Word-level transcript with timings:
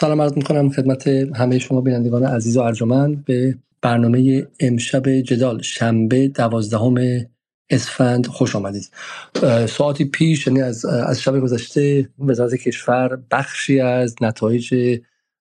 سلام 0.00 0.20
عرض 0.20 0.36
می‌کنم 0.36 0.70
خدمت 0.70 1.08
همه 1.08 1.58
شما 1.58 1.80
بینندگان 1.80 2.24
عزیز 2.24 2.56
و 2.56 2.60
ارجمند. 2.60 3.24
به 3.24 3.58
برنامه 3.82 4.46
امشب 4.60 5.10
جدال 5.20 5.62
شنبه 5.62 6.28
دوازدهم 6.28 6.94
اسفند 7.70 8.26
خوش 8.26 8.56
آمدید. 8.56 8.90
ساعتی 9.68 10.04
پیش 10.04 10.46
یعنی 10.46 10.62
از, 10.62 10.84
از 10.84 11.22
شب 11.22 11.40
گذشته 11.40 12.08
وزارت 12.18 12.54
کشور 12.54 13.18
بخشی 13.30 13.80
از 13.80 14.16
نتایج 14.20 14.98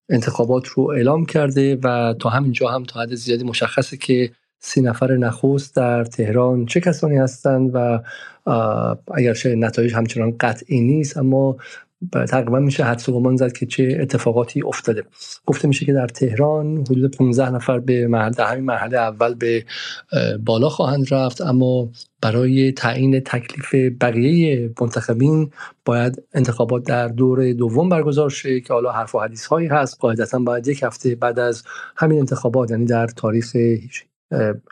انتخابات 0.09 0.67
رو 0.67 0.83
اعلام 0.83 1.25
کرده 1.25 1.79
و 1.83 2.13
تا 2.19 2.29
همینجا 2.29 2.69
هم 2.69 2.83
تا 2.83 3.01
حد 3.01 3.15
زیادی 3.15 3.43
مشخصه 3.43 3.97
که 3.97 4.31
سی 4.59 4.81
نفر 4.81 5.17
نخست 5.17 5.75
در 5.75 6.05
تهران 6.05 6.65
چه 6.65 6.79
کسانی 6.79 7.17
هستند 7.17 7.71
و 7.73 7.99
اگرچه 9.13 9.55
نتایج 9.55 9.93
همچنان 9.93 10.35
قطعی 10.39 10.81
نیست 10.81 11.17
اما 11.17 11.57
تقریبا 12.29 12.59
میشه 12.59 12.83
حدس 12.83 13.09
و 13.09 13.13
گمان 13.13 13.35
زد 13.35 13.51
که 13.51 13.65
چه 13.65 13.97
اتفاقاتی 14.01 14.61
افتاده. 14.61 15.03
گفته 15.45 15.67
میشه 15.67 15.85
که 15.85 15.93
در 15.93 16.07
تهران 16.07 16.77
حدود 16.77 17.17
15 17.17 17.49
نفر 17.49 17.79
به 17.79 18.07
مرحله 18.07 18.45
همین 18.45 18.65
مرحله 18.65 18.97
اول 18.97 19.33
به 19.33 19.65
بالا 20.45 20.69
خواهند 20.69 21.13
رفت. 21.13 21.41
اما 21.41 21.89
برای 22.21 22.71
تعیین 22.71 23.19
تکلیف 23.19 23.93
بقیه 24.01 24.73
منتخبین 24.81 25.49
باید 25.85 26.23
انتخابات 26.33 26.83
در 26.83 27.07
دور 27.07 27.53
دوم 27.53 27.89
برگزار 27.89 28.29
شه 28.29 28.59
که 28.59 28.73
حالا 28.73 28.91
حرف 28.91 29.15
و 29.15 29.19
حدیث 29.19 29.45
هایی 29.45 29.67
هست. 29.67 29.97
قاعدتا 29.99 30.39
باید 30.39 30.67
یک 30.67 30.83
هفته 30.83 31.15
بعد 31.15 31.39
از 31.39 31.63
همین 31.95 32.19
انتخابات 32.19 32.71
یعنی 32.71 32.85
در 32.85 33.07
تاریخ 33.07 33.55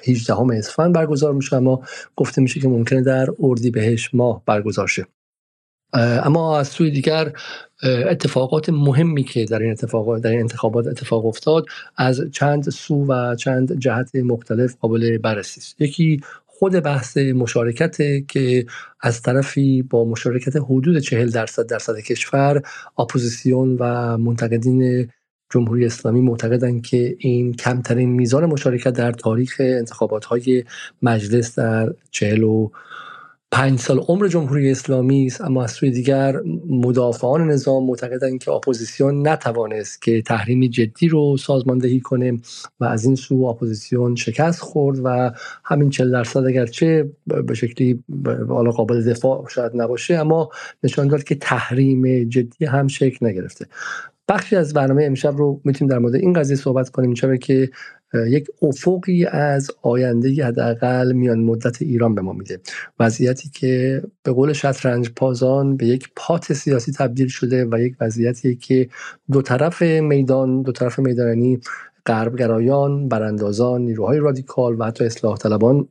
18 0.08 0.34
اسفند 0.53 0.95
برگزار 0.95 1.34
میشه. 1.34 1.55
اما 1.55 1.81
گفته 2.16 2.41
میشه 2.41 2.59
که 2.59 2.67
ممکنه 2.67 3.02
در 3.02 3.28
اردیبهشت 3.39 4.09
ماه 4.14 4.41
برگزار 4.45 4.88
شه. 4.88 5.05
اما 5.94 6.59
از 6.59 6.68
سوی 6.68 6.91
دیگر 6.91 7.34
اتفاقات 7.84 8.70
مهمی 8.70 9.23
که 9.23 9.45
در 9.45 9.59
این 9.59 9.72
اتفاقات 9.72 10.22
در 10.22 10.30
این 10.30 10.40
انتخابات 10.40 10.88
اتفاق 10.88 11.26
افتاد 11.26 11.66
از 11.98 12.22
چند 12.32 12.70
سو 12.70 13.06
و 13.06 13.36
چند 13.36 13.80
جهت 13.80 14.16
مختلف 14.16 14.76
قابل 14.76 15.17
بررسی 15.17 15.59
است. 15.59 15.81
یکی 15.81 16.22
خود 16.45 16.80
بحث 16.80 17.17
مشارکت 17.17 18.28
که 18.28 18.66
از 19.02 19.22
طرفی 19.22 19.81
با 19.81 20.06
مشارکت 20.06 20.56
حدود 20.56 21.00
چهل 21.00 21.30
درصد 21.30 21.67
درصد 21.67 22.00
کشور 22.00 22.61
اپوزیسیون 22.98 23.78
و 23.80 24.17
منتقدین 24.17 25.09
جمهوری 25.50 25.86
اسلامی 25.86 26.22
معتقدند 26.22 26.81
که 26.81 27.16
این 27.20 27.54
کمترین 27.54 28.09
میزان 28.09 28.45
مشارکت 28.45 28.94
در 28.94 29.11
تاریخ 29.11 29.56
انتخابات 29.59 30.26
های 30.26 30.64
مجلس 31.02 31.59
در 31.59 31.94
چهل 32.11 32.44
و 32.44 32.70
پنج 33.52 33.80
سال 33.80 34.00
عمر 34.00 34.28
جمهوری 34.28 34.72
اسلامی 34.72 35.26
است 35.26 35.42
اما 35.42 35.64
از 35.64 35.72
سوی 35.72 35.92
دیگر 35.92 36.42
مدافعان 36.70 37.52
نظام 37.52 37.86
معتقدند 37.86 38.44
که 38.44 38.52
اپوزیسیون 38.52 39.28
نتوانست 39.28 40.02
که 40.02 40.22
تحریم 40.22 40.67
جدی 40.67 41.08
رو 41.08 41.38
سازماندهی 41.38 42.00
کنه 42.00 42.39
و 42.80 42.86
از 42.86 43.06
این 43.06 43.16
سو 43.16 43.44
اپوزیسیون 43.44 44.16
شکست 44.16 44.59
خورد 44.62 45.00
و 45.04 45.31
همین 45.64 45.89
40 45.89 46.12
درصد 46.12 46.45
اگرچه 46.45 47.09
به 47.26 47.54
شکلی 47.54 48.04
حالا 48.50 48.72
قابل 48.72 49.04
دفاع 49.04 49.48
شاید 49.50 49.72
نباشه 49.76 50.16
اما 50.16 50.50
نشان 50.84 51.08
داد 51.08 51.23
که 51.23 51.36
تحریم 51.36 52.30
جدی 52.30 52.66
هم 52.66 52.88
شکل 52.88 53.26
نگرفته. 53.28 53.66
بخشی 54.28 54.56
از 54.56 54.73
برنامه 54.73 55.03
امشب 55.03 55.38
رو 55.38 55.61
می‌تونیم 55.64 55.92
در 55.92 56.00
مورد 56.00 56.16
این 56.16 56.33
قضیه 56.33 56.56
صحبت 56.56 56.89
کنیم 56.89 57.14
چرا 57.14 57.38
که 57.38 57.70
یک 58.28 58.47
افقی 58.61 59.25
از 59.25 59.72
آینده 59.81 60.45
حداقل 60.45 61.11
میان 61.11 61.39
مدت 61.39 61.81
ایران 61.81 62.16
به 62.16 62.22
ما 62.22 62.33
میده. 62.33 62.59
وضعیتی 63.00 63.50
که 63.50 64.03
به 64.23 64.31
قول 64.31 64.53
شطرنج 64.53 65.09
پازان 65.09 65.78
به 65.78 65.86
یک 65.86 66.09
پات 66.16 66.53
سیاسی 66.53 66.92
تبدیل 66.92 67.28
شده 67.28 67.66
و 67.66 67.80
یک 67.80 67.95
وضعیتی 68.02 68.55
که 68.55 68.89
دو 69.31 69.42
طرف 69.42 69.81
میدان 69.81 70.61
دو 70.61 70.72
طرف 70.72 71.00
میدانی 71.00 71.59
غربگرایان 72.05 73.08
براندازان 73.08 73.81
نیروهای 73.81 74.20
رادیکال 74.20 74.75
و 74.80 74.83
حتی 74.83 75.05
اصلاح 75.05 75.38
طلبان 75.38 75.88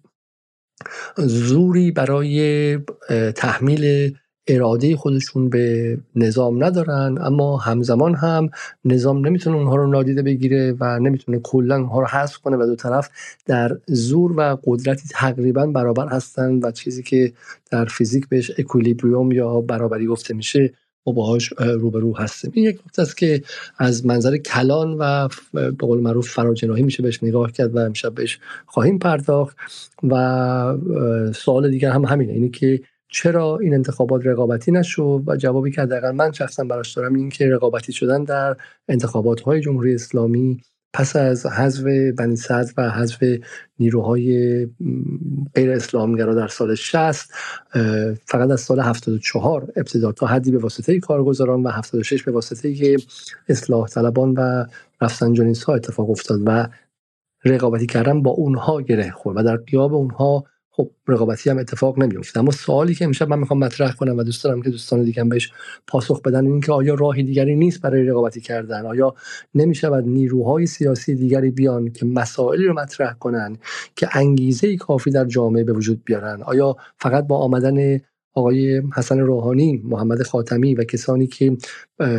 زوری 1.17 1.91
برای 1.91 2.79
تحمیل 3.36 4.14
اراده 4.48 4.96
خودشون 4.96 5.48
به 5.48 5.98
نظام 6.17 6.64
ندارن 6.64 7.18
اما 7.20 7.57
همزمان 7.57 8.14
هم 8.14 8.51
نظام 8.84 9.27
نمی‌تونه 9.27 9.57
اونها 9.57 9.77
رو 9.77 9.86
نادیده 9.86 10.23
بگیره 10.23 10.77
و 10.80 10.98
نمی‌تونه 10.98 11.39
کلا 11.39 11.77
اونها 11.77 12.01
رو 12.01 12.07
حذف 12.07 12.39
کنه 12.39 12.56
و 12.56 12.67
دو 12.67 12.77
طرف 12.77 13.11
در 13.46 13.79
زور 13.86 14.33
و 14.36 14.58
قدرتی 14.64 15.08
تقریبا 15.11 15.67
برابر 15.67 16.08
هستن 16.08 16.61
و 16.62 16.70
چیزی 16.70 17.02
که 17.02 17.33
در 17.70 17.85
فیزیک 17.85 18.29
بهش 18.29 18.52
اکولیبریوم 18.58 19.33
یا 19.33 19.61
برابری 19.61 20.06
گفته 20.06 20.35
میشه 20.35 20.73
ما 21.06 21.12
باهاش 21.12 21.52
روبرو 21.58 22.17
هستیم. 22.17 22.51
این 22.55 22.64
یک 22.64 22.80
نکته 22.86 23.02
است 23.02 23.17
که 23.17 23.42
از 23.79 24.06
منظر 24.06 24.36
کلان 24.36 24.96
و 24.98 25.29
به 25.52 25.70
قول 25.70 26.01
معروف 26.01 26.30
فراجناهی 26.30 26.83
میشه 26.83 27.02
بهش 27.02 27.23
نگاه 27.23 27.52
کرد 27.52 27.77
و 27.77 27.79
امشب 27.79 28.14
بهش 28.14 28.39
خواهیم 28.67 28.98
پرداخت 28.98 29.56
و 30.02 30.74
سوال 31.35 31.70
دیگر 31.70 31.90
هم 31.90 32.05
همینه 32.05 32.33
اینه 32.33 32.48
که 32.48 32.80
چرا 33.08 33.58
این 33.58 33.74
انتخابات 33.74 34.27
رقابتی 34.27 34.72
نشد 34.72 35.22
و 35.27 35.36
جوابی 35.36 35.70
که 35.70 35.83
حداقل 35.83 36.11
من 36.11 36.33
شخصا 36.33 36.64
براش 36.64 36.92
دارم 36.92 37.14
این 37.14 37.28
که 37.28 37.48
رقابتی 37.48 37.92
شدن 37.92 38.24
در 38.24 38.56
انتخابات 38.89 39.40
های 39.40 39.61
جمهوری 39.61 39.94
اسلامی 39.94 40.61
پس 40.96 41.17
از 41.17 41.46
حذف 41.46 41.84
بنی 42.18 42.36
صدر 42.36 42.72
و 42.77 42.90
حذف 42.90 43.24
نیروهای 43.78 44.67
غیر 45.55 45.70
اسلامگرا 45.70 46.34
در 46.34 46.48
سال 46.48 46.74
60 46.74 47.30
فقط 48.24 48.50
از 48.50 48.61
سال 48.61 48.80
74 48.80 49.73
ابتدا 49.77 50.12
تا 50.12 50.27
حدی 50.27 50.50
به 50.50 50.58
واسطه 50.58 51.00
کارگزاران 51.00 51.62
و 51.62 51.68
76 51.68 52.23
به 52.23 52.33
واسطه 52.33 52.96
اصلاح 53.48 53.88
طلبان 53.88 54.33
و 54.33 54.64
رفسنجانیس 55.00 55.64
ها 55.64 55.74
اتفاق 55.74 56.11
افتاد 56.11 56.40
و 56.46 56.68
رقابتی 57.44 57.86
کردن 57.86 58.23
با 58.23 58.30
اونها 58.30 58.83
گره 58.83 59.11
خورد 59.11 59.36
و 59.36 59.42
در 59.42 59.56
قیاب 59.56 59.94
اونها 59.94 60.44
خب 60.77 60.91
رقابتی 61.09 61.51
هم 61.51 61.59
اتفاق 61.59 61.98
نمیفته 61.98 62.41
اما 62.41 62.51
سوالی 62.51 62.95
که 62.95 63.05
امشب 63.05 63.29
من 63.29 63.39
می‌خوام 63.39 63.61
مطرح 63.61 63.92
کنم 63.92 64.19
و 64.19 64.23
دوست 64.23 64.45
دارم 64.45 64.63
که 64.63 64.70
دوستان 64.70 65.03
دیگه 65.03 65.23
هم 65.23 65.29
بهش 65.29 65.53
پاسخ 65.87 66.23
بدن 66.23 66.47
این 66.47 66.61
که 66.61 66.73
آیا 66.73 66.95
راهی 66.95 67.23
دیگری 67.23 67.57
نیست 67.57 67.81
برای 67.81 68.05
رقابتی 68.05 68.41
کردن؟ 68.41 68.86
آیا 68.86 69.15
نمی‌شود 69.55 70.05
نیروهای 70.05 70.67
سیاسی 70.67 71.15
دیگری 71.15 71.51
بیان 71.51 71.92
که 71.92 72.07
مسائلی 72.07 72.65
رو 72.65 72.75
مطرح 72.75 73.13
کنن 73.13 73.57
که 73.97 74.09
انگیزه 74.13 74.77
کافی 74.77 75.11
در 75.11 75.25
جامعه 75.25 75.65
به 75.65 75.73
وجود 75.73 76.05
بیارن؟ 76.05 76.42
آیا 76.42 76.77
فقط 76.98 77.27
با 77.27 77.39
آمدن 77.39 78.01
آقای 78.35 78.83
حسن 78.97 79.19
روحانی 79.19 79.83
محمد 79.85 80.23
خاتمی 80.23 80.75
و 80.75 80.85
کسانی 80.85 81.27
که 81.27 81.57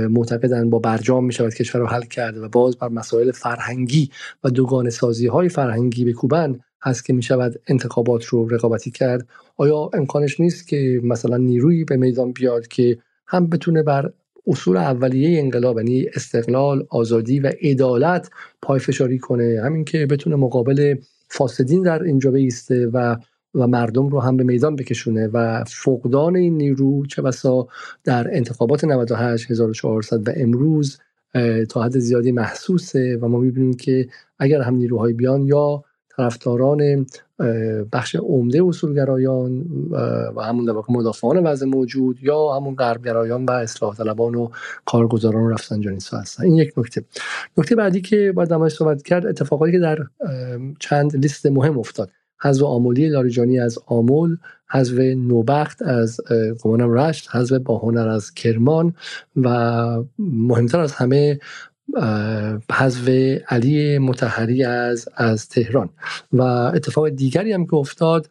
معتقدن 0.09 0.69
با 0.69 0.79
برجام 0.79 1.25
می 1.25 1.33
شود 1.33 1.53
کشور 1.53 1.81
رو 1.81 1.87
حل 1.87 2.01
کرده 2.01 2.41
و 2.41 2.49
باز 2.49 2.77
بر 2.77 2.89
مسائل 2.89 3.31
فرهنگی 3.31 4.09
و 4.43 4.49
دوگان 4.49 4.89
سازی 4.89 5.27
های 5.27 5.49
فرهنگی 5.49 6.05
بکوبن 6.05 6.59
هست 6.81 7.05
که 7.05 7.13
می 7.13 7.23
شود 7.23 7.59
انتخابات 7.67 8.25
رو 8.25 8.47
رقابتی 8.47 8.91
کرد. 8.91 9.27
آیا 9.57 9.89
امکانش 9.93 10.39
نیست 10.39 10.67
که 10.67 11.01
مثلا 11.03 11.37
نیرویی 11.37 11.83
به 11.83 11.97
میدان 11.97 12.31
بیاد 12.31 12.67
که 12.67 12.97
هم 13.27 13.47
بتونه 13.47 13.83
بر 13.83 14.11
اصول 14.47 14.77
اولیه 14.77 15.39
انقلاب 15.39 15.77
یعنی 15.77 16.05
استقلال 16.15 16.87
آزادی 16.89 17.39
و 17.39 17.51
عدالت 17.61 18.29
پایفشاری 18.61 19.19
کنه؟ 19.19 19.61
همین 19.63 19.85
که 19.85 20.05
بتونه 20.05 20.35
مقابل 20.35 20.95
فاسدین 21.29 21.83
در 21.83 22.03
اینجا 22.03 22.31
بیسته 22.31 22.87
و 22.87 23.15
و 23.55 23.67
مردم 23.67 24.07
رو 24.09 24.19
هم 24.19 24.37
به 24.37 24.43
میدان 24.43 24.75
بکشونه 24.75 25.27
و 25.27 25.63
فقدان 25.67 26.35
این 26.35 26.57
نیرو 26.57 27.05
چه 27.05 27.21
بسا 27.21 27.67
در 28.03 28.35
انتخابات 28.35 28.83
98 28.83 29.51
1400 29.51 30.27
و 30.27 30.31
امروز 30.35 30.99
تا 31.69 31.83
حد 31.83 31.99
زیادی 31.99 32.31
محسوسه 32.31 33.17
و 33.21 33.27
ما 33.27 33.37
می‌بینیم 33.37 33.73
که 33.73 34.07
اگر 34.39 34.61
هم 34.61 34.75
نیروهای 34.75 35.13
بیان 35.13 35.45
یا 35.45 35.83
طرفداران 36.17 37.05
بخش 37.93 38.15
عمده 38.15 38.63
اصولگرایان 38.63 39.65
و 40.35 40.41
همون 40.41 40.65
در 40.65 40.73
مدافعان 40.89 41.43
وضع 41.43 41.65
موجود 41.65 42.23
یا 42.23 42.53
همون 42.53 42.75
غربگرایان 42.75 43.45
و 43.45 43.51
اصلاح 43.51 43.95
طلبان 43.95 44.35
و 44.35 44.49
کارگزاران 44.85 45.43
و 45.43 45.49
رفسنجانیست 45.49 46.13
هستن. 46.13 46.43
این 46.43 46.55
یک 46.55 46.73
نکته. 46.77 47.03
نکته 47.57 47.75
بعدی 47.75 48.01
که 48.01 48.31
باید 48.35 48.49
دماغ 48.49 48.67
صحبت 48.67 49.03
کرد 49.03 49.25
اتفاقاتی 49.25 49.71
که 49.71 49.79
در 49.79 49.97
چند 50.79 51.15
لیست 51.15 51.45
مهم 51.45 51.79
افتاد. 51.79 52.09
حذف 52.41 52.63
آمولی 52.63 53.09
لاریجانی 53.09 53.59
از 53.59 53.79
آمول 53.85 54.37
حذف 54.69 54.99
نوبخت 54.99 55.81
از 55.81 56.21
قمانم 56.63 56.91
رشت 56.91 57.35
حذف 57.35 57.57
باهنر 57.57 58.07
از 58.07 58.33
کرمان 58.33 58.93
و 59.35 59.49
مهمتر 60.19 60.79
از 60.79 60.91
همه 60.91 61.39
حذف 62.71 63.09
علی 63.49 63.97
متحری 63.97 64.63
از 64.63 65.09
از 65.15 65.49
تهران. 65.49 65.89
و 66.33 66.41
اتفاق 66.41 67.09
دیگری 67.09 67.51
هم 67.51 67.65
که 67.65 67.75
افتاد 67.75 68.29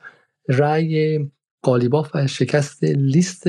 رأی 0.49 1.27
قالیباف 1.63 2.11
و 2.15 2.27
شکست 2.27 2.85
لیست 2.85 3.45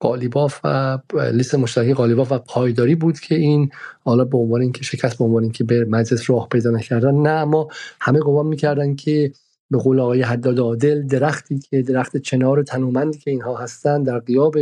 قالیباف 0.00 0.60
و 0.64 0.98
لیست 1.32 1.54
مشترک 1.54 1.94
قالیباف 1.94 2.32
و 2.32 2.38
پایداری 2.38 2.94
بود 2.94 3.20
که 3.20 3.34
این 3.34 3.70
حالا 4.00 4.24
به 4.24 4.38
عنوان 4.38 4.60
اینکه 4.60 4.84
شکست 4.84 5.18
به 5.18 5.24
عنوان 5.24 5.42
اینکه 5.42 5.64
به 5.64 5.84
مجلس 5.84 6.30
راه 6.30 6.48
پیدا 6.48 6.70
نکردن. 6.70 7.14
نه 7.14 7.30
اما 7.30 7.68
همه 8.00 8.20
قوام 8.20 8.46
می‌کردن 8.46 8.94
که 8.94 9.32
به 9.70 9.78
قول 9.78 10.00
آقای 10.00 10.22
حداد 10.22 10.58
عادل 10.58 11.06
درختی 11.06 11.58
که 11.58 11.82
درخت 11.82 12.16
چنار 12.16 12.62
تنومندی 12.62 13.18
که 13.18 13.30
اینها 13.30 13.56
هستند 13.56 14.06
در 14.06 14.18
قیاب 14.18 14.56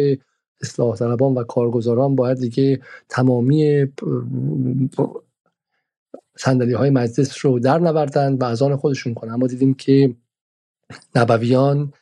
اصلاح 0.61 0.97
طلبان 0.97 1.35
و 1.35 1.45
کارگزاران 1.45 2.17
باید 2.17 2.39
دیگه 2.39 2.81
تمامی 3.09 3.87
صندلی 6.37 6.73
های 6.73 6.91
مجلس 6.91 7.47
رو 7.47 7.59
در 7.59 7.79
نوردن 7.79 8.35
و 8.35 8.45
از 8.45 8.63
آن 8.63 8.77
خودشون 8.77 9.15
کنن. 9.15 9.33
اما 9.33 9.47
دیدیم 9.47 9.75
که 9.75 10.15
نبویان 11.15 11.93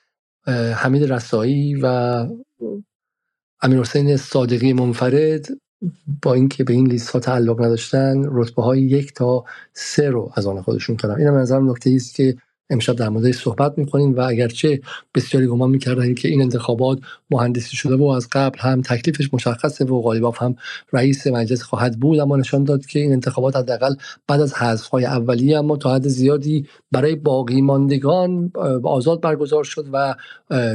حمید 0.75 1.13
رسایی 1.13 1.75
و 1.83 1.87
امیر 3.63 3.81
حسین 3.81 4.17
صادقی 4.17 4.73
منفرد 4.73 5.47
با 6.23 6.35
اینکه 6.35 6.65
به 6.65 6.73
این 6.73 6.87
لیست 6.87 7.11
ها 7.11 7.21
تعلق 7.21 7.63
نداشتن 7.63 8.23
رتبه 8.25 8.63
های 8.63 8.83
یک 8.83 9.15
تا 9.15 9.45
سه 9.73 10.11
رو 10.11 10.33
از 10.35 10.47
آن 10.47 10.63
خودشون 10.63 10.97
کردن. 10.97 11.15
این 11.15 11.27
هم 11.27 11.35
نظرم 11.35 11.71
نکته 11.71 11.91
است 11.91 12.15
که 12.15 12.37
امشب 12.71 12.97
در 12.97 13.09
موردش 13.09 13.35
صحبت 13.35 13.79
می‌کنیم 13.79 14.17
و 14.17 14.21
اگرچه 14.21 14.81
بسیاری 15.15 15.47
گمان 15.47 15.71
می‌کردن 15.71 16.15
که 16.15 16.29
این 16.29 16.43
انتخابات 16.43 16.99
مهندسی 17.31 17.77
شده 17.77 17.97
و 17.97 18.05
از 18.05 18.29
قبل 18.33 18.59
هم 18.59 18.83
تکلیفش 18.83 19.35
مشخصه 19.35 19.85
و 19.85 20.03
غالباف 20.03 20.43
هم 20.43 20.57
رئیس 20.93 21.27
مجلس 21.27 21.63
خواهد 21.63 22.01
بود 22.01 22.19
اما 22.19 22.37
نشان 22.37 22.65
داد 22.65 22.87
که 22.87 22.99
این 22.99 23.13
انتخابات 23.13 23.57
حداقل 23.57 23.95
بعد 24.27 24.41
از 24.41 24.55
حذف 24.55 24.87
های 24.87 25.05
اولیه 25.05 25.59
اما 25.59 25.77
تا 25.77 25.95
حد 25.95 26.09
زیادی 26.09 26.67
برای 26.93 27.15
باقی 27.15 27.61
ماندگان 27.61 28.53
آزاد 28.85 29.21
برگزار 29.21 29.65
شد 29.65 29.87
و 29.93 30.15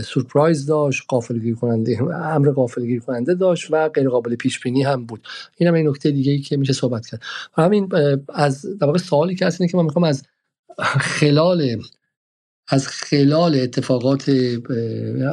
سورپرایز 0.02 0.66
داشت 0.66 1.04
قافلگیر 1.08 1.56
کننده 1.56 2.02
امر 2.14 2.52
قافلگیر 2.52 3.00
کننده 3.00 3.34
داشت 3.34 3.68
و 3.72 3.90
غیر 3.90 4.10
قابل 4.10 4.36
پیش 4.36 4.60
بینی 4.60 4.84
هم 4.84 5.06
بود. 5.06 5.28
این 5.58 5.68
هم 5.68 5.74
این 5.74 5.88
نکته 5.88 6.12
دیگه 6.12 6.32
ای 6.32 6.40
که 6.40 6.58
میشه 6.58 6.74
صحبت 6.74 7.08
کرد. 7.08 7.22
همین 7.54 7.90
از 8.34 8.66
در 8.80 8.88
واقع 8.88 8.98
سوالی 8.98 9.36
که 9.36 9.46
هست 9.46 9.62
اینه 9.62 9.72
که 9.72 9.78
من 9.78 9.84
می‌خوام 9.84 10.04
از 10.04 10.24
خلال 10.80 11.78
از 12.68 12.88
خلال 12.88 13.56
اتفاقات 13.56 14.32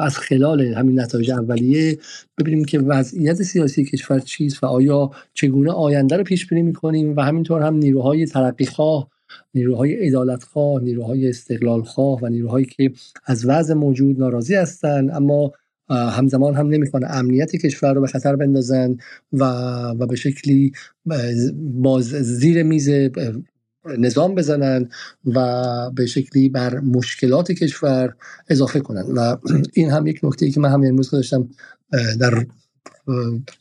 از 0.00 0.18
خلال 0.18 0.60
همین 0.60 1.00
نتایج 1.00 1.30
اولیه 1.30 1.98
ببینیم 2.38 2.64
که 2.64 2.78
وضعیت 2.78 3.42
سیاسی 3.42 3.84
کشور 3.84 4.18
چیست 4.18 4.64
و 4.64 4.66
آیا 4.66 5.10
چگونه 5.34 5.70
آینده 5.70 6.16
رو 6.16 6.24
پیش 6.24 6.46
بینی 6.46 6.62
می‌کنیم 6.62 7.16
و 7.16 7.20
همینطور 7.20 7.62
هم 7.62 7.74
نیروهای 7.74 8.26
ترقیخواه 8.26 9.10
نیروهای 9.54 10.06
عدالتخواه 10.06 10.82
نیروهای 10.82 11.28
استقلالخواه 11.28 12.18
و 12.22 12.28
نیروهایی 12.28 12.66
که 12.66 12.92
از 13.26 13.46
وضع 13.46 13.74
موجود 13.74 14.18
ناراضی 14.18 14.54
هستند 14.54 15.10
اما 15.10 15.52
همزمان 15.90 16.54
هم 16.54 16.68
نمی‌خوان 16.68 17.04
امنیت 17.08 17.56
کشور 17.56 17.94
رو 17.94 18.00
به 18.00 18.06
خطر 18.06 18.36
بندازن 18.36 18.96
و 19.32 19.44
و 19.98 20.06
به 20.06 20.16
شکلی 20.16 20.72
باز 21.56 22.04
زیر 22.04 22.62
میز 22.62 22.90
نظام 23.84 24.34
بزنن 24.34 24.88
و 25.26 25.90
به 25.90 26.06
شکلی 26.06 26.48
بر 26.48 26.80
مشکلات 26.80 27.52
کشور 27.52 28.14
اضافه 28.48 28.80
کنن. 28.80 29.02
و 29.02 29.36
این 29.72 29.90
هم 29.90 30.06
یک 30.06 30.20
نکته 30.22 30.46
ای 30.46 30.52
که 30.52 30.60
من 30.60 30.68
هم 30.68 30.82
امروز 30.84 31.10
داشتم 31.10 31.48
در 32.20 32.46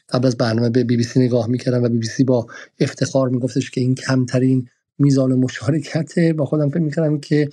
قبل 0.10 0.28
از 0.28 0.38
برنامه 0.38 0.70
به 0.70 0.84
بی 0.84 0.98
بی 0.98 1.04
سی 1.04 1.20
نگاه 1.20 1.48
می‌کردم 1.48 1.84
و 1.84 1.90
بی 1.90 1.98
بی 1.98 2.08
سی 2.08 2.24
با 2.24 2.48
افتخار 2.80 3.30
میگفتش 3.30 3.72
که 3.72 3.82
این 3.82 3.96
کمترین 3.96 4.68
میزان 5.00 5.34
مشارکته 5.34 6.34
با 6.34 6.46
خودم 6.46 6.70
فکر 6.70 6.80
می‌کردم 6.80 7.20
که 7.20 7.50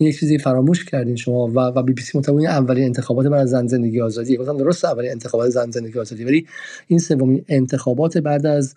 یک 0.00 0.20
چیزی 0.20 0.38
فراموش 0.38 0.84
کردین 0.84 1.16
شما 1.16 1.46
و 1.46 1.58
و 1.58 1.82
بی 1.82 1.92
بی 1.92 2.02
سی 2.02 2.18
متوجه 2.18 2.48
اولین 2.48 2.84
انتخابات 2.84 3.32
از 3.32 3.50
زن 3.50 3.66
زندگی 3.66 4.00
آزادی. 4.00 4.36
گفتم 4.36 4.56
درست 4.56 4.84
اولین 4.84 5.10
انتخابات 5.10 5.50
زن 5.50 5.70
زندگی 5.70 5.98
آزادی 5.98 6.24
ولی 6.24 6.46
این 6.86 6.98
سومین 6.98 7.44
انتخابات 7.48 8.18
بعد 8.18 8.46
از 8.46 8.74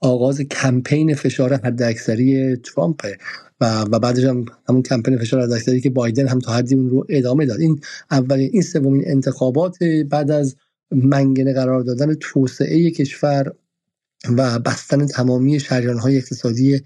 آغاز 0.00 0.40
کمپین 0.40 1.14
فشار 1.14 1.54
حداکثری 1.54 2.56
ترامپ 2.56 3.06
و 3.60 3.82
و 3.82 3.98
بعدش 3.98 4.24
هم 4.24 4.44
همون 4.68 4.82
کمپین 4.82 5.18
فشار 5.18 5.42
حداکثری 5.42 5.80
که 5.80 5.90
بایدن 5.90 6.28
هم 6.28 6.38
تا 6.38 6.52
حدی 6.52 6.74
اون 6.74 6.90
رو 6.90 7.06
ادامه 7.08 7.46
داد. 7.46 7.60
این 7.60 7.80
اولین 8.10 8.50
این 8.52 8.62
سومین 8.62 9.02
انتخابات 9.06 9.78
بعد 10.10 10.30
از 10.30 10.56
منگنه 10.90 11.52
قرار 11.52 11.82
دادن 11.82 12.14
توسعه 12.14 12.90
کشور 12.90 13.52
و 14.36 14.58
بستن 14.58 15.06
تمامی 15.06 15.60
شریان 15.60 15.98
های 15.98 16.16
اقتصادی 16.16 16.80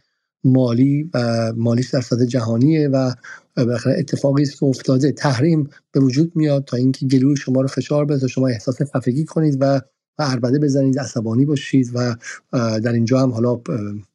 مالی 0.44 1.10
و 1.14 1.52
مالیش 1.56 1.90
در 1.90 2.00
سطح 2.00 2.24
جهانیه 2.24 2.88
و 2.88 3.12
بالاخره 3.56 3.98
اتفاقی 3.98 4.42
است 4.42 4.58
که 4.58 4.64
افتاده. 4.64 5.12
تحریم 5.12 5.70
به 5.92 6.00
وجود 6.00 6.32
میاد 6.36 6.64
تا 6.64 6.76
اینکه 6.76 7.06
گلوی 7.06 7.36
شما 7.36 7.60
رو 7.60 7.68
فشار 7.68 8.04
بده 8.04 8.28
شما 8.28 8.48
احساس 8.48 8.82
خفگی 8.82 9.24
کنید 9.24 9.56
و 9.60 9.80
و 10.18 10.22
عربده 10.22 10.58
بزنید 10.58 10.98
عصبانی 10.98 11.44
باشید 11.44 11.90
و 11.94 12.16
در 12.52 12.92
اینجا 12.92 13.20
هم 13.20 13.30
حالا 13.30 13.60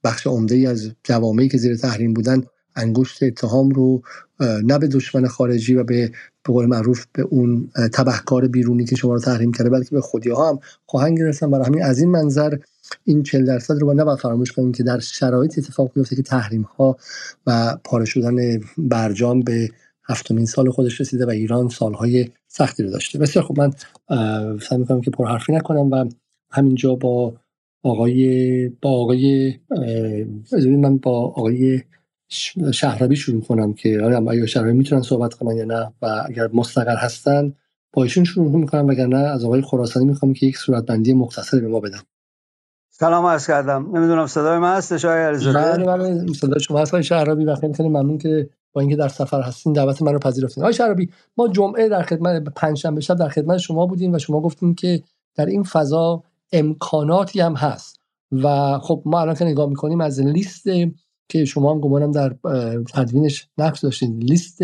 بخش 0.03 0.27
عمده 0.27 0.55
ای 0.55 0.67
از 0.67 0.91
جوامعی 1.03 1.47
که 1.47 1.57
زیر 1.57 1.75
تحریم 1.75 2.13
بودن 2.13 2.43
انگشت 2.75 3.23
اتهام 3.23 3.69
رو 3.69 4.01
نه 4.39 4.77
به 4.77 4.87
دشمن 4.87 5.27
خارجی 5.27 5.75
و 5.75 5.83
به 5.83 6.11
به 6.43 6.53
قول 6.53 6.65
معروف 6.65 7.05
به 7.13 7.21
اون 7.21 7.71
تبهکار 7.93 8.47
بیرونی 8.47 8.85
که 8.85 8.95
شما 8.95 9.13
رو 9.13 9.19
تحریم 9.19 9.51
کرده 9.51 9.69
بلکه 9.69 9.89
به 9.91 10.01
خودی 10.01 10.29
ها 10.29 10.49
هم 10.49 10.59
خواهند 10.85 11.17
گرفتن. 11.17 11.51
برای 11.51 11.65
همین 11.65 11.83
از 11.83 11.99
این 11.99 12.09
منظر 12.09 12.57
این 13.03 13.23
40 13.23 13.45
درصد 13.45 13.73
رو 13.79 13.87
با 13.87 13.93
نباید 13.93 14.19
فراموش 14.19 14.51
کنیم 14.51 14.71
که 14.71 14.83
در 14.83 14.99
شرایط 14.99 15.57
اتفاق 15.57 15.91
میفته 15.95 16.15
که 16.15 16.21
تحریم 16.21 16.61
ها 16.61 16.97
و 17.47 17.77
پاره 17.83 18.05
شدن 18.05 18.59
برجام 18.77 19.41
به 19.41 19.69
هفتمین 20.09 20.45
سال 20.45 20.69
خودش 20.69 21.01
رسیده 21.01 21.25
و 21.25 21.29
ایران 21.29 21.69
سالهای 21.69 22.29
سختی 22.47 22.83
رو 22.83 22.89
داشته. 22.89 23.19
بسیار 23.19 23.45
خب 23.45 23.59
من 23.59 23.71
سعی 24.59 24.77
می‌کنم 24.77 25.01
که 25.01 25.11
پرحرفی 25.11 25.53
نکنم 25.53 25.91
و 25.91 26.05
همینجا 26.51 26.95
با 26.95 27.33
آقای 27.83 28.69
با 28.69 28.89
آقای 28.89 29.59
من 30.65 30.97
با 30.97 31.11
آقای 31.11 31.81
شهرابی 32.73 33.15
شروع 33.15 33.41
کنم 33.41 33.73
که 33.73 34.01
آیا 34.27 34.45
شهرابی 34.45 34.73
می‌تونن 34.73 35.01
صحبت 35.01 35.33
کنن 35.33 35.57
یا 35.57 35.65
نه 35.65 35.93
و 36.01 36.23
اگر 36.25 36.49
مستقر 36.53 36.97
هستن 36.97 37.53
با 37.93 38.03
ایشون 38.03 38.23
شروع 38.23 38.59
می‌کنم 38.59 38.87
وگرنه 38.87 39.17
از 39.17 39.45
آقای 39.45 39.61
خراسانی 39.61 40.05
می‌خوام 40.05 40.33
که 40.33 40.45
یک 40.45 40.57
صورتبندی 40.57 41.13
مختصری 41.13 41.59
به 41.59 41.67
ما 41.67 41.79
بدم 41.79 42.01
سلام 42.89 43.25
عرض 43.25 43.47
کردم. 43.47 43.97
نمی‌دونم 43.97 44.27
صدای 44.27 44.59
من 44.59 44.77
هست 44.77 45.05
آقای 45.05 45.19
علیزاده 45.19 45.59
بله 45.59 45.85
بله 45.85 46.33
صدای 46.33 46.59
شما 46.59 46.79
هست. 46.79 47.01
شهرابی 47.01 47.45
و 47.45 47.55
خیلی 47.55 47.73
خیلی 47.73 47.89
ممنون 47.89 48.17
که 48.17 48.49
با 48.73 48.81
اینکه 48.81 48.95
در 48.95 49.07
سفر 49.07 49.41
هستین 49.41 49.73
دعوت 49.73 50.01
من 50.01 50.13
رو 50.13 50.19
پذیرفتین. 50.19 50.63
آقای 50.63 50.73
شرابی 50.73 51.09
ما 51.37 51.47
جمعه 51.47 51.89
در 51.89 52.01
خدمت 52.01 52.43
پنجشنبه 52.43 53.01
شب 53.01 53.15
در 53.15 53.29
خدمت 53.29 53.57
شما 53.57 53.85
بودیم 53.85 54.13
و 54.13 54.19
شما 54.19 54.41
گفتیم 54.41 54.75
که 54.75 55.03
در 55.35 55.45
این 55.45 55.63
فضا 55.63 56.23
امکاناتی 56.51 57.39
هم 57.39 57.53
هست. 57.53 57.99
و 58.31 58.77
خب 58.79 59.03
ما 59.05 59.21
الان 59.21 59.35
که 59.35 59.45
نگاه 59.45 59.69
می‌کنیم 59.69 60.01
از 60.01 60.19
لیست 60.19 60.65
که 61.29 61.45
شما 61.45 61.71
هم 61.71 61.79
گمانم 61.79 62.11
در 62.11 62.35
تدوینش 62.93 63.47
نقش 63.57 63.79
داشتین 63.79 64.17
لیست 64.17 64.59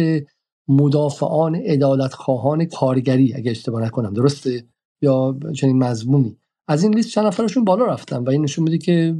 مدافعان 0.68 1.56
عدالت 1.56 2.14
خواهان 2.14 2.66
کارگری 2.66 3.34
اگه 3.34 3.52
اشتباه 3.52 3.82
نکنم 3.82 4.14
درسته؟ 4.14 4.64
یا 5.02 5.38
چنین 5.56 5.78
مضمونی. 5.78 6.38
از 6.68 6.84
این 6.84 6.96
لیست 6.96 7.10
چند 7.10 7.26
نفرشون 7.26 7.66
بالا 7.66 7.86
رفتن 7.86 8.24
و 8.24 8.30
این 8.30 8.42
نشون 8.42 8.64
میده 8.64 8.78
که 8.78 9.16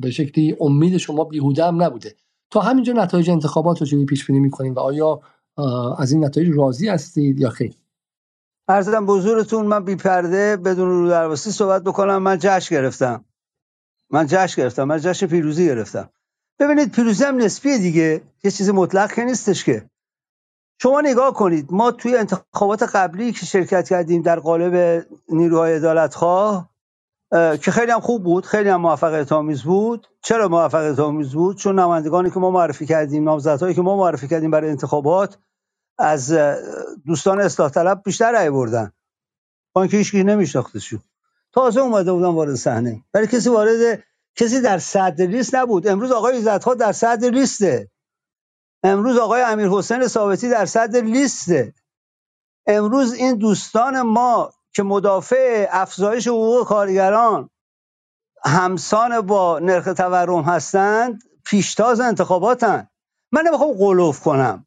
به 0.00 0.10
شکلی 0.10 0.56
امید 0.60 0.96
شما 0.96 1.24
بیهوده 1.24 1.64
هم 1.64 1.82
نبوده. 1.82 2.14
تا 2.50 2.60
همینجا 2.60 2.92
نتایج 2.92 3.30
انتخابات 3.30 3.80
رو 3.80 3.86
چجوری 3.86 4.04
پیش 4.04 4.26
بینی 4.26 4.40
می‌کنیم 4.40 4.74
و 4.74 4.78
آیا 4.78 5.20
از 5.98 6.12
این 6.12 6.24
نتایج 6.24 6.48
راضی 6.56 6.88
هستید 6.88 7.40
یا 7.40 7.50
خیر؟ 7.50 7.74
ارزدم 8.68 9.06
بزرگتون 9.06 9.66
من 9.66 9.84
بی 9.84 9.96
پرده 9.96 10.56
بدون 10.56 10.88
رو 10.88 11.08
درواسی 11.08 11.50
صحبت 11.50 11.82
بکنم. 11.82 12.18
من 12.18 12.38
جشن 12.40 12.74
گرفتم. 12.74 13.24
من 14.10 14.26
جشن 14.26 14.62
گرفتم. 14.62 14.84
من 14.84 14.98
جشن 15.00 15.26
پیروزی 15.26 15.66
گرفتم. 15.66 16.08
ببینید 16.58 16.92
پیروزی 16.92 17.24
هم 17.24 17.36
نسبیه 17.36 17.78
دیگه. 17.78 18.22
یه 18.44 18.50
چیز 18.50 18.70
مطلق 18.70 19.12
که 19.12 19.24
نیستش 19.24 19.64
که. 19.64 19.90
شما 20.82 21.00
نگاه 21.00 21.34
کنید. 21.34 21.66
ما 21.70 21.90
توی 21.90 22.16
انتخابات 22.16 22.82
قبلی 22.82 23.32
که 23.32 23.46
شرکت 23.46 23.88
کردیم 23.88 24.22
در 24.22 24.40
قالب 24.40 25.06
نیروهای 25.28 25.76
عدالتخواه 25.76 26.70
که 27.32 27.70
خیلی 27.70 27.92
هم 27.92 28.00
خوب 28.00 28.24
بود 28.24 28.46
خیلی 28.46 28.68
هم 28.68 28.80
موفقیت 28.80 29.32
آمیز 29.32 29.62
بود. 29.62 30.06
چرا 30.22 30.48
موفقیت 30.48 30.98
آمیز 30.98 31.32
بود؟ 31.32 31.56
چون 31.56 31.78
نمایندگانی 31.78 32.30
که 32.30 32.40
ما 32.40 32.50
معرفی 32.50 32.86
کردیم 32.86 33.24
نامزدهایی 33.24 33.74
که 33.74 33.82
ما 33.82 33.96
معرفی 33.96 34.28
کردیم 34.28 34.50
برای 34.50 34.70
انتخابات 34.70 35.38
از 35.98 36.32
دوستان 37.06 37.40
اصلاح 37.40 37.70
طلب 37.70 38.02
بیشتر 38.04 38.32
رأی 38.32 38.50
بردن. 38.50 38.92
با 39.72 39.82
اینکه 39.82 39.96
هیچ 39.96 40.14
نمیشناختشون. 40.14 41.00
تازه 41.52 41.80
اومده 41.80 42.12
بودن 42.12 42.28
وارد 42.28 42.54
صحنه. 42.54 43.04
ولی 43.14 43.26
کسی 43.26 43.48
وارد 43.48 44.02
کسی 44.36 44.60
در 44.60 44.78
صدر 44.78 45.26
لیست 45.26 45.54
نبود. 45.54 45.88
امروز 45.88 46.12
آقای 46.12 46.36
عزت‌ها 46.36 46.74
در 46.74 46.92
صدر 46.92 47.30
لیسته. 47.30 47.90
امروز 48.82 49.16
آقای 49.18 49.42
امیر 49.42 49.68
حسین 49.68 50.06
ثابتی 50.06 50.48
در 50.48 50.66
صدر 50.66 51.00
لیسته. 51.00 51.74
امروز 52.66 53.12
این 53.12 53.38
دوستان 53.38 54.02
ما 54.02 54.52
که 54.76 54.82
مدافع 54.82 55.68
افزایش 55.70 56.28
حقوق 56.28 56.66
کارگران 56.66 57.50
همسان 58.44 59.20
با 59.20 59.58
نرخ 59.58 59.84
تورم 59.84 60.42
هستند 60.42 61.22
پیشتاز 61.44 62.00
انتخاباتن. 62.00 62.88
من 63.32 63.42
نمی‌خوام 63.46 63.72
قلوف 63.72 64.20
کنم. 64.20 64.66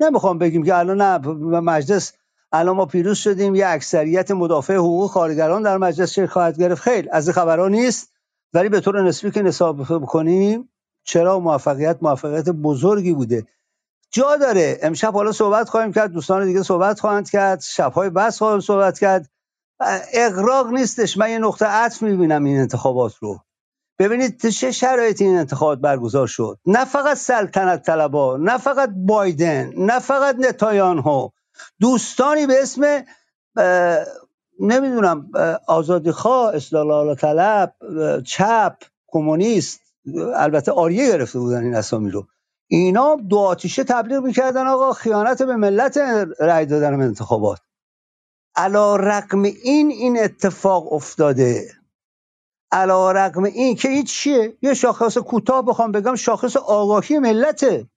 نمی‌خوام 0.00 0.38
بگیم 0.38 0.62
که 0.62 0.74
الان 0.74 1.02
نه 1.02 1.18
مجلس 1.60 2.12
الان 2.52 2.76
ما 2.76 2.86
پیروز 2.86 3.18
شدیم 3.18 3.54
یه 3.54 3.66
اکثریت 3.68 4.30
مدافع 4.30 4.74
حقوق 4.74 5.12
کارگران 5.12 5.62
در 5.62 5.76
مجلس 5.76 6.12
شرکت 6.12 6.32
خواهد 6.32 6.58
گرفت؟ 6.58 6.82
خیلی 6.82 7.08
از 7.10 7.30
خبرها 7.30 7.68
نیست. 7.68 8.10
ولی 8.54 8.68
به 8.68 8.80
طور 8.80 9.02
نسبی 9.02 9.30
که 9.30 9.42
نصاب 9.42 9.82
بکنیم 9.82 10.68
چرا 11.04 11.40
موفقیت 11.40 11.98
موفقیت 12.02 12.48
بزرگی 12.48 13.12
بوده. 13.12 13.46
جا 14.10 14.36
داره. 14.36 14.78
امشب 14.82 15.12
حالا 15.12 15.32
صحبت 15.32 15.68
خواهیم 15.68 15.92
کرد 15.92 16.12
دوستان 16.12 16.44
دیگه 16.44 16.62
صحبت 16.62 17.00
خواهند 17.00 17.30
کرد 17.30 17.60
شبهای 17.60 18.10
بس 18.10 18.38
خواهیم 18.38 18.60
صحبت 18.60 18.98
کرد. 18.98 19.30
اقراق 20.14 20.68
نیستش. 20.72 21.18
من 21.18 21.30
یه 21.30 21.38
نقطه 21.38 21.66
عطف 21.66 22.02
می‌بینم 22.02 22.44
این 22.44 22.60
انتخابات 22.60 23.14
رو. 23.16 23.40
ببینید 24.00 24.48
چه 24.48 24.72
شرایطی 24.72 25.24
این 25.24 25.38
انتخابات 25.38 25.78
برگزار 25.80 26.28
شد. 26.28 26.58
نه 26.66 26.86
فقط 26.86 27.18
سلطنت 27.18 27.86
طلبا 27.86 28.36
نه 28.36 28.58
فقط 28.58 28.90
بایدن 28.96 29.72
نه 29.78 30.00
فقط 30.00 30.36
نتایان 30.40 30.98
ها 30.98 31.32
دوستانی 31.80 32.46
به 32.46 32.62
اسم 32.62 33.04
نمی‌دونم 34.60 35.30
آزادی 35.68 36.12
خواه 36.12 36.54
اصلاح 36.56 37.14
طلب 37.14 37.74
چپ 38.26 38.76
کمونیست 39.08 39.80
البته 40.36 40.72
آریه 40.72 41.08
گرفته 41.08 41.38
بودن 41.38 41.64
این 41.64 41.74
اسامی 41.76 42.10
رو. 42.10 42.26
اینا 42.68 43.16
دو 43.16 43.38
آتیشه 43.38 43.84
تبلیغ 43.84 44.24
می‌کردن 44.24 44.66
آقا 44.66 44.92
خیانت 44.92 45.42
به 45.42 45.56
ملت 45.56 45.98
رأی 46.40 46.66
دادن 46.66 46.94
انتخابات. 47.02 47.60
علا 48.56 48.96
رقم 48.96 49.42
این 49.42 49.90
این 49.90 50.18
اتفاق 50.24 50.92
افتاده. 50.92 51.72
علا 52.72 53.12
رقم 53.12 53.44
این 53.44 53.76
که 53.76 53.88
این 53.88 54.04
چیه؟ 54.04 54.56
یه 54.62 54.74
شاخص 54.74 55.18
کوتاه 55.18 55.66
بخوام 55.66 55.92
بگم 55.92 56.14
شاخص 56.14 56.56
آگاهی 56.56 57.18
ملته. 57.18 57.88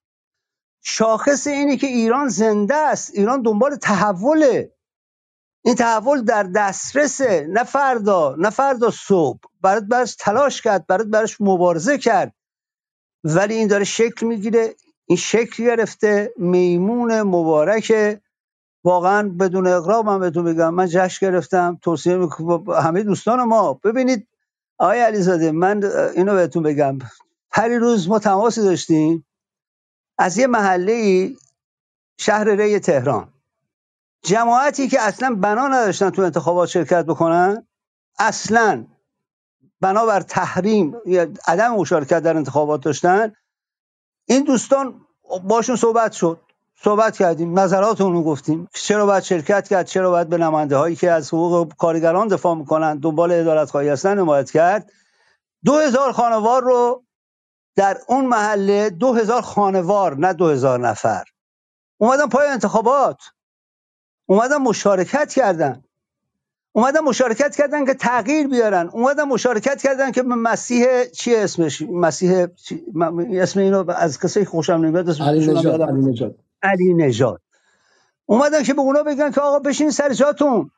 شاخص 0.84 1.48
اینه 1.48 1.78
که 1.78 1.88
ایران 1.88 2.28
زنده 2.28 2.76
است. 2.76 3.12
ایران 3.14 3.42
دنبال 3.42 3.76
تحوله. 3.76 4.76
این 5.66 5.76
تحول 5.76 6.22
در 6.22 6.44
دسترسه. 6.44 7.48
نه 7.50 7.64
فردا 7.64 8.36
نه 8.40 8.50
فردا 8.50 8.92
صبح. 8.92 9.40
برات 9.62 9.84
برش 9.84 10.16
تلاش 10.16 10.62
کرد 10.62 10.88
برات 10.88 11.08
برش 11.08 11.42
مبارزه 11.42 11.98
کرد. 11.98 12.34
ولی 13.24 13.54
این 13.56 13.68
داره 13.68 13.84
شکل 13.84 14.26
می‌گیره. 14.26 14.76
این 15.06 15.18
شکل 15.18 15.64
گرفته. 15.64 16.34
میمون 16.38 17.22
مبارک 17.22 18.20
واقعا 18.84 19.30
بدون 19.30 19.68
اقرار 19.68 20.04
من 20.04 20.20
بهتون 20.20 20.46
بگم 20.46 20.74
من 20.74 20.88
جشن 20.88 21.28
گرفتم 21.28 21.80
توصیه 21.82 22.18
می‌کنم 22.18 22.70
همه 22.70 23.04
دوستان 23.04 23.44
ما. 23.44 23.74
ببینید 23.74 24.28
آقای 24.80 25.02
علیزاده 25.02 25.52
من 25.52 25.84
اینو 26.16 26.36
بهتون 26.36 26.64
بگم. 26.64 27.00
پری 27.52 27.80
روز 27.80 28.10
ما 28.10 28.20
تماسی 28.20 28.62
داشتیم 28.64 29.26
از 30.20 30.38
یه 30.38 30.48
محله 30.48 31.30
شهر 32.20 32.50
ری 32.50 32.80
تهران. 32.80 33.34
جماعتی 34.24 34.88
که 34.88 35.02
اصلا 35.02 35.36
بنا 35.36 35.68
نداشتن 35.68 36.10
تو 36.10 36.22
انتخابات 36.22 36.70
شرکت 36.70 37.06
بکنن 37.06 37.68
اصلا 38.20 38.86
بنابر 39.82 40.22
تحریم 40.22 40.96
یا 41.06 41.28
عدم 41.48 41.76
مشارکت 41.76 42.20
در 42.20 42.38
انتخابات 42.38 42.84
داشتن. 42.84 43.34
این 44.28 44.44
دوستان 44.44 45.02
باشون 45.44 45.76
صحبت 45.76 46.12
شد. 46.12 46.42
صحبت 46.84 47.18
کردیم 47.18 47.60
نظرات 47.60 48.02
رو 48.02 48.24
گفتیم. 48.24 48.68
چرا 48.74 49.06
باید 49.06 49.24
شرکت 49.24 49.68
کرد؟ 49.68 49.86
چرا 49.86 50.10
باید 50.10 50.30
به 50.30 50.38
نماینده 50.38 50.78
هایی 50.78 50.96
که 50.96 51.12
از 51.12 51.28
حقوق 51.28 51.74
کارگران 51.78 52.28
دفاع 52.28 52.56
می‌کنن 52.56 52.98
دنبال 52.98 53.32
ادالت 53.32 53.70
خواهی 53.70 53.90
هستن 53.90 54.20
حمایت 54.20 54.52
کرد؟ 54.52 54.92
دو 55.66 55.76
هزار 55.76 56.12
خانوار 56.12 56.64
رو 56.64 57.04
در 57.76 57.98
اون 58.08 58.26
محله 58.26 58.90
دو 58.90 59.14
هزار 59.14 59.42
خانوار 59.42 60.18
نه 60.18 60.34
دو 60.34 60.48
هزار 60.48 60.80
نفر. 60.80 61.24
اومدن 61.98 62.28
پای 62.28 62.48
انتخابات. 62.48 63.22
اومدن 64.26 64.58
مشارکت 64.58 65.34
کردن. 65.34 65.84
اومدن 66.72 67.00
مشارکت 67.00 67.56
کردن 67.56 67.86
که 67.86 67.94
تغییر 67.94 68.48
بیارن. 68.48 68.90
اومدن 68.94 69.24
مشارکت 69.24 69.82
کردن 69.82 70.12
که 70.12 70.22
مسیح 70.24 71.06
چی 71.06 71.36
اسمش؟ 71.36 71.82
مسیح 71.82 72.46
چی... 72.46 72.84
اسم 73.34 73.60
اینو 73.60 73.92
از 73.92 74.20
کسی 74.20 74.46
خوشم 74.46 74.74
نمیاد 74.74 75.10
نجات 75.10 75.28
علی 75.28 76.06
نجات 76.06 76.36
علی 76.64 76.94
نجات 76.94 77.42
اومدن 78.26 78.64
که 78.64 78.74
به 78.74 78.82
اونا 78.82 79.04
بگن 79.04 79.32
که 79.32 79.42
آقا 79.42 79.60
بشین 79.60 79.92
سر 79.92 80.14
جاتون. 80.14 80.72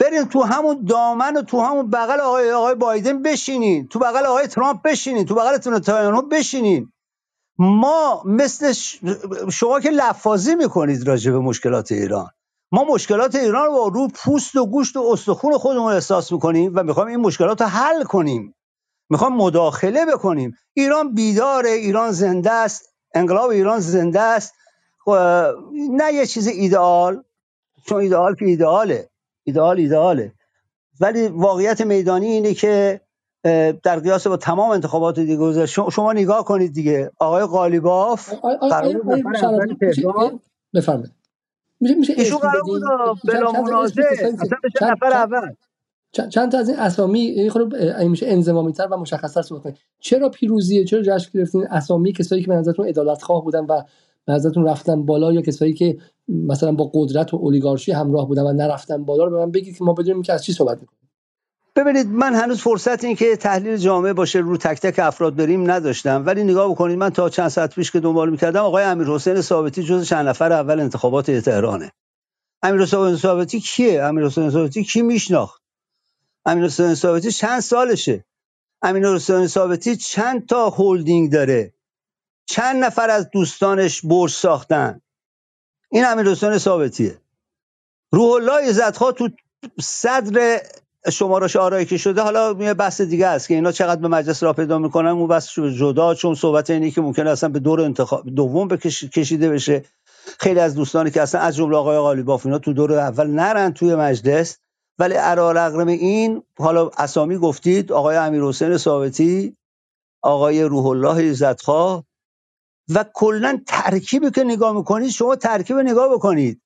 برین 0.00 0.24
تو 0.24 0.42
همون 0.42 0.84
دامن 0.84 1.36
و 1.36 1.42
تو 1.42 1.60
همون 1.60 1.90
بغل 1.90 2.20
آقای 2.20 2.52
آقای 2.52 2.74
بایدن 2.74 3.22
بشینین. 3.22 3.88
تو 3.88 3.98
بغل 3.98 4.26
آقای 4.26 4.46
ترامپ 4.46 4.82
بشینین. 4.82 5.26
تو 5.26 5.34
بغل 5.34 5.58
نتانیاهو 5.66 6.22
بشینین. 6.22 6.92
ما 7.58 8.22
مثل 8.26 8.72
شما 9.52 9.80
که 9.80 9.90
لفاظی 9.90 10.54
می‌کنید 10.54 11.08
راجع 11.08 11.32
به 11.32 11.38
مشکلات 11.38 11.92
ایران. 11.92 12.30
ما 12.72 12.84
مشکلات 12.84 13.34
ایران 13.34 13.66
رو 13.66 13.90
رو 13.94 14.08
پوست 14.14 14.56
و 14.56 14.66
گوشت 14.66 14.96
و 14.96 15.00
استخون 15.12 15.58
خودمون 15.58 15.92
احساس 15.92 16.32
می‌کنیم 16.32 16.72
و 16.74 16.82
می‌خوایم 16.82 17.08
این 17.08 17.20
مشکلات 17.20 17.62
رو 17.62 17.68
حل 17.68 18.04
کنیم. 18.04 18.54
می‌خوایم 19.10 19.34
مداخله 19.34 20.06
بکنیم. 20.06 20.56
ایران 20.74 21.14
بیداره 21.14 21.70
ایران 21.70 22.10
زنده 22.12 22.52
است. 22.52 22.94
انقلاب 23.14 23.50
ایران 23.50 23.80
زنده 23.80 24.20
است. 24.20 24.54
نه 25.90 26.12
یه 26.14 26.26
چیز 26.26 26.46
ایدئال 26.46 27.22
چون 27.86 28.00
ایدئال 28.00 28.34
که 28.34 28.44
ایدئاله 28.44 29.08
ایدئال 29.44 29.78
ایدئاله. 29.78 30.32
ولی 31.00 31.28
واقعیت 31.28 31.80
میدانی 31.80 32.26
اینه 32.26 32.54
که 32.54 33.00
در 33.82 33.98
قیاس 34.00 34.26
با 34.26 34.36
تمام 34.36 34.70
انتخابات 34.70 35.20
دیگه 35.20 35.36
گذشته 35.36 35.90
شما 35.90 36.12
نگاه 36.12 36.44
کنید 36.44 36.72
دیگه. 36.72 37.10
آقای 37.18 37.44
قالیباف 37.44 38.34
قرار 38.70 38.94
بفرمایید 40.74 41.12
میشه 41.80 41.94
میشه 41.94 42.14
ایشون 42.16 42.38
قرار 42.38 42.62
بود 42.62 42.82
بلا 43.24 43.52
منازع 43.52 44.02
اصلا 44.12 44.36
بشه 44.64 44.84
نفر 44.84 45.06
اول. 45.06 45.54
چند 46.12 46.52
تا 46.52 46.58
از 46.58 46.68
این 46.68 46.78
اسامی 46.78 47.50
خورده 47.50 48.08
میشه 48.08 48.26
انضمامی 48.28 48.72
تر 48.72 48.86
و 48.90 48.96
مشخص 48.96 49.38
صحبت 49.38 49.62
کنید 49.62 49.78
چرا 50.00 50.28
پیروزیه؟ 50.28 50.84
چرا 50.84 51.02
جشن 51.02 51.30
گرفتین؟ 51.34 51.66
اسامی 51.66 52.12
کسایی 52.12 52.42
که 52.42 52.48
به 52.48 52.54
نظرتون 52.54 52.88
عدالت 52.88 53.22
خواه 53.22 53.44
بودن 53.44 53.64
و 53.64 53.82
به 54.26 54.32
نظرتون 54.32 54.64
رفتن 54.64 55.06
بالا 55.06 55.32
یا 55.32 55.42
کسایی 55.42 55.74
که 55.74 55.98
مثلا 56.28 56.72
با 56.72 56.90
قدرت 56.94 57.34
و 57.34 57.36
اولیگارشی 57.36 57.92
همراه 57.92 58.28
بودن 58.28 58.42
و 58.42 58.52
نرفتن 58.52 59.04
بالا 59.04 59.24
رو 59.24 59.30
به 59.30 59.36
من 59.38 59.50
بگید 59.50 59.78
که 59.78 59.84
ما 59.84 59.92
بدونیم 59.92 60.22
که 60.22 60.32
از 60.32 60.44
چی 60.44 60.52
صحبت 60.52 60.80
می‌کنیم. 60.80 61.10
ببینید 61.76 62.06
من 62.06 62.34
هنوز 62.34 62.60
فرصت 62.60 63.04
این 63.04 63.16
که 63.16 63.36
تحلیل 63.36 63.76
جامعه 63.76 64.12
باشه 64.12 64.38
رو 64.38 64.56
تک 64.56 64.80
تک 64.80 64.98
افراد 64.98 65.36
بریم 65.36 65.70
نداشتم. 65.70 66.22
ولی 66.26 66.44
نگاه 66.44 66.70
بکنید 66.70 66.98
من 66.98 67.10
تا 67.10 67.28
چند 67.28 67.48
ساعت 67.48 67.74
پیش 67.74 67.90
که 67.90 68.00
دنبال 68.00 68.30
می‌کردم 68.30 68.60
آقای 68.60 68.84
امیر 68.84 69.06
حسین 69.06 69.40
ثابتی 69.40 69.82
جز 69.82 70.08
چند 70.08 70.28
نفر 70.28 70.52
اول 70.52 70.80
انتخابات 70.80 71.30
تهرانه. 71.30 71.92
امیر 72.62 72.82
حسین 72.82 73.16
ثابتی 73.16 73.60
کیه؟ 73.60 74.02
امیر 74.02 74.24
حسین 74.24 74.50
ثابتی 74.50 74.84
کی 74.84 75.02
میشناخت؟ 75.02 75.62
امیر 76.46 76.64
حسین 76.64 76.94
ثابتی 76.94 77.30
چند 77.30 77.60
سالشه؟ 77.60 78.24
امیر 78.82 79.06
حسین 79.06 79.46
ثابتی 79.46 79.96
چند 79.96 80.46
تا 80.46 80.70
هولدینگ 80.70 81.32
داره؟ 81.32 81.74
چند 82.46 82.84
نفر 82.84 83.10
از 83.10 83.30
دوستانش 83.30 84.00
بورس 84.00 84.34
ساختن؟ 84.34 85.00
این 85.90 86.04
امیر 86.04 86.28
حسین 86.28 86.58
ثابتیه. 86.58 87.18
روح 88.12 88.32
الله 88.32 88.68
عزتخواه 88.68 89.12
تو 89.12 89.28
صدر 89.80 90.60
شمارش 91.12 91.56
آرایی 91.56 91.86
که 91.86 91.96
شده 91.96 92.22
حالا 92.22 92.56
یه 92.60 92.74
بحث 92.74 93.00
دیگه 93.00 93.26
است 93.26 93.48
که 93.48 93.54
اینا 93.54 93.72
چقدر 93.72 94.00
به 94.00 94.08
مجلس 94.08 94.42
را 94.42 94.52
پیدا 94.52 94.78
می‌کنن. 94.78 95.08
اون 95.08 95.28
بحث 95.28 95.58
جدا 95.58 96.14
چون 96.14 96.34
صحبت 96.34 96.70
اینه 96.70 96.90
که 96.90 97.00
ممکنه 97.00 97.30
اصلا 97.30 97.48
به 97.48 97.58
دور 97.58 97.80
انتخاب 97.80 98.26
دوم 98.26 98.68
کشیده 99.14 99.50
بشه. 99.50 99.84
خیلی 100.40 100.60
از 100.60 100.74
دوستانی 100.74 101.10
که 101.10 101.22
اصلا 101.22 101.40
از 101.40 101.56
جمله 101.56 101.76
آقای 101.76 101.98
قالیباف 101.98 102.46
اینا 102.46 102.58
تو 102.58 102.72
دور 102.72 102.92
اول 102.92 103.26
نرن 103.26 103.72
توی 103.72 103.94
مجلس. 103.94 104.58
ولی 104.98 105.14
رقم 105.14 105.86
این 105.86 106.42
حالا 106.58 106.90
اسامی 106.98 107.38
گفتید 107.38 107.92
آقای 107.92 108.16
امیر 108.16 108.42
حسین 108.42 108.76
ثابتی 108.76 109.56
آقای 110.22 110.62
روح 110.62 110.86
الله 110.86 111.30
عزتخواه 111.30 112.04
و 112.88 113.04
کلا 113.14 113.60
ترکیبی 113.66 114.30
که 114.30 114.44
نگاه 114.44 114.76
می‌کنید 114.76 115.10
شما 115.10 115.36
ترکیب 115.36 115.76
نگاه 115.78 116.14
بکنید. 116.14 116.62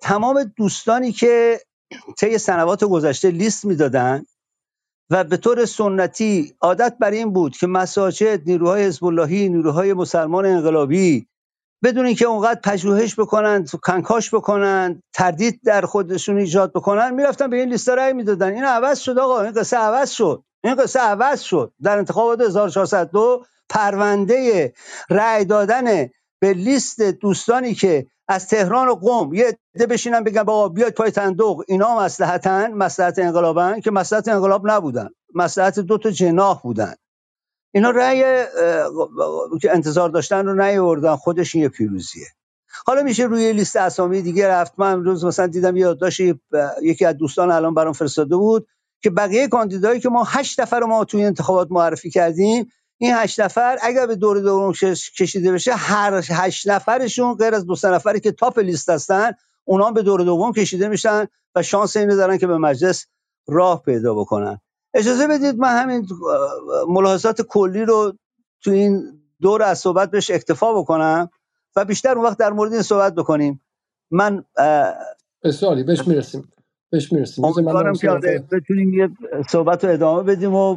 تمام 0.00 0.52
دوستانی 0.56 1.12
که 1.12 1.60
طی 2.18 2.38
سنوات 2.38 2.84
گذشته 2.84 3.30
لیست 3.30 3.64
می‌دادن 3.64 4.24
و 5.10 5.24
به 5.24 5.36
طور 5.36 5.64
سنتی 5.64 6.54
عادت 6.60 6.96
بر 7.00 7.10
این 7.10 7.32
بود 7.32 7.56
که 7.56 7.66
مساجد 7.66 8.40
نیروهای 8.46 8.84
حزب 8.84 9.04
اللهی 9.04 9.48
نیروهای 9.48 9.94
مسلمان 9.94 10.46
انقلابی 10.46 11.26
بدون 11.84 12.06
اینکه 12.06 12.26
اونقدر 12.26 12.60
پژوهش 12.64 13.20
بکنن 13.20 13.66
کنکاش 13.82 14.34
بکنن 14.34 15.02
تردید 15.14 15.60
در 15.64 15.82
خودشون 15.82 16.38
ایجاد 16.38 16.72
بکنن 16.72 17.14
می‌رفتن 17.14 17.50
به 17.50 17.56
این 17.56 17.68
لیست 17.68 17.88
رأی 17.88 18.12
می‌دادن. 18.12 18.52
این 18.54 18.64
عوض 18.64 18.98
شد 18.98 19.18
آقا 19.18 19.42
این 19.42 19.52
قصه 19.52 19.76
عوض 19.76 20.10
شد. 20.10 20.44
این 20.64 20.74
قصه 20.74 21.00
عوض 21.00 21.40
شد. 21.40 21.72
در 21.82 21.98
انتخابات 21.98 22.40
1402 22.40 23.44
پرونده 23.68 24.72
رأی 25.10 25.44
دادن 25.44 26.08
به 26.40 26.52
لیست 26.52 27.02
دوستانی 27.02 27.74
که 27.74 28.06
از 28.28 28.48
تهران 28.48 28.88
و 28.88 28.94
قم 28.94 29.34
یه 29.34 29.58
عده 29.74 29.86
بشینن 29.86 30.24
بگن 30.24 30.42
بابا 30.42 30.68
بیاید 30.68 30.94
پای 30.94 31.10
تندوق 31.10 31.64
اینا 31.68 31.98
مصلحتن 32.00 32.72
مصلحت 32.72 33.18
انقلابن 33.18 33.80
که 33.80 33.90
مصلحت 33.90 34.28
انقلاب 34.28 34.70
نبودن. 34.70 35.08
مصلحت 35.34 35.78
دو 35.80 35.98
تا 35.98 36.10
جناح 36.10 36.60
بودن. 36.62 36.94
اینا 37.74 37.90
رأی 37.90 38.20
که 39.62 39.72
انتظار 39.72 40.08
داشتن 40.08 40.46
رو 40.46 40.54
نیاوردن. 40.54 41.16
خودش 41.16 41.54
یه 41.54 41.68
پیروزیه. 41.68 42.26
حالا 42.86 43.02
میشه 43.02 43.24
روی 43.24 43.52
لیست 43.52 43.76
اسامی 43.76 44.22
دیگه 44.22 44.48
رفت. 44.48 44.72
من 44.78 44.92
امروز 44.92 45.24
مثلا 45.24 45.46
دیدم 45.46 45.76
یادداشت 45.76 46.20
یکی 46.82 47.04
از 47.04 47.16
دوستان 47.16 47.50
الان 47.50 47.74
برام 47.74 47.92
فرستاده 47.92 48.36
بود. 48.36 48.66
که 49.02 49.10
بقیه 49.10 49.48
کاندیدایی 49.48 50.00
که 50.00 50.08
ما 50.08 50.24
هشت 50.24 50.60
نفر 50.60 50.80
ما 50.80 51.04
توی 51.04 51.24
انتخابات 51.24 51.68
معرفی 51.70 52.10
کردیم 52.10 52.72
این 52.98 53.14
هشت 53.14 53.40
نفر 53.40 53.78
اگر 53.82 54.06
به 54.06 54.16
دور 54.16 54.40
دوم 54.40 54.72
کشیده 55.18 55.52
بشه 55.52 55.74
هر 55.74 56.24
هشت 56.28 56.68
نفرشون 56.68 57.34
غیر 57.34 57.54
از 57.54 57.66
دو 57.66 57.74
نفری 57.84 58.20
که 58.20 58.32
تاپ 58.32 58.58
لیست 58.58 58.90
هستن 58.90 59.32
اونا 59.64 59.90
به 59.90 60.02
دور 60.02 60.22
دوم 60.22 60.52
کشیده 60.52 60.88
میشن 60.88 61.26
و 61.54 61.62
شانس 61.62 61.96
اینو 61.96 62.16
دارن 62.16 62.38
که 62.38 62.46
به 62.46 62.58
مجلس 62.58 63.06
راه 63.46 63.82
پیدا 63.82 64.14
بکنن. 64.14 64.60
اجازه 64.94 65.26
بدید 65.26 65.58
من 65.58 65.82
همین 65.82 66.06
ملاحظات 66.88 67.42
کلی 67.42 67.84
رو 67.84 68.12
تو 68.60 68.70
این 68.70 69.20
دور 69.40 69.62
از 69.62 69.78
صحبت 69.78 70.10
بهش 70.10 70.30
اکتفا 70.30 70.72
بکنم 70.72 71.30
و 71.76 71.84
بیشتر 71.84 72.14
اون 72.14 72.24
وقت 72.24 72.38
در 72.38 72.50
مورد 72.50 72.72
این 72.72 72.82
صحبت 72.82 73.14
بکنیم. 73.14 73.60
من 74.10 74.44
بسیاری 75.44 75.82
بهش 75.82 76.08
می‌رسیم. 76.08 76.52
بهش 76.92 77.12
می‌رسیم. 77.12 77.44
امیدوارم 77.44 77.94
که 77.94 78.10
آره 78.10 78.44
بتونیم 78.52 78.94
یه 78.94 79.08
صحبت 79.48 79.84
رو 79.84 79.92
ادامه 79.92 80.22
بدیم 80.22 80.54
و 80.54 80.74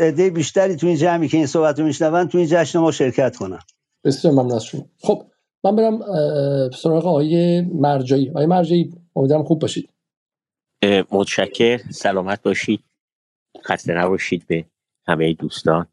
عده 0.00 0.30
بیشتری 0.30 0.76
تو 0.76 0.86
این 0.86 0.96
جمعی 0.96 1.28
که 1.28 1.36
این 1.36 1.46
صحبت 1.46 1.78
رو 1.80 1.86
میشنون 1.86 2.28
تو 2.28 2.38
این 2.38 2.46
جشن 2.50 2.78
ما 2.78 2.90
شرکت 2.90 3.36
کنن. 3.36 3.58
بسیار 4.04 4.34
ممنون 4.34 4.52
از 4.52 4.64
شما. 4.64 4.86
خب 4.98 5.22
من 5.64 5.76
برم 5.76 6.00
سراغ 6.70 7.06
آقای 7.06 7.60
مرجایی 7.60 8.30
آقای 8.30 8.46
مرجایی 8.46 8.94
امیدوارم 9.16 9.44
خوب 9.44 9.58
باشید. 9.58 9.88
متشکر. 11.10 11.78
سلامت 11.90 12.42
باشید. 12.42 12.80
خسته 13.64 13.94
نباشید 13.94 14.46
به 14.46 14.64
همه 15.06 15.32
دوستان. 15.32 15.86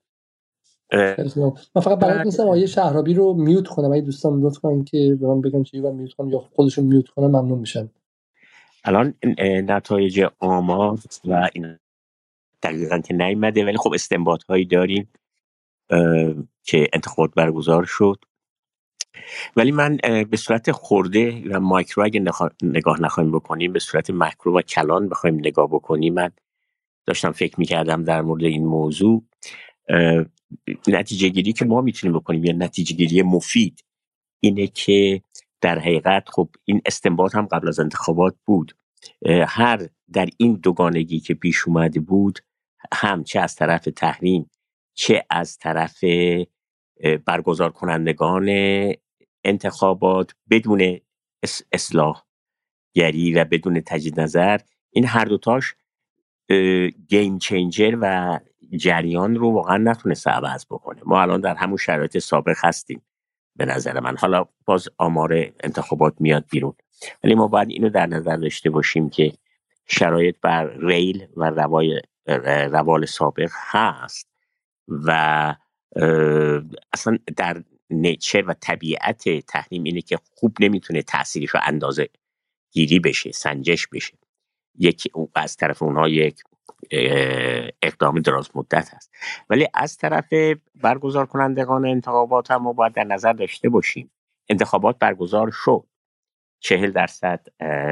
من 1.76 1.82
فقط 1.82 2.00
برای 2.00 2.26
نیستم 2.26 2.48
آیه 2.48 2.66
شهرابی 2.66 3.14
رو 3.14 3.34
میوت 3.34 3.68
کنم. 3.68 3.92
اگه 3.92 4.02
دوستان 4.02 4.42
لطف 4.42 4.58
کنن 4.58 4.84
که 4.84 5.18
به 5.22 5.28
من 5.28 5.42
بگن 5.42 5.64
چی 5.64 5.80
و 5.80 5.92
میوت 5.92 6.14
کنم 6.14 6.30
یا 6.30 6.40
خودشون 6.40 6.86
میوت 6.86 7.08
کنم 7.08 7.28
ممنون 7.28 7.60
میشم. 7.60 7.90
الان 8.84 9.14
نتایج 9.42 10.26
آمار 10.40 11.00
و 11.26 11.50
این 11.54 11.78
دقیقا 12.64 13.00
که 13.00 13.14
نیمده 13.14 13.66
ولی 13.66 13.78
خب 13.78 13.94
استنباط 13.94 14.44
هایی 14.44 14.66
داریم 14.66 15.10
که 16.64 16.88
انتخابات 16.94 17.34
برگزار 17.36 17.86
شد. 17.86 18.26
ولی 19.56 19.72
من 19.72 19.98
به 20.30 20.38
صورت 20.38 20.72
خورده 20.72 21.44
و 21.50 21.60
مایکرو 21.60 22.04
اگه 22.04 22.24
نگاه 22.62 23.02
نخواهیم 23.02 23.32
بکنیم 23.32 23.74
به 23.74 23.80
صورت 23.80 24.10
مکرو 24.10 24.58
و 24.58 24.62
کلان 24.62 25.10
بخوایم 25.10 25.36
نگاه 25.36 25.68
بکنیم 25.68 26.14
من 26.14 26.32
داشتم 27.06 27.32
فکر 27.32 27.60
می‌کردم 27.60 28.04
در 28.04 28.22
مورد 28.22 28.44
این 28.44 28.66
موضوع 28.66 29.24
نتیجه 30.88 31.30
گیری 31.30 31.54
که 31.54 31.66
ما 31.66 31.82
می‌تونیم 31.82 32.18
بکنیم 32.18 32.46
یا 32.46 32.54
نتیجه 32.54 32.96
گیری 32.96 33.22
مفید 33.22 33.86
اینه 34.40 34.68
که 34.68 35.22
در 35.62 35.80
حقیقت 35.80 36.30
خب 36.30 36.50
این 36.66 36.82
استنباط 36.86 37.36
هم 37.36 37.46
قبل 37.46 37.68
از 37.68 37.80
انتخابات 37.80 38.36
بود. 38.46 38.78
هر 39.48 39.90
در 40.14 40.30
این 40.38 40.54
دوگانگی 40.54 41.20
که 41.20 41.34
پیش 41.34 41.68
اومده 41.68 42.00
بود 42.00 42.40
هم 42.94 43.24
چه 43.24 43.40
از 43.40 43.56
طرف 43.56 43.88
تحریم 43.96 44.50
چه 44.94 45.26
از 45.30 45.58
طرف 45.58 46.04
برگزار 47.26 47.72
کنندگان 47.72 48.50
انتخابات 49.44 50.36
بدون 50.50 51.00
اصلاح 51.72 52.24
گری 52.94 53.34
و 53.34 53.46
بدون 53.46 53.82
تجدید 53.82 54.20
نظر 54.20 54.60
این 54.92 55.06
هر 55.06 55.26
دوتاش 55.26 55.76
گیم 57.08 57.38
چینجر 57.38 57.98
و 58.02 58.40
جریان 58.78 59.36
رو 59.36 59.52
واقعا 59.52 59.78
نتونسته 59.78 60.32
عوض 60.32 60.66
بکنه. 60.66 61.02
ما 61.06 61.22
الان 61.22 61.42
در 61.42 61.56
همون 61.56 61.78
شرایط 61.78 62.18
سابق 62.18 62.56
هستیم. 62.58 63.02
به 63.60 63.66
نظر 63.66 64.00
من 64.00 64.18
حالا 64.18 64.46
باز 64.66 64.90
آمار 64.98 65.52
انتخابات 65.64 66.14
میاد 66.20 66.46
بیرون. 66.52 66.74
ولی 67.24 67.36
ما 67.36 67.48
باید 67.48 67.70
اینو 67.70 67.90
در 67.90 68.06
نظر 68.06 68.36
داشته 68.36 68.70
باشیم 68.70 69.10
که 69.10 69.34
شرایط 69.88 70.36
بر 70.42 70.78
ریل 70.78 71.28
و 71.38 71.50
روای 71.50 72.02
روال 72.72 73.06
سابق 73.06 73.50
هست 73.54 74.28
و 74.90 75.10
اصلا 76.94 77.18
در 77.38 77.64
نیچر 77.90 78.44
و 78.48 78.54
طبیعت 78.54 79.40
تحریم 79.40 79.84
اینه 79.84 80.02
که 80.02 80.18
خوب 80.36 80.58
نمی‌تونه 80.60 81.02
تاثیرش 81.02 81.50
رو 81.50 81.60
اندازه 81.64 82.10
گیری 82.72 83.00
بشه 83.00 83.32
سنجش 83.32 83.88
بشه. 83.88 84.14
یک 84.76 85.12
از 85.36 85.58
طرف 85.58 85.84
اونها 85.84 86.10
یک 86.10 86.44
اقدام 87.82 88.20
دراز 88.20 88.50
مدت 88.56 88.94
هست 88.94 89.12
ولی 89.50 89.68
از 89.74 89.98
طرف 89.98 90.34
برگزار 90.76 91.26
کنندگان 91.26 91.86
انتخابات 91.86 92.52
هم 92.52 92.62
ما 92.62 92.74
باید 92.74 92.94
در 92.94 93.04
نظر 93.04 93.34
داشته 93.34 93.70
باشیم. 93.70 94.12
انتخابات 94.50 95.00
برگزار 95.00 95.52
شد. 95.52 95.84
چهل 96.60 96.92
درصد 96.92 97.48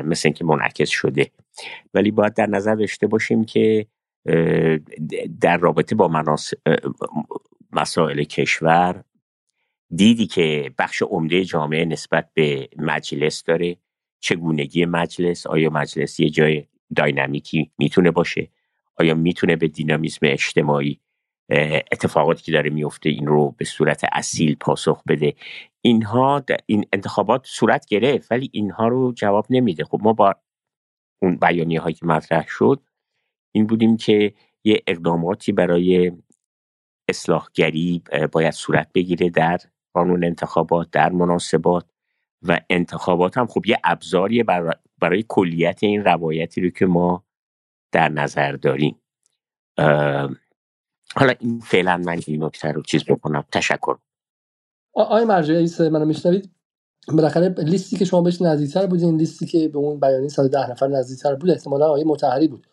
مثل 0.06 0.28
اینکه 0.28 0.46
منعکس 0.46 0.90
شده. 0.90 1.32
ولی 1.94 2.12
باید 2.12 2.34
در 2.34 2.46
نظر 2.46 2.76
داشته 2.76 3.08
باشیم 3.08 3.46
که 3.46 3.88
در 5.42 5.58
رابطه 5.58 5.96
با 5.96 6.26
مسائل 7.72 8.24
کشور 8.24 9.04
دیدی 9.90 10.28
که 10.28 10.74
بخش 10.80 11.02
عمده 11.02 11.44
جامعه 11.44 11.86
نسبت 11.86 12.30
به 12.34 12.70
مجلس 12.78 13.44
داره. 13.44 13.78
چگونگی 14.20 14.86
مجلس 14.86 15.48
آیا 15.48 15.70
مجلس 15.70 16.20
یه 16.20 16.30
جای 16.30 16.66
داینامیکی 16.96 17.72
می‌تونه 17.78 18.12
باشه؟ 18.12 18.48
آیا 18.96 19.14
می‌تونه 19.16 19.56
به 19.56 19.68
دینامیزم 19.68 20.20
اجتماعی 20.24 21.00
اتفاقاتی 21.92 22.44
که 22.44 22.52
داره 22.52 22.70
میفته 22.70 23.10
این 23.10 23.28
رو 23.28 23.56
به 23.58 23.66
صورت 23.66 24.06
اصیل 24.12 24.56
پاسخ 24.56 25.04
بده؟ 25.08 25.34
اینها 25.82 26.44
این 26.66 26.86
انتخابات 26.94 27.42
صورت 27.46 27.86
گرفت 27.86 28.32
ولی 28.32 28.50
اینها 28.54 28.88
رو 28.88 29.14
جواب 29.14 29.46
نمیده. 29.50 29.84
خب 29.84 30.00
ما 30.04 30.14
با 30.14 30.36
اون 31.22 31.36
بیانیه 31.36 31.82
هایی 31.82 31.96
که 31.96 32.06
مطرح 32.06 32.48
شد 32.48 32.82
این 33.52 33.68
بودیم 33.68 33.98
که 33.98 34.34
یه 34.64 34.84
اقداماتی 34.88 35.52
برای 35.52 36.12
اصلاحگری 37.10 38.04
باید 38.32 38.54
صورت 38.54 38.94
بگیره 38.94 39.30
در 39.30 39.58
قانون 39.94 40.24
انتخابات 40.24 40.90
در 40.92 41.10
مناسبات. 41.10 41.86
و 42.42 42.60
انتخابات 42.70 43.38
هم 43.38 43.48
خب 43.48 43.66
یه 43.66 43.80
ابزاری 43.84 44.44
برای 45.02 45.26
کلیت 45.28 45.84
این 45.84 46.04
روایتی 46.04 46.62
رو 46.62 46.70
که 46.70 46.86
ما 46.86 47.24
در 47.92 48.10
نظر 48.10 48.52
داریم. 48.52 49.00
حالا 51.16 51.34
این 51.40 51.60
فعلا 51.60 51.98
من 51.98 52.20
این 52.28 52.44
نکته 52.44 52.72
رو 52.72 52.82
چیز 52.82 53.04
بکنم. 53.06 53.44
تشکر. 53.52 53.96
آقای 54.94 55.26
مرجعی 55.26 55.90
منو 55.90 56.06
میشنوید 56.06 56.50
بالاخره 57.08 57.50
لیستی 57.50 57.98
که 57.98 58.06
شما 58.06 58.22
بهش 58.22 58.42
نزدیکتر 58.42 58.86
بودین 58.86 59.18
لیستی 59.18 59.46
که 59.46 59.68
به 59.68 59.78
اون 59.78 60.00
بیانیه 60.00 60.30
110 60.30 60.72
نفر 60.72 60.88
نزدیکتر 60.88 61.36
بود 61.36 61.50
احتمالا 61.50 61.86
آقای 61.86 62.04
متحری 62.04 62.48
بود. 62.48 62.68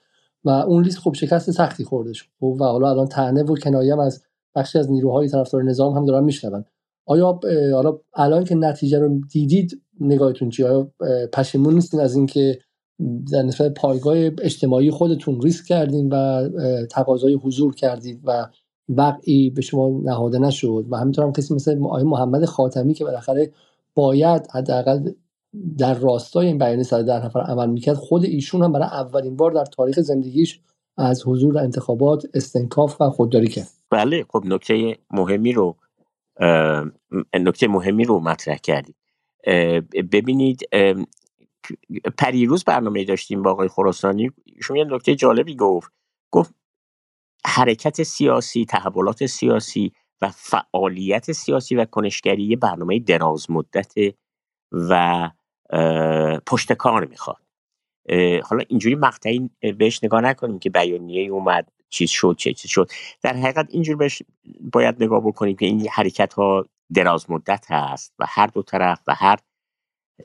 و 0.44 0.50
اون 0.50 0.82
لیست 0.82 0.98
خب 0.98 1.14
شکست 1.14 1.50
سختی 1.50 1.84
خورده 1.84 2.12
شد. 2.12 2.26
خب، 2.40 2.56
و 2.60 2.64
حالا 2.64 2.90
الان 2.90 3.06
تنه 3.06 3.42
و 3.42 3.56
کنایه 3.56 4.00
از 4.02 4.24
بخشی 4.54 4.78
از 4.78 4.90
نیروهای 4.90 5.28
طرفدار 5.28 5.62
نظام 5.62 5.96
هم 5.96 6.04
دارن 6.04 6.24
میشنون. 6.24 6.64
آیا 7.06 7.40
حالا 7.74 7.98
الان 8.14 8.44
که 8.44 8.54
نتیجه 8.54 8.98
رو 8.98 9.20
دیدید 9.32 9.82
نگاهتون 10.00 10.50
چی 10.50 10.64
آیا 10.64 10.90
پشیمون 11.32 11.74
نیستین 11.74 12.00
از 12.00 12.16
اینکه 12.16 12.58
در 13.32 13.42
نسبت 13.42 13.74
پایگاه 13.74 14.16
اجتماعی 14.16 14.90
خودتون 14.90 15.40
ریسک 15.40 15.64
کردین 15.64 16.08
و 16.08 16.48
تقاضای 16.90 17.34
حضور 17.34 17.74
کردید 17.74 18.20
و 18.24 18.46
وقعی 18.88 19.50
به 19.50 19.62
شما 19.62 20.00
نهاده 20.04 20.38
نشد؟ 20.38 20.86
و 20.90 20.96
همینطور 20.96 21.24
هم 21.24 21.32
کسی 21.32 21.54
مثل 21.54 21.78
محمد 21.78 22.44
خاتمی 22.44 22.94
که 22.94 23.04
بالاخره 23.04 23.52
باید 23.94 24.46
حداقل 24.52 25.10
در 25.78 25.94
راستای 25.94 26.46
این 26.46 26.58
بیان 26.58 26.82
سر 26.82 27.02
در 27.02 27.24
نفر 27.24 27.40
عمل 27.40 27.70
می‌کرد 27.70 27.96
خود 27.96 28.24
ایشون 28.24 28.62
هم 28.62 28.72
برای 28.72 28.86
اولین 28.86 29.36
بار 29.36 29.50
در 29.50 29.64
تاریخ 29.64 30.00
زندگیش 30.00 30.60
از 30.96 31.22
حضور 31.26 31.58
انتخابات 31.58 32.26
استنکاف 32.34 33.00
و 33.00 33.10
خودداری 33.10 33.48
کرد. 33.48 33.68
بله 33.90 34.24
خب 34.32 34.42
نکته 34.46 34.96
مهمی 35.10 35.52
رو 35.52 35.76
نکته 37.34 37.68
مهمی 37.68 38.04
رو 38.04 38.20
مطرح 38.20 38.56
کردید. 38.56 38.96
ببینید 40.12 40.62
پریروز 42.18 42.64
برنامه 42.64 43.04
داشتیم 43.04 43.42
با 43.42 43.50
آقای 43.50 43.68
خراسانی. 43.68 44.30
شما 44.62 44.76
یه 44.76 44.84
نکته 44.84 45.14
جالبی 45.14 45.56
گفت. 45.56 45.92
گفت 46.30 46.54
حرکت 47.46 48.02
سیاسی 48.02 48.64
تحولات 48.64 49.26
سیاسی 49.26 49.92
و 50.20 50.30
فعالیت 50.30 51.32
سیاسی 51.32 51.76
و 51.76 51.84
کنشگری 51.84 52.56
برنامه 52.56 52.98
دراز 52.98 53.50
مدت 53.50 53.92
و 54.72 55.30
پشت 56.46 56.72
کار 56.72 57.04
می‌خواد. 57.04 57.42
حالا 58.44 58.64
اینجوری 58.68 58.94
مقطعی 58.94 59.50
بهش 59.78 60.04
نگاه 60.04 60.20
نکنیم 60.20 60.58
که 60.58 60.70
بیانیه 60.70 61.30
اومد. 61.30 61.68
چیز 61.94 62.10
شد 62.10 62.34
چه 62.38 62.52
چیز 62.52 62.70
شد. 62.70 62.90
در 63.22 63.36
حقیقت 63.36 63.66
اینجور 63.70 63.96
بهش 63.96 64.22
باید 64.72 65.02
نگاه 65.02 65.20
بکنیم 65.20 65.56
که 65.56 65.66
این 65.66 65.88
حرکت 65.88 66.34
ها 66.34 66.66
دراز 66.94 67.30
مدت 67.30 67.70
هست 67.70 68.14
و 68.18 68.24
هر 68.28 68.46
دو 68.46 68.62
طرف 68.62 69.00
و 69.06 69.14
هر 69.14 69.38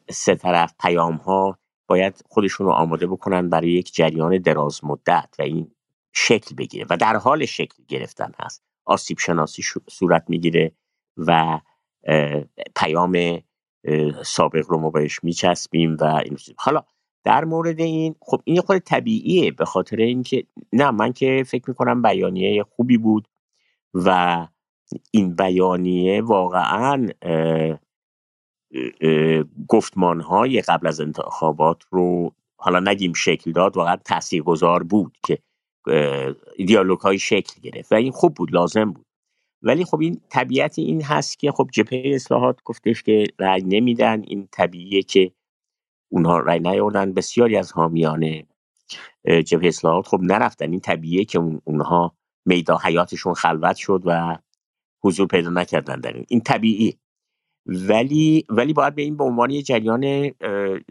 سه 0.10 0.36
طرف 0.36 0.73
پیام 0.79 1.15
ها 1.15 1.58
باید 1.88 2.23
خودشون 2.29 2.67
رو 2.67 2.73
آماده 2.73 3.08
بکنن 3.08 3.49
برای 3.49 3.71
یک 3.71 3.93
جریان 3.93 4.38
دراز 4.38 4.84
مدت 4.84 5.36
و 5.39 5.41
این 5.41 5.71
شکل 6.13 6.55
بگیره 6.55 6.86
و 6.89 6.97
در 6.97 7.15
حال 7.15 7.45
شکل 7.45 7.84
گرفتن 7.88 8.32
هست. 8.39 8.63
آسیب 8.86 9.19
شناسی 9.19 9.63
صورت 9.89 10.23
می‌گیره 10.27 10.71
و 11.17 11.60
پیام 12.75 13.39
سابق 14.25 14.65
رو 14.69 14.79
ما 14.79 14.89
بهش 14.89 15.23
میچسبیم 15.23 15.97
و 15.99 16.03
این 16.03 16.38
حالا 16.58 16.84
در 17.23 17.45
مورد 17.45 17.79
این 17.79 18.15
خب 18.21 18.41
این 18.43 18.62
خود 18.62 18.77
طبیعیه 18.77 19.51
به 19.51 19.65
خاطر 19.65 19.97
اینکه 19.97 20.43
نه 20.73 20.91
من 20.91 21.13
که 21.13 21.43
فکر 21.47 21.63
می‌کنم 21.67 22.01
بیانیه 22.01 22.63
خوبی 22.63 22.97
بود 22.97 23.27
و 23.93 24.47
این 25.12 25.36
بیانیه 25.36 26.21
واقعا 26.21 27.08
گفتمان 29.67 30.21
های 30.21 30.62
قبل 30.62 30.88
از 30.88 31.01
انتخابات 31.01 31.84
رو 31.89 32.32
حالا 32.58 32.79
نگیم 32.79 33.13
شکل 33.13 33.51
داد 33.51 33.77
واقعا 33.77 33.95
تاثیرگذار 33.95 34.84
بود 34.84 35.17
که 35.23 35.38
دیالوگ 36.65 36.99
های 36.99 37.19
شکل 37.19 37.62
گرفت 37.62 37.91
و 37.91 37.95
این 37.95 38.12
خوب 38.12 38.34
بود 38.34 38.53
لازم 38.53 38.91
بود. 38.91 39.05
ولی 39.62 39.86
خب 39.86 39.99
این 40.01 40.21
طبیعت 40.29 40.79
این 40.79 41.01
هست 41.01 41.39
که 41.39 41.51
خب 41.51 41.69
جبهه 41.73 42.15
اصلاحات 42.15 42.63
گفتش 42.63 43.03
که 43.03 43.23
رأی 43.39 43.62
نمیدن 43.62 44.21
این 44.21 44.47
طبیعیه 44.51 45.03
که 45.03 45.32
اونها 46.12 46.39
رأی 46.39 46.60
نیاوردن. 46.60 47.13
بسیاری 47.13 47.58
از 47.58 47.72
حامیان 47.72 48.43
جبهه 49.45 49.67
اصلاحات 49.67 50.08
خب 50.08 50.19
نرفتن. 50.22 50.72
این 50.72 50.80
طبیعیه 50.80 51.26
که 51.26 51.39
اونها 51.63 52.15
میدان 52.45 52.78
حیاتشون 52.84 53.34
خلوت 53.34 53.76
شد 53.76 54.02
و 54.06 54.38
حضور 55.04 55.28
پیدا 55.28 55.50
نکردن 55.50 56.00
در 56.00 56.13
این. 56.13 56.26
این 56.30 56.41
طبیعی. 56.41 57.00
ولی 57.65 58.45
ولی 58.50 58.74
باید 58.74 58.95
به 58.95 59.02
این 59.02 59.17
به 59.17 59.24
عنوان 59.24 59.50
یه 59.50 59.62
جریان 59.62 60.32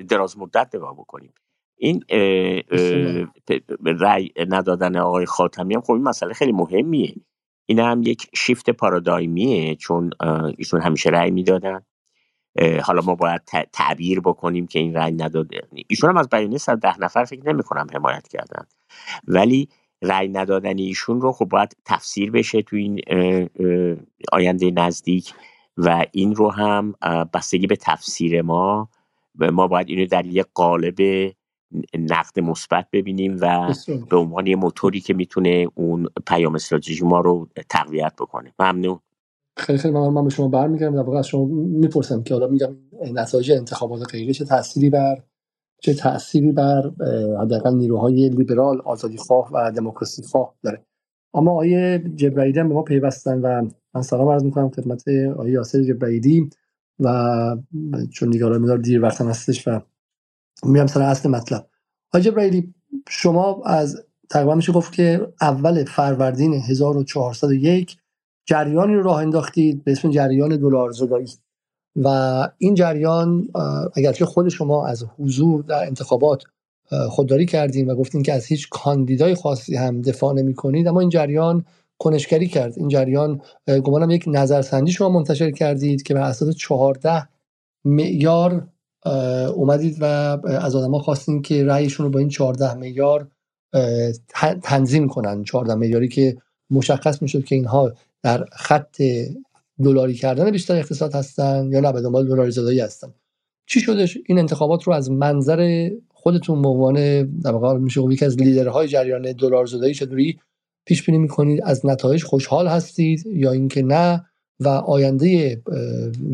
دراز 0.08 0.38
مدت 0.38 0.74
نگاه 0.74 0.94
بکنیم. 0.94 1.32
این 1.76 2.04
رأی 3.84 4.32
ندادن 4.48 4.96
آقای 4.96 5.26
خاتمی 5.26 5.74
هم 5.74 5.80
خب 5.80 5.92
این 5.92 6.02
مسئله 6.02 6.32
خیلی 6.32 6.52
مهمیه. 6.52 7.14
این 7.68 7.78
هم 7.78 8.02
یک 8.02 8.26
شیفت 8.34 8.70
پارادایمیه 8.70 9.74
چون 9.74 10.10
ایشون 10.58 10.80
همیشه 10.80 11.10
رأی 11.10 11.30
می‌دادن. 11.30 11.82
حالا 12.82 13.02
ما 13.02 13.14
باید 13.14 13.42
تعبیر 13.72 14.20
بکنیم 14.20 14.66
که 14.66 14.78
این 14.78 14.94
رأی 14.94 15.12
نداده. 15.12 15.60
ایشون 15.86 16.10
هم 16.10 16.16
از 16.16 16.28
بیانیه 16.28 16.58
صد 16.58 16.78
ده 16.78 17.00
نفر 17.00 17.24
فکر 17.24 17.52
نمی 17.52 17.62
کنم 17.62 17.86
حمایت 17.94 18.28
کردن. 18.28 18.64
ولی 19.24 19.68
رأی 20.02 20.28
ندادن 20.28 20.78
ایشون 20.78 21.20
رو 21.20 21.32
خب 21.32 21.44
باید 21.44 21.76
تفسیر 21.84 22.30
بشه 22.30 22.62
تو 22.62 22.76
این 22.76 23.00
آینده 24.32 24.70
نزدیک 24.70 25.34
و 25.76 26.04
این 26.12 26.34
رو 26.34 26.50
هم 26.50 26.94
بستگی 27.34 27.66
به 27.66 27.76
تفسیر 27.76 28.42
ما 28.42 28.88
ما 29.34 29.68
باید 29.68 29.88
اینو 29.88 30.06
در 30.06 30.26
یک 30.26 30.46
قالب 30.54 30.96
نقد 31.98 32.40
مثبت 32.40 32.88
ببینیم 32.92 33.36
و 33.40 33.74
به 34.10 34.16
عنوان 34.16 34.46
یه 34.46 34.56
موتوری 34.56 35.00
که 35.00 35.14
می‌تونه 35.14 35.66
اون 35.74 36.08
پیام 36.26 36.54
استراتژی 36.54 37.04
ما 37.04 37.20
رو 37.20 37.48
تقویت 37.68 38.12
بکنه. 38.18 38.54
ممنون. 38.58 39.00
خیلی 39.58 39.78
خیلی 39.78 39.94
ممنون. 39.94 40.14
من 40.14 40.24
به 40.24 40.30
شما 40.30 40.48
برمیگردم. 40.48 40.94
در 40.96 41.02
واقع 41.02 41.18
از 41.18 41.26
شما 41.26 41.44
می‌پرسم 41.54 42.22
که 42.22 42.34
حالا 42.34 42.46
میگم 42.46 42.76
نتایج 43.14 43.50
انتخابات 43.50 44.12
غیره 44.12 44.32
چه 44.32 44.44
تأثیری 44.44 44.90
بر 44.90 45.22
چه 45.82 45.94
تأثیری 45.94 46.52
بر 46.52 46.90
حداقل 47.40 47.74
نیروهای 47.74 48.28
لیبرال 48.28 48.80
آزادی 48.80 49.16
خواه 49.16 49.50
و 49.52 49.72
دموکراسی 49.72 50.22
خواه 50.22 50.54
داره. 50.62 50.84
اما 51.34 51.52
آیه 51.52 52.04
جبرائیلی 52.16 52.60
هم 52.60 52.68
به 52.68 52.74
ما 52.74 52.82
پیوستن 52.82 53.40
و 53.40 53.68
من 53.94 54.02
سلام 54.02 54.28
عرض 54.28 54.44
می‌کنم 54.44 54.70
خدمت 54.70 55.08
آیه 55.08 55.52
یاسر 55.52 55.82
جبرائیلی 55.82 56.50
و 57.00 57.56
چون 58.10 58.30
دیگه 58.30 58.46
مدار 58.46 58.78
دیر 58.78 59.02
وقت 59.02 59.20
هستش 59.20 59.68
و 59.68 59.80
میرم 60.64 60.86
سر 60.86 61.02
اصل 61.02 61.28
مطلب. 61.28 61.66
آیه 62.12 62.24
جبرائیلی 62.24 62.74
شما 63.08 63.62
از 63.64 64.04
تقریبا 64.30 64.54
میشه 64.54 64.72
گفت 64.72 64.92
که 64.92 65.32
اول 65.40 65.84
فروردین 65.84 66.54
1401 66.54 67.96
جریانی 68.48 68.94
رو 68.94 69.02
راه 69.02 69.18
انداختید 69.18 69.84
به 69.84 69.92
اسم 69.92 70.10
جریان 70.10 70.56
دلار 70.56 70.90
زدایی 70.90 71.28
و 71.96 72.08
این 72.58 72.74
جریان 72.74 73.48
اگرچه 73.94 74.24
خود 74.24 74.48
شما 74.48 74.86
از 74.86 75.04
حضور 75.18 75.62
در 75.62 75.86
انتخابات 75.86 76.42
خودداری 77.08 77.46
کردین 77.46 77.90
و 77.90 77.94
گفتین 77.94 78.22
که 78.22 78.32
از 78.32 78.46
هیچ 78.46 78.68
کاندیدای 78.68 79.34
خاصی 79.34 79.76
هم 79.76 80.02
دفاع 80.02 80.34
نمی 80.34 80.54
کنید 80.54 80.88
اما 80.88 81.00
این 81.00 81.08
جریان 81.08 81.64
کنشگری 81.98 82.48
کرد. 82.48 82.78
این 82.78 82.88
جریان 82.88 83.40
گمانم 83.84 84.10
یک 84.10 84.24
نظرسنجی 84.26 84.92
شما 84.92 85.08
منتشر 85.08 85.50
کردید 85.50 86.02
که 86.02 86.14
به 86.14 86.20
اساس 86.20 86.56
14 86.56 87.28
معیار 87.84 88.68
اومدید 89.54 89.96
و 90.00 90.04
از 90.44 90.76
آدما 90.76 90.98
خواستین 90.98 91.42
که 91.42 91.64
رأیشون 91.64 92.06
رو 92.06 92.12
با 92.12 92.18
این 92.18 92.28
14 92.28 92.74
معیار 92.74 93.28
تنظیم 94.62 95.08
کنن. 95.08 95.44
14 95.44 95.74
معیاری 95.74 96.08
که 96.08 96.36
مشخص 96.70 97.22
می‌شد 97.22 97.44
که 97.44 97.54
اینها 97.54 97.92
در 98.22 98.44
خط 98.52 99.02
دلاری 99.84 100.14
کردن 100.14 100.50
بیشتر 100.50 100.76
اقتصاد 100.76 101.14
هستن 101.14 101.68
یا 101.72 101.80
نه 101.80 101.92
به 101.92 102.00
دنبال 102.00 102.28
دلاری 102.28 102.50
زدایی 102.50 102.80
هستن. 102.80 103.14
چی 103.66 103.80
شدش؟ 103.80 104.18
این 104.26 104.38
انتخابات 104.38 104.84
رو 104.84 104.92
از 104.92 105.10
منظر 105.10 105.90
خودتون 106.08 106.62
به 106.62 106.68
عنوان 106.68 107.22
در 107.40 107.52
واقع 107.52 107.78
میشه 107.78 108.02
یکی 108.10 108.24
از 108.24 108.36
لیدرهای 108.36 108.88
جریان 108.88 109.32
دلار 109.32 109.66
زدایی 109.66 109.94
چطوری 109.94 110.40
پیش 110.84 111.06
بینی 111.06 111.18
می‌کنید؟ 111.18 111.62
از 111.64 111.86
نتایج 111.86 112.24
خوشحال 112.24 112.66
هستید 112.66 113.26
یا 113.26 113.52
اینکه 113.52 113.82
نه؟ 113.82 114.24
و 114.60 114.68
آینده 114.68 115.62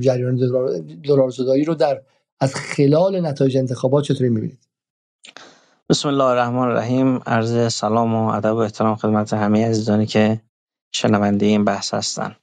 جریان 0.01 0.37
دلار 1.05 1.31
زدایی 1.31 1.65
رو 1.65 1.75
در 1.75 2.03
از 2.41 2.55
خلال 2.55 3.27
نتایج 3.27 3.57
انتخابات 3.57 4.05
چطوری 4.05 4.31
می‌بینید؟ 4.31 4.69
بسم 5.91 6.09
الله 6.09 6.25
الرحمن 6.25 6.59
الرحیم. 6.59 7.21
عرض 7.27 7.75
سلام 7.75 8.15
و 8.15 8.29
ادب 8.29 8.55
و 8.55 8.57
احترام 8.57 8.97
خدمت 8.97 9.33
همه 9.33 9.67
عزیزانی 9.67 10.07
که 10.07 10.41
شنونده 10.95 11.47
این 11.47 11.65
بحث 11.65 11.95
هستن. 11.95 12.37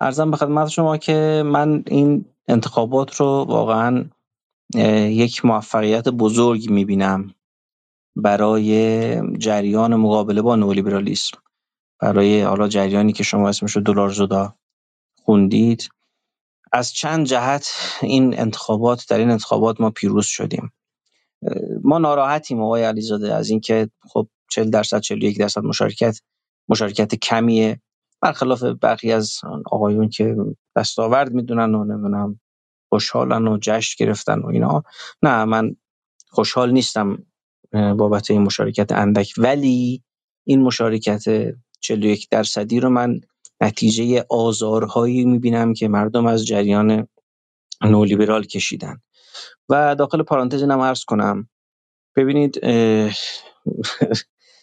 ارزم 0.00 0.30
به 0.30 0.36
خدمت 0.36 0.68
شما 0.68 0.96
که 0.96 1.42
من 1.46 1.82
این 1.86 2.24
انتخابات 2.48 3.14
رو 3.16 3.26
واقعا 3.26 4.04
یک 5.08 5.44
موفقیت 5.44 6.08
بزرگ 6.08 6.70
می‌بینم 6.70 7.34
برای 8.16 9.38
جریان 9.38 9.96
مقابله 9.96 10.42
با 10.42 10.56
نولیبرالیسم. 10.56 11.38
برای 12.00 12.42
حالا 12.42 12.68
جریانی 12.68 13.12
که 13.12 13.22
شما 13.22 13.48
اسمش 13.48 13.76
رو 13.76 13.82
دلار 13.82 14.10
زدا 14.10 14.54
خوندید. 15.24 15.88
از 16.72 16.92
چند 16.92 17.26
جهت 17.26 17.68
این 18.02 18.40
انتخابات 18.40 19.06
در 19.08 19.18
این 19.18 19.30
انتخابات 19.30 19.80
ما 19.80 19.90
پیروز 19.90 20.26
شدیم. 20.26 20.72
ما 21.84 21.98
ناراحتیم 21.98 22.62
آقای 22.62 22.84
علیزاده 22.84 23.34
از 23.34 23.50
اینکه 23.50 23.90
خب 24.08 24.28
40 24.50 24.70
درصد 24.70 25.00
41 25.00 25.38
درصد 25.38 25.62
مشارکت 25.62 26.20
مشارکت 26.68 27.14
کمیه. 27.14 27.80
برخلاف 28.20 28.62
بقیه 28.62 29.14
از 29.14 29.40
آقایون 29.66 30.08
که 30.08 30.36
دستاورد 30.76 31.32
می‌دونن 31.32 31.74
و 31.74 31.84
نمی‌دونم 31.84 32.40
خوشحالن 32.88 33.48
و 33.48 33.58
جشن 33.62 34.04
گرفتن 34.04 34.38
و 34.38 34.46
اینا. 34.46 34.82
نه 35.22 35.44
من 35.44 35.76
خوشحال 36.28 36.72
نیستم 36.72 37.26
بابت 37.72 38.30
این 38.30 38.42
مشارکت 38.42 38.92
اندک. 38.92 39.34
ولی 39.38 40.02
این 40.44 40.62
مشارکت 40.62 41.24
41 41.80 42.28
درصدی 42.30 42.80
رو 42.80 42.90
من 42.90 43.20
نتیجه 43.60 44.24
آزارهایی 44.30 45.24
می‌بینم 45.24 45.74
که 45.74 45.88
مردم 45.88 46.26
از 46.26 46.46
جریان 46.46 47.08
نولیبرال 47.82 48.44
کشیدن. 48.44 48.96
و 49.68 49.94
داخل 49.94 50.22
پارانتز 50.22 50.62
اینم 50.62 50.80
عرض 50.80 51.04
کنم. 51.04 51.48
ببینید 52.16 52.60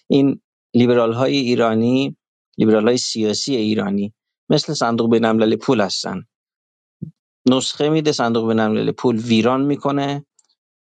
این 0.07 0.41
لیبرال 0.73 1.13
های 1.13 1.35
ایرانی 1.37 2.17
لیبرال 2.57 2.87
های 2.87 2.97
سیاسی 2.97 3.55
ایرانی 3.55 4.13
مثل 4.49 4.73
صندوق 4.73 5.11
بین 5.11 5.55
پول 5.55 5.81
هستن. 5.81 6.25
نسخه 7.49 7.89
میده 7.89 8.11
صندوق 8.11 8.53
بین 8.53 8.91
پول 8.91 9.17
ویران 9.17 9.61
می‌کنه. 9.61 10.25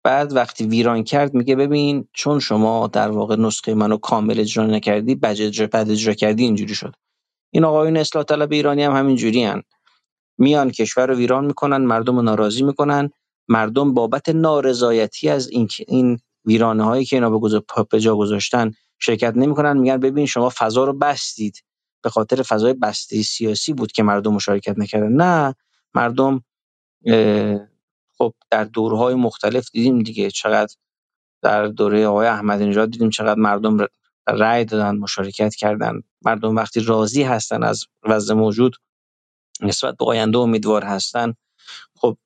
بعد 0.03 0.33
وقتی 0.33 0.65
ویران 0.65 1.03
کرد 1.03 1.33
میگه 1.33 1.55
ببین 1.55 2.07
چون 2.13 2.39
شما 2.39 2.87
در 2.87 3.11
واقع 3.11 3.35
نسخه 3.35 3.73
منو 3.73 3.97
کامل 3.97 4.39
اجرا 4.39 4.65
نکردی 4.65 5.15
بج 5.15 5.41
اجرا 5.41 5.67
بد 5.67 5.91
اجرا 5.91 6.13
کردی 6.13 6.43
اینجوری 6.43 6.75
شد. 6.75 6.93
این 7.53 7.65
آقایون 7.65 7.97
اصلاح 7.97 8.23
طلب 8.23 8.51
ایرانی 8.51 8.83
هم 8.83 8.95
همین 8.95 9.15
جوری 9.15 9.43
هن. 9.43 9.63
میان 10.37 10.71
کشور 10.71 11.07
رو 11.07 11.15
ویران 11.15 11.45
می‌کنن 11.45 11.77
مردم 11.77 12.15
رو 12.15 12.21
ناراضی 12.21 12.63
می‌کنن. 12.63 13.09
مردم 13.47 13.93
بابت 13.93 14.29
نارضایتی 14.29 15.29
از 15.29 15.49
این 15.49 15.67
این 15.87 16.19
ویرانه 16.45 16.83
هایی 16.83 17.05
که 17.05 17.15
اینا 17.15 17.39
به 17.91 17.99
جا 17.99 18.15
گذاشتن 18.15 18.71
شرکت 18.99 19.33
نمی‌کنن. 19.35 19.77
میگن 19.77 19.97
ببین 19.97 20.25
شما 20.25 20.51
فضا 20.57 20.83
رو 20.83 20.93
بستید. 20.93 21.63
به 22.01 22.09
خاطر 22.09 22.41
فضای 22.41 22.73
بسته 22.73 23.21
سیاسی 23.21 23.73
بود 23.73 23.91
که 23.91 24.03
مردم 24.03 24.33
مشارکت 24.33 24.79
نکردن. 24.79 25.11
نه 25.11 25.55
مردم 25.93 26.43
خب 28.17 28.33
در 28.49 28.63
دورهای 28.63 29.15
مختلف 29.15 29.71
دیدیم 29.71 29.99
دیگه. 29.99 30.31
چقدر 30.31 30.75
در 31.41 31.67
دوره 31.67 32.07
آقای 32.07 32.27
احمدی 32.27 32.65
نژاد 32.65 32.91
دیدیم 32.91 33.09
چقدر 33.09 33.39
مردم 33.39 33.87
رأی 34.27 34.65
دادن 34.65 34.97
مشارکت 34.97 35.55
کردن. 35.55 36.01
مردم 36.21 36.55
وقتی 36.55 36.79
راضی 36.79 37.23
هستن 37.23 37.63
از 37.63 37.85
وضع 38.03 38.33
موجود 38.33 38.75
نسبت 39.61 39.97
به 39.97 40.05
آینده 40.05 40.37
امیدوار 40.37 40.83
هستن 40.83 41.33
خب 41.95 42.17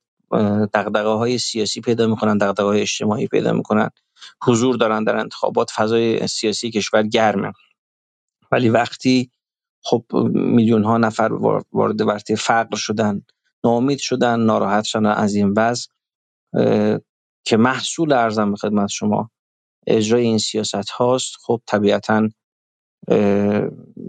دغدغه 0.74 1.08
های 1.08 1.38
سیاسی 1.38 1.80
پیدا 1.80 2.06
می‌کنن 2.06 2.38
دغدغه 2.38 2.66
های 2.66 2.80
اجتماعی 2.80 3.26
پیدا 3.26 3.52
می‌کنن. 3.52 3.90
حضور 4.42 4.76
دارن 4.76 5.04
در 5.04 5.16
انتخابات 5.16 5.70
فضای 5.70 6.26
سیاسی 6.28 6.70
کشور 6.70 7.02
گرمه. 7.02 7.52
ولی 8.52 8.68
وقتی 8.68 9.30
خب 9.82 10.04
میلیون 10.34 10.84
ها 10.84 10.98
نفر 10.98 11.32
وارد 11.72 12.00
ورطه 12.00 12.34
فقر 12.36 12.76
شدن 12.76 13.22
ناامید 13.64 13.98
شدن 13.98 14.40
ناراحت 14.40 14.84
شدن 14.84 15.06
از 15.06 15.34
این 15.34 15.54
وضع 15.56 15.90
که 17.44 17.56
محصول 17.56 18.12
ارزم 18.12 18.50
به 18.50 18.56
خدمت 18.56 18.88
شما 18.88 19.30
اجرای 19.86 20.22
این 20.22 20.38
سیاست 20.38 20.90
هاست 20.90 21.32
خب 21.42 21.60
طبیعتا 21.66 22.28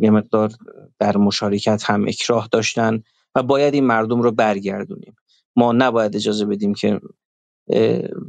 یه 0.01 0.09
مقدار 0.09 0.51
در 0.99 1.17
مشارکت 1.17 1.83
هم 1.89 2.07
اکراه 2.07 2.49
داشتن 2.51 3.03
و 3.35 3.43
باید 3.43 3.73
این 3.73 3.85
مردم 3.85 4.21
رو 4.21 4.31
برگردونیم. 4.31 5.15
ما 5.55 5.71
نباید 5.71 6.15
اجازه 6.15 6.45
بدیم 6.45 6.73
که 6.73 6.99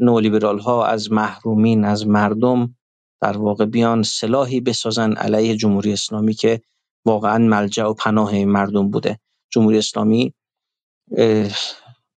نولیبرال 0.01 0.59
ها 0.59 0.87
از 0.87 1.13
محرومین 1.13 1.85
از 1.85 2.07
مردم 2.07 2.77
در 3.21 3.39
واقع 3.39 3.65
بیان 3.65 4.03
سلاحی 4.03 4.61
بسازن 4.61 5.13
علیه 5.13 5.57
جمهوری 5.57 5.93
اسلامی 5.93 6.35
که 6.35 6.61
واقعا 7.07 7.39
ملجا 7.39 7.91
و 7.91 7.95
پناه 7.95 8.45
مردم 8.45 8.91
بوده. 8.91 9.19
جمهوری 9.51 9.79
اسلامی 9.79 10.35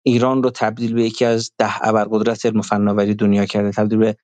ایران 0.03 0.43
رو 0.43 0.49
تبدیل 0.49 0.93
به 0.93 1.03
یکی 1.03 1.25
از 1.25 1.51
ده 1.57 1.87
ابرقدرت 1.87 2.61
فناوری 2.61 3.15
دنیا 3.15 3.45
کرده. 3.45 3.71
تبدیل 3.71 3.99
به 3.99 4.15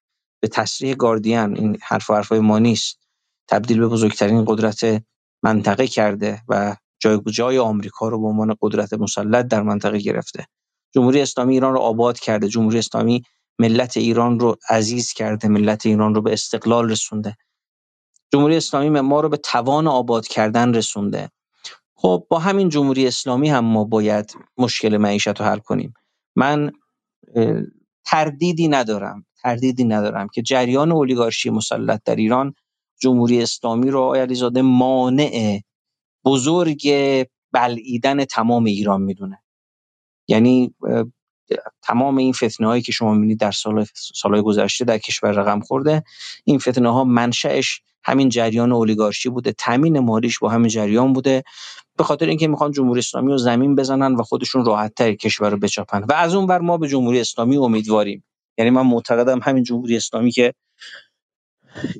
به 0.41 0.47
تصریح 0.47 0.95
گاردین 0.95 1.57
این 1.57 1.77
حرف 1.81 2.09
و 2.09 2.13
حرفای 2.13 2.39
ما 2.39 2.59
نیست. 2.59 2.99
تبدیل 3.47 3.79
به 3.79 3.87
بزرگترین 3.87 4.45
قدرت 4.47 5.03
منطقه 5.43 5.87
کرده 5.87 6.41
و 6.47 6.75
جای 6.99 7.19
جای 7.31 7.57
آمریکا 7.57 8.09
رو 8.09 8.21
به 8.21 8.27
عنوان 8.27 8.55
قدرت 8.61 8.93
مسلط 8.93 9.47
در 9.47 9.61
منطقه 9.61 9.97
گرفته. 9.99 10.47
جمهوری 10.95 11.21
اسلامی 11.21 11.53
ایران 11.53 11.73
رو 11.73 11.79
آباد 11.79 12.19
کرده 12.19 12.47
جمهوری 12.47 12.77
اسلامی 12.77 13.23
ملت 13.59 13.97
ایران 13.97 14.39
رو 14.39 14.55
عزیز 14.69 15.13
کرده 15.13 15.47
ملت 15.47 15.85
ایران 15.85 16.15
رو 16.15 16.21
به 16.21 16.33
استقلال 16.33 16.89
رسونده. 16.89 17.37
جمهوری 18.33 18.57
اسلامی 18.57 18.89
ما 18.89 19.21
رو 19.21 19.29
به 19.29 19.37
توان 19.37 19.87
آباد 19.87 20.27
کردن 20.27 20.73
رسونده. 20.73 21.29
خب 21.95 22.27
با 22.29 22.39
همین 22.39 22.69
جمهوری 22.69 23.07
اسلامی 23.07 23.49
هم 23.49 23.65
ما 23.65 23.83
باید 23.83 24.33
مشکل 24.57 24.97
معیشت 24.97 25.27
رو 25.27 25.45
حل 25.45 25.59
کنیم. 25.59 25.93
من 26.35 26.71
تردیدی 28.05 28.67
ندارم 28.67 29.25
تردیدی 29.43 29.83
ندارم 29.83 30.27
که 30.33 30.41
جریان 30.41 30.91
اولیگارشی 30.91 31.49
مسلط 31.49 32.01
در 32.05 32.15
ایران 32.15 32.53
جمهوری 33.01 33.41
اسلامی 33.43 33.89
رو 33.89 34.01
آقای 34.01 34.61
مانع 34.61 35.61
بزرگ 36.25 36.89
بلعیدن 37.51 38.25
تمام 38.25 38.63
ایران 38.65 39.01
می‌دونه. 39.01 39.44
یعنی 40.27 40.73
تمام 41.83 42.17
این 42.17 42.33
فتنه 42.33 42.67
هایی 42.67 42.81
که 42.81 42.91
شما 42.91 43.13
می‌بینید 43.13 43.39
در 43.39 43.51
سال 43.51 43.85
سالهای 43.93 44.41
گذشته 44.41 44.85
در 44.85 44.97
کشور 44.97 45.31
رقم 45.31 45.59
خورده 45.59 46.03
این 46.43 46.59
فتنه 46.59 46.93
ها 46.93 47.03
منشأش 47.03 47.81
همین 48.03 48.29
جریان 48.29 48.71
اولیگارشی 48.71 49.29
بوده 49.29 49.51
تامین 49.51 49.99
مالیش 49.99 50.39
با 50.39 50.49
همین 50.49 50.67
جریان 50.67 51.13
بوده 51.13 51.43
به 51.97 52.03
خاطر 52.03 52.25
اینکه 52.25 52.47
می‌خوان 52.47 52.71
جمهوری 52.71 52.99
اسلامی 52.99 53.31
رو 53.31 53.37
زمین 53.37 53.75
بزنن 53.75 54.15
و 54.15 54.23
خودشون 54.23 54.65
راحتتر 54.65 55.13
کشور 55.13 55.49
رو 55.49 55.57
بچپن 55.57 56.03
و 56.03 56.13
از 56.13 56.35
اون 56.35 56.47
بر 56.47 56.59
ما 56.59 56.77
به 56.77 56.87
جمهوری 56.87 57.19
اسلامی 57.19 57.57
امیدواریم. 57.57 58.23
یعنی 58.57 58.71
من 58.71 58.81
معتقدم 58.81 59.39
همین 59.43 59.63
جمهوری 59.63 59.97
اسلامی 59.97 60.31
که 60.31 60.53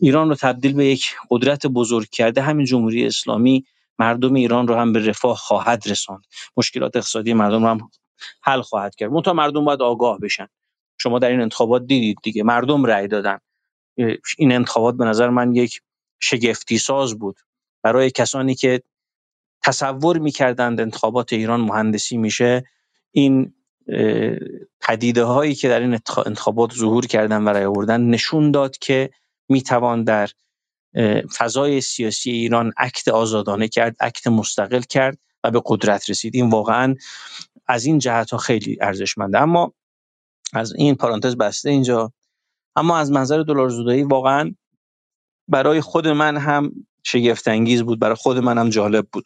ایران 0.01 0.29
رو 0.29 0.35
تبدیل 0.35 0.73
به 0.73 0.85
یک 0.85 1.05
قدرت 1.29 1.67
بزرگ 1.67 2.09
کرده 2.09 2.41
همین 2.41 2.65
جمهوری 2.65 3.05
اسلامی 3.05 3.65
مردم 3.99 4.33
ایران 4.33 4.67
رو 4.67 4.75
هم 4.75 4.93
به 4.93 5.05
رفاه 5.05 5.37
خواهد 5.37 5.83
رساند. 5.87 6.23
مشکلات 6.57 6.95
اقتصادی 6.95 7.33
مردم 7.33 7.63
رو 7.63 7.69
هم 7.69 7.89
حل 8.41 8.61
خواهد 8.61 8.95
کرد. 8.95 9.11
منتها 9.11 9.33
مردم 9.33 9.65
باید 9.65 9.81
آگاه 9.81 10.19
بشن. 10.19 10.47
شما 10.97 11.19
در 11.19 11.29
این 11.29 11.41
انتخابات 11.41 11.81
دیدید 11.81 12.17
دیگه. 12.23 12.43
مردم 12.43 12.85
رأی 12.85 13.07
دادن. 13.07 13.37
این 14.37 14.51
انتخابات 14.51 14.95
به 14.95 15.05
نظر 15.05 15.29
من 15.29 15.55
یک 15.55 15.81
شگفتی 16.19 16.77
ساز 16.77 17.19
بود. 17.19 17.39
برای 17.83 18.11
کسانی 18.11 18.55
که 18.55 18.81
تصور 19.63 20.17
می‌کردند 20.17 20.81
انتخابات 20.81 21.33
ایران 21.33 21.61
مهندسی 21.61 22.17
میشه 22.17 22.63
این 23.11 23.53
پدیده 24.81 25.23
هایی 25.23 25.55
که 25.55 25.69
در 25.69 25.79
این 25.79 25.99
انتخابات 26.25 26.73
ظهور 26.73 27.05
کردن 27.05 27.43
و 27.43 27.49
رای 27.49 27.65
آوردن 27.65 28.01
نشون 28.01 28.51
داد 28.51 28.77
که 28.77 29.09
می‌توان 29.49 30.03
در 30.03 30.29
فضای 31.37 31.81
سیاسی 31.81 32.31
ایران 32.31 32.73
عکت 32.77 33.07
آزادانه 33.07 33.67
کرد 33.67 33.95
عکت 33.99 34.27
مستقل 34.27 34.81
کرد 34.81 35.17
و 35.43 35.51
به 35.51 35.61
قدرت 35.65 36.09
رسید. 36.09 36.35
این 36.35 36.49
واقعا 36.49 36.95
از 37.67 37.85
این 37.85 37.99
جهت 37.99 38.31
ها 38.31 38.37
خیلی 38.37 38.77
ارزشمنده. 38.81 39.39
اما 39.41 39.73
از 40.53 40.73
این 40.73 40.95
پارانتز 40.95 41.35
بسته 41.37 41.69
اینجا 41.69 42.13
اما 42.75 42.97
از 42.97 43.11
منظر 43.11 43.43
دلار 43.47 43.69
زدایی 43.69 44.03
واقعا 44.03 44.55
برای 45.47 45.81
خود 45.81 46.07
من 46.07 46.37
هم 46.37 46.71
شگفت 47.03 47.47
انگیز 47.47 47.83
بود 47.83 47.99
برای 47.99 48.15
خود 48.15 48.37
من 48.37 48.57
هم 48.57 48.69
جالب 48.69 49.07
بود. 49.11 49.25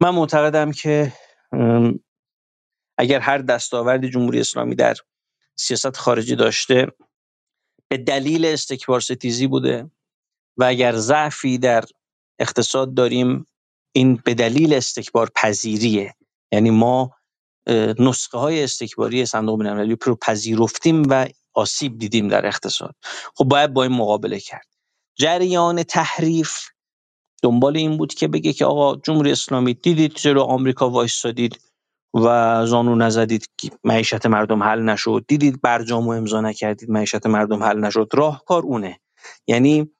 من 0.00 0.10
معتقدم 0.10 0.72
که 0.72 1.12
اگر 2.98 3.20
هر 3.20 3.38
دستاوردی 3.38 4.10
جمهوری 4.10 4.40
اسلامی 4.40 4.74
در 4.74 4.94
سیاست 5.56 5.96
خارجی 5.96 6.36
داشته 6.36 6.86
به 7.88 7.96
دلیل 7.96 8.44
استکبار 8.46 9.00
ستیزی 9.00 9.46
بوده 9.46 9.90
و 10.56 10.64
اگر 10.64 10.96
ضعفی 10.96 11.58
در 11.58 11.84
اقتصاد 12.38 12.94
داریم 12.94 13.46
این 13.92 14.16
به 14.24 14.34
دلیل 14.34 14.74
استکبار 14.74 15.30
پذیریه. 15.34 16.14
یعنی 16.52 16.70
ما 16.70 17.10
نسخه 17.98 18.38
های 18.38 18.64
استکباری 18.64 19.26
صندوق 19.26 19.58
بین‌المللی 19.58 19.96
رو 20.02 20.16
پذیرفتیم 20.16 21.02
و 21.10 21.26
آسیب 21.54 21.98
دیدیم 21.98 22.28
در 22.28 22.46
اقتصاد. 22.46 22.94
خب 23.34 23.44
باید 23.44 23.72
با 23.72 23.82
این 23.82 23.92
مقابله 23.92 24.40
کرد. 24.40 24.66
جریان 25.18 25.82
تحریف 25.82 26.52
دنبال 27.42 27.76
این 27.76 27.96
بود 27.96 28.14
که 28.14 28.28
بگه 28.28 28.52
که 28.52 28.64
آقا 28.64 28.96
جمهوری 28.96 29.32
اسلامی 29.32 29.74
دیدید 29.74 30.14
جلو 30.14 30.40
آمریکا 30.40 30.90
وایستادید 30.90 31.60
و 32.14 32.66
زانو 32.66 32.94
نزدید 32.94 33.50
معیشت 33.84 34.26
مردم 34.26 34.62
حل 34.62 34.82
نشد. 34.82 35.24
دیدید 35.28 35.62
برجامو 35.62 36.10
امضا 36.10 36.40
نکردید 36.40 36.90
معیشت 36.90 37.26
مردم 37.26 37.62
حل 37.62 37.78
نشد. 37.78 38.08
راهکار 38.12 38.62
اونه. 38.62 39.00
یعنی 39.46 39.90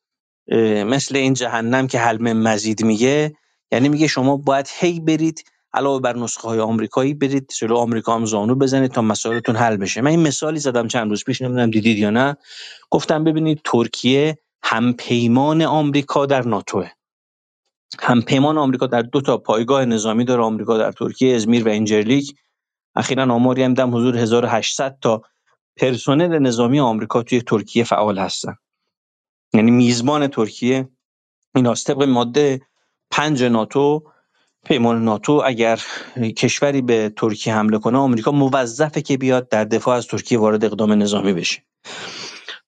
مثل 0.87 1.17
این 1.17 1.35
جهنم 1.35 1.87
که 1.87 1.99
حل 1.99 2.33
مزید 2.33 2.85
میگه 2.85 3.37
یعنی 3.73 3.89
میگه 3.89 4.07
شما 4.07 4.37
باید 4.37 4.69
هی 4.79 5.01
برید 5.01 5.45
علاوه 5.77 6.01
بر 6.01 6.17
نسخه 6.17 6.49
های 6.49 6.61
آمریکایی 6.61 7.15
برید 7.15 7.53
جلو 7.59 7.77
آمریکا 7.77 8.15
هم 8.15 8.25
زانو 8.25 8.55
بزنید 8.55 8.91
تا 8.91 9.03
مسائلتون 9.03 9.57
حل 9.57 9.77
بشه. 9.77 10.01
من 10.01 10.11
این 10.11 10.23
مثالی 10.23 10.59
زدم 10.59 10.89
چند 10.89 11.11
روز 11.11 11.25
پیش 11.25 11.43
نمی‌دونم 11.43 11.71
دیدید 11.71 11.99
یا 11.99 12.11
نه. 12.11 12.37
گفتم 12.91 13.25
ببینید 13.25 13.61
ترکیه 13.65 14.39
همپیمان 14.63 15.63
آمریکا 15.63 16.27
در 16.27 16.43
ناتوه 16.43 16.91
همپیمان 18.01 18.59
آمریکا 18.59 18.87
در 18.87 19.03
دو 19.03 19.21
تا 19.21 19.39
پایگاه 19.39 19.85
نظامی 19.85 20.25
داره 20.25 20.43
آمریکا 20.43 20.79
در 20.79 20.93
ترکیه 20.93 21.35
ازمیر 21.35 21.69
و 21.69 21.71
انجرلیک. 21.71 22.35
اخیرا 22.97 23.35
آماری 23.35 23.63
هم 23.63 23.69
دیدم 23.69 23.97
حضور 23.97 24.17
1800 24.17 24.99
تا 25.01 25.23
پرسنل 25.77 26.39
نظامی 26.39 26.81
آمریکا 26.81 27.23
توی 27.23 27.43
ترکیه 27.43 27.85
فعال 27.85 28.19
هستن. 28.19 28.57
یعنی 29.55 29.71
میزبان 29.71 30.27
ترکیه 30.27 30.89
این 31.55 31.75
طبق 31.75 32.03
ماده 32.03 32.61
پنج 33.11 33.43
ناتو 33.43 34.03
پیمان 34.67 35.05
ناتو 35.05 35.43
اگر 35.47 35.81
کشوری 36.37 36.83
به 36.83 37.13
ترکیه 37.17 37.55
حمله 37.55 37.79
کنه 37.79 37.99
آمریکا 37.99 38.33
موظفه 38.33 39.03
که 39.03 39.17
بیاد 39.17 39.49
در 39.49 39.65
دفاع 39.65 39.97
از 39.97 40.07
ترکیه 40.07 40.39
وارد 40.39 40.65
اقدام 40.65 40.93
نظامی 40.93 41.33
بشه. 41.33 41.63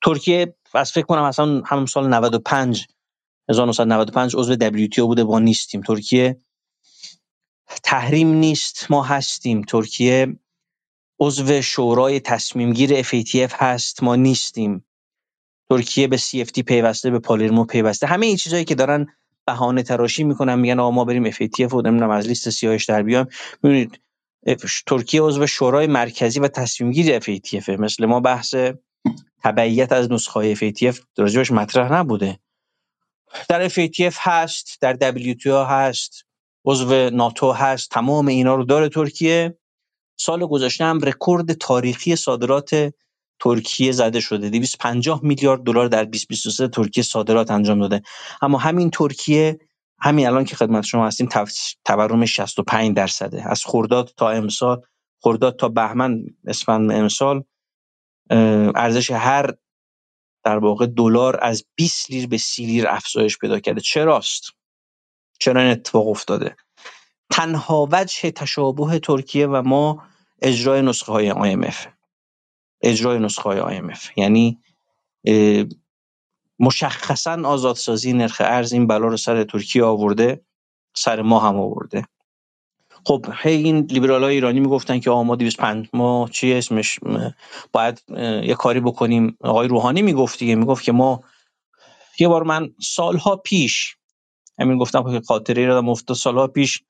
ترکیه 0.04 0.54
از 0.74 0.92
فکر 0.92 1.06
کنم 1.06 1.22
اصلا 1.22 1.62
همون 1.66 1.86
سال 1.86 2.08
95 2.08 2.86
1995 3.50 4.36
عضو 4.36 4.54
WTO 4.56 4.98
بوده 4.98 5.24
با 5.24 5.38
نیستیم. 5.38 5.80
ترکیه 5.80 6.36
تحریم 7.84 8.28
نیست 8.28 8.86
ما 8.90 9.02
هستیم. 9.02 9.62
ترکیه 9.62 10.36
عضو 11.20 11.62
شورای 11.62 12.20
تصمیم 12.20 12.72
گیر 12.72 13.02
FATF 13.02 13.52
هست 13.52 14.02
ما 14.02 14.16
نیستیم. 14.16 14.84
ترکیه 15.70 16.06
به 16.06 16.16
CFT 16.16 16.62
پیوسته 16.66 17.10
به 17.10 17.18
پالرمو 17.18 17.64
پیوسته. 17.64 18.06
همه 18.06 18.26
این 18.26 18.36
چیزهایی 18.36 18.64
که 18.64 18.74
دارن 18.74 19.06
بهانه 19.48 19.82
تراشی 19.82 20.24
می‌کنن 20.24 20.58
میگن 20.58 20.80
آقا 20.80 20.90
ما 20.90 21.04
بریم 21.04 21.30
FATF 21.30 21.72
و 21.72 21.82
نمی‌دونم 21.82 22.10
از 22.10 22.26
لیست 22.26 22.50
سیاهش 22.50 22.84
در 22.84 23.02
بیام 23.02 23.26
می‌بینید 23.62 24.00
ترکیه 24.86 25.22
عضو 25.22 25.46
شورای 25.46 25.86
مرکزی 25.86 26.40
و 26.40 26.48
تصمیم 26.48 26.90
گیر 26.90 27.18
FATF 27.18 27.68
مثل 27.68 28.06
ما 28.06 28.20
بحث 28.20 28.54
تبعیت 29.44 29.92
از 29.92 30.12
نسخه 30.12 30.54
FATF 30.54 31.00
راجبش 31.18 31.52
مطرح 31.52 31.92
نبوده. 31.92 32.38
در 33.48 33.68
FATF 33.68 34.14
هست 34.20 34.78
در 34.80 34.96
WTO 35.12 35.46
هست 35.46 36.24
عضو 36.64 37.10
ناتو 37.10 37.52
هست 37.52 37.90
تمام 37.90 38.26
اینا 38.26 38.54
رو 38.54 38.64
داره 38.64 38.88
ترکیه. 38.88 39.58
سال 40.16 40.46
گذشته 40.46 40.84
هم 40.84 41.00
رکورد 41.00 41.52
تاریخی 41.52 42.16
صادرات 42.16 42.94
ترکیه 43.40 43.92
زده 43.92 44.20
شده. 44.20 44.50
250 44.50 45.20
میلیارد 45.22 45.62
دلار 45.62 45.88
در 45.88 46.04
2023 46.04 46.68
ترکیه 46.68 47.04
صادرات 47.04 47.50
انجام 47.50 47.80
داده. 47.80 48.02
اما 48.42 48.58
همین 48.58 48.90
ترکیه 48.90 49.58
همین 50.00 50.26
الان 50.26 50.44
که 50.44 50.56
خدمت 50.56 50.84
شما 50.84 51.06
هستیم 51.06 51.28
تورم 51.84 52.24
65 52.24 52.96
درصده. 52.96 53.50
از 53.50 53.64
خرداد 53.64 54.12
تا 54.16 54.30
امسال 54.30 54.82
خرداد 55.22 55.56
تا 55.56 55.68
بهمن 55.68 56.24
اسفند 56.46 56.92
امسال 56.92 57.44
ارزش 58.74 59.10
هر 59.10 59.54
در 60.44 60.58
واقع 60.58 60.86
دلار 60.86 61.38
از 61.42 61.64
20 61.74 62.10
لیر 62.10 62.26
به 62.26 62.38
30 62.38 62.66
لیر 62.66 62.88
افزایش 62.88 63.38
پیدا 63.38 63.60
کرده. 63.60 63.80
چراست؟ 63.80 64.42
چرا 65.40 65.60
این 65.60 65.70
اتفاق 65.70 66.08
افتاده؟ 66.08 66.56
تنها 67.30 67.88
وجه 67.92 68.30
تشابه 68.30 68.98
ترکیه 68.98 69.46
و 69.46 69.62
ما 69.62 70.02
اجرای 70.42 70.82
نسخه 70.82 71.12
های 71.12 71.32
IMF 71.32 71.97
اجرای 72.82 73.18
نسخه 73.18 73.42
های 73.42 73.78
IMF 73.78 74.00
یعنی 74.16 74.58
مشخصا 76.58 77.42
آزادسازی 77.44 78.12
نرخ 78.12 78.42
ارز 78.44 78.72
این 78.72 78.86
بلا 78.86 79.06
رو 79.06 79.16
سر 79.16 79.44
ترکیه 79.44 79.84
آورده 79.84 80.40
سر 80.94 81.22
ما 81.22 81.40
هم 81.40 81.56
آورده. 81.56 82.04
خب 83.04 83.26
هی 83.42 83.52
این 83.64 83.78
لیبرال 83.78 84.24
های 84.24 84.34
ایرانی 84.34 84.60
می‌گفتن 84.60 85.00
که 85.00 85.10
آقا 85.10 85.22
ما 85.22 85.36
205 85.36 85.88
ما 85.92 86.28
چی 86.32 86.52
اسمش؟ 86.52 86.98
باید 87.72 88.02
یه 88.42 88.54
کاری 88.54 88.80
بکنیم. 88.80 89.36
آقای 89.40 89.68
روحانی 89.68 90.02
می‌گفت 90.02 90.38
دیگه 90.38 90.54
می‌گفت 90.54 90.84
که 90.84 90.92
ما 90.92 91.20
یه 92.20 92.28
بار 92.28 92.42
من 92.42 92.74
سالها 92.80 93.36
پیش 93.36 93.96
همین 94.58 94.78
گفتم 94.78 95.12
که 95.12 95.26
خاطره 95.26 95.66
رو 95.66 95.82
مفت 95.82 96.12
سالها 96.12 96.46
پیش 96.46 96.82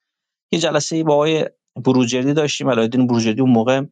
یه 0.53 0.59
جلسه 0.59 1.05
با 1.05 1.15
آقای 1.15 1.47
بروجردی 1.77 2.33
داشتیم 2.33 2.71
علایالدین 2.71 3.07
بروجردی 3.07 3.41
اون 3.41 3.51
موقع 3.51 3.83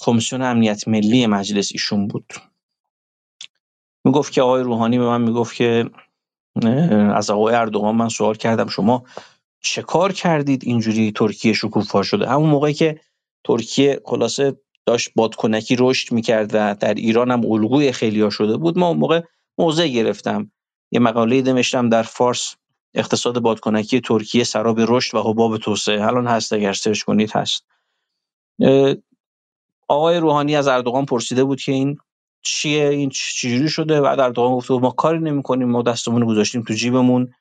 کمیسیون 0.00 0.42
امنیت 0.42 0.88
ملی 0.88 1.26
مجلس 1.26 1.68
ایشون 1.72 2.08
بود. 2.08 2.32
می‌گفت 4.04 4.32
که 4.32 4.42
آقای 4.42 4.62
روحانی 4.62 4.98
به 4.98 5.04
من 5.04 5.20
می‌گفت 5.22 5.54
که 5.54 5.90
از 7.14 7.30
آقای 7.30 7.54
اردوغان 7.54 7.94
من 7.94 8.08
سوال 8.08 8.34
کردم 8.34 8.66
شما 8.66 9.04
چه 9.60 9.82
کار 9.82 10.12
کردید 10.12 10.64
اینجوری 10.64 11.12
ترکیه 11.12 11.52
شکوفا 11.52 12.02
شده؟ 12.02 12.28
همون 12.28 12.48
موقعی 12.48 12.74
که 12.74 13.00
ترکیه 13.44 14.00
خلاصه 14.04 14.56
داشت 14.86 15.10
بادکنکی 15.16 15.76
رشد 15.78 16.12
می‌کرد 16.12 16.50
و 16.54 16.76
در 16.80 16.94
ایران 16.94 17.30
هم 17.30 17.52
الگوی 17.52 17.92
خیلیا 17.92 18.30
شده 18.30 18.56
بود 18.56 18.78
ما 18.78 18.88
اون 18.88 18.98
موقع 18.98 19.22
موضع 19.58 19.88
گرفتم. 19.88 20.50
یه 20.90 21.00
مقاله 21.00 21.42
نوشتم 21.42 21.88
در 21.88 22.02
فارس 22.02 22.54
اقتصاد 22.94 23.38
بادکنکی 23.38 24.00
ترکیه 24.00 24.44
سراب 24.44 24.80
رشد 24.80 25.14
و 25.14 25.22
حباب 25.22 25.58
توسعه. 25.58 26.06
الان 26.06 26.26
هست 26.26 26.52
اگر 26.52 26.72
سرچ 26.72 27.02
کنید 27.02 27.30
هست. 27.30 27.66
آقای 29.92 30.18
روحانی 30.18 30.56
از 30.56 30.68
اردوغان 30.68 31.04
پرسیده 31.04 31.44
بود 31.44 31.60
که 31.60 31.72
این 31.72 31.96
چیه 32.42 32.88
این 32.88 33.08
چجوری 33.08 33.68
شده؟ 33.68 34.00
بعد 34.00 34.20
اردوغان 34.20 34.52
گفت 34.52 34.70
ما 34.70 34.90
کاری 34.90 35.18
نمی‌کنیم 35.18 35.68
ما 35.68 35.82
دستمون 35.82 36.24
گذاشتیم 36.24 36.62
تو 36.62 36.74
جیبمون. 36.74 37.32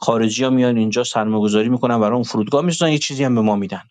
خارجی 0.00 0.44
ها 0.44 0.50
میان 0.50 0.76
اینجا 0.76 1.04
سرمایه‌گذاری 1.04 1.68
می‌کنن 1.68 2.00
برای 2.00 2.14
اون 2.14 2.22
فرودگاه 2.22 2.62
می‌سازن 2.64 2.92
یه 2.92 2.98
چیزی 2.98 3.24
هم 3.24 3.34
به 3.34 3.40
ما 3.40 3.56
میدن. 3.56 3.82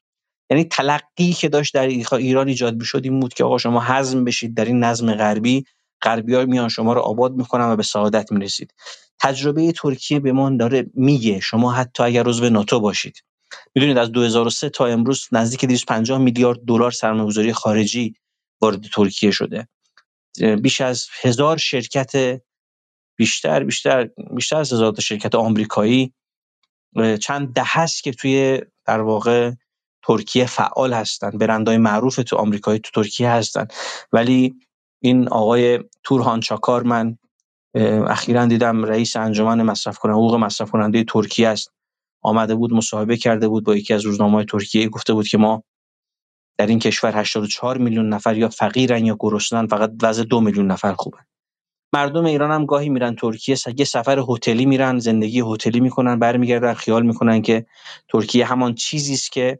یعنی 0.49 0.63
تلقی 0.63 1.33
که 1.33 1.49
داشت 1.49 1.73
در 1.73 1.87
ایران 2.11 2.47
ایجاد 2.47 2.75
می‌شد 2.75 3.01
این 3.03 3.19
بود 3.19 3.33
که 3.33 3.43
آقا 3.43 3.57
شما 3.57 3.83
حزم 3.83 4.23
بشید 4.23 4.55
در 4.55 4.65
این 4.65 4.79
نظم 4.79 5.13
غربی. 5.13 5.65
غربی 6.01 6.35
ها 6.35 6.45
میان 6.45 6.69
شما 6.69 6.93
رو 6.93 7.01
آباد 7.01 7.33
می‌کنن 7.33 7.65
و 7.65 7.75
به 7.75 7.83
سعادت 7.83 8.31
می‌رسید. 8.31 8.73
تجربه 9.21 9.71
ترکیه 9.71 10.19
به 10.19 10.31
ما 10.31 10.49
داره 10.49 10.85
میگه 10.93 11.39
شما 11.39 11.71
حتی 11.71 12.03
اگر 12.03 12.27
عضو 12.27 12.49
ناتو 12.49 12.79
باشید. 12.79 13.23
می‌دونید 13.75 13.97
از 13.97 14.11
2003 14.11 14.69
تا 14.69 14.85
امروز 14.85 15.27
نزدیک 15.31 15.65
250 15.65 16.17
میلیارد 16.17 16.59
دلار 16.67 16.91
سرمایه‌گذاری 16.91 17.53
خارجی 17.53 18.15
وارد 18.61 18.81
ترکیه 18.93 19.31
شده. 19.31 19.67
بیش 20.61 20.81
از 20.81 21.07
هزار 21.21 21.57
شرکت 21.57 22.41
بیشتر 23.15 23.63
بیشتر 23.63 24.09
بیشتر 24.35 24.57
از 24.57 24.73
هزار 24.73 24.99
شرکت 24.99 25.35
آمریکایی 25.35 26.13
چند 27.21 27.53
دهه 27.53 27.79
است 27.79 28.03
که 28.03 28.11
توی 28.11 28.61
در 28.85 29.01
واقع 29.01 29.51
ترکیه 30.03 30.45
فعال 30.45 30.93
هستن. 30.93 31.29
برندهای 31.29 31.77
معروف 31.77 32.15
تو 32.15 32.35
آمریکایی 32.35 32.79
تو 32.79 33.03
ترکیه 33.03 33.29
هستن. 33.29 33.67
ولی 34.11 34.55
این 35.01 35.27
آقای 35.27 35.79
تورهان 36.03 36.39
چاکار 36.39 36.83
من 36.83 37.17
اخیرا 38.07 38.45
دیدم 38.45 38.85
رئیس 38.85 39.15
انجمن 39.15 39.61
مصرف 39.61 39.97
کننده 39.97 40.17
حقوق 40.17 40.35
مصرف 40.35 40.71
کننده 40.71 41.03
ترکیه 41.03 41.47
است. 41.47 41.71
آمده 42.23 42.55
بود 42.55 42.73
مصاحبه 42.73 43.17
کرده 43.17 43.47
بود 43.47 43.63
با 43.63 43.75
یکی 43.75 43.93
از 43.93 44.05
روزنامه‌های 44.05 44.45
ترکیه 44.45 44.89
گفته 44.89 45.13
بود 45.13 45.27
که 45.27 45.37
ما 45.37 45.63
در 46.57 46.67
این 46.67 46.79
کشور 46.79 47.17
84 47.17 47.77
میلیون 47.77 48.09
نفر 48.09 48.37
یا 48.37 48.49
فقیرن 48.49 49.05
یا 49.05 49.17
گرسنن 49.19 49.67
فقط 49.67 49.91
وضع 50.01 50.23
دو 50.23 50.41
میلیون 50.41 50.71
نفر 50.71 50.93
خوبه. 50.93 51.17
مردم 51.93 52.25
ایران 52.25 52.51
هم 52.51 52.65
گاهی 52.65 52.89
میرن 52.89 53.15
ترکیه 53.15 53.55
یه 53.77 53.85
سفر 53.85 54.23
هتلی 54.29 54.65
میرن 54.65 54.99
زندگی 54.99 55.43
هتلی 55.53 55.79
می‌کنن 55.79 56.19
برمیگردن 56.19 56.73
خیال 56.73 57.05
می‌کنن 57.05 57.41
که 57.41 57.65
ترکیه 58.09 58.45
همان 58.45 58.75
چیزی 58.75 59.13
است 59.13 59.31
که 59.31 59.59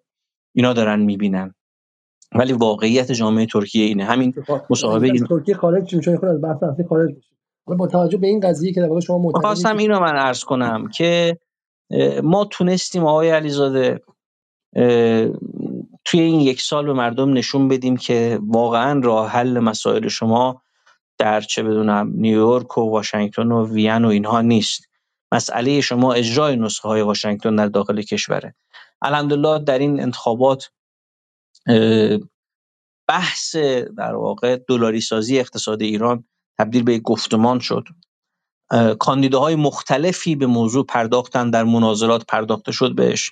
اینا 0.56 0.74
دارن 0.74 1.00
می‌بینن. 1.00 1.56
ولی 2.36 2.54
واقعیت 2.54 3.12
جامعه 3.12 3.46
ترکیه 3.46 3.86
اینه. 3.86 4.06
همین 4.06 4.34
مصاحبه 4.70 5.08
این 5.08 5.26
ترکیه 5.26 5.56
خارج 5.56 5.96
میشه 5.96 6.18
خود 6.18 6.30
از 6.30 6.42
بحث 6.42 6.64
اصلی 6.64 6.86
خارج 6.90 7.16
میشه 7.16 7.30
با 7.66 7.88
توجه 7.88 8.18
به 8.18 8.28
این 8.28 8.40
قضیه 8.40 8.74
که 8.74 8.82
در 8.82 8.88
واقع 8.88 9.00
شما 9.00 9.32
خواستم 9.32 9.78
اینو 9.78 10.00
من 10.00 10.16
عرض 10.16 10.44
کنم 10.44 10.88
که 10.88 11.38
ما 12.24 12.46
تونستیم 12.46 13.06
آقای 13.06 13.30
علیزاده 13.30 14.02
توی 16.06 16.20
این 16.20 16.40
یک 16.40 16.62
سال 16.62 16.86
به 16.86 16.94
مردم 16.94 17.34
نشون 17.34 17.68
بدیم 17.68 17.98
که 17.98 18.40
واقعا 18.48 19.00
راه 19.04 19.30
حل 19.30 19.60
مسائل 19.60 20.08
شما 20.08 20.62
در 21.18 21.42
چه 21.42 21.64
بدونم 21.64 22.12
نیویورک 22.16 22.78
و 22.78 22.82
واشنگتن 22.82 23.52
و 23.52 23.74
وین 23.74 24.06
و 24.06 24.08
اینها 24.08 24.42
نیست. 24.42 24.88
مسئله 25.32 25.82
شما 25.82 26.14
اجرای 26.14 26.56
نسخه 26.56 26.88
های 26.88 27.02
واشنگتن 27.02 27.56
در 27.56 27.68
داخل 27.68 28.02
کشوره. 28.02 28.56
الحمدلله 29.02 29.60
در 29.60 29.80
این 29.80 30.00
انتخابات 30.00 30.72
بحث 33.08 33.56
در 33.98 34.16
واقع 34.16 34.56
دلاری 34.56 35.02
سازی 35.02 35.40
اقتصاد 35.40 35.82
ایران 35.82 36.24
تبدیل 36.60 36.84
به 36.84 37.00
گفتمان 37.00 37.60
شد. 37.60 37.84
کاندیداهای 39.00 39.56
مختلفی 39.56 40.36
به 40.36 40.46
موضوع 40.46 40.86
پرداختن 40.86 41.50
در 41.50 41.64
مناظرات 41.64 42.26
پرداخته 42.26 42.72
شد 42.72 42.96
بهش. 42.96 43.32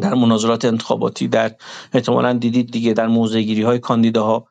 در 0.00 0.14
مناظرات 0.14 0.64
انتخاباتی 0.64 1.28
در 1.28 1.54
احتمالا 1.92 2.32
دیدید 2.32 2.70
دیگه 2.70 2.92
در 2.92 3.06
موضعگیری 3.06 3.62
های 3.62 3.78
کاندیداها. 3.78 4.48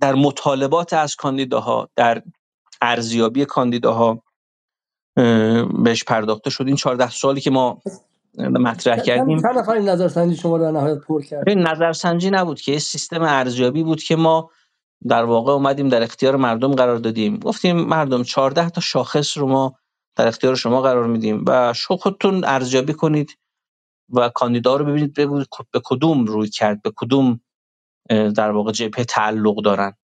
در 0.00 0.14
مطالبات 0.14 0.92
از 0.92 1.16
کاندیداها 1.16 1.88
در 1.96 2.22
ارزیابی 2.82 3.44
کاندیداها 3.44 4.22
بهش 5.84 6.04
پرداخته 6.04 6.50
شد. 6.50 6.66
این 6.66 6.76
14 6.76 7.10
سالی 7.10 7.40
که 7.40 7.50
ما 7.50 7.82
مطرح 8.38 9.00
کردیم. 9.00 9.42
چند 9.42 9.58
نفر 9.58 9.72
این 9.72 9.88
نظرسنجی 9.88 10.36
شما 10.36 10.56
رو 10.56 10.72
نهایت 10.72 10.98
پر 10.98 11.22
کرد؟ 11.22 11.48
این 11.48 11.58
نظرسنجی 11.58 12.30
نبود 12.30 12.60
که 12.60 12.78
سیستم 12.78 13.22
ارزیابی 13.22 13.82
بود 13.82 14.02
که 14.02 14.16
ما 14.16 14.50
در 15.08 15.24
واقع 15.24 15.52
اومدیم 15.52 15.88
در 15.88 16.02
اختیار 16.02 16.36
مردم 16.36 16.74
قرار 16.74 16.96
دادیم. 16.96 17.38
گفتیم 17.38 17.76
مردم 17.76 18.22
14 18.22 18.70
تا 18.70 18.80
شاخص 18.80 19.38
رو 19.38 19.46
ما 19.46 19.78
در 20.16 20.28
اختیار 20.28 20.54
شما 20.54 20.82
قرار 20.82 21.06
میدیم 21.06 21.44
و 21.46 21.72
شما 21.72 21.96
خودتون 21.96 22.44
ارزیابی 22.44 22.92
کنید 22.92 23.38
و 24.10 24.28
کاندیدا 24.28 24.76
رو 24.76 24.84
ببینید 24.84 25.14
ببینید 25.14 25.46
به 25.72 25.80
کدوم 25.84 26.24
روی 26.24 26.48
کرد 26.48 26.82
به 26.82 26.92
کدوم 26.96 27.40
در 28.08 28.50
واقع 28.50 28.72
جبهه 28.72 29.04
تعلق 29.04 29.62
دارن. 29.62 29.94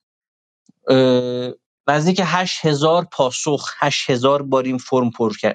نزدیک 1.88 2.20
8000 2.24 3.04
پاسخ 3.12 3.70
8000 3.78 4.42
بار 4.42 4.64
این 4.64 4.78
فرم 4.78 5.10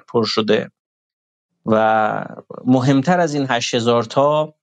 پر 0.08 0.24
شده 0.26 0.72
و 1.66 2.26
مهمتر 2.66 3.20
از 3.20 3.34
این 3.34 3.46
8000 3.50 4.04
تا 4.04 4.56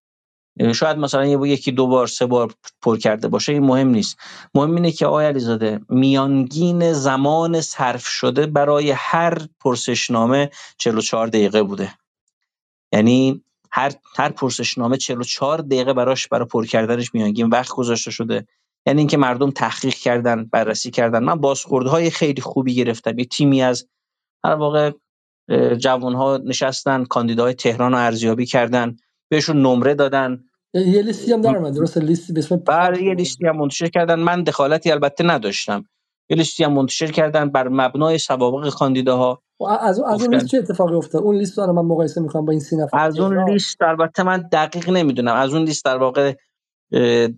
شاید 0.75 0.99
مثلا 0.99 1.27
یه 1.27 1.51
یکی 1.51 1.73
دو 1.73 1.87
بار 1.87 2.07
سه 2.07 2.27
بار 2.27 2.55
پر 2.83 2.97
کرده 2.97 3.29
باشه 3.29 3.53
این 3.53 3.63
مهم 3.63 3.89
نیست. 3.89 4.17
مهم 4.55 4.75
اینه 4.75 4.93
که 4.93 5.07
آقای 5.07 5.27
علیزاده 5.27 5.81
میانگین 5.89 6.93
زمان 6.93 7.61
صرف 7.61 8.07
شده 8.07 8.47
برای 8.47 8.91
هر 8.91 9.39
پرسشنامه 9.61 10.51
44 10.79 11.27
دقیقه 11.27 11.63
بوده. 11.63 11.93
یعنی 12.93 13.43
هر 13.71 13.93
هر 14.17 14.29
پرسشنامه 14.29 14.97
44 14.97 15.59
دقیقه 15.59 15.93
براش 15.93 16.29
برای 16.29 16.47
پر 16.47 16.67
کردنش 16.67 17.15
میانگین 17.15 17.49
وقت 17.49 17.71
گذاشته 17.71 18.11
شده. 18.11 18.47
یعنی 18.87 18.99
اینکه 18.99 19.17
مردم 19.17 19.51
تحقیق 19.51 19.95
کردن 19.95 20.45
بررسی 20.45 20.91
کردن. 20.91 21.25
من 21.25 21.35
بازخوردهای 21.35 22.11
خیلی 22.11 22.43
خوبی 22.43 22.75
گرفتم. 22.75 23.19
یه 23.19 23.25
تیمی 23.25 23.63
از 23.63 23.89
در 24.45 24.55
واقع 24.55 24.93
جوانها 25.79 26.37
نشستن 26.37 27.05
کاندیدای 27.05 27.55
تهران 27.55 27.93
رو 27.93 27.99
ارزیابی 27.99 28.47
کردن. 28.47 28.97
بهشون 29.29 29.63
نمره 29.63 29.95
دادن. 29.95 30.45
یه 30.75 31.03
لیستی 31.03 31.33
هم 31.33 31.41
در 31.41 31.53
درست؟ 31.53 31.99
لیستی 31.99 32.33
به 32.33 32.39
اسم 32.39 32.57
بله 32.57 33.03
یه 33.03 33.15
لیستی 33.15 33.47
هم 33.47 33.57
منتشر 33.57 33.89
کردن. 33.89 34.21
من 34.21 34.43
دخالتی 34.43 34.91
البته 34.91 35.25
نداشتم. 35.25 35.85
یه 36.31 36.37
لیستی 36.37 36.65
هم 36.65 36.73
منتشر 36.73 37.11
کردن 37.11 37.51
بر 37.51 37.69
مبنای 37.69 38.19
سوابق 38.19 38.69
کاندیداها. 38.71 39.43
از 39.81 40.01
از 40.01 40.23
اون 40.23 40.35
لیست 40.35 40.47
چه 40.47 40.59
اتفاقی 40.59 40.95
افتاد؟ 40.95 41.23
اون 41.23 41.37
لیست 41.37 41.59
رو 41.59 41.73
من 41.73 41.83
مقایسه 41.83 42.21
می‌کنم 42.21 42.45
با 42.45 42.51
این 42.51 42.61
سی 42.61 42.77
نفر. 42.77 42.99
از 42.99 43.19
اون 43.19 43.51
لیست 43.51 43.83
البته 43.83 44.23
من 44.23 44.49
دقیق 44.53 44.91
نمی‌دونم. 44.91 45.35
از 45.35 45.55
اون 45.55 45.65
لیست 45.65 45.85
در 45.85 45.97
واقع 45.97 46.35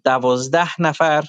دوازده 0.05 0.83
نفر 0.83 1.25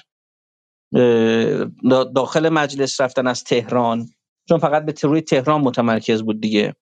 داخل 2.14 2.48
مجلس 2.48 3.00
رفتن 3.00 3.26
از 3.26 3.44
تهران. 3.44 4.06
چون 4.48 4.58
فقط 4.58 4.84
به 4.84 4.94
روی 5.02 5.20
تهران 5.20 5.60
متمرکز 5.60 6.22
بود 6.22 6.40
دیگه. 6.40 6.74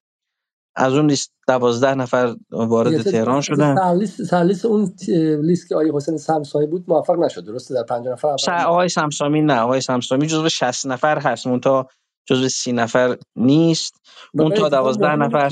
از 0.79 0.93
اون 0.93 1.09
لیست 1.09 1.31
دوازده 1.47 1.95
نفر 1.95 2.35
وارد 2.51 3.01
تهران 3.01 3.41
شدن. 3.41 3.97
لیست 4.43 4.65
اون 4.65 4.93
لیست 5.41 5.69
که 5.69 5.75
آقای 5.75 5.91
حسین 5.95 6.17
سمسایی 6.17 6.67
بود 6.67 6.85
موفق 6.87 7.19
نشد 7.19 7.45
درسته؟ 7.45 7.73
در 7.73 7.83
پنج 7.83 8.07
نفر 8.07 8.35
آقای 8.65 8.89
سمسامی 8.89 9.41
نه 9.41 9.59
آقای 9.59 9.81
سمسامی 9.81 10.27
جزو 10.27 10.49
60 10.49 10.87
نفر 10.87 11.19
هست. 11.19 11.47
اون 11.47 11.59
تا 11.59 11.87
جزو 12.25 12.49
سی 12.49 12.71
نفر 12.71 13.17
نیست. 13.35 13.95
اون 14.33 14.53
تا 14.53 14.69
دوازده 14.69 15.15
نفر 15.15 15.49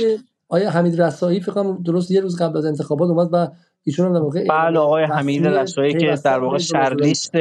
آیا 0.50 0.70
حمید 0.70 1.02
رسایی 1.02 1.40
فکر 1.40 1.78
درست 1.86 2.12
یه 2.12 2.22
روز 2.22 2.42
قبل 2.42 2.58
از 2.58 2.66
انتخابات 2.66 3.10
اومد 3.10 3.30
و 3.32 3.48
ایشون 3.84 4.06
هم 4.06 4.14
در 4.14 4.20
واقع 4.20 4.46
بله 4.50 4.80
آقای 4.80 5.04
حمید 5.04 5.48
رسایی 5.48 5.94
که 5.94 6.18
در 6.24 6.40
واقع 6.40 6.58
سرلیست 6.58 7.32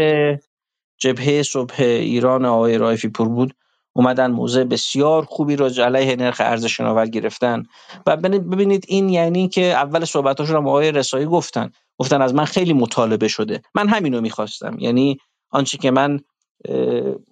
جبهه 0.99 1.43
صبح 1.43 1.75
ایران 1.79 2.45
آقای 2.45 2.79
رایفی 2.79 3.09
پور 3.09 3.29
بود. 3.29 3.55
اومدن 3.97 4.31
موضع 4.31 4.65
بسیار 4.65 5.25
خوبی 5.25 5.57
رو 5.57 5.67
علیه 5.67 6.17
نرخ 6.17 6.41
ارز 6.45 6.65
شناور 6.65 7.07
گرفتن. 7.07 7.63
و 8.07 8.17
ببینید 8.17 8.85
این 8.89 9.09
یعنی 9.09 9.49
که 9.49 9.63
اول 9.63 10.05
صحبتاشون 10.05 10.57
هم 10.57 10.69
آقای 10.69 10.93
رسایی 10.93 11.27
گفتن. 11.27 11.71
گفتن 11.99 12.23
از 12.23 12.35
من 12.35 12.45
خیلی 12.45 12.73
مطالبه 12.73 13.29
شده. 13.29 13.63
من 13.75 13.89
همینو 13.89 14.21
می‌خواستم. 14.21 14.77
یعنی 14.79 15.19
آنچه 15.51 15.79
که 15.79 15.91
من 15.91 16.21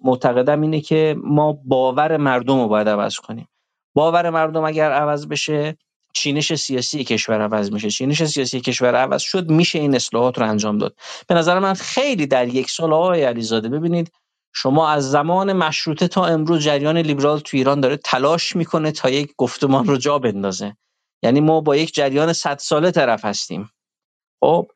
معتقدم 0.03 0.61
اینه 0.61 0.81
که 0.81 1.15
ما 1.23 1.59
باور 1.65 2.17
مردم 2.17 2.61
رو 2.61 2.67
باید 2.67 2.89
عوض 2.89 3.15
کنیم. 3.15 3.47
باور 3.95 4.29
مردم 4.29 4.63
اگر 4.63 4.91
عوض 4.91 5.27
بشه 5.27 5.77
چینش 6.13 6.53
سیاسی 6.53 7.03
کشور 7.03 7.41
عوض 7.41 7.71
میشه. 7.71 7.89
چینش 7.89 8.23
سیاسی 8.23 8.61
کشور 8.61 8.95
عوض 8.95 9.21
شد 9.21 9.49
میشه 9.49 9.79
این 9.79 9.95
اصلاحات 9.95 10.39
رو 10.39 10.49
انجام 10.49 10.77
داد. 10.77 10.95
به 11.27 11.35
نظر 11.35 11.59
من 11.59 11.73
خیلی 11.73 12.27
در 12.27 12.47
یک 12.47 12.69
سال 12.69 12.93
آقای 12.93 13.23
علیزاده 13.23 13.69
ببینید 13.69 14.11
شما 14.57 14.89
از 14.89 15.11
زمان 15.11 15.53
مشروطه 15.53 16.07
تا 16.07 16.25
امروز 16.25 16.63
جریان 16.63 16.97
لیبرال 16.97 17.39
تو 17.39 17.57
ایران 17.57 17.79
داره 17.79 17.97
تلاش 17.97 18.55
می‌کنه 18.55 18.91
تا 18.91 19.09
یک 19.09 19.33
گفتمان 19.37 19.87
رو 19.87 19.97
جا 19.97 20.19
بندازه. 20.19 20.77
یعنی 21.23 21.39
ما 21.39 21.61
با 21.61 21.75
یک 21.75 21.93
جریان 21.93 22.33
100 22.33 22.57
ساله 22.57 22.91
طرف 22.91 23.25
هستیم. 23.25 23.69
خب 24.43 24.67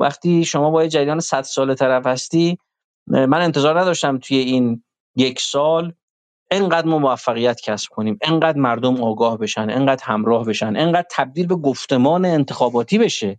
وقتی 0.00 0.44
شما 0.44 0.70
با 0.70 0.84
یک 0.84 0.90
جریان 0.90 1.20
100 1.20 1.42
ساله 1.42 1.74
طرف 1.74 2.06
هستی 2.06 2.58
من 3.06 3.40
انتظار 3.40 3.80
نداشتم 3.80 4.18
توی 4.18 4.36
این 4.36 4.84
یک 5.16 5.40
سال 5.40 5.92
انقدر 6.50 6.86
ما 6.86 6.98
موفقیت 6.98 7.60
کسب 7.60 7.88
کنیم 7.90 8.18
انقدر 8.22 8.58
مردم 8.58 9.02
آگاه 9.02 9.38
بشن 9.38 9.70
انقدر 9.70 10.04
همراه 10.04 10.44
بشن 10.44 10.76
انقدر 10.76 11.06
تبدیل 11.10 11.46
به 11.46 11.56
گفتمان 11.56 12.24
انتخاباتی 12.24 12.98
بشه. 12.98 13.38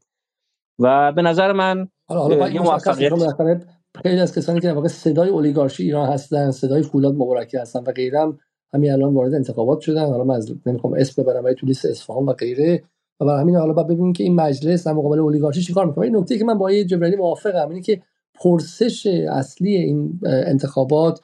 و 0.79 1.11
به 1.11 1.21
نظر 1.21 1.51
من 1.51 1.89
حالا 2.07 2.21
حالا 2.21 2.49
یه 2.49 2.61
موفقیت 2.61 3.13
خیلی 4.03 4.19
از 4.19 4.35
کسانی 4.35 4.59
که 4.59 4.71
واقع 4.71 4.87
صدای 4.87 5.29
اولیگارشی 5.29 5.83
ایران 5.83 6.09
هستن 6.09 6.51
صدای 6.51 6.83
فولاد 6.83 7.13
مبارکی 7.13 7.57
هستن 7.57 7.79
و 7.79 7.91
غیره 7.91 8.19
هم 8.19 8.39
همین 8.73 8.91
الان 8.91 9.13
وارد 9.13 9.33
انتخابات 9.33 9.79
شدن. 9.79 10.05
حالا 10.05 10.23
من 10.23 10.41
نمی‌خوام 10.65 10.93
اسم 10.93 11.23
ببرم 11.23 11.43
ولی 11.43 11.55
تو 11.55 11.65
لیست 11.65 11.85
اصفهان 11.85 12.25
و 12.25 12.33
غیره. 12.33 12.83
و 13.19 13.25
برای 13.25 13.41
همین 13.41 13.55
حالا 13.55 13.73
بعد 13.73 13.87
ببینیم 13.87 14.13
که 14.13 14.23
این 14.23 14.35
مجلس 14.35 14.87
در 14.87 14.93
مقابل 14.93 15.19
اولیگارشی 15.19 15.61
چیکار 15.61 15.85
می‌کنه. 15.85 16.05
این 16.05 16.15
نکته 16.15 16.37
که 16.37 16.45
من 16.45 16.57
با 16.57 16.83
جبرانی 16.83 17.15
موافقم 17.15 17.69
اینه 17.69 17.81
که 17.81 18.01
پرسش 18.35 19.07
اصلی 19.31 19.75
این 19.75 20.19
انتخابات 20.25 21.19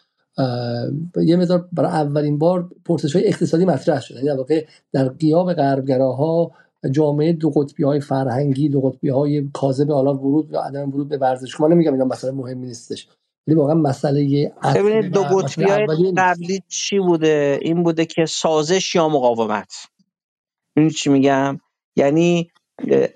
یه 1.25 1.35
مقدار 1.35 1.67
برای 1.71 1.91
اولین 1.91 2.37
بار 2.37 2.69
پرسش 2.85 3.15
های 3.15 3.27
اقتصادی 3.27 3.65
مطرح 3.65 4.01
شده 4.01 4.23
یعنی 4.23 4.37
واقع 4.37 4.65
در 4.93 5.07
قیاب 5.07 5.53
غربگراها 5.53 6.51
جامعه 6.91 7.33
دو 7.33 7.49
قطبی 7.49 7.83
های 7.83 7.99
فرهنگی 7.99 8.69
دو 8.69 8.81
قطبی 8.81 9.09
های 9.09 9.49
کاذب 9.53 9.91
حالا 9.91 10.13
ورود 10.13 10.53
و 10.53 10.57
عدم 10.57 10.89
ورود 10.89 11.09
به 11.09 11.17
ورزش. 11.17 11.59
من 11.59 11.71
نمیگم 11.71 11.93
اینا 11.93 12.05
مسئله 12.05 12.31
مهمی 12.31 12.67
نیستش. 12.67 13.07
ولی 13.47 13.55
واقعا 13.55 13.75
مسئله 13.75 14.51
ببینید 14.75 15.11
دو 15.11 15.23
قطبی 15.23 15.63
های 15.63 16.13
قبلی 16.17 16.63
چی 16.67 16.99
بوده؟ 16.99 17.59
این 17.61 17.83
بوده 17.83 18.05
که 18.05 18.25
سازش 18.25 18.95
یا 18.95 19.09
مقاومت. 19.09 19.73
این 20.77 20.89
چی 20.89 21.09
میگم؟ 21.09 21.59
یعنی 21.95 22.51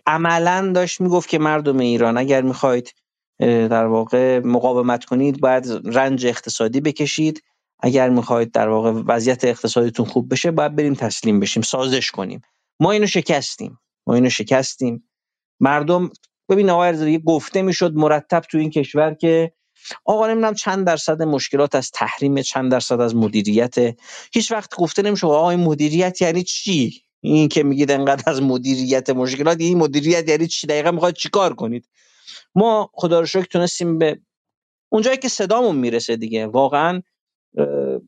عملا 0.05 0.71
داشت 0.75 1.01
می‌گفت 1.01 1.29
که 1.29 1.39
مردم 1.39 1.77
ایران 1.77 2.17
اگر 2.17 2.41
می‌خواید 2.41 2.93
در 3.39 3.85
واقع 3.85 4.39
مقاومت 4.39 5.05
کنید 5.05 5.39
باید 5.39 5.67
رنج 5.85 6.25
اقتصادی 6.25 6.81
بکشید. 6.81 7.43
اگر 7.79 8.09
می‌خواید 8.09 8.51
در 8.51 8.69
واقع 8.69 8.91
وضعیت 8.91 9.45
اقتصادیتون 9.45 10.05
خوب 10.05 10.31
بشه 10.31 10.51
باید 10.51 10.75
بریم 10.75 10.93
تسلیم 10.93 11.39
بشیم 11.39 11.63
سازش 11.63 12.11
کنیم. 12.11 12.41
ما 12.79 12.91
اینو 12.91 13.07
شکستیم. 13.07 13.79
ما 14.07 14.15
اینو 14.15 14.29
شکستیم. 14.29 15.09
مردم 15.59 16.09
ببین 16.49 16.69
آقای 16.69 17.11
یه 17.11 17.19
گفته 17.19 17.61
می‌شد 17.61 17.93
مرتب 17.93 18.39
تو 18.39 18.57
این 18.57 18.69
کشور 18.69 19.13
که 19.13 19.51
آقا 20.05 20.27
نمی‌دونم 20.27 20.53
چند 20.53 20.87
درصد 20.87 21.21
مشکلات 21.21 21.75
از 21.75 21.91
تحریم 21.91 22.41
چند 22.41 22.71
درصد 22.71 23.01
از 23.01 23.15
مدیریت. 23.15 23.75
هیچ 24.33 24.51
وقت 24.51 24.75
گفته 24.75 25.01
نمیشه 25.01 25.27
آقا 25.27 25.49
این 25.49 25.59
مدیریت 25.59 26.21
یعنی 26.21 26.43
چی؟ 26.43 27.01
این 27.21 27.49
که 27.49 27.63
میگید 27.63 27.91
انقدر 27.91 28.23
از 28.31 28.41
مدیریت 28.41 29.09
مشکلات 29.09 29.57
این 29.59 29.77
مدیریت 29.77 30.29
یعنی 30.29 30.47
چی؟ 30.47 30.67
دقیقا 30.67 30.91
می‌خواد 30.91 31.13
چیکار 31.13 31.53
کنید؟ 31.53 31.89
ما 32.55 32.89
خدا 32.93 33.19
رو 33.19 33.25
شکر 33.25 33.45
تونستیم 33.45 33.97
به 33.97 34.19
اونجایی 34.91 35.17
که 35.17 35.29
صدامون 35.29 35.75
می‌رسه 35.75 36.15
دیگه. 36.15 36.47
واقعا 36.47 37.01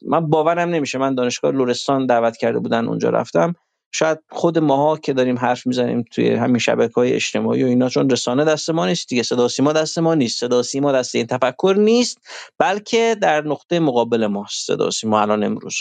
من 0.05 0.29
باورم 0.29 0.69
نمیشه. 0.69 0.97
من 0.97 1.15
دانشگاه 1.15 1.51
لورستان 1.51 2.05
دعوت 2.05 2.37
کرده 2.37 2.59
بودن 2.59 2.87
اونجا 2.87 3.09
رفتم. 3.09 3.55
شاید 3.91 4.19
خود 4.29 4.57
ماها 4.57 4.97
که 4.97 5.13
داریم 5.13 5.37
حرف 5.37 5.67
می‌زنیم 5.67 6.03
توی 6.11 6.29
همین 6.29 6.57
شبکه 6.57 6.93
های 6.93 7.13
اجتماعی 7.13 7.63
و 7.63 7.67
اینا 7.67 7.89
چون 7.89 8.09
رسانه 8.09 8.45
دست 8.45 8.69
ما 8.69 8.85
نیست 8.85 9.09
دیگه 9.09 9.23
صدا 9.23 9.47
سیما 9.47 9.73
دست 9.73 9.99
ما 9.99 10.15
نیست 10.15 10.39
صدا 10.39 10.63
سیما 10.63 10.91
دست 10.91 11.15
این 11.15 11.25
تفکر 11.25 11.75
نیست 11.77 12.17
بلکه 12.57 13.17
در 13.21 13.41
نقطه 13.41 13.79
مقابل 13.79 14.27
ماست 14.27 14.67
صدا 14.67 14.91
سیما 14.91 15.21
الان 15.21 15.43
امروز. 15.43 15.75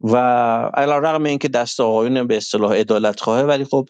و 0.00 0.16
علی 0.74 0.92
رغم 0.92 1.24
اینکه 1.24 1.48
دست 1.48 1.80
آقایون 1.80 2.26
به 2.26 2.36
اصطلاح 2.36 2.74
عدالت 2.74 3.20
خواهه 3.20 3.44
ولی 3.44 3.64
خب 3.64 3.88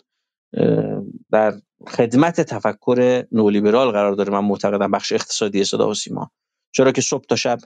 در 1.32 1.54
خدمت 1.88 2.40
تفکر 2.40 3.24
نولیبرال 3.32 3.90
قرار 3.90 4.12
داره. 4.12 4.32
من 4.32 4.44
معتقدم 4.44 4.90
بخش 4.90 5.12
اقتصادی 5.12 5.64
صدا 5.64 5.88
و 5.88 5.94
سیما. 5.94 6.30
چرا 6.72 6.92
که 6.92 7.00
صبح 7.00 7.24
تا 7.24 7.36
شب 7.36 7.58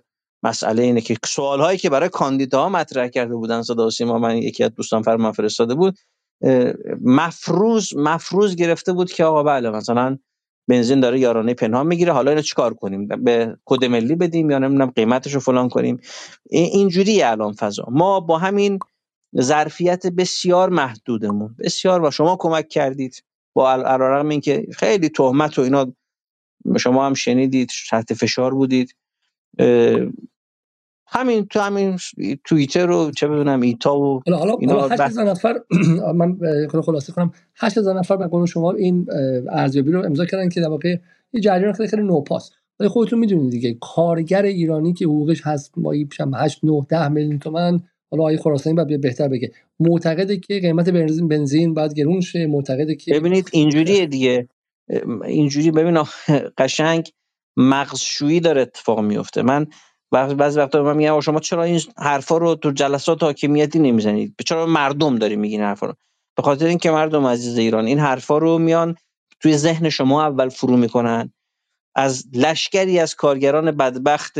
مسئله 0.45 0.83
اینه 0.83 1.01
که 1.01 1.17
سوال 1.27 1.61
هایی 1.61 1.79
که 1.79 1.91
برای 1.91 2.09
کاندیداها 2.09 2.69
مطرح 2.69 3.09
کرده 3.09 3.35
بودن 3.35 3.63
صدا 3.63 3.87
و 3.87 3.91
سیما 3.91 4.19
من 4.19 4.37
یکی 4.37 4.65
از 4.65 4.71
دوستان 4.75 5.03
فرمان 5.03 5.33
فرستاده 5.33 5.75
بود 5.75 5.99
مفروض 7.01 7.97
مفروض 7.97 8.57
گرفته 8.57 8.93
بود 8.93 9.13
که 9.13 9.25
آقا 9.25 9.43
بله 9.43 9.71
مثلا 9.71 10.19
بنزین 10.69 11.01
داره 11.01 11.21
یارانه 11.21 11.55
پنهان 11.55 11.87
می‌گیره 11.87 12.13
حالا 12.13 12.31
اینو 12.31 12.43
چیکار 12.43 12.75
کنیم؟ 12.75 13.09
به 13.09 13.57
کد 13.65 13.85
ملی 13.85 14.15
بدیم 14.15 14.51
یا 14.51 14.59
نمی‌دونم 14.59 14.91
قیمتش 14.91 15.35
رو 15.35 15.41
فلان 15.41 15.69
کنیم؟ 15.69 16.01
اینجوری 16.51 17.23
الان 17.23 17.53
فضا. 17.53 17.87
ما 17.91 18.21
با 18.21 18.39
همین 18.39 18.79
ظرفیت 19.41 20.07
بسیار 20.07 20.69
محدودمون. 20.69 21.57
بسیار 21.59 22.01
با 22.01 22.11
شما 22.11 22.37
کمک 22.37 22.69
کردید. 22.69 23.23
با 23.55 23.73
علیرغم 23.73 24.29
اینکه 24.29 24.67
خیلی 24.73 25.09
تهمت 25.09 25.59
و 25.59 25.63
اینا 25.63 25.93
شما 26.79 27.07
هم 27.07 27.15
شنیدید 27.15 27.71
تحت 27.91 28.15
فشار 28.15 28.55
بودید. 28.55 28.95
همین 31.15 31.47
تو 31.47 31.61
همین 31.61 31.97
توییتر 32.45 32.87
رو 32.87 33.11
چه 33.11 33.29
بدونم 33.29 33.61
ایتا 33.61 33.99
و 33.99 34.21
حالا 34.27 34.39
حالا, 34.39 34.53
حالا 34.53 34.89
8000 34.89 35.25
نفر 35.25 35.61
من 36.21 36.39
خلاصه 36.87 37.13
کنم. 37.13 37.33
8000 37.57 37.99
نفر 37.99 38.17
به 38.17 38.27
قول 38.27 38.47
شما 38.47 38.73
این 38.73 39.07
ارزیابی 39.51 39.93
رو 39.93 40.05
امضا 40.05 40.25
کردن 40.25 40.49
که 40.49 40.61
در 40.61 40.69
واقع 40.69 40.97
یه 41.33 41.41
جریان 41.41 41.73
خیلی 41.73 41.89
خیلی 41.89 42.03
نوپاس 42.03 42.51
ولی 42.81 42.89
خودتون 42.89 43.19
می‌دونید 43.19 43.51
دیگه 43.51 43.77
کارگر 43.81 44.43
ایرانی 44.43 44.93
که 44.93 45.05
حقوقش 45.05 45.41
هست 45.45 45.73
مایی 45.77 46.09
8 46.35 46.65
9 46.65 46.87
10 46.89 47.09
میلیون 47.09 47.39
تومان 47.39 47.83
حالا 48.11 48.23
آقای 48.23 48.37
خراسانی 48.37 48.77
بعد 48.77 49.01
بهتر 49.01 49.29
بگه. 49.29 49.53
معتقده 49.81 50.37
که 50.37 50.61
قیمت 50.61 50.89
بنزین 50.89 51.29
بنزین 51.29 51.75
باید 51.75 51.95
گرون 51.95 52.21
شه. 52.21 52.47
معتقده 52.47 52.95
که 52.95 53.15
ببینید 53.15 53.49
اینجوریه 53.53 54.07
دیگه. 54.07 54.49
اینجوری 55.25 55.71
ببین 55.71 55.99
قشنگ 56.59 57.11
مغزشویی 57.57 58.41
داره 58.41 58.63
اتفاق 58.63 59.01
میفته 59.01 59.43
من 59.43 59.67
بعضی 60.15 60.59
وقتا 60.59 60.83
من 60.83 60.97
میگم 60.97 61.21
شما 61.21 61.41
چرا 61.41 61.63
این 61.63 61.81
حرفا 61.97 62.37
رو 62.37 62.55
تو 62.55 62.71
جلسات 62.71 63.23
حاکمیتی 63.23 63.79
نمی‌زنید 63.79 64.35
چرا 64.47 64.67
مردم 64.67 65.19
داری 65.19 65.37
میگین 65.37 65.61
حرفا 65.61 65.87
رو؟ 65.87 65.95
به 66.37 66.43
خاطر 66.43 66.67
اینکه 66.67 66.91
مردم 66.91 67.27
عزیز 67.27 67.59
ایران 67.59 67.87
این 67.87 67.99
حرفا 67.99 68.39
رو 68.39 68.59
میان 68.59 68.97
توی 69.41 69.57
ذهن 69.57 69.89
شما 69.89 70.23
اول 70.27 70.49
فرو 70.49 70.77
می‌کنن. 70.77 71.33
از 71.95 72.25
لشکری 72.33 72.99
از 72.99 73.15
کارگران 73.15 73.71
بدبخت 73.71 74.39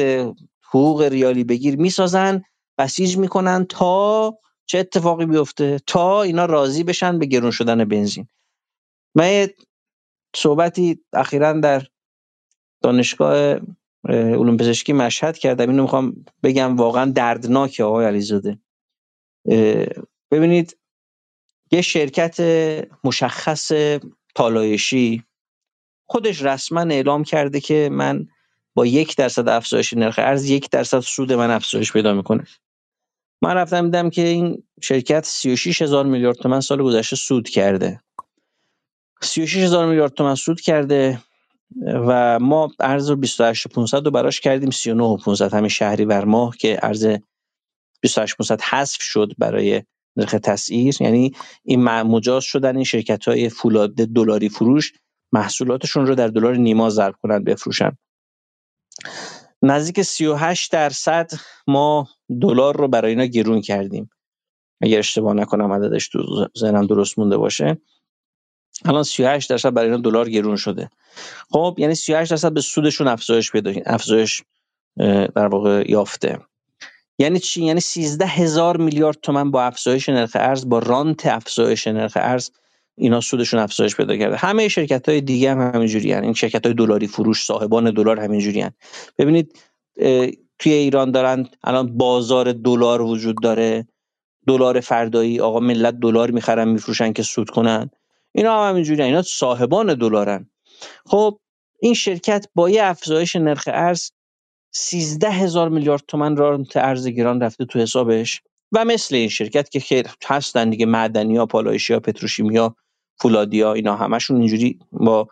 حقوق 0.69 1.03
ریالی 1.03 1.45
بگیر 1.45 1.77
می‌سازن 1.77 2.43
بسیج 2.79 3.17
می‌کنن 3.17 3.67
تا 3.69 4.39
چه 4.67 4.79
اتفاقی 4.79 5.27
بیفته؟ 5.27 5.81
تا 5.87 6.23
اینا 6.23 6.47
راضی 6.47 6.85
بشن 6.85 7.19
به 7.19 7.27
گرون 7.27 7.51
شدن 7.51 7.85
بنزین. 7.85 8.27
من 9.15 9.47
صحبتی 10.37 11.05
اخیرا 11.13 11.53
در 11.53 11.83
دانشگاه 12.83 13.61
علوم 14.09 14.57
پزشکی 14.57 14.93
مشهد 14.93 15.39
کردم 15.39 15.71
اینو 15.71 15.83
می‌خوام 15.83 16.25
بگم 16.43 16.77
واقعا 16.77 17.11
دردناک 17.11 17.81
آقای 17.81 18.07
علیزاده. 18.07 18.59
ببینید 20.31 20.77
یه 21.71 21.83
شرکت 21.83 22.41
مشخص 23.05 23.73
پالایشی 24.35 25.25
خودش 26.07 26.43
رسما 26.43 26.81
اعلام 26.81 27.25
کرده 27.25 27.61
که 27.61 27.89
من 27.93 28.29
با 28.75 28.87
یک 28.87 29.17
درصد 29.17 29.49
افزایش 29.49 29.93
نرخ 29.93 30.19
ارز 30.19 30.51
یک 30.51 30.71
درصد 30.71 31.01
سود 31.01 31.33
من 31.33 31.51
افزایش 31.51 31.93
پیدا 31.93 32.15
می‌کنه. 32.15 32.47
من 33.43 33.55
رفتم 33.55 33.85
دیدم 33.85 34.11
که 34.11 34.23
این 34.23 34.63
شرکت 34.83 35.25
36 35.25 35.83
هزار 35.83 36.07
میلیارد 36.07 36.37
تومن 36.37 36.61
سال 36.61 36.83
گذشته 36.83 37.17
سود 37.17 37.49
کرده. 37.49 38.01
36 39.23 39.57
هزار 39.57 39.87
میلیارد 39.87 40.15
تومن 40.15 40.35
سود 40.35 40.61
کرده. 40.61 41.21
و 41.83 42.39
ما 42.39 42.71
ارز 42.81 43.11
28500 43.11 44.05
رو 44.05 44.11
براش 44.11 44.41
کردیم 44.41 44.71
39500 44.71 45.55
همین 45.55 45.69
شهری 45.69 46.05
بر 46.05 46.25
ماه 46.25 46.57
که 46.57 46.79
ارز 46.83 47.07
28500 48.03 48.61
حذف 48.61 49.03
شد 49.03 49.33
برای 49.39 49.83
نرخ 50.17 50.31
تسعیر 50.31 50.97
یعنی 51.01 51.33
این 51.65 51.85
مجاز 51.85 52.45
شدن 52.45 52.77
این 52.77 52.85
شرکت 52.85 53.29
های 53.29 53.49
فولاد 53.49 53.95
دلاری 53.95 54.49
فروش 54.49 54.93
محصولاتشون 55.33 56.07
رو 56.07 56.15
در 56.15 56.29
دلار 56.29 56.57
نیما 56.57 56.91
ضرب 56.91 57.15
کنند 57.23 57.45
بفروشن. 57.45 57.97
نزدیک 59.63 60.03
38 60.03 60.73
درصد 60.73 61.31
ما 61.67 62.09
دلار 62.43 62.77
رو 62.77 62.89
برای 62.89 63.11
اینا 63.11 63.25
گرون 63.25 63.61
کردیم. 63.61 64.11
اگر 64.81 64.99
اشتباه 64.99 65.35
نکنم 65.35 65.73
عددش 65.73 66.09
تو 66.09 66.49
ذهنم 66.59 66.87
درست 66.87 67.19
مونده 67.19 67.37
باشه. 67.37 67.77
الان 68.85 69.03
38 69.03 69.51
درصد 69.51 69.75
برای 69.75 69.91
اینا 69.91 70.03
دلار 70.03 70.31
گرون 70.31 70.57
شده. 70.57 70.91
خب 71.51 71.75
یعنی 71.79 71.95
38 71.95 72.31
درصد 72.31 72.53
به 72.53 72.61
سودشون 72.61 73.09
افزایش 73.09 73.53
پیدا 73.53 73.73
افزایش 73.87 74.43
در 75.35 75.47
واقع 75.47 75.85
یافته. 75.91 76.39
یعنی 77.19 77.39
چی؟ 77.39 77.65
یعنی 77.65 77.81
13 77.81 78.27
هزار 78.27 78.77
میلیارد 78.77 79.17
تومن 79.23 79.51
با 79.51 79.63
افزایش 79.63 80.09
نرخ 80.09 80.31
ارز 80.35 80.69
با 80.69 80.79
رانت 80.79 81.27
افزایش 81.27 81.87
نرخ 81.87 82.13
ارز 82.17 82.51
اینا 82.97 83.21
سودشون 83.21 83.61
افزایش 83.61 83.97
پیدا 83.97 84.17
کرده. 84.17 84.37
همه 84.37 84.69
شرکت 84.69 85.09
های 85.09 85.21
دیگه 85.21 85.51
هم 85.51 85.71
همینجوری 85.75 86.13
هن. 86.13 86.23
این 86.23 86.33
شرکت 86.33 86.67
های 86.67 86.75
دلاری 86.75 87.07
فروش 87.07 87.45
صاحبان 87.45 87.91
دلار 87.91 88.21
همینجوری 88.21 88.61
هن. 88.61 88.71
ببینید 89.19 89.59
توی 90.59 90.73
ایران 90.73 91.11
دارن 91.11 91.49
الان 91.65 91.99
بازار 91.99 92.53
دلار 92.53 93.03
وجود 93.03 93.37
داره. 93.43 93.87
دلار 94.47 94.81
فردایی 94.81 95.41
آقا 95.41 95.61
ملت 95.61 96.01
دلار 96.01 96.31
می‌خرن 96.31 96.69
میفروشن 96.69 97.13
که 97.13 97.23
سود 97.23 97.51
کنن. 97.51 97.91
اینا 98.35 98.65
هم 98.65 98.71
همینجوری 98.71 99.03
اینا 99.03 99.23
صاحبان 99.23 99.95
دلارن. 99.95 100.51
خب 101.07 101.41
این 101.81 101.95
شرکت 101.95 102.47
با 102.55 102.71
یه 102.71 102.85
افزایش 102.85 103.37
نرخ 103.37 103.65
ارز 103.67 104.11
سیزده 104.73 105.31
هزار 105.31 105.69
میلیارد 105.69 106.03
تومن 106.09 106.37
رانت 106.37 106.77
ارز 106.77 107.09
گران 107.09 107.41
رفته 107.41 107.65
تو 107.65 107.79
حسابش 107.79 108.43
و 108.73 108.85
مثل 108.85 109.15
این 109.15 109.29
شرکت 109.29 109.69
که 109.69 109.81
خیر 109.81 110.07
هستن 110.25 110.71
دیگه 110.71 110.87
معدنی 110.87 111.37
ها 111.37 111.47
پالایشی 111.47 111.93
ها 111.93 112.01
پتروشیمی 112.01 112.57
ها 112.57 112.77
فولادی 113.21 113.61
ها 113.61 113.73
اینا 113.73 113.97
همشون 113.97 114.37
اینجوری 114.37 114.79
با 114.93 115.29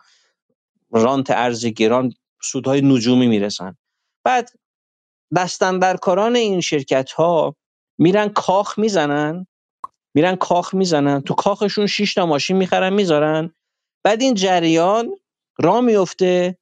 رانت 0.91 1.31
ارز 1.31 1.65
گران 1.65 2.13
سودهای 2.41 2.81
نجومی 2.81 3.27
می‌رسن. 3.27 3.77
بعد 4.23 4.49
دستندرکاران 5.35 6.35
این 6.35 6.61
شرکت 6.61 7.11
ها 7.11 7.55
میرن 7.97 8.29
کاخ 8.29 8.79
می‌زنن 8.79 9.47
میرن 10.15 10.35
کاخ 10.35 10.73
می‌زنن. 10.73 11.21
تو 11.21 11.33
کاخشون 11.33 11.87
6 11.87 12.13
تا 12.13 12.25
ماشین 12.25 12.57
می‌خرن 12.57 12.93
می‌ذارن. 12.93 13.53
بعد 14.03 14.21
این 14.21 14.33
جریان 14.33 15.15
را 15.59 15.81
میفته 15.81 16.57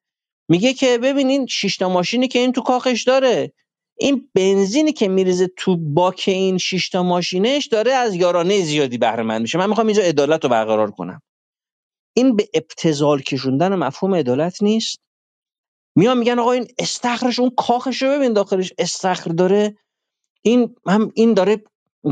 میگه 0.49 0.73
که 0.73 0.97
ببینین 0.97 1.47
6 1.47 1.77
تا 1.77 1.89
ماشینی 1.89 2.27
که 2.27 2.39
این 2.39 2.51
تو 2.51 2.61
کاخش 2.61 3.03
داره. 3.03 3.53
این 3.97 4.29
بنزینی 4.35 4.93
که 4.93 5.07
میریزه 5.07 5.51
تو 5.57 5.77
باک 5.77 6.23
این 6.27 6.57
6 6.57 6.89
تا 6.89 7.03
ماشینش 7.03 7.67
داره 7.67 7.93
از 7.93 8.15
یارانه 8.15 8.61
زیادی 8.61 8.97
بهره 8.97 9.23
مند 9.23 9.41
میشه. 9.41 9.57
من 9.57 9.69
می‌خوام 9.69 9.87
اینجا 9.87 10.03
عدالت 10.03 10.43
رو 10.43 10.49
برقرار 10.49 10.91
کنم. 10.91 11.21
این 12.17 12.35
به 12.35 12.49
ابتذال 12.53 13.21
کشوندن 13.21 13.75
مفهوم 13.75 14.15
عدالت 14.15 14.63
نیست. 14.63 14.99
میان 15.97 16.17
میگن 16.17 16.39
آقا 16.39 16.51
این 16.51 16.67
استخرش 16.79 17.39
اون 17.39 17.51
کاخش 17.57 18.01
رو 18.01 18.09
ببین 18.09 18.33
داخلش. 18.33 18.73
استخر 18.77 19.31
داره 19.31 19.77
این 20.41 20.75
هم 20.87 21.11
این 21.15 21.33
داره 21.33 21.63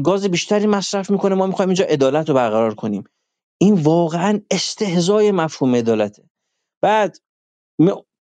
گاز 0.03 0.25
بیشتری 0.25 0.67
مصرف 0.67 1.09
می‌کنه 1.09 1.35
ما 1.35 1.47
می‌خوایم 1.47 1.69
اینجا 1.69 1.85
عدالت 1.85 2.29
رو 2.29 2.35
برقرار 2.35 2.75
کنیم. 2.75 3.03
این 3.61 3.73
واقعا 3.73 4.41
استهزای 4.51 5.31
مفهوم 5.31 5.75
عدالته. 5.75 6.23
بعد 6.83 7.17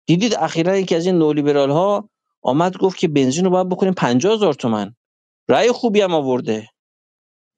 دیدید 0.07 0.35
اخیرا 0.35 0.79
یکی 0.79 0.97
از 0.97 1.07
این 1.07 1.19
نولیبرال 1.19 1.71
ها 1.71 2.11
آمد 2.43 2.77
گفت 2.79 2.99
که 2.99 3.09
بنزین 3.09 3.45
رو 3.45 3.51
باید 3.51 3.69
بکنیم 3.69 3.95
50 3.95 4.35
هزار 4.35 4.55
تومن. 4.55 4.97
رأی 5.51 5.73
خوبی 5.73 6.01
هم 6.01 6.15
آورده. 6.15 6.69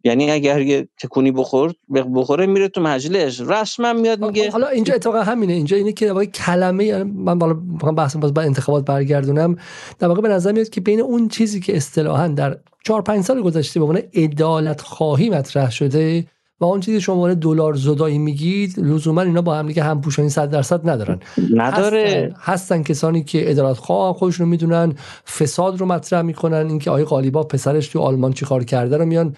یعنی 0.04 0.30
اگر 0.30 0.60
یه 0.60 0.88
تکونی 0.98 1.32
بخور 1.32 1.74
بخوره 2.14 2.46
میره 2.46 2.68
تو 2.68 2.80
مجلس. 2.80 3.40
رسما 3.40 3.92
میاد 3.92 4.24
میگه 4.24 4.50
حالا 4.50 4.68
اینجا 4.68 4.94
اتفاقا 4.94 5.22
همینه. 5.22 5.52
اینجا 5.52 5.76
اینه 5.76 5.92
که 5.92 6.08
واقعا 6.08 6.24
کلمه 6.24 6.84
یعنی 6.84 7.12
من 7.16 7.38
بالا 7.38 7.54
بحث 7.92 8.16
باز 8.16 8.34
بعد 8.34 8.46
انتخابات 8.46 8.84
برگردونم. 8.84 9.56
در 9.98 10.08
واقع 10.08 10.20
به 10.20 10.28
نظر 10.28 10.52
میاد 10.52 10.68
که 10.68 10.80
بین 10.80 11.00
اون 11.00 11.28
چیزی 11.28 11.60
که 11.60 11.76
اصطلاحا 11.76 12.28
در 12.28 12.58
4 12.84 13.02
5 13.02 13.24
سال 13.24 13.42
گذشته 13.42 13.80
به 13.80 13.86
عنوان 13.86 14.02
عدالت 14.14 14.80
خواهی 14.80 15.30
مطرح 15.30 15.70
شده 15.70 16.26
و 16.60 16.64
اون 16.64 16.80
چیزی 16.80 17.00
شما 17.00 17.14
عنوان 17.14 17.34
دلار 17.34 17.74
زدایی 17.74 18.18
میگید 18.18 18.74
لزوما 18.78 19.22
اینا 19.22 19.42
با 19.42 19.54
هم 19.54 19.66
دیگه 19.66 19.82
هم 19.82 20.00
پوشانی 20.00 20.28
100 20.28 20.50
درصد 20.50 20.88
ندارن. 20.88 21.20
نداره. 21.54 22.34
هستن, 22.38 22.52
هستن 22.52 22.82
کسانی 22.82 23.24
که 23.24 23.38
عدالت 23.38 23.76
خواه 23.76 24.14
خودشون 24.14 24.48
می‌دونن 24.48 24.94
فساد 25.38 25.80
رو 25.80 25.86
مطرح 25.86 26.22
می‌کنن 26.22 26.66
اینکه 26.68 26.90
آقای 26.90 27.04
قالیباف 27.04 27.46
پسرش 27.46 27.88
تو 27.88 28.00
آلمان 28.00 28.32
چیکار 28.32 28.64
کرده 28.64 28.96
رو 28.96 29.04
میان 29.04 29.36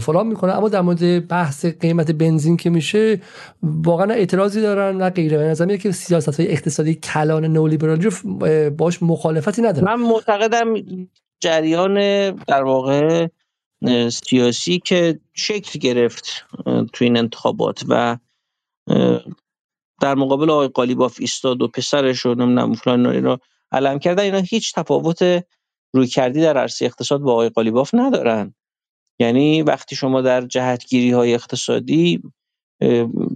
فلان 0.00 0.26
می‌کنه. 0.26 0.52
اما 0.52 0.68
در 0.68 0.80
مورد 0.80 1.28
بحث 1.28 1.64
قیمت 1.64 2.10
بنزین 2.10 2.56
که 2.56 2.70
میشه 2.70 3.20
واقعا 3.62 4.12
اعتراضی 4.12 4.60
دارن 4.60 4.96
نه 4.96 5.10
غیره 5.10 5.38
به 5.38 5.44
نظر 5.44 5.76
که 5.76 5.92
سیاست 5.92 6.40
های 6.40 6.52
اقتصادی 6.52 6.94
کلان 6.94 7.44
نولیبرالی 7.44 8.08
رو 8.08 8.70
باش 8.70 9.02
مخالفتی 9.02 9.62
ندارن. 9.62 9.84
من 9.84 10.00
معتقدم 10.00 10.74
جریان 11.40 11.94
در 12.30 12.62
واقع 12.62 13.28
سیاسی 14.10 14.78
که 14.78 15.18
شکل 15.34 15.78
گرفت 15.78 16.44
تو 16.92 17.04
این 17.04 17.16
انتخابات 17.16 17.84
و 17.88 18.16
در 20.00 20.14
مقابل 20.14 20.50
آقای 20.50 20.68
قالیباف 20.68 21.16
ایستاد 21.20 21.62
و 21.62 21.68
پسرش 21.68 22.18
رو 22.18 22.34
نمی‌دونم 22.34 22.74
فلان 22.74 23.06
اینا 23.06 23.38
علم 23.72 23.98
کردن 23.98 24.22
اینا 24.22 24.38
هیچ 24.38 24.74
تفاوت 24.74 25.44
روی 25.94 26.06
کردی 26.06 26.40
در 26.40 26.58
عرصه 26.58 26.84
اقتصاد 26.84 27.20
با 27.20 27.32
آقای 27.32 27.48
قالیباف 27.48 27.90
ندارن. 27.94 28.54
یعنی 29.20 29.62
وقتی 29.62 29.96
شما 29.96 30.20
در 30.20 30.40
جهتگیری 30.40 31.10
های 31.10 31.34
اقتصادی 31.34 32.22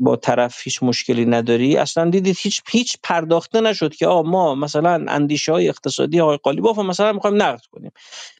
با 0.00 0.16
طرف 0.16 0.60
هیچ 0.64 0.82
مشکلی 0.82 1.24
نداری 1.24 1.76
اصلا 1.76 2.10
دیدید 2.10 2.36
هیچ 2.40 2.62
هیچ 2.70 2.96
پرداخته 3.02 3.60
نشد 3.60 3.94
که 3.94 4.06
آ 4.06 4.22
ما 4.22 4.54
مثلا 4.54 5.04
اندیشه 5.08 5.52
های 5.52 5.68
اقتصادی 5.68 6.20
آقای 6.20 6.36
قالیباف 6.36 6.78
مثلا 6.78 7.12
می‌خوایم 7.12 7.42
نقد 7.42 7.60
کنیم. 7.72 7.90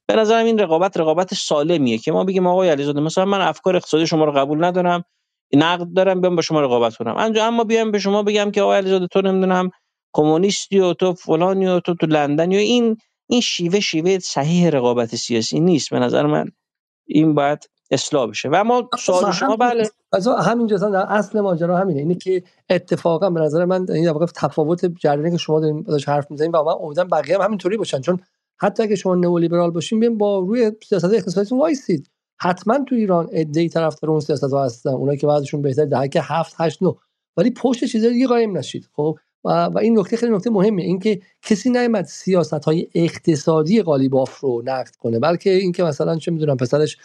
به 0.07 0.17
نظرم 0.17 0.47
این 0.47 0.59
رقابت 0.59 0.97
رقابت 0.97 1.35
سالمیه 1.35 1.99
که 1.99 2.13
ما 2.13 2.25
بگیم 2.25 2.47
آقای 2.47 2.69
علیزاده 2.69 3.01
مثلا 3.01 3.25
من 3.25 3.41
افکار 3.41 3.77
اقتصادی 3.77 4.07
شما 4.07 4.25
رو 4.25 4.33
قبول 4.33 4.65
ندارم 4.65 5.05
نقد 5.55 5.87
دارم 5.97 6.21
بیام 6.21 6.37
با 6.37 6.43
شما 6.43 6.61
رقابت 6.61 6.97
کنم. 6.97 7.15
اما 7.41 7.65
بیام 7.65 7.91
به 7.91 7.99
شما 7.99 8.23
بگم 8.23 8.51
که 8.51 8.63
آقای 8.63 8.79
علیزاده 8.79 9.07
تو 9.07 9.23
نمی‌دونم 9.23 9.71
کمونیستی 10.13 10.79
و 10.79 10.93
تو 10.95 11.15
فلانی 11.15 11.67
و 11.67 11.81
تو 11.81 11.95
تو 11.95 12.07
لندن 12.07 12.53
و 12.53 12.57
این 12.57 12.97
این 13.29 13.41
شیوه 13.41 13.81
شیوه 13.81 14.19
صحیح 14.19 14.69
رقابت 14.69 15.17
سیاسی 15.17 15.61
نیست. 15.61 15.91
به 15.91 15.99
نظر 15.99 16.27
من 16.27 16.47
این 17.07 17.35
باید 17.35 17.71
اصلاح 17.91 18.31
بشه. 18.31 18.49
و 18.53 18.65
ما 18.65 18.89
سوال 18.99 19.33
شما 19.33 19.57
بله. 19.57 19.91
از 20.13 20.29
همینجا 20.29 20.77
در 20.77 20.97
اصل 20.97 21.41
ماجرا 21.41 21.79
همینه. 21.79 22.01
اینه 22.01 22.15
که 22.15 22.43
اتفاقا 22.71 23.31
به 23.31 23.41
نظر 23.41 23.65
من 23.65 23.87
این 23.91 24.11
واقع 24.11 24.27
تفاوت 24.27 24.87
جریانی 24.87 25.31
که 25.31 25.37
شما 25.37 25.61
دارین 25.61 25.85
ازش 25.89 26.09
حرف 26.09 26.31
می‌زنین 26.31 26.51
و 26.51 26.65
من 26.65 26.73
امیدوارم 26.81 27.09
بقیه 27.09 27.35
هم 27.35 27.43
همینطوری 27.43 27.77
باشن. 27.77 28.01
چون 28.01 28.21
حتی 28.59 28.83
اگه 28.83 28.97
شما 28.97 29.15
نئولیبرال 29.15 29.71
باشین 29.71 30.01
بیاین 30.01 30.19
با 30.19 30.39
روی 30.39 30.73
سیاست 30.89 31.15
اقتصادیتون 31.15 31.59
وایسید. 31.59 32.11
حتما 32.41 32.79
تو 32.89 32.95
ایران 32.95 33.29
ای 33.33 33.69
طرفدار 33.69 34.11
اون 34.11 34.21
سیاست 34.21 34.45
ها 34.45 34.65
هستن. 34.65 34.91
اونایی 34.91 35.19
که 35.19 35.27
بعدشون 35.27 35.63
بهتر 35.63 35.85
دهک 35.85 36.19
7 36.23 36.55
8 36.59 36.83
9 36.83 36.95
ولی 37.37 37.51
پشت 37.51 37.85
چیزای 37.85 38.13
دیگه 38.13 38.27
قایم 38.27 38.59
نشید. 38.59 38.89
خب 38.93 39.19
و, 39.45 39.65
و 39.65 39.79
این 39.79 39.99
نکته 39.99 40.17
خیلی 40.17 40.33
نکته 40.33 40.51
مهمه 40.51 40.83
اینکه 40.83 41.21
کسی 41.43 41.71
نیامد 41.71 42.05
سیاست 42.05 42.65
های 42.65 42.87
اقتصادی 42.95 43.83
قالیباف 43.83 44.41
رو 44.41 44.63
نقد 44.65 44.97
کنه 44.97 45.19
بلکه 45.19 45.51
اینکه 45.51 45.83
مثلا 45.83 46.17
چه 46.17 46.31
می‌دونم 46.31 46.57
پسرش 46.57 46.99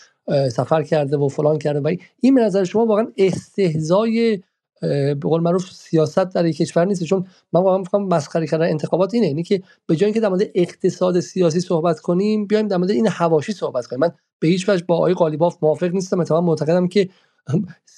سفر 0.52 0.84
کرده 0.84 1.18
و 1.18 1.28
فلان 1.28 1.58
کرده 1.58 1.80
و 1.80 1.96
این 2.20 2.36
به 2.36 2.42
نظر 2.42 2.64
شما 2.64 2.86
واقعا 2.86 3.08
استهزای 3.18 4.40
به 4.82 5.20
قول 5.22 5.42
معروف 5.42 5.72
سیاست 5.72 6.20
در 6.20 6.46
یک 6.46 6.58
کشور 6.58 6.86
نیست. 6.86 7.04
چون 7.04 7.26
من 7.54 7.62
واقعا 7.62 7.78
می‌خوام 7.78 8.08
مسخره 8.08 8.48
کردن 8.48 8.70
انتخابات 8.70 9.14
اینه 9.14 9.28
اینه 9.28 9.44
که 9.44 9.62
به 9.86 9.96
جای 9.96 10.06
اینکه 10.06 10.20
در 10.20 10.30
مورد 10.30 10.50
اقتصاد 10.56 11.20
سیاسی 11.20 11.60
صحبت 11.60 12.00
کنیم 12.00 12.46
بیایم 12.46 12.68
در 12.68 12.78
مورد 12.78 12.92
این 12.92 13.08
حواشی 13.08 13.54
صحبت 13.54 13.86
کنیم. 13.88 14.00
من 14.00 14.12
به 14.40 14.48
هیچ 14.48 14.70
وجه 14.70 14.86
با 14.88 14.96
آقای 14.96 15.14
قالیباف 15.14 15.58
موافق 15.62 15.92
نیستم. 15.92 16.20
اتفاقا 16.20 16.42
معتقدم 16.42 16.88
که 16.88 17.10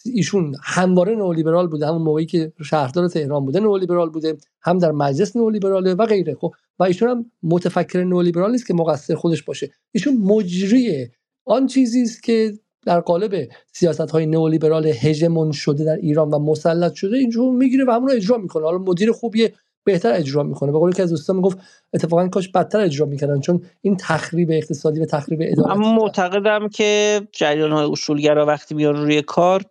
ایشون 0.06 0.56
همواره 0.64 1.16
نئولیبرال 1.16 1.68
بوده 1.68 1.88
همون 1.88 2.02
موقعی 2.02 2.26
که 2.26 2.54
شهردار 2.64 3.08
تهران 3.08 3.45
بوده 3.45 3.60
نئولیبرال 3.60 4.10
بوده 4.10 4.38
هم 4.62 4.78
در 4.78 4.91
مجلس 4.91 5.36
نئولیبراله 5.36 5.93
و 5.93 6.06
غیره. 6.06 6.36
خب 6.36 6.52
و 6.80 6.84
ایشون 6.84 7.10
هم 7.10 7.26
متفکر 7.43 8.04
نئولیبرال 8.04 8.52
نیست 8.52 8.68
که 8.68 8.74
مقصر 8.74 9.16
خودش 9.16 9.43
باشه. 9.43 9.70
ایشون 9.91 10.18
مجری 10.18 11.08
آن 11.45 11.68
چیزی 11.68 12.02
است 12.02 12.24
که 12.24 12.54
در 12.86 12.99
قالب 12.99 13.49
سیاست 13.74 14.12
های 14.12 14.26
نئولیبرال 14.26 14.88
هژمون 14.88 15.52
شده 15.52 15.84
در 15.84 15.95
ایران 15.95 16.30
و 16.30 16.39
مسلط 16.39 16.93
شده 16.93 17.18
اینجور 17.18 17.54
می‌گیره 17.54 17.86
و 17.86 17.91
همون 17.91 18.08
رو 18.10 18.16
اجرا 18.16 18.38
می‌کنه. 18.38 18.64
حالا 18.64 18.78
مدیر 18.78 19.12
خوبیه 19.12 19.54
بهتر 19.84 20.14
اجرا 20.14 20.44
می‌کنه. 20.44 20.72
به 20.72 20.80
قولی 20.80 20.94
که 20.94 21.04
از 21.04 21.10
دوستان 21.10 21.36
می‌گفت 21.36 21.58
اتفاقا 21.94 22.28
کاش 22.28 22.50
بدتر 22.50 22.80
اجرا 22.80 23.06
می‌کردن 23.06 23.40
چون 23.40 23.66
این 23.82 23.98
تخریب 23.98 24.50
اقتصادی 24.52 25.00
و 25.00 25.06
تخریب 25.06 25.40
اداره 25.44 25.72
اما 25.72 25.94
معتقدم 25.94 26.68
که 26.70 27.22
جریان 27.32 27.72
های 27.72 27.92
اصولگرا 27.92 28.46
وقتی 28.46 28.76
میان 28.76 28.96
روی 28.96 29.22
کار 29.22 29.64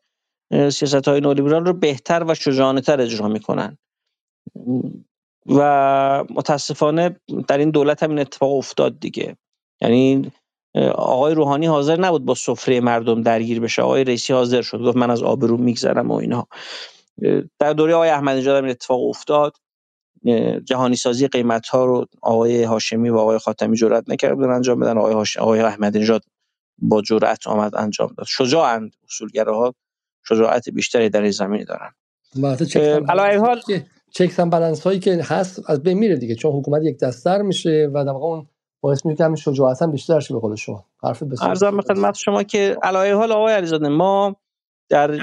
سیاست 0.53 1.09
های 1.09 1.21
نولیبرال 1.21 1.65
رو 1.65 1.73
بهتر 1.73 2.25
و 2.29 2.35
شجاعانه 2.35 2.81
تر 2.81 3.01
اجرا 3.01 3.29
می‌کنن. 3.29 3.79
و 5.47 6.25
متاسفانه 6.31 7.17
در 7.49 7.59
این 7.59 7.71
دولت 7.71 8.03
هم 8.03 8.11
این 8.11 8.19
اتفاق 8.19 8.53
افتاد 8.53 9.01
دیگه. 9.01 9.37
یعنی 9.81 10.33
آقای 10.95 11.35
روحانی 11.35 11.67
حاضر 11.67 12.01
نبود 12.01 12.25
با 12.25 12.35
سفره 12.35 12.81
مردم 12.81 13.23
درگیر 13.23 13.61
بشه. 13.61 13.83
آقای 13.83 14.05
رئیسی 14.05 14.33
حاضر 14.33 14.63
شد. 14.63 14.79
گفت 14.79 14.97
من 14.97 15.11
از 15.11 15.23
آبرو 15.23 15.57
میگذرم 15.57 16.11
و 16.11 16.15
اینها 16.15 16.49
در 17.59 17.73
دوره 17.73 17.95
آقای 17.95 18.09
احمدی 18.09 18.39
نژاد 18.39 18.65
این 18.65 18.71
اتفاق 18.71 19.05
افتاد. 19.09 19.53
جهانی 20.64 20.97
سازی 20.97 21.29
قیمت 21.29 21.68
ها 21.68 21.85
رو 21.85 22.07
آقای 22.23 22.62
هاشمی 22.62 23.09
و 23.09 23.16
آقای 23.16 23.39
خاتمی 23.39 23.77
جرئت 23.77 24.11
نکرد 24.11 24.37
بودن 24.37 24.51
انجام 24.51 24.81
بدن. 24.81 24.99
آقای 24.99 25.14
هاش... 25.14 25.37
آقای 25.37 25.61
احمدی 25.61 25.99
نژاد 25.99 26.23
با 26.79 27.03
جرأت 27.03 27.47
آمد 27.47 27.77
انجام 27.77 28.14
داد. 28.16 28.27
شجاعند 28.27 28.93
اصولگراها. 29.05 29.75
شجاعت 30.25 30.68
بیشتری 30.68 31.09
در 31.09 31.23
این 31.23 31.31
زمینه 31.31 31.64
دارن. 31.64 31.91
هم 32.77 33.11
علی 33.11 33.37
حال 33.37 33.61
چکس 34.11 34.41
هم 34.41 34.51
بالانس 34.51 34.81
هایی 34.81 35.01
که 35.01 35.23
هست 35.23 35.71
از 35.71 35.83
بین 35.83 35.99
میره 35.99 36.16
دیگه 36.16 36.35
چون 36.35 36.53
حکومت 36.53 36.83
یک 36.85 36.99
دستر 36.99 37.43
میشه 37.43 37.91
و 37.95 38.05
در 38.05 38.11
واقع 38.11 38.27
اون 38.27 38.47
باعث 38.81 39.07
میشه 39.07 39.16
که 39.16 39.37
شجاعت 39.37 39.83
هم 39.83 39.93
بیشتر 39.93 40.21
شه 40.21 40.35
به 40.35 40.41
قول 40.41 40.57
شما. 40.57 40.85
حرف 41.03 41.23
بسیار 41.23 41.49
ارزم 41.49 41.77
به 41.77 41.83
خدمت 41.83 42.14
شما 42.14 42.43
که 42.43 42.77
علی 42.83 43.11
حال 43.11 43.33
آقای 43.33 43.55
علیزاده 43.55 43.89
ما 43.89 44.37
در 44.89 45.18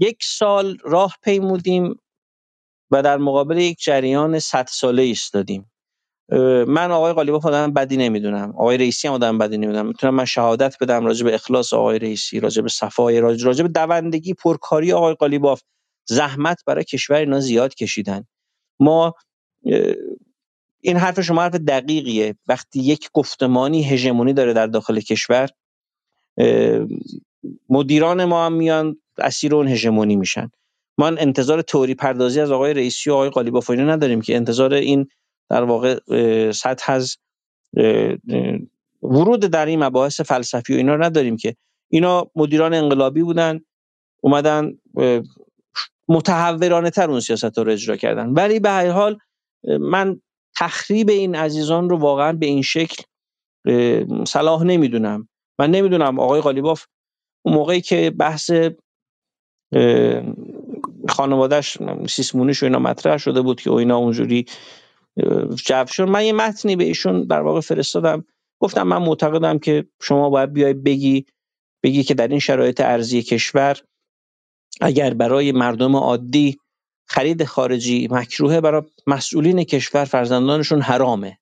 یک 0.00 0.18
سال 0.22 0.78
راه 0.84 1.16
پیمودیم. 1.22 1.94
و 2.90 3.02
در 3.02 3.16
مقابل 3.16 3.58
یک 3.58 3.78
جریان 3.78 4.38
100 4.38 4.66
ساله 4.70 5.02
ایستادیم. 5.02 5.70
من 6.66 6.90
آقای 6.90 7.12
قالیباف 7.12 7.46
آدم 7.46 7.72
بدی 7.72 7.96
نمی‌دونم. 7.96 8.50
آقای 8.50 8.76
رئیسی 8.78 9.08
هم 9.08 9.14
آدم 9.14 9.38
بدی 9.38 9.58
نمی‌دونم. 9.58 9.86
می‌تونم 9.86 10.14
من 10.14 10.24
شهادت 10.24 10.76
بدم 10.80 11.06
راجع 11.06 11.24
به 11.24 11.34
اخلاص 11.34 11.72
آقای 11.72 11.98
رئیسی 11.98 12.40
راجع 12.40 12.62
به 12.62 12.68
صفای 12.68 13.20
راجع, 13.20 13.62
به 13.62 13.68
دوندگی 13.68 14.34
پرکاری 14.34 14.92
آقای 14.92 15.14
قالیباف. 15.14 15.62
زحمت 16.08 16.64
برای 16.66 16.84
کشور 16.84 17.16
اینا 17.16 17.40
زیاد 17.40 17.74
کشیدن. 17.74 18.24
ما 18.80 19.14
این 20.80 20.96
حرف 20.96 21.20
شما 21.20 21.42
حرف 21.42 21.54
دقیقیه. 21.54 22.34
وقتی 22.48 22.80
یک 22.80 23.10
گفتمانی 23.12 23.82
هژمونی 23.82 24.32
داره 24.32 24.52
در 24.52 24.66
داخل 24.66 25.00
کشور 25.00 25.48
مدیران 27.68 28.24
ما 28.24 28.46
هم 28.46 28.52
میان 28.52 28.96
اسیر 29.18 29.54
اون 29.54 29.68
هژمونی 29.68 30.16
میشن. 30.16 30.50
ما 30.98 31.06
انتظار 31.06 31.62
توری 31.62 31.94
پردازی 31.94 32.40
از 32.40 32.50
آقای 32.50 32.74
رئیسی 32.74 33.10
و 33.10 33.12
آقای 33.12 33.30
قالیباف 33.30 33.70
اینا 33.70 33.84
نداریم 33.84 34.20
که 34.20 34.36
انتظار 34.36 34.74
این 34.74 35.08
در 35.50 35.62
واقع 35.62 36.00
سطح 36.52 36.92
از 36.92 37.16
ورود 39.02 39.40
در 39.40 39.66
این 39.66 39.84
مباحث 39.84 40.20
فلسفی 40.20 40.74
و 40.74 40.76
اینا 40.76 40.96
نداریم 40.96 41.36
که. 41.36 41.56
اینا 41.88 42.30
مدیران 42.36 42.74
انقلابی 42.74 43.22
بودن 43.22 43.60
اومدن 44.20 44.78
متحورانه 46.08 46.90
تر 46.90 47.10
اون 47.10 47.20
سیاست 47.20 47.58
رو 47.58 47.70
اجرا 47.70 47.96
کردن. 47.96 48.30
ولی 48.30 48.60
به 48.60 48.70
هر 48.70 48.90
حال 48.90 49.18
من 49.80 50.20
تخریب 50.56 51.08
این 51.08 51.34
عزیزان 51.34 51.90
رو 51.90 51.96
واقعا 51.96 52.32
به 52.32 52.46
این 52.46 52.62
شکل 52.62 53.02
صلاح 54.26 54.64
نمی‌دونم. 54.64 55.28
من 55.58 55.70
نمی‌دونم 55.70 56.18
آقای 56.18 56.40
قالیباف 56.40 56.86
اون 57.42 57.54
موقعی 57.54 57.80
که 57.80 58.10
بحث 58.10 58.50
خانوادهش 61.08 61.78
سیسمونیش 62.08 62.62
و 62.62 62.66
اینا 62.66 62.78
مطرح 62.78 63.16
شده 63.16 63.40
بود 63.42 63.60
که 63.60 63.72
اینا 63.72 63.96
اونجوری 63.96 64.46
جو 65.66 65.86
شد. 65.86 66.02
من 66.02 66.24
یه 66.24 66.32
متنی 66.32 66.76
به 66.76 66.84
ایشون 66.84 67.24
در 67.24 67.40
واقع 67.40 67.60
فرستادم. 67.60 68.24
گفتم 68.60 68.82
من 68.82 68.98
معتقدم 68.98 69.58
که 69.58 69.86
شما 70.02 70.30
باید 70.30 70.52
بیای 70.52 70.74
بگی 70.74 71.26
بگی 71.82 72.04
که 72.04 72.14
در 72.14 72.28
این 72.28 72.38
شرایط 72.38 72.80
ارزی 72.80 73.22
کشور 73.22 73.76
اگر 74.80 75.14
برای 75.14 75.52
مردم 75.52 75.96
عادی 75.96 76.58
خرید 77.06 77.44
خارجی 77.44 78.08
مکروهه 78.10 78.60
برای 78.60 78.82
مسئولین 79.06 79.64
کشور 79.64 80.04
فرزندانشون 80.04 80.80
حرامه 80.80 81.38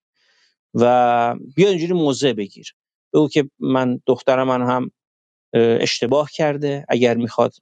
و 0.74 1.36
بیا 1.56 1.68
اینجوری 1.68 1.92
موضع 1.92 2.32
بگیر. 2.32 2.74
بگو 3.14 3.28
که 3.28 3.50
من 3.60 4.00
دختر 4.06 4.44
من 4.44 4.62
هم 4.62 4.90
اشتباه 5.54 6.30
کرده 6.30 6.84
اگر 6.88 7.14
می‌خواد 7.14 7.54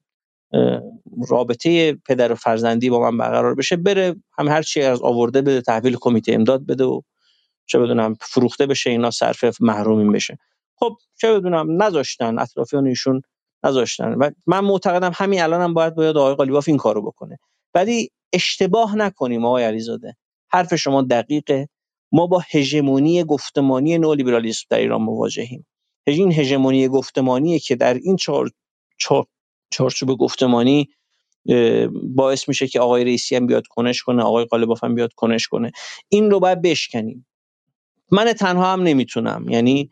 رابطه 1.29 1.93
پدر 1.93 2.33
و 2.33 2.35
فرزندی 2.35 2.91
با 2.91 3.11
من 3.11 3.19
برقرار 3.19 3.55
بشه 3.55 3.77
بره 3.77 4.17
هم 4.39 4.49
هر 4.49 4.63
چی 4.63 4.83
از 4.83 5.03
آورده 5.03 5.43
بده 5.43 5.61
تحویل 5.61 5.97
کمیته 6.01 6.33
امداد 6.33 6.67
بده 6.67 6.85
و 6.85 7.01
چه 7.67 7.79
بدونم 7.79 8.15
فروخته 8.21 8.67
بشه 8.67 8.91
اینا 8.91 9.11
صرف 9.11 9.61
محرومین 9.61 10.13
بشه. 10.13 10.39
خب 10.77 10.97
چه 11.21 11.33
بدونم 11.35 11.83
نذاشتن 11.83 12.39
اطرافیان 12.39 12.87
ایشون 12.87 13.23
نذاشتن. 13.65 14.15
و 14.15 14.31
من 14.47 14.61
معتقدم 14.61 15.13
همین 15.15 15.43
الانم 15.43 15.63
هم 15.63 15.75
باید 15.75 15.95
باید 15.95 16.17
آقای 16.17 16.35
قالیباف 16.35 16.69
این 16.69 16.77
کارو 16.77 17.03
بکنه. 17.03 17.39
ولی 17.75 18.11
اشتباه 18.33 18.97
نکنیم 18.97 19.45
آقای 19.45 19.65
علیزاده. 19.65 20.17
حرف 20.51 20.75
شما 20.75 21.03
دقیقه. 21.03 21.69
ما 22.13 22.27
با 22.27 22.43
هژمونی 22.51 23.25
گفتمانی 23.25 23.99
نولیبرالیسم 23.99 24.67
در 24.71 24.79
ایران 24.79 25.03
مواجهیم. 25.03 25.67
این 26.07 26.33
هژمونی 26.33 26.89
گفتمانیه 26.89 27.59
که 27.59 27.77
در 27.77 27.95
این 27.95 28.17
چهار 28.17 28.51
چهار 28.99 29.27
چارچوب 29.71 30.19
گفتمانی 30.19 30.89
باعث 32.03 32.49
میشه 32.49 32.67
که 32.67 32.81
آقای 32.81 33.05
رئیسی 33.05 33.37
هم 33.37 33.47
بیاد 33.47 33.67
کنش 33.67 34.03
کنه 34.03 34.23
آقای 34.23 34.45
قالباف 34.45 34.85
هم 34.85 34.95
بیاد 34.95 35.13
کنش 35.13 35.49
کنه. 35.49 35.73
این 36.09 36.31
رو 36.31 36.41
باید 36.41 36.63
بشکنیم. 36.63 37.27
من 38.11 38.33
تنها 38.33 38.73
هم 38.73 38.83
نمی‌تونم. 38.83 39.47
یعنی 39.49 39.91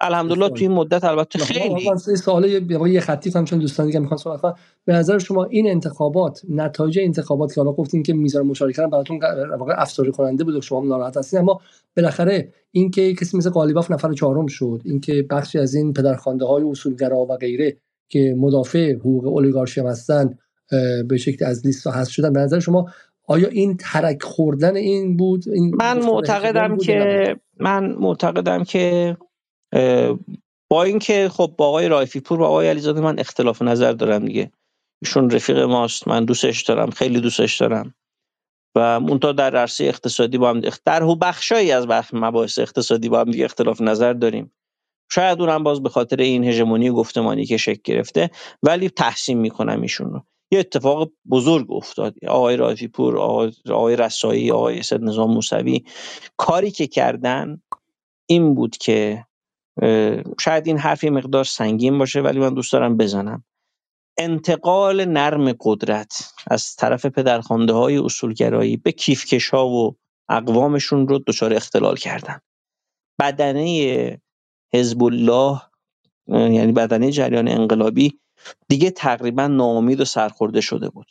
الحمدلله 0.00 0.48
توی 0.48 0.66
این 0.66 0.76
مدت 0.76 1.04
البته 1.04 1.38
خیلی. 1.38 1.90
سوال 1.98 2.44
یه 2.90 3.00
خطی 3.00 3.30
هم 3.30 3.44
چون 3.44 3.58
دوستان 3.58 3.86
دیگه 3.86 3.98
می‌خوان 3.98 4.18
سوال 4.18 4.38
به 4.84 4.92
نظر 4.92 5.18
شما 5.18 5.44
این 5.44 5.70
انتخابات 5.70 6.42
نتایج 6.48 6.98
انتخابات 7.02 7.54
که 7.54 7.60
حالا 7.60 7.72
گفتین 7.72 8.02
که 8.02 8.12
میزان 8.12 8.46
مشارکت 8.46 8.80
براتون 8.80 9.20
واقع 9.58 9.74
افساری 9.76 10.12
کننده 10.12 10.44
بود 10.44 10.54
و 10.54 10.60
شما 10.60 10.84
ناراحت 10.84 11.16
هستین 11.16 11.40
اما 11.40 11.60
بالاخره 11.96 12.52
اینکه 12.70 13.14
کسی 13.14 13.36
مثل 13.36 13.50
قالیباف 13.50 13.90
نفر 13.90 14.12
چهارم 14.12 14.46
شد 14.46 14.82
اینکه 14.84 15.26
بخشی 15.30 15.58
از 15.58 15.74
این 15.74 15.92
پدرخوانده 15.92 16.44
های 16.44 16.64
اصولگرا 16.64 17.18
و 17.18 17.36
غیره 17.36 17.76
که 18.08 18.34
مدافع 18.38 18.92
حقوق 18.92 19.26
اولیگارشی 19.26 19.80
هم 19.80 19.86
هستن 19.86 20.38
به 21.08 21.16
شکل 21.16 21.44
از 21.44 21.66
لیست 21.66 21.86
حذف 21.86 22.10
شدن. 22.10 22.32
به 22.32 22.40
نظر 22.40 22.60
شما 22.60 22.90
آیا 23.26 23.48
این 23.48 23.76
ترک 23.76 24.22
خوردن 24.22 24.76
این 24.76 25.16
بود؟ 25.16 25.48
این 25.48 25.74
من 25.74 25.98
معتقدم 25.98 26.76
که 26.76 27.36
من 27.60 27.92
معتقدم 27.92 28.64
که 28.64 29.16
با 30.70 30.82
اینکه 30.82 31.28
خب 31.32 31.54
با 31.58 31.66
آقای 31.68 31.88
رایفی 31.88 32.20
پور 32.20 32.40
و 32.40 32.44
آقای 32.44 32.68
علیزاده 32.68 33.00
من 33.00 33.18
اختلاف 33.18 33.62
نظر 33.62 33.92
دارم 33.92 34.24
دیگه. 34.24 34.50
ایشون 35.02 35.30
رفیق 35.30 35.58
ماست 35.58 36.08
من 36.08 36.24
دوستش 36.24 36.62
دارم 36.62 36.90
خیلی 36.90 37.20
دوستش 37.20 37.60
دارم. 37.60 37.94
و 38.74 39.00
مونتا 39.00 39.32
در 39.32 39.56
عرصه 39.56 39.84
اقتصادی 39.84 40.38
با 40.38 40.50
هم 40.50 40.60
در 40.84 41.04
بخشایی 41.20 41.72
از 41.72 41.86
بخش 41.86 42.10
مباحث 42.12 42.58
اقتصادی 42.58 43.08
با 43.08 43.20
هم 43.20 43.30
دیگه 43.30 43.44
اختلاف 43.44 43.80
نظر 43.80 44.12
داریم. 44.12 44.52
شاید 45.12 45.40
اونم 45.40 45.62
باز 45.62 45.82
به 45.82 45.88
خاطر 45.88 46.16
این 46.16 46.44
هژمونی 46.44 46.90
گفتمانی 46.90 47.44
که 47.44 47.56
شکل 47.56 47.80
گرفته 47.84 48.30
ولی 48.62 48.90
تحسین 48.90 49.38
می‌کنم 49.38 49.82
ایشون 49.82 50.12
رو. 50.12 50.22
یه 50.50 50.58
اتفاق 50.60 51.10
بزرگ 51.30 51.72
افتاد. 51.72 52.14
آقای 52.28 52.56
رایفی 52.56 52.88
پور 52.88 53.18
آقای 53.70 53.96
رسایی 53.96 54.50
آقای 54.50 54.82
سید 54.82 55.00
نظام 55.00 55.30
موسوی 55.34 55.84
کاری 56.36 56.70
که 56.70 56.86
کردن 56.86 57.62
این 58.26 58.54
بود 58.54 58.76
که 58.76 59.26
شاید 60.40 60.66
این 60.66 60.78
حرف 60.78 61.04
مقدار 61.04 61.44
سنگین 61.44 61.98
باشه 61.98 62.20
ولی 62.20 62.38
من 62.38 62.54
دوست 62.54 62.72
دارم 62.72 62.96
بزنم. 62.96 63.44
انتقال 64.18 65.04
نرم 65.04 65.52
قدرت 65.60 66.32
از 66.50 66.76
طرف 66.76 67.06
پدرخوانده 67.06 67.72
های 67.72 67.98
اصولگرایی 67.98 68.76
به 68.76 68.92
کیفکش 68.92 69.48
ها 69.48 69.68
و 69.68 69.96
اقوامشون 70.28 71.08
رو 71.08 71.18
دچار 71.26 71.54
اختلال 71.54 71.96
کردن. 71.96 72.40
بدنه 73.20 74.20
حزب 74.74 75.02
الله 75.02 75.60
یعنی 76.28 76.72
بدنه 76.72 77.10
جریان 77.10 77.48
انقلابی 77.48 78.18
دیگه 78.68 78.90
تقریبا 78.90 79.46
ناامید 79.46 80.00
و 80.00 80.04
سرخورده 80.04 80.60
شده 80.60 80.88
بود. 80.88 81.06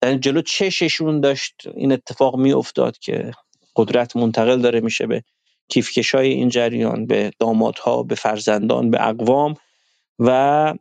در 0.00 0.18
جلو 0.20 0.42
چششون 0.42 1.20
داشت 1.20 1.54
این 1.74 1.92
اتفاق 1.92 2.36
می 2.36 2.52
افتاد 2.52 2.98
که 2.98 3.32
قدرت 3.76 4.16
منتقل 4.16 4.60
داره 4.60 4.80
میشه 4.80 5.06
به 5.06 5.22
کیفکشای 5.68 6.28
این 6.28 6.48
جریان 6.48 7.06
به 7.06 7.30
دامادها 7.38 8.02
به 8.02 8.14
فرزندان 8.14 8.90
به 8.90 9.08
اقوام 9.08 9.54
و 10.18 10.74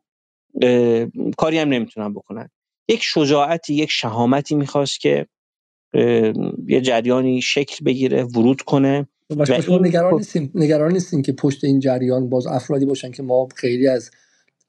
کاری 1.37 1.57
هم 1.57 1.69
نمی‌تونن 1.69 2.13
بکنن. 2.13 2.49
یک 2.87 2.99
شجاعتی 3.03 3.73
یک 3.73 3.91
شهامتی 3.91 4.55
می‌خواست 4.55 4.99
که 4.99 5.27
یه 6.67 6.81
جریانی 6.81 7.41
شکل 7.41 7.85
بگیره 7.85 8.23
ورود 8.23 8.61
کنه. 8.61 9.07
و 9.29 9.45
شما 9.61 9.77
نگران 9.77 10.13
نیستیم 10.13 10.51
نگران 10.55 10.91
نیستیم 10.91 11.21
که 11.21 11.31
پشت 11.31 11.63
این 11.63 11.79
جریان 11.79 12.29
باز 12.29 12.47
افرادی 12.47 12.85
باشن 12.85 13.11
که 13.11 13.23
ما 13.23 13.47
خیلی 13.55 13.87
از 13.87 14.11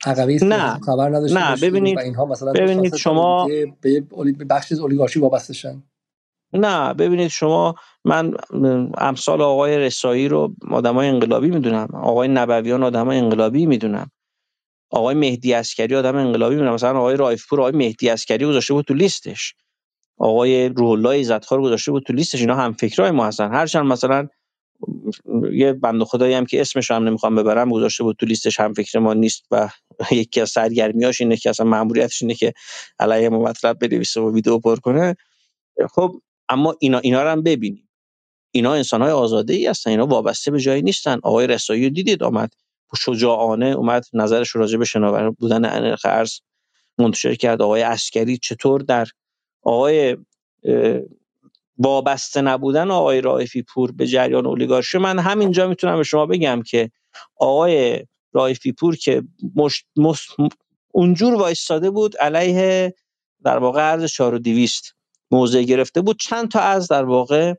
عقبی 0.07 0.39
نه 0.43 0.81
خبر 0.81 1.09
نداشتیم 1.09 1.39
نه 1.39 1.57
ببینید 1.57 1.97
و 1.97 2.01
اینها 2.01 2.25
مثلا 2.25 2.53
ببینید 2.53 2.97
شما 2.97 3.49
به 3.83 4.33
بخش 4.51 4.73
از 4.73 4.79
اولیگارشی 4.79 5.21
وابسته 5.21 5.77
نه 6.53 6.95
ببینید 6.95 7.29
شما 7.29 7.75
من 8.05 8.35
امثال 8.99 9.43
آقای 9.43 9.79
رسایی 9.79 10.29
رو 10.29 10.55
آدمای 10.71 11.09
انقلابی 11.09 11.51
می‌دونم 11.51 11.89
آقای 11.95 12.29
نبویان 12.29 12.83
آدمای 12.83 13.19
انقلابی 13.19 13.67
می‌دونم 13.67 14.11
آقای 14.91 15.15
مهدی 15.15 15.55
عسگری 15.55 15.97
آدم 15.97 16.17
انقلابی 16.17 16.55
می‌دونم 16.55 16.75
مثلا 16.75 16.99
آقای 16.99 17.17
رائفی‌پور 17.17 17.61
آقای 17.61 17.73
مهدی 17.73 18.11
عسگری 18.11 18.47
گذاشته 18.47 18.75
بود 18.75 18.85
تو 18.85 18.95
لیستش 18.95 19.55
آقای 20.19 20.69
روح 20.69 20.91
الله 20.91 21.21
ایزدخواه 21.21 21.63
گذاشته 21.63 21.91
بود 21.91 22.05
تو 22.07 22.13
لیستش 22.13 22.41
اینا 22.41 22.55
هم 22.55 22.73
فکرای 22.73 23.11
ما 23.11 23.27
هستن 23.27 23.55
هرچند 23.55 23.87
مثلا 23.87 24.29
یه 25.53 25.73
بنده 25.73 26.05
خدایی 26.05 26.35
هم 26.35 26.47
که 26.47 26.61
اسمش 26.61 26.91
هم 26.91 27.09
نمی‌خوام 27.09 27.37
ببرم 27.37 27.71
گذاشته 27.71 28.05
بود 28.05 28.17
تو 28.17 28.27
لیستش 28.27 28.61
هم 28.61 28.73
فکر 28.73 28.99
ما 28.99 29.15
نیست 29.15 29.47
و 29.51 29.69
یکی 30.11 30.41
از 30.41 30.51
سرگرمیاش 30.51 31.21
اینه 31.21 31.37
که 31.37 31.51
اصلا 31.51 31.67
ماموریتش 31.67 32.23
اینه 32.23 32.35
که 32.35 32.53
علیه 32.99 33.29
ما 33.29 33.39
مطلب 33.43 33.79
بنویسه 33.79 34.21
و 34.21 34.35
ویدیو 34.35 34.59
پر 34.59 34.77
کنه. 34.77 35.17
خب 35.91 36.21
اما 36.49 36.77
اینا 36.81 36.99
اینا 36.99 37.23
رو 37.23 37.29
هم 37.29 37.43
ببینیم. 37.43 37.89
اینا 38.51 38.75
انسان 38.75 39.03
های 39.03 39.11
آزاده 39.11 39.55
ای 39.55 39.67
هستن 39.67 39.91
اینا 39.91 40.07
وابسته 40.07 40.51
به 40.51 40.61
جایی 40.61 40.83
نیستن. 40.83 41.19
آقای 41.23 41.47
رسایی 41.47 41.91
دیدید 41.91 42.23
آمد 42.23 42.53
شجاعانه 42.97 43.67
اومد 43.67 44.05
نظرش 44.13 44.57
راجع 44.57 44.79
به 44.79 44.85
شناور 44.85 45.31
بودن 45.31 45.61
نرخ 45.61 46.01
ارز 46.05 46.41
منتشر 46.99 47.35
کرد. 47.35 47.63
آقای 47.63 47.83
عسکری 47.83 48.39
چطور 48.39 48.81
در 48.81 49.07
آقای 49.63 50.17
وابسته 51.79 52.41
نبودن 52.41 52.91
آقای 52.91 53.21
رائفی 53.21 53.63
پور 53.63 53.93
به 53.93 54.07
جریان 54.07 54.47
اولیگارشی. 54.47 54.99
من 54.99 55.19
همینجا 55.19 55.69
می‌تونم 55.69 55.97
به 55.97 56.03
شما 56.03 56.27
بگم 56.27 56.63
که 56.63 56.91
آقای 57.37 58.05
رائفی 58.33 58.73
پور 58.73 58.97
که 58.97 59.23
مش... 59.57 59.85
مس... 59.97 60.27
اونجور 60.93 61.35
وایستاده 61.35 61.91
بود 61.91 62.17
علیه 62.17 62.95
در 63.45 63.59
واقع 63.59 63.93
ارز 63.93 64.05
4200 64.05 64.95
موضع 65.31 65.63
گرفته 65.63 66.01
بود. 66.01 66.19
چند 66.19 66.51
تا 66.51 66.61
از 66.61 66.89
در 66.89 67.05
واقع 67.05 67.55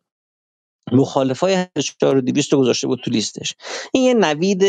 مخالفای 0.92 1.56
ارز 1.56 1.86
4200 2.02 2.54
رو 2.54 2.60
گذاشته 2.60 2.88
بود 2.88 3.02
تو 3.06 3.12
لیستش. 3.12 3.56
این 3.94 4.04
یه 4.04 4.14
نوید 4.14 4.60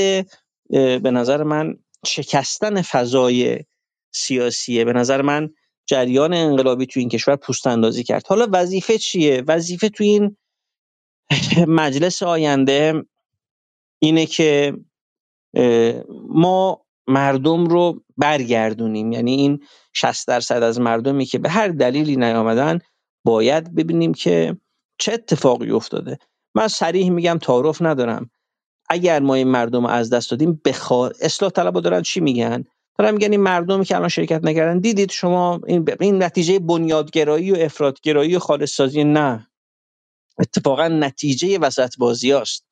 به 1.02 1.10
نظر 1.10 1.42
من 1.42 1.74
شکستن 2.06 2.82
فضای 2.82 3.58
سیاسیه. 4.12 4.84
به 4.84 4.92
نظر 4.92 5.22
من 5.22 5.50
جریان 5.90 6.34
انقلابی 6.34 6.86
تو 6.86 7.00
این 7.00 7.08
کشور 7.08 7.36
پوست 7.36 7.66
اندازی 7.66 8.04
کرد. 8.04 8.26
حالا 8.26 8.46
وظیفه 8.52 8.98
چیه؟ 8.98 9.42
وظیفه 9.48 9.88
تو 9.88 10.04
این 10.04 10.36
مجلس 11.68 12.22
آینده 12.22 13.04
اینه 14.02 14.26
که 14.26 14.74
ما 16.28 16.86
مردم 17.06 17.66
رو 17.66 18.02
برگردونیم. 18.16 19.12
یعنی 19.12 19.34
این 19.34 19.64
60 19.92 20.28
درصد 20.28 20.62
از 20.62 20.80
مردمی 20.80 21.24
که 21.24 21.38
به 21.38 21.48
هر 21.50 21.68
دلیلی 21.68 22.16
نیامدن 22.16 22.78
باید 23.24 23.74
ببینیم 23.74 24.14
که 24.14 24.56
چه 24.98 25.12
اتفاقی 25.12 25.70
افتاده. 25.70 26.18
من 26.54 26.68
صریح 26.68 27.10
میگم 27.10 27.38
تعارف 27.42 27.82
ندارم. 27.82 28.30
اگر 28.88 29.20
ما 29.20 29.34
این 29.34 29.48
مردم 29.48 29.86
رو 29.86 29.92
از 29.92 30.10
دست 30.10 30.30
دادیم 30.30 30.60
بخوا 30.64 31.10
اصلاح 31.20 31.50
طلبا 31.50 31.80
دارن 31.80 32.02
چی 32.02 32.20
میگن؟ 32.20 32.64
دارن 33.02 33.14
میگن 33.14 33.30
این 33.30 33.40
مردمی 33.40 33.84
که 33.84 33.96
الان 33.96 34.08
شرکت 34.08 34.44
نکردن 34.44 34.78
دیدید 34.78 35.10
شما 35.10 35.60
این, 35.66 35.88
این 36.00 36.22
نتیجه 36.22 36.58
بنیادگرایی 36.58 37.52
و 37.52 37.56
افراطگرایی 37.56 38.36
و 38.36 38.38
خالص 38.38 38.74
سازی 38.74 39.04
نه. 39.04 39.50
اتفاقا 40.38 40.88
نتیجه 40.88 41.58
وسط 41.58 41.96
بازی 41.98 42.32
است. 42.32 42.64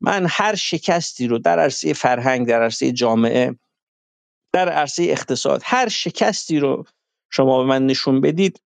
من 0.00 0.26
هر 0.30 0.54
شکستی 0.54 1.26
رو 1.26 1.38
در 1.38 1.58
عرصه 1.58 1.92
فرهنگ 1.92 2.48
در 2.48 2.62
عرصه 2.62 2.92
جامعه 2.92 3.58
در 4.52 4.68
عرصه 4.68 5.02
اقتصاد 5.02 5.62
هر 5.64 5.88
شکستی 5.88 6.58
رو 6.58 6.84
شما 7.30 7.58
به 7.58 7.68
من 7.68 7.86
نشون 7.86 8.20
بدید 8.20 8.60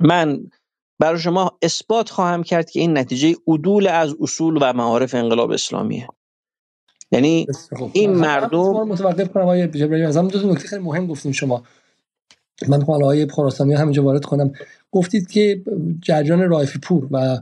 من 0.00 0.50
برای 0.98 1.20
شما 1.20 1.58
اثبات 1.62 2.10
خواهم 2.10 2.42
کرد 2.42 2.70
که 2.70 2.80
این 2.80 2.98
نتیجه 2.98 3.36
عدول 3.46 3.86
از 3.86 4.14
اصول 4.20 4.58
و 4.60 4.72
معارف 4.72 5.14
انقلاب 5.14 5.50
اسلامیه. 5.50 6.08
یعنی 7.12 7.46
خب 7.78 7.90
این 7.92 8.10
مردم 8.10 8.88
متوقف 8.88 9.28
کنم 9.28 9.42
آقای 9.42 9.68
جبرایی 9.68 10.04
از 10.04 10.16
دو 10.16 10.52
نکته 10.52 10.68
خیلی 10.68 10.82
مهم 10.82 11.06
گفتیم 11.06 11.32
شما. 11.32 11.62
من 12.68 12.80
خب 12.80 12.90
آقای 12.90 13.26
خراسانی 13.26 13.74
همینجا 13.74 14.04
وارد 14.04 14.24
کنم. 14.24 14.52
گفتید 14.90 15.30
که 15.30 15.62
جریان 16.02 16.48
رایفی 16.48 16.78
پور 16.78 17.08
و 17.10 17.38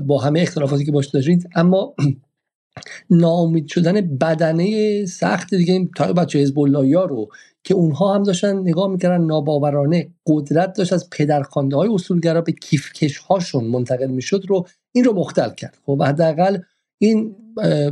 با 0.00 0.18
همه 0.18 0.40
اختلافاتی 0.40 0.84
که 0.84 0.92
باش 0.92 1.06
داشتید 1.06 1.48
اما 1.54 1.94
ناامید 3.10 3.68
شدن 3.68 4.00
بدنه 4.00 5.06
سخت 5.06 5.54
دیگه 5.54 5.88
تا 5.96 6.12
بچه 6.12 6.38
حزب 6.38 6.58
رو 6.58 7.28
که 7.64 7.74
اونها 7.74 8.14
هم 8.14 8.22
داشتن 8.22 8.58
نگاه 8.58 8.88
می‌کردن 8.88 9.24
ناباورانه 9.24 10.10
قدرت 10.26 10.72
داشت 10.78 10.92
از 10.92 11.10
پدرخوانده 11.10 11.76
های 11.76 11.88
اصولگرا 11.94 12.40
به 12.40 12.52
کیفکش 12.52 13.18
هاشون 13.18 13.64
منتقل 13.64 14.06
می‌شد 14.06 14.44
رو 14.48 14.66
این 14.92 15.04
رو 15.04 15.12
مختل 15.12 15.50
کرد. 15.50 15.78
خب 15.86 16.02
حداقل 16.02 16.58
این 16.98 17.36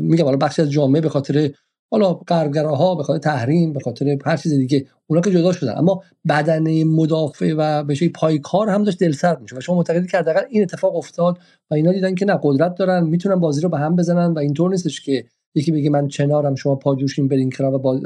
میگم 0.01 0.25
حالا 0.25 0.37
بخشی 0.37 0.63
از 0.63 0.71
جامعه 0.71 1.01
به 1.01 1.09
خاطر 1.09 1.51
حالا 1.91 2.15
غربگراها 2.15 2.95
به 2.95 3.03
خاطر 3.03 3.19
تحریم 3.19 3.73
به 3.73 3.81
خاطر 3.81 4.19
هر 4.25 4.37
چیز 4.37 4.53
دیگه 4.53 4.87
اونا 5.07 5.23
که 5.23 5.31
جدا 5.31 5.53
شدن. 5.53 5.79
اما 5.79 6.03
بدنه 6.29 6.85
مدافع 6.85 7.55
و 7.59 7.85
به 7.85 7.95
شکلی 7.95 8.09
پایکار 8.09 8.69
هم 8.69 8.85
داشت 8.85 8.99
دلسرد 8.99 9.41
میشه 9.41 9.57
و 9.57 9.61
شما 9.61 9.77
معتقدید 9.77 10.11
که 10.11 10.19
حداقل 10.19 10.43
این 10.51 10.63
اتفاق 10.63 10.97
افتاد 10.97 11.39
و 11.71 11.75
اینا 11.75 11.93
دیدن 11.93 12.15
که 12.15 12.25
نه 12.25 12.39
قدرت 12.43 12.75
دارن 12.75 13.05
می‌تونن 13.07 13.41
بازی 13.41 13.61
رو 13.61 13.69
به 13.69 13.79
هم 13.79 13.97
بزنن 13.97 14.33
و 14.33 14.39
اینطور 14.39 14.71
نیستش 14.71 15.01
که 15.01 15.25
یکی 15.55 15.73
بگه 15.73 15.91
من 15.91 16.09
چنارم 16.09 16.55
شما 16.55 16.75
پاجوشین 16.75 17.29
برین 17.29 17.51
کنار 17.51 17.75
و 17.75 17.79
باز 17.79 18.01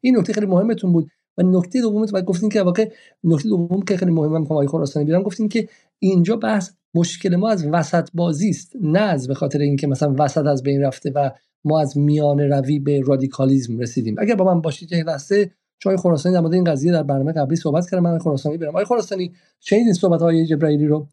این 0.00 0.18
نکته 0.18 0.32
خیلی 0.32 0.46
مهمتون 0.46 0.92
بود. 0.92 1.10
و 1.38 1.42
نکته 1.42 1.80
دومت 1.80 2.14
و 2.14 2.22
گفتین 2.22 2.48
که 2.48 2.62
واقع 2.62 2.90
نکته 3.24 3.48
دوم 3.48 3.82
که 3.82 3.96
خیلی 3.96 4.10
مهمه 4.10 4.38
می‌خوام 4.38 4.56
آقای 4.56 4.66
خراسانی 4.66 5.06
بیارم 5.06 5.22
گفتین 5.22 5.48
که 5.48 5.68
اینجا 5.98 6.36
بحث 6.36 6.70
مشکل 6.94 7.36
ما 7.36 7.50
از 7.50 7.66
وسط 7.72 8.08
بازی 8.14 8.48
است 8.48 8.72
نه 8.80 9.00
از 9.00 9.28
به 9.28 9.34
خاطر 9.34 9.58
اینکه 9.58 9.86
مثلا 9.86 10.14
وسط 10.18 10.46
از 10.46 10.62
بین 10.62 10.82
رفته 10.82 11.12
و 11.14 11.30
ما 11.64 11.80
از 11.80 11.98
میان 11.98 12.40
روی 12.40 12.78
به 12.78 13.00
رادیکالیسم 13.00 13.78
رسیدیم. 13.78 14.16
اگر 14.18 14.34
با 14.34 14.54
من 14.54 14.60
باشید 14.60 14.94
این 14.94 15.04
لحظه 15.04 15.50
چای 15.78 15.96
خراسانی 15.96 16.34
در 16.34 16.40
مورد 16.40 16.54
این 16.54 16.64
قضیه 16.64 16.92
در 16.92 17.02
برنامه 17.02 17.32
قبلی 17.32 17.56
صحبت 17.56 17.90
کردم 17.90 18.02
من 18.02 18.18
خراسانی 18.18 18.58
برم. 18.58 18.68
آقای 18.68 18.84
خراسانی 18.84 19.34
شنید 19.60 19.84
این 19.84 19.92
صحبت 19.92 20.20
های 20.20 20.46
جبرائیلی 20.46 20.86
رو؟ 20.86 21.08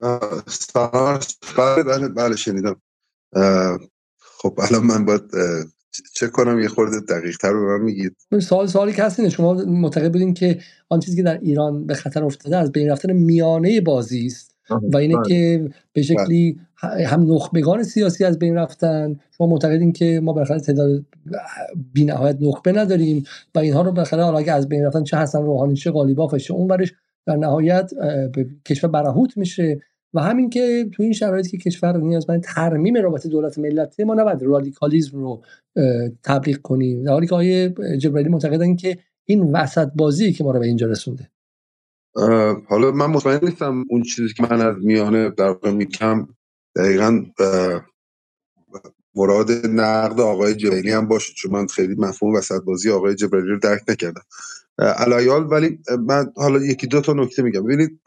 بله 0.00 1.82
بله 1.86 2.08
بله 2.08 2.36
شنیدم. 2.36 2.80
خب 4.20 4.58
الان 4.58 4.86
من 4.86 5.04
باید 5.04 5.22
چه 6.14 6.28
کنم 6.28 6.60
یه 6.60 6.68
خورده 6.68 7.00
دقیق 7.00 7.36
تر 7.36 7.52
به 7.52 7.60
من 7.60 7.80
میگید. 7.80 8.16
سوال 8.42 8.66
سوالی 8.66 8.92
که 8.92 9.02
هستینه 9.02 9.28
شما 9.28 9.52
معتقد 9.54 10.12
بودین 10.12 10.34
که 10.34 10.58
آن 10.88 11.00
چیزی 11.00 11.16
که 11.16 11.22
در 11.22 11.38
ایران 11.38 11.86
به 11.86 11.94
خطر 11.94 12.24
افتاده 12.24 12.56
از 12.56 12.72
بین 12.72 12.90
رفتن 12.90 13.12
میانه 13.12 13.80
بازی 13.80 14.26
است 14.26 14.57
و 14.70 14.96
اینه 14.96 15.16
بله. 15.16 15.28
که 15.28 15.68
به 15.92 16.02
شکلی 16.02 16.60
هم 16.82 17.34
نخبگان 17.34 17.82
سیاسی 17.82 18.24
از 18.24 18.38
بین 18.38 18.54
رفتن. 18.54 19.16
شما 19.36 19.46
معتقدین 19.46 19.92
که 19.92 20.20
ما 20.22 20.32
بالاخره 20.32 20.60
تعداد 20.60 21.04
بی‌نهایت 21.94 22.36
نخبه 22.40 22.72
نداریم 22.72 23.24
و 23.54 23.58
اینها 23.58 23.82
رو 23.82 23.92
بالاخره 23.92 24.22
حالا 24.22 24.38
اگه 24.38 24.52
از 24.52 24.68
بین 24.68 24.84
رفتن 24.84 25.04
چه 25.04 25.16
حسن 25.16 25.42
روحانی 25.42 25.74
چه 25.74 25.90
قالیباف 25.90 26.34
چه 26.34 26.54
اون 26.54 26.66
برش 26.68 26.94
در 27.26 27.36
نهایت 27.36 27.90
کشور 28.66 28.90
برهوت 28.90 29.36
میشه. 29.36 29.80
و 30.14 30.20
همین 30.20 30.50
که 30.50 30.88
تو 30.92 31.02
این 31.02 31.12
شرایطی 31.12 31.50
که 31.50 31.58
کشور 31.58 31.96
نیازمند 31.96 32.42
ترمیم 32.42 32.96
رابطه 32.96 33.28
دولت 33.28 33.58
ملت 33.58 34.00
ما 34.00 34.14
نباید 34.14 34.42
رادیکالیزم 34.42 35.18
رو 35.18 35.42
تبلیغ 36.24 36.56
کنیم. 36.56 37.02
در 37.02 37.12
حالی 37.12 37.26
که 37.26 37.34
آقای 37.34 37.68
جبرائیلی 37.98 38.30
معتقدن 38.30 38.76
که 38.76 38.98
این 39.24 39.52
وسط 39.52 39.90
بازی 39.94 40.32
که 40.32 40.44
ما 40.44 40.50
رو 40.50 40.60
به 40.60 40.66
اینجا 40.66 40.86
رسونده. 40.86 41.28
حالا 42.68 42.90
من 42.90 43.06
مطمئن 43.06 43.40
نیستم 43.42 43.84
اون 43.88 44.02
چیزی 44.02 44.34
که 44.34 44.42
من 44.42 44.60
از 44.60 44.76
میانه 44.78 45.30
در 45.30 45.48
واقع 45.48 45.70
میگم 45.70 46.28
دقیقا 46.76 47.24
مراد 49.14 49.66
نقد 49.66 50.20
آقای 50.20 50.54
جبرئیلی 50.54 50.90
هم 50.90 51.08
باشه 51.08 51.32
چون 51.36 51.52
من 51.52 51.66
خیلی 51.66 51.94
مفهوم 51.98 52.34
وسط 52.34 52.62
بازی 52.62 52.90
آقای 52.90 53.14
جبرئیلی 53.14 53.48
رو 53.48 53.58
درک 53.58 53.82
نکردم. 53.88 54.22
علایال 54.78 55.52
ولی 55.52 55.78
من 56.06 56.32
حالا 56.36 56.64
یکی 56.64 56.86
دو 56.86 57.00
تا 57.00 57.12
نکته 57.12 57.42
میگم. 57.42 57.64
ببینید 57.64 58.00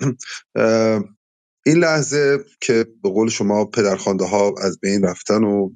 این 1.66 1.78
لحظه 1.78 2.46
که 2.62 2.86
به 3.04 3.10
قول 3.10 3.30
شما 3.30 3.66
پدرخوانده 3.66 4.26
ها 4.26 4.54
از 4.62 4.80
بین 4.80 5.04
رفتن 5.04 5.44
و 5.44 5.70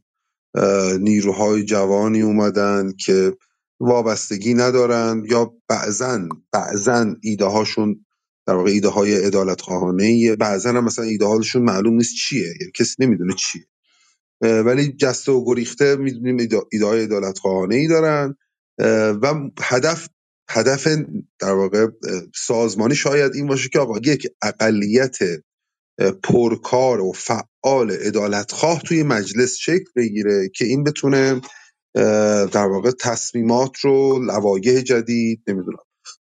نیروهای 1.00 1.64
جوانی 1.64 2.22
اومدن 2.22 2.92
که 3.00 3.38
وابستگی 3.80 4.54
ندارن 4.54 5.24
یا 5.30 5.54
بعضا 5.68 6.28
بعضا 6.52 7.16
ایده 7.22 7.46
هاشون 7.46 8.05
در 8.48 8.54
واقع 8.54 8.72
ایده 8.72 8.88
های 8.88 9.26
ادالت 9.26 9.62
خواهانه 9.62 10.36
بعضا 10.36 10.70
هم 10.70 10.84
مثلا 10.84 11.06
ایده 11.06 11.26
هاشون 11.26 11.62
معلوم 11.62 11.94
نیست 11.94 12.16
چیه 12.16 12.48
یعنی 12.62 12.72
کسی 12.76 12.96
نمی‌دونه 13.00 13.34
چیه. 13.34 13.66
ولی 14.42 14.92
جسته 14.92 15.32
و 15.32 15.46
گریخته 15.46 15.96
می‌دونیم 15.96 16.38
ایده 16.72 16.86
های 16.86 17.04
ادالت 17.04 17.40
خواهانه 17.40 17.76
ای 17.76 17.88
دارن 17.88 18.36
و 19.22 19.34
هدف 19.62 20.08
هدف 20.50 20.88
در 21.40 21.54
واقع 21.54 21.88
سازمانی 22.36 22.96
شاید 22.96 23.36
این 23.36 23.48
باشه 23.48 23.70
که 23.70 23.80
آقا 23.80 23.98
یک 23.98 24.28
اقلیت 24.42 25.18
پرکار 26.24 27.02
و 27.02 27.12
فعال 27.12 27.92
عدالتخواه 27.92 28.82
توی 28.82 29.04
مجلس 29.04 29.58
شکل 29.58 29.92
بگیره 29.96 30.50
که 30.56 30.66
این 30.66 30.84
بتونه 30.84 31.42
در 32.54 32.68
واقع 32.68 32.92
تصمیمات 32.92 33.80
رو 33.80 34.20
لوایح 34.26 34.82
جدید 34.82 35.42
نمی‌دونم 35.48 35.78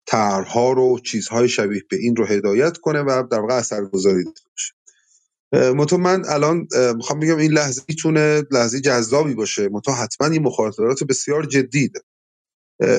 طرحها 0.07 0.73
رو 0.73 0.99
چیزهای 0.99 1.49
شبیه 1.49 1.83
به 1.91 1.97
این 1.97 2.17
رو 2.17 2.27
هدایت 2.27 2.79
کنه 2.79 3.01
و 3.01 3.23
در 3.31 3.41
واقع 3.41 3.55
اثرگذاری 3.55 4.25
داشته 4.25 4.49
باشه. 4.51 5.97
من 5.97 6.23
الان 6.29 6.69
می‌خوام 6.97 7.21
بگم 7.21 7.39
این 7.39 7.53
لحظه 7.53 7.83
می‌تونه 7.89 8.43
لحظه 8.51 8.81
جذابی 8.81 9.35
باشه. 9.35 9.69
متو 9.69 9.93
حتما 9.93 10.29
این 10.29 10.43
مخاطرات 10.43 11.05
بسیار 11.05 11.47
جدی 11.47 11.91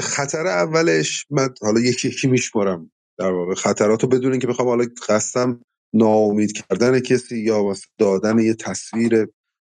خطر 0.01 0.47
اولش 0.47 1.25
من 1.29 1.49
حالا 1.61 1.79
یکی 1.79 2.07
یکی 2.07 2.27
میشمارم. 2.27 2.91
در 3.17 3.31
واقع 3.31 3.53
خطرات 3.53 4.03
رو 4.03 4.09
بدون 4.09 4.39
که 4.39 4.47
بخوام 4.47 4.67
حالا 4.67 4.85
قصدم 5.09 5.61
ناامید 5.93 6.51
کردن 6.51 6.99
کسی 6.99 7.39
یا 7.39 7.75
دادن 7.97 8.39
یه 8.39 8.53
تصویر 8.53 9.27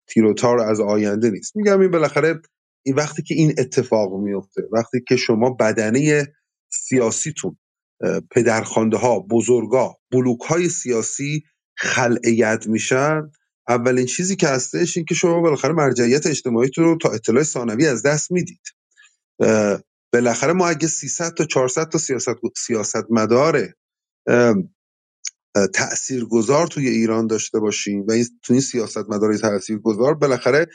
تیروتار 0.08 0.60
از 0.60 0.80
آینده 0.80 1.30
نیست. 1.30 1.56
میگم 1.56 1.80
این 1.80 1.90
بالاخره 1.90 2.40
این 2.86 2.94
وقتی 2.94 3.22
که 3.22 3.34
این 3.34 3.54
اتفاق 3.58 4.20
میفته 4.20 4.62
وقتی 4.72 5.04
که 5.08 5.16
شما 5.16 5.50
بدنه 5.50 6.26
سیاسیتون 6.76 7.58
پدرخوانده 8.30 8.96
ها 8.96 9.20
بزرگا 9.20 9.96
بلوک 10.12 10.40
های 10.40 10.68
سیاسی 10.68 11.44
خلع 11.76 12.28
ید 12.28 12.66
میشن. 12.68 13.22
اولین 13.68 14.06
چیزی 14.06 14.36
که 14.36 14.48
هستش 14.48 14.96
این 14.96 15.06
که 15.06 15.14
شما 15.14 15.40
بالاخره 15.40 15.72
مرجعیت 15.72 16.26
اجتماعیتون 16.26 16.84
رو 16.84 16.98
تا 16.98 17.10
اطلاع 17.10 17.42
ثانوی 17.42 17.86
از 17.86 18.02
دست 18.02 18.32
می‌دید. 18.32 18.62
بالاخره 20.12 20.52
ما 20.52 20.68
اگه 20.68 20.86
300 20.88 21.34
تا 21.34 21.44
400 21.44 21.88
تا 21.88 21.98
سیاست 21.98 22.36
سیاستمدار 22.56 23.72
تاثیرگذار 25.74 26.66
توی 26.66 26.88
ایران 26.88 27.26
داشته 27.26 27.60
باشیم 27.60 28.04
و 28.08 28.12
این 28.12 28.24
تو 28.42 28.52
این 28.52 28.62
سیاستمدارای 28.62 29.38
تاثیرگذار 29.38 30.14
بالاخره 30.14 30.66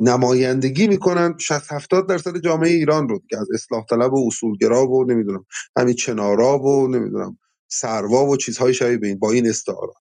نمایندگی 0.00 0.88
می‌کنن 0.88 1.34
60 1.38 1.72
70 1.72 2.08
درصد 2.08 2.38
جامعه 2.38 2.70
ایران 2.70 3.08
رو 3.08 3.20
که 3.30 3.38
از 3.38 3.48
اصلاح 3.54 3.84
طلب 3.90 4.12
و 4.14 4.26
اصولگرا 4.26 4.86
و 4.86 5.04
نمی‌دونم 5.12 5.44
همین 5.78 5.94
چنارا 5.94 6.58
و 6.58 6.88
نمی‌دونم 6.88 7.38
سروا 7.68 8.26
و 8.26 8.36
چیزهای 8.36 8.74
شبیه 8.74 8.98
به 8.98 9.06
این 9.06 9.18
با 9.18 9.30
این 9.32 9.48
استعارات. 9.48 9.96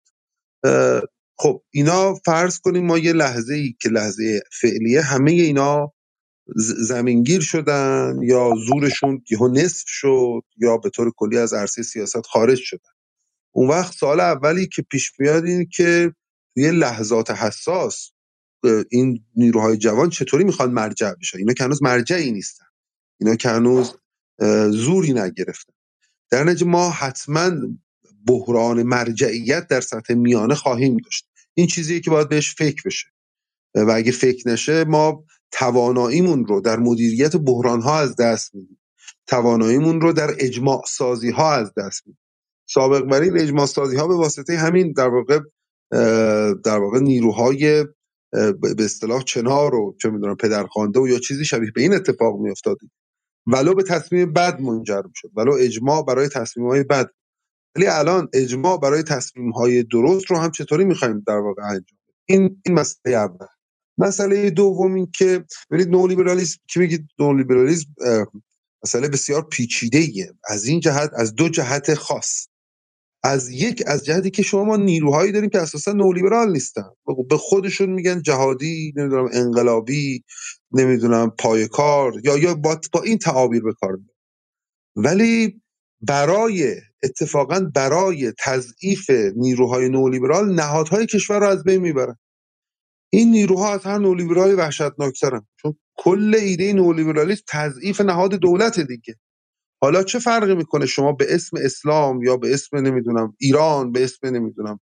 خب 1.37 1.61
اینا 1.71 2.15
فرض 2.15 2.59
کنیم 2.59 2.85
ما 2.85 2.97
یه 2.97 3.13
لحظه 3.13 3.53
ای 3.53 3.75
که 3.81 3.89
لحظه 3.89 4.41
فعلیه 4.61 5.01
همه 5.01 5.31
اینا 5.31 5.93
زمینگیر 6.87 7.41
شدن 7.41 8.19
یا 8.23 8.53
زورشون 8.67 9.23
یهو 9.31 9.47
نصف 9.47 9.83
شد 9.87 10.41
یا 10.57 10.77
به 10.77 10.89
طور 10.89 11.11
کلی 11.17 11.37
از 11.37 11.53
عرصه 11.53 11.83
سیاست 11.83 12.25
خارج 12.25 12.57
شدن. 12.61 12.91
اون 13.51 13.69
وقت 13.69 13.93
سوال 13.93 14.19
اولی 14.19 14.67
که 14.67 14.81
پیش 14.81 15.11
میاد 15.19 15.45
اینه 15.45 15.65
که 15.65 16.13
توی 16.53 16.71
لحظات 16.71 17.31
حساس 17.31 18.11
این 18.89 19.25
نیروهای 19.35 19.77
جوان 19.77 20.09
چطوری 20.09 20.43
می‌خوان 20.43 20.71
مرجع 20.71 21.13
بشن؟ 21.13 21.37
اینا 21.37 21.53
که 21.53 21.63
هنوز 21.63 21.83
مرجعی 21.83 22.31
نیستن. 22.31 22.65
اینا 23.19 23.35
که 23.35 23.49
هنوز 23.49 23.95
زوری 24.69 25.13
نگرفتن. 25.13 25.73
در 26.31 26.43
نتیجه 26.43 26.65
ما 26.65 26.89
حتما 26.89 27.51
بحران 28.27 28.83
مرجعیت 28.83 29.67
در 29.67 29.81
سطح 29.81 30.13
میانه 30.13 30.55
خواهیم 30.55 30.97
داشت. 30.97 31.29
این 31.53 31.67
چیزیه 31.67 31.99
که 31.99 32.09
باید 32.09 32.29
بهش 32.29 32.55
فکر 32.55 32.83
بشه. 32.85 33.07
و 33.75 33.91
اگه 33.91 34.11
فکر 34.11 34.49
نشه 34.49 34.83
ما 34.83 35.25
تواناییمون 35.51 36.45
رو 36.45 36.61
در 36.61 36.79
مدیریت 36.79 37.35
بحران 37.35 37.81
ها 37.81 37.99
از 37.99 38.15
دست 38.15 38.55
میدیم. 38.55 38.79
تواناییمون 39.27 40.01
رو 40.01 40.13
در 40.13 40.35
اجماع 40.39 40.83
سازی 40.87 41.29
ها 41.29 41.53
از 41.53 41.73
دست 41.77 42.07
میدیم. 42.07 42.28
سابق 42.73 43.13
این 43.13 43.39
اجماع 43.39 43.65
سازی 43.65 43.95
ها 43.97 44.07
به 44.07 44.15
واسطه 44.15 44.57
همین 44.57 44.91
در 44.91 45.07
واقع 45.07 45.39
در 46.65 46.77
واقع 46.79 46.99
نیروهای 46.99 47.85
به 48.31 48.85
اصطلاح 48.85 49.23
چنار 49.23 49.75
و 49.75 49.95
چه 50.01 50.09
می‌دونم 50.09 50.35
پدرخوانده 50.35 50.99
و 50.99 51.07
یا 51.07 51.19
چیزی 51.19 51.45
شبیه 51.45 51.71
به 51.75 51.81
این 51.81 51.93
اتفاق 51.93 52.39
میافتاد. 52.39 52.77
ولو 53.47 53.73
به 53.73 53.83
تصمیم 53.83 54.33
بد 54.33 54.61
منجر 54.61 55.01
می‌شد. 55.07 55.29
ولو 55.35 55.51
اجماع 55.59 56.05
برای 56.05 56.29
تصمیم 56.29 56.67
های 56.67 56.83
بد. 56.83 57.09
ولی 57.75 57.87
الان 57.87 58.27
اجماع 58.33 58.79
برای 58.79 59.03
تصمیم 59.03 59.51
های 59.51 59.83
درست 59.83 60.31
رو 60.31 60.37
هم 60.37 60.51
چطوری 60.51 60.85
می‌خوایم 60.85 61.23
در 61.27 61.37
واقع 61.37 61.63
انجام؟ 61.63 61.99
این 62.25 62.61
این 62.65 62.75
مسئله 62.75 63.15
اول. 63.15 63.47
مسئله 63.97 64.49
دوم 64.49 64.93
این 64.93 65.11
که 65.15 65.45
ببینید 65.71 65.89
نولیبرالیسم 65.89 66.57
که 66.67 66.79
میگید 66.79 67.07
نولیبرالیسم؟ 67.19 67.87
اه، 68.01 68.25
مسئله 68.83 69.07
بسیار 69.07 69.41
پیچیده 69.41 69.97
ایه 69.97 70.33
از 70.49 70.65
این 70.65 70.79
جهت 70.79 71.11
از 71.15 71.35
دو 71.35 71.49
جهت 71.49 71.93
خاص. 71.93 72.47
از 73.23 73.49
یک 73.49 73.83
از 73.87 74.05
جهتی 74.05 74.31
که 74.31 74.43
شما 74.43 74.63
ما 74.63 74.77
نیروهایی 74.77 75.31
داریم 75.31 75.49
که 75.49 75.59
اساسا 75.59 75.93
نولیبرال 75.93 76.51
نیستن. 76.51 76.89
به 77.29 77.37
خودشون 77.37 77.89
میگن 77.89 78.21
جهادی 78.21 78.93
نمی‌دونم 78.95 79.29
انقلابی 79.33 80.23
نمی‌دونم 80.71 81.29
پای 81.39 81.67
کار 81.67 82.13
یا 82.23 82.37
یا 82.37 82.55
با, 82.55 82.81
با 82.93 83.01
این 83.01 83.17
تعابیر 83.17 83.63
به 83.63 83.73
کار. 83.73 83.99
ولی 84.95 85.61
برای 86.01 86.75
اتفاقا 87.03 87.71
برای 87.75 88.33
تضعیف 88.39 89.09
نیروهای 89.35 89.89
نولیبرال 89.89 90.53
نهادهای 90.55 91.05
کشور 91.05 91.39
رو 91.39 91.47
از 91.47 91.63
بین 91.63 91.81
می‌برن. 91.81 92.17
این 93.13 93.31
نیروها 93.31 93.73
از 93.73 93.83
هر 93.85 93.97
نولیبرالی 93.97 94.53
وحشتناکترن. 94.53 95.47
چون 95.61 95.75
کل 95.97 96.35
ایده 96.41 96.73
نولیبرالیسم 96.73 97.43
تضعیف 97.47 98.01
نهاد 98.01 98.35
دولت 98.35 98.79
دیگه. 98.79 99.15
حالا 99.81 100.03
چه 100.03 100.19
فرقی 100.19 100.55
می‌کنه 100.55 100.85
شما 100.85 101.11
به 101.11 101.25
اسم 101.35 101.57
اسلام 101.63 102.23
یا 102.23 102.37
به 102.37 102.53
اسم 102.53 102.77
نمی‌دونم 102.77 103.35
ایران 103.39 103.91
به 103.91 104.03
اسم 104.03 104.27
نمی‌دونم 104.27 104.79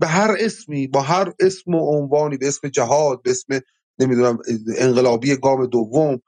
به 0.00 0.06
هر 0.06 0.36
اسمی 0.40 0.86
با 0.88 1.02
هر 1.02 1.32
اسم 1.40 1.74
و 1.74 1.78
عنوانی 1.80 2.36
به 2.36 2.48
اسم 2.48 2.68
جهاد 2.68 3.22
به 3.22 3.30
اسم 3.30 3.60
نمی‌دونم 3.98 4.38
انقلابی 4.78 5.36
گام 5.36 5.66
دوم 5.66 6.20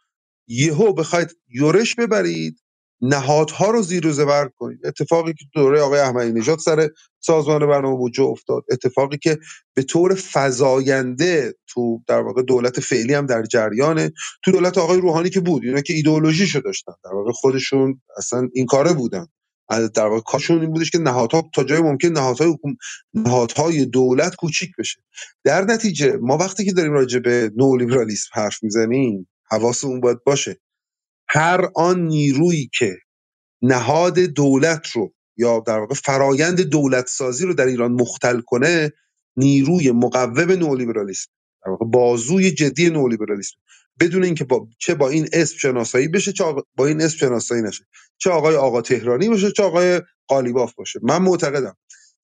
یهو 0.48 0.94
بخواید 0.94 1.36
یورش 1.48 1.96
ببرید 1.96 2.61
نهادها 3.02 3.70
رو 3.70 3.82
زیر 3.82 4.06
و 4.06 4.12
زبر 4.12 4.50
کنید. 4.58 4.86
اتفاقی 4.86 5.32
که 5.32 5.44
دوره 5.54 5.80
آقای 5.80 6.00
احمدی 6.00 6.32
نژاد 6.32 6.58
سر 6.58 6.88
سازمان 7.20 7.66
برنامه 7.66 7.96
بودجه 7.96 8.22
افتاد. 8.22 8.64
اتفاقی 8.70 9.18
که 9.18 9.38
به 9.74 9.82
طور 9.82 10.14
فزاینده 10.32 11.54
تو 11.68 12.02
در 12.06 12.20
واقع 12.20 12.42
دولت 12.42 12.80
فعلی 12.80 13.14
هم 13.14 13.26
در 13.26 13.42
جریانه. 13.42 14.12
تو 14.44 14.52
دولت 14.52 14.78
آقای 14.78 15.00
روحانی 15.00 15.30
که 15.30 15.40
بود 15.40 15.64
اینا 15.64 15.80
که 15.80 15.94
ایدئولوژیشو 15.94 16.60
داشتن. 16.60 16.92
در 17.04 17.14
واقع 17.14 17.32
خودشون 17.32 18.00
اصلا 18.16 18.48
این 18.54 18.66
کاره 18.66 18.92
بودن. 18.92 19.26
از 19.68 19.92
در 19.92 20.06
واقع 20.06 20.20
کارشون 20.20 20.60
این 20.60 20.70
بودش 20.72 20.90
که 20.90 20.98
نهادها 20.98 21.50
تا 21.54 21.64
جای 21.64 21.80
ممکن 21.80 22.08
نهادهای. 22.08 22.56
نهادهای 23.14 23.84
دولت 23.86 24.34
کوچیک 24.34 24.70
بشه. 24.78 25.02
در 25.44 25.64
نتیجه 25.64 26.16
ما 26.16 26.36
وقتی 26.36 26.64
که 26.64 26.72
داریم 26.72 26.92
راجع 26.92 27.18
به 27.18 27.52
نولیبرالیسم 27.56 28.28
حرف 28.32 28.62
می‌زنیم 28.62 29.28
حواسمون 29.50 30.00
باید 30.00 30.24
باشه. 30.24 30.60
هر 31.32 31.70
آن 31.74 32.00
نیرویی 32.00 32.70
که 32.78 32.98
نهاد 33.62 34.18
دولت 34.18 34.90
رو 34.90 35.14
یا 35.36 35.60
در 35.66 35.78
واقع 35.78 35.94
فرایند 35.94 36.60
دولت 36.60 37.06
سازی 37.08 37.46
رو 37.46 37.54
در 37.54 37.66
ایران 37.66 37.92
مختل 37.92 38.40
کنه 38.40 38.92
نیروی 39.36 39.90
مقوم 39.90 40.52
نولیبرالیسم 40.52 41.30
در 41.64 41.70
واقع 41.70 41.86
بازوی 41.86 42.50
جدی 42.50 42.90
نولیبرالیسم 42.90 43.56
بدون 44.00 44.24
اینکه 44.24 44.44
با 44.44 44.68
چه 44.78 44.94
با 44.94 45.08
این 45.08 45.28
اسم 45.32 45.56
شناسایی 45.58 46.08
بشه 46.08 46.32
چه 46.32 46.44
با 46.76 46.86
این 46.86 47.02
اسم 47.02 47.16
شناسایی 47.16 47.62
نشه 47.62 47.84
چه 48.18 48.30
آقای 48.30 48.56
آقا 48.56 48.82
تهرانی 48.82 49.28
باشه 49.28 49.52
چه 49.52 49.62
آقای 49.62 50.02
قالیباف 50.28 50.74
باشه. 50.74 51.00
من 51.02 51.22
معتقدم 51.22 51.76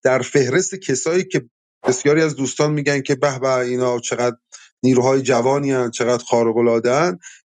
در 0.02 0.22
فهرست 0.22 0.74
کسایی 0.74 1.24
که 1.24 1.50
بسیاری 1.88 2.22
از 2.22 2.36
دوستان 2.36 2.72
میگن 2.72 3.00
که 3.00 3.14
به 3.14 3.38
به 3.38 3.48
اینا 3.50 4.00
چقدر 4.00 4.36
نیروهای 4.82 5.22
جوانی 5.22 5.70
هن، 5.70 5.90
چقدر 5.90 6.24
خارق 6.24 6.56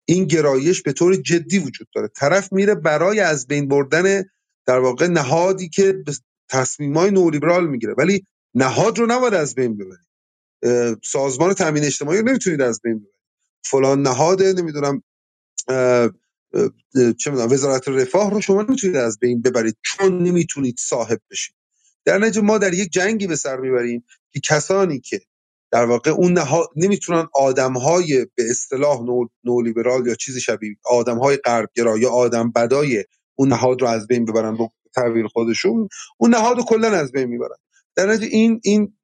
این 0.06 0.26
گرایش 0.26 0.82
به 0.82 0.94
طور 0.94 1.16
جدی 1.16 1.60
وجود 1.60 1.88
داره. 1.96 2.08
طرف 2.08 2.54
میره 2.54 2.76
برای 2.76 3.20
از 3.20 3.48
بین 3.48 3.68
بردن 3.68 4.24
در 4.66 4.80
واقع 4.80 5.08
نهادی 5.08 5.70
که 5.70 6.04
تصمیم 6.50 6.98
های 6.98 7.12
نولیبرال 7.12 7.68
می‌گیره. 7.68 7.94
ولی 7.98 8.26
نهاد 8.56 9.00
رو 9.00 9.06
نباید 9.06 9.34
از 9.34 9.56
بین 9.56 9.78
ببرید. 9.78 11.00
سازمان 11.04 11.54
تامین 11.54 11.84
اجتماعی 11.84 12.20
رو 12.20 12.28
نمی‌تونید 12.28 12.62
از 12.62 12.82
بین 12.84 12.94
ببرید. 12.94 13.14
فلان 13.66 14.02
نهاد 14.02 14.44
نمی‌دونم 14.44 15.04
چه 16.94 17.32
می‌دونم 17.32 17.52
وزارت 17.52 17.88
رفاه 17.88 18.32
رو 18.32 18.42
شما 18.42 18.62
نمی‌تونید 18.62 18.96
از 18.96 19.20
بین 19.20 19.42
ببرید 19.42 19.78
چون 19.82 20.24
نمی‌تونید 20.24 20.76
صاحب 20.80 21.22
بشید. 21.32 21.56
در 22.06 22.18
نتیجه 22.18 22.42
ما 22.42 22.58
در 22.58 22.74
یک 22.74 22.92
جنگی 22.92 23.28
به 23.28 23.36
سر 23.36 23.58
می‌بریم 23.58 24.06
که 24.32 24.40
کسانی 24.40 25.00
که 25.00 25.22
در 25.74 25.86
واقع 25.86 26.12
اون 26.12 26.34
نها... 26.34 26.70
نمی‌تونن 26.76 27.28
آدمهای 27.34 28.28
به 28.36 28.44
اصطلاح 28.50 29.02
نو... 29.02 29.26
نولیبرال 29.44 30.08
یا 30.08 30.16
چیزی 30.16 30.42
شبیه 30.42 30.76
آدمهای 30.86 31.38
غربگرا 31.38 31.98
یا 31.98 32.10
آدم 32.10 32.52
بدای 32.52 33.06
اون 33.36 33.50
نهاد 33.50 33.82
رو 33.82 33.88
از 33.88 34.08
بین 34.08 34.26
ببرن 34.26 34.58
با 34.58 34.72
تعبیر 34.96 35.28
خودشون 35.28 35.90
اون 36.18 36.36
نهاد 36.36 36.58
رو 36.58 36.64
کلا 36.64 36.88
از 36.88 37.12
بین 37.12 37.26
می‌برن. 37.26 37.56
در 37.96 38.08
نتیجه 38.08 38.28
این 38.32 38.60
این 38.64 38.98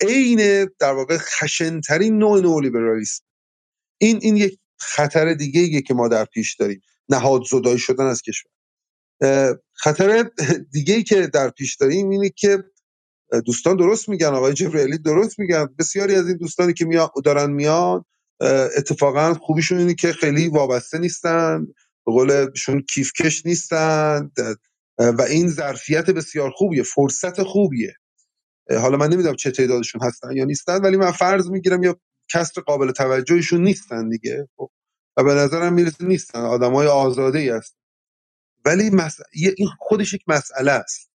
عین 0.00 0.70
در 0.78 0.92
واقع 0.92 1.18
خشنترین 1.18 2.18
نوع 2.18 2.40
نولیبرالیسم. 2.40 3.24
این 3.98 4.18
این 4.22 4.36
یک 4.36 4.58
خطر 4.78 5.34
دیگه 5.34 5.60
ایه 5.60 5.82
که 5.82 5.94
ما 5.94 6.08
در 6.08 6.24
پیش 6.24 6.54
داریم 6.54 6.80
نهاد 7.08 7.42
زدایی 7.50 7.78
شدن 7.78 8.06
از 8.06 8.22
کشور. 8.22 8.50
خطر 9.72 10.30
دیگه 10.72 11.02
که 11.02 11.26
در 11.26 11.50
پیش 11.50 11.76
داریم 11.76 12.10
اینه 12.10 12.30
که 12.30 12.64
دوستان 13.46 13.76
درست 13.76 14.08
میگن 14.08 14.26
آقای 14.26 14.54
جبرئیلی 14.54 14.98
درست 14.98 15.38
میگن. 15.38 15.68
بسیاری 15.78 16.14
از 16.14 16.28
این 16.28 16.36
دوستانی 16.36 16.72
که 16.72 16.84
میان 16.84 17.08
دارن 17.24 17.50
میان 17.50 18.04
اتفاقا 18.76 19.34
خوبیشون 19.34 19.78
اینه 19.78 19.94
که 19.94 20.12
خیلی 20.12 20.48
وابسته 20.48 20.98
نیستن 20.98 21.66
به 22.06 22.12
قولشون 22.12 22.82
کیف 22.82 23.12
کش 23.12 23.46
نیستن 23.46 24.30
و 24.98 25.22
این 25.22 25.48
ظرفیت 25.48 26.10
بسیار 26.10 26.50
خوبیه 26.50 26.82
فرصت 26.82 27.42
خوبیه. 27.42 27.94
حالا 28.70 28.96
من 28.96 29.08
نمی‌دونم 29.08 29.36
چه 29.36 29.50
تعدادشون 29.50 30.02
هستن 30.02 30.36
یا 30.36 30.44
نیستن 30.44 30.82
ولی 30.82 30.96
من 30.96 31.10
فرض 31.10 31.50
می‌گیرم 31.50 31.82
یا 31.82 32.00
کسر 32.32 32.60
قابل 32.60 32.90
توجهشون 32.92 33.62
نیستن 33.62 34.08
دیگه. 34.08 34.48
خب 34.56 34.70
و 35.16 35.24
به 35.24 35.34
نظرم 35.34 35.72
می‌رسه 35.72 36.04
نیستن 36.04 36.40
آدمای 36.40 36.86
آزاده 36.86 37.38
ای 37.38 37.48
هست 37.48 37.76
ولی 38.64 38.90
مس... 38.90 39.16
این 39.56 39.68
خودش 39.78 40.14
یک 40.14 40.22
مسئله 40.26 40.72
است. 40.72 41.07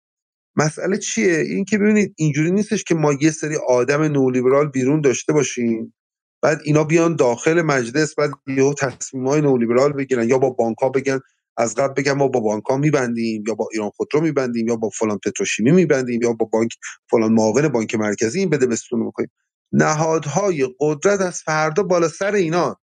مسئله 0.58 0.98
چیه؟ 0.98 1.40
این 1.40 1.66
که 1.66 1.78
ببینید 1.78 2.14
اینجوری 2.18 2.52
نیستش 2.52 2.86
که 2.86 2.96
ما 2.96 3.14
یه 3.22 3.32
سری 3.32 3.58
آدم 3.70 4.04
نولیبرال 4.04 4.70
بیرون 4.70 5.02
داشته 5.02 5.34
باشیم 5.34 5.96
بعد 6.44 6.62
اینا 6.66 6.86
بیان 6.86 7.18
داخل 7.18 7.64
مجلس 7.64 8.16
بعد 8.16 8.32
یهو 8.48 8.76
تصمیمای 8.76 9.42
نولیبرال 9.42 9.94
بگیرن 9.94 10.30
یا 10.30 10.40
با 10.40 10.52
بانک‌ها 10.52 10.90
بگن 10.90 11.20
از 11.58 11.76
قبل 11.76 11.94
بگم 11.94 12.14
ما 12.14 12.30
با 12.30 12.42
بانک 12.42 12.66
ها 12.66 12.78
میبندیم 12.78 13.44
یا 13.48 13.56
با 13.56 13.70
ایران 13.74 13.90
خودرو 13.90 14.22
میبندیم 14.22 14.68
یا 14.68 14.78
با 14.78 14.90
فلان 14.90 15.20
پتروشیمی 15.26 15.72
میبندیم 15.72 16.22
یا 16.24 16.34
با 16.34 16.46
بانک 16.54 16.72
فلان 17.12 17.34
معاون 17.34 17.68
بانک 17.68 17.96
مرکزی 17.96 18.40
این 18.40 18.50
بده 18.52 18.68
بستون 18.68 19.00
می‌کنیم 19.00 19.32
نهادهای 19.74 20.70
قدرت 20.80 21.22
از 21.22 21.42
فردا 21.44 21.84
بالا 21.84 22.08
سر 22.08 22.34
اینا. 22.36 22.78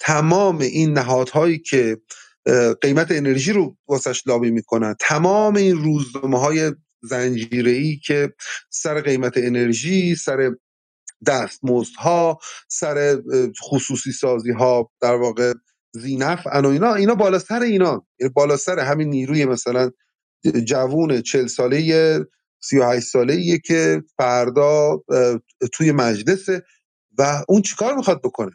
تمام 0.00 0.58
این 0.58 0.92
نهادهایی 0.92 1.58
که 1.58 1.98
قیمت 2.82 3.10
انرژی 3.10 3.52
رو 3.52 3.76
واسش 3.88 4.26
لابی 4.26 4.50
می‌کنن 4.50 4.94
تمام 5.00 5.56
این 5.56 5.76
روزنامه 5.76 6.38
های 6.40 6.72
زنجیره 7.02 7.70
ای 7.70 7.96
که 7.96 8.32
سر 8.70 9.00
قیمت 9.00 9.32
انرژی 9.36 10.14
سر 10.14 10.50
دستمزدها 11.26 12.38
سر 12.68 13.22
خصوصی 13.62 14.12
سازی 14.12 14.50
ها 14.52 14.90
در 15.00 15.14
واقع 15.14 15.54
زینف 15.92 16.46
و 16.46 16.66
اینا 16.66 16.94
اینا 16.94 17.14
بالا 17.14 17.38
سر 17.38 17.60
اینا. 17.60 18.06
یعنی 18.20 18.32
بالا 18.36 18.56
سر 18.56 18.78
همین 18.78 19.08
نیروی 19.08 19.44
مثلا 19.44 19.90
جوون 20.64 21.20
چل 21.20 21.46
ساله 21.46 22.18
سی 22.62 22.78
و 22.78 22.84
هشت 22.84 23.06
ساله 23.06 23.58
که 23.58 24.02
فردا 24.16 25.02
توی 25.72 25.92
مجلسه 25.92 26.62
و 27.18 27.44
اون 27.48 27.62
چیکار 27.62 27.96
می‌خواد 27.96 28.20
بکنه؟ 28.22 28.50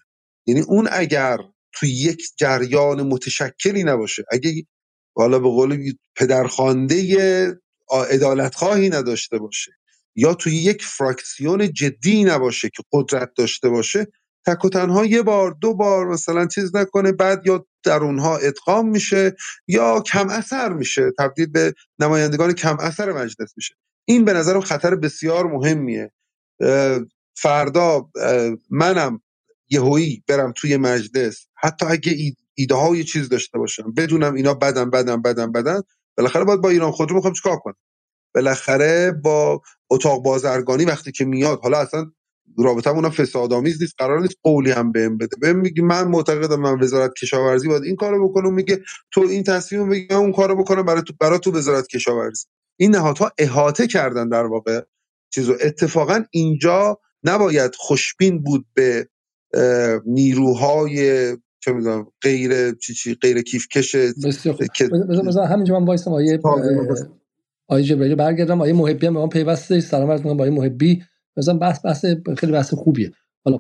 یعنی 0.48 0.62
اون 0.62 0.88
اگر 0.92 1.38
توی 1.76 1.90
یک 1.90 2.24
جریان 2.38 3.02
متشکلی 3.02 3.84
نباشه. 3.84 4.24
اگه 4.32 4.66
حالا 5.16 5.40
به 5.40 5.50
قول 5.50 5.94
پدرخوانده 6.16 7.62
عدالت 8.10 8.56
خواهی 8.56 8.90
نداشته 8.90 9.38
باشه 9.38 9.72
یا 10.16 10.34
توی 10.34 10.56
یک 10.56 10.84
فراکسیون 10.84 11.74
جدی 11.74 12.24
نباشه 12.24 12.70
که 12.70 12.84
قدرت 12.94 13.30
داشته 13.38 13.70
باشه 13.70 14.08
تک 14.46 14.66
و 14.66 14.70
تنها 14.70 15.06
یه 15.06 15.22
بار 15.22 15.58
دو 15.62 15.74
بار 15.74 16.08
مثلا 16.08 16.48
چیز 16.48 16.76
نکنه 16.76 17.12
بعد 17.12 17.42
یا 17.46 17.66
در 17.84 18.04
اونها 18.04 18.38
ادغام 18.38 18.90
میشه 18.90 19.36
یا 19.68 20.02
کم 20.02 20.30
اثر 20.30 20.74
میشه 20.74 21.12
تبدیل 21.20 21.46
به 21.46 21.74
نمایندگان 22.00 22.54
کم 22.54 22.78
اثر 22.80 23.12
مجلس 23.12 23.54
میشه. 23.58 23.76
این 24.06 24.26
به 24.26 24.34
نظرم 24.34 24.62
خطر 24.62 24.96
بسیار 24.96 25.46
مهمیه. 25.46 26.12
فردا 27.38 28.10
منم 28.70 29.22
یهویی 29.70 30.24
برم 30.28 30.54
توی 30.58 30.78
مجلس. 30.78 31.48
حتی 31.56 31.86
اگه 31.86 32.14
ایده 32.56 32.76
های 32.76 33.04
چیز 33.04 33.30
داشته 33.30 33.58
باشم. 33.58 33.94
بدونم 33.94 34.34
اینا 34.34 34.54
بدن 34.54 34.90
بدن 34.90 35.22
بدن 35.22 35.52
بدن. 35.52 35.82
بالاخره 36.18 36.44
باید 36.44 36.62
با 36.62 36.70
ایران 36.70 36.92
خودرو 36.92 37.16
می‌خوام 37.16 37.34
چیکار 37.34 37.58
کنم؟ 37.58 37.76
بالاخره 38.36 39.12
با 39.24 39.62
اتاق 39.90 40.24
بازرگانی 40.24 40.86
وقتی 40.86 41.12
که 41.12 41.26
میاد 41.26 41.60
حالا 41.60 41.78
اصلا 41.80 42.12
رابطه 42.58 42.90
اونم 42.90 43.10
فسادآمیز 43.10 43.82
نیست 43.82 43.94
قرار 43.98 44.22
نیست 44.22 44.36
قولی 44.44 44.72
هم 44.72 44.92
بهم 44.92 45.18
بده. 45.18 45.38
بهم 45.42 45.56
میگی 45.60 45.82
من 45.82 46.08
معتقدم 46.08 46.60
من 46.60 46.80
وزارت 46.80 47.14
کشاورزی 47.22 47.68
باید 47.68 47.84
این 47.84 47.96
کارو 47.96 48.30
بکنم 48.30 48.54
میگه 48.54 48.82
تو 49.12 49.22
این 49.22 49.44
تصمیم 49.44 49.90
بگی 49.90 50.08
من 50.12 50.16
اون 50.16 50.32
کارو 50.32 50.56
بکنم 50.56 50.84
برای 50.84 51.02
تو 51.02 51.14
برای 51.20 51.40
تو 51.40 51.52
وزارت 51.52 51.88
کشاورزی. 51.88 52.46
این 52.80 52.92
نهادها 52.96 53.32
احاطه 53.38 53.88
کردن 53.88 54.30
در 54.30 54.46
واقع 54.46 54.82
چیزو. 55.34 55.58
اتفاقا 55.62 56.24
اینجا 56.32 57.00
نباید 57.24 57.76
خوشبین 57.76 58.44
بود 58.44 58.66
به 58.74 59.10
نیروهای 60.06 61.32
چه 61.60 61.72
می‌دونم 61.74 62.08
غیر 62.22 62.72
چی 62.72 62.94
چی 62.94 63.16
غیر 63.16 63.42
کیف 63.42 63.68
کش 63.68 63.96
بسیار 63.96 64.56
خوب. 64.56 64.96
مثلا 65.26 65.46
همینجا 65.46 65.80
من 65.80 65.86
وایسم. 65.86 66.12
آیه 66.12 66.40
آیه 67.68 67.84
جبرئیل 67.84 68.16
برگردم. 68.16 68.62
آیه 68.62 68.74
محبی 68.74 69.08
هم 69.08 69.14
به 69.14 69.20
من 69.20 69.30
پیوسته. 69.30 69.80
سلام 69.80 70.12
عرض 70.12 70.20
می‌کنم 70.20 70.38
با 70.38 70.44
آیه 70.44 70.54
محبی. 70.54 71.04
مثلا 71.38 71.58
بحث 71.58 71.86
بحث 71.86 72.06
خیلی 72.38 72.52
بحث 72.52 72.74
خوبیه. 72.74 73.12
حالا 73.46 73.60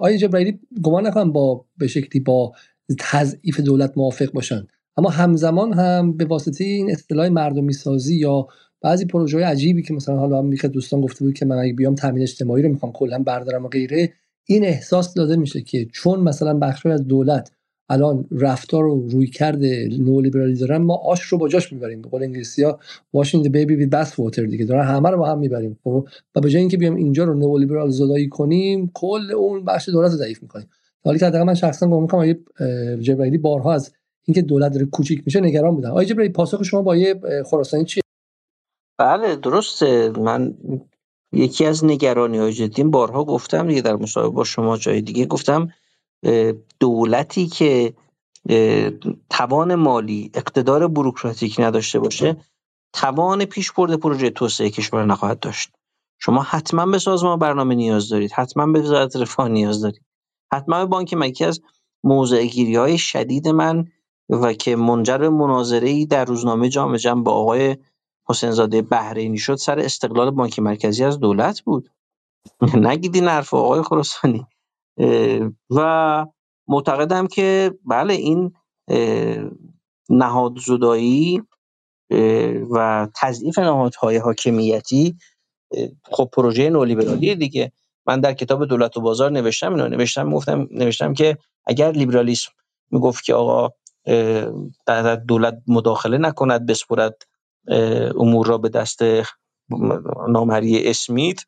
آیه 0.00 0.18
جبرئیلی 0.18 0.60
گمان 0.82 1.06
نکنم 1.06 1.32
با 1.32 1.64
به 1.76 1.86
شکلی 1.86 2.20
با 2.20 2.52
تضعیف 2.98 3.60
دولت 3.60 3.92
موافق 3.96 4.32
باشن. 4.32 4.66
اما 4.96 5.10
همزمان 5.10 5.72
هم 5.72 6.16
به 6.16 6.24
واسطه 6.24 6.64
این 6.64 6.90
اصطلاح 6.90 7.28
مردمی 7.28 7.72
سازی 7.72 8.16
یا 8.16 8.46
بعضی 8.82 9.04
پروژه 9.04 9.36
های 9.36 9.46
عجیبی 9.46 9.82
که 9.82 9.94
مثلا 9.94 10.16
حالا 10.16 10.38
هم 10.38 10.50
دوستان 10.50 11.00
گفته 11.00 11.24
بود 11.24 11.34
که 11.34 11.46
من 11.46 11.56
اگه 11.56 11.72
بیام 11.72 11.94
تامین 11.94 12.22
اجتماعی 12.22 12.62
رو 12.62 12.68
می‌خوام 12.68 12.92
کلا 12.92 13.18
بردارم 13.18 13.64
و 13.64 13.68
غیره 13.68 14.12
این 14.50 14.64
احساس 14.64 15.14
داده 15.14 15.36
میشه 15.36 15.60
که 15.60 15.84
چون 15.84 16.20
مثلا 16.20 16.58
بخشی 16.58 16.88
از 16.88 17.06
دولت 17.06 17.52
الان 17.90 18.26
رفتار 18.30 18.84
و 18.84 19.08
روی 19.08 19.26
کرده 19.26 19.88
نولیبرالی 19.98 20.54
دارن 20.54 20.76
ما 20.76 20.96
آش 20.96 21.22
رو 21.22 21.38
با 21.38 21.48
جاش 21.48 21.72
می‌بریم. 21.72 22.02
به 22.02 22.08
قول 22.08 22.22
انگلیسی 22.22 22.62
ها 22.62 22.78
the 23.16 23.48
baby 23.48 23.80
with 23.80 23.90
bath 23.90 24.12
water 24.12 24.38
دیگه. 24.38 24.64
دارن 24.64 24.84
همه 24.84 25.10
رو 25.10 25.18
با 25.18 25.26
هم 25.26 25.38
می‌بریم 25.38 25.78
خب؟ 25.84 26.08
و 26.34 26.40
به 26.40 26.50
جای 26.50 26.60
اینکه 26.60 26.76
بیام 26.76 26.94
اینجا 26.94 27.24
رو 27.24 27.34
نولیبرال 27.34 27.90
زدایی 27.90 28.28
کنیم 28.28 28.90
کل 28.94 29.32
اون 29.36 29.64
بخش 29.64 29.88
دولت 29.88 30.10
رو 30.10 30.16
ضعیف 30.16 30.42
می‌کنیم. 30.42 30.66
حالی 31.04 31.18
که 31.18 31.30
من 31.30 31.54
شخصا 31.54 31.86
گمان 31.86 32.02
می‌کنم 32.02 32.20
آیه 32.20 32.38
جبرائیلی 33.00 33.38
بارها 33.38 33.74
از 33.74 33.92
اینکه 34.24 34.42
دولت 34.42 34.72
داره 34.72 34.86
کوچیک 34.86 35.22
میشه 35.26 35.40
نگران 35.40 35.74
بودن. 35.74 35.90
آیه 35.90 36.06
جبرائیلی 36.06 36.32
پاسخ 36.32 36.62
شما 36.62 36.82
با 36.82 36.96
یه 36.96 37.20
خراسانی 37.50 37.84
چیه؟ 37.84 38.02
بله 38.98 39.36
درسته. 39.36 40.10
من 40.10 40.54
یکی 41.32 41.64
از 41.66 41.84
نگرانی 41.84 42.38
های 42.38 42.52
جدی 42.52 42.82
بارها 42.82 43.24
گفتم 43.24 43.68
دیگه 43.68 43.80
در 43.80 43.96
مصاحبه 43.96 44.30
با 44.30 44.44
شما 44.44 44.76
جای 44.76 45.00
دیگه 45.00 45.26
گفتم 45.26 45.72
دولتی 46.80 47.46
که 47.46 47.94
توان 49.30 49.74
مالی 49.74 50.30
اقتدار 50.34 50.88
بروکراتیک 50.88 51.60
نداشته 51.60 51.98
باشه 51.98 52.36
توان 52.92 53.44
پیش 53.44 53.72
برده 53.72 53.96
پروژه 53.96 54.30
توسعه 54.30 54.70
کشور 54.70 55.04
نخواهد 55.04 55.40
داشت. 55.40 55.70
شما 56.18 56.42
حتما 56.42 56.86
به 56.86 56.98
سازمان 56.98 57.38
برنامه 57.38 57.74
نیاز 57.74 58.08
دارید 58.08 58.32
حتما 58.32 58.66
به 58.66 58.80
وزارت 58.80 59.16
رفاه 59.16 59.48
نیاز 59.48 59.80
دارید. 59.80 60.02
حتما 60.52 60.78
به 60.78 60.86
بانک 60.86 61.14
مرکزی 61.14 61.44
از 61.44 61.60
موضع 62.04 62.44
گیری 62.44 62.76
های 62.76 62.98
شدید 62.98 63.48
من 63.48 63.88
و 64.30 64.52
که 64.52 64.76
منجر 64.76 65.18
به 65.18 65.28
مناظره 65.30 65.88
ای 65.88 66.06
در 66.06 66.24
روزنامه 66.24 66.68
جامعه 66.68 66.98
جمع 66.98 67.22
با 67.22 67.32
آقای 67.32 67.76
حسین 68.30 68.50
زاده 68.50 68.82
بحرینی 68.82 69.38
شد 69.38 69.54
سر 69.54 69.78
استقلال 69.78 70.30
بانک 70.30 70.58
مرکزی 70.58 71.04
از 71.04 71.20
دولت 71.20 71.60
بود. 71.60 71.90
نگید 72.74 73.14
این 73.14 73.28
حرف 73.28 73.54
آقای 73.54 73.82
خراسانی. 73.82 74.46
و 75.70 76.26
معتقدم 76.68 77.26
که 77.26 77.74
بله 77.84 78.14
این 78.14 78.52
نهاد 80.10 80.58
زدایی 80.66 81.42
و 82.70 83.08
تضعیف 83.16 83.58
نهادهای 83.58 84.16
حاکمیتی 84.16 85.16
خب 86.04 86.30
پروژه 86.32 86.70
نولیبرالی 86.70 87.34
دیگه. 87.34 87.72
من 88.06 88.20
در 88.20 88.32
کتاب 88.32 88.64
دولت 88.64 88.96
و 88.96 89.00
بازار 89.00 89.30
نوشتم 89.30 89.74
اینو 89.74 89.88
نوشتم 89.88 90.30
گفتم 90.30 90.68
نوشتم 90.70 91.14
که 91.14 91.38
اگر 91.66 91.90
لیبرالیسم 91.90 92.50
می‌گفت 92.90 93.24
که 93.24 93.34
آقا 93.34 93.70
در 94.86 95.16
دولت 95.16 95.62
مداخله 95.66 96.18
نکند 96.18 96.66
بسپرد 96.66 97.22
امور 98.20 98.46
را 98.46 98.58
به 98.58 98.68
دست 98.68 99.00
نامری 100.28 100.88
اسمیت. 100.88 101.40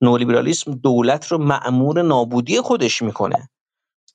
نولیبرالیسم 0.00 0.72
دولت 0.74 1.26
رو 1.26 1.38
معمور 1.38 2.02
نابودی 2.02 2.60
خودش 2.60 3.02
می‌کنه. 3.02 3.48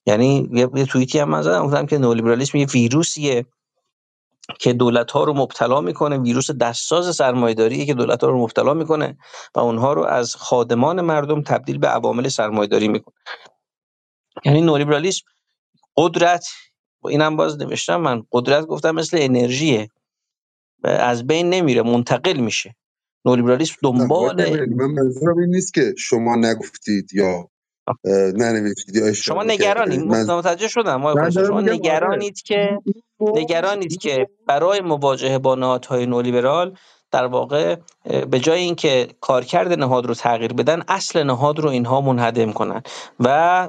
یعنی 0.06 0.48
یه 0.52 0.86
توییتی 0.86 1.18
هم 1.18 1.28
من 1.28 1.42
زدم 1.42 1.66
گفتم 1.66 1.86
که 1.86 1.98
نولیبرالیسم 1.98 2.58
یه 2.58 2.66
ویروسیه 2.66 3.46
که 4.60 4.72
دولت 4.72 5.10
ها 5.10 5.24
رو 5.24 5.32
مبتلا 5.32 5.80
می‌کنه 5.80 6.18
ویروس 6.18 6.50
دستساز 6.50 7.16
سرمایه‌داری 7.16 7.86
که 7.86 7.94
دولت 7.94 8.24
ها 8.24 8.30
رو 8.30 8.42
مبتلا 8.42 8.74
می‌کنه 8.74 9.18
و 9.54 9.60
اونها 9.60 9.92
رو 9.92 10.04
از 10.04 10.36
خادمان 10.36 11.00
مردم 11.00 11.42
تبدیل 11.42 11.78
به 11.78 11.88
عوامل 11.88 12.28
سرمایه‌داری 12.28 12.88
می‌کنه. 12.88 13.14
یعنی 14.44 14.60
نولیبرالیسم 14.60 15.24
قدرت 15.96 16.48
اینم 17.04 17.36
باز 17.36 17.58
نوشتم 17.58 17.96
من 17.96 18.22
قدرت 18.32 18.66
گفتم 18.66 18.90
مثل 18.90 19.18
انرژیه. 19.20 19.88
از 20.84 21.26
بین 21.26 21.50
نمیره 21.50 21.82
منتقل 21.82 22.36
میشه. 22.36 22.74
نولیبرالیسم 23.24 23.74
دنبال 23.82 24.66
من 24.66 24.86
منظورم 24.86 25.38
این 25.38 25.50
نیست 25.50 25.74
که 25.74 25.94
شما 25.98 26.36
نگفتید 26.36 27.14
یا 27.14 27.48
ننوشتید 28.36 28.96
یا 28.96 29.12
شما 29.12 29.42
نگرانید. 29.42 30.00
متوجه 30.00 30.68
شدم 30.68 31.30
شما 31.30 31.60
نگرانید 31.60 32.42
که 32.42 32.78
نگرانید 33.20 33.98
که 33.98 34.28
برای 34.46 34.80
مواجهه 34.80 35.38
با 35.38 35.54
نهادهای 35.54 36.06
نولیبرال 36.06 36.76
در 37.10 37.26
واقع 37.26 37.76
به 38.30 38.38
جای 38.38 38.60
اینکه 38.60 39.08
کارکرد 39.20 39.72
نهاد 39.72 40.06
رو 40.06 40.14
تغییر 40.14 40.52
بدن 40.52 40.82
اصل 40.88 41.22
نهاد 41.22 41.58
رو 41.58 41.68
اینها 41.68 42.00
منهدم 42.00 42.52
کنن 42.52 42.82
و 43.20 43.28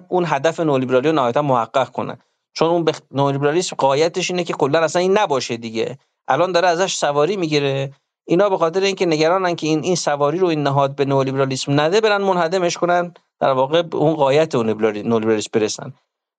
اون 0.10 0.24
هدف 0.28 0.60
نولیبرالی 0.60 1.08
رو 1.08 1.16
نهایتا 1.16 1.42
محقق 1.42 1.90
کنن. 1.90 2.18
چون 2.54 2.68
اون 2.68 2.84
بخ... 2.84 3.00
نولیبرالیسم 3.12 3.76
قایتش 3.76 4.32
اینه 4.32 4.44
که 4.44 4.54
کلا 4.54 4.80
اصلا 4.80 5.02
این 5.02 5.18
نباشه 5.18 5.58
دیگه. 5.58 5.98
الان 6.28 6.52
داره 6.52 6.68
ازش 6.68 6.96
سواری 6.96 7.38
می‌گیره. 7.38 7.94
اینا 8.28 8.50
به 8.50 8.58
خاطر 8.58 8.82
اینکه 8.82 9.06
نگرانن 9.06 9.56
که 9.56 9.68
این 9.68 9.84
این 9.84 9.96
سواری 9.96 10.38
رو 10.38 10.48
این 10.48 10.64
نهاد 10.64 10.96
به 10.96 11.06
نولیبرالیسم 11.06 11.80
نده 11.80 12.02
برن 12.02 12.22
منهدمش 12.22 12.78
کنن. 12.78 13.14
در 13.40 13.52
واقع 13.52 13.84
اون 13.94 14.14
قایت 14.14 14.56
نولیبرالیسم 14.56 15.50
برسن. 15.54 15.94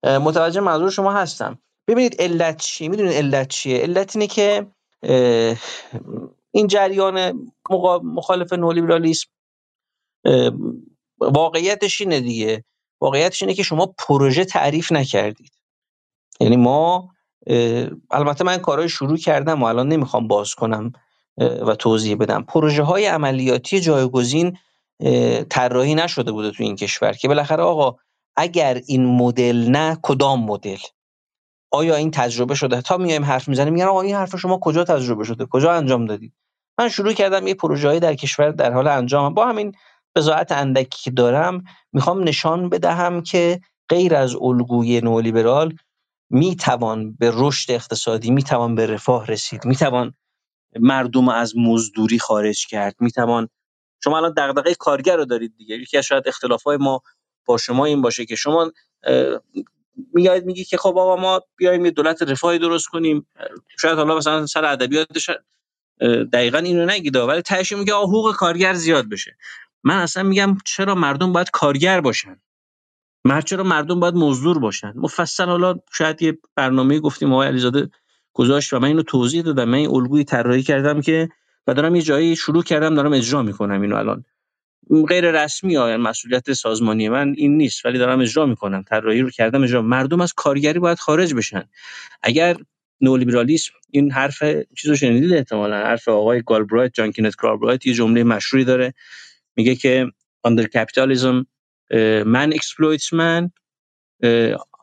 متوجه 0.05 0.61
منظور 0.61 0.91
شما 0.91 1.13
هستم. 1.13 1.59
ببینید 1.89 2.23
علت 2.23 2.57
چی؟ 2.57 2.89
می‌دونید 2.89 3.13
علت 3.13 3.49
چیه؟ 3.49 3.79
علت 3.79 4.17
اینه 4.17 4.27
که 4.27 4.67
این 6.51 6.67
جریان 6.67 7.47
مخالف 8.03 8.53
نولیبرالیسم 8.53 9.29
واقعیتش 11.19 12.01
اینه 12.01 12.21
دیگه. 12.21 12.65
واقعیتش 13.01 13.43
اینه 13.43 13.55
که 13.55 13.63
شما 13.63 13.95
پروژه 13.99 14.45
تعریف 14.45 14.93
نکردید. 14.93 15.53
یعنی 16.41 16.57
ما 16.57 17.14
البته 18.11 18.45
من 18.45 18.57
کارهای 18.57 18.89
شروع 18.89 19.17
کردم 19.17 19.63
و 19.63 19.65
الان 19.65 19.89
نمی‌خوام 19.89 20.29
باز 20.29 20.55
کنم 20.55 20.93
و 21.39 21.75
توضیح 21.75 22.17
بدم. 22.17 22.43
پروژه 22.43 22.83
های 22.83 23.07
عملیاتی 23.07 23.81
جایگزین 23.81 24.59
طراحی 25.51 25.95
نشده 25.95 26.33
بوده 26.33 26.51
تو 26.51 26.63
این 26.63 26.77
کشور 26.77 27.13
که 27.13 27.29
بالاخره 27.29 27.63
آقا 27.63 27.97
اگر 28.37 28.81
این 28.87 29.07
مدل 29.07 29.67
نه 29.69 29.99
کدام 30.03 30.45
مدل؟ 30.45 30.79
آیا 31.71 31.95
این 31.95 32.11
تجربه 32.11 32.55
شده؟ 32.55 32.83
تا 32.83 32.97
میایم 32.97 33.25
حرف 33.25 33.49
می‌زنیم 33.49 33.73
میگن 33.73 33.87
آقا 33.87 34.01
این 34.01 34.15
حرف 34.15 34.37
شما 34.37 34.59
کجا 34.59 34.85
تجربه 34.85 35.25
شده؟ 35.25 35.47
کجا 35.47 35.73
انجام 35.73 36.07
دادید؟ 36.07 36.33
من 36.79 36.89
شروع 36.89 37.13
کردم 37.13 37.47
یه 37.47 37.55
پروژه‌ای 37.55 38.01
در 38.01 38.15
کشور 38.15 38.51
در 38.51 38.73
حال 38.73 38.89
انجام. 38.89 39.35
با 39.35 39.47
همین 39.47 39.73
بضاعت 40.17 40.53
اندکی 40.53 41.03
که 41.03 41.11
دارم 41.11 41.65
می‌خوام 41.93 42.23
نشان 42.29 42.69
بدهم 42.69 43.23
که 43.23 43.61
غیر 43.89 44.15
از 44.15 44.37
الگوی 44.37 45.01
نولیبرال 45.01 45.75
می‌توان 46.35 47.15
به 47.15 47.31
رشد 47.35 47.71
اقتصادی 47.71 48.31
می‌توان 48.31 48.75
به 48.75 48.87
رفاه 48.87 49.27
رسید 49.27 49.65
می‌توان 49.65 50.15
مردم 50.81 51.29
از 51.29 51.55
مزدوری 51.57 52.19
خارج 52.19 52.67
کرد 52.67 52.97
می‌توان 53.01 53.49
شما 54.05 54.17
الان 54.17 54.35
دغدغه 54.37 54.75
کارگر 54.75 55.17
رو 55.17 55.25
دارید 55.25 55.57
دیگه. 55.57 55.77
یکی 55.77 55.99
از 55.99 56.05
شاید 56.05 56.29
اختلافات 56.29 56.81
ما 56.81 57.03
با 57.47 57.59
شما 57.59 57.85
این 57.85 58.03
باشه 58.03 58.27
که 58.27 58.37
شما 58.37 58.73
میاد 60.15 60.45
میگی 60.45 60.65
که 60.65 60.77
خب 60.77 60.99
آقا 60.99 61.17
ما 61.17 61.41
بیایم 61.57 61.85
یه 61.85 61.91
دولت 61.91 62.23
رفاهی 62.23 62.59
درست 62.59 62.89
کنیم. 62.89 63.27
شاید 63.81 63.99
حالا 63.99 64.17
مثلا 64.17 64.47
سر 64.47 64.65
ادبیاتش 64.65 65.31
دقیقا 66.33 66.59
اینو 66.59 66.87
نگید 66.87 67.17
ولی 67.17 67.43
تهش 67.43 67.73
میگه 67.73 67.95
حقوق 67.95 68.37
کارگر 68.37 68.75
زیاد 68.75 69.09
بشه. 69.09 69.37
من 69.85 69.99
اصلا 69.99 70.23
میگم 70.23 70.57
چرا 70.65 70.95
مردم 70.95 71.33
باید 71.33 71.51
کارگر 71.51 72.01
باشن؟ 72.01 72.41
مرد 73.25 73.45
چرا 73.45 73.65
مردم 73.65 74.01
باید 74.01 74.15
مزدور 74.15 74.59
باشن؟ 74.59 74.93
مفصل 74.97 75.45
حالا 75.45 75.75
شاید 75.93 76.23
یه 76.23 76.39
برنامه 76.57 77.01
گفتیم 77.01 77.33
آقای 77.33 77.49
علیزاده 77.49 77.91
گذاشت 78.33 78.73
و 78.73 78.79
من 78.79 78.89
اینو 78.89 79.03
توضیح 79.03 79.43
دادم. 79.43 79.65
من 79.65 79.75
این 79.79 79.91
الگوی 79.91 80.25
طراحی 80.25 80.63
کردم 80.63 81.01
که 81.01 81.29
و 81.67 81.75
دارم 81.75 81.95
یه 81.97 82.03
جایی 82.03 82.37
شروع 82.37 82.63
کردم 82.63 82.95
دارم 82.95 83.13
اجرا 83.13 83.43
می‌کنم 83.43 83.83
اینو 83.83 83.97
الان. 83.97 84.25
غیر 85.09 85.45
رسمی 85.45 85.77
ها 85.77 85.97
مسئولیت 85.97 86.53
سازمانی 86.53 87.09
من 87.09 87.35
این 87.37 87.57
نیست 87.57 87.87
ولی 87.87 87.99
دارم 87.99 88.21
اجرا 88.21 88.47
می‌کنم. 88.47 88.83
طراحی 88.83 89.21
رو 89.21 89.31
کردم 89.31 89.63
اجرا. 89.63 89.83
مردم 89.83 90.21
از 90.21 90.33
کارگری 90.33 90.79
باید 90.79 90.99
خارج 90.99 91.35
بشن. 91.35 91.65
اگر 92.23 92.57
نولیبرالیسم 93.01 93.73
این 93.91 94.13
حرف 94.13 94.43
چیزو 94.77 94.97
شنیدید 94.97 95.33
احتمالا؟ 95.33 95.77
حرف 95.77 96.09
آقای 96.09 96.43
گالبرایت 96.43 96.95
جان 96.95 97.13
کینت 97.13 97.37
گالبرایت 97.37 97.87
یه 97.87 97.95
جمله 97.95 98.25
مشهوری 98.25 98.65
داره. 98.65 98.95
میگه 99.57 99.75
که 99.75 100.07
under 100.49 100.63
capitalism 100.65 101.45
man 102.25 102.53
exploits 102.53 103.13
man 103.13 103.51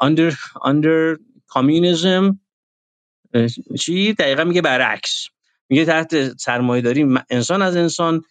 under 0.01 0.33
under 0.63 1.17
communism 1.55 2.37
چی؟ 3.79 4.13
دقیقا 4.13 4.43
میگه 4.43 4.61
برعکس. 4.61 5.27
میگه 5.69 5.85
تحت 5.85 6.37
سرمایه 6.37 6.81
داری 6.81 7.05
انسان 7.29 7.61
از 7.61 7.75
انسان 7.75 8.21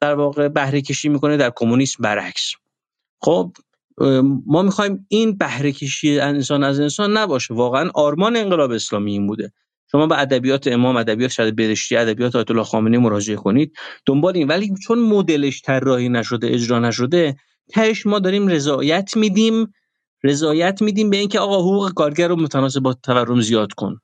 در 0.00 0.14
واقع 0.14 0.48
بهره 0.48 0.80
کشی 0.80 1.08
می‌کنه 1.08 1.36
در 1.36 1.52
کمونیسم 1.56 2.02
برعکس. 2.02 2.52
خب 3.20 3.52
ما 4.46 4.62
می‌خوایم 4.62 5.06
این 5.08 5.38
بهره 5.38 5.72
کشی 5.72 6.20
انسان 6.20 6.64
از 6.64 6.80
انسان 6.80 7.16
نباشه. 7.16 7.54
واقعا 7.54 7.90
آرمان 7.94 8.36
انقلاب 8.36 8.70
اسلامی 8.70 9.12
این 9.12 9.26
بوده. 9.26 9.52
شما 9.92 10.06
به 10.06 10.20
ادبیات 10.20 10.66
امام 10.66 10.96
ادبیات 10.96 11.30
شد 11.30 11.54
بهشتی 11.54 11.96
ادبیات 11.96 12.36
آیت 12.36 12.50
الله 12.50 12.64
خامنه‌ای 12.64 13.02
مراجعه 13.02 13.36
کنید 13.36 13.76
دنبال 14.06 14.36
این. 14.36 14.48
ولی 14.48 14.74
چون 14.86 14.98
مدلش 14.98 15.62
طراحی 15.62 16.08
نشده 16.08 16.46
اجرا 16.46 16.78
نشده 16.78 17.36
تهش 17.68 18.06
ما 18.06 18.18
داریم 18.18 18.48
رضایت 18.48 19.16
میدیم. 19.16 19.72
رضایت 20.22 20.82
میدیم 20.82 21.10
به 21.10 21.16
اینکه 21.16 21.38
آقا 21.38 21.60
حقوق 21.60 21.92
کارگر 21.92 22.28
رو 22.28 22.36
متناسب 22.36 22.80
با 22.80 22.94
تورم 22.94 23.40
زیاد 23.40 23.72
کن. 23.72 24.00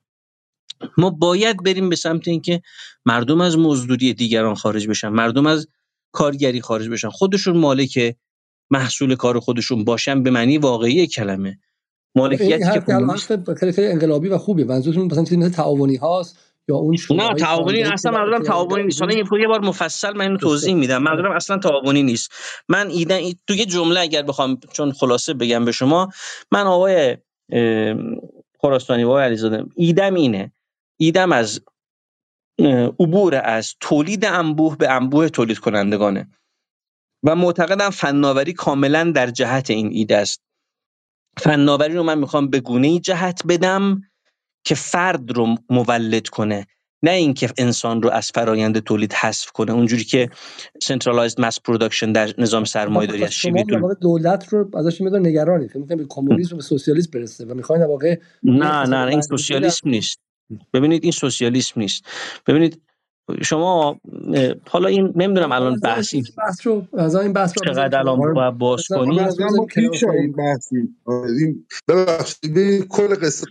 ما 0.98 1.10
باید 1.10 1.62
بریم 1.64 1.88
به 1.88 1.96
سمت 1.96 2.28
اینکه 2.28 2.62
مردم 3.06 3.40
از 3.40 3.58
مزدوری 3.58 4.14
دیگران 4.14 4.54
خارج 4.54 4.88
بشن 4.88 5.08
مردم 5.08 5.46
از 5.46 5.68
کارگری 6.12 6.60
خارج 6.60 6.88
بشن. 6.88 7.08
خودشون 7.08 7.56
مالک 7.56 8.16
محصول 8.70 9.16
کار 9.16 9.40
خودشون 9.40 9.84
باشن 9.84 10.22
به 10.22 10.30
معنی 10.30 10.58
واقعی 10.58 11.06
کلمه. 11.06 11.58
مالکیتی 12.14 12.64
که 12.72 13.70
خیلی 13.70 13.86
انقلابی 13.86 14.28
و 14.28 14.38
خوبه 14.38 14.64
منظورتون 14.64 15.06
مثلا 15.06 15.24
چیزی 15.24 15.36
مثل 15.36 15.50
تعاونی 15.50 15.96
هاست. 15.96 16.38
یا 16.68 16.76
اون 16.76 16.96
نه 17.10 17.34
تعاونی 17.34 17.82
اصلا 17.82 18.12
منظورم 18.12 18.42
تعاونی 18.42 18.82
نیست. 18.82 19.02
حالا 19.02 19.14
یه 19.14 19.48
بار 19.48 19.60
مفصل 19.60 20.12
من 20.12 20.20
اینو 20.20 20.36
توضیح 20.36 20.74
میدم. 20.74 21.02
منظورم 21.02 21.32
اصلا 21.32 21.58
تعاونی 21.58 22.02
نیست. 22.02 22.32
من 22.68 22.88
ایده 22.88 23.34
تو 23.46 23.54
یه 23.54 23.66
جمله 23.66 24.00
اگر 24.00 24.22
بخوام 24.22 24.60
چون 24.72 24.92
خلاصه 24.92 25.34
بگم 25.34 25.64
به 25.64 25.72
شما 25.72 26.08
من 26.52 26.66
آقای 26.66 27.16
خراسانی 28.60 29.04
و 29.04 29.18
علیزاده 29.18 29.64
ایدم 29.76 30.14
اینه. 30.14 30.52
ایدم 30.96 31.32
از 31.32 31.60
عبور 33.00 33.40
از 33.44 33.74
تولید 33.80 34.24
انبوه 34.24 34.76
به 34.76 34.90
انبوه 34.90 35.28
تولید 35.28 35.58
کنندگانه. 35.58 36.30
و 37.22 37.36
معتقدم 37.36 37.90
فناوری 37.90 38.52
کاملا 38.52 39.12
در 39.14 39.30
جهت 39.30 39.70
این 39.70 39.90
ایده 39.92 40.16
است. 40.16 40.42
فناوری 41.38 41.94
رو 41.94 42.02
من 42.02 42.18
می‌خوام 42.18 42.50
به 42.50 42.60
گونه 42.60 42.86
ای 42.88 43.00
جهت 43.00 43.42
بدم 43.48 44.02
که 44.64 44.74
فرد 44.74 45.30
رو 45.36 45.56
مولد 45.70 46.28
کنه. 46.28 46.66
نه 47.02 47.10
اینکه 47.10 47.50
انسان 47.58 48.02
رو 48.02 48.10
از 48.10 48.30
فرایند 48.34 48.78
تولید 48.78 49.12
حذف 49.12 49.50
کنه. 49.50 49.72
اونجوری 49.72 50.04
که 50.04 50.30
centralized 50.82 51.40
mass 51.40 51.60
production 51.60 52.12
در 52.12 52.34
نظام 52.38 52.64
سرمایه‌داری 52.64 53.24
از 53.24 53.32
شما 53.32 53.64
دولت 54.00 54.48
رو 54.48 54.70
ازش 54.78 55.00
میاد 55.00 55.16
نگرانی. 55.16 55.68
فکر 55.68 55.78
می‌کنید 55.78 55.98
به 55.98 56.06
کمونیسم 56.08 56.56
و 56.56 56.60
سوسیالیسم 56.60 57.10
برسه 57.10 57.44
و 57.44 57.54
می‌خواین 57.54 57.84
واقع 57.84 58.18
نه 58.42 58.86
نه 58.86 59.06
این 59.06 59.20
سوسیالیسم 59.20 59.88
نیست. 59.88 60.18
ببینید 60.74 61.02
این 61.02 61.12
سوسیالیسم 61.12 61.80
نیست. 61.80 62.04
ببینید 62.46 62.82
شما 63.42 64.00
حالا 64.68 64.88
این 64.88 65.12
نمی‌دونم 65.16 65.52
الان 65.52 65.80
بحثی 65.80 66.22
بحث 66.38 66.66
رو 66.66 66.86
از 66.98 67.14
این 67.14 67.32
بحث 67.32 67.52
رو 67.58 67.74
چقدر 67.74 67.98
الان 67.98 68.34
باید 68.34 68.58
باز 68.58 68.86
کنیم 68.88 69.28
این 70.20 70.32
بحثی. 70.32 70.94
ببخشید 71.88 72.88
کل 72.88 73.14
قصه 73.14 73.46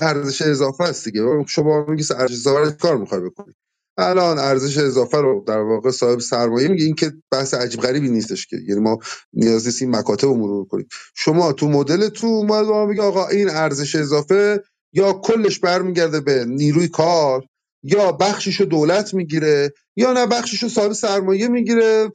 ارزش 0.00 0.42
اضافه 0.42 0.84
است 0.84 1.04
دیگه. 1.04 1.44
شما 1.48 1.84
میگی 1.88 2.04
ارزش 2.16 2.34
اضافه 2.34 2.70
کار 2.70 2.96
می‌خوای 2.96 3.20
بکنی؟ 3.20 3.54
الان 3.98 4.38
ارزش 4.38 4.78
اضافه 4.78 5.18
رو 5.18 5.44
در 5.46 5.60
واقع 5.60 5.90
صاحب 5.90 6.20
سرمایه 6.20 6.68
میگه. 6.68 6.84
این 6.84 6.94
که 6.94 7.12
بحث 7.30 7.54
عجیب 7.54 7.80
غریبی 7.80 8.08
نیستش 8.08 8.46
که. 8.46 8.56
یعنی 8.68 8.80
ما 8.80 8.98
نیاز 9.32 9.66
نیست 9.66 9.82
این 9.82 9.96
مکاتب 9.96 10.28
رو 10.28 10.36
مرور 10.36 10.64
کنیم. 10.64 10.88
شما 11.14 11.52
تو 11.52 11.68
مدل 11.68 12.08
تو 12.08 12.44
ما 12.44 12.86
میگه 12.86 13.02
آقا 13.02 13.28
این 13.28 13.50
ارزش 13.50 13.94
اضافه 13.94 14.62
یا 14.92 15.12
کلش 15.12 15.58
برمیگرده 15.58 16.20
به 16.20 16.44
نیروی 16.48 16.88
کار؟ 16.88 17.44
یا 17.84 18.12
بخشش 18.12 18.60
رو 18.60 18.66
دولت 18.66 19.14
می‌گیره 19.14 19.72
یا 19.96 20.12
نه 20.12 20.26
بخشش 20.26 20.62
رو 20.62 20.68
صاحب 20.68 20.92
سرمایه 20.92 21.48
می‌گیره 21.48 22.08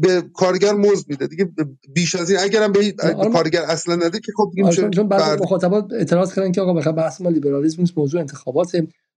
به 0.00 0.22
کارگر 0.34 0.72
مزد 0.72 1.10
میده. 1.10 1.26
دیگه 1.26 1.50
بیش 1.94 2.14
از 2.14 2.30
این 2.30 2.40
اگرم 2.40 2.72
به 2.72 2.94
کارگر 3.32 3.62
اصلا 3.62 3.94
نده 3.94 4.20
که 4.20 4.32
خب 4.36 4.50
دیگه 4.54 4.66
میشه 4.66 4.90
چون 4.90 5.08
بعضی 5.08 5.42
مخاطبات 5.42 5.92
اعتراض 5.92 6.34
کردن 6.34 6.52
که 6.52 6.60
آقا 6.60 6.72
بخاطر 6.72 6.92
بحث 6.92 7.20
ما 7.20 7.30
لیبرالیسم 7.30 7.82
نیست 7.82 7.98
موضوع 7.98 8.20
انتخابات. 8.20 8.74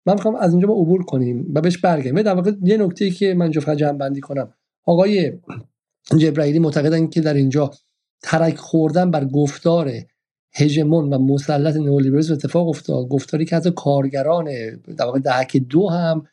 من 0.07 0.15
می‌خوام 0.15 0.35
از 0.35 0.53
اینجا 0.53 0.69
ما 0.69 0.75
عبور 0.75 1.05
کنیم 1.05 1.53
و 1.55 1.61
بهش 1.61 1.79
برگردیم. 1.79 2.23
در 2.23 2.35
واقع 2.35 2.53
یه 2.63 2.77
نکته 2.77 3.05
ای 3.05 3.11
که 3.11 3.35
من 3.35 3.51
جفت 3.51 3.71
جمع 3.71 3.99
بندی 3.99 4.21
کنم. 4.21 4.53
آقای 4.85 5.33
جبرائیلی 6.19 6.59
معتقدن 6.59 7.07
که 7.07 7.21
در 7.21 7.35
اینجا 7.35 7.71
ترک 8.23 8.57
خوردن 8.57 9.11
بر 9.11 9.25
گفتار 9.25 9.93
هژمون 10.59 11.13
و 11.13 11.19
مسلط 11.19 11.77
نئولیبرالیسم 11.77 12.33
اتفاق 12.33 12.69
افتاد. 12.69 13.09
گفتاری 13.09 13.45
که 13.45 13.57
حتی 13.57 13.71
کارگران 13.71 14.45
در 14.97 15.05
واقع 15.05 15.19
دهک 15.19 15.57
دو 15.57 15.89
هم 15.89 16.27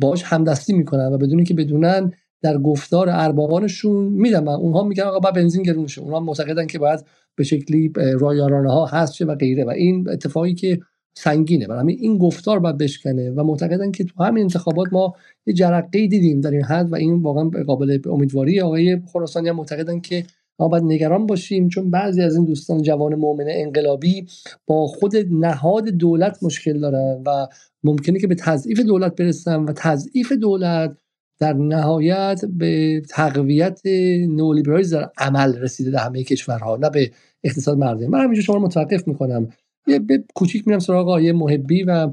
باش 0.00 0.22
همدستی 0.22 0.72
می‌کنن 0.72 1.12
و 1.12 1.18
بدونی 1.18 1.44
که 1.44 1.54
بدونن 1.54 2.12
در 2.42 2.58
گفتار 2.58 3.08
اربابانشون 3.10 4.04
میدن 4.04 4.48
اونها 4.48 4.84
میگن 4.84 5.02
آقا 5.02 5.30
بنزین 5.30 5.62
گرون 5.62 5.86
شه. 5.86 6.00
اونها 6.00 6.20
معتقدن 6.20 6.66
که 6.66 6.78
باید 6.78 7.04
به 7.36 7.44
شکلی 7.44 7.92
رایارانه 8.20 8.72
ها 8.72 8.86
هست 8.86 9.20
و 9.20 9.34
غیره. 9.34 9.64
و 9.64 9.70
این 9.70 10.10
اتفاقی 10.10 10.54
که 10.54 10.80
سنگینه. 11.14 11.66
برای 11.66 11.94
این 11.94 12.18
گفتار 12.18 12.58
باید 12.58 12.78
بشکنه 12.78 13.30
و 13.30 13.44
معتقدن 13.44 13.92
که 13.92 14.04
تو 14.04 14.24
همین 14.24 14.42
انتخابات 14.42 14.92
ما 14.92 15.14
یه 15.46 15.54
جرقه 15.54 16.06
دیدیم 16.06 16.40
در 16.40 16.50
این 16.50 16.64
حد 16.64 16.92
و 16.92 16.94
این 16.94 17.22
واقعا 17.22 17.50
قابل 17.66 17.98
امیدواری 18.10 18.60
آقای 18.60 19.00
خراسانی 19.12 19.48
هم 19.48 19.56
معتقدن 19.56 20.00
که 20.00 20.24
ما 20.58 20.68
باید 20.68 20.84
نگران 20.84 21.26
باشیم 21.26 21.68
چون 21.68 21.90
بعضی 21.90 22.22
از 22.22 22.36
این 22.36 22.44
دوستان 22.44 22.82
جوان 22.82 23.14
مؤمن 23.14 23.44
انقلابی 23.48 24.26
با 24.66 24.86
خود 24.86 25.16
نهاد 25.30 25.88
دولت 25.88 26.42
مشکل 26.42 26.80
دارن 26.80 27.22
و 27.26 27.46
ممکنه 27.84 28.18
که 28.18 28.26
به 28.26 28.34
تضعیف 28.34 28.80
دولت 28.80 29.16
برسن 29.16 29.64
و 29.64 29.72
تضعیف 29.72 30.32
دولت 30.32 30.96
در 31.38 31.52
نهایت 31.52 32.40
به 32.44 33.02
تقویت 33.10 33.80
نولیبرالیسم 34.28 35.00
در 35.00 35.10
عمل 35.18 35.58
رسیده 35.58 35.90
در 35.90 35.98
همه 35.98 36.24
کشورها 36.24 36.76
نه 36.76 36.90
به 36.90 37.10
اقتصاد 37.44 37.78
مردم. 37.78 38.06
من 38.06 38.20
همینجا 38.20 38.42
شما 38.42 38.58
متوقف 38.58 39.08
می‌کنم. 39.08 39.48
یه 39.86 39.98
به 39.98 40.24
کوچیک 40.34 40.68
میرم 40.68 40.78
سراغ 40.78 41.08
آقای 41.08 41.32
محبی 41.32 41.82
و 41.82 42.10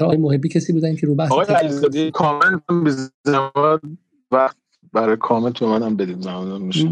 آقای 0.00 0.16
محبی 0.16 0.48
کسی 0.48 0.72
بودن 0.72 0.94
که 0.94 1.06
رو 1.06 1.14
بحث 1.14 1.32
آقای 1.32 2.10
کامنت 2.10 2.62
وقت 4.30 4.56
برای 4.96 5.16
کامنت 5.16 5.60
به 5.60 5.66
منم 5.66 5.96
بدید 5.96 6.18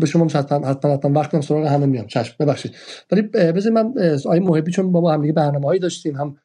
به 0.00 0.06
شما 0.06 0.24
حتما 0.24 0.66
حتما 0.66 0.92
حتما 0.92 1.20
وقتم 1.20 1.40
سراغ 1.40 1.66
همه 1.66 1.86
میام. 1.86 2.06
چشم 2.06 2.34
ببخشید. 2.40 2.72
ولی 3.12 3.22
بذار 3.22 3.72
من 3.72 3.94
آقای 4.24 4.40
محبی 4.40 4.72
چون 4.72 4.92
با 4.92 5.00
ما 5.00 5.12
هم 5.12 5.20
دیگه 5.20 5.32
برنامه‌ای 5.32 5.78
داشتیم 5.78 6.14
هم 6.14 6.36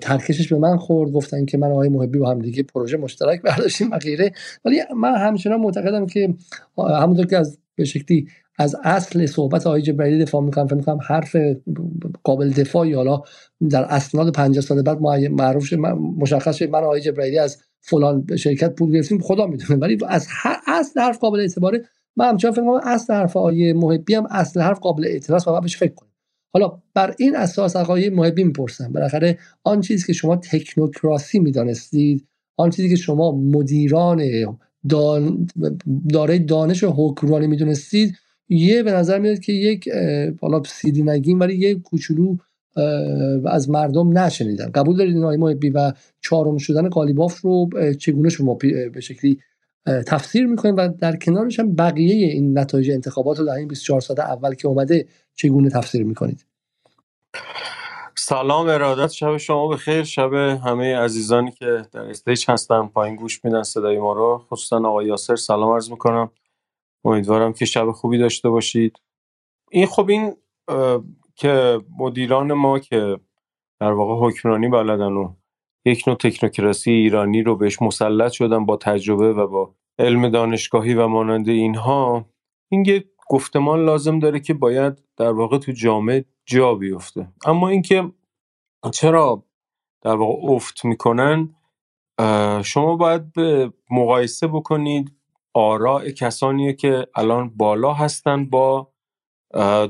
ترکشش 0.00 0.52
به 0.52 0.58
من 0.58 0.76
خورد 0.76 1.12
گفتن 1.12 1.44
که 1.44 1.58
من 1.58 1.70
آقای 1.70 1.88
محبی 1.88 2.18
با 2.18 2.30
هم 2.30 2.38
دیگه 2.38 2.62
پروژه 2.62 2.96
مشترک 2.96 3.42
برداشتیم 3.42 3.90
و 3.90 3.98
غیره. 3.98 4.32
ولی 4.64 4.80
من 4.96 5.14
همچنان 5.14 5.60
معتقدم 5.60 6.06
که 6.06 6.34
همونطور 6.78 7.26
که 7.26 7.38
از 7.38 7.58
به 7.74 7.84
شکلی 7.84 8.28
از 8.58 8.76
اصل 8.84 9.26
صحبت 9.26 9.66
آقای 9.66 9.82
جبرئیلی 9.82 10.24
دفاع 10.24 10.42
می‌کنم 10.42 10.66
فکر 10.66 10.76
می‌کنم 10.76 10.98
حرف 11.08 11.36
قابل 12.24 12.50
دفاعی 12.50 12.92
حالا 12.92 13.22
در 13.70 13.82
اسناد 13.82 14.34
50 14.34 14.62
سال 14.62 14.82
بعد 14.82 15.00
معروف 15.30 15.72
مشخص 16.18 16.56
شد 16.56 16.70
من 16.70 16.84
آقای 16.84 17.00
جبرئیلی 17.00 17.38
از 17.38 17.58
فلان 17.80 18.26
شرکت 18.36 18.74
پول 18.74 18.92
گرفتیم 18.92 19.18
خدا 19.18 19.46
می‌دونه. 19.46 19.80
ولی 19.80 19.98
از 20.08 20.26
اصل 20.66 21.00
حرف 21.00 21.18
قابل 21.18 21.40
اعتباره 21.40 21.84
من 22.16 22.28
همچنان 22.28 22.54
فکر 22.54 22.62
می‌کنم 22.62 22.80
اصل 22.84 23.14
حرف 23.14 23.36
آقای 23.36 23.72
محبی 23.72 24.14
هم 24.14 24.26
اصل 24.30 24.60
حرف 24.60 24.78
قابل 24.78 25.04
اعتراض 25.06 25.48
و 25.48 25.60
فکر 25.60 25.94
کنیم 25.94 26.12
حالا 26.52 26.82
بر 26.94 27.14
این 27.18 27.36
اساس 27.36 27.76
آقای 27.76 28.10
محبی 28.10 28.44
می‌پرسم 28.44 28.92
بالاخره 28.92 29.38
آن 29.64 29.80
چیزی 29.80 30.06
که 30.06 30.12
شما 30.12 30.36
تکنوکراسی 30.36 31.38
می‌دانستید 31.38 32.26
آن 32.56 32.70
چیزی 32.70 32.88
که 32.88 32.96
شما 32.96 33.32
مدیران 33.32 34.22
دان 34.88 35.46
دارای 36.12 36.38
دانش 36.38 36.84
حکمرانی 36.84 37.46
می‌دونستید 37.46 38.16
یه 38.48 38.82
به 38.82 38.92
نظر 38.92 39.18
میاد 39.18 39.38
که 39.38 39.52
یک 39.52 39.88
حالا 40.40 40.62
سیدی 40.62 41.02
نگیم 41.02 41.40
ولی 41.40 41.54
یک 41.54 41.82
کوچولو 41.82 42.36
از 43.46 43.70
مردم 43.70 44.18
نشنیدن 44.18 44.70
قبول 44.74 44.96
دارید 44.96 45.16
این 45.16 45.40
محبی 45.40 45.70
و 45.70 45.92
چهارم 46.20 46.58
شدن 46.58 46.88
قالیباف 46.88 47.40
رو 47.40 47.70
چگونه 47.98 48.28
شما 48.28 48.54
به 48.92 49.00
شکلی 49.00 49.38
تفسیر 50.06 50.46
می‌کنید 50.46 50.74
و 50.78 50.88
در 50.88 51.16
کنارش 51.16 51.60
هم 51.60 51.74
بقیه 51.74 52.26
این 52.26 52.58
نتایج 52.58 52.90
انتخابات 52.90 53.38
رو 53.38 53.44
در 53.44 53.52
این 53.52 53.68
24 53.68 54.00
ساعت 54.00 54.20
اول 54.20 54.54
که 54.54 54.68
اومده 54.68 55.06
چگونه 55.34 55.70
تفسیر 55.70 56.04
می‌کنید؟ 56.04 56.44
سلام 58.14 58.68
ارادت 58.68 59.10
شب 59.10 59.36
شما 59.36 59.68
به 59.68 59.76
خیر 59.76 60.02
شب 60.02 60.32
همه 60.34 60.96
عزیزانی 60.96 61.50
که 61.50 61.82
در 61.92 62.00
استیج 62.00 62.44
هستن 62.48 62.86
پایین 62.86 63.16
گوش 63.16 63.44
میدن 63.44 63.62
صدای 63.62 63.98
ما 63.98 64.12
رو. 64.12 64.42
خصوصا 64.50 64.78
آقای 64.78 65.06
یاسر 65.06 65.36
سلام 65.36 65.74
عرض 65.74 65.90
می‌کنم. 65.90 66.30
امیدوارم 67.04 67.52
که 67.52 67.64
شب 67.64 67.90
خوبی 67.90 68.18
داشته 68.18 68.50
باشید. 68.50 69.00
این 69.70 69.86
خب 69.86 70.10
این 70.10 70.36
که 71.34 71.80
مدیران 71.98 72.52
ما 72.52 72.78
که 72.78 73.20
در 73.80 73.92
واقع 73.92 74.26
حکمرانی 74.26 74.68
بلدن 74.68 75.12
و 75.12 75.34
یک 75.84 76.04
نوع 76.08 76.16
تکنوکراسی 76.16 76.90
ایرانی 76.90 77.42
رو 77.42 77.56
بهش 77.56 77.82
مسلط 77.82 78.32
شدن 78.32 78.66
با 78.66 78.76
تجربه 78.76 79.32
و 79.32 79.46
با 79.46 79.74
علم 79.98 80.28
دانشگاهی 80.28 80.94
و 80.94 81.06
مانند 81.06 81.48
اینها 81.48 82.26
این 82.70 82.84
یه 82.86 83.04
گفتمان 83.28 83.84
لازم 83.84 84.18
داره 84.18 84.40
که 84.40 84.54
باید 84.54 85.02
در 85.16 85.32
واقع 85.32 85.58
تو 85.58 85.72
جامعه 85.72 86.24
جا 86.46 86.74
بیفته. 86.74 87.28
اما 87.46 87.68
اینکه 87.68 88.12
چرا 88.92 89.44
در 90.02 90.16
واقع 90.16 90.52
افت 90.52 90.84
می‌کنن 90.84 91.54
شما 92.64 92.96
باید 92.96 93.32
به 93.32 93.72
مقایسه 93.90 94.46
بکنید 94.46 95.17
آراء 95.54 96.10
کسانی 96.10 96.74
که 96.74 97.06
الان 97.14 97.50
بالا 97.56 97.92
هستن 97.92 98.46
با 98.46 98.92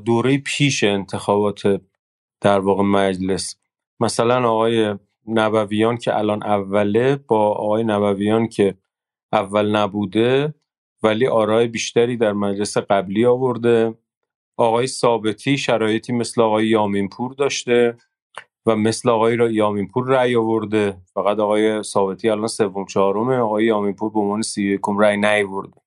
دوره 0.05 0.39
پیش 0.39 0.85
انتخابات 0.85 1.81
در 2.41 2.59
واقع 2.59 2.83
مجلس. 2.83 3.57
مثلا 4.01 4.51
آقای 4.51 4.95
نبویان 5.27 5.97
که 5.97 6.19
الان 6.19 6.43
اوله 6.43 7.17
با 7.17 7.49
آقای 7.49 7.85
نبویان 7.85 8.49
که 8.49 8.75
اول 9.33 9.77
نبوده 9.77 10.55
ولی 11.03 11.27
آرای 11.27 11.69
بیشتری 11.69 12.17
در 12.17 12.33
مجلس 12.33 12.77
قبلی 12.77 13.25
آورده. 13.25 13.95
آقای 14.57 14.87
ثابتی 14.87 15.59
شرایطی 15.59 16.13
مثل 16.13 16.41
آقای 16.41 16.67
یامینپور 16.67 17.35
داشته. 17.35 17.97
و 18.69 18.77
مثل 18.77 19.09
آقای 19.09 19.55
یامینپور 19.55 20.07
رأی 20.09 20.37
آورده. 20.37 20.97
فقط 21.15 21.39
آقای 21.39 21.83
ثابتی 21.83 22.29
الان 22.29 22.47
سوم 22.47 22.85
چهارمه. 22.87 23.37
آقای 23.37 23.65
یامینپور 23.65 24.11
به 24.11 24.21
عنوان 24.21 24.43
سی 24.43 24.63
یکم 24.63 24.99
رأی 24.99 25.17
نیورده 25.17 25.81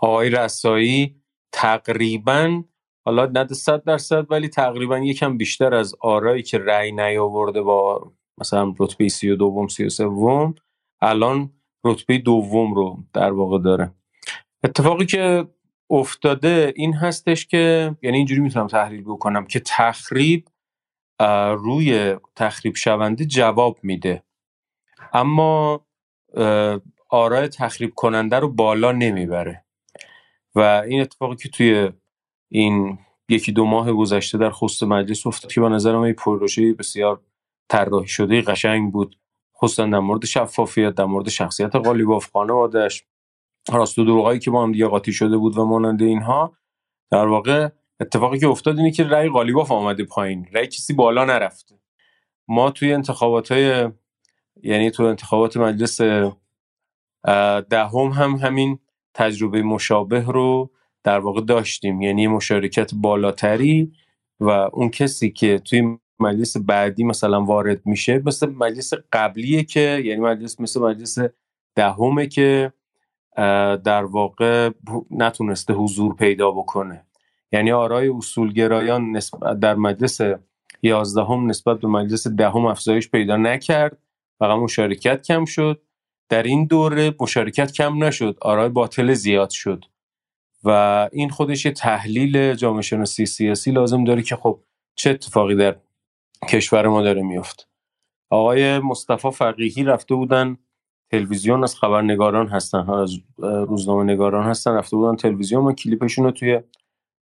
آقای 0.00 0.30
رسایی 0.30 1.16
تقریبا 1.52 2.62
حالا 3.06 3.26
نه 3.26 3.46
صد 3.46 3.84
درصد 3.84 4.26
ولی 4.30 4.48
تقریبا 4.48 4.98
یکم 4.98 5.38
بیشتر 5.38 5.74
از 5.74 5.94
آرایی 6.00 6.42
که 6.42 6.58
رأی 6.58 6.92
نیاورده 6.92 7.62
با 7.62 8.12
مثلا 8.38 8.74
رتبه 8.78 9.08
سی 9.08 9.30
و 9.30 9.36
دوم 9.36 9.68
سی 9.68 9.84
و 9.84 9.88
سوم 9.88 10.54
الان 11.00 11.50
رتبه 11.84 12.18
دوم 12.18 12.74
رو 12.74 12.98
در 13.12 13.32
واقع 13.32 13.58
داره. 13.58 13.94
اتفاقی 14.64 15.06
که 15.06 15.46
افتاده 15.90 16.72
این 16.76 16.94
هستش 16.94 17.46
که 17.46 17.96
یعنی 18.02 18.16
اینجوری 18.16 18.40
می‌تونم 18.40 18.66
تحلیل 18.66 19.02
بکنم 19.02 19.46
که 19.46 19.60
تخریب 19.66 20.44
روی 21.58 22.16
تخریب 22.36 22.74
شونده 22.74 23.24
جواب 23.24 23.78
میده. 23.82 24.22
اما 25.12 25.86
آرای 27.10 27.48
تخریب 27.48 27.94
کننده 27.94 28.38
رو 28.38 28.48
بالا 28.48 28.92
نمی‌بره. 28.92 29.64
و 30.54 30.60
این 30.60 31.00
اتفاقی 31.00 31.36
که 31.36 31.48
توی 31.48 31.90
این 32.48 32.98
یکی 33.28 33.52
دو 33.52 33.64
ماه 33.64 33.92
گذشته 33.92 34.38
در 34.38 34.50
خست 34.50 34.82
مجلس 34.82 35.26
افتاد 35.26 35.52
که 35.52 35.60
به 35.60 35.68
نظرم 35.68 36.00
این 36.00 36.14
پروژه 36.14 36.72
بسیار 36.72 37.20
طراحی 37.68 38.08
شده 38.08 38.42
قشنگ 38.42 38.92
بود. 38.92 39.18
خصوصا 39.56 39.86
در 39.86 39.98
مورد 39.98 40.24
شفافیت 40.24 40.94
در 40.94 41.04
مورد 41.04 41.28
شخصیت 41.28 41.76
قالیباف 41.76 42.30
خانوادش 42.32 43.04
راست 43.72 43.98
و 43.98 44.04
دروغایی 44.04 44.40
که 44.40 44.50
با 44.50 44.62
هم 44.62 44.72
دیگه 44.72 44.86
قاطی 44.86 45.12
شده 45.12 45.36
بود 45.36 45.58
و 45.58 45.64
مانند 45.64 46.02
اینها 46.02 46.56
در 47.10 47.26
واقع 47.26 47.68
اتفاقی 48.00 48.38
که 48.38 48.46
افتاد 48.46 48.78
اینه 48.78 48.90
که 48.90 49.04
رأی 49.04 49.28
قالیباف 49.28 49.72
آمده 49.72 50.04
پایین. 50.04 50.46
رأی 50.52 50.66
کسی 50.66 50.92
بالا 50.92 51.24
نرفته. 51.24 51.74
ما 52.48 52.70
توی 52.70 52.92
انتخابات 52.92 53.52
های 53.52 53.90
یعنی 54.62 54.90
تو 54.90 55.02
انتخابات 55.02 55.56
مجلس 55.56 56.00
دهم 57.70 58.08
هم 58.08 58.32
همین 58.34 58.78
تجربه 59.14 59.62
مشابه 59.62 60.20
رو 60.20 60.70
در 61.04 61.18
واقع 61.18 61.40
داشتیم. 61.40 62.02
یعنی 62.02 62.26
مشارکت 62.26 62.94
بالاتری 62.94 63.92
و 64.40 64.48
اون 64.50 64.88
کسی 64.88 65.30
که 65.30 65.58
توی 65.58 65.98
مجلس 66.20 66.56
بعدی 66.56 67.04
مثلا 67.04 67.44
وارد 67.44 67.86
میشه 67.86 68.22
مثل 68.26 68.50
مجلس 68.50 68.92
قبلیه 69.12 69.62
که 69.62 70.02
یعنی 70.04 70.20
مجلس 70.20 70.60
مثل 70.60 70.80
مجلس 70.80 71.18
دهمه 71.76 72.26
که 72.26 72.72
در 73.84 74.04
واقع 74.04 74.70
نتونسته 75.10 75.74
حضور 75.74 76.14
پیدا 76.14 76.50
بکنه. 76.50 77.06
یعنی 77.52 77.72
آرای 77.72 78.08
اصولگرایان 78.08 79.20
در 79.60 79.74
مجلس 79.74 80.20
یازدهم 80.82 81.46
نسبت 81.46 81.80
به 81.80 81.88
مجلس 81.88 82.26
دهم 82.26 82.66
افزایش 82.66 83.10
پیدا 83.10 83.36
نکرد. 83.36 83.98
فقط 84.38 84.58
مشارکت 84.58 85.22
کم 85.22 85.44
شد. 85.44 85.82
در 86.28 86.42
این 86.42 86.66
دوره 86.66 87.14
مشارکت 87.20 87.72
کم 87.72 88.04
نشد. 88.04 88.38
آرای 88.40 88.68
باطل 88.68 89.14
زیاد 89.14 89.50
شد. 89.50 89.84
و 90.64 91.08
این 91.12 91.28
خودش 91.28 91.66
یه 91.66 91.72
تحلیل 91.72 92.54
جامعه 92.54 92.82
شناسی 92.82 93.26
سیاسی 93.26 93.70
لازم 93.70 94.04
داره 94.04 94.22
که 94.22 94.36
خب 94.36 94.60
چه 94.94 95.10
اتفاقی 95.10 95.54
در 95.54 95.76
کشور 96.48 96.88
ما 96.88 97.02
داره 97.02 97.22
میفت 97.22 97.68
آقای 98.30 98.78
مصطفی 98.78 99.30
فقیهی 99.30 99.84
رفته 99.84 100.14
بودن 100.14 100.56
تلویزیون 101.10 101.62
از 101.62 101.76
خبرنگاران 101.76 102.48
هستن 102.48 102.90
از 102.90 103.18
روزنامه 103.38 104.12
نگاران 104.12 104.46
هستن 104.46 104.74
رفته 104.74 104.96
بودن 104.96 105.16
تلویزیون. 105.16 105.64
من 105.64 105.74
کلیپشون 105.74 106.24
رو 106.24 106.30
توی 106.30 106.60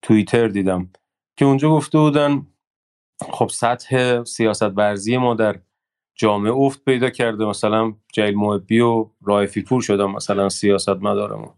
توییتر 0.02 0.48
دیدم 0.48 0.90
که 1.36 1.44
اونجا 1.44 1.70
گفته 1.70 1.98
بودن 1.98 2.46
خب 3.20 3.48
سطح 3.48 4.24
سیاست 4.24 4.62
ورزی 4.62 5.16
ما 5.16 5.34
در 5.34 5.60
جامعه 6.14 6.52
افت 6.52 6.84
پیدا 6.84 7.10
کرده 7.10 7.44
مثلا 7.44 7.94
جیل 8.12 8.34
محبی 8.34 8.80
و 8.80 9.10
رایفی 9.22 9.62
پور 9.62 9.82
شدن 9.82 10.04
مثلا 10.04 10.48
سیاست 10.48 10.88
مدارمون 10.88 11.54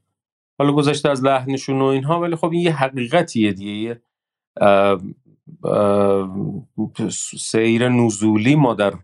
حالا 0.59 0.73
گذشته 0.73 1.11
از 1.11 1.25
لحنشون 1.25 1.81
و 1.81 1.85
اینها 1.85 2.21
ولی 2.21 2.37
خب 2.37 2.51
این 2.51 2.61
یه 2.61 2.77
حقیقتیه 2.77 3.53
دیگه. 3.53 4.03
سیر 7.39 7.89
نزولی 7.89 8.55
ما 8.55 8.75
در 8.75 8.95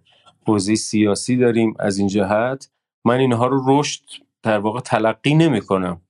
حوزه 0.46 0.74
سیاسی 0.74 1.36
داریم 1.36 1.74
از 1.78 1.98
این 1.98 2.08
جهت. 2.08 2.70
من 3.04 3.18
اینها 3.18 3.46
رو 3.46 3.64
رشد 3.66 4.02
در 4.42 4.58
واقع 4.58 4.80
تلقی 4.80 5.34
نمی 5.34 5.60
کنم 5.60 6.00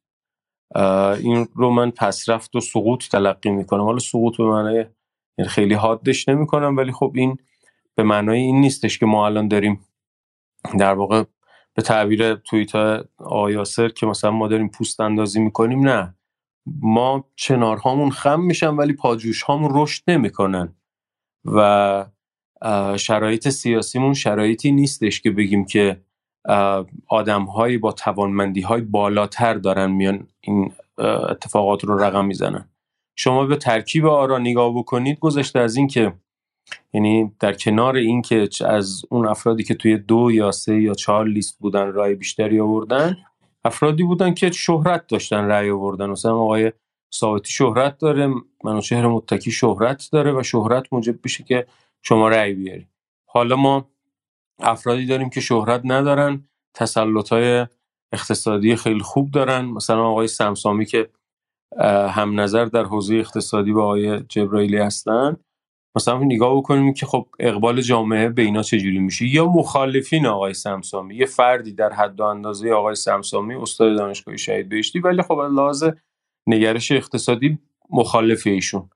این 0.77 1.49
رو 1.55 1.71
من 1.71 1.91
پسرفت 1.91 2.57
و 2.57 2.61
سقوط 2.61 3.09
تلقی 3.09 3.51
می 3.51 3.67
کنم 3.67 3.83
حالا 3.83 3.99
سقوط 3.99 4.37
به 4.37 4.45
معنای 4.45 4.87
یعنی 5.39 5.49
خیلی 5.49 5.75
حادش 5.75 6.29
نمی 6.29 6.47
کنم 6.47 6.77
ولی 6.77 6.93
خب 6.93 7.13
این 7.15 7.37
به 7.95 8.03
معنای 8.03 8.39
این 8.39 8.61
نیستش 8.61 8.99
که 8.99 9.07
ما 9.07 9.27
الان 9.27 9.49
داریم 9.49 9.87
در 10.79 10.95
واقع 10.95 11.25
به 11.75 11.83
تعبیر 11.83 12.35
توییت 12.35 12.73
آیاسر 13.19 13.89
که 13.89 14.07
مثلا 14.07 14.31
ما 14.31 14.49
داریم 14.49 14.69
پوست 14.69 15.01
اندازی 15.01 15.41
می‌کنیم 15.41 15.89
نه. 15.89 16.15
ما 16.83 17.25
چنارهامون 17.37 18.11
خم 18.11 18.41
میشن 18.41 18.69
ولی 18.69 18.93
پاجوش 18.93 19.43
هامون 19.43 19.71
رشد 19.75 20.03
نمی‌کنن. 20.09 20.75
و 21.45 22.07
شرایط 22.97 23.49
سیاسیمون 23.49 24.15
شرایطی 24.15 24.73
نیستش 24.73 25.21
که 25.21 25.31
بگیم 25.31 25.65
که 25.65 26.03
آدمهایی 27.09 27.79
با 27.79 27.93
توانمندی 27.93 28.61
های 28.61 28.81
بالاتر 28.81 29.55
دارن 29.55 29.91
میان 29.91 30.27
این 30.41 30.73
اتفاقات 31.29 31.85
رو 31.85 31.99
رقم 31.99 32.25
می‌زنن. 32.25 32.69
شما 33.17 33.47
به 33.47 33.57
ترکیب 33.57 34.07
آرا 34.07 34.39
نگاه 34.39 34.75
بکنید 34.75 35.19
گذشته 35.19 35.59
از 35.59 35.77
این 35.77 35.87
که 35.87 36.13
یعنی 36.93 37.33
در 37.41 37.53
کنار 37.53 37.97
اینکه 37.97 38.47
چه 38.47 38.67
از 38.67 39.03
اون 39.11 39.27
افرادی 39.27 39.65
که 39.65 39.75
توی 39.75 39.99
دو 39.99 40.31
یا 40.33 40.51
سه 40.51 40.81
یا 40.81 40.95
چهار 40.95 41.27
لیست 41.27 41.59
بودن 41.59 41.93
رای 41.93 42.15
بیشتری 42.15 42.61
آوردن 42.61 43.17
افرادی 43.65 44.03
بودن 44.03 44.35
که 44.35 44.51
شهرت 44.51 45.07
داشتن 45.07 45.45
رای 45.47 45.71
آوردن. 45.71 46.11
مثلا 46.11 46.37
آقای 46.37 46.73
ثابتی 47.15 47.53
شهرت 47.53 47.99
داره 47.99 48.35
منوچهر 48.65 49.07
متکی 49.07 49.51
شهرت 49.51 50.09
داره 50.13 50.33
و 50.33 50.43
شهرت 50.43 50.93
موجب 50.93 51.15
میشه 51.25 51.45
که 51.45 51.67
شما 52.03 52.29
رای 52.29 52.55
بیاری. 52.55 52.87
حالا 53.27 53.57
ما 53.57 53.89
افرادی 54.63 55.07
داریم 55.07 55.31
که 55.31 55.41
شهرت 55.41 55.81
ندارن 55.85 56.45
تسلط 56.75 57.29
های 57.29 57.67
اقتصادی 58.13 58.77
خیلی 58.77 59.01
خوب 59.01 59.31
دارن. 59.31 59.65
مثلا 59.65 60.03
آقای 60.03 60.27
سمسامی 60.27 60.87
که 60.87 61.09
هم 62.09 62.41
نظر 62.41 62.65
در 62.65 62.85
حوزه 62.85 63.15
اقتصادی 63.15 63.73
با 63.73 63.85
آقای 63.85 64.21
جبرائیلی 64.21 64.77
هستن. 64.77 65.37
مثلا 65.97 66.19
نگاه 66.19 66.57
بکنیم 66.57 66.95
که 66.95 67.07
خب 67.07 67.27
اقبال 67.39 67.81
جامعه 67.81 68.29
به 68.29 68.43
اینا 68.43 68.63
چجوری 68.63 68.99
میشه. 68.99 69.27
یا 69.27 69.47
مخالفین 69.47 70.27
آقای 70.27 70.55
سمسامی 70.55 71.17
یه 71.17 71.27
فردی 71.27 71.73
در 71.73 71.93
حد 71.93 72.21
و 72.21 72.25
اندازه 72.25 72.71
آقای 72.71 72.95
سمسامی 72.95 73.55
استاد 73.55 73.97
دانشگاه 73.97 74.37
شهید 74.37 74.69
بهشتی. 74.69 74.99
ولی 74.99 75.23
خب 75.23 75.39
از 75.39 75.53
لحاظ 75.53 75.85
نگرش 76.47 76.93
اقتصادی 76.93 77.59
مخالف 77.91 78.47
ایشون. 78.47 78.91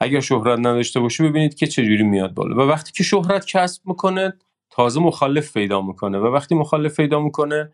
اگر 0.00 0.20
شهرت 0.20 0.58
نداشته 0.58 1.00
باشه 1.00 1.28
ببینید 1.28 1.54
که 1.54 1.66
چجوری 1.66 2.02
میاد 2.02 2.34
بالا. 2.34 2.56
و 2.56 2.68
وقتی 2.68 2.92
که 2.92 3.02
شهرت 3.02 3.46
کسب 3.46 3.82
می‌کنه 3.86 4.32
تازه 4.70 5.00
مخالف 5.00 5.52
پیدا 5.52 5.82
می‌کنه 5.82 6.18
و 6.18 6.26
وقتی 6.26 6.54
مخالف 6.54 6.96
پیدا 6.96 7.20
می‌کنه 7.20 7.72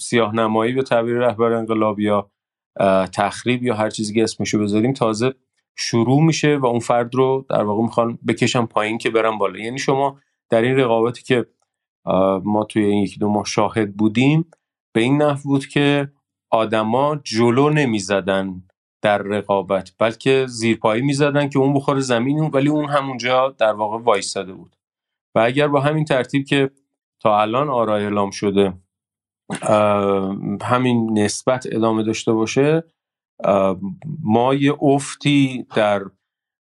سیاه 0.00 0.34
نمایی 0.34 0.72
به 0.72 0.82
تعبیر 0.82 1.18
رهبر 1.18 1.52
انقلاب 1.52 2.00
یا 2.00 2.30
تخریب 3.12 3.62
یا 3.62 3.74
هر 3.74 3.90
چیزی 3.90 4.14
که 4.14 4.22
اسمشو 4.22 4.58
بذاریم 4.58 4.92
تازه 4.92 5.34
شروع 5.76 6.22
میشه 6.22 6.56
و 6.56 6.66
اون 6.66 6.78
فرد 6.78 7.14
رو 7.14 7.46
در 7.50 7.64
واقع 7.64 7.82
می‌خوان 7.82 8.18
بکشن 8.28 8.66
پایین 8.66 8.98
که 8.98 9.10
برن 9.10 9.38
بالا. 9.38 9.58
یعنی 9.58 9.78
شما 9.78 10.20
در 10.50 10.62
این 10.62 10.76
رقابتی 10.76 11.22
که 11.22 11.46
ما 12.44 12.64
توی 12.64 12.84
این 12.84 13.02
یکی 13.02 13.20
دو 13.20 13.28
ماه 13.28 13.44
شاهد 13.44 13.96
بودیم 13.96 14.50
به 14.94 15.00
این 15.00 15.22
نحو 15.22 15.40
بود 15.42 15.66
که 15.66 16.12
آدما 16.50 17.16
جلو 17.24 17.70
نمی‌زدن 17.70 18.62
در 19.02 19.18
رقابت 19.18 19.92
بلکه 19.98 20.46
زیرپایی 20.48 21.02
می‌زدن 21.02 21.48
که 21.48 21.58
اون 21.58 21.74
بخوره 21.74 22.00
زمین 22.00 22.38
ولی 22.38 22.68
اون 22.68 22.84
همونجا 22.84 23.54
در 23.58 23.72
واقع 23.72 23.98
وایستاده 23.98 24.52
بود. 24.52 24.76
و 25.38 25.40
اگر 25.40 25.68
با 25.68 25.80
همین 25.80 26.04
ترتیب 26.04 26.44
که 26.46 26.70
تا 27.20 27.40
الان 27.40 27.68
آرای 27.68 28.04
اعلام 28.04 28.30
شده 28.30 28.72
همین 30.62 31.18
نسبت 31.18 31.66
ادامه 31.72 32.02
داشته 32.02 32.32
باشه 32.32 32.84
ما 34.22 34.54
یه 34.54 34.82
افتی 34.82 35.66
در 35.76 36.02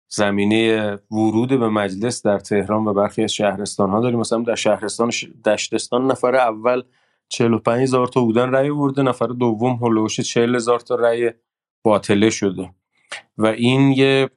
زمینه 0.09 0.93
ورود 1.11 1.49
به 1.49 1.69
مجلس 1.69 2.23
در 2.23 2.39
تهران 2.39 2.85
و 2.85 2.95
برخی 2.95 3.23
از 3.23 3.33
شهرستان 3.33 3.91
ها 3.91 4.01
داریم. 4.01 4.19
مثلا 4.19 4.39
در 4.39 4.55
شهرستان 4.55 5.11
دشتستان 5.45 6.07
نفر 6.07 6.37
اول 6.37 6.83
45 7.29 7.83
هزار 7.83 8.07
تا 8.07 8.21
بودن 8.21 8.51
رأی 8.51 8.69
ورده 8.69 9.03
نفر 9.03 9.27
دوم 9.27 9.79
هلوش 9.83 10.21
40 10.21 10.57
هزار 10.57 10.81
تا 10.81 10.95
رأی 10.95 11.31
باطله 11.85 12.31
شده. 12.31 12.75
و 13.39 13.47
این 13.47 13.93
یه 13.93 14.31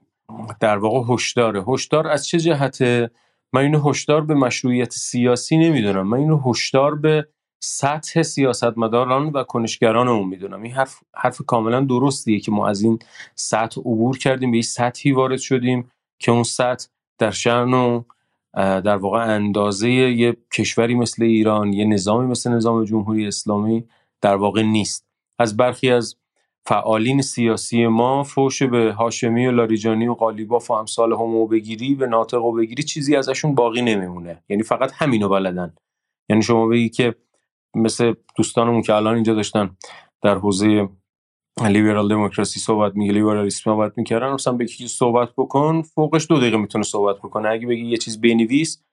در 0.59 0.77
واقع 0.77 1.13
هشداره. 1.13 1.63
هشدار 1.67 2.07
از 2.07 2.27
چه 2.27 2.39
جهته؟ 2.39 3.11
من 3.53 3.61
اینو 3.61 3.89
هشدار 3.89 4.21
به 4.21 4.33
مشروعیت 4.33 4.91
سیاسی 4.91 5.57
نمی‌دونم. 5.57 6.07
من 6.07 6.17
اینو 6.17 6.41
هشدار 6.45 6.95
به 6.95 7.27
سطح 7.63 8.21
سیاستمداران 8.21 9.29
و 9.29 9.43
کنشگران 9.43 10.07
اون 10.07 10.29
می‌دونم. 10.29 10.61
این 10.61 10.73
حرف 10.73 10.99
حرف 11.15 11.41
کاملا 11.47 11.81
درستیه 11.81 12.39
که 12.39 12.51
ما 12.51 12.67
از 12.67 12.81
این 12.81 12.99
سطح 13.35 13.81
عبور 13.81 14.17
کردیم 14.17 14.51
به 14.51 14.55
این 14.55 14.63
سطحی 14.63 15.11
وارد 15.11 15.37
شدیم 15.39 15.91
که 16.19 16.31
اون 16.31 16.43
سطح 16.43 16.87
در 17.17 17.31
شأن 17.31 17.73
و 17.73 18.03
در 18.55 18.95
واقع 18.95 19.19
اندازه 19.19 19.89
یه 19.89 20.37
کشوری 20.53 20.95
مثل 20.95 21.23
ایران 21.23 21.73
یه 21.73 21.85
نظامی 21.85 22.27
مثل 22.27 22.51
نظام 22.51 22.83
جمهوری 22.83 23.27
اسلامی 23.27 23.87
در 24.21 24.35
واقع 24.35 24.61
نیست. 24.61 25.05
از 25.39 25.57
برخی 25.57 25.91
از 25.91 26.15
فعالین 26.65 27.21
سیاسی 27.21 27.87
ما 27.87 28.23
فوش 28.23 28.63
به 28.63 28.93
هاشمی 28.93 29.47
و 29.47 29.51
لاریجانی 29.51 30.07
و 30.07 30.13
قالیباف 30.13 30.71
و 30.71 30.73
امثال 30.73 31.13
همو 31.13 31.47
بگیری 31.47 31.95
به 31.95 32.07
ناطق 32.07 32.43
و 32.43 32.51
بگیری 32.51 32.83
چیزی 32.83 33.15
ازشون 33.15 33.55
باقی 33.55 33.81
نمیمونه. 33.81 34.43
یعنی 34.49 34.63
فقط 34.63 34.91
همینو 34.95 35.29
بلدن. 35.29 35.75
یعنی 36.29 36.41
شما 36.41 36.67
بگی 36.67 36.89
که 36.89 37.15
مثل 37.75 38.13
دوستانمون 38.37 38.81
که 38.81 38.93
الان 38.93 39.15
اینجا 39.15 39.33
داشتن 39.33 39.77
در 40.21 40.35
حوزه 40.35 40.89
لیبرال 41.61 42.09
دموکراسی 42.09 42.59
صحبت 42.59 42.95
میگه 42.95 43.13
لیبرالیسم 43.13 43.61
صحبت 43.63 43.97
می‌کردن 43.97 44.31
مثلا 44.31 44.53
بگی 44.53 44.73
که 44.73 44.87
صحبت 44.87 45.29
بکن 45.37 45.81
فوقش 45.81 46.27
دو 46.29 46.37
دقیقه 46.37 46.57
می‌تونه 46.57 46.83
صحبت 46.83 47.17
بکنه. 47.17 47.49
اگه 47.49 47.67
بگی 47.67 47.85
یه 47.85 47.97
چیز 47.97 48.21
بنویس 48.21 48.83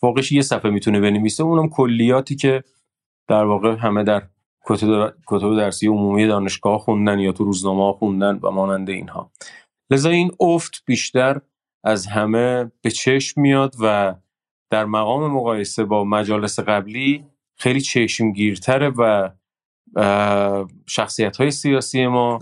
فوقش 0.00 0.32
یه 0.32 0.42
صفحه 0.42 0.70
می‌تونه 0.70 1.00
بنویسه. 1.00 1.42
اونم 1.42 1.68
کلیاتی 1.68 2.36
که 2.36 2.64
در 3.28 3.44
واقع 3.44 3.76
همه 3.76 4.04
در 4.04 4.22
کتب 5.26 5.56
درسی 5.56 5.86
عمومی 5.86 6.26
دانشگاه 6.26 6.78
خوندن 6.78 7.18
یا 7.18 7.32
تو 7.32 7.44
روزنامه 7.44 7.92
خوندن 7.92 8.40
و 8.42 8.50
مانند 8.50 8.90
اینها. 8.90 9.30
لذا 9.90 10.10
این 10.10 10.30
افت 10.40 10.82
بیشتر 10.86 11.40
از 11.84 12.06
همه 12.06 12.72
به 12.82 12.90
چشم 12.90 13.40
میاد 13.40 13.74
و 13.80 14.14
در 14.70 14.84
مقام 14.84 15.32
مقایسه 15.32 15.84
با 15.84 16.04
مجالس 16.04 16.60
قبلی 16.60 17.24
خیلی 17.58 17.80
چشمگیرتره 17.80 18.92
و 18.98 19.30
شخصیت 20.86 21.36
های 21.36 21.50
سیاسی 21.50 22.06
ما 22.06 22.38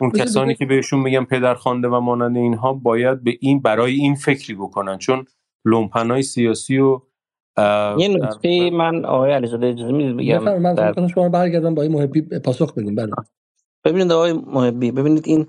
اون 0.00 0.10
کسانی 0.10 0.54
که 0.54 0.66
بهشون 0.66 1.00
میگن 1.00 1.24
پدرخوانده 1.24 1.88
و 1.88 2.00
مانند 2.00 2.36
اینها 2.36 2.72
باید 2.72 3.24
به 3.24 3.38
این 3.40 3.60
برای 3.60 3.94
این 3.94 4.14
فکری 4.14 4.54
بکنن. 4.54 4.98
چون 4.98 5.26
لومپنای 5.64 6.22
سیاسی 6.22 6.78
و 6.78 7.00
یه 7.98 8.08
نکته 8.08 8.70
من 8.70 9.04
آقای 9.04 9.32
علیزاده 9.32 9.66
اجازه 9.66 9.92
می‌دید 9.92 10.16
بگم؟ 10.16 10.38
بفرمایید 10.38 10.80
من 10.80 10.92
در 10.92 11.08
شما 11.08 11.28
برگردم 11.28 11.74
با 11.74 11.82
این 11.82 11.92
محبی 11.92 12.20
پاسخ 12.22 12.72
بدیم. 12.74 12.94
بله. 12.94 13.12
ببینید 13.84 14.12
آقای 14.12 14.32
محبی 14.32 14.90
ببینید 14.90 15.28
این 15.28 15.46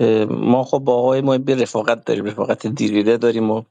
اه، 0.00 0.24
ما 0.24 0.64
خب 0.64 0.78
با 0.78 0.94
آقای 0.94 1.20
محبی 1.20 1.54
رفاقت 1.54 2.04
داریم 2.04 2.24
رفاقت 2.24 2.66
دیریده 2.66 3.16
داریم 3.16 3.50
و 3.50 3.62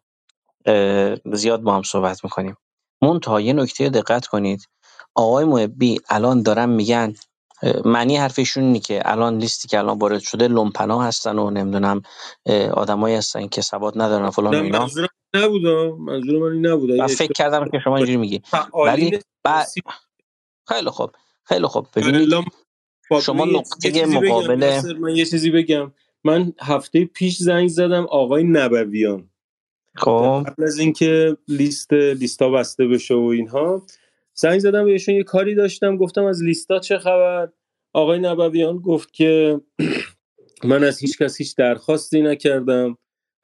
اه، 0.65 1.15
زیاد 1.33 1.61
با 1.61 1.75
هم 1.75 1.83
صحبت 1.83 2.23
می‌کنیم. 2.23 2.55
منتها 3.01 3.41
یه 3.41 3.53
نکته 3.53 3.89
دقت 3.89 4.27
کنید. 4.27 4.67
آقای 5.15 5.45
محبی 5.45 5.99
الان 6.09 6.41
دارن 6.41 6.69
میگن 6.69 7.13
اه، 7.63 7.87
معنی 7.87 8.17
حرفشون 8.17 8.63
اینه 8.63 8.79
که 8.79 9.01
الان 9.05 9.37
لیستی 9.37 9.67
که 9.67 9.79
الان 9.79 9.99
وارد 9.99 10.19
شده 10.19 10.47
لومپنا 10.47 11.01
هستن 11.01 11.39
و 11.39 11.49
نمی‌دونم 11.49 12.01
آدمایی 12.73 13.15
هستن 13.15 13.47
که 13.47 13.61
سواد 13.61 14.01
ندارن 14.01 14.29
فلان 14.29 14.55
و 14.55 14.63
اینا. 14.63 14.89
منظورم 15.33 15.43
این 15.43 15.43
نبود 15.43 15.65
ها. 15.65 15.95
منظور 15.95 16.39
من 16.39 16.51
این 16.55 16.67
نبود. 16.67 16.91
اگه 16.91 17.07
فکر 17.07 17.33
کردم 17.33 17.69
که 17.69 17.79
شما. 17.79 17.97
اینجوری 17.97 18.17
میگی. 18.17 18.41
ولی 18.85 19.19
بعد 19.43 19.65
سیاسی 19.65 19.81
خیلی 20.67 20.89
خوب 20.89 21.11
خیلی 21.43 21.67
خوب. 21.67 21.87
ببینید 21.95 22.29
با 23.09 23.21
شما 23.21 23.45
من 23.45 23.51
نقطه 23.51 23.91
چیزی 23.91 24.01
بگم 24.01 24.25
مقابل 24.27 24.61
یاسر 24.61 24.93
من 24.93 25.15
یه 25.15 25.25
چیزی 25.25 25.51
بگم. 25.51 25.91
من 26.23 26.53
هفته 26.59 27.05
پیش 27.05 27.37
زنگ 27.37 27.67
زدم 27.67 28.03
آقای 28.03 28.43
نبویان. 28.43 29.29
خب. 29.95 30.43
قبل 30.47 30.63
از 30.63 30.79
اینکه 30.79 31.37
لیست 31.47 31.93
لیستا 31.93 32.49
بسته 32.49 32.87
بشه 32.87 33.13
و 33.13 33.23
اینها 33.23 33.85
زنگ 34.33 34.59
زدم 34.59 34.85
بهشون 34.85 35.15
یه 35.15 35.23
کاری 35.23 35.55
داشتم. 35.55 35.97
گفتم 35.97 36.25
از 36.25 36.43
لیستا 36.43 36.79
چه 36.79 36.97
خبر؟ 36.97 37.49
آقای 37.93 38.19
نبویان 38.19 38.77
گفت 38.77 39.13
که 39.13 39.61
من 40.63 40.83
از 40.83 40.99
هیچ 40.99 41.17
کس 41.17 41.37
هیچ 41.37 41.55
درخواستی 41.55 42.21
نکردم. 42.21 42.97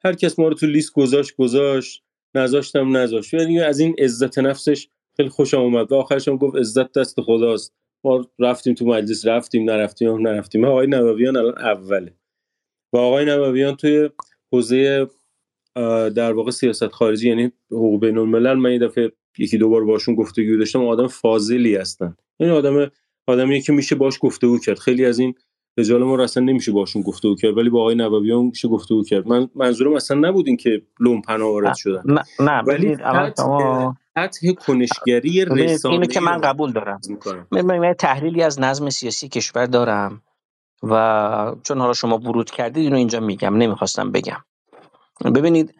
هر 0.04 0.12
کس 0.12 0.38
ما 0.38 0.48
رو 0.48 0.54
تو 0.54 0.66
لیست 0.66 0.92
گذاشت 0.92 1.36
گذاشت 1.36 2.02
نذاشتم 2.34 2.96
نذاشت. 2.96 3.34
یعنی 3.34 3.60
از 3.60 3.78
این 3.80 3.94
عزت 3.98 4.38
نفسش 4.38 4.88
خیلی 5.16 5.28
خوشم 5.28 5.60
اومد. 5.60 5.92
و 5.92 5.94
آخرش 5.94 6.28
هم 6.28 6.36
گفت 6.36 6.56
عزت 6.56 6.92
دست 6.92 7.20
خداست. 7.20 7.74
ما 8.04 8.26
رفتیم 8.38 8.74
تو 8.74 8.86
مجلس 8.86 9.26
رفتیم 9.26 9.70
نرفتیم 9.70 10.08
هم 10.08 10.28
نرفتیم. 10.28 10.64
آقای 10.64 10.86
نبویان 10.86 11.36
الان 11.36 11.58
اوله. 11.58 12.14
و 12.92 12.96
آقای 12.96 13.24
نبویان 13.24 13.76
توی 13.76 14.10
حوزه 14.52 15.06
در 16.14 16.32
واقع 16.32 16.50
سیاست 16.50 16.88
خارجی 16.88 17.28
یعنی 17.28 17.52
حقوق 17.70 18.00
بین 18.00 18.18
الملل 18.18 18.54
من 18.54 18.72
یه 18.72 18.78
دفعه 18.78 19.12
یکی 19.38 19.58
دو 19.58 19.68
بار 19.68 19.84
باشون 19.84 20.14
گفتگو 20.14 20.56
داشتم 20.56 20.86
آدم 20.86 21.06
فاضلی 21.06 21.76
هستن. 21.76 22.16
این 22.40 22.50
آدم 22.50 22.90
آدمی 23.26 23.60
که 23.60 23.72
میشه 23.72 23.94
باش 23.94 24.18
گفتگو 24.20 24.58
کرد. 24.58 24.78
خیلی 24.78 25.04
از 25.04 25.18
این 25.18 25.34
رجال 25.78 26.04
ما 26.04 26.14
رو 26.14 26.22
اصلا 26.22 26.42
نمیشه 26.42 26.72
باشون 26.72 27.02
گفتگو 27.02 27.34
کرد 27.34 27.56
ولی 27.56 27.70
با 27.70 27.80
آقای 27.80 27.94
نبویان 27.94 28.44
میشه 28.44 28.68
گفتگو 28.68 29.04
کرد. 29.04 29.28
من 29.28 29.48
منظورم 29.54 29.94
اصلا 29.94 30.28
نبود 30.28 30.46
این 30.46 30.56
که 30.56 30.82
لومپنا 31.00 31.52
وارد 31.52 31.74
شدن. 31.76 32.02
نه 32.04 32.22
نه 32.40 32.62
ولی 32.62 32.96
شما 33.36 33.96
سطح 34.14 34.52
کنشگری 34.52 35.44
ببینید 35.44 35.86
اینو 35.86 36.06
که 36.06 36.20
من 36.20 36.40
قبول 36.40 36.72
دارم. 36.72 37.00
من 37.50 37.92
تحلیلی 37.92 38.42
از 38.42 38.60
نظم 38.60 38.90
سیاسی 38.90 39.28
کشور 39.28 39.66
دارم 39.66 40.22
و 40.82 41.54
چون 41.62 41.78
حالا 41.78 41.92
شما 41.92 42.18
ورود 42.18 42.50
کردید 42.50 42.84
اینو 42.84 42.96
اینجا 42.96 43.20
میگم 43.20 43.56
نمی‌خواستم 43.56 44.12
بگم. 44.12 44.44
ببینید 45.34 45.74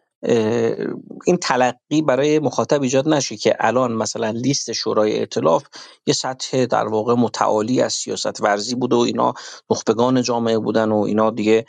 این 1.26 1.36
تلقی 1.42 2.02
برای 2.02 2.38
مخاطب 2.38 2.82
ایجاد 2.82 3.08
نشه 3.08 3.36
که 3.36 3.56
الان 3.60 3.92
مثلا 3.92 4.30
لیست 4.30 4.72
شورای 4.72 5.18
ائتلاف 5.18 5.64
یه 6.06 6.14
سطح 6.14 6.66
در 6.66 6.88
واقع 6.88 7.14
متعالی 7.14 7.80
از 7.82 7.92
سیاست 7.92 8.40
ورزی 8.40 8.74
بود 8.74 8.92
و 8.92 8.98
اینا 8.98 9.34
نخبگان 9.70 10.22
جامعه 10.22 10.58
بودن 10.58 10.92
و 10.92 10.96
اینا 10.96 11.30
دیگه 11.30 11.64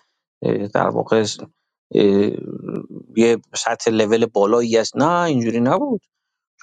در 0.74 0.88
واقع 0.88 1.26
یه 3.16 3.38
سطح 3.56 3.92
لول 3.92 4.26
بالایی 4.26 4.78
است 4.78 4.98
نه 4.98 5.22
اینجوری 5.22 5.60
نبود. 5.60 6.02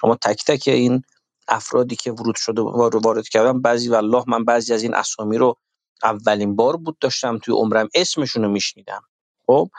شما 0.01 0.15
تک 0.15 0.45
تک 0.45 0.67
این 0.67 1.01
افرادی 1.47 1.95
که 1.95 2.11
ورود 2.11 2.35
شده 2.35 2.61
وارد 2.61 3.27
کردن 3.27 3.61
بعضی 3.61 3.89
والله 3.89 4.23
من 4.27 4.45
بعضی 4.45 4.73
از 4.73 4.83
این 4.83 4.95
اسامی 4.95 5.37
رو 5.37 5.55
اولین 6.03 6.55
بار 6.55 6.77
بود 6.77 6.97
داشتم 6.99 7.37
توی 7.37 7.55
عمرم 7.55 7.89
اسمشون 7.95 8.43
رو 8.43 8.49
میشنیدم. 8.49 9.01
خب 9.45 9.69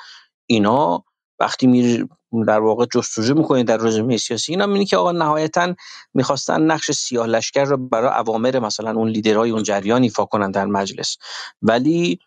اینا 0.47 1.05
وقتی 1.40 1.66
میری 1.66 2.09
در 2.47 2.60
واقع 2.60 2.86
جستجو 2.94 3.35
می‌کنید 3.35 3.66
در 3.66 3.77
رزومه 3.77 4.16
سیاسی 4.16 4.52
اینا 4.52 4.66
می‌بینی 4.66 4.85
که 4.85 4.97
آقا 4.97 5.12
نهایتا 5.12 5.74
می‌خواستن 6.15 6.62
نقش 6.62 6.90
سیاه 6.90 7.27
لشکر 7.27 7.65
رو 7.65 7.77
برای 7.77 8.10
اوامر 8.10 8.59
مثلا 8.59 8.90
اون 8.90 9.09
لیدرهای 9.09 9.51
اون 9.51 9.62
جریان 9.62 10.02
ایفا 10.02 10.24
کنن 10.24 10.51
در 10.51 10.66
مجلس. 10.66 11.16
ولی 11.62 12.19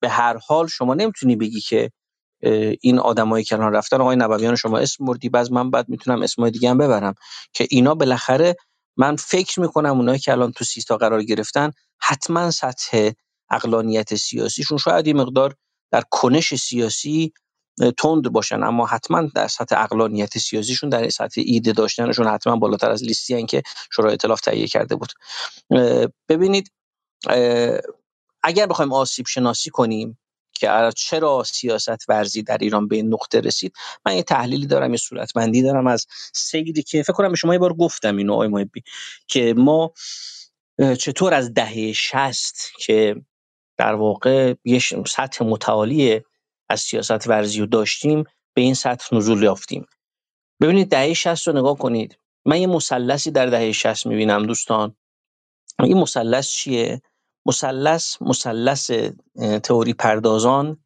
به 0.00 0.08
هر 0.08 0.36
حال 0.46 0.66
شما 0.66 0.94
نمی‌تونی 0.94 1.36
بگی 1.36 1.60
که 1.60 1.90
این 2.80 2.98
آدمایی 2.98 3.44
که 3.44 3.54
الان 3.54 3.72
رفتن 3.72 4.00
آقای 4.00 4.16
نبویان 4.16 4.56
شما 4.56 4.78
اسم 4.78 5.04
بردی 5.04 5.28
بعد 5.28 5.52
من 5.52 5.70
بعد 5.70 5.88
می‌تونم 5.88 6.22
اسمای 6.22 6.50
دیگه 6.50 6.70
هم 6.70 6.78
ببرم. 6.78 7.14
که 7.52 7.66
اینا 7.70 7.94
بالاخره 7.94 8.56
من 8.96 9.16
فکر 9.16 9.60
می‌کنم 9.60 9.96
اونایی 9.96 10.18
که 10.18 10.32
الان 10.32 10.52
تو 10.52 10.64
سیستا 10.64 10.96
قرار 10.96 11.22
گرفتن 11.22 11.70
حتما 12.00 12.50
سطح 12.50 13.10
اقلانیت 13.50 14.14
سیاسیشون 14.14 14.78
شاید 14.78 15.06
یه 15.06 15.14
مقدار 15.14 15.54
در 15.90 16.02
کنش 16.10 16.54
سیاسی 16.54 17.32
تند 17.96 18.28
باشن. 18.32 18.62
اما 18.62 18.86
حتما 18.86 19.22
در 19.34 19.48
سطح 19.48 19.80
اقلانیت 19.80 20.38
سیاسیشون 20.38 20.88
در 20.88 21.08
سطح 21.08 21.42
ایده 21.44 21.72
داشتنشون 21.72 22.26
حتما 22.26 22.56
بالاتر 22.56 22.90
از 22.90 23.04
لیستی 23.04 23.34
هن 23.34 23.46
که 23.46 23.62
شورای 23.92 24.10
ائتلاف 24.10 24.40
تهیه 24.40 24.66
کرده 24.66 24.96
بود. 24.96 25.12
ببینید 26.28 26.72
اگر 28.42 28.66
بخوایم 28.66 28.92
آسیب 28.92 29.26
شناسی 29.26 29.70
کنیم 29.70 30.18
که 30.54 30.90
چرا 30.96 31.44
سیاست 31.46 32.08
ورزی 32.08 32.42
در 32.42 32.58
ایران 32.58 32.88
به 32.88 33.02
نقطه 33.02 33.40
رسید 33.40 33.72
من 34.06 34.16
یه 34.16 34.22
تحلیلی 34.22 34.66
دارم 34.66 34.90
یه 34.90 34.96
صورتبندی 34.96 35.62
دارم 35.62 35.86
از 35.86 36.06
سیدی 36.34 36.82
که 36.82 37.02
فکر 37.02 37.12
کنم 37.12 37.28
به 37.28 37.36
شما 37.36 37.52
یه 37.52 37.58
بار 37.58 37.74
گفتم 37.74 38.16
اینو 38.16 38.32
آقای 38.32 38.48
محبی 38.48 38.82
که 39.26 39.54
ما 39.56 39.92
چطور 40.98 41.34
از 41.34 41.54
دهه 41.54 41.92
شست 41.92 42.72
که 42.78 43.16
در 43.76 43.94
واقع 43.94 44.54
یه 44.64 44.80
سطح 45.06 45.44
متعالی 45.44 46.20
از 46.68 46.80
سیاست 46.80 47.28
ورزی 47.28 47.60
رو 47.60 47.66
داشتیم 47.66 48.24
به 48.54 48.62
این 48.62 48.74
سطح 48.74 49.16
نزول 49.16 49.42
یافتیم. 49.42 49.86
ببینید 50.60 50.90
دهه 50.90 51.12
60 51.12 51.48
رو 51.48 51.58
نگاه 51.58 51.78
کنید. 51.78 52.18
من 52.46 52.60
یه 52.60 52.66
مثلثی 52.66 53.30
در 53.30 53.46
دهه 53.46 53.72
60 53.72 54.06
می‌بینم 54.06 54.46
دوستان. 54.46 54.96
این 55.80 55.98
مثلث 55.98 56.48
چیه؟ 56.48 57.02
مثلث 57.46 58.22
مثلث 58.22 58.90
تئوری 59.62 59.94
پردازان 59.94 60.84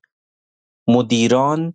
مدیران 0.89 1.75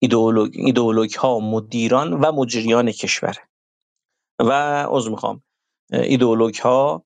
ایدئولوگ 0.00 1.14
ها 1.14 1.38
مدیران 1.38 2.12
و 2.12 2.32
مجریان 2.32 2.92
کشور. 2.92 3.36
و 4.40 4.52
عذر 4.88 5.10
می‌خوام 5.10 5.42
ایدئولوگ 5.92 6.54
ها 6.54 7.04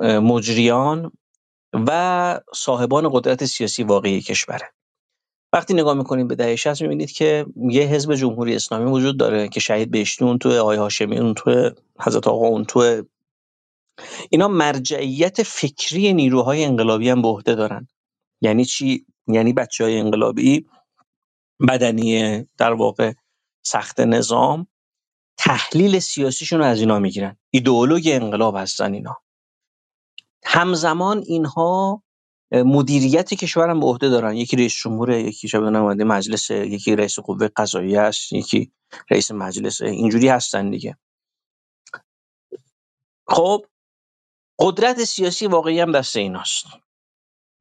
مجریان 0.00 1.12
و 1.72 2.40
صاحبان 2.54 3.10
قدرت 3.12 3.44
سیاسی 3.44 3.82
واقعی 3.82 4.20
کشوره 4.20 4.72
وقتی 5.52 5.74
نگاه 5.74 5.94
می‌کنیم 5.94 6.28
به 6.28 6.34
دهه 6.34 6.56
60 6.56 6.82
می‌بینید 6.82 7.12
که 7.12 7.46
یه 7.56 7.82
حزب 7.82 8.14
جمهوری 8.14 8.54
اسلامی 8.54 8.90
وجود 8.90 9.16
داره 9.18 9.48
که 9.48 9.60
شهید 9.60 9.90
بهشتی 9.90 10.24
اون 10.24 10.38
تو 10.38 10.60
آقای 10.60 10.76
هاشمی 10.76 11.18
اون 11.18 11.34
تو 11.34 11.70
حضرت 12.00 12.28
آقا 12.28 12.46
اون 12.46 12.64
تو 12.64 13.02
اینا 14.30 14.48
مرجعیت 14.48 15.42
فکری 15.42 16.12
نیروهای 16.12 16.64
انقلابی 16.64 17.10
هم 17.10 17.22
به 17.22 17.28
عهده 17.28 17.54
دارن. 17.54 17.88
یعنی 18.40 18.64
چی؟ 18.64 19.06
یعنی 19.26 19.52
بچه 19.52 19.84
های 19.84 19.98
انقلابی 19.98 20.66
بدنی 21.68 22.42
در 22.58 22.72
واقع 22.72 23.12
سخت 23.62 24.00
نظام 24.00 24.66
تحلیل 25.38 25.98
سیاسیشون 25.98 26.58
رو 26.58 26.64
از 26.64 26.80
اینا 26.80 26.98
می‌گیرن. 26.98 27.36
ایدئولوژی 27.50 28.12
انقلاب 28.12 28.56
هستن 28.56 28.94
اینا. 28.94 29.16
همزمان 30.44 31.22
اینها 31.26 32.02
مدیریت 32.52 33.34
کشورم 33.34 33.80
به 33.80 33.86
عهده 33.86 34.08
دارن. 34.08 34.36
یکی 34.36 34.56
رئیس 34.56 34.74
جمهوره 34.82 35.22
یکی 35.22 35.48
چه 35.48 35.58
نماینده 35.58 36.04
مجلس 36.04 36.50
یکی 36.50 36.96
رئیس 36.96 37.18
قوه 37.18 37.48
قضاییه 37.48 38.00
است 38.00 38.32
یکی 38.32 38.72
رئیس 39.10 39.30
مجلس. 39.30 39.80
اینجوری 39.82 40.28
هستن 40.28 40.70
دیگه. 40.70 40.96
خب 43.26 43.66
قدرت 44.58 45.04
سیاسی 45.04 45.46
واقعی 45.46 45.80
هم 45.80 45.92
دست 45.92 46.16
ایناست. 46.16 46.66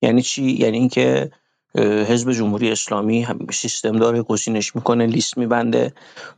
یعنی 0.01 0.21
چی؟ 0.21 0.43
یعنی 0.43 0.77
اینکه 0.77 1.31
حزب 1.75 2.31
جمهوری 2.31 2.71
اسلامی 2.71 3.27
سیستم 3.53 3.99
داره 3.99 4.21
گزینش 4.21 4.75
می‌کنه 4.75 5.05
لیست 5.05 5.37
میبنده 5.37 5.93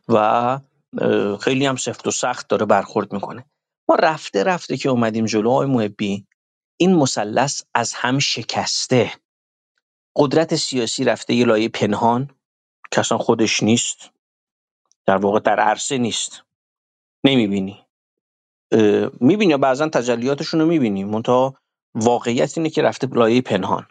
و 0.08 0.60
خیلی 1.42 1.66
هم 1.66 1.76
سفت 1.76 2.08
و 2.08 2.12
سخت 2.12 2.48
داره 2.48 2.66
برخورد 2.66 3.14
می‌کنه. 3.14 3.46
ما 3.90 3.96
رفته 3.96 4.44
رفته 4.44 4.78
که 4.78 4.90
اومدیم 4.90 5.26
جلو 5.26 5.50
آقای 5.50 5.68
محبی. 5.68 6.26
این 6.82 6.96
مثلث 6.96 7.62
از 7.74 7.94
هم 7.94 8.20
شکسته. 8.20 9.12
قدرت 10.16 10.56
سیاسی 10.56 11.04
رفته 11.04 11.34
یه 11.34 11.46
لایه 11.46 11.70
پنهان 11.70 12.30
که 12.92 13.00
اصلا 13.00 13.18
خودش 13.18 13.64
نیست. 13.64 14.10
در 15.06 15.18
واقع 15.18 15.40
در 15.40 15.60
عرصه 15.60 15.98
نیست. 15.98 16.44
نمی‌بینی. 17.24 17.86
می‌بینی 19.20 19.58
بعضا 19.58 19.90
تجلیاتشون 19.90 20.60
رو 20.60 20.66
می‌بینی. 20.66 21.04
منتها 21.04 21.56
واقعیت 21.96 22.58
اینه 22.58 22.70
که 22.70 22.82
رفته 22.82 23.08
لایه 23.08 23.42
پنهان. 23.42 23.88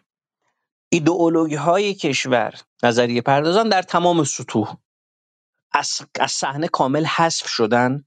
ایدئولوژی 0.93 1.55
های 1.55 1.95
کشور 1.95 2.55
نظریه 2.83 3.23
پردازان 3.23 3.69
در 3.69 3.83
تمام 3.83 4.25
سطوح 4.25 4.77
از 5.73 6.01
از 6.21 6.33
صحنه 6.33 6.69
کامل 6.69 7.05
حذف 7.05 7.49
شدن 7.49 8.05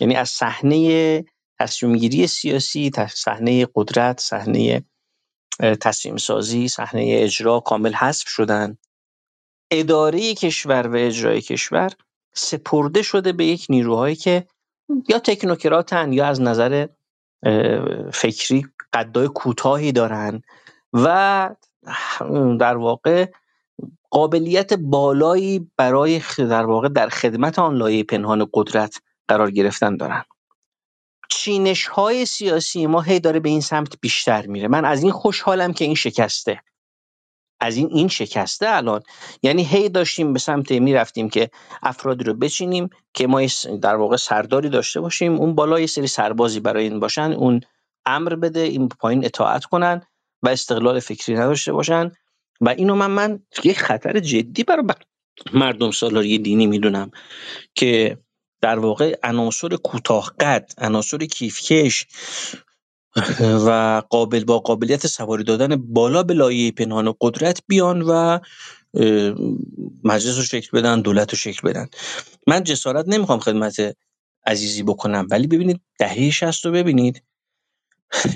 یعنی 0.00 0.14
از 0.14 0.28
صحنه 0.30 1.24
تصمیم 1.60 1.96
گیری 1.96 2.26
سیاسی 2.26 2.90
صحنه 3.14 3.66
قدرت 3.74 4.20
صحنه 4.20 4.84
تصمیم 5.80 6.16
سازی 6.16 6.68
صحنه 6.68 7.04
اجرا 7.08 7.60
کامل 7.60 7.92
حذف 7.94 8.28
شدن. 8.28 8.78
اداره 9.70 10.34
کشور 10.34 10.86
و 10.86 10.96
اجرای 10.96 11.40
کشور 11.40 11.90
سپرده 12.34 13.02
شده 13.02 13.32
به 13.32 13.44
یک 13.44 13.66
نیروهایی 13.70 14.16
که 14.16 14.46
یا 15.08 15.18
تکنوکراتن 15.18 16.12
یا 16.12 16.26
از 16.26 16.40
نظر 16.40 16.86
فکری 18.12 18.66
قدای 18.92 19.28
کوتاهی 19.28 19.92
دارن 19.92 20.42
و 20.92 21.54
در 22.60 22.76
واقع 22.76 23.26
قابلیت 24.10 24.74
بالایی 24.74 25.70
برای 25.76 26.20
در 26.38 26.66
واقع 26.66 26.88
در 26.88 27.08
خدمت 27.08 27.58
آن 27.58 27.74
لایه 27.74 28.04
پنهان 28.04 28.46
قدرت 28.54 29.00
قرار 29.28 29.50
گرفتن 29.50 29.96
دارن. 29.96 30.24
چینش 31.46 31.86
های 31.86 32.26
سیاسی 32.26 32.86
ما 32.86 33.00
هی 33.00 33.20
داره 33.20 33.40
به 33.40 33.48
این 33.48 33.60
سمت 33.60 33.94
بیشتر 34.00 34.46
میره. 34.46 34.68
من 34.68 34.84
از 34.84 35.02
این 35.02 35.12
خوشحالم 35.12 35.72
که 35.72 35.84
این 35.84 35.94
شکسته. 35.94 36.60
از 37.60 37.76
این 37.76 37.88
این 37.90 38.08
شکسته 38.08 38.66
الان. 38.68 39.02
یعنی 39.42 39.64
هی 39.64 39.88
داشتیم 39.88 40.32
به 40.32 40.38
سمت 40.38 40.72
می‌رفتیم 40.72 41.28
که 41.28 41.50
افرادی 41.82 42.24
رو 42.24 42.34
بچینیم 42.34 42.90
که 43.14 43.26
ما 43.26 43.40
در 43.82 43.96
واقع 43.96 44.16
سرداری 44.16 44.68
داشته 44.68 45.00
باشیم. 45.00 45.34
اون 45.34 45.54
بالا 45.54 45.80
یه 45.80 45.86
سری 45.86 46.06
سربازی 46.06 46.60
برای 46.60 46.84
این 46.84 47.00
باشن. 47.00 47.32
اون 47.32 47.60
امر 48.06 48.34
بده 48.34 48.60
این 48.60 48.88
پایین 48.88 49.24
اطاعت 49.24 49.64
کنن 49.64 50.02
و 50.42 50.48
استقلال 50.48 51.00
فکری 51.00 51.34
نداشته 51.34 51.72
باشن. 51.72 52.10
و 52.60 52.68
اینو 52.68 52.94
من 52.94 53.10
من 53.10 53.40
یه 53.64 53.74
خطر 53.74 54.20
جدی 54.20 54.64
برای 54.64 54.84
مردم 55.52 55.90
سالاری 55.90 56.38
دینی 56.38 56.66
می‌دونم 56.66 57.10
که 57.74 58.18
در 58.60 58.78
واقع 58.78 59.18
عناصر 59.22 59.68
کوتاه 59.68 60.34
قد 60.40 60.72
عناصر 60.78 61.18
کیفکش 61.18 62.06
و 63.40 64.02
قابل 64.10 64.44
با 64.44 64.58
قابلیت 64.58 65.06
سواری 65.06 65.44
دادن 65.44 65.76
بالا 65.76 66.22
به 66.22 66.34
لایه 66.34 66.72
پنهان 66.72 67.14
قدرت 67.20 67.62
بیان 67.66 68.02
و 68.02 68.38
مجلس 70.04 70.36
رو 70.36 70.42
شکل 70.42 70.78
بدن 70.78 71.00
دولت 71.00 71.30
رو 71.30 71.38
شکل 71.38 71.68
بدن. 71.68 71.88
من 72.46 72.64
جسارت 72.64 73.04
نمی‌خوام 73.08 73.38
خدمت 73.38 73.96
عزیزی 74.46 74.82
بکنم 74.82 75.26
ولی 75.30 75.46
ببینید 75.46 75.80
دهه 75.98 76.30
60 76.30 76.64
رو 76.66 76.72
ببینید. 76.72 77.22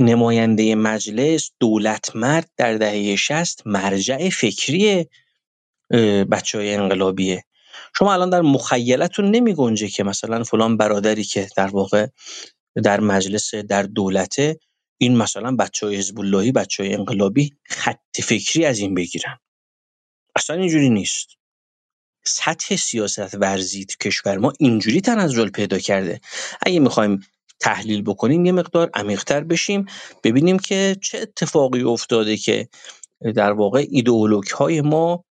نماینده 0.01 0.75
مجلس 0.75 1.51
دولت 1.61 2.17
مرد 2.17 2.51
در 2.57 2.75
دهه 2.77 3.17
60 3.17 3.63
مرجع 3.67 4.29
فکری 4.29 5.07
بچه 6.31 6.59
های 6.59 6.75
انقلابیه. 6.75 7.45
شما 7.99 8.13
الان 8.13 8.31
در 8.31 8.41
مخیلتون 8.41 9.31
نمی 9.31 9.55
گنجه 9.55 9.89
که 9.89 10.05
مثلا 10.05 10.45
فلان 10.45 10.77
برادری 10.77 11.25
که 11.25 11.49
در 11.57 11.67
واقع 11.67 12.07
در 12.85 13.01
مجلس 13.01 13.55
در 13.55 13.83
دولته 13.83 14.59
این 14.99 15.17
مثلا 15.17 15.57
بچه 15.57 15.87
های 15.87 15.97
حزب 15.97 16.51
بچه 16.55 16.83
های 16.83 16.95
انقلابی 16.95 17.57
خط 17.65 18.21
فکری 18.23 18.65
از 18.65 18.79
این 18.79 18.95
بگیرن. 18.95 19.39
اصلا 20.37 20.57
اینجوری 20.57 20.91
نیست. 20.91 21.29
سطح 22.25 22.77
سیاست 22.77 23.35
ورزی 23.35 23.85
تو 23.85 23.95
کشور 24.01 24.39
ما 24.39 24.53
اینجوری 24.59 25.01
تنزل 25.01 25.51
پیدا 25.51 25.79
کرده. 25.79 26.21
اگه 26.63 26.81
می‌خوایم 26.81 27.21
تحلیل 27.61 28.03
بکنیم 28.03 28.45
یه 28.45 28.53
مقدار 28.53 28.91
عمیقتر 28.95 29.41
بشیم 29.45 29.87
ببینیم 30.25 30.59
که 30.59 30.97
چه 31.03 31.19
اتفاقی 31.19 31.83
افتاده 31.83 32.37
که 32.37 32.69
در 33.35 33.53
واقع 33.53 33.87
ایدئولوگ 33.91 34.47
های 34.47 34.81
ما 34.81 35.25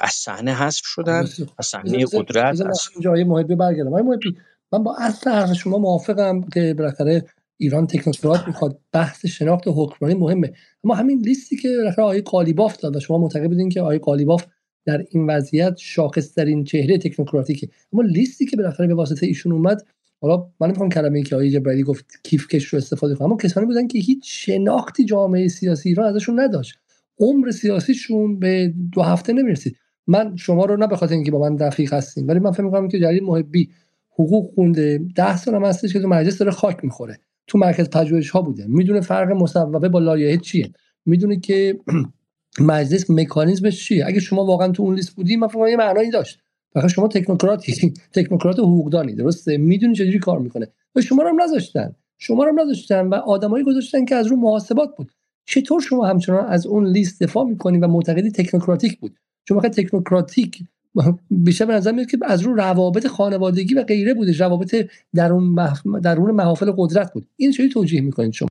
از 0.00 0.10
صحنه 0.10 0.54
حذف 0.54 0.84
شدن 0.84 1.22
بسیار. 1.22 1.48
از 1.58 1.66
صحنه 1.66 2.04
قدرت 2.12 2.60
از 2.60 2.88
آقای 3.06 3.24
محبی 3.24 3.54
برگردم. 3.54 3.88
آقای 3.88 4.02
محبی 4.02 4.36
من 4.72 4.82
با 4.82 4.96
اصل 4.98 5.30
حرف 5.30 5.52
شما 5.52 5.78
موافقم 5.78 6.42
که 6.42 6.74
بالاخره 6.78 7.24
ایران 7.56 7.86
تکنوکرات 7.86 8.46
می‌خواد 8.46 8.78
بحث 8.92 9.26
شناخت 9.26 9.64
حکمرانی 9.66 10.18
مهمه. 10.18 10.52
اما 10.84 10.94
همین 10.94 11.18
لیستی 11.18 11.56
که 11.56 11.68
بالاخره 11.76 12.04
آقای 12.04 12.20
قالیباف 12.20 12.76
داد 12.76 12.96
و 12.96 13.00
شما 13.00 13.18
معتقد 13.18 13.46
بودین 13.46 13.68
که 13.68 13.80
آقای 13.80 13.98
قالیباف 13.98 14.46
در 14.86 15.04
این 15.10 15.30
وضعیت 15.30 15.74
شاخصترین 15.76 16.64
چهره 16.64 16.98
تکنوکراتیکه. 16.98 17.68
اما 17.92 18.02
لیستی 18.02 18.46
که 18.46 18.56
بالاخره 18.56 18.86
به 18.86 18.94
واسطه 18.94 19.26
ایشون 19.26 19.52
اومد 19.52 19.86
حالا 20.20 20.46
من 20.60 20.66
نمی‌خوام 20.66 20.88
کلمه 20.88 21.18
ای 21.18 21.24
که 21.24 21.34
آقای 21.34 21.50
جبرئیلی 21.50 21.82
گفت 21.82 22.20
کیف 22.24 22.48
کش 22.48 22.64
رو 22.64 22.76
استفاده 22.76 23.14
کنم 23.14 23.26
اما 23.26 23.36
کسانی 23.36 23.66
بودن 23.66 23.86
که 23.86 23.98
هیچ 23.98 24.22
شناختی 24.24 25.04
جامعه 25.04 25.48
سیاسی 25.48 25.88
ایران 25.88 26.06
ازشون 26.06 26.40
نداشت. 26.40 26.78
عمر 27.22 27.50
سیاسیشون 27.50 28.38
به 28.38 28.74
دو 28.92 29.02
هفته 29.02 29.32
نمی‌رسید. 29.32 29.76
من 30.06 30.36
شما 30.36 30.64
رو 30.64 30.76
نه 30.76 30.86
به 30.86 30.96
خاطر 30.96 31.14
اینکه 31.14 31.30
با 31.30 31.38
من 31.38 31.56
دقیق 31.56 31.94
هستیم 31.94 32.28
ولی 32.28 32.38
من 32.38 32.50
فکر 32.50 32.62
می‌کنم 32.62 32.88
که 32.88 33.00
جلیل 33.00 33.24
محبی 33.24 33.70
حقوق 34.10 34.54
خونده 34.54 35.00
ده 35.16 35.36
سال 35.36 35.54
هم 35.54 35.64
هستش 35.64 35.92
که 35.92 36.00
تو 36.00 36.08
مجلس 36.08 36.38
داره 36.38 36.50
خاک 36.50 36.84
می‌خوره. 36.84 37.18
تو 37.46 37.58
مرکز 37.58 37.90
پژوهش 37.90 38.30
ها 38.30 38.42
بوده. 38.42 38.66
می‌دونه 38.68 39.00
فرق 39.00 39.30
مصوبه 39.30 39.88
با 39.88 39.98
لایحه 39.98 40.36
چیه. 40.36 40.70
می‌دونه 41.06 41.40
که 41.40 41.78
مجلس 42.60 43.10
مکانیزمش 43.10 43.84
چیه. 43.84 44.06
اگه 44.06 44.20
شما 44.20 44.44
واقعا 44.44 44.68
تو 44.68 44.82
اون 44.82 44.94
لیست 44.94 45.10
بودی 45.10 45.36
من 45.36 45.48
فکر 45.48 45.68
یه 45.68 45.76
معنایی 45.76 46.10
داشت. 46.10 46.38
فقط 46.74 46.90
شما 46.90 47.08
تکنوکراتی 47.08 47.92
تکنوکرات 48.14 48.58
حقوقدانی 48.58 49.14
درسته؟ 49.14 49.56
می‌دونی 49.56 49.94
چجوری 49.94 50.18
کار 50.18 50.38
می‌کنه. 50.38 50.68
و 50.96 51.00
شما 51.00 51.22
رو 51.22 51.28
هم 51.28 51.42
نذاشتن. 51.42 51.94
شما 52.18 52.44
رو 52.44 52.50
هم 52.50 52.60
نذاشتن 52.60 53.06
و 53.06 53.14
آدمایی 53.14 53.64
گذاشتن 53.64 54.04
که 54.04 54.14
از 54.14 54.26
رو 54.26 54.36
محاسبات 54.36 54.96
بود. 54.96 55.12
چطور 55.46 55.80
شما 55.80 56.06
همچنان 56.06 56.46
از 56.46 56.66
اون 56.66 56.86
لیست 56.86 57.22
دفاع 57.22 57.44
می‌کنی 57.44 57.78
و 57.78 57.86
معتقدی 57.86 58.30
تکنوکراتیک 58.30 59.00
بود؟ 59.00 59.16
چون 59.48 59.56
وقتی 59.56 59.84
تکنوکراتیک 59.84 60.58
بیشتر 61.30 61.64
به 61.64 61.72
نظر 61.72 61.92
میاد 61.92 62.10
که 62.10 62.18
از 62.22 62.42
رو 62.42 62.54
روابط 62.54 63.06
خانوادگی 63.06 63.74
و 63.74 63.82
غیره 63.82 64.14
بوده 64.14 64.38
روابط 64.38 64.88
درون 65.14 65.44
مح... 65.44 65.82
درون 66.02 66.30
محافل 66.30 66.72
قدرت 66.76 67.12
بود. 67.12 67.26
این 67.36 67.52
چجوری 67.52 67.68
توجیه 67.68 68.00
می‌کنید 68.00 68.32
شما؟ 68.32 68.48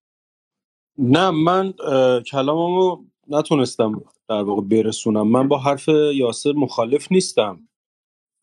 نه 0.97 1.31
من 1.31 1.73
کلاممو 2.31 2.97
نتونستم 3.27 4.01
در 4.30 4.41
واقع 4.41 4.61
برسونم. 4.61 5.27
من 5.27 5.47
با 5.47 5.57
حرف 5.57 5.88
یاسر 6.15 6.51
مخالف 6.51 7.11
نیستم 7.11 7.68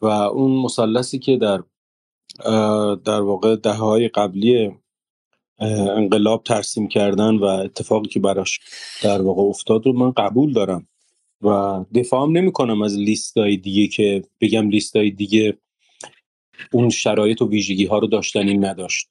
و 0.01 0.07
اون 0.07 0.63
مثلثی 0.63 1.19
که 1.19 1.37
در 1.37 1.63
در 3.05 3.21
واقع 3.21 3.57
دهه 3.57 3.77
های 3.77 4.09
قبلی 4.09 4.77
انقلاب 5.61 6.43
ترسیم 6.43 6.89
کردن 6.89 7.35
و 7.35 7.45
اتفاقی 7.45 8.09
که 8.09 8.21
براش 8.21 8.61
در 9.03 9.23
واقع 9.23 9.43
افتاد 9.43 9.87
رو 9.87 9.93
من 9.93 10.11
قبول 10.11 10.53
دارم. 10.53 10.89
و 11.43 11.85
دفاعم 11.95 12.37
نمی 12.37 12.53
کنم 12.53 12.83
از 12.83 12.97
لیستای 12.97 13.57
دیگه 13.57 13.87
که 13.87 14.23
بگم 14.41 14.69
لیستای 14.69 15.11
دیگه 15.11 15.59
اون 16.73 16.91
شرایط 16.91 17.43
و 17.43 17.49
ویژگی 17.49 17.85
ها 17.85 17.99
رو 17.99 18.07
داشتن 18.07 18.49
این 18.49 18.65
نداشت. 18.65 19.09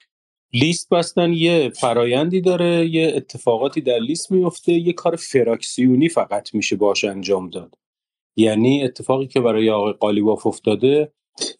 لیست 0.53 0.89
بستن 0.89 1.33
یه 1.33 1.69
فرایندی 1.69 2.41
داره 2.41 2.87
یه 2.87 3.13
اتفاقاتی 3.15 3.81
در 3.81 3.99
لیست 3.99 4.31
میفته 4.31 4.73
یه 4.73 4.93
کار 4.93 5.15
فراکسیونی 5.15 6.09
فقط 6.09 6.53
میشه 6.53 6.75
باش 6.75 7.03
انجام 7.03 7.49
داد. 7.49 7.75
یعنی 8.35 8.83
اتفاقی 8.83 9.27
که 9.27 9.41
برای 9.41 9.69
آقای 9.69 9.93
قالیباف 9.93 10.47
افتاده 10.47 11.11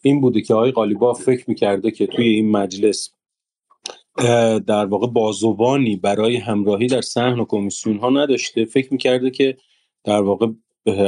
این 0.02 0.20
بوده 0.20 0.40
که 0.40 0.54
آقای 0.54 0.70
قالیباف 0.70 1.22
فکر 1.22 1.44
می‌کرده 1.48 1.90
که 1.90 2.06
توی 2.06 2.28
این 2.28 2.50
مجلس 2.50 3.10
در 4.66 4.86
واقع 4.86 5.06
بازوبانی 5.06 5.96
برای 5.96 6.36
همراهی 6.36 6.86
در 6.86 7.00
صحن 7.00 7.38
و 7.38 7.44
کمیسیون 7.44 7.98
ها 7.98 8.10
نداشته. 8.10 8.64
فکر 8.64 8.88
می‌کرده 8.92 9.30
که 9.30 9.56
در 10.04 10.20
واقع 10.22 10.46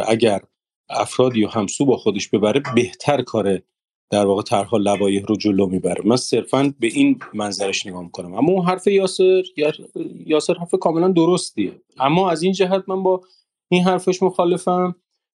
اگر 0.06 0.40
افرادی 0.88 1.44
و 1.44 1.48
همسو 1.48 1.84
با 1.84 1.96
خودش 1.96 2.28
ببره 2.28 2.62
بهتر 2.74 3.22
کاره 3.22 3.62
در 4.10 4.26
واقع 4.26 4.42
طرحها 4.42 4.76
لوایح 4.76 5.24
رو 5.28 5.36
جلو 5.36 5.66
می‌بره. 5.66 6.02
من 6.04 6.16
صرفا 6.16 6.74
به 6.80 6.86
این 6.86 7.18
منظرش 7.34 7.86
نگاه 7.86 8.02
می‌کنم. 8.02 8.34
اما 8.34 8.52
اون 8.52 8.64
حرف 8.64 8.86
یاسر 8.86 9.42
یا- 9.56 9.72
یاسر 10.26 10.54
حرف 10.54 10.74
کاملا 10.80 11.08
درستیه. 11.08 11.72
اما 11.98 12.30
از 12.30 12.42
این 12.42 12.52
جهت 12.52 12.84
من 12.88 13.02
با 13.02 13.20
این 13.68 13.82
حرفش 13.82 14.22
مخالفم 14.22 14.94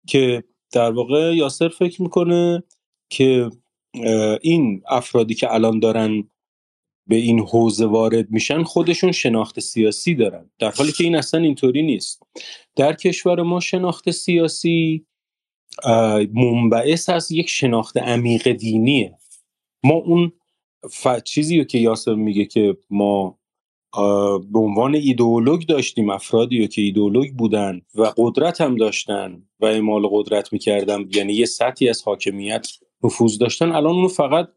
که 0.07 0.44
در 0.73 0.90
واقع 0.90 1.36
یاسر 1.36 1.69
فکر 1.69 2.03
می‌کنه 2.03 2.62
که 3.11 3.51
این 4.43 4.82
افرادی 4.89 5.35
که 5.35 5.55
الان 5.55 5.78
دارن 5.78 6.24
به 7.06 7.16
این 7.16 7.40
حوزه 7.40 7.86
وارد 7.86 8.30
میشن 8.30 8.62
خودشون 8.62 9.12
شناخت 9.12 9.60
سیاسی 9.60 10.14
دارن. 10.14 10.50
در 10.58 10.70
حالی 10.70 10.92
که 10.92 11.04
این 11.04 11.16
اصلا 11.16 11.40
اینطوری 11.40 11.82
نیست. 11.82 12.22
در 12.76 12.92
کشور 12.92 13.42
ما 13.42 13.60
شناخت 13.60 14.10
سیاسی 14.10 15.06
منبعث 16.34 17.08
از 17.08 17.32
یک 17.32 17.48
شناخت 17.48 17.96
عمیق 17.96 18.52
دینیه. 18.52 19.18
ما 19.84 19.94
اون 19.94 20.32
ف... 20.90 21.08
چیزی 21.24 21.58
رو 21.58 21.64
که 21.64 21.78
یاسر 21.78 22.14
میگه 22.14 22.44
که 22.44 22.76
ما 22.90 23.38
به 24.52 24.58
عنوان 24.58 24.94
ایدئولوگ 24.94 25.66
داشتیم 25.66 26.10
افرادی 26.10 26.68
که 26.68 26.82
ایدئولوگ 26.82 27.30
بودن 27.30 27.80
و 27.94 28.12
قدرت 28.16 28.60
هم 28.60 28.76
داشتن 28.76 29.42
و 29.60 29.64
اعمال 29.64 30.08
قدرت 30.10 30.52
می‌کردن 30.52 31.08
یعنی 31.14 31.32
یه 31.32 31.46
سطحی 31.46 31.88
از 31.88 32.02
حاکمیت 32.02 32.68
نفوذ 33.04 33.38
داشتن 33.38 33.72
الان 33.72 33.94
اونو 33.94 34.08
فقط 34.08 34.48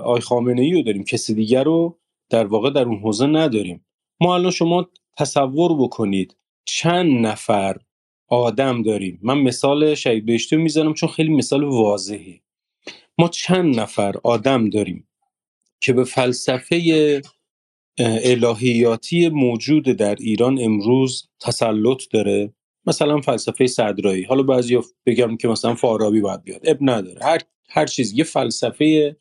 آقای 0.00 0.20
خامنه 0.20 0.62
ای 0.62 0.72
رو 0.72 0.82
داریم 0.82 1.04
کسی 1.04 1.34
دیگر 1.34 1.64
رو 1.64 1.98
در 2.30 2.46
واقع 2.46 2.70
در 2.70 2.82
اون 2.82 2.98
حوزه 2.98 3.26
نداریم. 3.26 3.86
ما 4.20 4.34
الان 4.34 4.50
شما 4.50 4.88
تصور 5.16 5.76
بکنید 5.82 6.36
چند 6.64 7.26
نفر 7.26 7.76
آدم 8.28 8.82
داریم. 8.82 9.18
من 9.22 9.38
مثال 9.38 9.94
شهید 9.94 10.26
بهشتی 10.26 10.56
رو 10.56 10.62
می‌زنم 10.62 10.94
چون 10.94 11.08
خیلی 11.08 11.30
مثال 11.30 11.64
واضحی 11.64 12.42
ما 13.18 13.28
چند 13.28 13.80
نفر 13.80 14.14
آدم 14.24 14.70
داریم 14.70 15.08
که 15.80 15.92
به 15.92 16.04
فلسفه 16.04 17.22
الهیاتی 17.98 19.28
موجود 19.28 19.84
در 19.84 20.14
ایران 20.14 20.58
امروز 20.62 21.28
تسلط 21.40 22.02
داره؟ 22.12 22.52
مثلا 22.88 23.20
فلسفه 23.20 23.66
صدرایی. 23.66 24.24
حالا 24.24 24.42
بعضی 24.42 24.78
بگم 25.06 25.36
که 25.36 25.48
مثلا 25.48 25.74
فارابی 25.74 26.20
باید 26.20 26.42
بیاد. 26.42 26.60
اب 26.64 26.78
نداره. 26.80 27.24
هر 27.24 27.40
هر 27.68 27.86
چیز 27.86 28.12
یه 28.12 28.24
فلسفه 28.24 29.16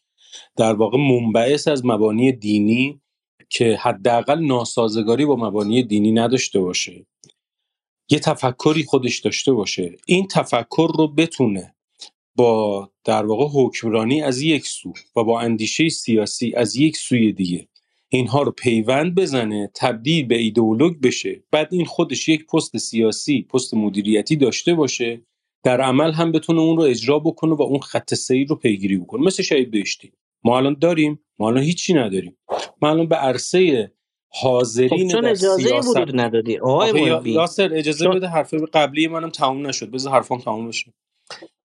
در 0.57 0.73
واقع 0.73 0.98
منبعث 0.98 1.68
از 1.68 1.85
مبانی 1.85 2.31
دینی 2.31 3.02
که 3.49 3.77
حداقل 3.81 4.45
ناسازگاری 4.45 5.26
با 5.26 5.35
مبانی 5.35 5.84
دینی 5.84 6.11
نداشته 6.11 6.60
باشه. 6.60 7.06
یه 8.10 8.19
تفکری 8.19 8.84
خودش 8.84 9.19
داشته 9.19 9.52
باشه. 9.52 9.95
این 10.06 10.27
تفکر 10.27 10.91
رو 10.98 11.07
بتونه 11.07 11.76
با 12.35 12.89
در 13.03 13.26
واقع 13.26 13.45
حکمرانی 13.53 14.22
از 14.22 14.41
یک 14.41 14.68
سو 14.68 14.94
و 15.15 15.23
با 15.23 15.41
اندیشه 15.41 15.89
سیاسی 15.89 16.53
از 16.56 16.76
یک 16.76 16.98
سوی 16.98 17.34
دیگه 17.34 17.68
اینها 18.09 18.41
رو 18.41 18.51
پیوند 18.51 19.15
بزنه 19.15 19.71
تبدیل 19.75 20.25
به 20.27 20.38
ایدئولوگ 20.38 21.01
بشه. 21.01 21.43
بعد 21.51 21.67
این 21.71 21.85
خودش 21.85 22.29
یک 22.29 22.45
پست 22.45 22.77
سیاسی 22.77 23.43
پست 23.43 23.73
مدیریتی 23.73 24.35
داشته 24.35 24.73
باشه. 24.73 25.21
در 25.63 25.81
عمل 25.81 26.11
هم 26.11 26.31
بتونه 26.31 26.61
اون 26.61 26.77
رو 26.77 26.84
اجرا 26.84 27.19
بکنه 27.19 27.53
و 27.53 27.61
اون 27.61 27.79
خط 27.79 28.13
سیر 28.13 28.47
رو 28.47 28.55
پیگیری 28.55 28.97
بکنه. 28.97 29.25
مثل 29.25 29.43
شهید 29.43 29.71
بهشتی. 29.71 30.11
ما 30.43 30.57
الان 30.57 30.77
داریم 30.81 31.19
ما 31.39 31.47
الان 31.47 31.63
هیچی 31.63 31.93
نداریم. 31.93 32.38
ما 32.81 32.89
الان 32.89 33.07
به 33.07 33.15
عرصه 33.15 33.91
خب 34.29 34.47
حاضرین 34.47 35.07
چون 35.07 35.21
در 35.21 35.29
اجازه 35.29 35.63
سیاست 35.63 35.95
ورود 35.95 36.19
ندادی. 36.19 36.57
آقای 36.57 37.31
یاسر 37.31 37.69
اجازه 37.73 38.05
چون 38.05 38.15
بده 38.15 38.27
حرف 38.27 38.53
قبلی 38.53 39.07
منم 39.07 39.29
تموم 39.29 39.67
نشد. 39.67 39.91
بذار 39.91 40.13
حرفام 40.13 40.39
تموم 40.39 40.67
بشه. 40.67 40.93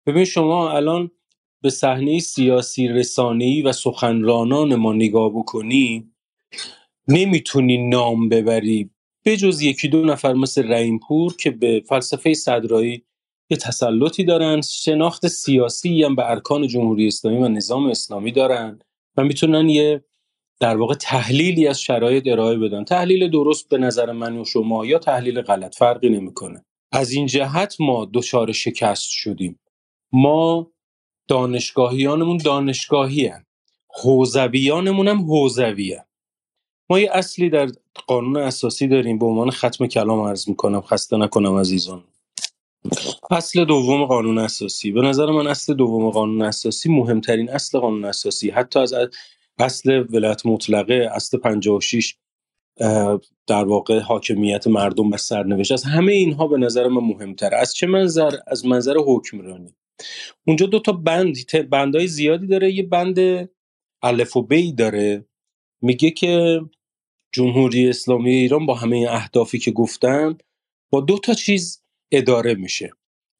ببین 0.08 0.26
شما 0.26 0.72
الان 0.72 1.12
به 1.64 1.70
صحنه 1.70 2.20
سیاسی 2.20 2.88
رسانه‌ای 2.88 3.62
و 3.62 3.72
سخنرانان 3.72 4.76
ما 4.76 4.94
نگاه 4.94 5.30
بکنی 5.30 6.12
نمی‌تونی 7.08 7.90
نام 7.90 8.30
ببری 8.30 8.90
بجز 9.26 9.62
یکی 9.62 9.88
دو 9.88 10.06
نفر 10.06 10.34
مثل 10.34 10.74
رحیم 10.74 11.00
پور 11.00 11.36
که 11.36 11.52
به 11.52 11.84
فلسفه 11.90 12.34
صدرایی 12.34 13.04
یه 13.50 13.58
تسلطی 13.58 14.24
دارن 14.24 14.62
شناخت 14.62 15.28
سیاسی 15.28 16.04
هم 16.04 16.16
به 16.16 16.30
ارکان 16.30 16.68
جمهوری 16.68 17.08
اسلامی 17.08 17.38
و 17.38 17.48
نظام 17.48 17.86
اسلامی 17.86 18.32
دارن 18.32 18.80
و 19.18 19.24
می‌تونن 19.24 19.70
یه 19.70 20.04
در 20.60 20.78
واقع 20.78 20.94
تحلیلی 20.94 21.68
از 21.68 21.82
شرایط 21.82 22.28
ارائه 22.28 22.58
بدن 22.58 22.84
تحلیل 22.84 23.32
درست 23.32 23.70
به 23.70 23.78
نظر 23.78 24.12
من 24.12 24.38
و 24.38 24.46
شما 24.46 24.86
یا 24.86 25.00
تحلیل 25.00 25.42
غلط 25.42 25.76
فرقی 25.76 26.10
نمی‌کنه 26.10 26.66
از 26.92 27.12
این 27.12 27.26
جهت 27.26 27.76
ما 27.80 28.12
دچار 28.14 28.52
شکست 28.52 29.10
شدیم 29.10 29.60
ما 30.12 30.72
دانشگاهیانمون 31.28 32.38
دانشگاهی 32.38 33.28
هن. 33.28 33.46
حوزویانمون 33.90 35.08
هم 35.08 35.18
حوزوی 35.22 35.94
هن. 35.94 36.06
ما 36.90 37.00
یه 37.00 37.10
اصلی 37.14 37.50
در 37.50 37.70
قانون 38.08 38.38
اساسی 38.38 38.88
داریم 38.88 39.20
به 39.20 39.26
عنوان 39.26 39.52
ختم 39.52 39.88
کلام 39.88 40.20
عرض 40.20 40.50
می‌کنم. 40.50 40.82
خسته 40.82 41.18
نکنم 41.18 41.56
عزیزان. 41.56 42.04
اصل 43.32 43.66
دوم 43.66 44.06
قانون 44.06 44.38
اساسی. 44.38 44.92
به 44.92 45.02
نظر 45.02 45.26
من 45.26 45.48
اصل 45.48 45.74
دوم 45.74 46.10
قانون 46.10 46.42
اساسی 46.42 46.90
مهمترین 46.90 47.50
اصل 47.50 47.80
قانون 47.80 48.06
اساسی. 48.06 48.50
حتی 48.50 48.80
از 48.80 48.94
اصل 49.60 50.06
ولایت 50.10 50.46
مطلقه 50.46 51.10
اصل 51.14 51.38
56 51.38 52.16
اه، 52.80 53.20
در 53.48 53.64
واقع 53.64 54.00
حاکمیت 54.00 54.68
مردم 54.68 55.12
و 55.12 55.18
سرنوشت. 55.18 55.72
است 55.72 55.86
همه 55.86 56.12
اینها 56.12 56.48
به 56.48 56.58
نظر 56.58 56.88
من 56.88 57.02
مهمتره 57.02 57.58
از 57.58 57.74
چه 57.74 57.88
منظر؟ 57.88 58.32
از 58.48 58.66
منظر 58.66 58.96
حکمرانی. 59.08 59.76
اونجا 60.48 60.66
دو 60.66 60.80
تا 60.80 60.92
بند 60.92 61.36
بندهای 61.70 62.08
زیادی 62.08 62.48
داره. 62.48 62.74
یه 62.74 62.84
بند 62.84 63.50
الف 64.04 64.38
و 64.38 64.42
بی 64.42 64.74
داره. 64.74 65.26
میگه 65.82 66.12
که 66.12 66.62
جمهوری 67.36 67.90
اسلامی 67.90 68.36
ایران 68.36 68.66
با 68.66 68.74
همه 68.74 69.08
اهدافی 69.10 69.60
که 69.60 69.72
گفتم 69.72 70.38
با 70.90 71.02
دو 71.02 71.18
تا 71.18 71.34
چیز 71.34 71.84
اداره 72.12 72.54
میشه. 72.54 72.92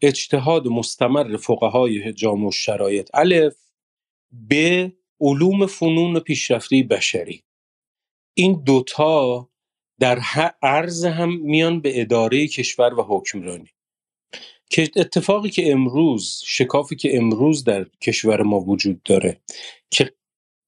اجتهاد 0.02 0.68
مستمر 0.68 1.38
فقهای 1.38 2.14
جامع 2.14 2.52
شرایط 2.52 3.10
الف 3.14 3.56
به 4.32 4.94
علوم 5.22 5.66
فنون 5.66 6.20
پیشرفته 6.20 6.84
بشری. 6.84 7.44
این 8.34 8.64
دوتا 8.64 9.50
در 10.00 10.20
عرض 10.62 11.06
هم 11.06 11.36
میان 11.36 11.82
به 11.82 12.02
اداره 12.02 12.48
کشور 12.48 12.94
و 12.94 13.04
حکمرانی. 13.08 13.70
که 14.70 14.92
اتفاقی 14.96 15.50
که 15.50 15.72
امروز 15.72 16.42
شکافی 16.46 16.96
که 16.96 17.18
امروز 17.18 17.64
در 17.64 17.86
کشور 18.02 18.42
ما 18.42 18.60
وجود 18.60 19.04
داره 19.04 19.42
که 19.92 20.14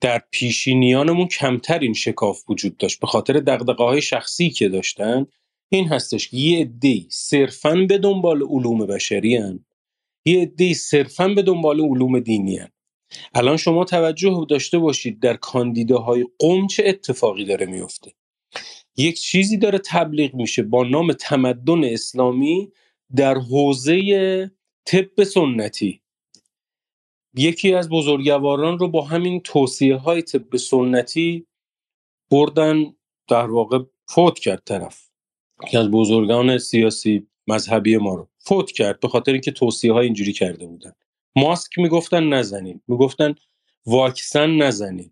در 0.01 0.21
پیشینیانمون 0.31 1.27
کمتر 1.27 1.79
این 1.79 1.93
شکاف 1.93 2.43
وجود 2.49 2.77
داشت 2.77 2.99
به 2.99 3.07
خاطر 3.07 3.33
دقدقه 3.33 3.83
های 3.83 4.01
شخصی 4.01 4.49
که 4.49 4.69
داشتن 4.69 5.25
این 5.69 5.87
هستش 5.87 6.29
که 6.29 6.37
یه 6.37 6.59
عده‌ای 6.59 7.07
صرفا 7.09 7.85
به 7.89 7.97
دنبال 7.97 8.43
علوم 8.43 8.85
بشری 8.85 9.35
هن. 9.35 9.65
یه 10.25 10.41
عده‌ای 10.41 10.73
صرفا 10.73 11.27
به 11.27 11.41
دنبال 11.41 11.81
علوم 11.81 12.19
دینی 12.19 12.57
هن. 12.57 12.69
الان 13.33 13.57
شما 13.57 13.83
توجه 13.85 14.45
داشته 14.49 14.77
باشید 14.77 15.19
در 15.19 15.35
کاندیداهای 15.35 16.25
قم 16.39 16.67
چه 16.67 16.83
اتفاقی 16.85 17.45
داره 17.45 17.65
میفته 17.65 18.13
یک 18.97 19.21
چیزی 19.21 19.57
داره 19.57 19.79
تبلیغ 19.85 20.35
میشه 20.35 20.63
با 20.63 20.83
نام 20.83 21.13
تمدن 21.13 21.83
اسلامی 21.83 22.71
در 23.15 23.37
حوزه 23.37 24.51
طب 24.85 25.23
سنتی 25.23 26.01
یکی 27.37 27.73
از 27.73 27.89
بزرگواران 27.89 28.79
رو 28.79 28.87
با 28.87 29.01
همین 29.01 29.41
توصیه 29.41 29.95
های 29.95 30.21
طب 30.21 30.57
سنتی 30.57 31.47
بردن 32.31 32.95
در 33.29 33.45
واقع 33.45 33.79
فوت 34.07 34.39
کرد 34.39 34.61
طرف. 34.65 35.09
یکی 35.63 35.77
از 35.77 35.91
بزرگان 35.91 36.57
سیاسی 36.57 37.27
مذهبی 37.47 37.97
ما 37.97 38.15
رو 38.15 38.27
فوت 38.39 38.71
کرد 38.71 38.99
به 38.99 39.07
خاطر 39.07 39.31
اینکه 39.31 39.51
توصیه 39.51 39.93
های 39.93 40.05
اینجوری 40.05 40.33
کرده 40.33 40.65
بودن. 40.65 40.93
ماسک 41.35 41.79
می‌گفتن 41.79 42.23
نزنین 42.23 42.81
می‌گفتن 42.87 43.35
واکسن 43.85 44.49
نزنین. 44.49 45.11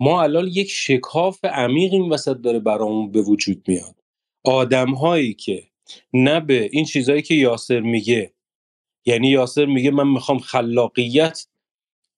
ما 0.00 0.22
الان 0.22 0.46
یک 0.46 0.70
شکاف 0.70 1.44
عمیق 1.44 1.92
این 1.92 2.08
وسط 2.12 2.36
داره 2.36 2.58
برامون 2.58 3.12
به 3.12 3.22
وجود 3.22 3.64
میاد. 3.68 3.96
آدم 4.44 4.94
هایی 4.94 5.34
که 5.34 5.68
نه 6.12 6.40
به 6.40 6.68
این 6.72 6.84
چیزهایی 6.84 7.22
که 7.22 7.34
یاسر 7.34 7.80
میگه 7.80 8.32
یعنی 9.06 9.28
یاسر 9.28 9.64
میگه 9.64 9.90
من 9.90 10.08
می‌خوام 10.08 10.38
خلاقیت 10.38 11.46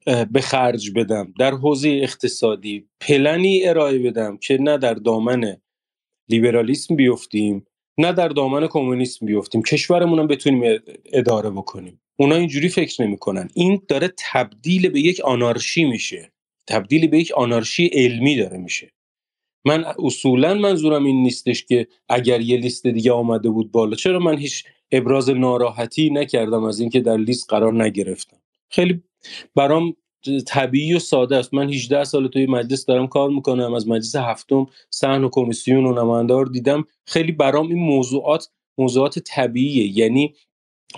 به 0.05 0.41
خرج 0.41 0.91
بدم. 0.91 1.35
در 1.39 1.51
حوزه 1.51 1.89
اقتصادی 1.89 2.89
پلنی 3.01 3.65
ارائه 3.65 3.99
بدم 3.99 4.37
که 4.37 4.59
نه 4.61 4.79
در 4.79 4.95
دامن 4.95 5.57
لیبرالیسم 6.29 6.97
بیفتیم 6.97 7.67
نه 7.99 8.13
در 8.13 8.29
دامن 8.29 8.67
کمونیسم 8.67 9.27
بیفتیم. 9.27 9.63
کشورمون 9.63 10.19
هم 10.19 10.27
بتونیم 10.27 10.81
اداره 11.13 11.51
بکنیم. 11.51 12.01
اونا 12.17 12.35
اینجوری 12.35 12.69
فکر 12.69 13.03
نمی‌کنن. 13.03 13.49
این 13.55 13.83
داره 13.89 14.13
تبدیل 14.33 14.89
به 14.89 15.01
یک 15.01 15.21
آنارشی 15.21 15.85
میشه. 15.85 16.33
تبدیل 16.67 17.07
به 17.07 17.19
یک 17.19 17.33
آنارشی 17.33 17.87
علمی 17.87 18.37
داره 18.37 18.59
میشه. 18.59 18.91
من 19.65 19.85
اصولا 20.05 20.55
منظورم 20.55 21.05
این 21.05 21.23
نیستش 21.23 21.65
که 21.65 21.87
اگر 22.09 22.41
یه 22.41 22.57
لیست 22.57 22.87
دیگه 22.87 23.13
آمده 23.13 23.51
بود 23.51 23.73
بالا 23.73 23.97
چرا 23.97 24.19
من 24.19 24.39
هیچ 24.39 24.65
ابراز 24.93 25.31
ناراحتی 25.31 26.11
نکردم 26.11 26.65
از 26.65 26.81
اینکه 26.81 27.01
در 27.01 27.17
لیست 27.17 27.51
قرار 27.51 27.85
نگرفتم؟ 27.85 28.37
خیلی 28.69 29.03
برام 29.55 29.97
طبیعی 30.47 30.95
و 30.95 30.99
ساده 30.99 31.37
است. 31.37 31.55
من 31.55 31.71
18 31.71 32.05
سال 32.05 32.29
توی 32.29 32.47
مجلس 32.47 32.85
دارم 32.87 33.07
کار 33.07 33.31
می‌کنم. 33.31 33.75
از 33.75 33.89
مجلس 33.89 34.17
هفتم 34.17 34.67
صحن 34.91 35.25
و 35.25 35.29
کمیسیون 35.33 35.87
و 35.87 35.93
نماینده 35.93 36.35
رو 36.35 36.49
دیدم. 36.49 36.85
خیلی 37.05 37.33
برام 37.33 37.69
این 37.69 37.79
موضوعات 37.79 38.51
موضوعات 38.79 39.19
طبیعیه. 39.19 39.99
یعنی 39.99 40.35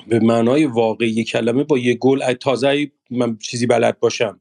به 0.06 0.20
معنای 0.20 0.64
واقعی 0.64 1.24
کلمه 1.24 1.64
با 1.64 1.78
یه 1.78 1.94
گل 1.94 2.32
تازه 2.32 2.90
من 3.10 3.38
چیزی 3.38 3.66
بلد 3.66 4.00
باشم. 4.00 4.40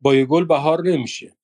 با 0.00 0.14
یه 0.14 0.24
گل 0.24 0.44
بهار 0.44 0.82
نمیشه. 0.82 1.36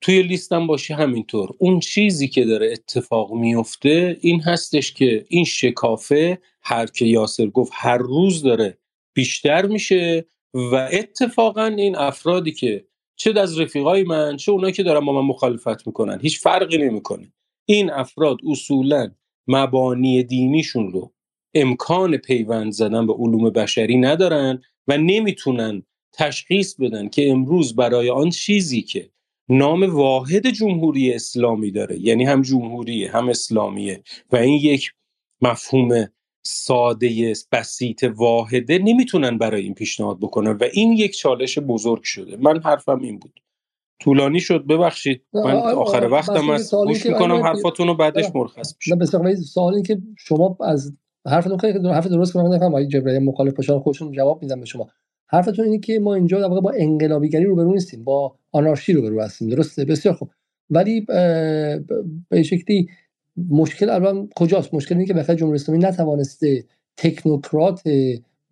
توی 0.00 0.22
لیستم 0.22 0.66
باشی 0.66 0.92
همینطور. 0.92 1.50
اون 1.58 1.80
چیزی 1.80 2.28
که 2.28 2.44
داره 2.44 2.72
اتفاق 2.72 3.32
میفته 3.32 4.16
این 4.20 4.40
هستش 4.40 4.92
که 4.92 5.26
این 5.28 5.44
شکافه 5.44 6.38
هر 6.62 6.86
که 6.86 7.04
یاسر 7.06 7.46
گفت 7.46 7.72
هر 7.74 7.98
روز 7.98 8.42
داره 8.42 8.78
بیشتر 9.14 9.66
میشه. 9.66 10.24
و 10.56 10.88
اتفاقا 10.92 11.64
این 11.64 11.96
افرادی 11.96 12.52
که 12.52 12.86
چه 13.16 13.40
از 13.40 13.60
رفیقای 13.60 14.02
من 14.02 14.36
چه 14.36 14.52
اونایی 14.52 14.72
که 14.72 14.82
دارن 14.82 15.06
با 15.06 15.12
من 15.12 15.28
مخالفت 15.28 15.86
می‌کنن 15.86 16.18
هیچ 16.20 16.40
فرقی 16.40 16.78
نمی‌کنه. 16.78 17.32
این 17.64 17.90
افراد 17.90 18.38
اصولا 18.50 19.10
مبانی 19.46 20.22
دینیشون 20.22 20.92
رو 20.92 21.12
امکان 21.54 22.16
پیوند 22.16 22.72
زدن 22.72 23.06
به 23.06 23.12
علوم 23.12 23.50
بشری 23.50 23.96
ندارن 23.96 24.62
و 24.88 24.98
نمی‌تونن 24.98 25.82
تشخیص 26.12 26.74
بدن 26.80 27.08
که 27.08 27.30
امروز 27.30 27.76
برای 27.76 28.10
آن 28.10 28.30
چیزی 28.30 28.82
که 28.82 29.10
نام 29.48 29.82
واحد 29.82 30.50
جمهوری 30.50 31.12
اسلامی 31.12 31.70
داره 31.70 31.98
یعنی 32.00 32.24
هم 32.24 32.42
جمهوریه 32.42 33.10
هم 33.10 33.28
اسلامیه 33.28 34.02
و 34.32 34.36
این 34.36 34.60
یک 34.62 34.92
مفهوم 35.42 36.06
ساده 36.46 37.32
بسیط 37.52 38.04
واحده 38.16 38.78
نمی‌تونن 38.78 39.38
برای 39.38 39.62
این 39.62 39.74
پیشنهاد 39.74 40.18
بکنن 40.20 40.50
و 40.50 40.64
این 40.72 40.92
یک 40.92 41.16
چالش 41.16 41.58
بزرگ 41.58 42.02
شده. 42.02 42.36
من 42.36 42.60
حرفم 42.64 43.00
این 43.00 43.18
بود. 43.18 43.40
طولانی 44.00 44.40
شد 44.40 44.66
ببخشید. 44.66 45.22
من 45.34 45.56
آخر 45.56 46.08
وقتم 46.12 46.58
سوالی 46.58 46.92
گوش 46.92 47.06
می‌کنم 47.06 47.42
حرفاتون 47.42 47.86
رو 47.86 47.94
بعدش 47.94 48.24
مرخص 48.34 48.74
ولی 49.14 49.36
سوال 49.36 49.74
این 49.74 49.82
که 49.82 49.98
شما 50.18 50.56
از 50.60 50.96
حرفتون 51.26 51.58
خیلی 51.58 51.88
حرف 51.88 52.06
درست 52.06 52.32
که 52.32 52.38
من 52.38 52.54
نفهم 52.54 52.68
آقای 52.68 52.88
جبرئیل 52.88 53.22
مخالف 53.22 53.54
باشن 53.54 53.78
خودشون 53.78 54.12
جواب 54.12 54.42
میدم 54.42 54.60
به 54.60 54.66
شما. 54.66 54.88
حرفتون 55.28 55.64
اینه 55.64 55.78
که 55.78 55.98
ما 55.98 56.14
اینجا 56.14 56.40
در 56.40 56.48
واقع 56.48 56.60
با 56.60 56.72
انقلابیگری 56.76 57.44
روبرو 57.44 57.72
نیستیم 57.72 58.04
با 58.04 58.36
آنارشی 58.52 58.92
روبرو 58.92 59.20
هستیم. 59.20 59.48
درسته؟ 59.48 59.84
بسیار 59.84 60.14
خوب. 60.14 60.30
ولی 60.70 61.00
به 62.28 62.42
شکلی 62.42 62.88
مشکل 63.50 63.90
الان 63.90 64.28
کجاست؟ 64.36 64.74
مشکل 64.74 64.94
اینه 64.94 65.06
که 65.06 65.14
بخاطر 65.14 65.34
جمهوری 65.34 65.56
اسلامی 65.56 65.84
نتوانسته 65.84 66.64
تکنوکرات 66.96 67.82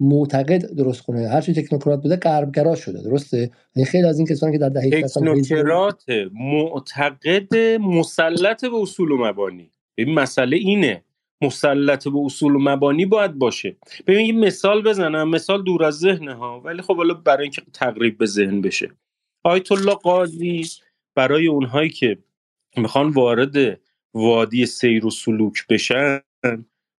معتقد 0.00 0.74
درست 0.74 1.02
کنه. 1.02 1.28
هر 1.28 1.40
چی 1.40 1.52
تکنوکرات 1.52 2.02
بوده 2.02 2.16
غربگرا 2.16 2.74
شده. 2.74 3.02
درسته؟ 3.02 3.50
یعنی 3.76 3.86
خیلی 3.86 4.06
از 4.06 4.18
این 4.18 4.26
کسانی 4.26 4.52
که 4.52 4.58
در 4.58 4.68
دهه 4.68 4.90
60 4.90 5.04
هستن 5.04 5.28
حزب 5.28 5.42
تکنوکرات 5.42 6.04
معتقد 6.34 7.56
مسلط 7.80 8.64
به 8.64 8.76
اصول 8.76 9.10
و 9.10 9.16
مبانی. 9.16 9.70
این 9.94 10.14
مسئله 10.14 10.56
اینه. 10.56 11.02
مسلط 11.42 12.08
به 12.08 12.18
اصول 12.24 12.54
و 12.54 12.58
مبانی 12.58 13.06
باید 13.06 13.38
باشه. 13.38 13.76
ببین 14.06 14.40
مثال 14.40 14.82
بزنم. 14.82 15.30
مثال 15.30 15.64
دور 15.64 15.84
از 15.84 15.98
ذهنه 15.98 16.34
ها. 16.34 16.60
ولی 16.60 16.82
خب 16.82 16.96
حالا 16.96 17.14
برای 17.14 17.42
اینکه 17.42 17.62
تقریب 17.72 18.18
به 18.18 18.26
ذهن 18.26 18.60
بشه. 18.60 18.90
آیت 19.44 19.72
الله 19.72 19.94
قاضی 19.94 20.66
برای 21.14 21.46
اونهایی 21.46 21.90
که 21.90 22.18
می‌خوان 22.76 23.10
وارد 23.10 23.80
وادی 24.14 24.66
سیر 24.66 25.06
و 25.06 25.10
سلوک 25.10 25.66
بشن 25.68 26.20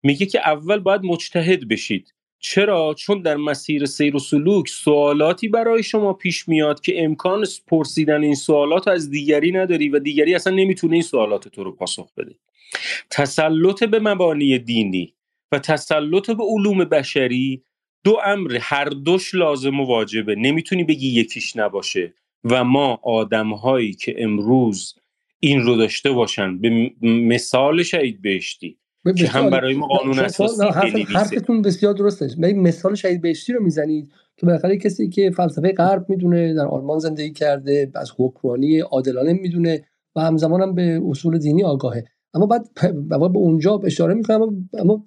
میگه 0.03 0.27
که 0.27 0.49
اول 0.49 0.79
باید 0.79 1.05
مجتهد 1.05 1.69
بشید. 1.69 2.15
چرا؟ 2.39 2.95
چون 2.99 3.23
در 3.23 3.37
مسیر 3.37 3.85
سیر 3.85 4.17
و 4.17 4.19
سلوک 4.19 4.69
سوالاتی 4.69 5.49
برای 5.49 5.83
شما 5.83 6.13
پیش 6.13 6.49
میاد 6.49 6.81
که 6.81 7.05
امکان 7.05 7.45
پرسیدن 7.67 8.23
این 8.23 8.35
سوالات 8.35 8.89
از 8.89 9.11
دیگری 9.11 9.53
نداری 9.53 9.89
و 9.89 9.99
دیگری 9.99 10.35
اصلا 10.35 10.55
نمی‌تونه 10.55 10.93
این 10.93 11.03
سوالات 11.03 11.49
تو 11.49 11.65
رو 11.65 11.73
پاسخ 11.73 12.15
بده. 12.15 12.35
تسلط 13.11 13.85
به 13.85 14.01
مبانی 14.01 14.59
دینی 14.59 15.15
و 15.53 15.59
تسلط 15.59 16.31
به 16.31 16.45
علوم 16.45 16.85
بشری 16.85 17.63
دو 18.05 18.19
امر 18.25 18.59
هر 18.61 18.85
دوش 18.85 19.35
لازم 19.35 19.81
و 19.81 19.85
واجبه. 19.85 20.35
نمی‌تونی 20.35 20.85
بگی 20.85 21.09
یکیش 21.21 21.57
نباشه. 21.57 22.15
و 22.45 22.65
ما 22.65 23.01
آدمهایی 23.03 23.93
که 23.93 24.15
امروز 24.19 24.95
این 25.47 25.63
رو 25.63 25.77
داشته 25.77 26.11
باشن. 26.11 26.59
به 26.59 26.91
مثال 27.03 27.83
شهید 27.83 28.23
بهشتی 28.23 28.79
که 29.17 29.27
هم 29.27 29.51
برای 29.51 29.75
ما 29.75 29.87
قانون 29.87 30.19
اساسی 30.19 30.65
حرف 30.65 30.95
حرفتون 30.95 31.63
بسیار 31.63 31.95
درسته. 31.95 32.29
ولی 32.39 32.53
مثال 32.53 32.95
شهید 32.95 33.23
بهشتی 33.23 33.53
رو 33.53 33.63
می‌زنید 33.63 34.11
که 34.37 34.47
بالاخره 34.47 34.77
کسی 34.79 35.09
که 35.09 35.31
فلسفه 35.31 35.73
غرب 35.73 36.07
می‌دونه 36.09 36.55
در 36.55 36.67
آلمان 36.67 36.99
زندگی 36.99 37.33
کرده 37.33 37.91
از 37.95 38.11
حکمرانی 38.19 38.81
عادلانه 38.81 39.33
می‌دونه 39.33 39.85
و 40.17 40.21
همزمان 40.21 40.63
هم 40.63 40.75
به 40.75 41.01
اصول 41.09 41.39
دینی 41.39 41.65
آگاهه. 41.65 42.05
اما 42.35 42.47
بعد 42.47 42.69
به 43.09 43.39
اونجا 43.39 43.81
اشاره 43.85 44.15
می‌کنم 44.15 44.69
اما 44.79 45.07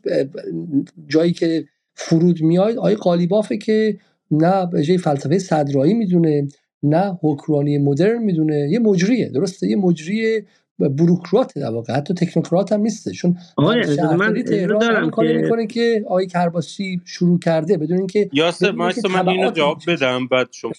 جایی 1.08 1.32
که 1.32 1.66
فرود 1.94 2.42
میاد 2.42 2.78
آیه 2.78 2.96
قالیبافه 2.96 3.58
که 3.58 4.00
نه 4.32 4.66
به 4.66 4.84
جای 4.84 4.98
فلسفه 4.98 5.40
صدرایی 5.40 5.94
می‌دونه 5.94 6.48
نه 6.84 7.20
حکمرانی 7.22 7.78
مدرن 7.78 8.24
می‌دونه 8.24 8.70
یه 8.72 8.80
مجریه 8.80 9.30
درسته؟ 9.30 9.68
یه 9.68 9.76
مجری 9.76 10.42
بروکرات 10.80 11.60
در 11.60 11.70
واقع. 11.72 11.94
حتی 11.94 12.14
تکنوکرات 12.14 12.72
هم 12.72 12.82
نیسته. 12.82 13.12
چون 13.12 13.38
عزیز، 13.58 14.00
من 14.00 14.44
تهران 14.44 14.80
دارم 14.80 15.12
که- 15.12 15.22
می‌کنه 15.22 15.68
که 15.68 16.04
آقای 16.06 16.28
کرباسی 16.28 17.02
شروع 17.06 17.40
کرده. 17.40 17.78
بدون 17.78 17.98
اینکه 17.98 18.30
یاسر 18.34 18.72
من 18.72 18.94
اینو 19.28 19.52
جواب 19.52 19.78
بدم 19.88 20.28
بعد 20.28 20.48
شما 20.52 20.72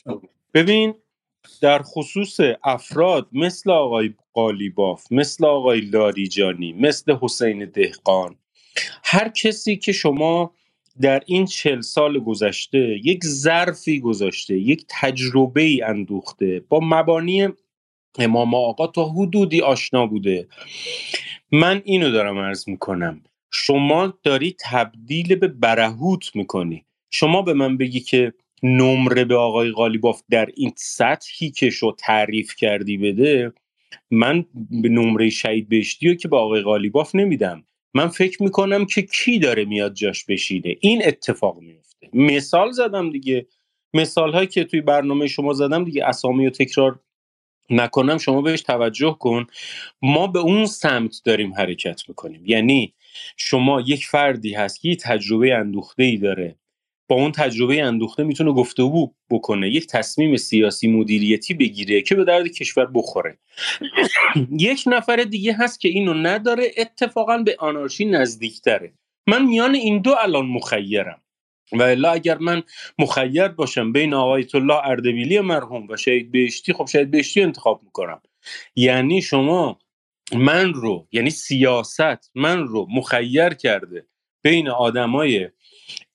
ببین 0.54 0.94
در 1.60 1.82
خصوص 1.82 2.40
افراد 2.64 3.28
مثل 3.32 3.70
آقای 3.70 4.14
قالیباف 4.32 5.12
مثل 5.12 5.44
آقای 5.46 5.80
لاریجانی 5.80 6.72
مثل 6.72 7.16
حسین 7.20 7.64
دهقان 7.64 8.34
هر 9.04 9.28
کسی 9.28 9.76
که 9.76 9.92
شما 9.92 10.52
در 11.00 11.22
این 11.26 11.46
چل 11.46 11.80
سال 11.80 12.18
گذشته 12.18 13.00
یک 13.04 13.24
ظرفی 13.24 14.00
گذاشته 14.00 14.58
یک 14.58 14.84
تجربه 14.88 15.62
ای 15.62 15.82
اندوخته 15.82 16.62
با 16.68 16.80
مبانی 16.82 17.48
امام 18.18 18.54
آقا 18.54 18.86
تا 18.86 19.08
حدودی 19.08 19.60
آشنا 19.60 20.06
بوده. 20.06 20.48
من 21.52 21.82
اینو 21.84 22.10
دارم 22.10 22.38
عرض 22.38 22.68
می‌کنم. 22.68 23.20
شما 23.50 24.14
داری 24.22 24.56
تبدیل 24.60 25.34
به 25.34 25.48
برهوت 25.48 26.36
می‌کنی. 26.36 26.84
شما 27.10 27.42
به 27.42 27.52
من 27.52 27.76
بگی 27.76 28.00
که 28.00 28.32
نمره 28.62 29.24
به 29.24 29.36
آقای 29.36 29.70
غالیباف 29.70 30.22
در 30.30 30.48
این 30.56 30.72
سطحی 30.76 31.50
که 31.50 31.70
شو 31.70 31.92
تعریف 31.98 32.56
کردی 32.56 32.96
بده 32.96 33.52
من 34.10 34.44
به 34.70 34.88
نمره 34.88 35.30
شهید 35.30 35.68
بهشتی 35.68 36.16
که 36.16 36.28
به 36.28 36.36
آقای 36.36 36.62
غالیباف 36.62 37.14
نمیدم. 37.14 37.64
من 37.98 38.08
فکر 38.08 38.42
می‌کنم 38.42 38.86
که 38.86 39.02
کی 39.02 39.38
داره 39.38 39.64
میاد 39.64 39.94
جاش 39.94 40.24
بشینه. 40.24 40.76
این 40.80 41.02
اتفاق 41.06 41.58
میفته 41.60 42.08
مثال 42.12 42.70
زدم 42.70 43.10
دیگه. 43.10 43.46
مثال 43.94 44.32
هایی 44.32 44.46
که 44.46 44.64
توی 44.64 44.80
برنامه 44.80 45.26
شما 45.26 45.52
زدم 45.52 45.84
دیگه. 45.84 46.06
اسامی 46.06 46.44
رو 46.44 46.50
تکرار 46.50 47.00
نکنم. 47.70 48.18
شما 48.18 48.42
بهش 48.42 48.62
توجه 48.62 49.16
کن. 49.20 49.46
ما 50.02 50.26
به 50.26 50.38
اون 50.38 50.66
سمت 50.66 51.20
داریم 51.24 51.54
حرکت 51.54 52.08
می‌کنیم. 52.08 52.42
یعنی 52.46 52.94
شما 53.36 53.80
یک 53.80 54.06
فردی 54.06 54.54
هست 54.54 54.80
که 54.80 54.88
یه 54.88 54.96
تجربه 54.96 55.54
اندوخته 55.54 56.02
ای 56.02 56.16
داره. 56.16 56.56
با 57.08 57.16
اون 57.16 57.32
تجربه 57.32 57.82
اندوخته 57.82 58.24
می‌تونه 58.24 58.52
گفتگو 58.52 59.12
بکنه. 59.30 59.68
یک 59.68 59.86
تصمیم 59.86 60.36
سیاسی 60.36 60.88
مدیریتی 60.88 61.54
بگیره 61.54 62.02
که 62.02 62.14
به 62.14 62.24
درد 62.24 62.48
کشور 62.48 62.86
بخوره. 62.94 63.38
یک 64.68 64.84
نفر 64.86 65.16
دیگه 65.16 65.52
هست 65.52 65.80
که 65.80 65.88
اینو 65.88 66.14
نداره 66.14 66.70
اتفاقا 66.76 67.38
به 67.38 67.56
آنارشی 67.58 68.04
نزدیکتره. 68.04 68.92
من 69.26 69.44
میان 69.44 69.74
این 69.74 70.02
دو 70.02 70.14
الان 70.22 70.46
مخیرم. 70.46 71.22
و 71.72 71.82
الا 71.82 72.10
اگر 72.10 72.38
من 72.38 72.62
مخیر 72.98 73.48
باشم 73.48 73.92
بین 73.92 74.14
آیت 74.14 74.54
الله 74.54 74.86
اردبیلی 74.86 75.40
مرحوم 75.40 75.88
و 75.88 75.96
شهید 75.96 76.32
بهشتی 76.32 76.72
خب 76.72 76.86
شهید 76.86 77.10
بهشتی 77.10 77.42
انتخاب 77.42 77.82
می‌کنم. 77.84 78.20
یعنی 78.76 79.22
شما 79.22 79.78
من 80.34 80.74
رو 80.74 81.08
یعنی 81.12 81.30
سیاست 81.30 82.30
من 82.34 82.66
رو 82.66 82.86
مخیر 82.90 83.48
کرده 83.48 84.06
بین 84.42 84.68
آدمای 84.68 85.48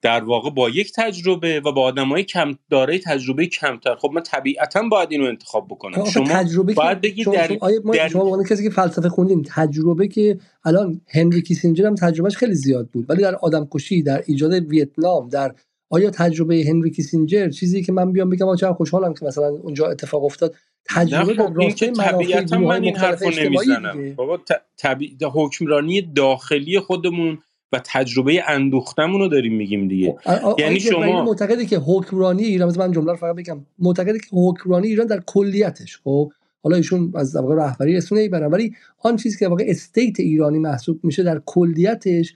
در 0.02 0.24
واقع 0.24 0.50
با 0.50 0.70
یک 0.70 0.91
تجربه 0.95 1.60
و 1.60 1.72
با 1.72 1.82
آدمای 1.82 2.24
کم 2.24 2.52
دارای 2.70 3.00
تجربه 3.00 3.45
کمتر. 3.45 3.95
خب 3.95 4.12
من 4.14 4.24
طبیعتا 4.24 4.82
باید 4.91 5.12
اینو 5.12 5.26
انتخاب 5.26 5.68
بکنم. 5.68 6.06
شما 6.06 6.26
تجربه 6.26 6.74
باید 6.74 7.02
که 7.02 7.08
بگی 7.10 7.24
شما, 7.24 7.34
در- 7.36 7.48
شما, 7.48 7.70
ما 7.84 7.94
در- 7.94 8.08
شما 8.08 8.44
کسی 8.44 8.64
که 8.64 8.70
فلسفه 8.70 9.10
خوندین 9.10 9.44
تجربه 9.48 10.08
که 10.08 10.38
الان 10.66 11.02
هنری 11.08 11.41
کیسینجر 11.41 11.86
هم 11.86 11.95
تجربهش 11.95 12.38
خیلی 12.38 12.54
زیاد 12.54 12.88
بود 12.88 13.06
ولی 13.10 13.22
در 13.22 13.36
آدم 13.36 13.68
کشی 13.72 14.04
در 14.04 14.24
ایجاد 14.28 14.54
ویتنام 14.54 15.30
در 15.30 15.56
آیا 15.90 16.10
تجربه 16.10 16.64
هنری 16.68 16.91
کیسینجر 16.91 17.50
چیزی 17.50 17.84
که 17.84 17.91
من 17.91 18.12
بیام 18.12 18.30
بگم 18.30 18.56
چقدر 18.56 18.74
خوشحالم 18.74 19.14
که 19.14 19.26
مثلا 19.26 19.48
اونجا 19.48 19.88
اتفاق 19.88 20.24
افتاد 20.24 20.56
تجربه 20.86 21.34
در 21.34 21.44
خب 21.48 21.60
این 21.60 21.74
که 21.74 21.86
راستای 21.86 21.90
منافع 22.12 22.12
طبیعتا 22.24 22.58
من 22.58 22.84
این 22.84 22.95
حرفو 22.98 23.30
نمی‌زنم. 23.30 24.16
بابا 24.16 24.38
ت- 24.38 24.62
طبیع 24.78 25.18
حکمرانی 25.34 26.02
داخلی 26.02 26.80
خودمون 26.80 27.38
و 27.74 27.82
تجربه 27.86 28.44
اندوختمون 28.48 29.22
رو 29.22 29.28
داریم 29.28 29.56
میگیم 29.56 29.88
دیگه. 29.88 30.16
آ- 30.26 30.56
یعنی 30.60 30.80
شما- 30.80 31.24
معتقده 31.24 31.66
که 31.66 31.78
حکمرانی 31.78 32.44
ایران 32.44 32.78
من 32.78 32.91
جمله 32.91 33.12
رو 33.12 33.18
فقط 33.18 33.36
بگم. 33.36 33.66
معتقده 33.80 34.20
که 34.20 34.26
حکمرانی 34.34 34.88
ایران 34.88 35.08
در 35.08 35.20
کلیتش 35.26 35.98
خب؟ 36.04 36.32
حالا 36.64 36.76
ایشون 36.76 37.12
از 37.16 37.36
واقع 37.36 37.56
رهبری 37.56 37.98
اسم 37.98 38.16
نمی‌برن 38.16 38.48
ولی 38.52 38.74
آن 39.00 39.16
چیزی 39.16 39.38
که 39.38 39.48
واقع 39.48 39.64
استیت 39.68 40.20
ایرانی 40.20 40.60
محسوب 40.60 41.00
میشه 41.04 41.24
در 41.24 41.41
کلیتش 41.45 42.36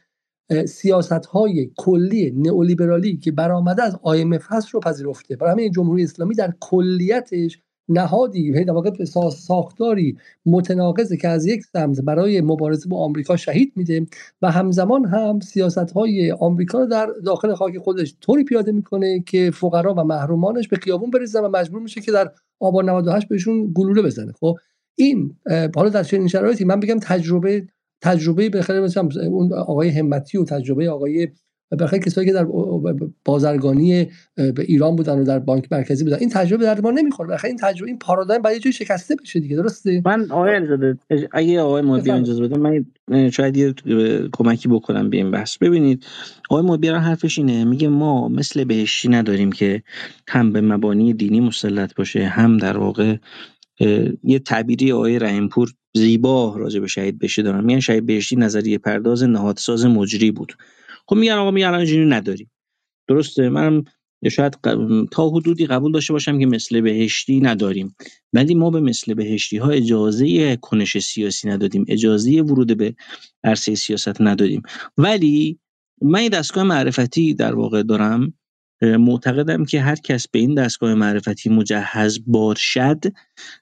سیاست 0.67 1.25
های 1.25 1.71
کلی 1.77 2.31
نئولیبرالی 2.31 3.17
که 3.17 3.31
برآمده 3.31 3.83
از 3.83 3.95
IMF 3.95 4.43
هست 4.47 4.69
رو 4.69 4.79
پذیرفته. 4.79 5.35
برای 5.35 5.51
همین 5.51 5.71
جمهوری 5.71 6.03
اسلامی 6.03 6.35
در 6.35 6.53
کلیتش 6.59 7.59
نهادی 7.89 8.65
در 8.65 8.73
واقع 8.73 8.91
سا- 9.05 9.29
ساختاری 9.29 10.17
متناقضه 10.45 11.17
که 11.17 11.27
از 11.27 11.45
یک 11.45 11.63
سمت 11.63 12.01
برای 12.01 12.41
مبارزه 12.41 12.89
با 12.89 12.97
آمریکا 12.97 13.35
شهید 13.37 13.73
میده 13.75 14.07
و 14.41 14.51
همزمان 14.51 15.05
هم 15.05 15.39
سیاست 15.39 15.91
های 15.91 16.31
آمریکا 16.31 16.79
رو 16.79 16.85
در 16.85 17.07
داخل 17.25 17.53
خاک 17.53 17.77
خودش 17.77 18.15
طوری 18.21 18.43
پیاده 18.43 18.71
می‌کنه 18.71 19.19
که 19.19 19.51
فقرا 19.51 19.93
و 19.93 20.03
محرومانش 20.03 20.67
به 20.67 20.77
خیابون 20.77 21.09
بریزن 21.09 21.41
و 21.41 21.49
مجبور 21.49 21.81
میشه 21.81 22.01
که 22.01 22.11
در 22.11 22.31
آبان 22.59 22.89
98 22.89 23.27
بهشون 23.27 23.71
گلوله 23.75 24.01
بزنه. 24.01 24.31
خب 24.31 24.55
این 24.95 25.35
حالا 25.75 25.89
در 25.89 26.03
چنین 26.03 26.27
شرایطی 26.27 26.65
من 26.65 26.79
بگم 26.79 26.99
تجربه 26.99 27.67
تجربه 28.01 28.49
به 28.49 28.79
مثلا 28.81 29.09
اون 29.27 29.53
آقای 29.53 29.89
همتی 29.89 30.37
و 30.37 30.43
تجربه 30.45 30.89
آقای 30.89 31.27
بخیر 31.79 31.99
کسایی 31.99 32.27
که 32.27 32.33
در 32.33 32.47
بازرگانی 33.25 34.07
به 34.35 34.63
ایران 34.65 34.95
بودن 34.95 35.19
و 35.19 35.23
در 35.23 35.39
بانک 35.39 35.67
مرکزی 35.71 36.03
بودن 36.03 36.17
این 36.19 36.29
تجربه 36.29 36.63
در 36.63 36.81
ما 36.81 36.91
نمی‌خوره 36.91 37.29
بخیر 37.29 37.47
این 37.47 37.57
تجربه 37.57 37.87
این 37.87 37.99
پارادایم 37.99 38.41
باید 38.41 38.55
یه 38.55 38.61
جایی 38.61 38.73
شکسته 38.73 39.15
بشه 39.15 39.39
دیگه 39.39 39.55
درسته؟ 39.55 40.01
من 40.05 40.31
آقای 40.31 40.55
علیزاده 40.55 40.97
اگه 41.31 41.61
آقای 41.61 41.81
بفرمایید. 41.81 42.09
اجازه 42.09 42.43
بده 42.43 42.57
من 43.07 43.29
شاید 43.29 43.57
یه 43.57 43.73
کمکی 44.33 44.67
بکنم 44.67 45.09
به 45.09 45.17
این 45.17 45.31
بحث. 45.31 45.57
ببینید 45.57 46.05
آقای 46.49 46.63
مبیر 46.71 46.95
حرفش 46.95 47.37
اینه 47.37 47.65
میگه 47.65 47.87
ما 47.87 48.27
مثل 48.27 48.63
بهشتی 48.63 49.09
نداریم 49.09 49.51
که 49.51 49.83
هم 50.27 50.51
به 50.51 50.61
مبانی 50.61 51.13
دینی 51.13 51.39
مسلط 51.39 51.95
باشه 51.95 52.25
هم 52.25 52.57
در 52.57 52.77
واقع 52.77 53.15
یه 54.23 54.39
تعبیری 54.39 54.91
آقای 54.91 55.19
رحیمپور 55.19 55.69
زیبا 55.93 56.55
راجع 56.57 56.79
به 56.79 56.87
شهید 56.87 57.19
بهشتی 57.19 57.43
دارن. 57.43 57.63
میگن 57.63 57.79
شهید 57.79 58.05
بهشتی 58.05 58.35
نظریه 58.35 58.77
پرداز 58.77 59.23
نهادساز 59.23 59.85
مجری 59.85 60.31
بود. 60.31 60.53
خب 61.07 61.15
میگن 61.15 61.33
آقا 61.33 61.51
میگن 61.51 61.67
الان 61.67 61.79
اینجوری 61.79 62.05
نداریم. 62.05 62.51
درسته؟ 63.07 63.49
منم 63.49 63.83
شاید 64.31 64.57
تا 65.11 65.29
حدودی 65.29 65.65
قبول 65.65 65.91
داشته 65.91 66.13
باشم 66.13 66.39
که 66.39 66.45
مثل 66.45 66.81
بهشتی 66.81 67.39
نداریم. 67.39 67.95
ولی 68.33 68.55
ما 68.55 68.69
به 68.69 68.79
مثل 68.79 69.13
بهشتی 69.13 69.57
ها 69.57 69.69
اجازه 69.69 70.55
کنش 70.55 70.97
سیاسی 70.97 71.49
ندادیم. 71.49 71.85
اجازه 71.87 72.41
ورود 72.41 72.77
به 72.77 72.95
عرصه 73.43 73.75
سیاست 73.75 74.21
ندادیم. 74.21 74.61
ولی 74.97 75.59
من 76.01 76.23
یه 76.23 76.29
دستگاه 76.29 76.63
معرفتی 76.63 77.33
در 77.33 77.55
واقع 77.55 77.83
دارم. 77.83 78.33
معتقدم 78.81 79.65
که 79.65 79.81
هر 79.81 79.95
کس 79.95 80.27
به 80.27 80.39
این 80.39 80.53
دستگاه 80.53 80.93
معرفتی 80.93 81.49
مجهز 81.49 82.19
باشد 82.27 83.03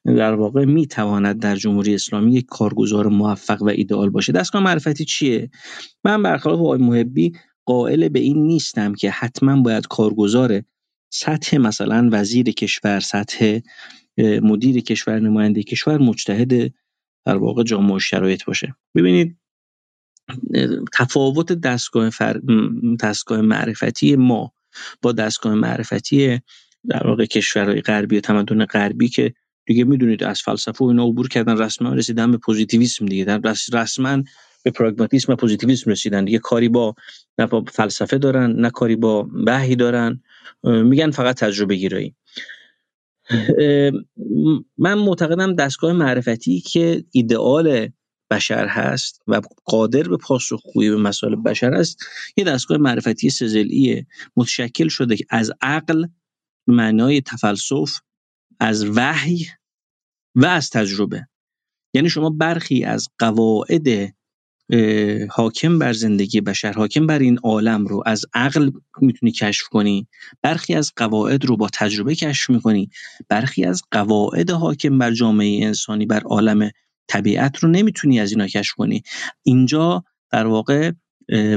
در 0.05 0.33
واقع 0.33 0.65
می‌تواند 0.65 1.39
در 1.39 1.55
جمهوری 1.55 1.95
اسلامی 1.95 2.33
یک 2.33 2.45
کارگزار 2.45 3.07
موفق 3.07 3.61
و 3.61 3.69
ایدئال 3.69 4.09
باشه. 4.09 4.31
دستگاه 4.31 4.63
معرفتی 4.63 5.05
چیه؟ 5.05 5.49
من 6.03 6.23
برخلاف 6.23 6.59
آقای 6.59 6.79
محبی 6.79 7.33
قائل 7.65 8.09
به 8.09 8.19
این 8.19 8.47
نیستم 8.47 8.93
که 8.93 9.11
حتما 9.11 9.61
باید 9.61 9.87
کارگزار 9.87 10.61
سطح 11.13 11.57
مثلا 11.57 12.09
وزیر 12.11 12.51
کشور 12.51 12.99
سطح 12.99 13.59
مدیر 14.17 14.79
کشور 14.81 15.19
نماینده 15.19 15.63
کشور 15.63 15.97
مجتهد 15.97 16.73
در 17.25 17.37
واقع 17.37 17.63
جامعه 17.63 17.99
شرایط 17.99 18.45
باشه. 18.45 18.75
ببینید 18.95 19.37
تفاوت 20.93 21.51
دستگاه, 21.51 22.09
فر... 22.09 22.41
دستگاه 23.01 23.41
معرفتی 23.41 24.15
ما 24.15 24.53
با 25.01 25.11
دستگاه 25.11 25.53
معرفتی 25.53 26.41
در 26.89 27.07
واقع 27.07 27.25
کشورهای 27.25 27.81
غربی 27.81 28.17
و 28.17 28.19
تمدن 28.21 28.65
غربی 28.65 29.09
که 29.09 29.33
دیگه 29.65 29.83
می‌دونید 29.83 30.23
از 30.23 30.41
فلسفه 30.41 30.85
و 30.85 30.87
اینا 30.87 31.05
عبور 31.05 31.27
کردن 31.27 31.57
رسما 31.57 31.93
رسیدن 31.93 32.31
به 32.31 32.37
پوزیتیویسم 32.37 33.05
دیگه. 33.05 33.25
در 33.25 33.37
رس- 33.43 33.73
رسما 33.73 34.23
به 34.63 34.71
پراگماتیسم 34.71 35.33
و 35.33 35.35
پوزیتیویسم 35.35 35.91
رسیدن. 35.91 36.25
دیگه 36.25 36.39
کاری 36.39 36.69
با 36.69 36.95
نه 37.39 37.47
با 37.47 37.63
فلسفه 37.73 38.17
دارن 38.17 38.51
نه 38.51 38.69
کاری 38.69 38.95
با 38.95 39.29
وحی 39.47 39.75
دارن. 39.75 40.21
میگن 40.63 41.11
فقط 41.11 41.35
تجربه 41.35 41.75
گیرایی. 41.75 42.15
من 44.77 44.93
معتقدم 44.93 45.55
دستگاه 45.55 45.93
معرفتی 45.93 46.59
که 46.59 47.03
ایدئال 47.11 47.89
بشر 48.35 48.67
هست 48.67 49.21
و 49.27 49.41
قادر 49.65 50.03
به 50.03 50.17
پاسخگویی 50.17 50.89
به 50.89 50.97
مسائل 50.97 51.35
بشر 51.35 51.73
است 51.73 51.97
یه 52.37 52.43
دستگاه 52.43 52.77
معرفتی 52.77 53.29
سزلیه 53.29 54.07
متشکل 54.35 54.87
شده 54.87 55.15
که 55.15 55.25
از 55.29 55.51
عقل 55.61 56.05
معنای 56.67 57.21
تفلسف 57.21 57.99
از 58.59 58.85
وحی 58.85 59.47
و 60.35 60.45
از 60.45 60.69
تجربه. 60.69 61.27
یعنی 61.93 62.09
شما 62.09 62.29
برخی 62.29 62.83
از 62.83 63.09
قواعد 63.19 63.87
حاکم 65.29 65.79
بر 65.79 65.93
زندگی 65.93 66.41
بشر 66.41 66.71
حاکم 66.71 67.07
بر 67.07 67.19
این 67.19 67.37
عالم 67.37 67.87
رو 67.87 68.03
از 68.05 68.25
عقل 68.33 68.71
می‌تونی 69.01 69.31
کشف 69.31 69.67
کنی 69.67 70.07
برخی 70.41 70.73
از 70.73 70.91
قواعد 70.95 71.45
رو 71.45 71.57
با 71.57 71.69
تجربه 71.73 72.15
کشف 72.15 72.49
می‌کنی 72.49 72.89
برخی 73.29 73.65
از 73.65 73.81
قواعد 73.91 74.51
حاکم 74.51 74.97
بر 74.97 75.11
جامعه 75.11 75.65
انسانی 75.65 76.05
بر 76.05 76.21
عالم 76.23 76.69
طبیعت 77.07 77.57
رو 77.57 77.69
نمی‌تونی 77.69 78.19
از 78.19 78.31
اینا 78.31 78.47
کشف 78.47 78.73
کنی. 78.73 79.03
اینجا 79.43 80.03
در 80.31 80.47
واقع 80.47 80.91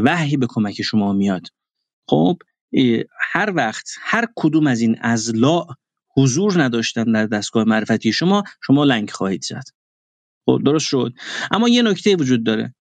وحی 0.04 0.36
به 0.36 0.46
کمک 0.48 0.82
شما 0.82 1.12
میاد. 1.12 1.46
خب 2.08 2.38
هر 3.32 3.52
وقت 3.56 3.88
هر 4.00 4.24
کدوم 4.36 4.66
از 4.66 4.80
این 4.80 4.96
ازلاع 5.00 5.66
حضور 6.16 6.62
نداشتن 6.62 7.04
در 7.04 7.26
دستگاه 7.26 7.64
معرفتی 7.64 8.12
شما 8.12 8.42
شما 8.66 8.84
لنگ 8.84 9.10
خواهید 9.10 9.44
زد. 9.44 9.64
خب 10.46 10.60
درست 10.64 10.86
شد. 10.86 11.12
اما 11.50 11.68
یه 11.68 11.82
نکته 11.82 12.16
وجود 12.16 12.44
داره. 12.44 12.74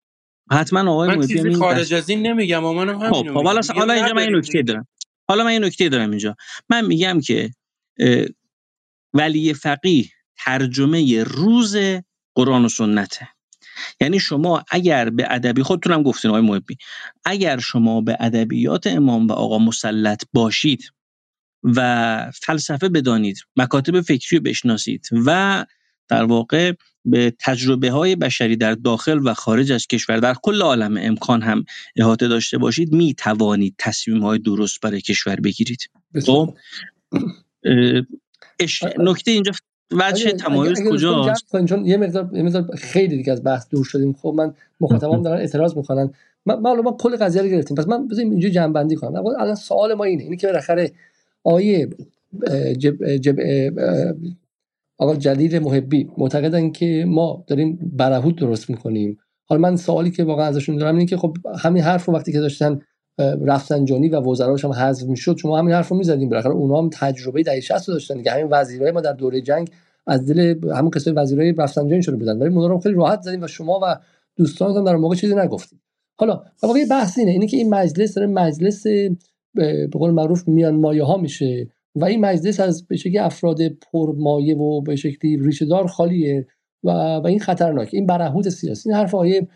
حتما 0.52 0.92
آقای 0.92 1.10
من 1.10 1.28
چیزی 1.28 1.50
هم 1.50 1.54
خارج 1.54 1.94
از 1.94 2.10
این 2.10 2.28
نمیگم 2.28 2.66
اما 2.66 2.74
منم 2.74 3.00
خب 3.00 3.16
همینو 3.16 3.34
خب 3.34 3.44
حالا 3.46 3.62
حالا 3.76 3.94
اینجا 3.94 4.14
من 4.14 4.22
این 4.22 4.36
نکته 4.36 4.62
دارم. 4.62 4.88
حالا 5.28 5.44
من 5.44 5.50
این 5.50 5.64
نکته 5.64 5.90
دارم 5.90 6.10
اینجا. 6.10 6.36
من 6.70 6.86
میگم 6.86 7.22
که 7.22 7.52
ولی 9.14 9.54
فقیه 9.54 10.06
ترجمه 10.38 11.24
روز 11.24 11.78
قرآن 12.38 12.66
و 12.66 12.70
سنته. 12.70 13.28
یعنی 14.02 14.20
شما 14.20 14.64
اگر 14.72 15.10
به 15.10 15.28
ادبی 15.30 15.64
خودتونم 15.64 16.04
گفتین 16.04 16.32
آقای 16.32 16.42
محبی 16.42 16.78
اگر 17.26 17.60
شما 17.60 18.02
به 18.02 18.18
ادبیات 18.20 18.88
امام 18.88 19.28
و 19.28 19.32
آقا 19.32 19.60
مسلط 19.60 20.24
باشید 20.34 20.84
و 21.64 22.32
فلسفه 22.34 22.90
بدانید 22.90 23.38
مکاتب 23.56 24.02
فکری 24.02 24.38
رو 24.38 24.44
بشناسید 24.44 25.08
و 25.26 25.66
در 26.08 26.24
واقع 26.24 26.74
به 27.06 27.34
تجربه 27.40 27.92
های 27.92 28.16
بشری 28.16 28.56
در 28.56 28.74
داخل 28.74 29.20
و 29.28 29.34
خارج 29.34 29.72
از 29.72 29.88
کشور 29.88 30.18
در 30.18 30.34
کل 30.44 30.62
عالم 30.62 30.98
امکان 30.98 31.42
هم 31.42 31.64
احاطه 31.96 32.28
داشته 32.28 32.58
باشید 32.58 32.94
می 32.94 33.14
توانید 33.14 33.76
تصمیم 33.78 34.22
های 34.22 34.40
درست 34.40 34.82
برای 34.82 35.02
کشور 35.02 35.36
بگیرید. 35.36 35.90
خب؟ 36.26 36.56
اش... 38.60 38.84
نکته 39.00 39.32
اینجا 39.32 39.52
وجه 39.92 40.28
اگه 40.28 40.38
تمایز 40.38 40.84
کجاست؟ 40.90 41.66
چون 41.66 41.86
یه 41.86 41.98
مقدار 41.98 42.30
یه 42.34 42.44
مقدار 42.44 42.76
خیلی 42.76 43.18
دیگه 43.18 43.32
از 43.32 43.44
بحث 43.44 43.70
دور 43.70 43.86
شدیم. 43.86 44.14
خب 44.14 44.34
من 44.38 44.54
مخاطبام 44.80 45.24
دارن 45.24 45.40
اعتراض 45.40 45.78
می‌کنن. 45.78 46.14
من 46.46 46.56
ما 46.60 46.92
کل 46.92 47.16
قضیه 47.16 47.42
رو 47.42 47.48
گرفتیم. 47.48 47.78
پس 47.78 47.88
من 47.88 48.08
بذاریم 48.08 48.32
اینجا 48.32 48.50
جمع 48.50 48.74
بندی 48.74 48.96
کنم. 48.96 49.16
اول 49.16 49.36
الان 49.40 49.56
سوال 49.56 49.94
ما 49.94 50.04
اینه. 50.04 50.24
اینه 50.24 50.36
که 50.36 50.48
بالاخره 50.48 50.92
آیه 51.44 51.90
جب 52.78 53.16
جب 53.16 53.36
آقا 54.98 55.16
جلیل 55.16 55.60
محبی 55.60 56.10
معتقدن 56.18 56.72
که 56.72 57.06
ما 57.08 57.44
داریم 57.48 57.92
برهوت 57.94 58.36
درست 58.36 58.70
می‌کنیم. 58.70 59.18
حالا 59.46 59.62
من 59.62 59.76
سوالی 59.76 60.12
که 60.12 60.24
واقعا 60.24 60.46
ازشون 60.46 60.78
دارم 60.78 60.96
اینه 60.96 61.06
که 61.06 61.18
خب 61.18 61.38
همین 61.60 61.84
حرف 61.84 62.06
رو 62.06 62.14
وقتی 62.14 62.32
که 62.32 62.40
داشتن 62.40 62.82
رفسنجانی 63.20 64.10
و 64.10 64.22
وزراش 64.22 64.66
هم 64.66 64.72
حذف 64.72 65.08
می‌شد. 65.08 65.38
شما 65.38 65.58
همین 65.58 65.74
حرف 65.74 65.90
رو 65.90 65.98
می‌زدیم. 65.98 66.30
بالاخره 66.30 66.54
اونها 66.54 66.82
هم 66.82 66.90
تجربه 66.94 67.44
دهه 67.44 67.60
60 67.60 67.88
رو 67.90 67.94
داشتن. 67.94 68.18
دیگه 68.18 68.32
همین 68.32 68.48
وزیرای 68.52 68.92
ما 68.92 69.02
در 69.02 69.14
دوره 69.14 69.42
جنگ 69.42 69.70
از 70.08 70.26
دل 70.26 70.56
همون 70.74 70.92
کسای 70.92 71.14
وزیرای 71.14 71.54
رفسنجانی 71.58 72.04
شده 72.04 72.16
بودن 72.16 72.38
ولی 72.38 72.56
اونا 72.56 72.68
رو 72.68 72.80
خیلی 72.80 72.96
راحت 72.96 73.22
زدیم 73.22 73.42
و 73.44 73.48
شما 73.48 73.80
و 73.84 74.00
دوستانتون 74.36 74.84
در 74.84 74.96
موقع 74.96 75.16
چیزی 75.16 75.36
نگفتید. 75.36 75.80
حالا 76.20 76.44
واقعا 76.64 76.84
بحث 76.90 77.20
اینه. 77.20 77.32
اینه 77.32 77.48
که 77.48 77.58
این 77.58 77.70
مجلس 77.70 78.14
داره 78.14 78.28
مجلس 78.28 78.84
به 79.54 79.88
قول 79.92 80.12
معروف 80.12 80.48
میان 80.48 80.76
مایه 80.76 81.04
ها 81.04 81.18
میشه 81.18 81.68
و 81.96 82.06
این 82.06 82.22
مجلس 82.22 82.60
از 82.60 82.88
به 82.88 82.98
شکلی 82.98 83.18
افراد 83.18 83.58
پرمایه 83.68 84.58
و 84.58 84.82
به 84.82 84.96
شکلی 84.96 85.38
ریشه 85.38 85.66
دار 85.66 85.88
خالیه 85.88 86.48
و, 86.84 86.90
و 87.16 87.28
این 87.28 87.40
خطرناک 87.40 87.90
این 87.94 88.06
برهوت 88.06 88.50
سیاسی. 88.50 88.90
این 88.90 88.98
حرف 88.98 89.16
آیه 89.16 89.48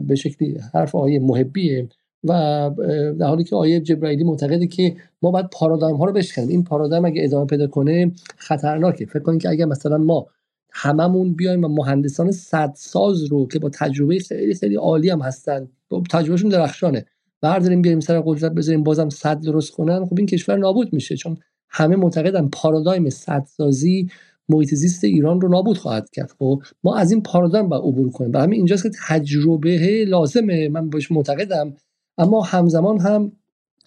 به 0.00 0.14
شکلی 0.14 0.58
حرف 0.74 0.94
آیه 0.94 1.18
محبیه. 1.18 1.88
و 2.24 2.70
در 3.18 3.26
حالی 3.26 3.44
که 3.44 3.56
آیه 3.56 3.80
جبرائیلی 3.80 4.24
معتقده 4.24 4.66
که 4.66 4.96
ما 5.22 5.30
باید 5.30 5.46
پارادایم 5.52 5.96
ها 5.96 6.04
رو 6.04 6.12
بشکنیم. 6.12 6.48
این 6.48 6.64
پارادایم 6.64 7.04
اگه 7.04 7.24
ادامه 7.24 7.46
پیدا 7.46 7.66
کنه 7.66 8.12
خطرناکه. 8.36 9.06
فکر 9.06 9.18
کنید 9.18 9.42
که 9.42 9.48
اگر 9.48 9.64
مثلا 9.64 9.98
ما 9.98 10.26
هممون 10.72 11.34
بیایم 11.34 11.64
و 11.64 11.68
مهندسان 11.68 12.32
صدساز 12.32 13.24
رو 13.24 13.48
که 13.48 13.58
با 13.58 13.68
تجربه 13.68 14.18
خیلی 14.18 14.54
خیلی 14.54 14.74
عالی 14.74 15.10
هم 15.10 15.20
هستن 15.20 15.68
تجربهشون 16.10 16.50
درخشانه 16.50 17.04
برداریم 17.40 17.82
بیاریم 17.82 18.00
سر 18.00 18.20
قدرت 18.20 18.52
بذاریم 18.52 18.82
بازم 18.82 19.08
صد 19.08 19.40
درست 19.40 19.70
کنن 19.70 20.04
خب 20.04 20.14
این 20.18 20.26
کشور 20.26 20.56
نابود 20.56 20.92
میشه. 20.92 21.16
چون 21.16 21.36
همه 21.68 21.96
معتقدن 21.96 22.48
پارادایم 22.48 23.10
صدسازی 23.10 24.08
محیط 24.48 24.74
زیست 24.74 25.04
ایران 25.04 25.40
رو 25.40 25.48
نابود 25.48 25.78
خواهد 25.78 26.10
کرد. 26.10 26.32
خب 26.38 26.62
ما 26.84 26.96
از 26.96 27.12
این 27.12 27.22
پارادایم 27.22 27.68
باید 27.68 27.82
عبور 27.82 28.10
کنیم. 28.10 28.30
برای 28.30 28.46
همین 28.46 28.56
اینجاست 28.56 28.82
که 28.82 28.90
تجربه 29.08 30.04
لازمه. 30.08 30.68
من 30.68 30.90
بهش 30.90 31.12
معتقدم. 31.12 31.74
اما 32.18 32.42
همزمان 32.42 33.00
هم 33.00 33.32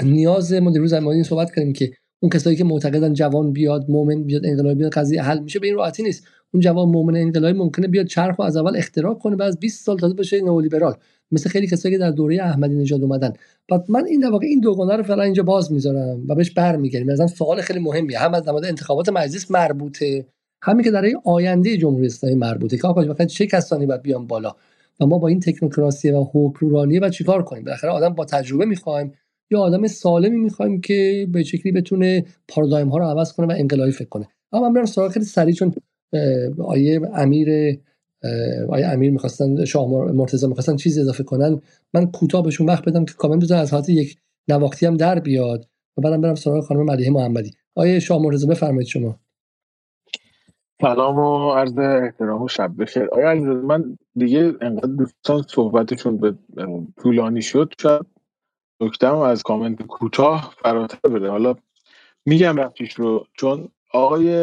نیاز 0.04 0.54
ما 0.54 0.72
دیروز 0.72 0.94
این 0.94 1.24
صحبت 1.24 1.56
کردیم 1.56 1.74
که 1.74 1.92
اون 2.20 2.30
کسایی 2.30 2.56
که 2.56 2.64
معتقدن 2.64 3.14
جوان 3.14 3.54
بیاد 3.54 3.86
مومن 3.90 4.24
بیاد 4.24 4.46
انقلابی 4.46 4.76
بیاد 4.76 4.92
قضیه 4.92 5.22
حل 5.22 5.40
میشه 5.40 5.60
به 5.60 5.68
این 5.68 5.76
راحتی 5.76 6.04
نیست. 6.04 6.24
اون 6.54 6.62
جوان 6.62 6.90
مومن 6.90 7.16
انقلابی 7.16 7.60
ممکنه 7.60 7.88
بیاد 7.88 8.06
چرخ 8.06 8.40
از 8.40 8.58
اول 8.58 8.78
اختراع 8.78 9.14
کنه 9.14 9.36
بعد 9.36 9.48
از 9.48 9.60
20 9.60 9.86
سال 9.86 9.98
تازه 9.98 10.14
بشه 10.14 10.42
نئولیبرال. 10.42 10.94
مثل 11.32 11.50
خیلی 11.50 11.68
کسایی 11.68 11.96
که 11.96 12.00
در 12.00 12.12
دوره 12.12 12.44
احمدی 12.44 12.76
نژاد 12.76 13.02
اومدن. 13.02 13.34
بعد 13.70 13.86
من 13.90 14.06
این 14.06 14.20
در 14.20 14.30
واقع 14.30 14.46
این 14.46 14.60
دوگانه 14.60 14.96
رو 14.96 15.04
فعلا 15.04 15.24
اینجا 15.24 15.44
باز 15.44 15.72
می‌ذارم 15.72 16.24
و 16.28 16.36
بهش 16.36 16.52
برمیگردیم. 16.52 17.08
مثلا 17.08 17.28
سوال 17.28 17.62
خیلی 17.62 17.80
مهمیه. 17.80 18.20
هم 18.20 18.34
از 18.34 18.48
نماد 18.48 18.66
انتخابات 18.66 19.10
مجلس 19.10 19.52
مربوطه 19.52 20.26
همین 20.62 20.84
که 20.84 20.92
در 20.92 21.06
آینده 21.26 21.78
جمهوری 21.78 22.06
اسلامی 22.06 22.36
مربوطه 22.36 22.78
که 22.78 22.88
آقا 22.88 23.26
چه 23.26 23.48
کسانی 23.48 23.86
باید 23.86 24.02
بیان 24.02 24.28
بالا؟ 24.28 24.56
و 25.00 25.06
ما 25.06 25.18
با 25.18 25.28
این 25.28 25.40
تکنوکراسی 25.40 26.12
و 26.12 26.26
حکمرانی 26.34 27.00
باید 27.00 27.14
چیکار 27.14 27.44
کنیم؟ 27.44 27.64
بالاخره 27.64 27.92
آدم 27.92 28.10
با 28.10 28.26
تجربه 28.26 28.66
می‌خوایم 28.66 29.14
یا 29.52 29.60
آدم 29.60 29.88
سالمی 29.88 30.38
می‌خوایم 30.38 30.82
که 30.82 31.28
به 31.32 31.44
شکلی 31.44 31.72
بتونه 31.72 32.26
پارادایم 32.48 32.90
ها 32.90 32.98
رو 32.98 33.06
عوض 33.06 33.34
کنه 33.34 33.48
و 33.48 33.58
انقلابی 33.58 33.92
فکر 33.92 34.10
کنه. 34.10 34.28
اما 34.52 34.68
من 34.68 34.74
برم 34.74 34.86
سراغ 34.86 35.12
خیلی 35.12 35.26
سریع 35.26 35.54
چون 35.54 35.74
آیه 36.66 37.02
امیر 37.14 37.50
آیه 38.70 38.88
امیر 38.88 39.12
می‌خواستن 39.12 39.66
شاه 39.66 39.90
مر- 39.90 40.12
مرتضی 40.12 40.48
می‌خواستن 40.48 40.76
چیز 40.76 40.98
اضافه 40.98 41.24
کنن. 41.24 41.62
من 41.94 42.12
کوتاه 42.12 42.44
بهشون 42.44 42.68
وقت 42.68 42.86
بدم 42.86 43.06
که 43.06 43.14
کامنت 43.14 43.42
بزنن 43.42 43.60
از 43.60 43.72
حالت 43.72 43.90
یک 43.90 44.18
نواختی 44.48 44.86
هم 44.86 44.98
در 44.98 45.20
بیاد. 45.20 45.68
و 45.98 46.02
بعدم 46.02 46.22
برم 46.22 46.36
سراغ 46.36 46.64
خانم 46.64 46.86
ملیحه 46.86 47.12
محمدی. 47.12 47.52
آیه 47.76 48.00
شاه 48.00 48.22
مرتضی 48.22 48.48
بفرمایید 48.48 48.88
شما. 48.88 49.20
سلام 50.82 51.20
و 51.20 51.52
عرض 51.52 51.78
احترام 51.78 52.42
و 52.42 52.48
شب 52.48 52.72
بخیر. 52.80 53.08
آیا 53.12 53.30
علیزاده 53.30 53.62
من 53.62 53.98
دیگه 54.16 54.54
انقدر 54.62 54.88
دوستان 54.88 55.42
صحبتشون 55.48 56.18
به 56.18 56.36
طولانی 57.04 57.42
شد 57.42 57.74
شاید 57.82 58.06
نکتم 58.82 59.18
از 59.18 59.44
کامنت 59.44 59.84
کوتاه 59.84 60.54
فراتر 60.64 61.10
بره 61.10 61.32
حالا 61.32 61.56
میگم 62.26 62.56
رفتیش 62.58 62.94
رو 62.94 63.26
چون 63.34 63.68
آقای 63.94 64.34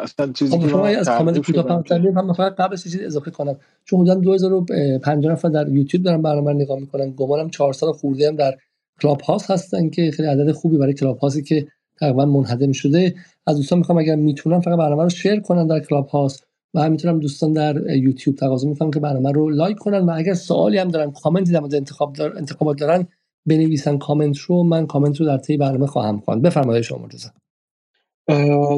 اصلا 0.00 0.32
چیزی 0.32 0.56
خب 0.56 0.62
که 0.62 0.68
شما 0.68 0.86
از 0.86 1.08
کامنت 1.08 1.46
کوتاه 1.46 1.82
فرض 1.82 2.02
من 2.02 2.32
فقط 2.32 2.54
قبلش 2.54 2.86
یه 2.86 2.92
چیز 2.92 3.02
اضافه 3.02 3.30
کنم. 3.30 3.56
چون 3.84 4.00
حدودا 4.00 4.14
2050 4.14 5.32
نفر 5.32 5.48
در 5.48 5.68
یوتیوب 5.68 6.04
دارن 6.04 6.22
برنامه 6.22 6.52
نگاه 6.52 6.78
می‌کنن. 6.78 7.10
گمانم 7.10 7.50
400 7.50 7.86
خورده 7.86 8.28
هم 8.28 8.36
در 8.36 8.56
کلاب 9.02 9.20
هاوس 9.20 9.50
هستن 9.50 9.90
که 9.90 10.10
خیلی 10.10 10.28
عدد 10.28 10.52
خوبی 10.52 10.78
برای 10.78 10.94
کلاب 10.94 11.18
هاوسی 11.18 11.42
که 11.42 11.66
تقریبا 12.00 12.24
منهدم 12.24 12.72
شده. 12.72 13.14
از 13.46 13.56
دوستان 13.56 13.78
می‌خوام 13.78 13.98
اگر 13.98 14.16
می‌تونن 14.16 14.60
فقط 14.60 14.78
برنامه 14.78 15.02
رو 15.02 15.08
share 15.08 15.40
کنن 15.40 15.66
در 15.66 15.80
کلاب 15.80 16.08
هاوس 16.08 16.46
و 16.74 16.80
همینطور 16.80 17.10
هم 17.10 17.20
دوستان 17.20 17.52
در 17.52 17.96
یوتیوب 17.96 18.36
تقاضا 18.36 18.68
می‌کنم 18.68 18.90
که 18.90 19.00
برنامه 19.00 19.32
رو 19.32 19.50
لایک 19.50 19.76
کنن. 19.76 20.00
و 20.00 20.12
اگر 20.16 20.34
سوالی 20.34 20.78
هم 20.78 20.88
دارن 20.88 21.10
کامنتی 21.10 21.52
در 21.52 21.60
مورد 21.60 21.74
انتخاب 21.74 22.12
دار... 22.12 22.36
انتخابات 22.36 22.78
دارن 22.78 23.06
بنویسن 23.46 23.98
کامنت 23.98 24.38
رو. 24.38 24.62
من 24.62 24.86
کامنت 24.86 25.20
رو 25.20 25.26
در 25.26 25.38
طی 25.38 25.56
برنامه 25.56 25.86
خواهم 25.86 26.20
خواند. 26.20 26.42
بفرمایید 26.42 26.84
شما 26.84 26.98
مرتضی. 26.98 27.28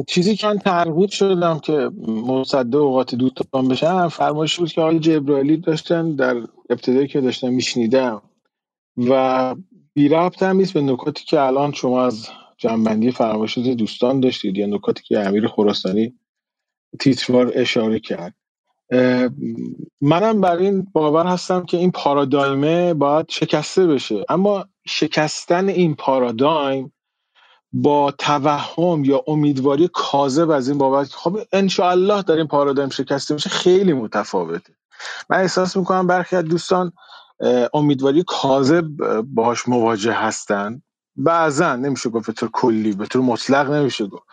چیزی 0.07 0.35
که 0.35 0.47
من 0.47 1.07
شدم 1.07 1.59
که 1.59 1.89
مصدق 2.27 2.81
اوقات 2.81 3.15
دوستان 3.15 3.67
بشم 3.67 4.07
فرمایش 4.07 4.59
بود 4.59 4.71
که 4.71 4.81
آقای 4.81 4.99
جبرائیلی 4.99 5.57
داشتن 5.57 6.15
در 6.15 6.35
ابتدایی 6.69 7.07
که 7.07 7.21
داشتم 7.21 7.53
میشنیدم. 7.53 8.21
و 8.97 9.55
بی 9.93 10.09
ربط 10.09 10.43
هم 10.43 10.57
نیست 10.57 10.73
به 10.73 10.81
نکاتی 10.81 11.25
که 11.25 11.39
الان 11.39 11.71
شما 11.71 12.05
از 12.05 12.27
جنبندی 12.63 13.11
فرمایشات 13.11 13.65
دوستان 13.65 14.19
داشتید 14.19 14.57
یا 14.57 14.65
نکاتی 14.67 15.03
که 15.03 15.19
امیر 15.19 15.47
خراسانی 15.47 16.13
تیتروار 16.99 17.51
اشاره 17.55 17.99
کرد. 17.99 18.33
منم 20.01 20.41
بر 20.41 20.57
این 20.57 20.87
باور 20.93 21.25
هستم 21.25 21.65
که 21.65 21.77
این 21.77 21.91
پارادایمه 21.91 22.93
باید 22.93 23.25
شکسته 23.29 23.87
بشه. 23.87 24.25
اما 24.29 24.65
شکستن 24.87 25.69
این 25.69 25.95
پارادایم 25.95 26.93
با 27.73 28.11
توهم 28.11 29.05
یا 29.05 29.23
امیدواری 29.27 29.89
کاذب 29.93 30.49
از 30.49 30.69
این 30.69 30.77
بابت 30.77 31.09
که 31.09 31.15
خب 31.17 31.39
انشاءالله 31.51 32.21
در 32.21 32.35
این 32.35 32.47
پارادایم 32.47 32.89
شکسته 32.89 33.33
میشه 33.33 33.49
خیلی 33.49 33.93
متفاوته. 33.93 34.73
من 35.29 35.37
احساس 35.37 35.77
می‌کنم 35.77 36.07
برخی 36.07 36.35
از 36.35 36.45
دوستان 36.45 36.91
امیدواری 37.73 38.23
کاذب 38.27 39.01
اه، 39.01 39.21
باهاش 39.21 39.67
مواجه 39.67 40.13
هستن. 40.13 40.81
بعضا 41.15 41.75
نمیشه 41.75 42.09
گفت 42.09 42.27
به 42.27 42.33
طور 42.33 42.49
کلی 42.53 42.93
به 42.93 43.05
طور 43.05 43.21
مطلق 43.21 43.71
نمیشه 43.71 44.07
گفت. 44.07 44.23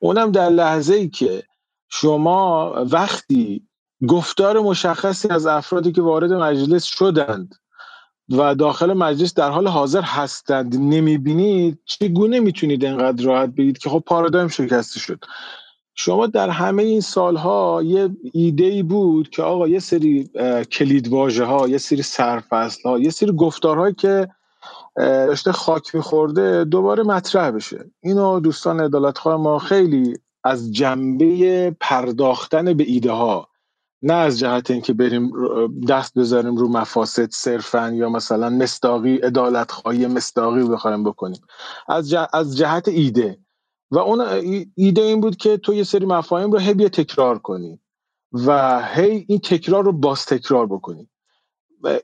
اونم 0.00 0.32
در 0.32 0.48
لحظه 0.48 0.94
ای 0.94 1.08
که 1.08 1.42
شما 1.88 2.72
وقتی 2.90 3.62
گفتار 4.08 4.60
مشخصی 4.60 5.28
از 5.28 5.46
افرادی 5.46 5.92
که 5.92 6.02
وارد 6.02 6.32
مجلس 6.32 6.84
شدند 6.84 7.54
و 8.28 8.54
داخل 8.54 8.92
مجلس 8.92 9.34
در 9.34 9.50
حال 9.50 9.68
حاضر 9.68 10.02
هستند 10.02 10.76
نمی‌بینید 10.76 11.78
چگونه 11.84 12.40
می‌تونید 12.40 12.84
انقدر 12.84 13.24
راحت 13.24 13.48
بگید 13.48 13.78
که 13.78 13.90
خب 13.90 14.02
پارادایم 14.06 14.48
شکسته 14.48 15.00
شد؟ 15.00 15.24
شما 15.94 16.26
در 16.26 16.50
همه 16.50 16.82
این 16.82 17.00
سالها 17.00 17.82
یه 17.84 18.10
ایده 18.32 18.64
ای 18.64 18.82
بود 18.82 19.30
که 19.30 19.42
آقا 19.42 19.68
یه 19.68 19.78
سری 19.78 20.30
کلید 20.72 21.12
ها 21.12 21.68
یه 21.68 21.78
سری 21.78 22.02
سرفصل 22.02 22.88
ها 22.88 22.98
یه 22.98 23.10
سری 23.10 23.32
گفتارهایی 23.32 23.94
که 23.94 24.28
داشته 24.98 25.52
خاک 25.52 25.94
میخورده 25.94 26.64
دوباره 26.64 27.02
مطرح 27.02 27.50
بشه. 27.50 27.90
اینو 28.02 28.40
دوستان 28.40 28.80
عدالتخواه 28.80 29.36
ما 29.36 29.58
خیلی 29.58 30.18
از 30.44 30.72
جنبه 30.72 31.76
پرداختن 31.80 32.74
به 32.74 32.84
ایده 32.84 33.10
ها 33.10 33.48
نه 34.02 34.14
از 34.14 34.38
جهت 34.38 34.70
اینکه 34.70 34.92
بریم 34.92 35.32
دست 35.88 36.18
بذاریم 36.18 36.56
رو 36.56 36.68
مفاسد 36.68 37.30
صرفا 37.30 37.90
یا 37.94 38.08
مثلا 38.08 38.50
مستاقی 38.50 39.16
عدالت 39.16 39.70
خواهی 39.70 40.06
مستاقی 40.06 40.62
بخوایم 40.62 41.04
بکنیم. 41.04 41.40
از, 41.88 42.14
از 42.32 42.56
جهت 42.56 42.88
ایده. 42.88 43.38
و 43.90 43.98
اون 43.98 44.20
ایده 44.74 45.02
این 45.02 45.20
بود 45.20 45.36
که 45.36 45.56
تو 45.56 45.74
یه 45.74 45.84
سری 45.84 46.06
مفاهیم 46.06 46.52
رو 46.52 46.58
هی 46.58 46.88
تکرار 46.88 47.38
کنی 47.38 47.80
و 48.32 48.80
هی 48.86 49.24
این 49.28 49.38
تکرار 49.38 49.84
رو 49.84 49.92
باز 49.92 50.26
تکرار 50.26 50.66
بکنی. 50.66 51.08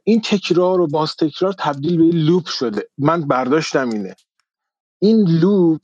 این 0.05 0.21
تکرار 0.21 0.81
و 0.81 0.87
باز 0.87 1.17
تکرار 1.17 1.53
تبدیل 1.53 1.97
به 1.97 2.17
لوپ 2.17 2.47
شده. 2.47 2.89
من 2.99 3.21
برداشتم 3.21 3.91
اینه. 3.91 4.15
این 4.99 5.29
لوپ 5.29 5.81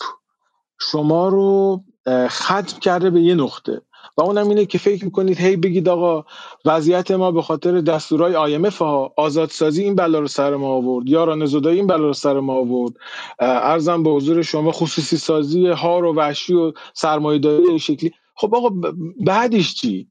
شما 0.81 1.29
رو 1.29 1.85
ختم 2.29 2.79
کرده 2.79 3.11
به 3.11 3.21
یه 3.21 3.35
نقطه. 3.35 3.83
و 4.17 4.23
اونم 4.23 4.49
اینه 4.49 4.67
که 4.67 4.79
فکر 4.79 5.05
می‌کنید 5.05 5.41
هی 5.41 5.57
بگید 5.57 5.89
آقا 5.89 6.25
وضعیت 6.65 7.11
ما 7.11 7.33
به 7.33 7.43
خاطر 7.43 7.81
دستورای 7.81 8.59
IMF 8.59 8.75
ها 8.75 9.15
آزادسازی 9.17 9.83
این 9.83 9.95
بلا 9.95 10.19
رو 10.19 10.29
سر 10.29 10.57
ما 10.57 10.69
آورد 10.69 11.09
یاران 11.09 11.47
زدایی 11.47 11.77
این 11.77 11.87
بلا 11.87 12.07
رو 12.07 12.13
سر 12.13 12.41
ما 12.41 12.55
آورد. 12.55 12.93
ارزم 13.39 14.03
به 14.03 14.11
حضور 14.11 14.43
شما 14.43 14.73
خصوصی 14.73 15.17
سازی 15.17 15.67
هار 15.67 16.05
و 16.05 16.15
وحشی 16.15 16.55
و 16.55 16.73
سرمایه‌داری 16.95 17.79
شکلی. 17.79 18.13
خب 18.35 18.55
آقا 18.55 18.93
بعدش 19.27 19.75
چی؟ 19.75 20.10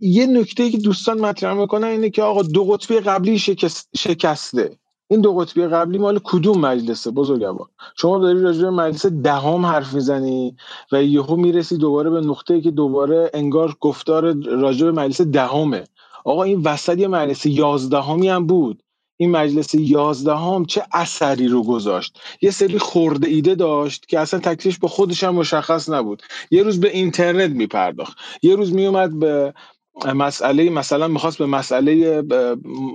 یه 0.00 0.26
نکته 0.26 0.70
که 0.70 0.78
دوستان 0.78 1.20
مطرح 1.20 1.54
می‌کنن 1.54 1.88
اینه 1.88 2.10
که 2.10 2.22
آقا 2.22 2.42
دو 2.42 2.64
قطبی 2.64 3.00
قبلی 3.00 3.38
شکسته. 3.96 4.76
این 5.08 5.20
دو 5.20 5.34
قطبی 5.34 5.66
قبلی 5.66 5.98
مال 5.98 6.20
کدوم 6.24 6.58
مجلسه؟ 6.58 7.10
بزرگوار. 7.10 7.68
شما 7.96 8.18
داری 8.18 8.42
راجع 8.42 8.62
به 8.62 8.70
مجلس 8.70 9.06
دهم 9.06 9.66
حرف 9.66 9.92
می‌زنی 9.94 10.56
و 10.92 11.02
یهو 11.04 11.36
می‌رسی 11.36 11.76
دوباره 11.76 12.10
به 12.10 12.20
نقطه 12.20 12.60
که 12.60 12.70
دوباره 12.70 13.30
انگار 13.34 13.76
گفتار 13.80 14.34
راجع 14.46 14.84
به 14.84 14.92
مجلس 14.92 15.20
دهمه. 15.20 15.84
آقا 16.24 16.42
این 16.42 16.62
وسط 16.62 16.98
یه 16.98 17.08
مجلس 17.08 17.46
یازدهمی 17.46 18.28
هم 18.28 18.46
بود. 18.46 18.82
این 19.16 19.30
مجلس 19.30 19.74
یازدهم 19.74 20.64
چه 20.64 20.82
اثری 20.92 21.48
رو 21.48 21.62
گذاشت؟ 21.62 22.18
یه 22.42 22.50
سری 22.50 22.78
خورده 22.78 23.28
ایده 23.28 23.54
داشت 23.54 24.08
که 24.08 24.18
اصلا 24.18 24.40
تکلیفش 24.40 24.78
با 24.78 24.88
خودش 24.88 25.24
هم 25.24 25.34
مشخص 25.34 25.88
نبود. 25.88 26.22
یه 26.50 26.62
روز 26.62 26.80
به 26.80 26.90
اینترنت 26.90 27.50
میپرداخت. 27.50 28.18
یه 28.42 28.56
روز 28.56 28.72
میومد 28.72 29.18
به 29.18 29.54
مسئله 30.14 30.70
مثلا 30.70 31.08
می‌خواست 31.08 31.38
به 31.38 31.46
مسئله 31.46 32.22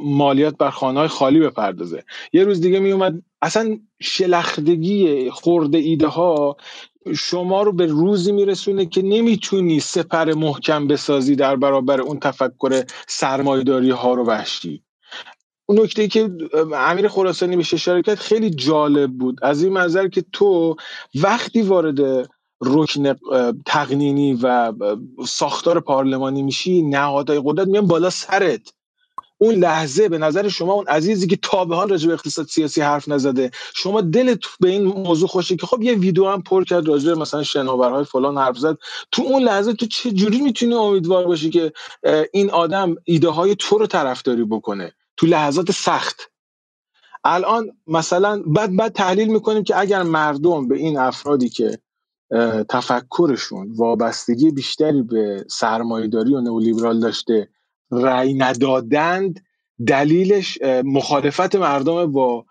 مالیات 0.03 0.57
بر 0.57 0.69
خانه 0.69 0.99
های 0.99 1.07
خالی 1.07 1.39
بپردازه. 1.39 2.03
یه 2.33 2.43
روز 2.43 2.61
دیگه 2.61 2.79
میومد 2.79 3.21
اصلا 3.41 3.79
شلختگی 4.01 5.29
خورده 5.29 5.77
ایده 5.77 6.07
ها 6.07 6.57
شما 7.15 7.61
رو 7.63 7.71
به 7.71 7.85
روزی 7.85 8.31
میرسونه 8.31 8.85
که 8.85 9.01
نمی‌تونی 9.01 9.79
سپر 9.79 10.33
محکم 10.33 10.87
بسازی 10.87 11.35
در 11.35 11.55
برابر 11.55 12.01
اون 12.01 12.19
تفکر 12.19 12.83
سرمایداری 13.07 13.91
ها 13.91 14.13
رو 14.13 14.25
وحشی. 14.25 14.83
اون 15.65 15.79
نکته 15.79 16.07
که 16.07 16.29
امیر 16.75 17.07
خراسانی 17.07 17.57
به 17.57 17.63
کرد 18.01 18.15
خیلی 18.15 18.49
جالب 18.49 19.11
بود. 19.11 19.39
از 19.41 19.63
این 19.63 19.73
منظر 19.73 20.07
که 20.07 20.25
تو 20.33 20.75
وقتی 21.15 21.61
وارد 21.61 22.29
رکن 22.61 23.15
تقنینی 23.65 24.33
و 24.33 24.73
ساختار 25.27 25.79
پارلمانی 25.79 26.43
میشی 26.43 26.81
نهادهای 26.81 27.41
قدرت 27.45 27.67
میان 27.67 27.87
بالا 27.87 28.09
سرت. 28.09 28.73
اون 29.37 29.55
لحظه 29.55 30.09
به 30.09 30.17
نظر 30.17 30.47
شما 30.47 30.73
اون 30.73 30.87
عزیزی 30.87 31.27
که 31.27 31.35
تا 31.35 31.65
به 31.65 31.75
حال 31.75 31.89
راجع 31.89 32.07
به 32.07 32.13
اقتصاد 32.13 32.45
سیاسی 32.45 32.81
حرف 32.81 33.07
نزده 33.07 33.51
شما 33.73 34.01
دلت 34.01 34.39
به 34.59 34.69
این 34.69 34.83
موضوع 34.83 35.27
خوشه 35.27 35.55
که 35.55 35.65
خب 35.65 35.81
یه 35.81 35.93
ویدیو 35.93 36.27
هم 36.27 36.41
پر 36.41 36.63
کرد 36.63 36.87
راجع 36.87 37.13
به 37.13 37.19
مثلا 37.19 37.43
شناورهای 37.43 38.03
فلان 38.03 38.37
حرف 38.37 38.57
زد. 38.57 38.77
تو 39.11 39.21
اون 39.21 39.43
لحظه 39.43 39.73
تو 39.73 39.85
چه 39.85 40.11
جوری 40.11 40.41
می‌تونی 40.41 40.73
امیدوار 40.73 41.27
باشی 41.27 41.49
که 41.49 41.73
این 42.33 42.51
آدم 42.51 42.95
ایده 43.03 43.29
های 43.29 43.55
تو 43.55 43.77
رو 43.77 43.87
طرفداری 43.87 44.43
بکنه؟ 44.43 44.93
تو 45.17 45.27
لحظات 45.27 45.71
سخت. 45.71 46.31
الان 47.23 47.71
مثلا 47.87 48.43
بعد 48.45 48.75
بعد 48.75 48.91
تحلیل 48.93 49.27
می‌کنیم 49.27 49.63
که 49.63 49.79
اگر 49.79 50.03
مردم 50.03 50.67
به 50.67 50.77
این 50.77 50.97
افرادی 50.97 51.49
که 51.49 51.79
تفکرشون 52.69 53.71
وابستگی 53.71 54.51
بیشتری 54.51 55.01
به 55.01 55.45
سرمایهداری 55.49 56.33
و 56.33 56.41
نولیبرال 56.41 56.99
داشته 56.99 57.49
رأی 57.91 58.33
ندادند 58.33 59.45
دلیلش 59.87 60.57
مخالفت 60.85 61.55
مردم 61.55 62.11
با 62.11 62.45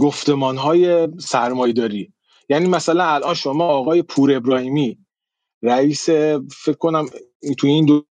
گفتمان 0.00 0.56
های 0.56 1.08
سرمایهداری. 1.18 2.12
یعنی 2.48 2.68
مثلا 2.68 3.04
الان 3.04 3.34
شما 3.34 3.64
آقای 3.64 4.02
پور 4.02 4.32
ابراهیمی 4.32 4.98
رئیس 5.62 6.10
فکر 6.50 6.78
کنم 6.78 7.06
تو 7.58 7.66
این 7.66 7.86
دو 7.86 8.04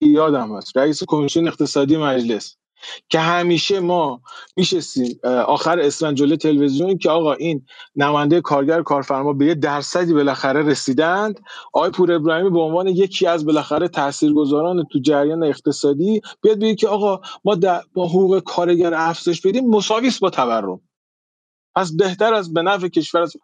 یادم 0.00 0.56
هست 0.56 0.76
رئیس 0.76 1.02
کمیسیون 1.06 1.48
اقتصادی 1.48 1.96
مجلس 1.96 2.56
که 3.08 3.18
همیشه 3.18 3.80
ما 3.80 4.20
میشستیم 4.56 5.20
آخر 5.46 5.80
اسفند 5.80 6.16
جلوی 6.16 6.36
تلویزیون 6.36 6.98
که 6.98 7.10
آقا 7.10 7.32
این 7.32 7.66
نماینده 7.96 8.40
کارگر 8.40 8.82
کارفرما 8.82 9.32
به 9.32 9.46
یه 9.46 9.54
درصدی 9.54 10.12
بالاخره 10.12 10.62
رسیدند. 10.62 11.40
آقای 11.72 11.90
پور 11.90 12.12
ابراهیمی 12.12 12.50
به 12.50 12.60
عنوان 12.60 12.88
یکی 12.88 13.26
از 13.26 13.46
بالاخره 13.46 13.88
تاثیرگذاران 13.88 14.84
تو 14.92 14.98
جریان 14.98 15.42
اقتصادی 15.44 16.20
بیاد 16.42 16.58
بگه 16.58 16.74
که 16.74 16.88
آقا 16.88 17.20
ما 17.44 17.56
با 17.94 18.06
حقوق 18.08 18.38
کارگر 18.38 18.94
افزایش 18.94 19.40
بدیم 19.40 19.70
مساوی 19.70 20.10
با 20.20 20.30
تورم. 20.30 20.80
پس 21.76 21.92
بهتر 21.96 22.34
از 22.34 22.52
به 22.52 22.62
نفع 22.62 22.88
کشور 22.88 23.22
است 23.22 23.36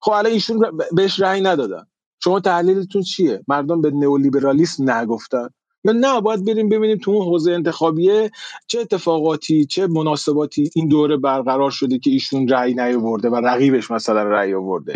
خب 0.00 0.12
الان 0.12 0.32
ایشون 0.32 0.78
بهش 0.92 1.20
رأی 1.20 1.40
ندادن. 1.40 1.86
شما 2.24 2.40
تحلیلتون 2.40 3.02
چیه؟ 3.02 3.44
مردم 3.48 3.80
به 3.80 3.90
نئولیبرالیسم 3.90 4.90
نگفتن. 4.90 5.48
یا 5.86 5.92
نه 5.92 6.20
باید 6.20 6.44
بریم 6.44 6.68
ببینیم 6.68 6.98
تو 6.98 7.10
اون 7.10 7.26
حوزه 7.26 7.52
انتخابیه 7.52 8.30
چه 8.66 8.80
اتفاقاتی 8.80 9.66
چه 9.66 9.86
مناسباتی 9.86 10.70
این 10.74 10.88
دوره 10.88 11.16
برقرار 11.16 11.70
شده 11.70 11.98
که 11.98 12.10
ایشون 12.10 12.48
رأی 12.48 12.74
نیاورده 12.74 13.30
و 13.30 13.36
رقیبش 13.36 13.90
مثلا 13.90 14.22
رأی 14.22 14.54
آورده. 14.54 14.94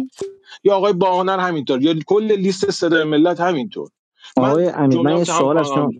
یا 0.65 0.77
آقای 0.77 0.93
باهنر 0.93 1.39
همینطور 1.39 1.83
یا 1.83 1.95
کل 2.07 2.33
لیست 2.33 2.71
صدای 2.71 3.05
ملت 3.05 3.41
همینطور. 3.41 3.89
آقای 4.37 4.69
امیر 4.69 5.01
من 5.01 5.19
یه 5.19 5.25
سوال 5.25 5.59
از 5.59 5.67
شما 5.67 5.91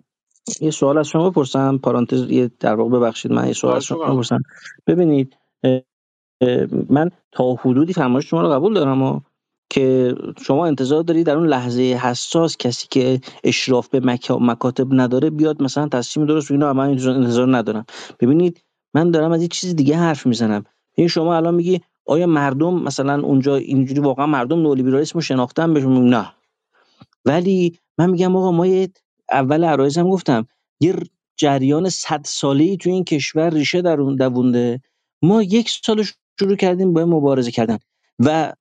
یه 0.61 0.71
سوال 0.71 0.97
از 0.97 1.07
شما 1.07 1.29
بپرسم 1.29 1.77
پارانتز 1.77 2.31
یه 2.31 2.51
در 2.59 2.75
واقع 2.75 2.89
ببخشید 2.89 3.31
من 3.31 3.47
یه 3.47 3.53
سوال 3.53 3.75
از 3.75 3.83
شما 3.83 4.13
بپرسم. 4.13 4.41
ببینید 4.87 5.37
من 6.89 7.11
تا 7.31 7.53
حدودی 7.53 7.93
فرمایش 7.93 8.29
شما 8.29 8.41
رو 8.41 8.49
قبول 8.49 8.73
دارم 8.73 9.01
و 9.01 9.19
که 9.71 10.15
شما 10.41 10.65
انتظار 10.65 11.03
دارید 11.03 11.25
در 11.25 11.37
اون 11.37 11.47
لحظه 11.47 11.81
حساس 11.81 12.57
کسی 12.57 12.87
که 12.89 13.21
اشراف 13.43 13.87
به 13.87 13.99
مکاتب 14.39 14.87
نداره 14.91 15.29
بیاد 15.29 15.63
مثلا 15.63 15.87
تصمیم 15.87 16.25
درست 16.25 16.51
بگیره 16.51 16.73
من 16.73 16.89
انتظار 16.89 17.57
ندارم. 17.57 17.85
ببینید 18.19 18.63
من 18.93 19.11
دارم 19.11 19.31
از 19.31 19.41
یه 19.41 19.47
چیز 19.47 19.75
دیگه 19.75 19.97
حرف 19.97 20.25
می‌زنم. 20.25 20.63
این 20.95 21.07
شما 21.07 21.35
الان 21.35 21.55
میگی 21.55 21.81
آیا 22.05 22.27
مردم 22.27 22.73
مثلا 22.73 23.21
اونجا 23.21 23.55
اینجوری 23.55 23.99
واقعا 23.99 24.25
مردم 24.25 24.61
نولیبرالیسم 24.61 25.13
رو 25.15 25.21
شناختن 25.21 25.73
بهشون؟ 25.73 26.09
نه. 26.09 26.33
ولی 27.25 27.79
من 27.97 28.09
میگم 28.09 28.35
آقا 28.35 28.51
ما 28.51 28.67
یه 28.67 28.89
اول 29.31 29.63
عرایزم 29.63 30.09
گفتم. 30.09 30.47
یه 30.79 30.95
جریان 31.37 31.89
صد 31.89 32.21
ساله 32.25 32.77
تو 32.77 32.89
این 32.89 33.03
کشور 33.03 33.49
ریشه 33.49 33.81
در 33.81 34.01
اون 34.01 34.15
دوونده 34.15 34.81
ما 35.21 35.43
یک 35.43 35.69
سال 35.69 36.03
شروع 36.39 36.55
کردیم 36.55 36.93
با 36.93 37.05
مبارزه 37.05 37.51
کردن. 37.51 37.77
و 38.19 38.53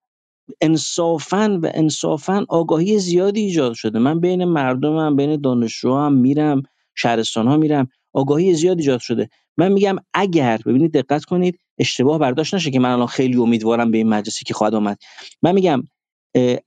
انصافا 0.61 1.59
و 1.63 1.71
انصافا 1.75 2.45
آگاهی 2.49 2.99
زیادی 2.99 3.41
ایجاد 3.41 3.73
شده. 3.73 3.99
من 3.99 4.21
بین 4.21 4.45
مردمم 4.45 5.17
بین 5.17 5.45
هم 5.85 6.13
میرم 6.13 6.63
شهرستان 6.95 7.49
ها 7.49 7.57
میرم 7.57 7.89
آگاهی 8.13 8.55
زیادی 8.55 8.83
ایجاد 8.83 9.01
شده. 9.01 9.29
من 9.57 9.73
میگم 9.73 9.97
اگر 10.15 10.61
ببینید 10.67 10.93
دقت 10.93 11.25
کنید 11.25 11.59
اشتباه 11.79 12.19
برداشت 12.19 12.55
نشه 12.55 12.71
که 12.71 12.81
من 12.81 12.91
الان 12.91 13.07
خیلی 13.07 13.37
امیدوارم 13.37 13.91
به 13.91 13.99
این 13.99 14.09
مجلسی 14.09 14.45
که 14.45 14.55
خواهد 14.55 14.75
آمد. 14.75 14.99
من 15.43 15.53
میگم 15.53 15.83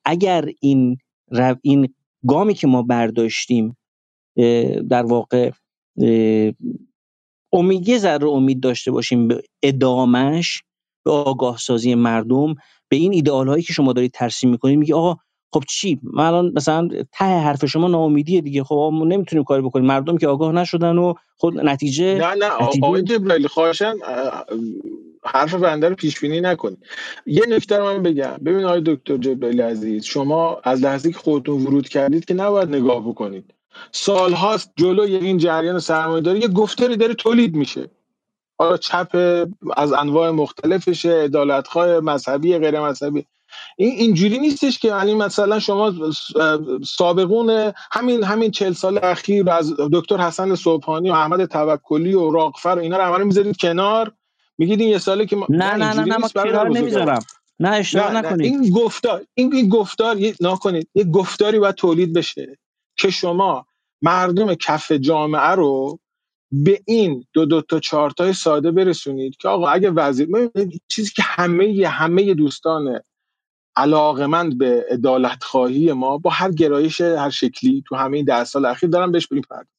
اگر 0.05 0.49
این 0.59 0.97
این 1.61 1.93
گامی 2.27 2.53
که 2.53 2.67
ما 2.67 2.81
برداشتیم 2.81 3.77
در 4.89 5.03
واقع 5.05 5.51
امید 7.53 7.89
یه 7.89 7.97
ذره 7.97 8.27
امید 8.29 8.59
داشته 8.59 8.91
باشیم 8.91 9.27
به 9.27 9.43
ادامش 9.63 10.63
به 11.05 11.11
آگاه 11.11 11.57
سازی 11.57 11.95
مردم 11.95 12.55
به 12.93 12.97
این 12.99 13.13
ایدئال 13.13 13.47
هایی 13.47 13.63
که 13.63 13.73
شما 13.73 13.93
دارید 13.93 14.11
ترسیم 14.11 14.49
می‌کنید 14.49 14.79
میگه 14.79 14.95
آقا 14.95 15.15
خب 15.53 15.63
چی؟ 15.69 15.99
من 16.03 16.25
الان 16.25 16.51
مثلا 16.55 16.89
ته 17.11 17.25
حرف 17.25 17.65
شما 17.65 17.87
ناامیدیه 17.87 18.41
دیگه. 18.41 18.63
خب 18.63 18.91
ما 18.93 19.05
نمی‌تونیم 19.05 19.43
کاری 19.43 19.61
بکنیم. 19.61 19.85
مردم 19.85 20.17
که 20.17 20.27
آگاه 20.27 20.51
نشدن 20.51 20.97
و 20.97 21.13
خود 21.35 21.59
نتیجه 21.59 22.13
نه 22.13 22.27
نه 22.27 22.63
نتیجه 22.63 22.85
آقای 22.85 23.01
جبرائیل 23.01 23.47
خواهشن 23.47 23.93
حرف 25.25 25.53
بنده 25.53 25.89
رو 25.89 25.95
پیش 25.95 26.19
بینی 26.19 26.41
نکنید. 26.41 26.77
یه 27.25 27.41
نکته 27.49 27.77
رو 27.77 27.85
من 27.85 28.03
بگم. 28.03 28.37
ببین 28.45 28.65
آقای 28.65 28.81
دکتر 28.85 29.17
جبرائیل 29.17 29.61
عزیز 29.61 30.03
شما 30.03 30.61
از 30.63 30.81
لحظه 30.81 31.11
که 31.11 31.17
خودتون 31.17 31.61
ورود 31.61 31.89
کردید 31.89 32.25
که 32.25 32.33
نباید 32.33 32.69
نگاه 32.69 33.07
بکنید. 33.07 33.53
سالهاست 33.91 34.73
جلوی 34.75 35.15
این 35.15 35.37
جریان 35.37 35.79
سرمایه‌داری 35.79 36.39
یه 36.39 36.47
گفتاری 36.47 36.97
داره 36.97 37.13
تولید 37.13 37.55
میشه. 37.55 37.89
حالا 38.57 38.77
چپ 38.77 39.45
از 39.77 39.93
انواع 39.93 40.31
مختلفشه 40.31 41.23
عدالت‌خواه 41.23 41.99
مذهبی 41.99 42.57
غیر 42.57 42.79
مذهبی 42.79 43.25
این 43.77 43.91
اینجوری 43.91 44.39
نیستش 44.39 44.79
که 44.79 44.87
یعنی 44.87 45.15
مثلا 45.15 45.59
شما 45.59 45.93
سابقون 46.85 47.73
همین 47.91 48.23
همین 48.23 48.51
چهل 48.51 48.73
سال 48.73 48.99
اخیر 49.03 49.49
از 49.49 49.73
دکتر 49.93 50.17
حسن 50.17 50.55
صبحانی 50.55 51.09
و 51.09 51.13
احمد 51.13 51.45
توکلی 51.45 52.13
و 52.13 52.31
راقفر 52.31 52.75
و 52.77 52.79
اینا 52.79 52.97
رو 52.97 53.03
همه 53.03 53.23
می‌ذارید 53.23 53.57
کنار. 53.57 54.11
میگید 54.57 54.79
این 54.79 54.89
یه 54.89 54.97
ساله 54.97 55.25
که 55.25 55.35
ما... 55.35 55.47
نه 55.49 55.75
نه 55.75 55.93
نه 55.93 56.05
نه 56.05 56.17
ما 56.17 56.27
کنار 56.27 56.69
نمی‌ذارم. 56.69 57.19
نه 57.59 57.69
اشتباه 57.69 58.11
نکنید. 58.11 58.41
این 58.41 58.69
گفتار 58.69 59.21
این, 59.33 59.69
گفتار 59.69 60.19
یه 60.19 60.35
نکنید. 60.41 60.87
یه 60.95 61.03
گفتاری 61.03 61.59
باید 61.59 61.75
تولید 61.75 62.13
بشه 62.13 62.57
که 62.97 63.09
شما 63.09 63.65
مردم 64.01 64.53
کف 64.53 64.91
جامعه 64.91 65.41
رو 65.41 65.99
به 66.55 66.81
این 66.85 67.25
دو 67.33 67.45
دو 67.45 67.61
تا 67.61 67.79
چارتای 67.79 68.33
ساده 68.33 68.71
برسونید 68.71 69.37
که 69.37 69.47
آقا 69.47 69.67
اگه 69.67 69.91
وزیر 69.91 70.27
چیزی 70.87 71.11
که 71.15 71.23
همه 71.23 71.87
همه 71.87 72.33
دوستان 72.33 72.99
علاقمند 73.75 74.57
به 74.57 74.85
عدالت 74.89 75.43
خواهی 75.43 75.93
ما 75.93 76.17
با 76.17 76.29
هر 76.29 76.51
گرایش 76.51 77.01
هر 77.01 77.29
شکلی 77.29 77.83
تو 77.87 77.95
همه 77.95 78.17
این 78.17 78.25
ده 78.25 78.43
سال 78.43 78.65
اخیر 78.65 78.89
دارن 78.89 79.11
بهش 79.11 79.27
می‌پردازن. 79.31 79.69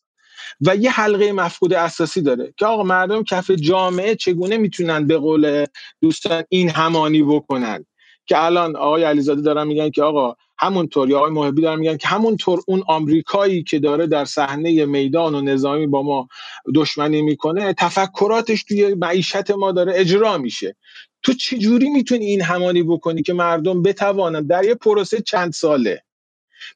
و 0.60 0.76
یه 0.76 0.90
حلقه 0.90 1.32
مفقود 1.32 1.72
اساسی 1.72 2.22
داره 2.22 2.54
که 2.56 2.66
آقا 2.66 2.82
مردم 2.82 3.22
کف 3.22 3.50
جامعه 3.50 4.14
چگونه 4.14 4.56
می‌تونن 4.56 5.06
به 5.06 5.18
قول 5.18 5.66
دوستان 6.00 6.44
این 6.48 6.70
همانی 6.70 7.22
بکنن؟ 7.22 7.86
که 8.26 8.44
الان 8.44 8.76
آقای 8.76 9.04
علیزاده 9.04 9.40
دارن 9.40 9.66
میگن 9.66 9.90
که 9.90 10.02
آقا 10.02 10.36
همونطور 10.58 11.10
یا 11.10 11.18
آقای 11.18 11.30
محبی 11.30 11.62
دارن 11.62 11.78
میگن 11.80 11.96
که 11.96 12.08
همونطور 12.08 12.60
اون 12.66 12.82
آمریکایی 12.88 13.62
که 13.62 13.78
داره 13.78 14.06
در 14.06 14.24
صحنه 14.24 14.84
میدان 14.86 15.34
و 15.34 15.40
نظامی 15.40 15.86
با 15.86 16.02
ما 16.02 16.28
دشمنی 16.74 17.22
می‌کنه 17.22 17.72
تفکراتش 17.72 18.64
توی 18.64 18.94
معیشت 18.94 19.50
ما 19.50 19.72
داره 19.72 19.92
اجرا 19.96 20.38
میشه. 20.38 20.76
تو 21.22 21.32
چجوری 21.32 21.90
می‌تونی 21.90 22.26
این 22.26 22.42
همانی 22.42 22.82
بکنی 22.82 23.22
که 23.22 23.32
مردم 23.32 23.82
بتوانند 23.82 24.48
در 24.48 24.64
یه 24.64 24.74
پروسه 24.74 25.20
چند 25.20 25.52
ساله. 25.52 26.02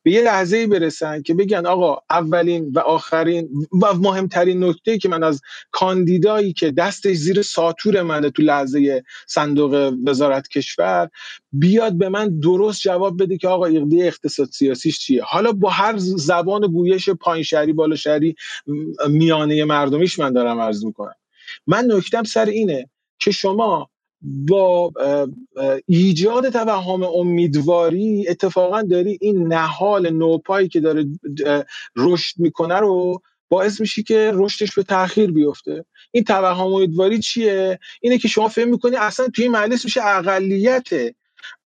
به 0.03 0.11
یه 0.11 0.23
لحظه 0.23 0.67
برسن 0.67 1.23
که 1.23 1.35
بگن 1.35 1.67
آقا 1.67 1.99
اولین 2.11 2.73
و 2.75 2.79
آخرین 2.79 3.49
و 3.83 3.95
مهمترین 3.95 4.65
نکته 4.65 4.99
که 4.99 5.09
من 5.09 5.23
از 5.23 5.41
کاندیدایی 5.71 6.53
که 6.53 6.71
دستش 6.71 7.17
زیر 7.17 7.43
ساتور 7.43 8.03
منه 8.03 8.31
تو 8.31 8.43
لحظه 8.43 9.05
صندوق 9.27 9.95
وزارت 10.07 10.49
کشور 10.49 11.09
بیاد 11.53 11.99
به 11.99 12.09
من 12.09 12.41
درست 12.41 12.81
جواب 12.81 13.23
بده 13.23 13.39
که 13.39 13.49
آقا 13.49 13.67
ایده 13.67 13.97
اقتصاد 14.05 14.49
سیاسیش 14.49 14.99
چیه. 14.99 15.23
حالا 15.23 15.53
با 15.53 15.71
هر 15.71 15.95
زبان 15.99 16.61
گویش 16.61 17.11
پایین 17.11 17.45
شهری 17.45 17.73
بالا 17.73 17.97
شهری 17.97 18.37
میانه 19.09 19.65
مردمیش 19.65 20.19
من 20.19 20.33
دارم 20.33 20.61
عرض 20.61 20.85
می‌کنم. 20.85 21.15
من 21.67 21.87
نکتم 21.91 22.23
سر 22.23 22.47
اینه 22.47 22.91
که 23.19 23.31
شما 23.31 23.91
با 24.23 24.93
ایجاد 25.87 26.49
توهم 26.49 27.03
امیدواری 27.03 28.29
اتفاقا 28.29 28.83
داری 28.83 29.19
این 29.21 29.53
نهال 29.53 30.11
نوپایی 30.11 30.69
که 30.69 30.81
داره 30.81 31.07
رشد 31.97 32.39
می‌کنه 32.39 32.77
رو 32.77 33.23
باعث 33.49 33.81
میشی 33.81 34.03
که 34.03 34.31
رشدش 34.35 34.75
به 34.75 34.83
تاخیر 34.83 35.33
بیفته. 35.33 35.85
این 36.13 36.25
توهم 36.25 36.67
امیدواری 36.67 37.19
چیه؟ 37.19 37.79
اینه 38.01 38.19
که 38.19 38.29
شما 38.29 38.49
فهم 38.49 38.69
می‌کنی 38.69 38.97
اصلا 38.97 39.29
توی 39.29 39.45
این 39.45 39.53
مجلس 39.53 39.85
میشه 39.85 40.07
اقلیت 40.07 40.89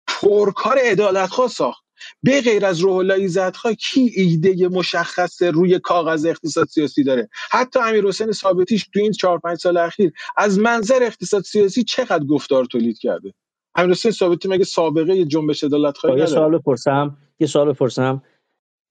پرکار 0.07 0.79
عدالتخواه 0.79 1.49
ساخت. 1.49 1.85
به 2.23 2.41
غیر 2.41 2.67
از 2.67 2.81
روح 2.81 2.97
الله 2.97 3.25
عزتخواه 3.25 3.75
کی 3.75 4.13
ایده 4.17 4.69
مشخص 4.69 5.43
روی 5.43 5.79
کاغذ 5.79 6.27
اقتصاد 6.27 6.67
سیاسی 6.67 7.05
داره؟ 7.05 7.29
حتی 7.51 7.81
امیر 7.81 8.07
حسین 8.07 8.33
ثابتیش 8.33 8.89
تو 8.95 9.01
این 9.01 9.13
چهار 9.13 9.39
پنج 9.39 9.59
سال 9.59 9.77
اخیر 9.77 10.13
از 10.37 10.59
منظر 10.59 11.03
اقتصاد 11.03 11.43
سیاسی 11.43 11.85
چقدر 11.85 12.25
گفتار 12.25 12.65
تولید 12.65 12.99
کرده؟ 12.99 13.35
امیر 13.75 13.91
حسین 13.91 14.11
ثابتی 14.11 14.49
مگه 14.49 14.65
سابقه 14.65 15.25
جنبش 15.25 15.65
عدالتخواهی 15.65 16.17
با 16.17 16.21
یه 16.21 16.27
سوال 16.27 16.59
بپرسم 16.59 17.17
یه 17.41 17.47
سوال 17.47 17.73
بپرسم. 17.73 18.23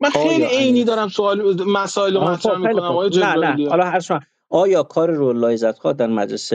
من 0.02 0.10
خیلی 0.10 0.44
عینی 0.44 0.84
دارم 0.84 1.07
سوال 1.07 1.64
مسائل 1.64 2.14
رو 2.14 2.22
مطرح 2.22 2.53
خب 2.53 2.60
می‌کنم 2.60 2.84
آقای 2.84 3.10
نه 3.10 3.15
نه. 3.15 3.22
جبرائیلی 3.22 3.65
حالا 3.65 3.86
هر 3.86 3.99
آیا 4.49 4.84
کار 4.84 5.11
رولای 5.11 5.53
عزتخواه 5.53 5.94
در 5.94 6.07
مجلس 6.07 6.53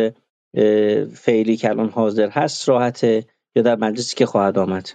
فعلی 1.15 1.57
که 1.57 1.69
الان 1.71 1.89
حاضر 1.89 2.29
هست 2.29 2.69
راحته 2.69 3.27
یا 3.57 3.63
در 3.63 3.77
مجلسی 3.77 4.17
که 4.17 4.27
خواهد 4.27 4.59
آمد؟ 4.59 4.91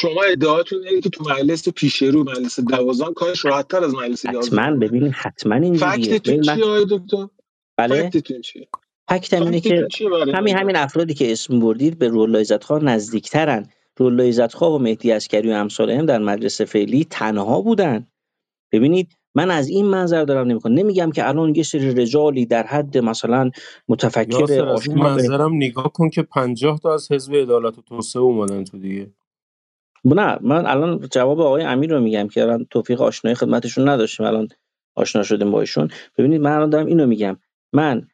شما 0.00 0.22
ادعاتون 0.32 0.84
اینه 0.84 1.00
که 1.00 1.10
تو 1.10 1.24
مجلس 1.30 1.68
پیش 1.68 2.02
رو 2.02 2.24
مجلس 2.24 2.60
دوازان 2.60 3.14
کارش 3.14 3.44
راحتتر 3.44 3.84
از 3.84 3.94
مجلس 3.94 4.26
حتما 4.26 4.40
یازدهم 4.40 4.78
ببینید 4.78 5.12
حتما 5.12 5.54
اینجوریه 5.54 6.18
فکتتون 6.18 6.40
چیه 6.42 6.64
آقای 6.64 6.86
دکتر؟ 6.90 7.28
بله. 7.76 8.10
فکتتون 8.10 8.40
چیه؟ 8.40 8.68
فکتم 9.08 9.42
اینه 9.42 9.60
که 9.60 9.88
همین 10.34 10.56
همین 10.56 10.76
افرادی 10.76 11.14
که 11.14 11.32
اسم 11.32 11.60
بردید 11.60 11.98
به 11.98 12.38
عزتخواه 12.38 12.84
نزدیکترن. 12.84 13.66
رولای 13.96 14.28
عزتخواه 14.28 14.72
و 14.74 14.78
مهدی 14.78 15.10
عسکری 15.10 15.50
و 15.50 15.52
امثالهم 15.52 16.06
در 16.06 16.18
مجلس 16.18 16.60
فعلی 16.60 17.04
تنها 17.10 17.60
بودن. 17.60 18.06
ببینید 18.72 19.08
من 19.34 19.50
از 19.50 19.68
این 19.68 19.86
منظر 19.86 20.24
دارم 20.24 20.46
نمی‌کنم 20.46 20.74
نمیگم 20.74 21.10
که 21.10 21.28
الان 21.28 21.54
یه 21.54 21.62
سری 21.62 21.94
رجالی 21.94 22.46
در 22.46 22.66
حد 22.66 22.98
مثلا 22.98 23.50
متفکر 23.88 24.68
از 24.68 24.88
این 24.88 24.98
منظرم 24.98 25.54
نگاه 25.54 25.92
کن 25.92 26.10
که 26.10 26.22
پنجاه 26.22 26.78
تا 26.78 26.94
از 26.94 27.12
حزب 27.12 27.34
عدالت 27.34 27.78
و 27.78 27.82
توسعه 27.82 28.22
اومدن 28.22 28.64
تو 28.64 28.78
دیگه. 28.78 29.10
نه 30.04 30.38
من 30.40 30.66
الان 30.66 31.08
جواب 31.10 31.40
آقای 31.40 31.62
امیر 31.62 31.94
رو 31.94 32.00
میگم 32.00 32.28
که 32.28 32.42
الان 32.42 32.66
توفیق 32.70 33.02
آشنایی 33.02 33.34
خدمتشون 33.34 33.88
نداشتیم 33.88 34.26
الان 34.26 34.48
آشنا 34.94 35.22
شدیم 35.22 35.50
با 35.50 35.60
ایشون. 35.60 35.88
ببینید 36.18 36.40
من 36.40 36.52
الان 36.52 36.70
دارم 36.70 36.86
اینو 36.86 37.06
میگم. 37.06 37.36
من 37.72 38.08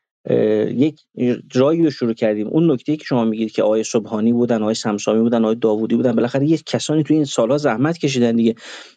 یک 0.71 1.01
جایی 1.49 1.85
رو 1.85 1.91
شروع 1.91 2.13
کردیم. 2.13 2.47
اون 2.47 2.71
نکته 2.73 2.97
که 2.97 3.05
شما 3.05 3.25
میگید 3.25 3.53
که 3.53 3.63
آقای 3.63 3.85
سبحانی 3.85 4.33
بودن 4.33 4.63
آقای 4.63 4.75
سمسامی 4.75 5.21
بودن 5.21 5.45
آقای 5.45 5.55
داوودی 5.55 5.97
بودن 5.97 6.13
بالاخره 6.13 6.47
یک 6.47 6.65
کسانی 6.67 7.03
تو 7.03 7.15
این 7.15 7.25
سالها 7.25 7.59
زحمت 7.59 7.99
کشیدن 7.99 8.37
دیگه. 8.37 8.55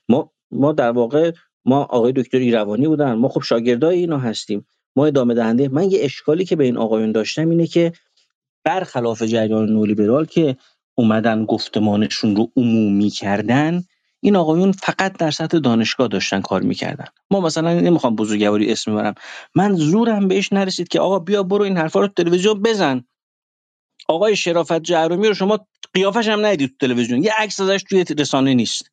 ما 0.09 0.31
ما 0.51 0.72
در 0.72 0.91
واقع 0.91 1.31
ما 1.65 1.84
آقای 1.84 2.11
دکتر 2.11 2.38
ایروانی 2.38 2.88
بودن. 2.88 3.14
ما 3.14 3.30
خب 3.30 3.41
شاگردای 3.41 3.99
اینا 3.99 4.18
هستیم. 4.18 4.65
ما 4.95 5.05
ادامه 5.05 5.34
دهنده. 5.34 5.69
من 5.69 5.91
یه 5.91 5.99
اشکالی 6.01 6.45
که 6.45 6.55
به 6.55 6.64
این 6.64 6.77
آقایون 6.77 7.11
داشتم 7.11 7.49
اینه 7.49 7.68
که 7.68 7.91
برخلاف 8.65 9.23
جریان 9.23 9.69
نولیبرال 9.69 10.26
که 10.26 10.57
اومدن 10.97 11.45
گفتمانشون 11.45 12.37
رو 12.37 12.51
عمومی 12.57 13.11
کردن 13.11 13.83
این 14.21 14.37
آقایون 14.37 14.73
فقط 14.73 15.17
در 15.17 15.31
سطح 15.31 15.59
دانشگاه 15.59 16.09
داشتن 16.09 16.41
کار 16.41 16.63
می‌کردن. 16.63 17.05
ما 17.31 17.41
مثلا 17.41 17.81
نمی‌خوام 17.81 18.15
بزرگواری 18.17 18.71
اسم 18.73 18.93
ببرم. 18.93 19.15
من 19.55 19.75
زورم 19.75 20.29
بهش 20.29 20.53
نرسید 20.53 20.89
که 20.89 21.01
آقا 21.01 21.19
بیا 21.19 21.43
برو 21.43 21.63
این 21.63 21.77
حرفا 21.77 22.01
رو 22.01 22.07
تلویزیون 22.07 22.63
بزن. 22.63 23.05
آقای 24.09 24.35
شرافت 24.35 24.79
جهرومی 24.83 25.27
رو 25.27 25.33
شما 25.33 25.67
قیافش 25.93 26.27
هم 26.27 26.45
ندیدید 26.45 26.69
تو 26.79 26.87
تلویزیون. 26.87 27.23
یه 27.23 27.33
عکس 27.39 27.59
ازش 27.61 27.83
توی 27.89 28.05
رسانه 28.19 28.53
نیست. 28.53 28.91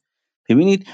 ببینید 0.50 0.86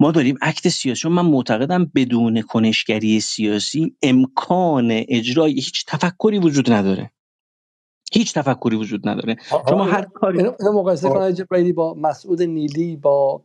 ما 0.00 0.12
داریم 0.12 0.36
اکت 0.42 0.68
سیاسی. 0.68 1.00
چون 1.02 1.12
من 1.12 1.26
معتقدم 1.26 1.92
بدون 1.94 2.42
کنشگری 2.42 3.20
سیاسی 3.20 3.96
امکان 4.02 4.88
اجرای 5.08 5.52
هیچ 5.54 5.84
تفکری 5.88 6.38
وجود 6.38 6.72
نداره. 6.72 7.12
هیچ 8.14 8.34
تفکری 8.34 8.76
وجود 8.76 9.08
نداره. 9.08 9.36
شما 9.70 9.84
هر 9.84 10.04
کاری 10.14 10.38
اینو 10.38 10.72
مقایسه 10.72 11.32
جبرائیلی 11.32 11.72
با 11.72 11.94
مسعود 11.94 12.42
نیلی 12.42 12.96
با 12.96 13.42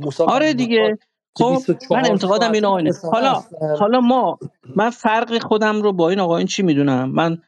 موسی 0.00 0.22
آره 0.22 0.54
دیگه. 0.54 0.98
خب 1.38 1.44
من 1.44 1.56
24 1.56 2.04
انتقادم 2.04 2.52
این 2.52 2.64
حالا 3.12 3.42
حالا 3.78 4.00
ما 4.00 4.38
من 4.76 4.90
فرق 4.90 5.38
خودم 5.38 5.82
رو 5.82 5.92
با 5.92 6.10
این 6.10 6.20
آقایون 6.20 6.46
چی 6.46 6.62
می‌دونم؟ 6.62 7.10
من 7.10 7.38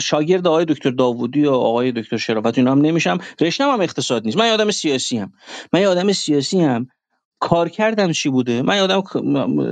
شاگرد 0.00 0.46
آقای 0.46 0.64
دکتر 0.64 0.90
داوودی 0.90 1.46
و 1.46 1.52
آقای 1.52 1.92
دکتر 1.92 2.16
شرافت 2.16 2.58
اینا 2.58 2.72
هم 2.72 2.80
نمیشم. 2.80 3.18
رشتم 3.40 3.70
هم 3.70 3.80
اقتصاد 3.80 4.24
نیست. 4.24 4.38
من 4.38 4.46
یه 4.46 4.52
آدم 4.52 4.70
سیاسی 4.70 5.18
هم. 5.18 5.32
من 5.72 5.80
یه 5.80 5.88
آدم 5.88 6.12
سیاسی 6.12 6.60
هم. 6.60 6.86
کار 7.40 7.68
کردم 7.68 8.12
چی 8.12 8.28
بوده؟ 8.28 8.62
من 8.62 8.76
یادم 8.76 9.02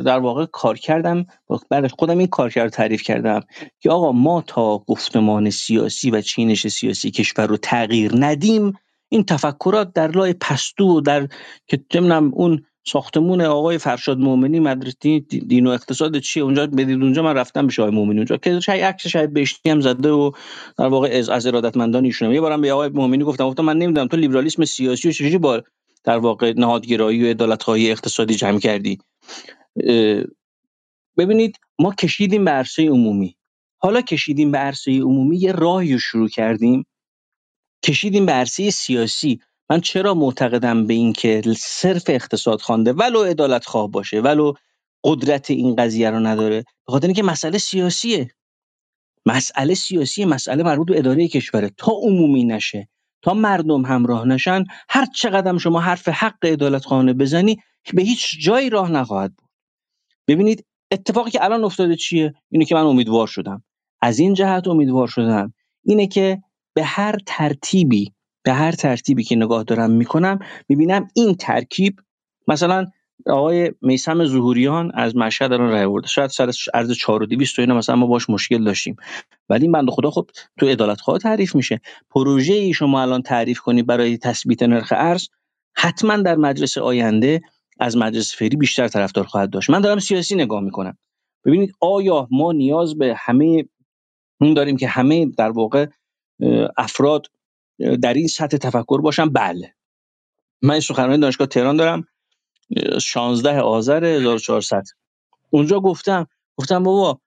در 0.02 0.18
واقع 0.18 0.46
کار 0.46 0.78
کردم. 0.78 1.26
بعد 1.70 1.86
خودم 1.86 2.18
این 2.18 2.26
کار 2.26 2.50
کرد 2.50 2.68
تعریف 2.68 3.02
کردم. 3.02 3.40
که 3.80 3.90
آقا 3.90 4.12
ما 4.12 4.44
تا 4.46 4.78
گفتمان 4.78 5.50
سیاسی 5.50 6.10
و 6.10 6.20
چینش 6.20 6.68
سیاسی 6.68 7.10
کشور 7.10 7.46
رو 7.46 7.56
تغییر 7.56 8.12
ندیم 8.18 8.72
این 9.08 9.24
تفکرات 9.24 9.92
در 9.92 10.10
لای 10.10 10.32
پستو 10.32 10.96
و 10.96 11.00
در 11.00 11.28
که 11.66 11.84
نمی‌دونم 11.94 12.30
اون 12.34 12.62
ساختمون 12.86 13.40
آقای 13.40 13.78
فرشاد 13.78 14.18
مومنی 14.18 14.60
مدرسه 14.60 15.18
دین 15.20 15.66
و 15.66 15.70
اقتصاد 15.70 16.18
چیه 16.18 16.42
اونجا 16.42 16.66
بدید 16.66 17.02
اونجا 17.02 17.22
من 17.22 17.34
رفتم 17.34 17.66
به 17.66 17.72
آقای 17.78 17.94
مومنی 17.94 18.16
اونجا 18.16 18.36
که 18.36 18.60
شاید 18.60 18.84
عکس 18.84 19.06
شاید 19.06 19.32
بهشتی 19.32 19.70
هم 19.70 19.80
زده 19.80 20.10
و 20.10 20.30
در 20.78 20.86
واقع 20.86 21.08
از 21.12 21.28
از 21.28 21.46
ارادتمندان 21.46 22.04
ایشونه 22.04 22.34
یه 22.34 22.40
بارم 22.40 22.60
به 22.60 22.72
آقای 22.72 22.88
مومنی 22.88 23.24
گفتم 23.24 23.48
گفتم 23.48 23.64
من 23.64 23.78
نمی‌دونم 23.78 24.06
تو 24.06 24.16
لیبرالیسم 24.16 24.64
سیاسی 24.64 25.08
و 25.08 25.12
چجوری 25.12 25.38
با 25.38 25.62
در 26.04 26.18
واقع 26.18 26.52
نهادگرایی 26.56 27.24
و 27.24 27.30
عدالتخواهی 27.30 27.90
اقتصادی 27.90 28.34
جمع 28.34 28.58
کردی. 28.58 28.98
ببینید 31.16 31.56
ما 31.78 31.94
کشیدیم 31.94 32.44
به 32.44 32.50
عرصه 32.50 32.82
عمومی. 32.82 33.36
حالا 33.78 34.00
کشیدیم 34.00 34.50
به 34.50 34.58
عرصه 34.58 34.90
عمومی 34.90 35.36
یه 35.36 35.52
راهی 35.52 35.92
رو 35.92 35.98
شروع 35.98 36.28
کردیم. 36.28 36.86
کشیدیم 37.84 38.26
به 38.26 38.32
عرصه 38.32 38.70
سیاسی. 38.70 39.40
من 39.70 39.80
چرا 39.80 40.14
معتقدم 40.14 40.86
به 40.86 40.94
این 40.94 41.12
که 41.12 41.42
صرف 41.58 42.04
اقتصاد 42.08 42.60
خوانده 42.60 42.92
ولو 42.92 43.22
عدالت 43.22 43.64
خواه 43.66 43.90
باشه 43.90 44.20
ولو 44.20 44.52
قدرت 45.04 45.50
این 45.50 45.76
قضیه 45.76 46.10
رو 46.10 46.20
نداره؟ 46.20 46.60
به 46.62 46.92
خاطر 46.92 47.06
اینکه 47.06 47.22
مسئله 47.22 47.58
سیاسیه. 47.58 48.30
مسئله 49.26 49.74
سیاسی 49.74 50.24
مسئله 50.24 50.62
مربوط 50.62 50.88
به 50.88 50.98
اداره 50.98 51.28
کشوره. 51.28 51.70
تا 51.76 51.92
عمومی 51.92 52.44
نشه. 52.44 52.88
تا 53.24 53.34
مردم 53.34 53.84
همراه 53.84 54.24
نشن 54.26 54.64
هر 54.88 55.06
چقدر 55.14 55.58
شما 55.58 55.80
حرف 55.80 56.08
حق 56.08 56.44
عدالت 56.44 56.84
خانه 56.84 57.12
بزنی 57.12 57.56
به 57.94 58.02
هیچ 58.02 58.36
جایی 58.40 58.70
راه 58.70 58.90
نخواهد 58.90 59.34
بود. 59.36 59.48
ببینید 60.28 60.66
اتفاقی 60.90 61.30
که 61.30 61.44
الان 61.44 61.64
افتاده 61.64 61.96
چیه؟ 61.96 62.34
اینه 62.50 62.64
که 62.64 62.74
من 62.74 62.80
امیدوار 62.80 63.26
شدم. 63.26 63.64
از 64.02 64.18
این 64.18 64.34
جهت 64.34 64.68
امیدوار 64.68 65.08
شدم. 65.08 65.54
اینه 65.84 66.06
که 66.06 66.42
به 66.74 66.84
هر 66.84 67.16
ترتیبی 67.26 68.12
به 68.42 68.52
هر 68.52 68.72
ترتیبی 68.72 69.24
که 69.24 69.36
نگاه 69.36 69.62
دارم 69.62 69.90
می‌کنم 69.90 70.38
می‌بینم 70.68 71.08
این 71.14 71.34
ترکیب 71.34 72.00
مثلا 72.48 72.86
آقای 73.26 73.72
میسم 73.82 74.24
ظهوریان 74.24 74.92
از 74.94 75.16
مشهد 75.16 75.52
الان 75.52 75.70
رای 75.70 75.84
آورده. 75.84 76.08
شاید 76.08 76.30
سر 76.30 76.50
عرض 76.74 76.92
4 76.92 77.22
و 77.22 77.26
200 77.26 77.58
اینا 77.58 77.74
مثلا 77.74 77.96
ما 77.96 78.06
باش 78.06 78.30
مشکل 78.30 78.64
داشتیم. 78.64 78.96
ولی 79.48 79.62
این 79.62 79.72
بنده 79.72 79.92
خدا 79.92 80.10
خب 80.10 80.30
تو 80.58 80.66
عدالت 80.66 81.00
خواه 81.00 81.18
تعریف 81.18 81.54
میشه. 81.54 81.80
پروژه 82.10 82.54
ای 82.54 82.72
شما 82.72 83.02
الان 83.02 83.22
تعریف 83.22 83.60
کنی 83.60 83.82
برای 83.82 84.18
تثبیت 84.18 84.62
نرخ 84.62 84.92
ارز 84.96 85.28
حتما 85.76 86.16
در 86.16 86.36
مجلس 86.36 86.78
آینده 86.78 87.40
از 87.80 87.96
مجلس 87.96 88.36
فعلی 88.36 88.56
بیشتر 88.56 88.88
طرفدار 88.88 89.24
خواهد 89.24 89.50
داشت. 89.50 89.70
من 89.70 89.80
دارم 89.80 89.98
سیاسی 89.98 90.34
نگاه 90.34 90.60
می‌کنم. 90.60 90.98
ببینید 91.44 91.72
آیا 91.80 92.28
ما 92.30 92.52
نیاز 92.52 92.98
به 92.98 93.14
همه 93.18 93.64
اون 94.40 94.54
داریم 94.54 94.76
که 94.76 94.88
همه 94.88 95.26
در 95.26 95.50
واقع 95.50 95.86
افراد 96.76 97.26
در 98.02 98.14
این 98.14 98.26
سطح 98.26 98.56
تفکر 98.56 99.00
باشن؟ 99.00 99.28
بله. 99.28 99.74
من 100.62 100.80
سخنرانی 100.80 101.20
دانشگاه 101.20 101.46
تهران 101.46 101.76
دارم. 101.76 102.04
16 103.02 103.60
آذر 103.60 104.04
1400 104.04 104.84
اونجا 105.50 105.80
گفتم 105.80 106.26
گفتم 106.56 106.82
بابا 106.82 107.20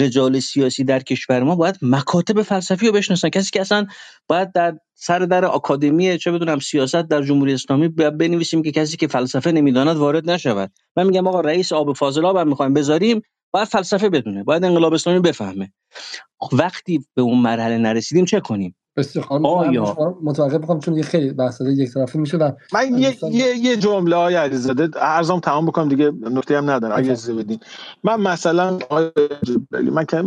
رجال 0.00 0.40
سیاسی 0.40 0.84
در 0.84 1.00
کشور 1.00 1.42
ما 1.42 1.56
باید 1.56 1.78
مکاتب 1.82 2.42
فلسفی 2.42 2.86
رو 2.86 2.92
بشناسن. 2.92 3.28
کسی 3.28 3.50
که 3.50 3.60
اصلا 3.60 3.86
باید 4.28 4.52
در 4.52 4.78
سر 4.94 5.18
در 5.18 5.44
آکادمی 5.44 6.18
چه 6.18 6.32
بدونم 6.32 6.58
سیاست 6.58 6.96
در 6.96 7.22
جمهوری 7.22 7.52
اسلامی 7.52 7.88
بنویسیم 7.88 8.62
که 8.62 8.72
کسی 8.72 8.96
که 8.96 9.06
فلسفه 9.06 9.52
نمی‌داند 9.52 9.96
وارد 9.96 10.30
نشود. 10.30 10.72
من 10.96 11.06
میگم 11.06 11.26
آقا 11.26 11.40
رئیس 11.40 11.72
آب 11.72 11.96
فاضلاب 11.96 12.36
هم 12.36 12.48
می‌خوایم 12.48 12.74
بذاریم 12.74 13.22
باید 13.50 13.68
فلسفه 13.68 14.08
بدونه 14.08 14.44
باید 14.44 14.64
انقلاب 14.64 14.94
اسلامی 14.94 15.20
بفهمه. 15.20 15.72
وقتی 16.52 17.04
به 17.14 17.22
اون 17.22 17.38
مرحله 17.38 17.78
نرسیدیم 17.78 18.24
چه 18.24 18.40
کنیم؟ 18.40 18.76
آیا؟ 19.44 20.16
متوقف 20.22 20.54
بکنم 20.54 20.80
چون 20.80 20.96
یه 20.96 21.02
خیلی 21.02 21.32
بحث 21.32 21.60
یک 21.60 21.90
طرفی 21.90 22.18
میشه 22.18 22.36
و 22.36 22.50
من 22.72 22.98
یه 22.98 23.16
یه, 23.30 23.56
یه 23.56 23.76
جمله 23.76 24.16
های 24.16 24.34
علیزاده 24.34 24.88
ارزم 24.96 25.40
تمام 25.40 25.66
بکنم 25.66 25.88
دیگه 25.88 26.12
نکته 26.30 26.58
هم 26.58 26.70
ندارم 26.70 26.98
اگه 26.98 27.10
اجازه 27.10 27.34
بدین. 27.34 27.60
من 28.04 28.20
مثلا 28.20 28.78
من 29.92 30.04
که 30.04 30.22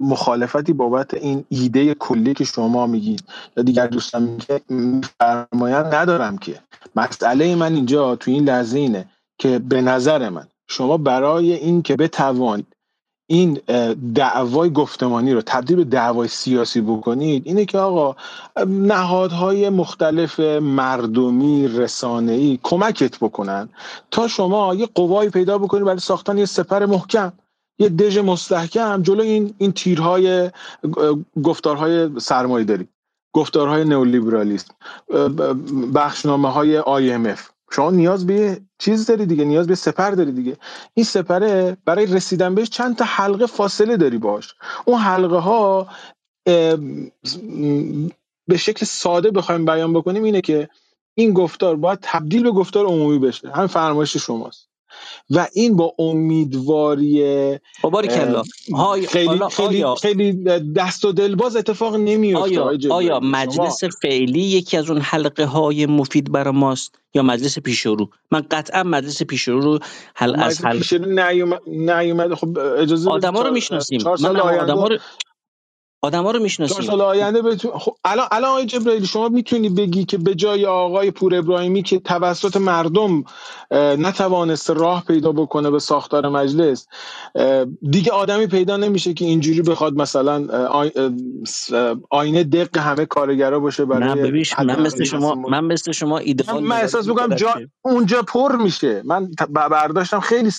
مخالفتی 0.00 0.72
بابت 0.72 1.14
این 1.14 1.44
ایده 1.48 1.94
کلی 1.94 2.34
که 2.34 2.44
شما 2.44 2.86
میگید 2.86 3.24
یا 3.56 3.62
دیگر 3.62 3.86
دوستان 3.86 4.38
میفرمایند 4.68 5.94
ندارم 5.94 6.38
که. 6.38 6.60
مسئله 6.96 7.54
من 7.54 7.74
اینجا 7.74 8.16
تو 8.16 8.30
این 8.30 8.44
لحظه 8.44 8.78
اینه 8.78 9.08
که 9.38 9.58
به 9.58 9.80
نظر 9.80 10.28
من 10.28 10.46
شما 10.68 10.96
برای 10.96 11.52
این 11.52 11.82
که 11.82 11.96
بتوانید 11.96 12.75
این 13.26 13.60
دعوای 14.14 14.70
گفتمانی 14.70 15.32
رو 15.32 15.42
تبدیل 15.42 15.76
به 15.76 15.84
دعوای 15.84 16.28
سیاسی 16.28 16.80
بکنید 16.80 17.42
اینه 17.46 17.64
که 17.64 17.78
آقا 17.78 18.16
نهادهای 18.66 19.68
مختلف 19.68 20.40
مردمی 20.60 21.68
رسانه‌ای 21.68 22.58
کمکت 22.62 23.18
بکنن 23.18 23.68
تا 24.10 24.28
شما 24.28 24.74
یه 24.74 24.88
قوایی 24.94 25.30
پیدا 25.30 25.58
بکنید 25.58 25.84
برای 25.84 25.98
ساختن 25.98 26.38
یه 26.38 26.44
سپر 26.44 26.86
محکم 26.86 27.32
یه 27.78 27.88
دژ 27.88 28.18
مستحکم 28.18 29.02
جلو 29.02 29.22
این 29.22 29.54
این 29.58 29.72
تیرهای 29.72 30.50
گفتارهای 31.44 32.20
سرمایه 32.20 32.64
داری 32.64 32.88
گفتارهای 33.32 33.84
نئولیبرالیسم 33.84 34.74
بخشنامه 35.94 36.50
های 36.50 36.82
IMF 36.82 37.55
شما 37.70 37.90
نیاز 37.90 38.26
به 38.26 38.60
چیز 38.78 39.06
داری 39.06 39.26
دیگه 39.26 39.44
نیاز 39.44 39.66
به 39.66 39.74
سپر 39.74 40.10
داری 40.10 40.32
دیگه. 40.32 40.56
این 40.94 41.04
سپره 41.04 41.76
برای 41.84 42.06
رسیدن 42.06 42.54
بهش 42.54 42.68
چند 42.70 42.96
تا 42.96 43.04
حلقه 43.04 43.46
فاصله 43.46 43.96
داری 43.96 44.18
باش. 44.18 44.54
اون 44.84 44.98
حلقه 44.98 45.36
ها 45.36 45.88
به 48.48 48.56
شکل 48.56 48.86
ساده 48.86 49.30
بخوایم 49.30 49.64
بیان 49.64 49.92
بکنیم 49.92 50.24
اینه 50.24 50.40
که 50.40 50.68
این 51.14 51.32
گفتار 51.32 51.76
باید 51.76 51.98
تبدیل 52.02 52.42
به 52.42 52.50
گفتار 52.50 52.86
عمومی 52.86 53.18
بشه. 53.18 53.50
همین 53.50 53.66
فرمایش 53.66 54.16
شماست. 54.16 54.68
و 55.30 55.48
این 55.52 55.76
با 55.76 55.94
امیدواری 55.98 57.58
خب، 57.82 58.00
خیلی 59.08 59.38
خیلی 59.50 59.84
خیلی 60.00 60.32
دست 60.76 61.04
و 61.04 61.12
دلباز 61.12 61.56
اتفاق 61.56 61.96
نمیفته 61.96 62.60
آیا, 62.60 62.78
آیا 62.90 63.20
مجلس 63.20 63.84
فعلی 64.02 64.40
یکی 64.40 64.76
از 64.76 64.90
اون 64.90 65.00
حلقه 65.00 65.44
های 65.44 65.86
مفید 65.86 66.32
برای 66.32 66.54
ماست 66.54 66.98
یا 67.14 67.22
مجلس 67.22 67.58
پیشرو؟ 67.58 68.08
من 68.30 68.44
قطعا 68.50 68.82
مجلس 68.82 69.22
پیشرو 69.22 69.60
رو 69.60 69.78
حل 70.14 70.40
از 70.40 70.64
حل 70.64 70.82
نیومد 71.66 72.34
خب 72.34 72.58
اجازه 72.58 73.10
آدما 73.10 73.42
رو 73.42 73.50
می‌شناسیم. 73.50 74.00
من 74.20 74.36
آدما 74.36 74.88
رو 74.88 74.98
آدما 76.02 76.30
رو 76.30 76.42
می‌شناسیم. 76.42 76.86
سال 76.86 77.00
آینده 77.00 77.42
بتون 77.42 77.78
خب 77.78 77.96
الان 78.04 78.26
الان 78.30 78.50
آقای 78.50 78.66
جبرائیلی 78.66 79.06
شما 79.06 79.28
می‌تونی 79.28 79.68
بگی 79.68 80.04
که 80.04 80.18
به 80.18 80.34
جای 80.34 80.66
آقای 80.66 81.10
پور 81.10 81.34
ابراهیمی 81.34 81.82
که 81.82 81.98
توسط 81.98 82.56
مردم 82.56 83.24
نتوانست 83.72 84.70
راه 84.70 85.04
پیدا 85.04 85.32
بکنه 85.32 85.70
به 85.70 85.78
ساختار 85.78 86.28
مجلس 86.28 86.86
دیگه 87.90 88.12
آدمی 88.12 88.46
پیدا 88.46 88.76
نمیشه 88.76 89.14
که 89.14 89.24
اینجوری 89.24 89.62
بخواد 89.62 89.94
مثلا 89.94 90.46
آینه 92.10 92.44
دق 92.44 92.78
همه 92.78 93.06
کارگرا 93.06 93.60
باشه 93.60 93.84
برای 93.84 94.32
من 94.64 94.80
مثل 94.80 95.04
شما 95.04 95.34
من 95.34 95.64
مثل 95.64 95.92
شما 95.92 96.18
ایدئال 96.18 96.62
من 96.62 96.76
احساس 96.76 97.08
می‌کنم 97.08 97.34
جا 97.34 97.54
اونجا 97.82 98.22
پر 98.22 98.56
میشه. 98.56 99.02
من 99.04 99.30
برداشتم 99.50 100.20
خیلی 100.20 100.50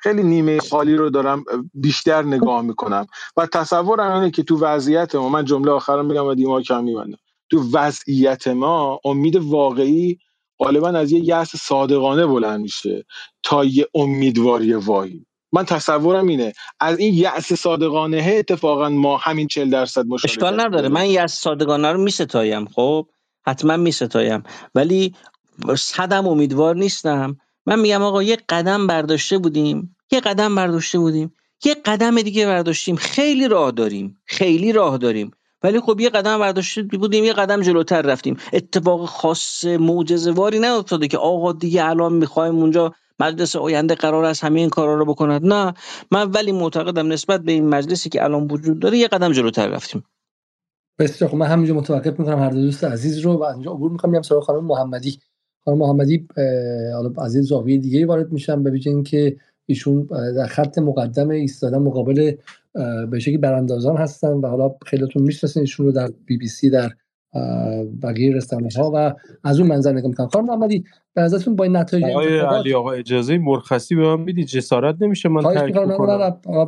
خیلی 0.00 0.22
نیمه 0.22 0.60
خالی 0.60 0.96
رو 0.96 1.10
دارم 1.10 1.44
بیشتر 1.74 2.22
نگاه 2.22 2.62
می‌کنم. 2.62 3.06
و 3.36 3.46
تصورم 3.46 4.12
اینه 4.12 4.30
که 4.30 4.42
تو 4.42 4.56
وضعیت 4.84 5.14
ما. 5.14 5.28
من 5.28 5.44
جمله 5.44 5.70
آخرم 5.70 6.06
میگم 6.06 6.26
و 6.26 6.34
دیما 6.34 6.62
کم 6.62 6.84
میبندم. 6.84 7.18
تو 7.50 7.64
وضعیت 7.72 8.48
ما 8.48 9.00
امید 9.04 9.36
واقعی 9.36 10.18
غالبا 10.58 10.88
از 10.88 11.12
یه 11.12 11.20
یأس 11.24 11.56
صادقانه 11.56 12.26
بلند 12.26 12.60
میشه 12.60 13.04
تا 13.42 13.64
یه 13.64 13.86
امیدواری 13.94 14.74
واهی 14.74 15.26
من 15.52 15.64
تصورم 15.64 16.26
اینه 16.26 16.52
از 16.80 16.98
این 16.98 17.14
یأس 17.14 17.52
صادقانه 17.52 18.34
اتفاقا 18.38 18.88
ما 18.88 19.16
همین 19.16 19.46
40 19.48 19.70
درصد 19.70 20.06
مشارکت 20.06 20.24
اشکال 20.24 20.60
نداره. 20.60 20.88
من 20.88 21.06
یأس 21.06 21.34
صادقانه 21.34 21.92
رو 21.92 22.02
میستایم 22.02 22.66
خب؟ 22.66 23.06
حتما 23.46 23.76
میستایم 23.76 24.42
ولی 24.74 25.14
صدم 25.78 26.28
امیدوار 26.28 26.76
نیستم. 26.76 27.36
من 27.66 27.80
میگم 27.80 28.02
آقا 28.02 28.22
یه 28.22 28.38
قدم 28.48 28.86
برداشته 28.86 29.38
بودیم. 29.38 29.96
یه 30.12 30.20
قدم 30.20 30.54
برداشته 30.54 30.98
بودیم. 30.98 31.32
یه 31.64 31.74
قدم 31.84 32.22
دیگه 32.22 32.46
برداشتیم. 32.46 32.96
خیلی 32.96 33.48
راه 33.48 33.70
داریم. 33.70 34.20
خیلی 34.24 34.72
راه 34.72 34.98
داریم. 34.98 35.30
ولی 35.62 35.80
خب 35.80 36.00
یه 36.00 36.10
قدم 36.10 36.38
برداشته 36.38 36.82
بودیم 36.82 37.24
یه 37.24 37.32
قدم 37.32 37.62
جلوتر 37.62 38.02
رفتیم. 38.02 38.36
اتفاق 38.52 39.04
خاص 39.04 39.64
معجزه‌واری 39.64 40.58
نیفتاده 40.58 41.08
که 41.08 41.18
آقا 41.18 41.52
دیگه 41.52 41.84
الان 41.84 42.12
می‌خوایم 42.12 42.54
اونجا 42.54 42.94
مجلس 43.20 43.56
آینده 43.56 43.94
قرار 43.94 44.24
است 44.24 44.44
همه 44.44 44.60
این 44.60 44.70
کارا 44.70 44.94
رو 44.94 45.04
بکند 45.04 45.46
نه 45.46 45.74
من 46.10 46.30
ولی 46.30 46.52
معتقدم 46.52 47.12
نسبت 47.12 47.40
به 47.40 47.52
این 47.52 47.68
مجلسی 47.68 48.08
که 48.08 48.24
الان 48.24 48.48
وجود 48.50 48.78
داره 48.78 48.98
یه 48.98 49.08
قدم 49.08 49.32
جلوتر 49.32 49.68
رفتیم. 49.68 50.04
بسیار 50.98 51.30
خب 51.30 51.36
من 51.36 51.46
همینجا 51.46 51.74
متوقف 51.74 52.20
می‌کنم. 52.20 52.38
هر 52.38 52.50
دوست 52.50 52.84
عزیز 52.84 53.18
رو 53.18 53.32
و 53.32 53.42
اینجا 53.42 53.70
عبور 53.70 53.90
می‌کنم. 53.90 54.10
میام 54.10 54.22
سراغ 54.22 54.44
خانم 54.44 54.64
محمدی. 54.64 55.18
خانم 55.64 55.78
محمدی 55.78 56.28
حالا 56.94 57.12
از 57.18 57.34
این 57.34 57.44
زاویه 57.44 57.78
دیگه 57.78 58.06
وارد 58.06 58.32
میشم. 58.32 58.64
ویژه 58.64 58.90
اینکه 58.90 59.36
ایشون 59.66 60.08
در 60.36 60.46
خط 60.46 60.78
مقدم 60.78 61.30
ایستادن 61.30 61.78
مقابل 61.78 62.32
به 63.10 63.18
شکلی 63.18 63.38
براندازان 63.38 63.96
هستن 63.96 64.32
و 64.32 64.46
حالا 64.46 64.74
خیلیتون 64.86 65.22
می‌شناسین 65.22 65.60
ایشون 65.60 65.86
رو 65.86 65.92
در 65.92 66.10
بی 66.26 66.36
بی 66.36 66.48
سی 66.48 66.70
در 66.70 66.90
بقیه 68.02 68.34
رسانه 68.34 68.68
ها 68.76 68.92
و 68.94 69.14
از 69.44 69.60
اون 69.60 69.68
منظر 69.68 69.92
نگاه 69.92 70.08
می‌کنم. 70.08 70.26
خانم 70.26 70.46
محمدی 70.46 70.84
به 71.14 71.22
نظرتون 71.22 71.56
با 71.56 71.64
این 71.64 71.76
نتایج 71.76 72.04
آقای 72.04 72.38
علی 72.38 72.74
آقا 72.74 72.92
اجازه 72.92 73.38
مرخصی 73.38 73.94
به 73.94 74.02
من 74.02 74.20
میدی 74.20 74.44
جسارت 74.44 74.96
نمیشه 75.00 75.28
من 75.28 75.42
ترک 75.42 75.74
کنم. 75.74 75.90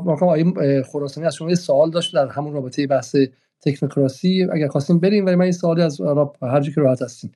آقای 0.09 0.82
خراسانی 0.82 1.27
از 1.27 1.35
شما 1.35 1.48
یه 1.48 1.55
سوال 1.55 1.90
داشت 1.90 2.14
در 2.14 2.28
همون 2.28 2.52
رابطه 2.52 2.86
بحث 2.86 3.16
تکنوکراسی. 3.60 4.47
اگر 4.52 4.68
خواستیم 4.68 4.98
بریم 4.98 5.27
ولی 5.27 5.35
من 5.35 5.43
این 5.43 5.52
سوالی 5.52 5.82
از 5.82 6.01
هر 6.43 6.60
که 6.60 6.81
راحت 6.81 7.02
هستیم 7.02 7.32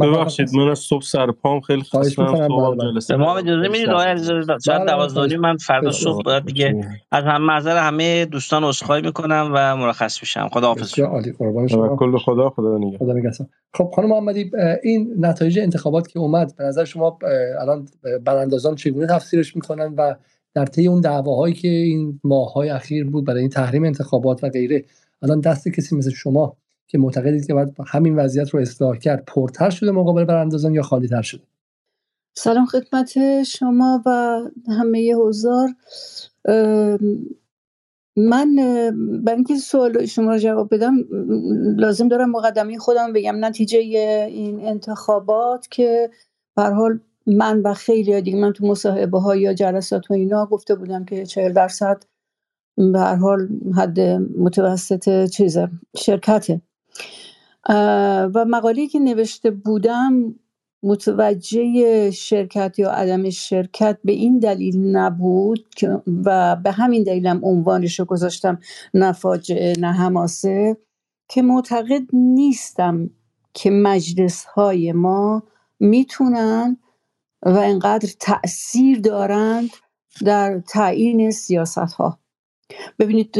ببخشید 0.00 0.54
من 0.54 0.68
از 0.68 0.78
صبح 0.78 1.02
سر 1.02 1.30
پام 1.30 1.60
خیلی 1.60 1.82
خستم 1.82 2.24
بله. 2.24 3.16
ما 3.16 3.36
اجازه 3.38 3.68
می‌دید 3.68 3.88
آقای 3.88 4.06
علیزاده 4.06 4.58
ساعت 4.58 4.86
12 4.86 5.36
من 5.36 5.56
فردا 5.56 5.90
صبح 5.90 6.22
باید 6.24 6.44
دیگه 6.44 6.80
از 7.12 7.24
هم 7.24 7.50
نظر 7.50 7.76
همه 7.76 8.24
دوستان 8.24 8.64
عذرخواهی 8.64 9.02
می‌کنم 9.02 9.50
و 9.54 9.76
مرخص 9.76 10.22
میشم. 10.22 10.48
خدا 10.52 10.66
حافظ 10.66 10.98
عالی. 10.98 11.32
قربان 11.32 11.68
شما. 11.68 11.96
کل 11.96 12.18
خدا 12.18 12.50
خدا 12.50 12.78
نگه 12.78 12.98
خدا 12.98 13.12
نگهدار. 13.12 13.48
خب 13.74 13.90
خانم 13.96 14.08
محمدی 14.08 14.50
این 14.82 15.14
نتایج 15.18 15.58
انتخابات 15.58 16.08
که 16.08 16.18
اومد 16.18 16.56
به 16.56 16.64
نظر 16.64 16.84
شما 16.84 17.18
الان 17.60 17.88
براندازان 18.24 18.74
چگونه 18.74 19.06
تفسیرش 19.06 19.56
می‌کنن 19.56 19.94
و 19.98 20.14
در 20.54 20.66
طی 20.66 20.86
اون 20.86 21.00
دعواهایی 21.00 21.54
که 21.54 21.68
این 21.68 22.20
ماههای 22.24 22.68
اخیر 22.68 23.10
بود 23.10 23.26
برای 23.26 23.40
این 23.40 23.48
تحریم 23.48 23.84
انتخابات 23.84 24.44
و 24.44 24.48
غیره 24.48 24.84
الان 25.22 25.40
دست 25.40 25.68
کسی 25.68 25.96
مثل 25.96 26.10
شما 26.10 26.56
که 26.92 26.98
معتقدید 26.98 27.46
که 27.46 27.54
باید 27.54 27.74
همین 27.86 28.16
وضعیت 28.16 28.50
رو 28.50 28.60
اصلاح 28.60 28.96
کرد 28.96 29.24
پرتر 29.24 29.70
شده 29.70 29.90
مقابل 29.90 30.24
براندازان 30.24 30.74
یا 30.74 30.82
خالی 30.82 31.08
تر 31.08 31.22
شده؟ 31.22 31.42
سلام 32.36 32.66
خدمت 32.66 33.42
شما 33.42 34.02
و 34.06 34.40
همه 34.68 35.14
حضار 35.14 35.68
من 38.16 38.56
برای 39.24 39.36
اینکه 39.36 39.56
سوال 39.56 40.06
شما 40.06 40.32
رو 40.32 40.38
جواب 40.38 40.74
بدم 40.74 40.94
لازم 41.76 42.08
دارم 42.08 42.30
مقدمه 42.30 42.78
خودم 42.78 43.12
بگم. 43.12 43.44
نتیجه 43.44 43.78
این 44.28 44.66
انتخابات 44.66 45.66
که 45.70 46.10
به 46.56 46.62
حال 46.62 47.00
من 47.26 47.62
و 47.62 47.74
خیلی 47.74 48.22
دیگه 48.22 48.38
من 48.38 48.52
تو 48.52 48.66
مصاحبه 48.66 49.20
ها 49.20 49.36
یا 49.36 49.54
جلسات 49.54 50.10
و 50.10 50.14
اینا 50.14 50.46
گفته 50.46 50.74
بودم 50.74 51.04
که 51.04 51.26
40 51.26 51.52
درصد 51.52 52.02
به 52.76 52.98
هر 52.98 53.14
حال 53.14 53.48
حد 53.76 54.00
متوسط 54.38 55.30
چیزه 55.30 55.68
شرکته. 55.96 56.60
و 58.34 58.44
مقاله 58.48 58.86
که 58.86 58.98
نوشته 58.98 59.50
بودم 59.50 60.34
متوجه 60.82 62.10
شرکت 62.10 62.78
یا 62.78 62.90
عدم 62.90 63.30
شرکت 63.30 63.98
به 64.04 64.12
این 64.12 64.38
دلیل 64.38 64.96
نبود 64.96 65.66
و 66.24 66.56
به 66.56 66.72
همین 66.72 67.02
دلیلم 67.02 67.40
عنوانش 67.42 67.98
رو 68.00 68.04
گذاشتم 68.04 68.58
نه 68.94 69.12
فاجعه 69.12 69.72
نه 69.78 69.92
هماسه 69.92 70.76
که 71.28 71.42
معتقد 71.42 72.02
نیستم 72.12 73.10
که 73.54 73.70
مجلس 73.70 74.44
های 74.44 74.92
ما 74.92 75.42
می‌تونن 75.80 76.76
و 77.42 77.58
انقدر 77.58 78.08
تأثیر 78.20 79.00
دارند 79.00 79.70
در 80.24 80.60
تعیین 80.68 81.30
سیاست 81.30 81.78
ها 81.78 82.18
ببینید 82.98 83.38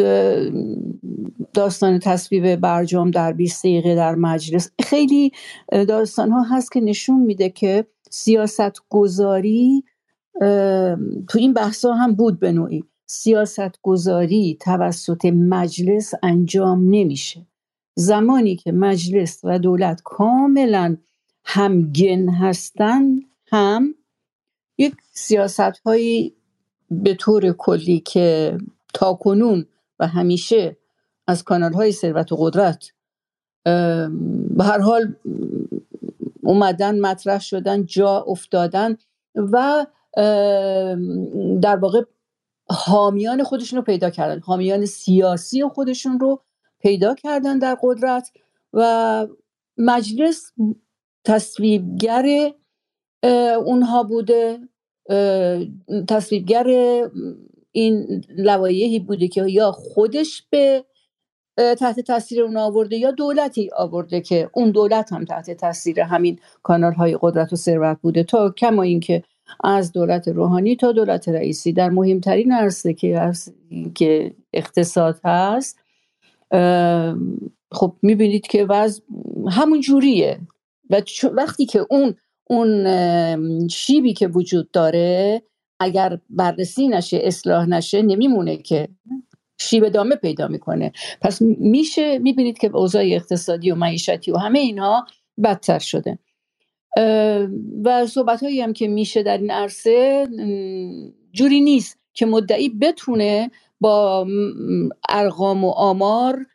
داستان 1.55 1.99
تصویب 1.99 2.57
برجام 2.57 3.11
در 3.11 3.33
20 3.33 3.63
دقیقه 3.63 3.95
در 3.95 4.15
مجلس. 4.15 4.71
خیلی 4.83 5.33
داستان 5.71 6.31
ها 6.31 6.43
هست 6.43 6.73
که 6.73 6.81
نشون 6.81 7.21
میده 7.21 7.51
که 7.51 7.87
سیاست 8.11 8.73
گذاری 8.89 9.85
تو 11.29 11.39
این 11.39 11.53
بحث 11.53 11.85
هم 11.85 12.15
بود 12.15 12.41
به 12.41 12.53
نوعی. 12.53 12.85
سیاست 13.07 13.79
گذاری 13.83 14.59
توسط 14.61 15.25
مجلس 15.25 16.13
انجام 16.23 16.85
نمیشه. 16.91 17.47
زمانی 17.95 18.57
که 18.57 18.73
مجلس 18.73 19.41
و 19.45 19.59
دولت 19.59 20.01
کاملا 20.05 20.97
همگن 21.45 22.29
هستن 22.29 23.21
هم 23.47 23.95
یک 24.79 24.95
سیاست 25.13 25.79
هایی 25.85 26.35
به 26.91 27.15
طور 27.15 27.53
کلی 27.53 28.01
که 28.01 28.59
تا 28.93 29.15
کنون 29.15 29.67
و 29.99 30.07
همیشه 30.07 30.77
از 31.27 31.45
کانال 31.45 31.73
های 31.73 31.93
ثروت 31.93 32.33
و 32.33 32.37
قدرت 32.37 32.93
به 34.57 34.65
هر 34.65 34.79
حال 34.79 35.15
اومدن 36.43 37.01
مطرح 37.01 37.41
شدن 37.41 37.87
جا 37.87 38.21
افتادن 38.21 38.97
و 39.37 39.87
در 41.63 41.77
واقع 41.77 42.03
حامیان 42.71 43.43
خودشون 43.43 43.77
رو 43.77 43.85
پیدا 43.85 44.11
کردن. 44.11 44.41
حامیان 44.41 44.87
سیاسی 44.87 45.69
خودشون 45.69 46.21
رو 46.21 46.43
پیدا 46.81 47.15
کردن 47.15 47.59
در 47.59 47.79
قدرت 47.83 48.31
و 48.73 49.27
مجلس 49.79 50.53
تصویبگر 51.25 52.53
اونها 53.65 54.03
بوده. 54.03 54.59
تصویبگر 56.09 56.67
این 57.73 58.25
لوایحی 58.29 58.99
بوده 58.99 59.29
که 59.29 59.45
یا 59.49 59.73
خودش 59.73 60.43
به 60.51 60.85
تحت 61.57 62.01
تاثیر 62.01 62.43
اون 62.43 62.57
آورده 62.57 62.97
یا 62.97 63.11
دولتی 63.11 63.71
آورده 63.77 64.21
که 64.21 64.51
اون 64.53 64.71
دولت 64.71 65.13
هم 65.13 65.25
تحت 65.25 65.51
تاثیر 65.51 66.01
همین 66.01 66.39
کانال 66.63 66.93
های 66.93 67.19
قدرت 67.21 67.53
و 67.53 67.57
ثروت 67.57 67.99
بوده. 68.03 68.23
تا 68.23 68.51
کما 68.51 68.83
اینکه 68.83 69.23
از 69.65 69.93
دولت 69.93 70.29
روحانی 70.29 70.77
تا 70.77 70.93
دولت 70.93 71.29
رئیسی. 71.29 71.73
در 71.73 71.91
مهمترین 71.91 72.53
عرصه 72.53 72.95
که 72.95 73.33
که 73.95 74.35
اقتصاد 74.53 75.21
هست 75.25 75.79
خب 77.73 77.95
می‌بینید 78.03 78.47
که 78.47 78.65
وضع 78.65 79.03
همون 79.51 79.81
جوریه. 79.81 80.41
و 80.91 81.03
وقتی 81.33 81.67
که 81.67 81.87
اون 81.91 82.15
اون 82.51 83.69
شیبی 83.69 84.13
که 84.13 84.29
وجود 84.29 84.71
داره 84.71 85.43
اگر 85.83 86.19
بررسی 86.31 86.89
نشه 86.89 87.21
اصلاح 87.23 87.67
نشه 87.69 88.03
نمیمونه 88.03 88.57
که 88.57 88.89
شیب 89.61 89.89
دامه 89.89 90.17
پیدا 90.17 90.49
می‌کنه. 90.49 90.93
پس 91.21 91.43
میشه 91.43 92.19
می‌بینید 92.19 92.59
که 92.59 92.71
اوضاع 92.77 93.03
اقتصادی 93.05 93.71
و 93.71 93.75
معیشتی 93.75 94.31
و 94.31 94.37
همه 94.37 94.59
اینها 94.59 95.07
بدتر 95.45 95.79
شده. 95.79 96.19
و 97.85 98.07
صحبت 98.07 98.43
هایی 98.43 98.61
هم 98.61 98.73
که 98.73 98.89
میشه 98.89 99.23
در 99.23 99.39
این 99.39 99.51
عرصه 99.51 100.29
جوری 101.33 101.61
نیست 101.61 101.99
که 102.15 102.27
مدعی 102.27 102.69
بتونه 102.69 103.51
با 103.81 104.27
ارقام 105.09 105.65
و 105.65 105.71
آمار 105.71 106.47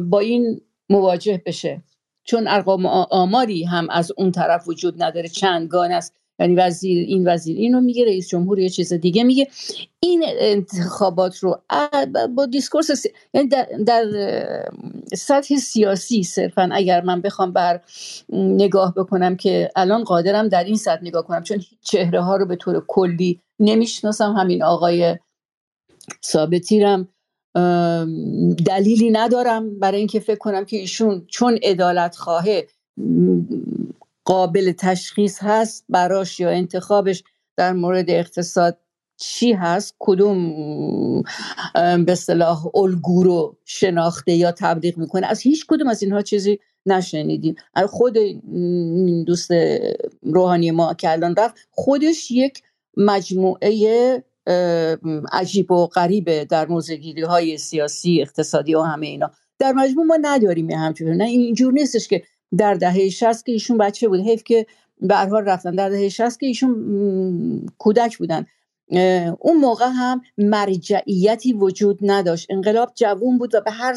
با 0.00 0.18
این 0.20 0.60
مواجه 0.90 1.42
بشه. 1.46 1.82
چون 2.24 2.48
ارقام 2.48 2.86
آماری 2.86 3.64
هم 3.64 3.90
از 3.90 4.12
اون 4.16 4.32
طرف 4.32 4.68
وجود 4.68 5.02
نداره. 5.02 5.28
چندگان 5.28 5.92
است 5.92 6.14
یعنی 6.38 6.54
وزیر 6.54 7.06
این 7.08 7.28
وزیر 7.28 7.56
اینو 7.56 7.80
میگه 7.80 8.04
رئیس 8.04 8.28
جمهور 8.28 8.58
یه 8.58 8.68
چیز 8.68 8.92
دیگه 8.92 9.24
میگه. 9.24 9.48
این 10.00 10.24
انتخابات 10.26 11.38
رو 11.38 11.60
با 12.34 12.46
discourse 12.46 12.90
سی... 12.90 13.08
یعنی 13.34 13.48
در, 13.48 13.68
در 13.86 14.04
سطح 15.14 15.56
سیاسی 15.56 16.22
صرفا 16.22 16.68
اگر 16.72 17.00
من 17.00 17.20
بخوام 17.20 17.52
بر 17.52 17.80
نگاه 18.32 18.94
بکنم 18.94 19.36
که 19.36 19.70
الان 19.76 20.04
قادرم 20.04 20.48
در 20.48 20.64
این 20.64 20.76
سطح 20.76 21.02
نگاه 21.02 21.26
کنم 21.26 21.42
چون 21.42 21.64
چهره 21.80 22.20
ها 22.20 22.36
رو 22.36 22.46
به 22.46 22.56
طور 22.56 22.84
کلی 22.86 23.40
نمی‌شناسم. 23.60 24.32
همین 24.32 24.62
آقای 24.62 25.18
ثابتیرم 26.24 27.08
دلیلی 28.66 29.10
ندارم 29.10 29.78
برای 29.78 29.98
اینکه 29.98 30.20
فکر 30.20 30.38
کنم 30.38 30.64
که 30.64 30.76
ایشون 30.76 31.24
چون 31.26 31.58
عدالت 31.62 32.16
خواهه 32.16 32.66
قابل 34.28 34.72
تشخیص 34.72 35.38
هست 35.40 35.84
براش 35.88 36.40
یا 36.40 36.50
انتخابش 36.50 37.24
در 37.56 37.72
مورد 37.72 38.10
اقتصاد 38.10 38.78
چی 39.20 39.52
هست؟ 39.52 39.96
کدوم 39.98 41.22
به 42.06 42.14
صلاح 42.14 42.76
الگو 42.76 43.22
رو 43.22 43.56
شناخته 43.64 44.32
یا 44.32 44.52
تبلیغ 44.52 44.98
می‌کنه؟ 44.98 45.26
از 45.26 45.40
هیچ 45.40 45.66
کدوم 45.68 45.88
از 45.88 46.02
اینها 46.02 46.22
چیزی 46.22 46.58
نشنیدیم. 46.86 47.54
خود 47.86 48.16
دوست 49.26 49.50
روحانی 50.22 50.70
ما 50.70 50.94
که 50.94 51.12
الان 51.12 51.36
رفت 51.36 51.54
خودش 51.70 52.30
یک 52.30 52.62
مجموعه 52.96 54.24
عجیب 55.32 55.70
و 55.70 55.86
غریبه 55.86 56.44
در 56.44 56.66
موزگیری 56.66 57.22
های 57.22 57.58
سیاسی 57.58 58.22
اقتصادی 58.22 58.74
و 58.74 58.80
همه 58.80 59.06
اینا. 59.06 59.30
در 59.58 59.72
مجموع 59.72 60.06
ما 60.06 60.18
نداریم 60.20 60.70
همچون 60.70 61.08
نه 61.08 61.24
اینجور 61.24 61.72
نیستش 61.72 62.08
که 62.08 62.22
در 62.56 62.74
دهه 62.74 63.08
60 63.08 63.46
که 63.46 63.52
ایشون 63.52 63.78
بچه 63.78 64.08
بود. 64.08 64.20
حیف 64.20 64.44
که 64.44 64.66
به 65.00 65.16
حال 65.16 65.44
رفتن. 65.44 65.70
در 65.74 65.88
دهه 65.88 66.08
60 66.08 66.40
که 66.40 66.46
ایشون 66.46 67.66
کودک 67.78 68.18
بودن. 68.18 68.46
اون 69.38 69.56
موقع 69.56 69.88
هم 69.88 70.22
مرجعیتی 70.38 71.52
وجود 71.52 71.98
نداشت. 72.02 72.46
انقلاب 72.50 72.92
جوون 72.94 73.38
بود 73.38 73.54
و 73.54 73.60
به 73.60 73.70
هر 73.70 73.94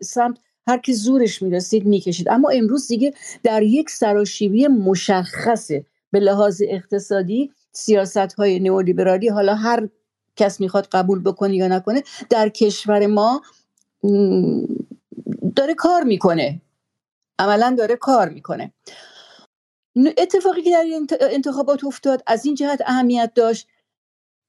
سمت 0.00 0.38
هر 0.66 0.78
کی 0.78 0.92
زورش 0.92 1.42
می‌رسید 1.42 1.86
می‌کشید. 1.86 2.28
اما 2.28 2.48
امروز 2.48 2.88
دیگه 2.88 3.14
در 3.42 3.62
یک 3.62 3.90
سراشیبی 3.90 4.66
مشخصه. 4.66 5.84
به 6.10 6.20
لحاظ 6.20 6.62
اقتصادی 6.68 7.50
سیاست 7.72 8.16
های 8.16 8.60
نئولیبرالی 8.60 9.28
حالا 9.28 9.54
هر 9.54 9.88
کس 10.36 10.60
می‌خواد 10.60 10.88
قبول 10.92 11.22
بکنه 11.22 11.56
یا 11.56 11.68
نکنه 11.68 12.02
در 12.30 12.48
کشور 12.48 13.06
ما 13.06 13.42
داره 15.56 15.74
کار 15.74 16.02
می‌کنه. 16.02 16.60
عملا 17.38 17.74
داره 17.78 17.96
کار 17.96 18.28
می‌کنه. 18.28 18.72
اتفاقی 20.18 20.62
که 20.62 20.70
در 20.70 20.84
انتخابات 21.20 21.84
افتاد 21.84 22.22
از 22.26 22.46
این 22.46 22.54
جهت 22.54 22.82
اهمیت 22.86 23.32
داشت 23.34 23.68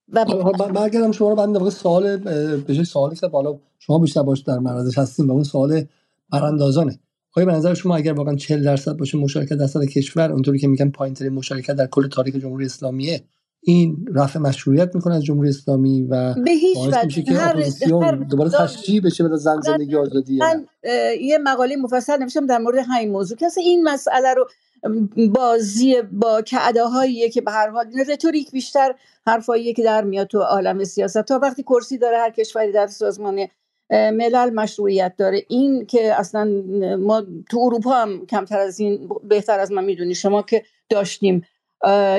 و 0.10 0.26
برگردم 0.74 1.12
شما 1.12 1.30
رو 1.30 1.36
بعد 1.36 1.70
سوال 1.70 2.18
به 2.58 2.84
سوالی 2.84 3.16
که 3.16 3.28
بالا 3.28 3.60
شما 3.80 4.00
بیشتر 4.00 4.24
باش 4.24 4.40
در 4.40 4.60
معرضش 4.60 4.98
هستیم 4.98 5.30
و 5.30 5.34
اون 5.34 5.44
سوال 5.44 5.86
براندازانه. 6.30 7.00
آیا 7.36 7.46
به 7.46 7.52
نظر 7.52 7.74
شما 7.74 7.96
اگر 7.96 8.14
واقعا 8.14 8.36
40 8.36 8.64
درصد 8.64 8.98
باشه 8.98 9.18
مشارکت 9.18 9.54
درصد 9.54 9.84
کشور 9.84 10.32
اونطوری 10.32 10.60
که 10.60 10.68
میگن 10.68 10.90
پایینترین 10.90 11.34
مشارکت 11.34 11.74
در 11.74 11.88
کل 11.88 12.08
تاریخ 12.08 12.36
جمهوری 12.36 12.66
اسلامیه 12.66 13.24
این 13.62 14.06
رفع 14.16 14.40
مشروعیت 14.40 14.96
می‌کنه 14.96 15.16
از 15.16 15.24
جمهوری 15.24 15.50
اسلامی 15.50 16.02
و 16.02 16.34
به 16.34 16.52
هیچ 16.52 16.78
وجه 16.78 17.06
میشه 17.06 17.22
که 17.22 17.34
هر- 17.34 18.16
دوباره 18.30 18.50
تشجیع 18.50 19.02
بشه 19.02 19.28
به 19.28 19.38
زن 19.38 19.62
زندگی 19.62 19.96
آزادی؟ 19.96 20.38
من 20.38 20.66
یه 21.22 21.38
مقاله 21.38 21.76
مفصل 21.76 22.18
نوشتم 22.18 22.46
در 22.46 22.58
مورد 22.58 22.78
همین 22.88 23.12
موضوع 23.12 23.38
که 23.38 23.46
اصلا 23.46 23.64
این 23.64 23.84
مسئله 23.84 24.34
رو 24.34 24.48
بازی 25.36 25.96
با 26.12 26.42
کعده‌هاییه 26.42 27.30
که 27.30 27.42
به 27.42 27.52
هر 27.52 27.70
حال 27.70 27.86
رتوریک 28.10 28.52
بیشتر 28.52 28.96
حرفاییه 29.28 29.74
که 29.74 29.84
در 29.84 30.04
میاد 30.04 30.28
تو 30.28 30.40
عالم 30.40 30.84
سیاست. 30.84 31.22
تا 31.22 31.40
وقتی 31.40 31.64
کرسی 31.64 31.98
داره 31.98 32.18
هر 32.18 32.30
کشوری 32.30 32.72
در 32.72 32.88
سازمان 32.88 33.48
ملل 33.92 34.50
مشروعیت 34.54 35.14
داره. 35.18 35.46
این 35.48 35.86
که 35.86 36.20
اصلا 36.20 36.64
ما 37.00 37.24
تو 37.50 37.60
اروپا 37.60 37.92
هم 37.92 38.26
کمتر 38.26 38.60
از 38.60 38.80
این 38.80 39.10
بهتر 39.24 39.60
از 39.60 39.72
من 39.72 39.84
می‌دونی. 39.84 40.16
شما 40.16 40.42
که 40.42 40.64
داشتیم 40.90 41.46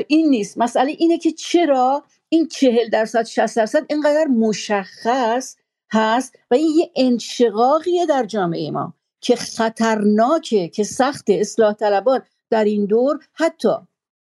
این 0.09 0.31
نیست. 0.31 0.59
مسئله 0.59 0.97
اینه 0.99 1.19
که 1.19 1.33
چرا 1.33 2.05
این 2.29 2.49
چهل 2.49 2.89
درصد 2.89 3.25
60 3.25 3.57
درصد 3.57 3.87
اینقدر 3.89 4.27
مشخص 4.27 5.57
هست 5.93 6.39
و 6.51 6.55
این 6.55 6.71
یه 6.79 6.91
انشقاقیه 6.97 8.07
در 8.07 8.25
جامعه 8.25 8.71
ما 8.71 8.95
که 9.21 9.37
خطرناکه 9.37 10.69
که 10.69 10.85
سخت 10.85 11.25
اصلاح 11.29 11.75
طلبان 11.75 12.23
در 12.51 12.65
این 12.65 12.87
دور 12.87 13.19
حتی 13.33 13.75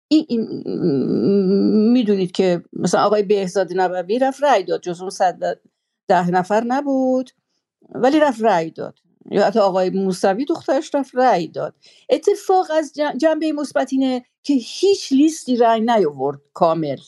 این, 0.09 0.27
این 0.29 0.43
می‌دونید 1.93 2.33
که 2.33 2.63
مثلا 2.73 3.03
آقای 3.03 3.23
بهزاد 3.23 3.69
نبوی 3.75 4.19
رفت 4.19 4.43
رأی 4.43 4.65
داد 4.65 4.81
جز 4.81 5.01
اون 5.01 5.11
صد 5.11 5.59
ده 6.09 6.31
نفر 6.31 6.65
نبود 6.67 7.31
ولی 7.95 8.21
رفت 8.21 8.43
رأی 8.43 8.71
داد. 8.71 8.99
یا 9.31 9.47
حتی 9.47 9.59
آقای 9.59 9.91
موسوی 9.91 10.45
دخترش 10.45 10.95
رفت 10.95 11.11
رأی 11.15 11.49
داد. 11.49 11.75
اتفاق 12.11 12.67
از 12.79 12.93
جن- 12.97 13.19
جنبه 13.19 13.53
مثبت 13.53 13.93
اینه 13.93 14.25
که 14.43 14.55
هیچ 14.55 15.13
لیستی 15.13 15.57
رأی 15.57 15.81
نیاورد 15.81 16.39
کامل. 16.55 16.99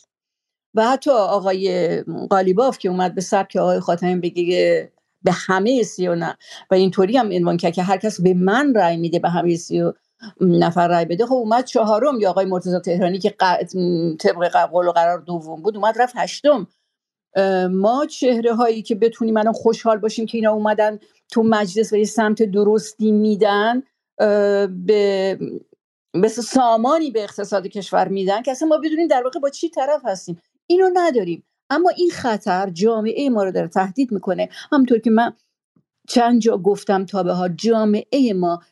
و 0.75 0.89
حتی 0.89 1.11
آقای 1.11 2.01
قالیباف 2.31 2.79
که 2.79 2.89
اومد 2.89 3.15
به 3.15 3.21
سبک 3.21 3.57
آقای 3.57 3.81
خاتمی 3.81 4.17
بگه 4.17 4.93
به 5.23 5.33
همه 5.33 5.83
سی 5.83 6.09
و 6.09 6.15
نه. 6.15 6.37
و 6.71 6.75
اینطوری 6.75 7.17
هم 7.17 7.33
عنوان 7.33 7.57
کرد 7.57 7.75
که 7.75 7.83
هر 7.83 7.97
کس 7.97 8.21
به 8.21 8.35
من 8.35 8.75
رأی 8.77 8.97
میده 8.97 9.19
به 9.19 9.31
همه 9.31 9.57
سی 9.57 9.83
و 9.83 9.93
نفر 10.41 10.89
رأی 10.89 11.05
بده. 11.05 11.27
خب 11.27 11.35
اومد 11.35 11.65
چهارم 11.65 12.21
یا 12.21 12.31
آقای 12.31 12.45
مرتضی 12.47 12.79
تهرانی 12.81 13.19
که 13.19 13.31
طبق 14.21 14.57
قول 14.73 14.89
و 14.89 14.93
قرار 14.93 15.19
دوم 15.21 15.63
بود 15.63 15.77
اومد 15.77 16.03
رفت 16.03 16.15
هشتم. 16.17 16.69
ما 17.71 18.07
چهره 18.07 18.55
هایی 18.55 18.83
که 18.83 18.95
بتونیم 18.95 19.37
الان 19.37 19.53
خوشحال 19.53 19.99
باشیم 19.99 20.27
که 20.27 20.39
اینا 20.39 20.53
اومدن 20.53 20.99
تو 21.31 21.43
مجلس 21.43 21.93
و 21.93 21.97
یه 21.97 22.05
سمت 22.05 22.43
درستی 22.43 23.13
میدن 23.13 23.83
به 24.87 25.39
مثل 26.15 26.43
سامانی 26.43 27.11
به 27.11 27.23
اقتصاد 27.23 27.67
کشور 27.67 28.09
میدن 28.09 28.43
که 28.43 28.51
اصلا 28.51 28.69
ما 28.69 28.79
بدونیم 28.79 29.07
در 29.07 29.23
واقع 29.25 29.41
با 29.41 29.51
چی 29.51 29.69
طرف 29.69 30.01
هستیم. 30.05 30.41
اینو 30.67 30.91
نداریم. 30.95 31.45
اما 31.71 31.91
این 31.97 32.11
خطر 32.11 32.71
جامعه 32.71 33.31
ما 33.31 33.45
رو 33.45 33.51
داره 33.51 33.69
تهدید 33.69 34.13
می‌کنه. 34.13 34.49
همونطور 34.73 34.99
که 34.99 35.11
من 35.11 35.33
چند 36.09 36.41
جا 36.41 36.59
گفتم 36.59 37.05
تا 37.05 37.23
به 37.23 37.33
ها 37.33 37.49
جامعه 37.49 38.33
ما 38.35 38.63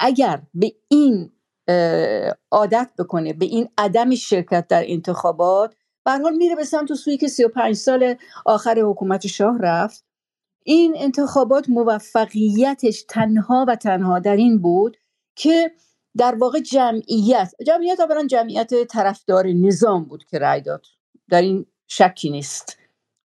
اگر 0.00 0.42
به 0.54 0.72
این 0.88 1.32
عادت 2.50 2.90
بکنه 2.98 3.32
به 3.32 3.46
این 3.46 3.68
عدم 3.78 4.14
شرکت 4.14 4.68
در 4.68 4.82
انتخابات 4.86 5.74
به 6.08 6.18
حال 6.18 6.36
میره 6.36 6.56
به 6.56 6.64
سمت 6.64 6.94
سویی 6.94 7.16
که 7.16 7.28
35 7.28 7.76
سال 7.76 8.14
آخر 8.44 8.78
حکومت 8.80 9.26
شاه 9.26 9.58
رفت. 9.58 10.04
این 10.64 10.94
انتخابات 10.96 11.68
موفقیتش 11.68 13.04
تنها 13.08 13.64
و 13.68 13.76
تنها 13.76 14.18
در 14.18 14.36
این 14.36 14.58
بود 14.58 14.96
که 15.34 15.70
در 16.16 16.34
واقع 16.34 16.60
جمعیت 16.60 17.52
جمعیت 17.66 18.00
اولا 18.00 18.26
جمعیت 18.26 18.84
طرفدار 18.84 19.46
نظام 19.46 20.04
بود 20.04 20.24
که 20.24 20.38
رأی 20.38 20.60
داد. 20.60 20.86
در 21.30 21.42
این 21.42 21.66
شکی 21.86 22.30
نیست. 22.30 22.78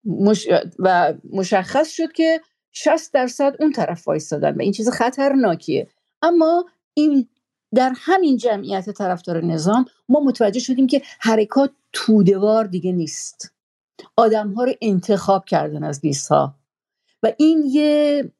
مش... 0.05 0.47
و 0.79 1.13
مشخص 1.33 1.89
شد 1.89 2.11
که 2.11 2.41
60 2.71 3.13
درصد 3.13 3.55
اون 3.59 3.71
طرف 3.71 4.07
وایستادن 4.07 4.55
و 4.55 4.61
این 4.61 4.71
چیز 4.71 4.89
خطرناکیه. 4.89 5.87
اما 6.21 6.65
این 6.93 7.29
در 7.75 7.93
همین 7.95 8.37
جمعیت 8.37 8.89
طرفدار 8.89 9.45
نظام 9.45 9.85
ما 10.09 10.19
متوجه 10.19 10.59
شدیم 10.59 10.87
که 10.87 11.01
حرکات 11.19 11.71
تودوار 11.93 12.65
دیگه 12.65 12.91
نیست. 12.91 13.53
آدم 14.17 14.51
ها 14.53 14.63
رو 14.63 14.73
انتخاب 14.81 15.45
کردن 15.45 15.83
از 15.83 15.99
لیست 16.03 16.29
ها 16.29 16.55
و 17.23 17.31
این 17.37 17.63
یه 17.65 18.31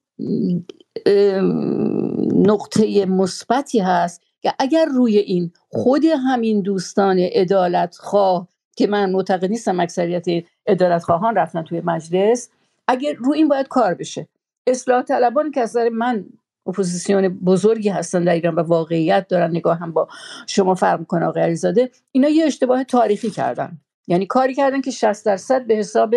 نقطه 2.35 3.05
مثبتی 3.05 3.79
هست 3.79 4.21
که 4.41 4.53
اگر 4.59 4.85
روی 4.85 5.17
این 5.17 5.51
خود 5.69 6.05
همین 6.05 6.61
دوستان 6.61 7.19
عدالت 7.19 7.95
خواه 7.95 8.47
که 8.75 8.87
من 8.87 9.11
معتقد 9.11 9.45
نیستم 9.45 9.79
اکثریت 9.79 10.45
عدالت 10.67 11.03
خواهان 11.03 11.35
رفتن 11.35 11.63
توی 11.63 11.81
مجلس 11.85 12.49
اگر 12.87 13.13
روی 13.13 13.37
این 13.37 13.47
باید 13.47 13.67
کار 13.67 13.93
بشه. 13.93 14.27
اصلاح 14.67 15.03
طلبان 15.03 15.51
که 15.51 15.61
از 15.61 15.77
من 15.77 16.25
اپوزیسیون 16.65 17.29
بزرگی 17.29 17.89
هستن 17.89 18.23
در 18.23 18.33
ایران 18.33 18.55
و 18.55 18.59
واقعیت 18.59 19.27
دارن. 19.27 19.49
نگاه 19.49 19.77
هم 19.77 19.91
با 19.91 20.07
شما 20.47 20.75
فرق 20.75 20.99
می‌کنه 20.99 21.25
آقای 21.25 21.43
علیزاده. 21.43 21.91
اینا 22.11 22.29
یه 22.29 22.45
اشتباه 22.45 22.83
تاریخی 22.83 23.29
کردن. 23.29 23.77
یعنی 24.07 24.25
کاری 24.25 24.55
کردن 24.55 24.81
که 24.81 24.91
60 24.91 25.25
درصد 25.25 25.67
به 25.67 25.75
حساب 25.75 26.15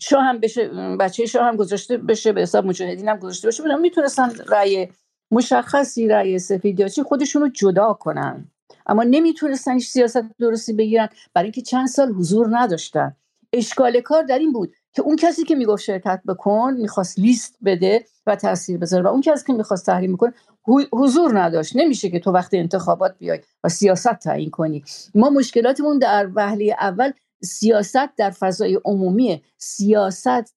شاه 0.00 0.24
هم 0.24 0.38
بشه 0.38 0.68
بچه 1.00 1.26
شاه 1.26 1.44
هم 1.44 1.56
گذاشته 1.56 1.96
بشه 1.96 2.32
به 2.32 2.40
حساب 2.40 2.66
مجاهدین 2.66 3.08
هم 3.08 3.16
گذاشته 3.16 3.48
بشه. 3.48 3.62
بودن 3.62 3.80
می‌تونستن 3.80 4.30
رأی 4.48 4.88
مشخصی 5.30 6.08
رأی 6.08 6.38
سفید 6.38 6.80
یا 6.80 6.88
چی 6.88 7.02
خودشون 7.02 7.42
رو 7.42 7.48
جدا 7.48 7.92
کنن. 7.92 8.48
اما 8.86 9.02
نمی‌تونستن 9.02 9.74
هیچ 9.74 9.88
سیاست 9.88 10.22
درستی 10.38 10.72
بگیرن. 10.72 11.08
برای 11.34 11.46
اینکه 11.46 11.62
چند 11.62 11.88
سال 11.88 12.08
حضور 12.12 12.48
نداشتن. 12.58 13.16
اشکال 13.52 14.00
کار 14.00 14.22
در 14.22 14.38
این 14.38 14.52
بود. 14.52 14.76
که 14.92 15.02
اون 15.02 15.16
کسی 15.16 15.44
که 15.44 15.54
می‌گفت 15.54 15.82
شرکت 15.82 16.20
بکن 16.28 16.74
می‌خواست 16.78 17.18
لیست 17.18 17.56
بده 17.64 18.04
و 18.26 18.36
تاثیر 18.36 18.78
بذاره. 18.78 19.04
و 19.04 19.06
اون 19.06 19.20
کسی 19.20 19.44
که 19.46 19.52
می‌خواست 19.52 19.86
تحریم 19.86 20.12
بکن 20.16 20.32
حضور 20.92 21.40
نداشت. 21.40 21.76
نمیشه 21.76 22.10
که 22.10 22.18
تو 22.18 22.30
وقت 22.30 22.54
انتخابات 22.54 23.18
بیای 23.18 23.40
و 23.64 23.68
سیاست 23.68 24.14
تعیین 24.14 24.50
کنی. 24.50 24.84
ما 25.14 25.30
مشکلاتمون 25.30 25.98
در 25.98 26.28
وهله 26.34 26.76
اول 26.80 27.12
سیاست 27.42 28.16
در 28.16 28.30
فضای 28.30 28.80
عمومی 28.84 29.42
سیاست 29.58 30.54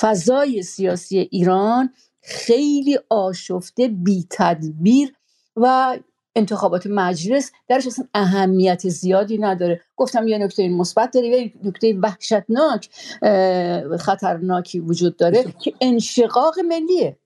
فضای 0.00 0.62
سیاسی 0.62 1.18
ایران 1.18 1.90
خیلی 2.22 2.98
آشفته 3.08 3.88
بی 3.88 4.26
تدبیر 4.30 5.12
و 5.56 5.98
انتخابات 6.36 6.86
مجلس 6.86 7.52
درش 7.68 7.86
اصلا 7.86 8.04
اهمیت 8.14 8.88
زیادی 8.88 9.38
نداره. 9.38 9.80
گفتم 9.96 10.28
یه 10.28 10.38
نکته 10.38 10.68
مثبت 10.68 11.10
داره 11.10 11.28
یه 11.28 11.52
نکته 11.64 11.98
وحشتناک 12.02 12.88
خطرناکی 13.98 14.80
وجود 14.80 15.16
داره 15.16 15.44
که 15.62 15.72
انشقاق 15.80 16.58
ملیه. 16.58 17.18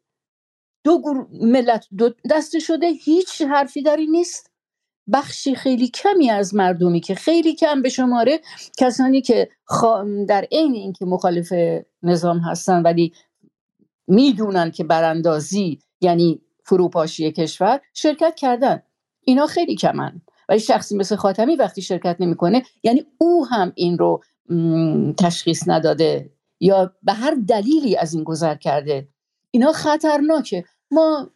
دو 0.85 0.99
گروه 1.01 1.27
ملت 1.33 1.87
دو 1.99 2.11
دسته 2.31 2.59
شده 2.59 2.87
هیچ 2.87 3.43
حرفی 3.43 3.83
در 3.83 3.97
این 3.97 4.11
نیست. 4.11 4.51
بخشی 5.13 5.55
خیلی 5.55 5.89
کمی 5.89 6.31
از 6.31 6.55
مردمی 6.55 7.01
که 7.01 7.15
خیلی 7.15 7.55
کم 7.55 7.83
به 7.83 7.89
شماره 7.89 8.41
کسانی 8.79 9.21
که 9.21 9.49
در 10.29 10.47
عین 10.53 10.75
اینکه 10.75 11.05
مخالف 11.05 11.53
نظام 12.03 12.39
هستن 12.39 12.83
ولی 12.83 13.13
می‌دونن 14.09 14.71
که 14.71 14.85
براندازی 14.85 15.79
یعنی 16.01 16.41
فروپاشی 16.65 17.33
کشور 17.33 17.81
شرکت 17.95 18.35
کردن. 18.35 18.83
اینا 19.25 19.47
خیلی 19.47 19.77
کمن. 19.77 20.21
ولی 20.49 20.61
شخصی 20.61 20.97
مثل 20.97 21.17
خاتمی 21.17 21.57
وقتی 21.57 21.83
شرکت 21.83 22.17
نمی‌کنه 22.21 22.63
یعنی 22.83 23.07
او 23.19 23.47
هم 23.47 23.73
این 23.75 23.99
رو 23.99 24.23
تشخیص 25.19 25.69
نداده 25.69 26.31
یا 26.61 26.93
به 27.03 27.13
هر 27.13 27.37
دلیلی 27.49 27.97
از 27.97 28.15
این 28.15 28.25
گذر 28.25 28.55
کرده. 28.55 29.09
اینا 29.51 29.73
خطرناکه. 29.73 30.65
ما 30.91 31.31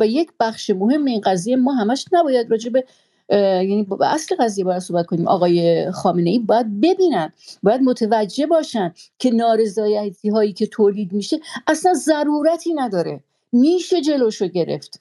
و 0.00 0.06
یک 0.06 0.30
بخش 0.40 0.70
مهم 0.70 1.04
این 1.04 1.20
قضیه 1.20 1.56
ما 1.56 1.72
همش 1.72 2.04
نباید 2.12 2.50
راجع 2.50 2.70
به 2.70 2.84
یعنی 3.30 3.82
به 3.82 4.12
اصل 4.14 4.36
قضیه 4.38 4.64
باید 4.64 4.78
صحبت 4.78 5.06
کنیم. 5.06 5.28
آقای 5.28 5.90
خامنه 5.90 6.30
ای 6.30 6.38
باید 6.38 6.80
ببینن 6.80 7.32
باید 7.62 7.80
متوجه 7.80 8.46
باشن 8.46 8.92
که 9.18 9.30
نارضایتی 9.30 10.28
هایی 10.28 10.52
که 10.52 10.66
تولید 10.66 11.12
میشه 11.12 11.40
اصلا 11.66 11.94
ضرورتی 11.94 12.74
نداره. 12.74 13.20
میشه 13.52 14.00
جلوشو 14.00 14.46
گرفت. 14.46 15.00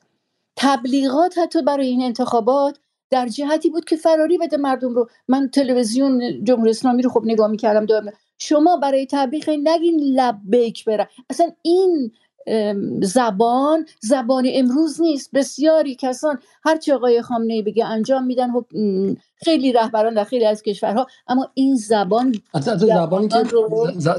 تبلیغات 0.62 1.38
حتی 1.38 1.62
برای 1.62 1.88
این 1.88 2.02
انتخابات 2.02 2.78
در 3.10 3.28
جهتی 3.28 3.70
بود 3.70 3.86
که 3.86 3.96
فراری 3.96 4.38
بده 4.38 4.58
مردم 4.58 4.94
رو. 4.94 5.10
من 5.28 5.50
تلویزیون 5.50 6.44
جمهوری 6.44 6.70
اسلامی 6.70 7.02
رو 7.02 7.10
خب 7.10 7.22
نگاه 7.26 7.48
می‌کردم 7.48 7.86
دائما 7.86 8.12
شما 8.40 8.78
برای 8.78 9.08
تبلیغ 9.12 9.50
نگین 9.50 10.00
لبیک 10.00 10.86
برن 10.86 11.08
اصلا 11.30 11.52
این 11.62 12.12
زبان 13.02 13.86
زبان 14.00 14.48
امروز 14.54 15.02
نیست. 15.02 15.30
بسیاری 15.34 15.96
کسان 15.96 16.40
هر 16.64 16.78
چه 16.78 16.94
آقای 16.94 17.22
خامنه 17.22 17.54
ای 17.54 17.62
بگه 17.62 17.86
انجام 17.86 18.26
میدن. 18.26 18.50
و 18.52 18.62
م، 18.74 19.16
خیلی 19.36 19.74
رهبران 19.74 20.14
در 20.14 20.24
خیلی 20.24 20.46
از 20.46 20.62
کشورها. 20.62 21.08
اما 21.28 21.48
این 21.54 21.76
زبان 21.76 22.36
زبانی 22.78 23.28
که 23.28 23.44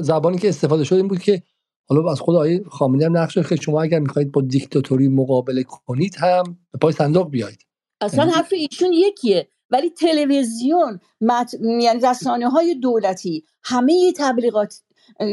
زبانی 0.01 0.37
که 0.37 0.49
استفاده 0.49 0.83
شده 0.83 0.99
این 0.99 1.07
بود 1.07 1.19
که 1.19 1.43
حالا 1.89 2.11
از 2.11 2.19
خود 2.19 2.35
آقای 2.35 2.63
خامنه‌ای 2.71 3.05
هم 3.05 3.17
نقش 3.17 3.37
که 3.37 3.55
شما 3.55 3.81
اگر 3.81 3.99
می‌خواهید 3.99 4.31
با 4.31 4.41
دیکتاتوری 4.41 5.07
مقابله 5.07 5.63
کنید 5.63 6.15
هم 6.15 6.43
به 6.71 6.77
پای 6.81 6.93
صندوق 6.93 7.29
بیایید 7.29 7.65
اصلا 8.01 8.23
یعنی 8.23 8.35
حرف 8.35 8.53
ایشون 8.53 8.93
یکیه 8.93 9.47
ولی 9.69 9.89
تلویزیون 9.89 10.99
مت... 11.21 11.55
یعنی 11.81 11.99
رسانه 12.03 12.49
های 12.49 12.75
دولتی 12.75 13.43
همه 13.63 14.13
تبلیغات 14.17 14.81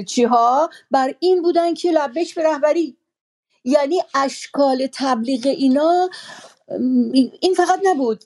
چیها 0.09 0.71
بر 0.91 1.15
این 1.21 1.43
بودن 1.43 1.75
که 1.75 1.91
لبش 1.91 2.35
به 2.35 2.43
رهبری. 2.43 2.97
یعنی 3.65 3.97
اشکال 4.15 4.89
تبلیغ 4.93 5.47
اینا 5.47 6.09
این 7.41 7.55
فقط 7.57 7.81
نبود. 7.85 8.25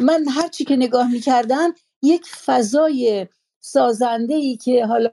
من 0.00 0.24
هر 0.28 0.48
چی 0.48 0.64
که 0.64 0.76
نگاه 0.76 1.12
می‌کردم 1.12 1.74
یک 2.02 2.26
فضای 2.26 3.26
سازنده 3.60 4.34
ای 4.34 4.56
که 4.56 4.86
حالا 4.86 5.10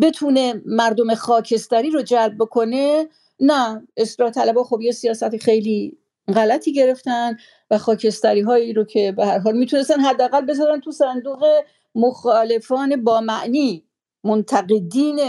بتونه 0.00 0.62
مردم 0.66 1.14
خاکستری 1.14 1.90
رو 1.90 2.02
جلب 2.02 2.34
بکنه؟ 2.38 3.08
نه. 3.40 3.86
اصلاح 3.96 4.30
طلبا 4.30 4.64
خب 4.64 4.80
یه 4.80 4.92
سیاست 4.92 5.36
خیلی 5.36 5.98
غلطی 6.28 6.72
گرفتن 6.72 7.36
و 7.70 7.78
خاکستری 7.78 8.40
هایی 8.40 8.72
رو 8.72 8.84
که 8.84 9.12
به 9.12 9.26
هر 9.26 9.38
حال 9.38 9.56
می‌تونستن 9.56 10.00
حداقل 10.00 10.40
بذارن 10.40 10.80
تو 10.80 10.90
صندوق 10.90 11.44
مخالفان 11.94 13.04
با 13.04 13.20
معنی 13.20 13.84
منتقدین 14.24 15.20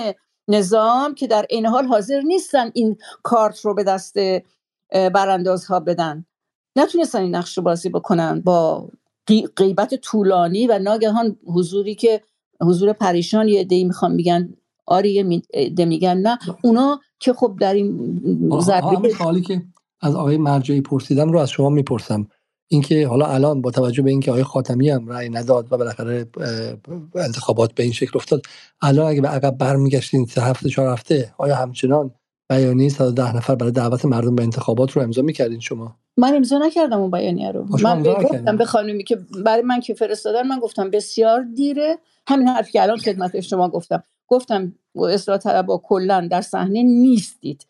نظام 0.47 1.15
که 1.15 1.27
در 1.27 1.45
این 1.49 1.65
حال 1.65 1.85
حاضر 1.85 2.21
نیستن 2.21 2.71
این 2.73 2.97
کارت 3.23 3.59
رو 3.59 3.73
به 3.73 3.83
دست 3.83 4.15
براندازها 4.91 5.79
بدن. 5.79 6.25
نتونستن 6.75 7.21
این 7.21 7.35
نقش 7.35 7.57
رو 7.57 7.63
بازی 7.63 7.89
بکنن 7.89 8.41
با 8.41 8.89
غیبت 9.57 9.95
طولانی 9.95 10.67
و 10.67 10.79
ناگهان 10.79 11.37
حضوری 11.45 11.95
که 11.95 12.21
حضور 12.61 12.93
پریشان 12.93 13.47
یه 13.47 13.59
عده‌ای 13.59 13.83
می‌خوان 13.83 14.11
میگن 14.11 14.53
آری 14.85 15.13
یه 15.13 15.85
میگن 15.85 16.17
نه. 16.17 16.37
اونا 16.63 16.99
که 17.19 17.33
خب 17.33 17.57
در 17.59 17.73
این 17.73 18.19
ضربه 18.61 19.09
سوالی 19.09 19.41
که 19.41 19.61
از 20.01 20.15
آقای 20.15 20.37
مرجعی 20.37 20.81
پرسیدم 20.81 21.31
رو 21.31 21.39
از 21.39 21.49
شما 21.49 21.69
می‌پرسم. 21.69 22.27
اینکه 22.67 23.07
حالا 23.07 23.25
الان 23.25 23.61
با 23.61 23.71
توجه 23.71 24.03
به 24.03 24.09
اینکه 24.09 24.31
آقای 24.31 24.43
خاتمی 24.43 24.89
هم 24.89 25.07
رأی 25.07 25.29
نداد 25.29 25.73
و 25.73 25.77
بالاخره 25.77 26.25
انتخابات 27.15 27.73
به 27.73 27.83
این 27.83 27.91
شکل 27.91 28.11
افتاد 28.15 28.41
الان 28.81 29.07
اگه 29.07 29.21
به 29.21 29.27
عقب 29.27 29.57
برمیگشتین 29.57 30.25
سه 30.25 30.41
هفته 30.41 30.69
چهار 30.69 30.93
هفته 30.93 31.33
آیا 31.37 31.55
همچنان 31.55 32.11
بیانیه 32.49 32.89
110 32.89 33.35
نفر 33.35 33.55
برای 33.55 33.71
دعوت 33.71 34.05
مردم 34.05 34.35
به 34.35 34.43
انتخابات 34.43 34.91
رو 34.91 35.01
امضا 35.01 35.21
می‌کردین 35.21 35.59
شما؟ 35.59 35.95
من 36.17 36.35
امضا 36.35 36.57
نکردم 36.57 36.99
اون 36.99 37.11
بیانیه 37.11 37.51
رو. 37.51 37.65
من 37.83 38.03
گفتم 38.03 38.57
به 38.57 38.65
خانمی 38.65 39.03
که 39.03 39.17
برای 39.45 39.61
من 39.61 39.79
که 39.79 39.93
فرستادن 39.93 40.47
من 40.47 40.59
گفتم 40.59 40.89
بسیار 40.89 41.41
دیره. 41.41 41.97
همین 42.27 42.47
حرفی 42.47 42.71
که 42.71 42.81
الان 42.81 42.97
خدمت 42.97 43.39
شما 43.39 43.69
گفتم. 43.69 44.03
گفتم 44.27 44.73
اصلاح 44.95 45.37
طلبا 45.37 45.77
کلا 45.77 46.27
در 46.31 46.41
صحنه 46.41 46.83
نیستید. 46.83 47.67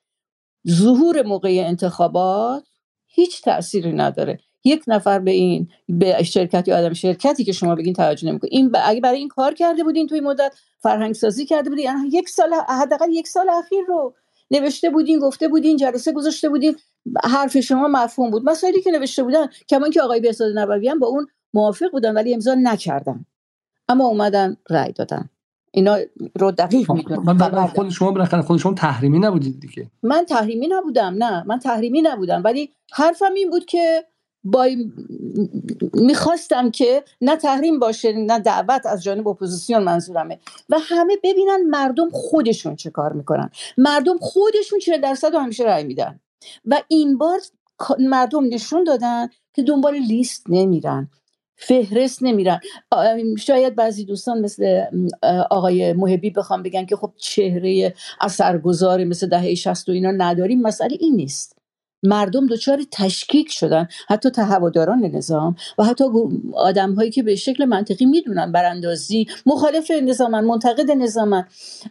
ظهور 0.70 1.22
موقع 1.22 1.64
انتخابات 1.68 2.64
هیچ 3.08 3.42
تأثیری 3.42 3.94
نداره. 3.94 4.40
یک 4.64 4.84
نفر 4.88 5.20
به 5.20 5.32
این 5.32 5.70
به 5.90 6.24
شرکت 6.24 6.68
یا 6.68 6.78
آدم 6.78 6.94
شرکتی 6.94 7.44
که 7.44 7.52
شما 7.52 7.76
بگین 7.76 7.94
توجه 7.94 8.28
نمی‌کنه. 8.28 8.50
این 8.54 8.72
اگه 8.86 9.02
برای 9.02 9.18
این 9.18 9.28
کار 9.28 9.54
کرده 9.54 9.84
بودین 9.84 10.08
توی 10.08 10.20
مدت 10.20 10.56
فرهنگ 10.80 11.16
سازی 11.16 11.46
کرده 11.46 11.70
بودین 11.70 11.86
یعنی 11.86 12.10
یک 12.14 12.30
سال 12.30 12.54
حداقل 12.70 13.10
یک 13.12 13.28
سال 13.28 13.50
اخیر 13.50 13.84
رو 13.88 14.14
نوشته 14.52 14.90
بودین 14.90 15.20
گفته 15.20 15.48
بودین 15.48 15.78
جلسه 15.78 16.12
گذاشته 16.12 16.50
بودین 16.50 16.76
حرف 17.24 17.60
شما 17.60 17.88
مفهوم 17.88 18.32
بود. 18.32 18.50
مسائلی 18.50 18.82
که 18.82 18.92
نوشته 18.92 19.24
بودن 19.24 19.48
کما 19.70 19.90
که 19.90 20.02
آقای 20.02 20.20
بهزاد 20.20 20.58
نبوی 20.58 20.90
هم 20.90 21.00
با 21.00 21.08
اون 21.08 21.28
موافق 21.54 21.92
بودن 21.92 22.14
ولی 22.14 22.34
امضا 22.34 22.56
نکردن. 22.56 23.26
اما 23.90 24.06
اومدن 24.06 24.58
رأی 24.70 24.92
دادن. 24.92 25.30
اینا 25.72 25.98
رو 26.40 26.52
دقیق 26.52 26.88
خب، 26.88 26.94
می‌دونم. 26.94 27.38
من 27.38 27.68
خود 27.68 27.90
شما 27.90 28.12
بالاخره 28.12 28.42
خود 28.42 28.60
شما 28.60 28.74
تحریمی 28.74 29.20
نبودید 29.20 29.60
دیگه. 29.60 29.92
من 30.04 30.26
تحریمی 30.30 30.68
نبودم 30.68 31.16
نه. 31.18 31.44
من 31.48 31.60
تحریمی 31.60 32.02
نبودم. 32.02 32.42
ولی 32.46 32.72
حرفم 32.94 33.34
این 33.34 33.50
بود 33.50 33.66
که 33.66 34.06
با 34.46 34.68
می‌خواستم 35.94 36.72
که 36.72 37.04
نه 37.22 37.36
تحریم 37.36 37.80
باشه 37.80 38.12
نه 38.14 38.40
دعوت 38.40 38.86
از 38.86 39.04
جانب 39.04 39.28
اپوزیسیون 39.28 39.84
منظورمه. 39.84 40.40
و 40.70 40.78
همه 40.80 41.18
ببینن 41.24 41.64
مردم 41.70 42.10
خودشون 42.10 42.76
چه 42.76 42.90
کار 42.90 43.14
می‌کنن. 43.14 43.50
مردم 43.78 44.18
خودشون 44.18 44.80
چه 44.80 44.98
درصد 44.98 45.36
و 45.36 45.40
همیشه 45.40 45.64
رأی 45.64 45.84
میدن. 45.84 46.20
و 46.66 46.82
این 46.88 47.18
بار 47.18 47.40
مردم 48.00 48.46
نشون 48.46 48.84
دادن 48.84 49.30
که 49.54 49.64
دنبال 49.64 49.96
لیست 49.96 50.44
نمیرن 50.50 51.10
فهرست 51.58 52.24
نمیرن. 52.24 52.60
شاید 53.38 53.76
بعضی 53.76 54.06
دوستان 54.06 54.42
مثل 54.42 54.84
آقای 55.52 55.94
محبی 55.94 56.30
بخوام 56.30 56.64
بگن 56.64 56.86
که 56.86 56.96
خب 56.96 57.14
چهره 57.18 57.94
اثرگذار 58.22 59.04
مثل 59.04 59.30
دهه 59.30 59.56
60 59.56 59.90
و 59.90 59.92
اینا 59.92 60.12
نداریم 60.12 60.62
مسئله 60.62 60.98
این 61.00 61.16
نیست. 61.16 61.55
مردم 62.06 62.48
دچار 62.48 62.82
تشکیک 62.92 63.52
شدن 63.52 63.88
حتی 64.08 64.30
تهواداران 64.30 65.06
نظام 65.06 65.56
و 65.78 65.84
حتی 65.84 66.04
آدم 66.54 66.94
هایی 66.94 67.12
که 67.12 67.24
به 67.24 67.36
شکل 67.36 67.66
منطقی 67.66 68.06
می‌دونن 68.06 68.52
براندازی 68.52 69.28
مخالف 69.46 69.92
نظامن 69.92 70.44
منتقد 70.44 70.92
نظامن 70.92 71.46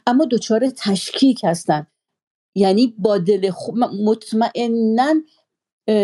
اما 0.06 0.24
دچار 0.24 0.70
تشکیک 0.76 1.40
هستن. 1.44 1.86
یعنی 2.54 2.94
با 2.98 3.18
دل 3.18 3.50
مطمئنا 4.04 5.14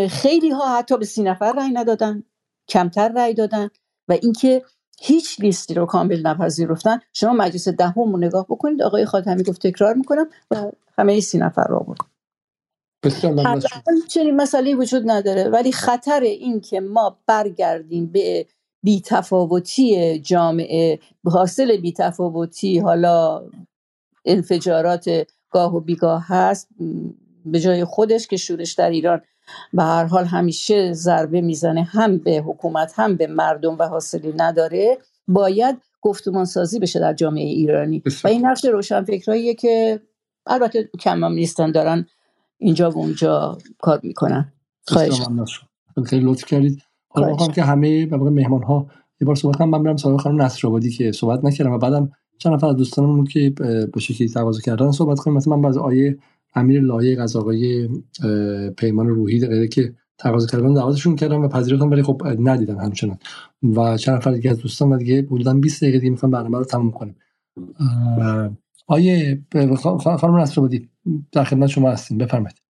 خیلی 0.09 0.51
ها 0.51 0.79
حتی 0.79 0.99
به 0.99 1.05
سی 1.05 1.23
نفر 1.23 1.53
رأی 1.53 1.71
ندادن 1.71 2.23
کمتر 2.69 3.09
رأی 3.09 3.35
دادن 3.35 3.69
و 4.09 4.13
اینکه 4.13 4.63
هیچ 5.01 5.41
لیستی 5.41 5.75
رو 5.75 5.87
کامل 5.87 6.27
نپذیرفتن. 6.27 6.99
شما 7.13 7.33
مجلس 7.33 7.69
دهم 7.69 8.13
رو 8.13 8.19
نگاه 8.19 8.47
بکنید 8.49 8.83
آقای 8.83 9.05
خاتمی 9.05 9.43
گفت 9.43 9.67
تکرار 9.67 9.95
می‌کنم 9.95 10.27
و 10.51 10.71
همه 10.99 11.21
سی 11.21 11.39
نفر 11.39 11.65
رو 11.65 11.95
بود 13.03 13.13
چنین 14.09 14.37
مسئله 14.37 14.75
وجود 14.75 15.11
نداره. 15.11 15.49
ولی 15.49 15.73
خطر 15.73 16.21
این 16.21 16.61
که 16.61 16.81
ما 16.81 17.19
برگردیم 17.27 18.07
به 18.07 18.47
بیتفاوتی 18.83 20.19
جامعه 20.19 20.99
حاصل 21.25 21.77
بیتفاوتی 21.77 22.79
حالا 22.79 23.43
انفجارات 24.25 25.11
گاه 25.51 25.77
و 25.77 25.81
بیگاه 25.81 26.25
هست 26.27 26.69
به 27.47 27.61
جای 27.61 27.85
خودش 27.85 28.27
که 28.27 28.37
شورش 28.37 28.73
در 28.73 28.91
ایران 28.91 29.21
به 29.73 29.83
هر 29.83 30.05
حال 30.05 30.25
همیشه 30.25 30.93
ضربه 30.93 31.41
می‌زنه 31.41 31.83
هم 31.83 32.19
به 32.19 32.37
حکومت 32.47 32.93
هم 32.97 33.17
به 33.17 33.27
مردم 33.27 33.79
و 33.79 33.83
حاصلی 33.83 34.33
نداره 34.37 34.99
باید 35.29 35.77
گفتمان 36.01 36.45
سازی 36.45 36.79
بشه 36.79 37.01
در 37.01 37.13
جامعه 37.13 37.45
ایرانی. 37.45 38.03
و 38.25 38.29
این 38.29 38.47
نقش 38.47 38.65
روشنفکراییه 38.65 39.55
که 39.55 40.01
البته 40.47 40.91
کم 41.01 41.25
هم 41.25 41.33
نیستن 41.33 41.73
دارن 41.73 42.07
اینجا 42.61 42.91
و 42.91 42.99
اونجا 42.99 43.59
کار 43.79 44.01
می‌کنن. 44.03 44.53
خواهش 44.83 45.21
خیلی 46.05 46.25
لطف 46.25 46.45
کردید. 46.45 46.83
حالا 47.09 47.37
که 47.37 47.63
همه 47.63 48.07
به 48.07 48.17
مهمان 48.17 48.63
ها 48.63 48.87
یه 49.21 49.27
بار 49.27 49.37
صحبت 49.37 49.57
کنم. 49.57 49.71
من 49.71 49.83
برم 49.83 49.97
سراغ 49.97 50.21
خانم 50.21 50.43
نصرآبادی 50.43 50.91
که 50.91 51.13
صحبت 51.13 51.45
نکردم 51.45 51.73
و 51.73 51.79
بعدم 51.79 52.13
چند 52.39 52.53
نفر 52.53 52.67
از 52.67 52.77
دوستانمون 52.77 53.25
که 53.25 53.51
به 53.95 54.01
شکلی 54.01 54.29
تواضع 54.29 54.61
کردن 54.63 54.91
صحبت 54.91 55.19
کنیم. 55.19 55.37
مثلا 55.37 55.57
من 55.57 55.63
باز 55.63 55.77
آیه 55.77 56.19
امیر 56.55 56.81
لایق 56.83 57.21
از 57.21 57.37
آقای 57.37 57.89
پیمان 58.77 59.09
روحی 59.09 59.47
غیره 59.47 59.69
که 59.69 59.95
تقاضا 60.19 60.47
کردن 60.47 60.75
دعوتشون 60.75 61.17
کردم 61.17 61.43
و 61.43 61.49
پذیرفتم 61.49 61.91
ولی 61.91 62.03
خب 62.03 62.23
ندیدم 62.39 62.79
همچنان. 62.79 63.19
و 63.63 63.97
چند 63.97 64.17
نفر 64.17 64.31
دیگه 64.31 64.51
از 64.51 64.59
دوستان 64.59 64.99
دیگه 64.99 65.23
بودن 65.23 65.61
20 65.61 65.83
دقیقه 65.83 65.99
دیگه 65.99 66.11
می‌خوام 66.11 66.33
برنامه 66.33 66.59
رو 66.59 66.65
تموم 66.65 66.91
کنیم 66.91 67.17
آیه 68.91 69.39
خانم 70.21 70.37
نصرآبادی 70.37 70.89
در 71.33 71.45
خدمت 71.45 71.69
شما 71.69 71.91
هستیم. 71.91 72.19
بفرمایید. 72.19 72.63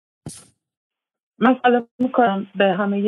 من 1.39 1.57
سلام 1.63 1.87
می‌کنم 1.99 2.47
به 2.59 2.65
همه 2.65 3.03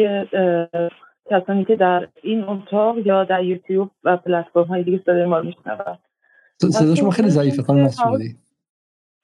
کسانی 1.31 1.65
که 1.65 1.77
در 1.77 2.09
این 2.23 2.45
اتاق 2.45 3.07
یا 3.07 3.25
در 3.25 3.45
یوتیوب 3.45 3.91
و 4.05 4.17
پلتفرم 4.17 4.65
های 4.65 4.85
دیگه 4.85 5.01
صدای 5.07 5.27
ما 5.27 5.39
رو 5.39 5.47
میشنون. 5.47 5.99
صدا 6.59 6.95
شما 6.95 7.11
خیلی 7.11 7.31
ضعیفه 7.31 7.63
خانم 7.63 7.85
نصرآبادی. 7.85 8.37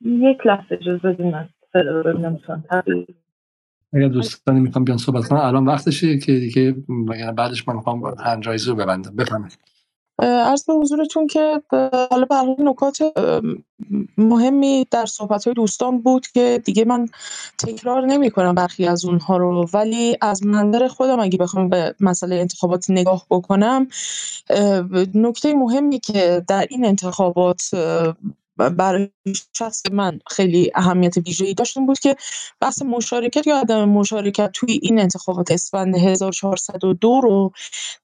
یک 0.00 0.46
لحظه 0.46 0.74
اجازه 0.74 1.08
بدین 1.08 1.30
من 1.30 1.48
صدا 1.72 2.00
رو 2.00 2.02
ببینم 2.02 2.38
اگر 3.92 4.08
دوستانی 4.08 4.60
می‌خوام 4.60 4.84
بیان 4.84 4.98
صحبت 4.98 5.28
کنم 5.28 5.38
الان 5.38 5.66
وقتشه 5.66 6.18
که 6.18 6.32
دیگه 6.32 6.76
بعدش 7.36 7.68
من 7.68 7.76
می‌خوام 7.76 8.14
هنجایزه 8.18 8.70
رو 8.70 8.76
ببندم. 8.76 9.16
بفرمایید. 9.16 9.58
عرض 10.22 10.64
به 10.64 10.72
حضورتون 10.74 11.26
که 11.26 11.62
حالا 12.10 12.24
برای 12.30 12.56
نکات 12.58 12.98
مهمی 14.18 14.86
در 14.90 15.06
صحبت 15.06 15.44
های 15.44 15.54
دوستان 15.54 16.00
بود 16.00 16.26
که 16.26 16.62
دیگه 16.64 16.84
من 16.84 17.08
تکرار 17.58 18.06
نمی 18.06 18.30
کنم 18.30 18.54
برخی 18.54 18.86
از 18.86 19.04
اونها 19.04 19.36
رو. 19.36 19.66
ولی 19.74 20.16
از 20.20 20.46
منظر 20.46 20.88
خودم 20.88 21.20
اگه 21.20 21.38
بخوام 21.38 21.68
به 21.68 21.94
مسئله 22.00 22.36
انتخابات 22.36 22.90
نگاه 22.90 23.26
بکنم 23.30 23.88
نکته 25.14 25.54
مهمی 25.54 26.00
که 26.00 26.44
در 26.48 26.66
این 26.70 26.84
انتخابات 26.84 27.70
برای 28.58 29.10
شخص 29.56 29.82
من 29.92 30.18
خیلی 30.30 30.70
اهمیت 30.74 31.16
ویژه‌ای 31.16 31.54
داشت 31.54 31.76
این 31.76 31.86
بود 31.86 31.98
که 31.98 32.16
بحث 32.60 32.82
مشارکت 32.82 33.46
یا 33.46 33.60
عدم 33.60 33.88
مشارکت 33.88 34.50
توی 34.54 34.80
این 34.82 34.98
انتخابات 35.00 35.50
اسفند 35.50 35.96
1402 35.96 37.20
رو 37.20 37.52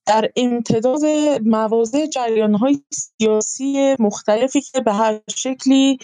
در 0.07 0.31
امتداد 0.37 1.01
مواضع 1.45 2.07
جریان‌های 2.07 2.81
سیاسی 2.93 3.97
مختلفی 3.99 4.61
که 4.61 4.81
به 4.81 4.93
هر 4.93 5.21
شکلی 5.37 5.99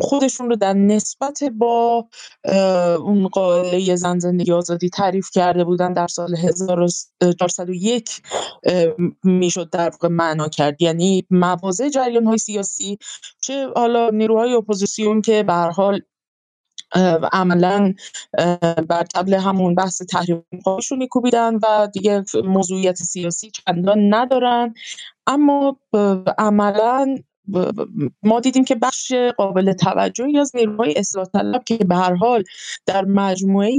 خودشون 0.00 0.50
رو 0.50 0.56
در 0.56 0.72
نسبت 0.72 1.44
با 1.44 2.08
اون 2.98 3.28
قاعده 3.28 3.96
زن 3.96 4.18
زندگی 4.18 4.52
آزادی 4.52 4.88
تعریف 4.88 5.30
کرده 5.30 5.64
بودن 5.64 5.92
در 5.92 6.06
سال 6.06 6.36
1401 6.36 8.22
می‌شد 9.24 9.70
در 9.70 9.90
واقع 9.90 10.08
معنا 10.08 10.48
کرد. 10.48 10.82
یعنی 10.82 11.24
مواضع 11.30 11.88
جریان‌های 11.88 12.38
سیاسی 12.38 12.98
چه 13.40 13.68
حالا 13.76 14.10
نیروهای 14.10 14.54
اپوزیسیون 14.54 15.22
که 15.22 15.42
به 15.42 15.52
حال 15.52 16.00
عملا 17.32 17.94
بر 18.88 19.02
طبل 19.14 19.34
همون 19.34 19.74
بحث 19.74 20.02
تحریم 20.02 20.44
خواهشون 20.62 20.98
میکوبیدن 20.98 21.54
و 21.54 21.88
دیگه 21.92 22.24
موضوعیت 22.44 22.96
سیاسی 22.96 23.50
چندان 23.50 24.14
ندارن. 24.14 24.74
اما 25.26 25.80
عملا 26.38 27.16
ما 28.22 28.40
دیدیم 28.40 28.64
که 28.64 28.74
بخش 28.74 29.12
قابل 29.36 29.72
توجهی 29.72 30.38
از 30.38 30.56
نیروهای 30.56 30.94
اصلاح 30.96 31.26
طلب 31.26 31.64
که 31.64 31.76
به 31.76 31.96
هر 31.96 32.14
حال 32.14 32.44
در 32.86 33.04
مجموعه 33.04 33.72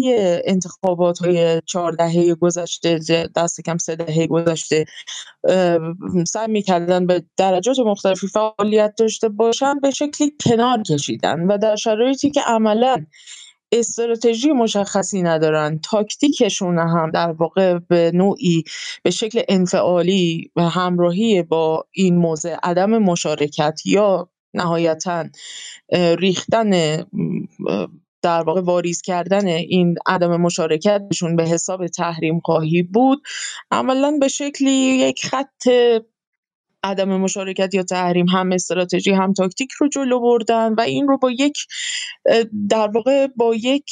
انتخابات 0.45 1.19
های 1.19 1.61
چهار 1.65 1.91
دهه 1.91 2.35
گذشته 2.35 2.99
دست 3.35 3.61
کم 3.61 3.77
سه 3.77 3.95
دهه 3.95 4.27
گذشته 4.27 4.85
سعی 6.27 6.47
می‌کردن 6.47 7.05
به 7.05 7.23
درجات 7.37 7.79
مختلفی 7.79 8.27
فعالیت 8.27 8.93
داشته 8.97 9.29
باشن 9.29 9.79
به 9.79 9.91
شکلی 9.91 10.33
کنار 10.45 10.81
کشیدن 10.81 11.39
و 11.39 11.57
در 11.57 11.75
شرایطی 11.75 12.31
که 12.31 12.41
عملا 12.41 13.05
استراتژی 13.71 14.51
مشخصی 14.51 15.21
ندارن. 15.21 15.79
تاکتیکشون 15.83 16.79
هم 16.79 17.11
در 17.11 17.31
واقع 17.31 17.79
به 17.79 18.11
نوعی 18.13 18.63
به 19.03 19.11
شکل 19.11 19.41
انفعالی 19.49 20.51
و 20.55 20.69
همراهی 20.69 21.43
با 21.43 21.87
این 21.91 22.15
موضع 22.15 22.55
عدم 22.63 22.97
مشارکت 22.97 23.81
یا 23.85 24.29
نهایتا 24.53 25.25
ریختن 26.19 27.03
در 28.21 28.43
واقع 28.43 28.61
واریز 28.61 29.01
کردن 29.01 29.47
این 29.47 29.95
عدم 30.05 30.41
مشارکتشون 30.41 31.35
به 31.35 31.43
حساب 31.43 31.87
تحریم 31.87 32.39
خواهی 32.39 32.83
بود. 32.83 33.21
عملا 33.71 34.17
به 34.19 34.27
شکلی 34.27 34.71
یک 34.71 35.25
خط 35.25 35.67
عدم 36.87 37.17
مشارکت 37.17 37.73
یا 37.73 37.83
تحریم 37.83 38.27
هم 38.27 38.51
استراتژی 38.51 39.11
هم 39.11 39.33
تاکتیک 39.33 39.71
رو 39.71 39.89
جلو 39.89 40.19
بردن 40.19 40.73
و 40.73 40.81
این 40.81 41.07
رو 41.07 41.17
با 41.17 41.31
یک 41.31 41.57
در 42.69 42.87
واقع 42.87 43.27
با 43.35 43.55
یک 43.55 43.85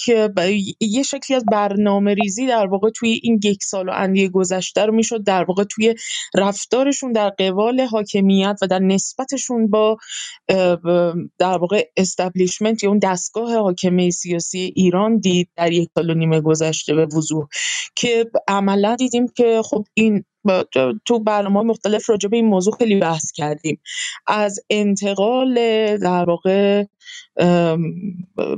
یه 0.80 1.04
شکلی 1.04 1.38
از 1.38 1.46
برنامه 1.52 2.14
ریزی 2.14 2.48
در 2.48 2.68
واقع 2.68 2.90
توی 2.90 3.20
این 3.24 3.40
یک 3.44 3.64
سال 3.64 3.90
و 3.90 3.92
اندی 3.96 4.30
گذشته 4.30 4.86
رو 4.86 4.94
می‌شد 4.94 5.24
در 5.24 5.44
واقع 5.44 5.64
توی 5.64 5.96
رفتارشون 6.36 7.12
در 7.12 7.30
قبال 7.30 7.82
حاکمیت 7.82 8.58
و 8.62 8.68
در 8.68 8.80
نسبتشون 8.80 9.70
با 9.70 9.98
در 11.40 11.58
واقع 11.58 11.84
استبلیشمنت 11.98 12.84
یا 12.84 12.90
اون 12.90 13.00
دستگاه 13.00 13.58
حاکمه 13.58 14.10
سیاسی 14.10 14.74
ایران 14.76 15.18
دید 15.18 15.50
در 15.56 15.72
یک 15.72 15.90
سال 15.96 16.10
و 16.10 16.14
نیمه 16.14 16.42
گذشته 16.42 16.96
به 16.96 17.06
وضوح 17.06 17.48
که 17.96 18.26
عملا 18.48 18.96
دیدیم 18.96 19.28
که 19.28 19.62
خب 19.66 19.86
این 19.94 20.24
تو 21.06 21.20
برنامه 21.20 21.62
مختلف 21.62 22.10
راجع 22.10 22.30
به 22.30 22.38
این 22.38 22.46
موضوع 22.46 22.76
خیلی 22.78 23.00
بحث 23.00 23.32
کردیم. 23.32 23.82
از 24.28 24.60
انتقال 24.70 25.56
در 25.98 26.26
واقع 26.30 26.84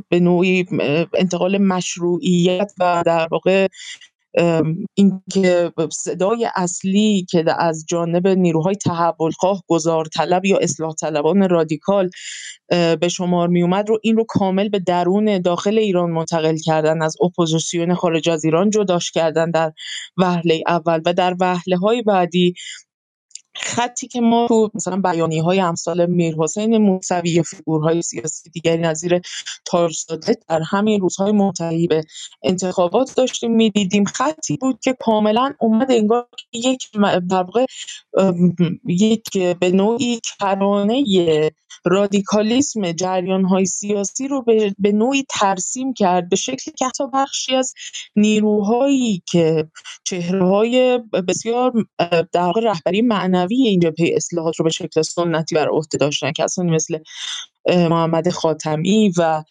به 0.09 0.19
نوعی 0.19 0.65
انتقال 1.13 1.57
مشروعیت 1.57 2.73
و 2.79 3.03
در 3.05 3.27
واقع 3.31 3.67
اینکه 4.93 5.71
صدای 5.91 6.49
اصلی 6.55 7.25
که 7.29 7.43
از 7.59 7.85
جانب 7.87 8.27
نیروهای 8.27 8.75
تحول 8.75 9.31
خواه 9.31 9.63
گذار 9.67 10.05
طلب 10.05 10.45
یا 10.45 10.57
اصلاح 10.57 10.93
طلبان 10.93 11.49
رادیکال 11.49 12.09
به 12.69 13.07
شمار 13.11 13.47
می 13.47 13.61
اومد 13.61 13.89
رو 13.89 13.99
این 14.03 14.17
رو 14.17 14.25
کامل 14.27 14.69
به 14.69 14.79
درون 14.79 15.41
داخل 15.41 15.77
ایران 15.77 16.11
منتقل 16.11 16.55
کردن 16.65 17.01
از 17.01 17.15
اپوزیسیون 17.21 17.93
خارج 17.93 18.29
از 18.29 18.45
ایران 18.45 18.69
جداش 18.69 19.11
کردن 19.11 19.51
در 19.51 19.71
وهله 20.17 20.63
اول 20.67 21.01
و 21.05 21.13
در 21.13 21.35
وهله 21.39 21.77
های 21.77 22.01
بعدی 22.01 22.53
خطی 23.61 24.07
که 24.07 24.21
ما 24.21 24.47
تو 24.47 24.71
مثلا 24.73 25.01
بیانی 25.01 25.39
های 25.39 25.59
امثال 25.59 26.05
میرحسین 26.05 26.77
موسوی 26.77 27.29
یا 27.29 27.43
فیگورهای 27.43 28.01
سیاسی 28.01 28.49
دیگری 28.49 28.81
نظیر 28.81 29.21
تاجزاده 29.65 30.35
در 30.49 30.61
همین 30.61 31.01
روزهای 31.01 31.31
منتهی 31.31 31.87
به 31.87 32.03
انتخابات 32.43 33.15
داشتیم 33.15 33.55
می‌دیدیم 33.55 34.05
خطی 34.05 34.57
بود 34.57 34.79
که 34.79 34.95
کاملا 34.99 35.53
اومد 35.59 35.91
انگار 35.91 36.27
یک 36.53 36.89
در 37.29 37.45
یک 38.85 39.37
به 39.59 39.71
نوعی 39.71 40.19
کرانه 40.39 41.03
رادیکالیسم 41.85 42.91
جریان 42.91 43.45
های 43.45 43.65
سیاسی 43.65 44.27
رو 44.27 44.41
به, 44.79 44.91
نوعی 44.91 45.25
ترسیم 45.29 45.93
کرد 45.93 46.29
به 46.29 46.35
شکلی 46.35 46.73
که 46.77 46.85
حتی 46.85 47.03
بخشی 47.13 47.55
از 47.55 47.73
نیروهایی 48.15 49.23
که 49.25 49.67
چهره 50.03 50.47
های 50.47 50.99
بسیار 51.27 51.73
در 52.31 52.51
رهبری 52.63 53.01
معنوی 53.01 53.67
این 53.67 53.79
جبهه 53.79 54.09
اصلاحات 54.15 54.59
رو 54.59 54.63
به 54.63 54.71
شکل 54.71 55.01
سنتی 55.01 55.55
بر 55.55 55.67
عهده 55.67 55.97
داشتن 55.97 56.31
کسانی 56.31 56.71
مثل 56.71 56.97
محمد 57.67 58.29
خاتمی 58.29 59.11
و 59.17 59.43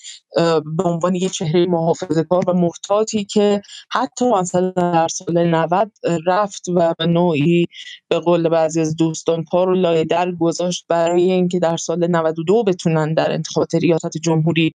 به 0.76 0.82
عنوان 0.84 1.14
یک 1.14 1.32
چهره 1.32 1.66
محافظه 1.66 2.24
کار 2.24 2.50
و 2.50 2.52
محتاطی 2.52 3.24
که 3.24 3.62
حتی 3.90 4.30
مثلا 4.30 4.70
در 4.70 5.08
سال 5.08 5.46
90 5.46 5.92
رفت 6.26 6.68
و 6.74 6.94
به 6.98 7.06
نوعی 7.06 7.66
به 8.08 8.18
قول 8.18 8.48
بعضی 8.48 8.80
از 8.80 8.96
دوستان 8.96 9.44
کار 9.44 9.74
لای 9.74 10.04
در 10.04 10.32
گذاشت 10.32 10.84
برای 10.88 11.30
اینکه 11.30 11.58
در 11.58 11.76
سال 11.76 12.06
92 12.06 12.64
بتونن 12.64 13.14
در 13.14 13.32
انتخابات 13.32 13.74
ریاست 13.74 14.18
جمهوری 14.22 14.74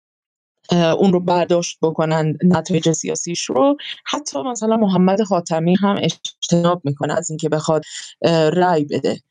اون 0.72 1.14
رو 1.14 1.20
برداشت 1.20 1.78
بکنن 1.82 2.38
نتایج 2.44 2.92
سیاسیش 2.92 3.44
رو. 3.44 3.78
حتی 4.06 4.44
مثلا 4.44 4.78
محمد 4.78 5.24
خاتمی 5.24 5.76
هم 5.76 5.96
اجتناب 6.02 6.82
می‌کنه 6.84 7.14
از 7.14 7.30
اینکه 7.30 7.50
بخواد 7.50 7.84
رأی 8.54 8.86
بده. 8.86 9.22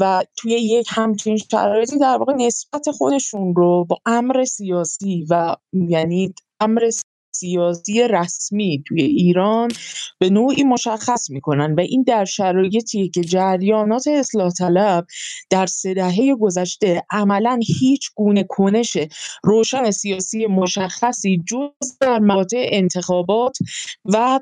و 0.00 0.24
توی 0.36 0.52
یک 0.52 0.88
همچین 0.90 1.36
شرایطی 1.36 1.98
در 1.98 2.16
واقع 2.16 2.32
نسبت 2.32 2.90
خودشون 2.90 3.54
رو 3.54 3.84
با 3.84 3.98
امر 4.06 4.44
سیاسی 4.44 5.26
و 5.30 5.56
یعنی 5.72 6.34
امر 6.60 6.90
سیاسی 7.34 8.08
رسمی 8.08 8.82
توی 8.86 9.02
ایران 9.02 9.70
به 10.18 10.30
نوعی 10.30 10.62
مشخص 10.64 11.30
می‌کنن 11.30 11.74
و 11.74 11.80
این 11.80 12.02
در 12.02 12.24
شرایطی 12.24 13.08
که 13.08 13.20
جریانات 13.20 14.08
اصلاح 14.08 14.50
طلب 14.52 15.06
در 15.50 15.66
سه 15.66 15.94
دهه 15.94 16.34
گذشته 16.40 17.02
عملا 17.10 17.60
هیچ 17.80 18.10
گونه 18.14 18.44
کنش 18.48 18.96
روشن 19.44 19.90
سیاسی 19.90 20.46
مشخصی 20.46 21.42
جز 21.46 21.98
در 22.00 22.18
مقاطع 22.18 22.68
انتخابات 22.72 23.58
و 24.04 24.40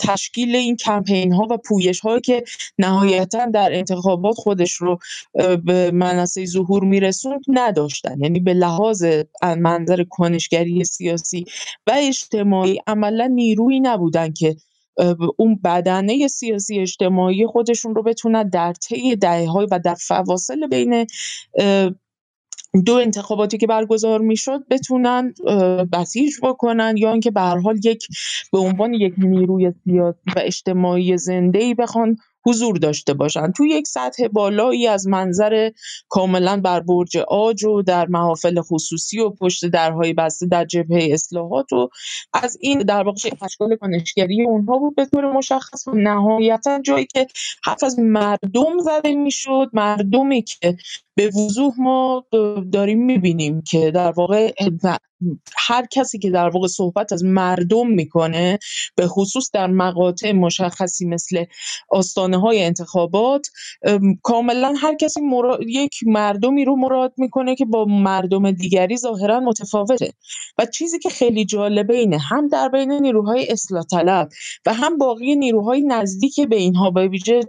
تشکیل 0.00 0.56
این 0.56 0.76
کمپین 0.76 1.32
ها 1.32 1.46
و 1.50 1.56
پویش 1.56 2.00
هایی 2.00 2.20
که 2.20 2.44
نهایتا 2.78 3.46
در 3.46 3.68
انتخابات 3.72 4.34
خودش 4.36 4.72
رو 4.72 4.98
به 5.64 5.90
منصه 5.90 6.46
ظهور 6.46 6.84
میرسوند 6.84 7.40
نداشتن. 7.48 8.20
یعنی 8.20 8.40
به 8.40 8.54
لحاظ 8.54 9.04
منظر 9.42 10.04
کنشگری 10.10 10.84
سیاسی 10.84 11.44
و 11.90 11.94
اجتماعی 11.98 12.80
عملا 12.86 13.26
نیرویی 13.26 13.80
نبودن 13.80 14.32
که 14.32 14.56
اون 15.36 15.60
بدنه 15.64 16.28
سیاسی 16.28 16.80
اجتماعی 16.80 17.46
خودشون 17.46 17.94
رو 17.94 18.02
بتونن 18.02 18.48
در 18.48 18.72
طی 18.72 19.18
های 19.26 19.66
و 19.70 19.78
در 19.84 19.94
فواصل 19.94 20.66
بین 20.66 21.06
دو 22.84 22.94
انتخاباتی 22.94 23.58
که 23.58 23.66
برگزار 23.66 24.20
می‌شد 24.20 24.68
بتونن 24.70 25.34
بسیج 25.92 26.32
بکنن 26.42 26.94
یا 26.96 27.12
اینکه 27.12 27.30
به 27.30 27.40
هر 27.40 27.58
حال 27.58 27.76
یک 27.84 28.06
به 28.52 28.58
عنوان 28.58 28.94
یک 28.94 29.14
نیروی 29.18 29.72
سیاسی 29.84 30.30
و 30.36 30.40
اجتماعی 30.40 31.18
زنده 31.18 31.58
ای 31.58 31.74
بخوان 31.74 32.16
حضور 32.46 32.76
داشته 32.76 33.14
باشند 33.14 33.54
توی 33.54 33.70
یک 33.70 33.86
سطح 33.86 34.28
بالایی 34.28 34.86
از 34.86 35.08
منظر 35.08 35.70
کاملا 36.08 36.60
بر 36.60 36.80
برج 36.80 37.16
آج 37.16 37.64
و 37.64 37.82
در 37.82 38.06
محافل 38.06 38.60
خصوصی 38.60 39.20
و 39.20 39.30
پشت 39.30 39.66
درهای 39.66 40.12
بسته 40.12 40.46
در 40.46 40.64
جبهه 40.64 41.08
اصلاحات 41.12 41.72
و 41.72 41.88
از 42.32 42.58
این 42.60 42.78
در 42.78 43.02
واقع 43.02 43.30
اشکال 43.42 43.76
کنشگری 43.76 44.42
اونها 44.46 44.78
بود 44.78 44.96
به 44.96 45.06
طور 45.06 45.32
مشخص 45.32 45.88
و 45.88 45.92
نهایتا 45.94 46.80
جایی 46.82 47.06
که 47.06 47.26
حرف 47.64 47.84
از 47.84 47.98
مردم 47.98 48.78
زده 48.84 49.14
می‌شد 49.14 49.70
مردمی 49.72 50.42
که 50.42 50.76
به 51.20 51.28
وضوح 51.28 51.74
ما 51.78 52.24
داریم 52.72 53.04
می‌بینیم 53.04 53.62
که 53.62 53.90
در 53.90 54.10
واقع 54.10 54.52
هر 55.56 55.86
کسی 55.92 56.18
که 56.18 56.30
در 56.30 56.48
واقع 56.48 56.66
صحبت 56.66 57.12
از 57.12 57.24
مردم 57.24 57.86
می‌کنه 57.86 58.58
به 58.96 59.06
خصوص 59.06 59.50
در 59.52 59.66
مقاطع 59.66 60.32
مشخصی 60.32 61.06
مثل 61.06 61.44
آستانه 61.90 62.40
های 62.40 62.62
انتخابات 62.62 63.46
کاملا 64.22 64.74
هر 64.76 64.94
کسی 64.94 65.20
یک 65.66 65.94
مردمی 66.06 66.64
رو 66.64 66.76
مراد 66.76 67.14
می‌کنه 67.16 67.54
که 67.54 67.64
با 67.64 67.84
مردم 67.84 68.50
دیگری 68.50 68.96
ظاهرا 68.96 69.40
متفاوته. 69.40 70.12
و 70.58 70.66
چیزی 70.66 70.98
که 70.98 71.08
خیلی 71.08 71.44
جالبه 71.44 71.96
اینه 71.96 72.18
هم 72.18 72.48
در 72.48 72.68
بین 72.68 72.92
نیروهای 72.92 73.48
اصلاح 73.48 73.84
طلب 73.84 74.28
و 74.66 74.74
هم 74.74 74.98
باقی 74.98 75.36
نیروهای 75.36 75.82
نزدیک 75.82 76.40
به 76.40 76.56
اینها 76.56 76.90
به 76.90 77.08
ویژه 77.08 77.40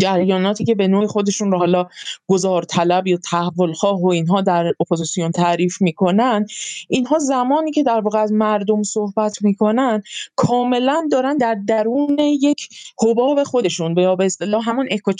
جریاناتی 0.00 0.64
که 0.64 0.74
به 0.74 0.88
نوع 0.88 1.06
خودشون 1.06 1.52
رو 1.52 1.58
حالا 1.58 1.86
گذار 2.26 2.62
طلب 2.62 3.06
یا 3.06 3.16
تحول 3.16 3.72
خواه 3.72 4.00
و 4.00 4.06
اینها 4.06 4.40
در 4.40 4.72
اپوزیسیون 4.80 5.30
تعریف 5.30 5.82
می‌کنن 5.82 6.46
اینها 6.88 7.18
زمانی 7.18 7.70
که 7.70 7.82
در 7.82 8.00
واقع 8.00 8.18
از 8.18 8.32
مردم 8.32 8.82
صحبت 8.82 9.42
می‌کنن 9.42 10.02
کاملا 10.36 11.08
دارن 11.12 11.36
در 11.36 11.56
درون 11.66 12.18
یک 12.18 12.68
حباب 13.02 13.42
خودشون 13.42 13.98
یا 13.98 14.16
به 14.16 14.24
اصطلاح 14.24 14.70
همون 14.70 14.88
اکو 14.90 15.12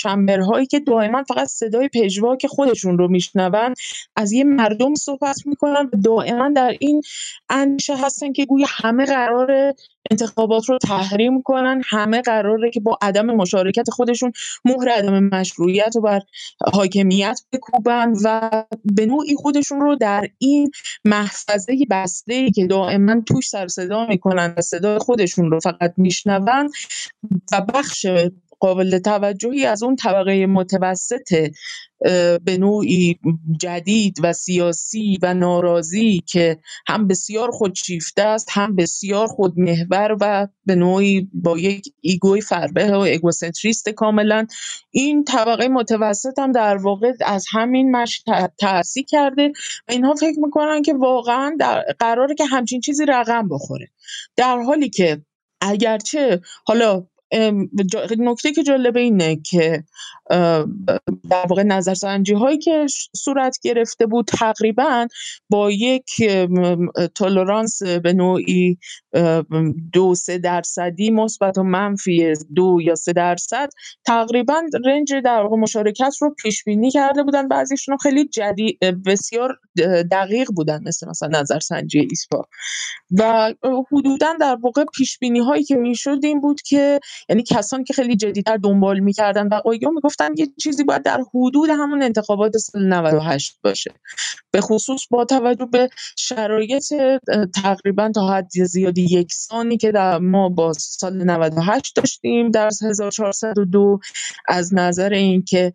هایی 0.50 0.66
که 0.66 0.80
دائما 0.80 1.22
فقط 1.22 1.48
صدای 1.48 1.88
پژواک 1.88 2.46
خودشون 2.46 2.98
رو 2.98 3.08
میشنون 3.08 3.74
از 4.16 4.32
یه 4.32 4.44
مردم 4.44 4.94
صحبت 4.94 5.46
می‌کنن 5.46 5.90
و 5.92 5.96
دائما 6.04 6.50
در 6.56 6.76
این 6.80 7.02
اندیشه 7.48 7.96
هستن 7.96 8.32
که 8.32 8.46
گویا 8.46 8.66
همه 8.70 9.04
قرار 9.04 9.74
انتخابات 10.10 10.68
رو 10.68 10.78
تحریم 10.78 11.42
کنن. 11.42 11.82
همه 11.86 12.22
قراره 12.22 12.70
که 12.70 12.80
با 12.80 12.98
عدم 13.02 13.26
مشارکت 13.26 13.90
خودشون 13.90 14.32
مهر 14.64 14.88
عدم 14.88 15.24
مشروعیت 15.24 15.92
رو 15.94 16.00
بر 16.02 16.20
حاکمیت 16.72 17.40
بکوبن 17.52 18.12
و 18.24 18.50
به 18.84 19.06
نوعی 19.06 19.34
خودشون 19.36 19.80
رو 19.80 19.96
در 19.96 20.28
این 20.38 20.70
محفظه 21.04 21.76
بسته 21.90 22.34
ای 22.34 22.50
که 22.50 22.66
دائما 22.66 23.20
توش 23.20 23.48
سر 23.48 23.68
صدا 23.68 24.06
می‌کنن 24.06 24.54
و 24.56 24.60
صدای 24.60 24.98
خودشون 24.98 25.50
رو 25.50 25.60
فقط 25.60 25.94
میشنون 25.96 26.70
و 27.52 27.60
بخش 27.74 28.06
قابل 28.64 28.98
توجهی 28.98 29.66
از 29.66 29.82
اون 29.82 29.96
طبقه 29.96 30.46
متوسط 30.46 31.50
به 32.44 32.56
نوعی 32.58 33.18
جدید 33.60 34.18
و 34.22 34.32
سیاسی 34.32 35.18
و 35.22 35.34
ناراضی 35.34 36.22
که 36.26 36.58
هم 36.86 37.08
بسیار 37.08 37.50
خودشیفته 37.50 38.22
است 38.22 38.48
هم 38.50 38.76
بسیار 38.76 39.26
خودمحور 39.26 40.16
و 40.20 40.48
به 40.66 40.74
نوعی 40.74 41.28
با 41.34 41.58
یک 41.58 41.88
ایگوی 42.00 42.40
فربه 42.40 42.92
و 42.92 42.98
اگوسنتریست 42.98 43.88
کاملا. 43.88 44.46
این 44.90 45.24
طبقه 45.24 45.68
متوسط 45.68 46.38
هم 46.38 46.52
در 46.52 46.76
واقع 46.76 47.12
از 47.24 47.46
همین 47.50 47.96
مش 47.96 48.24
تأثیر 48.60 49.04
کرده 49.08 49.52
و 49.88 49.92
اینها 49.92 50.14
فکر 50.14 50.38
می‌کنن 50.40 50.82
که 50.82 50.94
واقعا 50.94 51.56
در 51.60 51.84
قراره 51.98 52.34
که 52.34 52.44
همچین 52.44 52.80
چیزی 52.80 53.04
رقم 53.08 53.48
بخوره. 53.48 53.88
در 54.36 54.58
حالی 54.58 54.88
که 54.88 55.22
اگرچه 55.60 56.40
حالا 56.66 57.06
نکته 58.18 58.52
که 58.52 58.62
جالبه 58.62 59.00
اینه 59.00 59.36
که 59.36 59.84
در 61.30 61.46
واقع 61.48 61.62
نظرسنجی 61.62 62.34
هایی 62.34 62.58
که 62.58 62.86
صورت 63.16 63.58
گرفته 63.62 64.06
بود 64.06 64.26
تقریبا 64.26 65.06
با 65.50 65.70
یک 65.70 66.10
تولرانس 67.14 67.82
به 67.82 68.12
نوعی 68.12 68.78
دو 69.92 70.14
سه 70.14 70.38
درصدی 70.38 71.10
مثبت 71.10 71.58
و 71.58 71.62
منفی 71.62 72.32
دو 72.54 72.78
یا 72.82 72.94
سه 72.94 73.12
درصد 73.12 73.68
تقریبا 74.04 74.62
رنج 74.84 75.14
در 75.14 75.40
واقع 75.42 75.56
مشارکت 75.56 76.14
رو 76.20 76.34
پیش 76.34 76.64
بینی 76.64 76.90
کرده 76.90 77.22
بودن. 77.22 77.48
بعضیشون 77.48 77.96
خیلی 77.96 78.28
جدید 78.28 78.78
بسیار 78.78 79.58
دقیق 80.10 80.48
بودن 80.56 80.82
مثل 80.86 81.08
مثلا 81.08 81.40
نظرسنجی 81.40 82.08
ایسپا. 82.10 82.44
و 83.18 83.54
حدودا 83.92 84.34
در 84.40 84.58
واقع 84.62 84.84
پیش 84.94 85.18
بینی 85.18 85.38
هایی 85.38 85.64
که 85.64 85.76
می‌شد 85.76 86.18
این 86.22 86.40
بود 86.40 86.62
که 86.62 87.00
یعنی 87.28 87.42
کسانی 87.42 87.84
که 87.84 87.92
خیلی 87.92 88.16
جدیتر 88.16 88.56
دنبال 88.56 88.98
می‌کردن 88.98 89.48
و 89.48 89.54
قایون 89.54 89.94
می‌گفتن 90.20 90.42
یه 90.42 90.48
چیزی 90.62 90.84
باید 90.84 91.02
در 91.02 91.20
حدود 91.34 91.70
همون 91.70 92.02
انتخابات 92.02 92.56
سال 92.56 92.86
98 92.86 93.58
باشه. 93.62 93.90
به 94.50 94.60
خصوص 94.60 95.00
با 95.10 95.24
توجه 95.24 95.66
به 95.66 95.88
شرایط 96.18 96.84
تقریبا 97.62 98.10
تا 98.14 98.28
حد 98.28 98.50
زیادی 98.50 99.02
یکسانی 99.02 99.76
که 99.76 99.92
در 99.92 100.18
ما 100.18 100.48
با 100.48 100.72
سال 100.72 101.24
98 101.24 101.96
داشتیم 101.96 102.50
در 102.50 102.66
1402 102.66 103.98
از 104.48 104.74
نظر 104.74 105.12
اینکه 105.12 105.72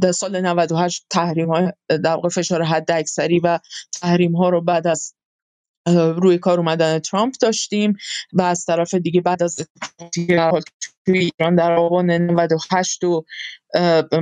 در 0.00 0.12
سال 0.12 0.40
98 0.40 1.06
تحریم 1.10 1.48
های 1.48 1.72
در 1.88 2.16
فشار 2.32 2.62
حد 2.62 2.90
اکثری 2.90 3.40
و 3.40 3.58
تحریم 4.00 4.36
ها 4.36 4.48
رو 4.48 4.60
بعد 4.60 4.86
از 4.86 5.14
روی 6.16 6.38
کار 6.38 6.58
اومدن 6.58 6.98
ترامپ 6.98 7.34
داشتیم 7.40 7.96
و 8.32 8.42
از 8.42 8.64
طرف 8.64 8.94
دیگه 8.94 9.20
بعد 9.20 9.42
از 9.42 9.56
توی 11.06 11.18
ایران 11.18 11.54
در 11.56 11.72
آبان 11.72 12.10
98 12.10 13.04
و 13.04 13.24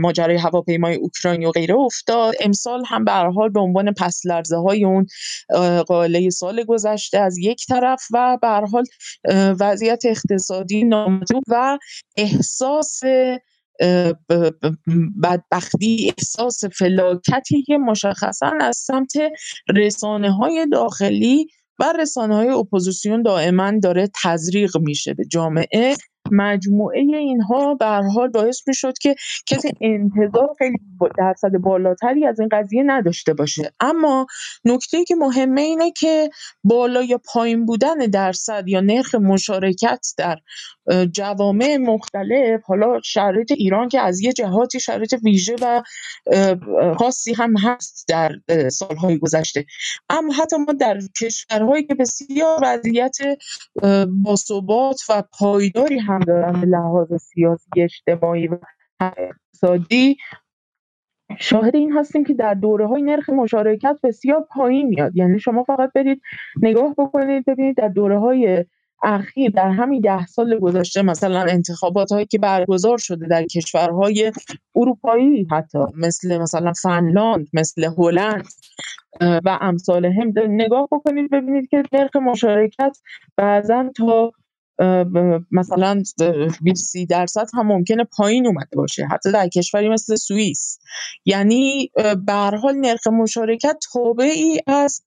ماجرای 0.01 0.37
هواپیمای 0.37 0.95
اوکراین 0.95 1.47
و 1.47 1.51
غیره 1.51 1.75
افتاد. 1.75 2.35
امسال 2.41 2.85
هم 2.87 3.05
به 3.05 3.13
حال 3.13 3.49
به 3.49 3.61
عنوان 3.61 3.93
پس 3.93 4.21
لرزه 4.25 4.57
های 4.57 4.85
اون 4.85 5.07
غائله 5.83 6.31
سال 6.31 6.65
گذشته 6.65 7.19
از 7.19 7.39
یک 7.39 7.67
طرف 7.67 8.03
و 8.11 8.39
به 8.43 8.49
حال 8.49 8.85
وضعیت 9.61 10.03
اقتصادی 10.05 10.85
نامطلوب 10.85 11.43
و 11.49 11.79
احساس 12.17 13.01
بدبختی 15.23 16.13
احساس 16.19 16.65
فلاکتی 16.65 17.63
که 17.63 17.79
مشخصا 17.79 18.53
از 18.61 18.77
سمت 18.77 19.13
رسانه 19.77 20.33
های 20.33 20.67
داخلی 20.73 21.47
و 21.79 21.93
رسانه 22.01 22.35
های 22.35 22.49
اپوزیسیون 22.49 23.23
دائما 23.23 23.73
داره 23.83 24.09
تزریق 24.23 24.79
میشه 24.79 25.15
به 25.15 25.25
جامعه. 25.25 25.97
مجموعه 26.33 27.01
اینها 27.01 27.75
به 27.75 27.87
حال 27.87 28.29
باعث 28.29 28.69
می‌شد 28.69 28.99
که 28.99 29.15
کسی 29.47 29.69
انتظار 29.81 30.49
خیلی 30.59 30.77
درصد 31.19 31.51
بالاتری 31.51 32.27
از 32.27 32.41
این 32.41 32.49
قضیه 32.53 32.83
نداشته 32.87 33.35
باشه. 33.35 33.73
اما 33.81 34.27
نکته 34.65 35.05
که 35.05 35.15
مهمه 35.15 35.61
اینه 35.61 35.91
که 35.91 36.31
بالا 36.65 37.03
یا 37.03 37.21
پایین 37.33 37.67
بودن 37.67 37.95
درصد 37.99 38.65
یا 38.69 38.81
نرخ 38.81 39.15
مشارکت 39.15 40.07
در 40.19 40.37
جوامع 41.13 41.77
مختلف 41.77 42.63
حالا 42.65 43.01
شرایط 43.05 43.53
ایران 43.53 43.89
که 43.89 44.01
از 44.01 44.21
یه 44.21 44.33
جهاتی 44.33 44.81
شرایط 44.81 45.15
ویژه 45.25 45.57
و 45.63 45.83
خاصی 46.99 47.35
هم 47.35 47.57
هست 47.57 48.09
در 48.09 48.33
سالهای 48.69 49.19
گذشته. 49.19 49.65
اما 50.09 50.33
حتی 50.33 50.57
ما 50.57 50.73
در 50.73 50.99
کشورهایی 51.21 51.85
که 51.85 51.95
بسیار 51.95 52.59
وضعیت 52.63 53.17
باثبات 54.25 55.01
و 55.09 55.23
پایداری 55.39 55.99
هم 55.99 56.21
دارن 56.21 56.61
به 56.61 56.67
لحاظ 56.67 57.13
سیاسی 57.15 57.71
اجتماعی 57.77 58.49
و 58.49 58.59
اقتصادی 59.01 60.17
شاهد 61.39 61.77
این 61.77 61.93
هستیم 61.93 62.25
که 62.25 62.35
در 62.35 62.55
دوره 62.55 62.87
های 62.87 63.03
نرخ 63.03 63.31
مشارکت 63.31 63.97
بسیار 64.03 64.47
پایین 64.51 64.87
میاد. 64.87 65.17
یعنی 65.17 65.39
شما 65.39 65.65
فقط 65.65 65.93
برید 65.95 66.23
نگاه 66.63 66.95
بکنید 66.99 67.45
ببینید 67.45 67.77
در 67.77 67.89
دوره 67.89 68.19
های 68.19 68.65
اخیر 69.03 69.51
در 69.51 69.71
همین 69.71 70.01
ده 70.01 70.27
سال 70.27 70.59
گذشته 70.59 71.03
مثلا 71.03 71.41
انتخابات 71.41 72.13
هایی 72.13 72.27
که 72.27 72.39
برگزار 72.39 72.99
شده 72.99 73.27
در 73.27 73.45
کشورهای 73.45 74.33
اروپایی 74.77 75.47
حتی 75.51 75.79
مثل 75.97 76.39
مثلا 76.39 76.73
فنلاند 76.73 77.49
مثل 77.53 77.91
هلند 77.99 78.49
و 79.21 79.59
امثال 79.61 80.07
هم 80.07 80.33
نگاه 80.37 80.89
بکنید 80.93 81.31
ببینید 81.31 81.69
که 81.69 81.83
نرخ 81.93 82.17
مشارکت 82.17 82.97
بعضا 83.37 83.91
تا 83.97 84.33
مثلا 85.51 86.03
20 86.63 86.97
درصد 87.09 87.47
هم 87.55 87.67
ممکنه 87.67 88.05
پایین 88.05 88.47
اومده 88.47 88.77
باشه 88.77 89.07
حتی 89.07 89.33
در 89.33 89.49
کشوری 89.49 89.89
مثل 89.89 90.17
سوئیس. 90.17 90.79
یعنی 91.25 91.91
به 92.27 92.33
حال 92.33 92.75
نرخ 92.77 93.07
مشارکت 93.07 93.77
تابعی 93.93 94.61
از 94.67 95.03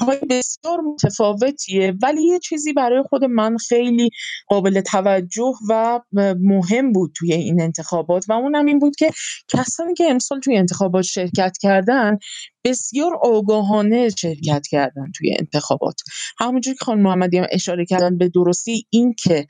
های 0.00 0.18
بسیار 0.30 0.80
متفاوتیه 0.80 1.94
ولی 2.02 2.22
یه 2.22 2.38
چیزی 2.38 2.72
برای 2.72 3.02
خود 3.02 3.24
من 3.24 3.56
خیلی 3.56 4.10
قابل 4.48 4.80
توجه 4.80 5.52
و 5.68 6.00
مهم 6.40 6.92
بود 6.92 7.12
توی 7.16 7.32
این 7.32 7.62
انتخابات 7.62 8.24
و 8.28 8.32
اونم 8.32 8.66
این 8.66 8.78
بود 8.78 8.96
که 8.96 9.10
کسانی 9.48 9.94
که 9.94 10.04
امسال 10.10 10.40
توی 10.40 10.56
انتخابات 10.56 11.04
شرکت 11.04 11.56
کردن 11.60 12.18
بسیار 12.64 13.12
آگاهانه 13.22 14.08
شرکت 14.08 14.66
کردن 14.70 15.12
توی 15.14 15.36
انتخابات. 15.38 16.00
همونجور 16.38 16.74
که 16.74 16.84
خانم 16.84 17.02
محمدی 17.02 17.38
هم 17.38 17.46
اشاره 17.50 17.84
کردن 17.84 18.18
به 18.18 18.28
درستی 18.28 18.86
این 18.90 19.14
که 19.24 19.46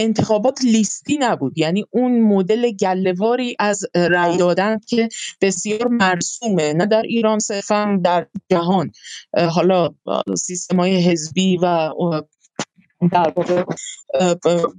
انتخابات 0.00 0.60
لیستی 0.64 1.18
نبود. 1.18 1.58
یعنی 1.58 1.84
اون 1.90 2.20
مدل 2.20 2.70
گلهواری 2.70 3.56
از 3.58 3.84
رأی 3.94 4.36
دادن 4.36 4.78
که 4.88 5.08
بسیار 5.40 5.88
مرسومه 5.88 6.72
نه 6.72 6.86
در 6.86 7.02
ایران 7.02 7.38
صرفا 7.38 8.00
در 8.04 8.26
جهان. 8.50 8.90
حالا 9.50 9.88
سیستم 10.36 10.76
های 10.76 10.96
حزبی 10.96 11.56
و 11.62 11.90
در 13.12 13.32
واقع 13.36 13.64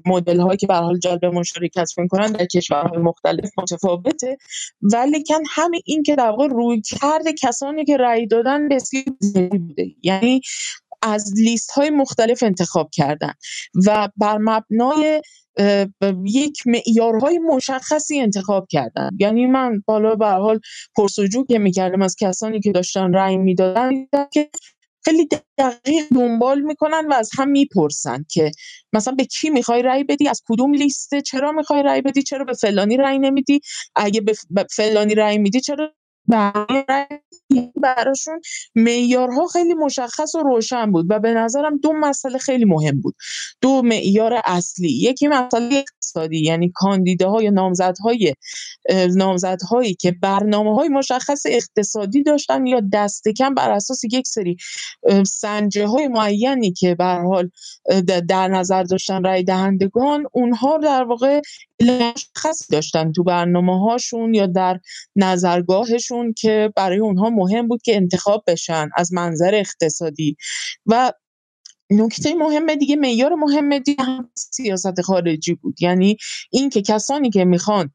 مدل 0.05 0.39
هایی 0.39 0.57
که 0.57 0.67
به 0.67 0.75
حال 0.75 0.99
جلب 0.99 1.25
مشارکت 1.25 1.89
می‌کنن 1.97 2.31
در 2.31 2.45
کشورهای 2.45 2.97
مختلف 3.01 3.49
متفاوته. 3.57 4.37
ولیکن 4.81 5.39
همین 5.49 5.81
این 5.85 6.03
که 6.03 6.15
در 6.15 6.29
واقع 6.29 6.47
روی 6.47 6.81
کرد 6.81 7.31
کسانی 7.41 7.85
که 7.85 7.97
رأی 7.97 8.27
دادن 8.27 8.69
بسیار 8.69 9.05
بوده. 9.51 9.95
یعنی 10.03 10.41
از 11.01 11.33
لیست 11.35 11.71
های 11.71 11.89
مختلف 11.89 12.43
انتخاب 12.43 12.89
کردن 12.93 13.33
و 13.87 14.09
بر 14.17 14.37
مبنای 14.37 15.21
یک 16.25 16.63
معیارهای 16.65 17.39
مشخصی 17.39 18.19
انتخاب 18.19 18.67
کردن. 18.69 19.09
یعنی 19.19 19.45
من 19.45 19.83
بالا 19.85 20.15
به 20.15 20.27
حال 20.27 20.59
پرسجو 20.97 21.45
که 21.45 21.59
می‌کردم 21.59 22.01
از 22.01 22.15
کسانی 22.19 22.59
که 22.59 22.71
داشتن 22.71 23.13
رأی 23.13 23.37
می‌دادن 23.37 23.91
که 24.33 24.49
خیلی 25.05 25.27
دقیق 25.57 26.05
دنبال 26.15 26.61
می‌کنن 26.61 27.07
و 27.09 27.13
از 27.13 27.29
هم 27.37 27.49
می‌پرسن 27.49 28.25
که 28.31 28.51
مثلا 28.93 29.13
به 29.13 29.25
کی 29.25 29.49
می‌خوای 29.49 29.81
رأی 29.81 30.03
بدی 30.03 30.27
از 30.27 30.41
کدوم 30.47 30.73
لیسته 30.73 31.21
چرا 31.21 31.51
می‌خوای 31.51 31.83
رأی 31.83 32.01
بدی 32.01 32.23
چرا 32.23 32.45
به 32.45 32.53
فلانی 32.53 32.97
رأی 32.97 33.19
نمیدی؟ 33.19 33.59
اگه 33.95 34.21
به 34.49 34.65
فلانی 34.71 35.15
رأی 35.15 35.37
میدی 35.37 35.61
چرا 35.61 35.93
براشون 37.81 38.41
معیارها 38.75 39.47
خیلی 39.47 39.73
مشخص 39.73 40.35
و 40.35 40.39
روشن 40.39 40.91
بود 40.91 41.05
و 41.09 41.19
به 41.19 41.33
نظرم 41.33 41.77
دو 41.77 41.93
مسئله 41.93 42.37
خیلی 42.37 42.65
مهم 42.65 43.01
بود. 43.01 43.15
دو 43.61 43.81
معیار 43.81 44.41
اصلی 44.45 44.91
یکی 44.91 45.27
مسئله 45.27 45.75
اقتصادی 45.75 46.45
یعنی 46.45 46.71
کاندیداها 46.75 47.41
یا 47.41 47.49
نامزدهای 47.49 48.33
نامزدهایی 49.15 49.93
که 49.93 50.11
برنامه 50.11 50.75
های 50.75 50.89
مشخص 50.89 51.41
اقتصادی 51.45 52.23
داشتن 52.23 52.65
یا 52.65 52.81
دست 52.93 53.27
کم 53.27 53.53
بر 53.53 53.71
اساس 53.71 54.03
یک 54.03 54.27
سری 54.27 54.57
سنجه 55.27 55.87
های 55.87 56.07
معینی 56.07 56.71
که 56.71 56.95
به 56.95 57.05
حال 57.05 57.49
در 58.27 58.47
نظر 58.47 58.83
داشتن 58.83 59.23
رای 59.23 59.43
دهندگان 59.43 60.25
اونها 60.31 60.77
در 60.77 61.03
واقع 61.03 61.41
مشخص 61.81 62.71
داشتن 62.71 63.11
تو 63.11 63.23
برنامه 63.23 63.79
هاشون 63.79 64.33
یا 64.33 64.45
در 64.45 64.79
نظرگاهشون 65.15 66.33
که 66.33 66.73
برای 66.75 66.99
اونها 66.99 67.29
مهم 67.29 67.67
بود 67.67 67.81
که 67.81 67.95
انتخاب 67.95 68.43
بشن 68.47 68.89
از 68.95 69.13
منظر 69.13 69.55
اقتصادی. 69.55 70.35
و 70.85 71.13
نکته 71.93 72.33
مهم 72.33 72.75
دیگه 72.75 72.95
معیار 72.95 73.35
مهم 73.35 73.77
دیگه 73.77 74.03
هم 74.03 74.29
سیاست 74.35 75.01
خارجی 75.01 75.53
بود. 75.53 75.81
یعنی 75.81 76.17
اینکه 76.51 76.81
کسانی 76.81 77.29
که 77.29 77.45
می‌خوان 77.45 77.91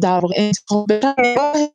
در 0.00 0.20
انتخاب 0.36 0.86
بشن 0.92 1.68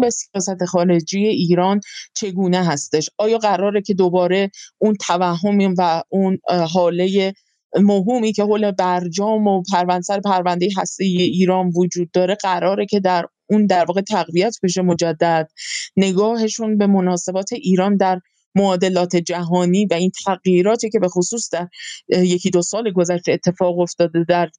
به 0.00 0.10
سیاست 0.10 0.64
خارجی 0.64 1.26
ایران 1.26 1.80
چگونه 2.14 2.64
هستش؟ 2.64 3.10
آیا 3.18 3.38
قراره 3.38 3.82
که 3.82 3.94
دوباره 3.94 4.50
اون 4.78 4.94
توهم 4.94 5.74
و 5.78 6.02
اون 6.08 6.38
حاله 6.72 7.34
موهومی 7.82 8.32
که 8.32 8.42
حول 8.42 8.70
برجام 8.70 9.46
و 9.46 9.62
پروندسر 9.72 10.20
پرونده 10.20 10.68
هسته 10.76 11.04
ایران 11.04 11.72
وجود 11.76 12.10
داره 12.10 12.34
قراره 12.34 12.86
که 12.86 13.00
در 13.00 13.24
اون 13.50 13.66
در 13.66 13.84
واقع 13.84 14.00
تقویت 14.00 14.56
بشه 14.62 14.82
مجدد. 14.82 15.48
نگاهشون 15.96 16.78
به 16.78 16.86
مناسبات 16.86 17.52
ایران 17.52 17.96
در 17.96 18.20
معادلات 18.54 19.16
جهانی 19.16 19.86
و 19.86 19.94
این 19.94 20.10
تغییراتی 20.24 20.90
که 20.90 20.98
به 20.98 21.08
خصوص 21.08 21.48
در 21.52 21.68
یکی 22.08 22.50
دو 22.50 22.62
سال 22.62 22.92
گذشته 22.92 23.32
اتفاق 23.32 23.78
افتاده 23.78 24.24
در 24.28 24.50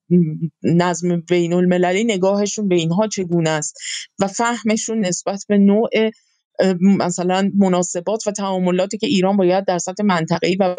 نظم 0.63 1.21
بین 1.21 1.53
المللی 1.53 2.03
نگاهشون 2.03 2.67
به 2.67 2.75
اینها 2.75 3.07
چگونه 3.07 3.49
است؟ 3.49 3.77
و 4.19 4.27
فهمشون 4.27 5.05
نسبت 5.05 5.45
به 5.47 5.57
نوع 5.57 5.89
مثلا 6.81 7.51
مناسبات 7.57 8.27
و 8.27 8.31
تعاملاتی 8.31 8.97
که 8.97 9.07
ایران 9.07 9.37
باید 9.37 9.65
در 9.65 9.77
سطح 9.77 10.03
منطقه‌ای 10.03 10.55
و 10.55 10.75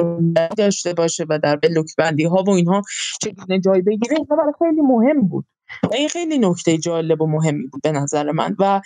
داشته 0.58 0.94
باشه 0.94 1.26
و 1.28 1.38
در 1.38 1.56
بلوک 1.56 1.86
بندی 1.98 2.24
ها 2.24 2.44
و 2.46 2.50
اینها 2.50 2.82
چگونه 3.20 3.60
جای 3.60 3.82
بگیره 3.82 4.16
اینها 4.16 4.36
برای 4.36 4.52
خیلی 4.58 4.80
مهم 4.80 5.28
بود. 5.28 5.44
و 5.82 5.94
این 5.94 6.08
خیلی 6.08 6.38
نکته 6.38 6.78
جالب 6.78 7.22
و 7.22 7.26
مهمی 7.26 7.66
بود 7.66 7.82
به 7.82 7.92
نظر 7.92 8.30
من. 8.30 8.56
و 8.58 8.80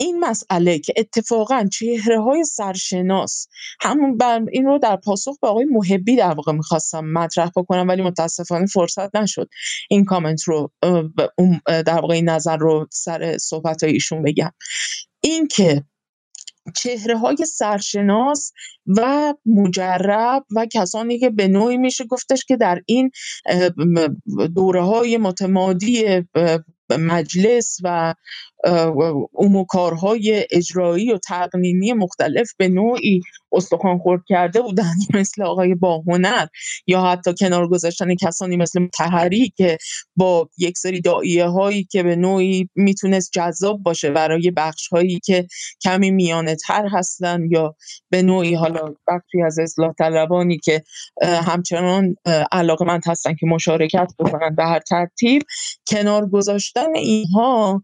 این 0.00 0.20
مسئله 0.20 0.78
که 0.78 0.94
اتفاقا 0.96 1.68
چهره 1.72 2.20
های 2.20 2.44
سرشناس 2.44 3.46
همون 3.80 4.16
بر 4.16 4.42
این 4.52 4.64
رو 4.64 4.78
در 4.78 4.96
پاسخ 4.96 5.38
به 5.42 5.48
آقای 5.48 5.64
محبی 5.64 6.16
در 6.16 6.34
واقع 6.34 6.52
می‌خواستم 6.52 7.04
مطرح 7.04 7.50
بکنم 7.56 7.88
ولی 7.88 8.02
متاسفانه 8.02 8.66
فرصت 8.66 9.16
نشد 9.16 9.48
این 9.90 10.04
کامنت 10.04 10.42
رو 10.42 10.72
در 11.66 12.00
واقع 12.00 12.14
این 12.14 12.28
نظر 12.28 12.56
رو 12.56 12.86
سر 12.90 13.38
صحبت 13.38 13.84
ایشون 13.84 14.22
بگم. 14.22 14.50
این 15.20 15.48
که 15.48 15.84
چهره 16.76 17.18
های 17.18 17.36
سرشناس 17.36 18.52
و 18.86 19.34
مجرب 19.46 20.44
و 20.56 20.66
کسانی 20.72 21.18
که 21.18 21.30
به 21.30 21.48
نوعی 21.48 21.76
میشه 21.76 22.04
گفتش 22.04 22.44
که 22.44 22.56
در 22.56 22.82
این 22.86 23.10
دوره 24.54 24.82
های 24.82 25.18
متمادی 25.18 26.22
مجلس 26.98 27.76
و 27.84 28.14
اموکارهای 29.38 30.46
اجرایی 30.50 31.12
و 31.12 31.18
تقنینی 31.18 31.92
مختلف 31.92 32.52
به 32.56 32.68
نوعی 32.68 33.20
استخوان 33.52 33.98
خورد 33.98 34.22
کرده 34.28 34.60
بودن 34.60 34.94
مثل 35.14 35.42
آقای 35.42 35.74
باهنر 35.74 36.46
یا 36.86 37.02
حتی 37.02 37.34
کنار 37.40 37.68
گذاشتن 37.68 38.14
کسانی 38.14 38.56
مثل 38.56 38.86
تحری 38.86 39.52
که 39.56 39.78
با 40.16 40.48
یک 40.58 40.78
سری 40.78 41.00
دائیه 41.00 41.46
هایی 41.46 41.84
که 41.84 42.02
به 42.02 42.16
نوعی 42.16 42.68
می‌تونست 42.74 43.30
جذاب 43.32 43.82
باشه 43.82 44.10
برای 44.10 44.50
بخش 44.50 44.88
هایی 44.88 45.20
که 45.24 45.46
کمی 45.82 46.10
میانه 46.10 46.56
تر 46.56 46.86
هستن 46.92 47.40
یا 47.50 47.74
به 48.10 48.22
نوعی 48.22 48.54
حالا 48.54 48.94
بخشی 49.08 49.42
از 49.46 49.58
اصلاح 49.58 49.92
طلبانی 49.98 50.58
که 50.58 50.82
همچنان 51.22 52.14
علاقه 52.52 52.84
من 52.84 53.00
هستن 53.06 53.34
که 53.34 53.46
مشارکت 53.46 54.12
بکنن 54.18 54.54
به 54.54 54.64
هر 54.64 54.80
ترتیب 54.80 55.42
کنار 55.90 56.26
گذاشتن 56.26 56.94
اینها 56.94 57.82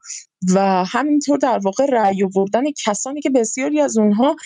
و 0.55 0.85
همینطور 0.85 1.39
در 1.39 1.59
واقع 1.59 1.87
رأی 1.87 2.25
آوردن 2.25 2.65
کسانی 2.87 3.21
که 3.21 3.31
بسیاری 3.31 3.81
از 3.81 3.99
اونها 3.99 4.37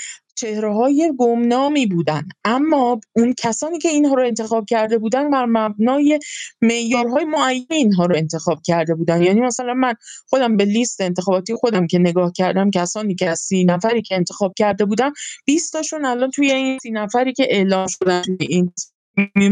چهره 0.41 0.75
های 0.75 1.13
گمنامی 1.19 1.87
بودن. 1.87 2.29
اما 2.45 3.01
اون 3.17 3.35
کسانی 3.39 3.79
که 3.79 3.89
اینها 3.89 4.15
رو 4.15 4.27
انتخاب 4.27 4.65
کرده 4.69 4.99
بودن 4.99 5.31
بر 5.31 5.45
مبنای 5.45 6.19
معیارهای 6.63 7.25
معین 7.25 7.67
اینها 7.71 8.07
رو 8.07 8.17
انتخاب 8.17 8.61
کرده 8.65 8.95
بودن. 8.95 9.23
یعنی 9.23 9.41
مثلا 9.41 9.75
من 9.75 9.95
خودم 10.29 10.57
به 10.57 10.65
لیست 10.65 11.01
انتخاباتی 11.01 11.55
خودم 11.55 11.87
که 11.87 11.99
نگاه 11.99 12.33
کردم 12.33 12.71
کسانی 12.71 13.15
که 13.15 13.31
از 13.31 13.39
سی 13.39 13.65
نفری 13.65 14.03
که 14.03 14.15
انتخاب 14.15 14.53
کرده 14.57 14.85
بودم 14.85 15.13
20 15.45 15.73
تاشون 15.73 16.05
الان 16.05 16.31
توی 16.31 16.53
این 16.53 16.79
سی 16.79 16.91
نفری 16.91 17.33
که 17.33 17.47
اعلام 17.51 17.87
شدن 17.87 18.23
توی 18.23 18.47
این 18.47 18.73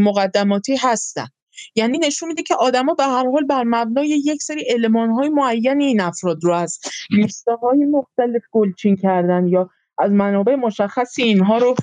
مقدماتی 0.03 0.75
هستن. 0.75 1.27
یعنی 1.75 1.97
نشون 1.97 2.29
میده 2.29 2.43
که 2.43 2.55
آدما 2.55 2.93
به 2.93 3.03
هر 3.03 3.31
حال 3.31 3.45
بر 3.45 3.63
مبنای 3.63 4.07
یک 4.07 4.41
سری 4.41 4.65
های 5.15 5.29
معین 5.29 5.81
این 5.81 6.01
افراد 6.01 6.43
رو 6.43 6.53
از 6.53 6.79
های 7.61 7.85
مختلف 7.85 8.41
گلچین 8.51 8.95
کردن 8.95 9.47
یا 9.47 9.69
از 9.97 10.11
منابع 10.11 10.55
مشخصی 10.55 11.23
اینها 11.23 11.57
رو 11.57 11.75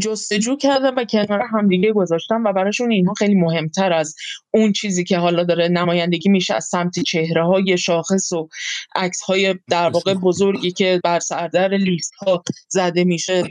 جستجو 0.00 0.56
کردن 0.56 0.94
و 0.94 1.04
کنار 1.04 1.42
همدیگه 1.52 1.92
گذاشتن 1.92 2.42
و 2.42 2.52
براشون 2.52 2.90
اینها 2.90 3.14
خیلی 3.14 3.34
مهمتر 3.34 3.92
از 3.92 4.14
اون 4.54 4.72
چیزی 4.72 5.04
که 5.04 5.18
حالا 5.18 5.44
داره 5.44 5.68
نمایندگی 5.68 6.28
میشه 6.28 6.54
از 6.54 6.64
سمت 6.64 6.98
چهره 6.98 7.46
های 7.46 7.78
شاخص 7.78 8.32
و 8.32 8.48
عکس 8.94 9.22
های 9.22 9.54
در 9.70 9.90
واقع 9.90 10.14
بزرگی 10.14 10.70
که 10.70 11.00
بر 11.04 11.18
سردر 11.18 11.68
لیست 11.68 12.12
ها 12.14 12.42
زده 12.68 13.04
میشه 13.04 13.42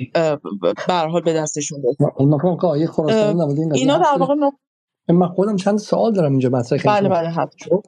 بر 0.87 1.07
حال 1.07 1.21
به 1.21 1.33
دستشون 1.33 1.81
اینا 3.73 3.97
در 3.97 4.17
واقع 4.19 4.35
من 5.09 5.27
خودم 5.27 5.55
چند 5.55 5.77
سوال 5.77 6.13
دارم 6.13 6.31
اینجا 6.31 6.49
مطرح 6.49 6.81
بله 6.85 7.09
بله 7.09 7.47
چون, 7.55 7.81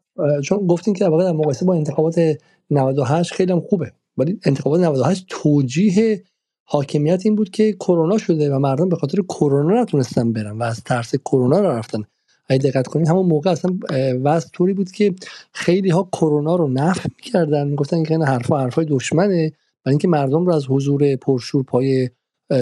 چون 0.44 0.68
گفتین 0.68 0.94
که 0.94 1.04
در 1.04 1.10
واقع 1.10 1.24
در 1.24 1.32
مقایسه 1.32 1.66
با 1.66 1.76
انتخابات 1.76 2.38
98 2.72 3.34
خیلی 3.34 3.52
هم 3.52 3.60
خوبه. 3.60 3.92
ولی 4.18 4.40
انتخابات 4.46 4.80
98 4.82 5.26
توجیه 5.30 6.24
حاکمیت 6.64 7.22
این 7.26 7.36
بود 7.36 7.50
که 7.50 7.74
کرونا 7.74 8.18
شده 8.18 8.56
و 8.56 8.60
مردم 8.60 8.90
به 8.90 8.96
خاطر 8.96 9.22
کرونا 9.22 9.82
نتونستن 9.82 10.34
برن 10.34 10.58
و 10.58 10.64
از 10.64 10.84
ترس 10.84 11.16
کرونا 11.16 11.60
رو 11.60 11.68
رفتن. 11.68 12.04
اگه 12.48 12.72
دقت 12.72 12.88
کنین 12.88 13.08
همون 13.08 13.26
موقع 13.26 13.52
اصلا 13.52 13.78
وضع 14.24 14.48
طوری 14.54 14.74
بود 14.74 14.92
که 14.92 15.16
خیلی 15.52 15.90
ها 15.90 16.10
کرونا 16.12 16.56
رو 16.56 16.68
نفی 16.68 17.10
می‌کردن. 17.16 17.68
می‌گفتن 17.68 18.04
که 18.04 18.14
این 18.14 18.24
حرفا 18.24 18.60
حرفای 18.60 18.86
دشمنه 18.86 19.52
برای 19.86 19.94
اینکه 19.94 20.08
مردم 20.08 20.46
رو 20.46 20.54
از 20.54 20.66
حضور 20.70 21.16
پرشور 21.16 21.64
پای 21.64 22.10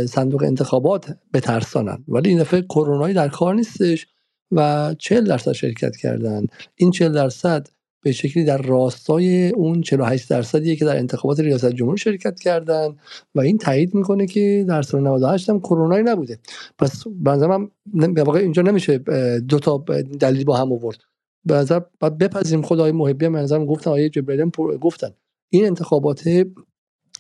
صندوق 0.05 0.43
انتخابات 0.43 1.17
بترسانن. 1.33 2.03
ولی 2.07 2.29
این 2.29 2.39
دفعه 2.39 2.61
کرونایی 2.61 3.13
در 3.13 3.27
کار 3.27 3.55
نیستش. 3.55 4.07
و 4.51 4.95
40 4.99 5.25
درصد 5.25 5.51
شرکت 5.51 5.95
کردن. 5.95 6.45
این 6.75 6.91
40 6.91 7.13
درصد 7.13 7.67
به 8.01 8.11
شکلی 8.11 8.43
در 8.43 8.57
راستای 8.57 9.49
اون 9.49 9.81
48 9.81 10.29
درصدیه 10.29 10.75
که 10.75 10.85
در 10.85 10.97
انتخابات 10.97 11.39
ریاست 11.39 11.73
جمهوری 11.73 11.97
شرکت 11.97 12.39
کردن 12.39 12.95
و 13.35 13.39
این 13.39 13.57
تایید 13.57 13.95
می‌کنه 13.95 14.25
که 14.25 14.65
در 14.67 14.81
سال 14.81 15.01
98 15.01 15.49
هم 15.49 15.59
کرونایی 15.59 16.03
نبوده. 16.03 16.39
پس 16.79 17.03
بنظرم 17.07 17.71
به 18.13 18.23
واقع 18.23 18.39
اینجا 18.39 18.61
نمیشه 18.61 18.97
دو 19.39 19.59
تا 19.59 19.85
دلیل 20.19 20.43
با 20.43 20.57
هم 20.57 20.71
آورد. 20.71 20.97
به 21.45 21.53
نظر 21.53 21.79
بپذیریم 22.19 22.61
خدای 22.61 22.91
محبی 22.91 23.25
هم 23.25 23.65
گفتن 23.65 23.91
آیه 23.91 24.09
جبرائیل 24.09 24.49
گفتن. 24.81 25.09
این 25.49 25.65
انتخابات 25.65 26.29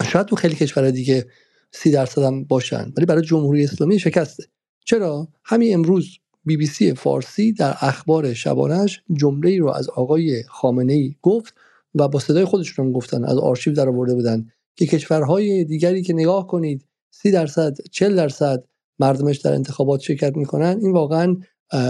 شاید 0.03 0.25
تو 0.25 0.35
خیلی 0.35 0.55
کشورهای 0.55 0.91
دیگه 0.91 1.25
سی 1.71 1.91
درصد 1.91 2.21
هم 2.21 2.43
باشن 2.43 2.93
ولی 2.97 3.05
برای 3.05 3.21
جمهوری 3.21 3.63
اسلامی 3.63 3.99
شکسته. 3.99 4.43
چرا؟ 4.85 5.27
همین 5.43 5.73
امروز 5.73 6.17
بی 6.47 6.57
بی 6.57 6.65
سی 6.65 6.93
فارسی 6.93 7.53
در 7.53 7.75
اخبار 7.81 8.33
شبانش 8.33 9.01
جمله 9.13 9.49
ای 9.49 9.57
رو 9.57 9.69
از 9.69 9.89
آقای 9.89 10.43
خامنه 10.43 10.93
ای 10.93 11.15
گفت 11.21 11.53
و 11.95 12.07
با 12.07 12.19
صدای 12.19 12.45
خودشون 12.45 12.85
هم 12.85 12.91
گفتن 12.91 13.25
از 13.25 13.37
آرشیو 13.37 13.73
در 13.73 13.89
آورده 13.89 14.13
بودن 14.13 14.47
که 14.75 14.85
کشورهای 14.85 15.63
دیگری 15.63 16.03
که 16.03 16.13
نگاه 16.13 16.47
کنید 16.47 16.85
سی 17.11 17.31
درصد 17.31 17.77
40 17.91 18.15
درصد 18.15 18.63
مردمش 18.99 19.37
در 19.37 19.53
انتخابات 19.53 19.99
شرکت 19.99 20.37
می‌کنن 20.37 20.79
این 20.81 20.91
واقعا 20.91 21.37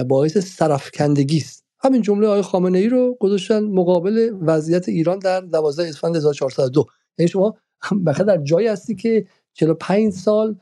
باعث 0.08 0.38
سرفکندگی 0.38 1.38
است. 1.38 1.64
همین 1.80 2.02
جمله 2.02 2.28
آقای 2.28 2.42
خامنه 2.42 2.78
ای 2.78 2.90
رو 2.90 3.18
گذاشتن 3.20 3.64
مقابل 3.64 4.32
وضعیت 4.42 4.90
ایران 4.90 5.20
در 5.20 5.42
12 5.42 5.90
اسفند 5.90 6.16
1402 6.16 6.86
یعنی 7.18 7.30
شما 7.30 7.58
بخاطر 8.06 8.24
در 8.24 8.44
جایی 8.44 8.68
هستی 8.68 8.96
که 8.96 9.28
45 9.54 10.14
سال 10.14 10.56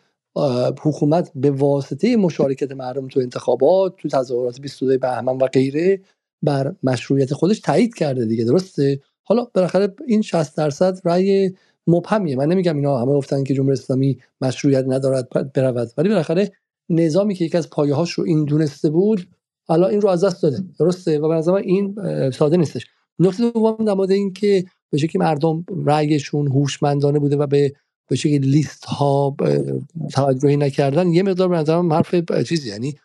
حکومت 0.81 1.31
به 1.35 1.51
واسطه 1.51 2.15
مشارکت 2.15 2.71
مردم 2.71 3.07
تو 3.07 3.19
انتخابات 3.19 3.95
تو 3.97 4.09
تظاهرات 4.09 4.61
22 4.61 4.97
بهمن 4.97 5.37
و 5.37 5.47
غیره 5.47 6.01
بر 6.41 6.75
مشروعیت 6.83 7.33
خودش 7.33 7.59
تایید 7.59 7.95
کرده 7.95 8.25
دیگه 8.25 8.43
درسته؟ 8.43 8.99
حالا 9.23 9.47
بالاخره 9.53 9.95
این 10.07 10.21
60 10.21 10.57
درصد 10.57 10.99
رأی 11.05 11.53
مبهمیه. 11.87 12.35
من 12.35 12.45
نمیگم 12.45 12.75
اینا 12.75 12.97
همه 12.97 13.13
گفتن 13.13 13.43
که 13.43 13.53
جمهوری 13.53 13.73
اسلامی 13.73 14.17
مشروعیت 14.41 14.85
ندارد 14.87 15.51
برود. 15.53 15.91
ولی 15.97 16.09
بالاخره 16.09 16.51
نظامی 16.89 17.35
که 17.35 17.45
یکی 17.45 17.57
از 17.57 17.69
پایه 17.69 17.93
هاش 17.93 18.11
رو 18.11 18.23
این 18.23 18.45
دونسته 18.45 18.89
بود 18.89 19.27
حالا 19.67 19.87
این 19.87 20.01
رو 20.01 20.09
از 20.09 20.23
دست 20.23 20.43
داده. 20.43 20.57
درسته؟ 20.79 21.19
و 21.19 21.27
به 21.27 21.35
نظر 21.35 21.53
این 21.53 21.95
ساده 22.31 22.57
نیستش. 22.57 22.85
نکته 23.19 23.51
دوم 23.51 23.85
در 23.85 23.93
مورد 23.93 24.11
این 24.11 24.33
که 24.33 24.65
به 24.89 24.97
شکلی 24.97 25.19
مردم 25.19 25.65
رأیشون 25.85 26.47
هوشمندانه 26.47 27.19
بوده 27.19 27.35
و 27.35 27.47
به 27.47 27.73
به 28.07 28.15
شکلی 28.15 28.37
لیست 28.37 28.85
ها 28.85 29.35
توجهی 30.11 30.57
نکردن. 30.57 31.07
یه 31.07 31.23
مقدار 31.23 31.49
به 31.49 31.55
نظرم 31.55 31.93
حرف 31.93 32.15
چیزی 32.43 32.69
یعنی 32.69 32.95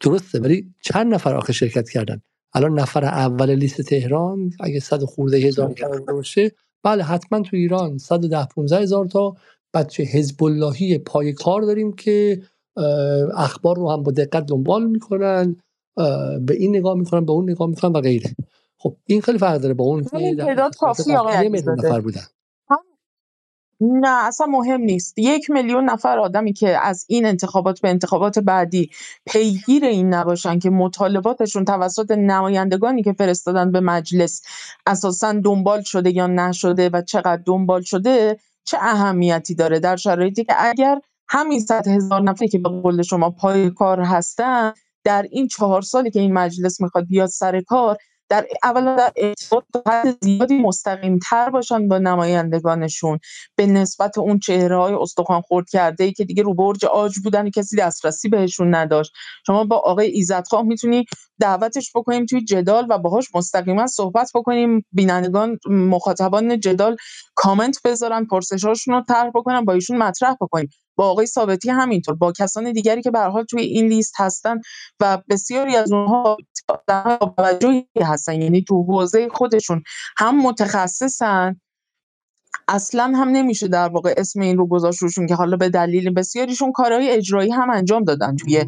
درسته 0.00 0.40
ولی 0.40 0.74
چند 0.80 1.14
نفر 1.14 1.34
آخه 1.34 1.52
شرکت 1.52 1.90
کردن؟ 1.90 2.22
الان 2.54 2.78
نفر 2.78 3.04
اول 3.04 3.54
لیست 3.54 3.80
تهران 3.80 4.50
اگه 4.60 4.80
صد 4.80 5.04
خورده 5.04 5.36
هزار 5.36 5.72
تا 5.72 6.12
باشه. 6.12 6.52
بله 6.82 7.02
حتما 7.02 7.40
تو 7.40 7.56
ایران 7.56 7.98
110 7.98 8.46
15 8.54 8.78
هزار 8.78 9.06
تا. 9.06 9.36
بچه 9.74 10.02
حزب 10.02 10.44
اللهی 10.44 10.98
پای 10.98 11.32
کار 11.32 11.62
داریم 11.62 11.92
که 11.92 12.42
اخبار 13.36 13.76
رو 13.76 13.90
هم 13.90 14.02
با 14.02 14.12
دقت 14.12 14.46
دنبال 14.46 14.86
می‌کنن 14.86 15.56
به 16.40 16.54
این 16.54 16.76
نگاه 16.76 16.94
می‌کنن 16.94 17.24
به 17.24 17.32
اون 17.32 17.50
نگاه 17.50 17.68
می‌کنن 17.68 17.92
و 17.92 18.00
غیره. 18.00 18.30
خب 18.78 18.96
این 19.06 19.20
خیلی 19.20 19.38
فرق 19.38 19.60
داره 19.60 19.74
با 19.74 19.84
اون 19.84 20.02
تعداد 20.02 20.76
کافی 20.76 21.14
آقای 21.14 21.48
نفر 21.48 22.00
بودن. 22.00 22.22
نه 23.80 24.26
اصلا 24.26 24.46
مهم 24.46 24.80
نیست. 24.80 25.18
یک 25.18 25.50
میلیون 25.50 25.84
نفر 25.84 26.18
آدمی 26.18 26.52
که 26.52 26.78
از 26.86 27.04
این 27.08 27.26
انتخابات 27.26 27.80
به 27.80 27.88
انتخابات 27.88 28.38
بعدی 28.38 28.90
پیگیر 29.26 29.84
این 29.84 30.14
نباشن 30.14 30.58
که 30.58 30.70
مطالباتشون 30.70 31.64
توسط 31.64 32.10
نمایندگانی 32.10 33.02
که 33.02 33.12
فرستادن 33.12 33.72
به 33.72 33.80
مجلس 33.80 34.42
اساسا 34.86 35.32
دنبال 35.32 35.82
شده 35.82 36.10
یا 36.10 36.26
نشده 36.26 36.90
و 36.92 37.02
چقدر 37.02 37.42
دنبال 37.46 37.82
شده 37.82 38.36
چه 38.64 38.78
اهمیتی 38.80 39.54
داره؟ 39.54 39.78
در 39.78 39.96
شرایطی 39.96 40.44
که 40.44 40.54
اگر 40.58 41.00
همین 41.28 41.60
صد 41.60 41.88
هزار 41.88 42.22
نفری 42.22 42.48
که 42.48 42.58
به 42.58 42.68
قول 42.68 43.02
شما 43.02 43.30
پای 43.30 43.70
کار 43.70 44.00
هستن 44.00 44.72
در 45.04 45.26
این 45.30 45.48
چهار 45.48 45.82
سالی 45.82 46.10
که 46.10 46.20
این 46.20 46.32
مجلس 46.32 46.80
می‌خواد 46.80 47.06
بیاد 47.06 47.28
سر 47.28 47.60
کار 47.60 47.96
در 48.30 48.46
اولا 48.62 48.96
در 48.96 49.12
ارتباط 49.16 49.64
حد 49.86 50.24
زیادی 50.24 50.64
تر 51.30 51.50
باشن 51.50 51.88
با 51.88 51.98
نمایندگانشون. 51.98 53.18
به 53.56 53.66
نسبت 53.66 54.18
اون 54.18 54.38
چهره 54.38 54.76
های 54.76 54.94
استخوان 54.94 55.40
خورد 55.40 55.68
کرده 55.68 56.04
ای 56.04 56.12
که 56.12 56.24
دیگه 56.24 56.42
رو 56.42 56.54
برج 56.54 56.84
آج 56.84 57.18
بودن 57.24 57.50
کسی 57.50 57.76
دسترسی 57.76 58.28
بهشون 58.28 58.74
نداشت. 58.74 59.12
شما 59.46 59.64
با 59.64 59.76
آقای 59.76 60.06
ایزدخواه 60.06 60.62
می‌تونی 60.62 61.04
دعوتش 61.40 61.92
بکنیم 61.94 62.26
توی 62.26 62.44
جدال 62.44 62.86
و 62.90 62.98
باهاش 62.98 63.34
مستقیما 63.34 63.86
صحبت 63.86 64.30
بکنیم. 64.34 64.84
بینندگان 64.92 65.58
مخاطبان 65.70 66.60
جدال 66.60 66.96
کامنت 67.34 67.82
بذارن 67.84 68.24
پرسشاشون 68.24 68.94
رو 68.94 69.02
طرح 69.08 69.30
بکنن 69.34 69.64
با 69.64 69.72
ایشون 69.72 69.98
مطرح 69.98 70.34
بکنیم. 70.40 70.68
با 71.00 71.10
آقای 71.10 71.26
ثابتی 71.26 71.70
همینطور 71.70 72.14
با 72.14 72.32
کسان 72.32 72.72
دیگری 72.72 73.02
که 73.02 73.10
به 73.10 73.20
حال 73.20 73.44
توی 73.44 73.62
این 73.62 73.86
لیست 73.86 74.14
هستن 74.16 74.60
و 75.00 75.18
بسیاری 75.30 75.76
از 75.76 75.92
اونها 75.92 76.36
توجهی 77.36 77.86
هستن 78.02 78.42
یعنی 78.42 78.64
تو 78.68 78.82
حوزه 78.82 79.28
خودشون 79.28 79.82
هم 80.18 80.42
متخصصن 80.42 81.60
اصلا 82.70 83.04
هم 83.04 83.28
نمیشه 83.28 83.68
در 83.68 83.88
واقع 83.88 84.14
اسم 84.16 84.40
این 84.40 84.56
رو 84.56 84.66
گذاشت 84.66 85.02
روشون 85.02 85.26
که 85.26 85.34
حالا 85.34 85.56
به 85.56 85.68
دلیل 85.68 86.14
بسیاریشون 86.14 86.72
کارهای 86.72 87.10
اجرایی 87.10 87.50
هم 87.50 87.70
انجام 87.70 88.04
دادن 88.04 88.36
توی 88.36 88.64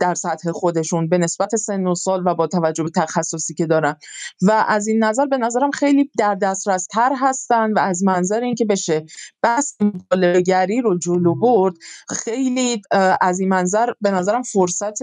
در 0.00 0.14
سطح 0.14 0.52
خودشون 0.52 1.08
به 1.08 1.18
نسبت 1.18 1.56
سن 1.56 1.86
و 1.86 1.94
سال 1.94 2.22
و 2.26 2.34
با 2.34 2.46
توجه 2.46 2.82
به 2.82 2.90
تخصصی 2.90 3.54
که 3.54 3.66
دارن. 3.66 3.96
و 4.42 4.64
از 4.68 4.86
این 4.86 5.04
نظر 5.04 5.26
به 5.26 5.38
نظرم 5.38 5.70
خیلی 5.70 6.10
در 6.18 6.34
دسترس 6.34 6.86
تر 6.86 7.12
هستن 7.20 7.72
و 7.72 7.78
از 7.78 8.02
منظر 8.04 8.40
اینکه 8.40 8.64
بشه 8.64 9.04
بس 9.42 9.76
مطالعه‌گری 9.80 10.80
رو 10.80 10.98
جلو 10.98 11.34
برد 11.34 11.74
خیلی 12.08 12.82
از 13.20 13.40
این 13.40 13.48
منظر 13.48 13.92
به 14.00 14.10
نظرم 14.10 14.42
فرصت 14.42 14.98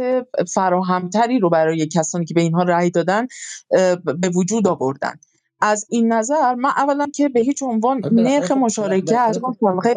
فراهمتری 0.54 1.40
رو 1.40 1.50
برای 1.50 1.88
کسانی 1.88 2.26
که 2.26 2.34
به 2.34 2.42
اینها 2.42 2.64
رأی 2.64 2.90
دادن 2.90 3.28
به 4.20 4.30
وجود 4.36 4.68
آوردن. 4.68 5.14
از 5.62 5.86
این 5.90 6.14
نظر 6.14 6.56
من 6.56 6.70
اولا 6.70 7.08
که 7.16 7.30
به 7.30 7.40
هیچ 7.40 7.64
عنوان 7.64 8.02
نرخ 8.12 8.52
مشارکت 8.52 9.38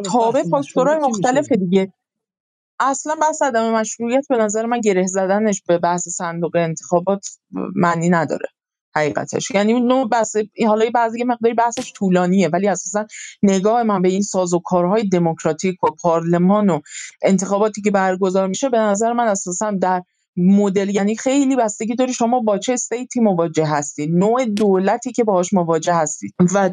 تابع 0.05 0.43
فاکتورهای 0.43 0.99
مختلف 0.99 1.53
دیگه. 1.53 1.93
اصلا 2.81 3.15
بحث 3.21 3.43
عدم 3.43 3.73
مشروعیت 3.73 4.29
به 4.29 4.37
نظر 4.37 4.67
من 4.67 4.81
گره 4.81 5.07
زدنش 5.07 5.63
به 5.67 5.79
بحث 5.79 6.09
صندوق 6.09 6.57
انتخابات 6.57 7.27
معنی 7.75 8.09
نداره 8.09 8.49
حقیقتش. 8.95 9.51
یعنی 9.51 9.81
نوع 9.81 10.09
بحث 10.09 10.37
حالا 10.67 10.91
بعضی 10.95 11.25
مقداری 11.25 11.55
بحثش 11.55 11.93
طولانیه 11.93 12.49
ولی 12.49 12.69
اساسا 12.69 13.07
نگاه 13.43 13.83
من 13.83 14.03
به 14.03 14.09
این 14.09 14.23
سازوکارهای 14.23 15.09
دموکراتیک 15.09 15.85
و 15.85 15.87
پارلمان 16.03 16.71
و 16.71 16.81
انتخاباتی 17.23 17.83
که 17.83 17.91
برگزار 17.91 18.49
میشه 18.49 18.69
به 18.69 18.79
نظر 18.79 19.13
من 19.13 19.29
اساسا 19.29 19.71
در 19.71 20.03
مدل 20.37 20.89
یعنی 20.89 21.17
خیلی 21.17 21.57
بستگی 21.57 21.95
داری 21.95 22.13
شما 22.13 22.41
با 22.41 22.59
چه 22.59 22.73
استیتی 22.73 23.21
مواجه 23.21 23.67
هستید 23.67 24.11
نوع 24.15 24.45
دولتی 24.45 25.13
که 25.13 25.25
باهاش 25.25 25.53
مواجه 25.53 25.95
هستید. 25.95 26.35
و 26.55 26.71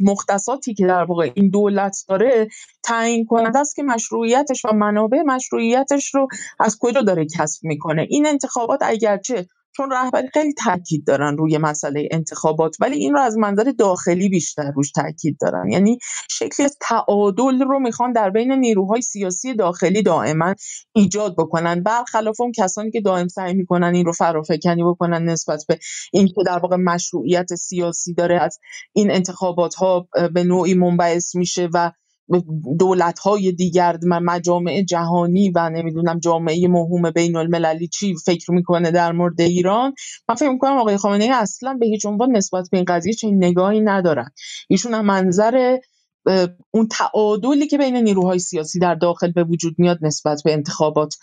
مختصاتی 0.00 0.74
که 0.74 0.86
در 0.86 1.04
واقع 1.04 1.30
این 1.34 1.50
دولت 1.50 1.96
داره 2.08 2.48
تعیین 2.82 3.24
کننده 3.24 3.58
است 3.58 3.76
که 3.76 3.82
مشروعیتش 3.82 4.64
و 4.64 4.72
منابع 4.72 5.22
مشروعیتش 5.26 6.14
رو 6.14 6.28
از 6.60 6.78
کجا 6.80 7.02
داره 7.02 7.26
کسب 7.38 7.64
می‌کنه. 7.64 8.06
این 8.10 8.26
انتخابات 8.26 8.80
اگرچه 8.82 9.46
چون 9.76 9.90
رهبری 9.92 10.28
خیلی 10.32 10.52
تاکید 10.52 11.06
دارن 11.06 11.36
روی 11.36 11.58
مسئله 11.58 12.08
انتخابات 12.10 12.76
ولی 12.80 12.96
این 12.96 13.12
رو 13.12 13.20
از 13.20 13.36
منظر 13.38 13.72
داخلی 13.78 14.28
بیشتر 14.28 14.70
روش 14.70 14.90
تاکید 14.90 15.36
دارن. 15.40 15.70
یعنی 15.70 15.98
شکلی 16.30 16.64
از 16.64 16.76
تعادل 16.80 17.60
رو 17.60 17.80
می‌خوان 17.80 18.12
در 18.12 18.30
بین 18.30 18.52
نیروهای 18.52 19.02
سیاسی 19.02 19.54
داخلی 19.54 20.02
دائما 20.02 20.54
ایجاد 20.94 21.34
بکنن. 21.38 21.82
برخلاف 21.82 22.40
اون 22.40 22.52
کسانی 22.52 22.90
که 22.90 23.00
دائم 23.00 23.28
سعی 23.28 23.54
می‌کنن 23.54 23.94
این 23.94 24.06
رو 24.06 24.12
فرافکنی 24.12 24.84
بکنن 24.84 25.24
نسبت 25.24 25.64
به 25.68 25.78
این 26.12 26.26
که 26.26 26.42
در 26.46 26.58
واقع 26.58 26.76
مشروعیت 26.76 27.54
سیاسی 27.54 28.14
داره 28.14 28.40
از 28.40 28.58
این 28.92 29.10
انتخابات 29.10 29.74
ها 29.74 30.08
به 30.34 30.44
نوعی 30.44 30.74
منبعث 30.74 31.34
میشه 31.34 31.68
و 31.74 31.90
های 33.22 33.52
دیگر 33.52 33.98
مجامع 34.04 34.82
جهانی 34.82 35.50
و 35.50 35.70
نمی‌دونم 35.70 36.18
جامعه 36.18 36.68
مهم 36.68 37.10
بین 37.10 37.36
المللی 37.36 37.88
چی 37.88 38.14
فکر 38.24 38.52
می‌کنه 38.52 38.90
در 38.90 39.12
مورد 39.12 39.40
ایران. 39.40 39.94
من 40.28 40.34
فکر 40.34 40.50
می‌کنم 40.50 40.78
آقای 40.78 40.96
خامنه 40.96 41.24
ای 41.24 41.30
اصلا 41.30 41.76
به 41.80 41.86
هیچ 41.86 42.06
عنوان 42.06 42.36
نسبت 42.36 42.68
به 42.70 42.76
این 42.76 42.84
قضیه 42.88 43.12
چنین 43.12 43.44
نگاهی 43.44 43.80
ندارن. 43.80 44.30
ایشون 44.68 44.94
هم 44.94 45.06
منظر 45.06 45.76
اون 46.70 46.88
تعادلی 46.90 47.66
که 47.66 47.78
بین 47.78 47.96
نیروهای 47.96 48.38
سیاسی 48.38 48.78
در 48.78 48.94
داخل 48.94 49.32
به 49.32 49.44
وجود 49.44 49.74
میاد 49.78 49.98
نسبت 50.02 50.42
به 50.44 50.52
انتخابات 50.52 51.16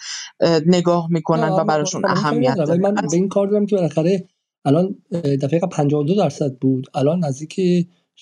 نگاه 0.65 1.07
می‌کنن 1.09 1.49
و 1.49 1.63
براشون 1.63 2.05
اهمیت 2.05 2.55
داره 2.55 2.80
من 2.80 2.93
به 2.93 3.07
این 3.13 3.27
کار 3.27 3.47
دارم 3.47 3.65
که 3.65 3.75
بالاخره 3.75 4.27
الان 4.65 4.95
دفعه 5.41 5.59
52 5.59 6.15
درصد 6.15 6.55
بود. 6.61 6.88
الان 6.93 7.25
نزدیک 7.25 7.59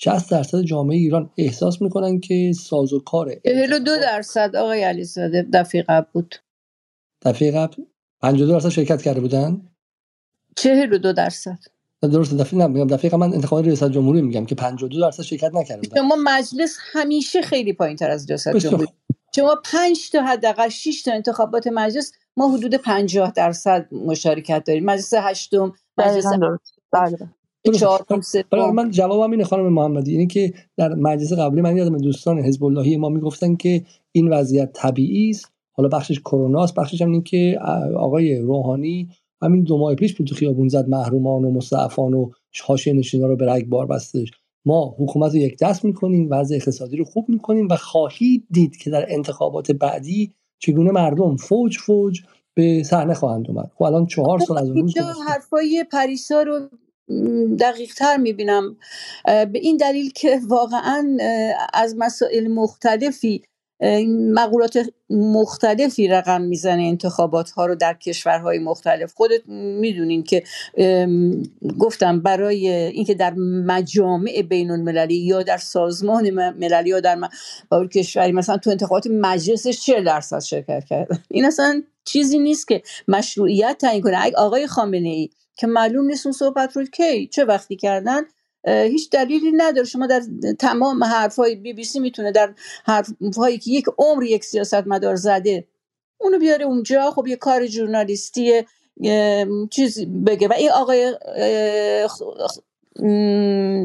60 0.02 0.32
درصد 0.32 0.62
جامعه 0.62 0.98
ایران 0.98 1.30
احساس 1.38 1.82
می‌کنن 1.82 2.20
که 2.20 2.52
ساز 2.60 2.94
و 2.94 3.00
کار 3.00 3.36
42 3.46 3.98
درصد 4.02 4.56
آقای 4.56 4.84
علیزاده 4.84 5.48
دفعه 5.54 5.82
قبل 5.82 6.08
بود. 6.14 6.36
دفعه 7.22 7.52
قبل؟ 7.52 7.84
52 8.22 8.54
درصد 8.54 8.70
شرکت 8.70 9.02
کرده 9.02 9.20
بودن؟ 9.20 9.62
42 10.56 11.14
درصد. 11.14 11.60
درست 12.02 12.38
دفعه 12.38 12.60
نمیگم 12.60 12.88
دفعه 12.88 13.16
من 13.16 13.34
انتخابات 13.34 13.66
ریاست 13.66 13.92
جمهوری 13.92 14.22
میگم 14.22 14.46
که 14.46 14.56
52 14.56 15.00
درصد 15.00 15.24
شرکت 15.24 15.52
نکرده 15.54 15.82
بودن. 15.82 16.02
شما 16.02 16.16
مجلس 16.24 16.78
همیشه 16.92 17.42
خیلی 17.42 17.74
پایین 17.74 17.96
تر 17.96 18.12
از 18.12 18.30
ریاست 18.30 18.58
جمهوری. 18.58 18.88
شما 19.36 19.56
5 19.66 20.10
تا 20.12 20.22
حداقل 20.22 20.70
6 20.70 21.04
تا 21.04 21.12
انتخابات 21.12 21.68
مجلس 21.68 22.12
ما 22.38 22.58
حدود 22.58 22.76
50 22.76 23.34
درصد 23.36 23.88
مشارکت 23.92 24.64
داریم. 24.68 24.86
مجلس 24.86 25.14
هشتم 25.14 25.74
مجلس 25.98 26.26
بله. 26.92 27.18
برای 28.52 28.72
من 28.72 28.92
جوابم 28.92 29.32
اینه 29.32 29.44
خانم 29.44 29.74
محمدی. 29.74 30.12
اینه 30.12 30.26
که 30.26 30.54
در 30.78 30.96
مجلس 30.96 31.34
قبلی 31.34 31.62
من 31.62 31.78
یادم 31.78 31.98
دوستان 31.98 32.40
حزب 32.40 32.64
اللهی 32.64 32.98
ما 32.98 33.10
می‌گفتن 33.10 33.56
که 33.56 33.86
این 34.12 34.30
وضعیت 34.30 34.74
طبیعی 34.74 35.30
است. 35.30 35.52
حالا 35.72 35.90
بخشش 35.90 36.20
کروناست 36.20 36.76
بخشش 36.76 37.02
هم 37.02 37.12
این 37.12 37.24
که 37.24 37.60
آقای 37.98 38.36
روحانی 38.36 39.10
همین 39.42 39.64
دو 39.64 39.78
ماه 39.78 39.96
پیش 39.96 40.16
بود 40.16 40.28
تو 40.28 40.36
خیابون 40.36 40.68
زد 40.68 40.90
محرومان 40.90 41.46
و 41.46 41.52
مستعفان 41.52 42.14
و 42.14 42.30
حاشیه 42.64 42.94
نشینا 42.94 43.28
رو 43.28 43.36
به 43.36 43.66
بار 43.70 43.86
بستش. 43.86 44.32
ما 44.66 44.96
حکومت 45.00 45.32
رو 45.32 45.38
یک 45.38 45.58
دست 45.62 45.86
می‌کنیم 45.86 46.28
وضع 46.32 46.56
اقتصادی 46.56 46.98
رو 46.98 47.06
خوب 47.06 47.30
می‌کنیم 47.30 47.68
و 47.72 47.76
خواهید 47.76 48.44
دید 48.52 48.78
که 48.78 48.90
در 48.90 49.06
انتخابات 49.10 49.72
بعدی 49.72 50.34
چگونه 50.60 50.92
مردم 50.92 51.36
فوج 51.36 51.78
فوج 51.78 52.22
به 52.54 52.84
صحنه 52.84 53.14
خواهند 53.14 53.46
اومد. 53.50 53.72
خب 53.76 53.84
الان 53.84 54.06
چهار 54.06 54.40
سال 54.40 54.58
از 54.58 54.70
اون 54.70 54.78
روز 54.78 54.98
حرفای 55.28 55.86
پریسا 55.92 56.42
رو 56.42 56.60
دقیق 57.60 57.94
تر 57.94 58.18
می‌بینم 58.18 58.78
به 59.26 59.60
این 59.60 59.78
دلیل 59.78 60.12
که 60.12 60.40
واقعا 60.48 61.18
از 61.74 61.96
مسائل 61.98 62.48
مختلفی 62.48 63.44
مقولات 64.34 64.90
مختلفی 65.10 66.08
رقم 66.08 66.42
می‌زنه 66.42 66.84
انتخابات 66.84 67.50
ها 67.52 67.66
رو 67.66 67.76
در 67.76 67.94
کشورهای 67.94 68.60
مختلف. 68.60 69.14
خودت 69.14 69.42
می‌دونین 69.48 70.24
که 70.24 70.44
گفتم 71.80 72.20
برای 72.20 72.70
اینکه 72.70 73.14
در 73.14 73.34
مجامع 73.66 74.42
بین 74.42 74.72
المللی 74.72 75.16
یا 75.16 75.44
در 75.44 75.58
سازمان 75.58 76.30
مللی 76.30 76.90
یا 76.90 77.00
در 77.00 77.18
کشوری 77.94 78.32
مثلا 78.32 78.58
تو 78.58 78.70
انتخابات 78.70 79.08
مجلسش 79.08 79.82
40 79.86 80.04
درصد 80.04 80.40
شرکت 80.40 80.84
کرد؟ 80.86 81.08
این 81.32 81.46
اصلا 81.46 81.84
چیزی 82.06 82.40
نیست 82.40 82.68
که 82.68 82.82
مشروعیت 83.08 83.78
تعیین 83.82 84.02
کنه. 84.02 84.32
آقای 84.38 84.68
خامنه 84.68 85.10
ای 85.10 85.30
که 85.60 85.68
معلوم 85.68 86.06
نیست 86.06 86.26
اون 86.26 86.34
صحبت 86.34 86.78
رو 86.78 86.86
کی 86.86 87.28
چه 87.28 87.46
وقتی 87.46 87.76
کردن 87.76 88.22
هیچ 88.68 89.10
دلیلی 89.10 89.52
نداره. 89.52 89.88
شما 89.88 90.08
در 90.08 90.22
تمام 90.60 91.04
حرفهای 91.04 91.56
بی 91.56 91.74
بی 91.74 91.84
سی 91.84 92.00
می‌تونه 92.00 92.32
در 92.32 92.54
حرفهایی 92.86 93.58
که 93.58 93.72
یک 93.72 93.86
عمر 93.98 94.24
یک 94.24 94.44
سیاست 94.44 94.88
مدار 94.88 95.16
زده 95.16 95.68
اونو 96.18 96.40
بیاره 96.40 96.66
اونجا. 96.66 97.12
خب 97.12 97.28
یه 97.28 97.36
کار 97.36 97.68
جورنالیستی 97.68 98.64
چیز 99.72 100.06
بگه. 100.26 100.48
و 100.48 100.54
این 100.54 100.72
آقای 100.72 101.14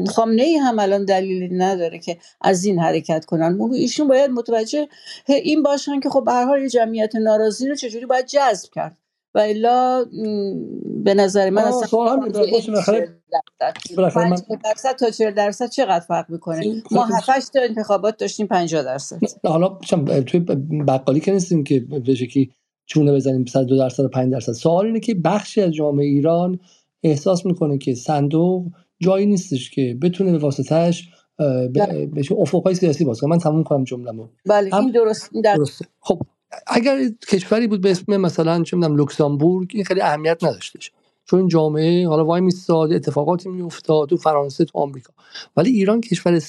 خامنه 0.07 0.43
ای 0.43 0.57
هم 0.57 0.79
الان 0.79 1.05
دلیلی 1.05 1.49
نداره 1.55 1.99
که 1.99 2.17
از 2.41 2.65
این 2.65 2.79
حرکت 2.79 3.25
کنن. 3.25 3.59
ایشون 3.73 4.07
باید 4.07 4.31
متوجه 4.31 4.87
این 5.27 5.63
باشن 5.63 5.99
که 5.99 6.09
خب 6.09 6.23
به 6.25 6.31
هر 6.31 6.45
حال 6.45 6.67
جمعیت 6.67 7.15
ناراضی 7.15 7.67
رو 7.67 7.75
چجوری 7.75 8.05
باید 8.05 8.25
جذب 8.25 8.69
کرد. 8.75 8.97
و 9.35 9.39
الا 9.39 10.05
به 11.03 11.13
نظر 11.13 11.49
من 11.49 11.61
اصلا 11.61 11.87
سوال 11.87 12.31
درصد. 14.63 14.95
تا 14.99 15.09
40 15.09 15.31
درصد 15.31 15.69
چقدر 15.69 15.99
فرق 15.99 16.25
می‌کنه؟ 16.29 16.83
ما 16.91 17.05
7 17.05 17.53
تا 17.53 17.61
انتخابات 17.61 18.17
داشتیم 18.17 18.47
50 18.47 18.83
درصد. 18.83 19.19
حالا 19.43 19.79
توی 20.27 20.39
بقالی 20.87 21.19
که 21.19 21.31
نیستیم 21.31 21.63
که 21.63 21.79
به 21.79 22.15
شکلی 22.15 22.51
چونه 22.85 23.13
بزنیم 23.13 23.43
2 23.43 23.77
درصد 23.77 24.03
و 24.03 24.07
5 24.07 24.31
درصد. 24.31 24.51
سوال 24.51 24.85
اینه 24.85 24.99
که 24.99 25.15
بخشی 25.15 25.61
از 25.61 25.71
جامعه 25.71 26.05
ایران 26.05 26.59
احساس 27.03 27.45
می‌کنه 27.45 27.77
که 27.77 27.95
صندوق 27.95 28.65
جایی 28.99 29.25
نیستش 29.25 29.71
که 29.71 29.97
بتونه 30.01 30.31
به 30.31 30.37
واسطهش 30.37 31.09
به 31.73 32.11
افقای 32.39 32.75
سیاسی 32.75 33.05
باز 33.05 33.23
من 33.23 33.37
تموم 33.37 33.63
کنم 33.63 33.83
جمله‌مو. 33.83 34.27
بله 34.45 34.75
این 34.75 34.91
درست 34.91 35.29
درسته. 35.43 35.85
خب 35.99 36.21
اگر 36.67 36.97
کشوری 37.29 37.67
بود 37.67 37.81
به 37.81 37.91
اسم 37.91 38.17
مثلا 38.17 38.63
چه 38.63 38.77
می‌دونم 38.77 38.95
لوکزامبورگ 38.95 39.71
این 39.73 39.83
خیلی 39.85 40.01
اهمیت 40.01 40.43
نداشتش. 40.43 40.91
چون 41.25 41.47
جامعه 41.47 42.07
حالا 42.07 42.25
وای 42.25 42.41
میستاد 42.41 42.93
اتفاقاتی 42.93 43.49
میافتاد 43.49 44.09
تو 44.09 44.17
فرانسه 44.17 44.65
تو 44.65 44.79
آمریکا. 44.79 45.13
ولی 45.57 45.69
ایران 45.71 46.01
کشور 46.01 46.39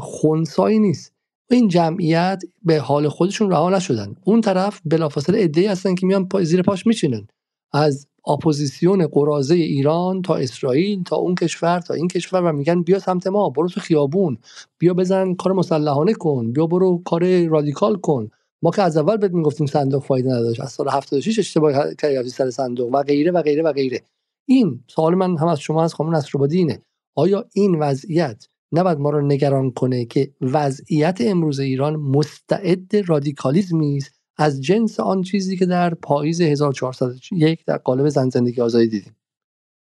خونسایی 0.00 0.78
نیست. 0.78 1.12
این 1.50 1.68
جمعیت 1.68 2.42
به 2.62 2.78
حال 2.78 3.08
خودشون 3.08 3.50
رها 3.50 3.70
نشدن. 3.70 4.14
اون 4.24 4.40
طرف 4.40 4.80
بلافاصله 4.84 5.38
عده‌ای 5.38 5.66
هستن 5.66 5.94
که 5.94 6.06
میان 6.06 6.28
پای 6.28 6.44
زیر 6.44 6.62
پاش 6.62 6.86
میشینن. 6.86 7.26
از 7.72 8.06
اپوزیسیون 8.28 9.06
قراضه 9.06 9.54
ایران 9.54 10.22
تا 10.22 10.34
اسرائیل 10.36 11.02
تا 11.02 11.16
اون 11.16 11.34
کشور 11.34 11.80
تا 11.80 11.94
این 11.94 12.08
کشور 12.08 12.42
و 12.42 12.52
میگن 12.52 12.82
بیا 12.82 12.98
سمت 12.98 13.26
ما 13.26 13.50
برو 13.50 13.68
تو 13.68 13.80
خیابون. 13.80 14.38
بیا 14.78 14.94
بزن 14.94 15.34
کار 15.34 15.52
مسلحانه 15.52 16.14
کن. 16.14 16.52
بیا 16.52 16.66
برو 16.66 17.02
کار 17.04 17.46
رادیکال 17.46 17.96
کن. 17.96 18.30
ما 18.64 18.70
که 18.70 18.82
از 18.82 18.96
اول 18.96 19.16
بهت 19.16 19.32
می‌گفتیم 19.32 19.66
صندوق 19.66 20.04
فایده 20.04 20.30
نداشت 20.30 20.60
از 20.60 20.72
سال 20.72 20.88
76 20.88 21.38
اشتباه 21.38 21.94
کردی 21.94 22.28
سر 22.28 22.50
صندوق 22.50 22.94
و 22.94 23.02
غیره 23.02 23.30
و 23.30 23.42
غیره 23.42 23.62
و 23.62 23.72
غیره. 23.72 24.00
این 24.48 24.80
سوال 24.86 25.14
من 25.14 25.36
هم 25.36 25.48
از 25.48 25.60
شما 25.60 25.84
از 25.84 25.94
خانم 25.94 26.14
نصرآبادی 26.14 26.58
اینه. 26.58 26.82
آیا 27.16 27.44
این 27.52 27.74
وضعیت 27.74 28.46
نباید 28.72 28.98
ما 28.98 29.10
رو 29.10 29.26
نگران 29.26 29.70
کنه 29.70 30.04
که 30.04 30.30
وضعیت 30.40 31.18
امروز 31.20 31.60
ایران 31.60 31.96
مستعد 31.96 32.96
رادیکالیزمی 33.06 33.96
است 33.96 34.20
از 34.36 34.62
جنس 34.62 35.00
آن 35.00 35.22
چیزی 35.22 35.56
که 35.56 35.66
در 35.66 35.94
پاییز 35.94 36.40
1401 36.40 37.64
در 37.66 37.76
قالب 37.76 38.08
زن 38.08 38.28
زندگی 38.28 38.60
آزادی 38.60 38.88
دیدیم؟ 38.88 39.16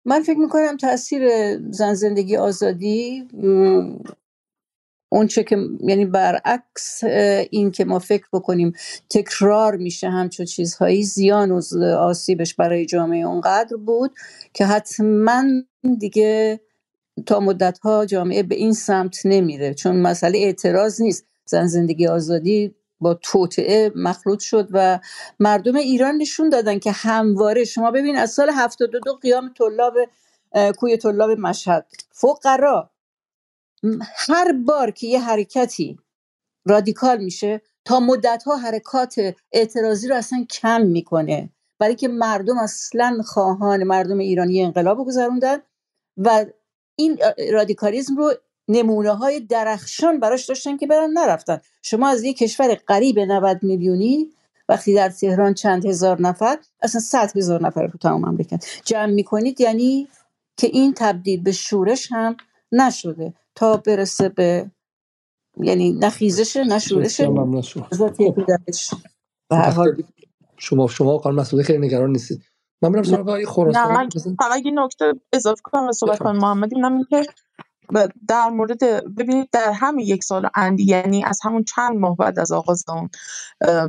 من 0.04 0.22
فکر 0.22 0.38
می‌کنم 0.38 0.76
تاثیر 0.76 1.22
زن 1.70 1.94
زندگی 1.94 2.36
آزادی 2.36 3.24
اون 5.12 5.26
چه 5.26 5.44
که 5.44 5.58
یعنی 5.80 6.04
برعکس 6.06 7.04
این 7.50 7.70
که 7.70 7.84
ما 7.84 7.98
فکر 7.98 8.26
بکنیم 8.32 8.72
تکرار 9.10 9.76
میشه 9.76 10.10
همچون 10.10 10.46
چیزهایی 10.46 11.02
زیان 11.02 11.50
و 11.50 11.84
آسیبش 11.84 12.54
برای 12.54 12.86
جامعه 12.86 13.26
اونقدر 13.26 13.76
بود 13.76 14.14
که 14.54 14.66
حتما 14.66 15.44
دیگه 15.98 16.60
تا 17.26 17.40
مدت 17.40 17.78
ها 17.78 18.06
جامعه 18.06 18.42
به 18.42 18.54
این 18.54 18.72
سمت 18.72 19.18
نمیره. 19.24 19.74
چون 19.74 19.96
مسئله 19.96 20.38
اعتراض 20.38 21.02
نیست. 21.02 21.26
زن 21.44 21.66
زندگی 21.66 22.06
آزادی 22.06 22.74
با 23.00 23.14
توطعه 23.14 23.92
مخلوط 23.96 24.40
شد 24.40 24.68
و 24.70 24.98
مردم 25.40 25.76
ایران 25.76 26.16
نشون 26.16 26.48
دادن 26.48 26.78
که 26.78 26.92
همواره 26.92 27.64
شما 27.64 27.90
ببین 27.90 28.16
از 28.16 28.30
سال 28.30 28.50
72 28.50 29.14
قیام 29.22 29.54
طلاب 29.58 29.94
کوی 30.76 30.96
طلاب 30.96 31.30
مشهد. 31.30 31.86
فقرا. 32.12 32.89
هر 34.28 34.52
بار 34.52 34.90
که 34.90 35.06
یه 35.06 35.20
حرکتی 35.20 35.98
رادیکال 36.64 37.24
میشه 37.24 37.60
تا 37.84 38.00
مدت 38.00 38.42
ها 38.46 38.56
حرکات 38.56 39.34
اعتراضی 39.52 40.08
رو 40.08 40.16
اصلا 40.16 40.46
کم 40.50 40.80
می‌کنه. 40.80 41.50
برای 41.78 41.94
که 41.94 42.08
مردم 42.08 42.58
اصلا 42.58 43.22
خواهان 43.24 43.84
مردم 43.84 44.18
ایرانی 44.18 44.62
انقلاب 44.62 44.98
گذروندن 44.98 45.58
و 46.16 46.46
این 46.96 47.18
رادیکالیزم 47.52 48.16
رو 48.16 48.32
نمونه 48.68 49.10
های 49.10 49.40
درخشان 49.40 50.20
براش 50.20 50.46
داشتن 50.46 50.76
که 50.76 50.86
برن 50.86 51.10
نرفتن. 51.12 51.60
شما 51.82 52.08
از 52.08 52.24
یک 52.24 52.38
کشور 52.38 52.74
قریب 52.74 53.18
90 53.18 53.62
میلیونی 53.62 54.30
وقتی 54.68 54.94
در 54.94 55.08
تهران 55.08 55.54
چند 55.54 55.86
هزار 55.86 56.20
نفر 56.20 56.58
اصلا 56.82 57.00
صد 57.00 57.36
هزار 57.36 57.62
نفر 57.62 57.82
رو 57.82 57.98
تمام 58.02 58.24
مملکت 58.28 58.64
جمع 58.84 59.12
می‌کنید 59.12 59.60
یعنی 59.60 60.08
که 60.56 60.66
این 60.66 60.94
تبدیل 60.96 61.42
به 61.42 61.52
شورش 61.52 62.12
هم 62.12 62.36
نشده. 62.72 63.34
تا 63.56 63.76
برسه 63.76 64.28
به 64.28 64.70
یعنی 65.62 65.92
نخیزش 65.92 66.56
نشورش 66.56 67.20
به 69.50 69.56
هر 69.56 69.70
حال. 69.70 70.02
شما 70.58 70.88
شما 70.88 71.18
قانون 71.18 71.40
مسئولی 71.40 71.64
خیلی 71.64 71.86
نگران 71.86 72.10
نیستید. 72.10 72.44
من 72.82 72.90
میرم 72.90 73.02
سراغ 73.02 73.28
آقای 73.28 73.46
خراسانی 73.46 73.94
نه 73.94 73.98
من 73.98 74.08
فقط 74.38 74.66
یه 74.66 74.72
نکته 74.74 75.14
اضافه 75.32 75.62
کنم 75.64 75.86
به 75.86 75.92
صحبت 75.92 76.18
کنم. 76.18 76.36
محمد 76.38 76.74
اینم 76.74 77.04
که 77.04 77.26
در 78.28 78.48
مورد 78.48 78.84
ببینید 79.16 79.48
در 79.52 79.72
همین 79.72 80.06
یک 80.06 80.24
سال 80.24 80.48
اندی 80.54 80.84
یعنی 80.84 81.24
از 81.24 81.40
همون 81.44 81.64
چند 81.64 81.98
ماه 81.98 82.16
بعد 82.16 82.38
از 82.38 82.52
آغاز 82.52 82.84
اون 82.88 83.08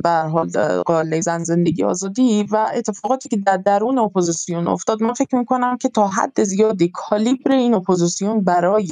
به 0.00 0.10
حال 0.10 0.48
غائله 0.86 1.20
زن 1.20 1.44
زندگی 1.44 1.84
آزادی 1.84 2.46
و 2.50 2.70
اتفاقاتی 2.74 3.28
که 3.28 3.36
در 3.36 3.56
درون 3.56 3.98
اپوزیسیون 3.98 4.68
افتاد 4.68 5.02
من 5.02 5.12
فکر 5.12 5.36
می‌کنم 5.36 5.76
که 5.76 5.88
تا 5.88 6.08
حد 6.08 6.42
زیادی 6.44 6.90
کالیبر 6.94 7.52
این 7.52 7.74
اپوزیسیون 7.74 8.44
برای 8.44 8.88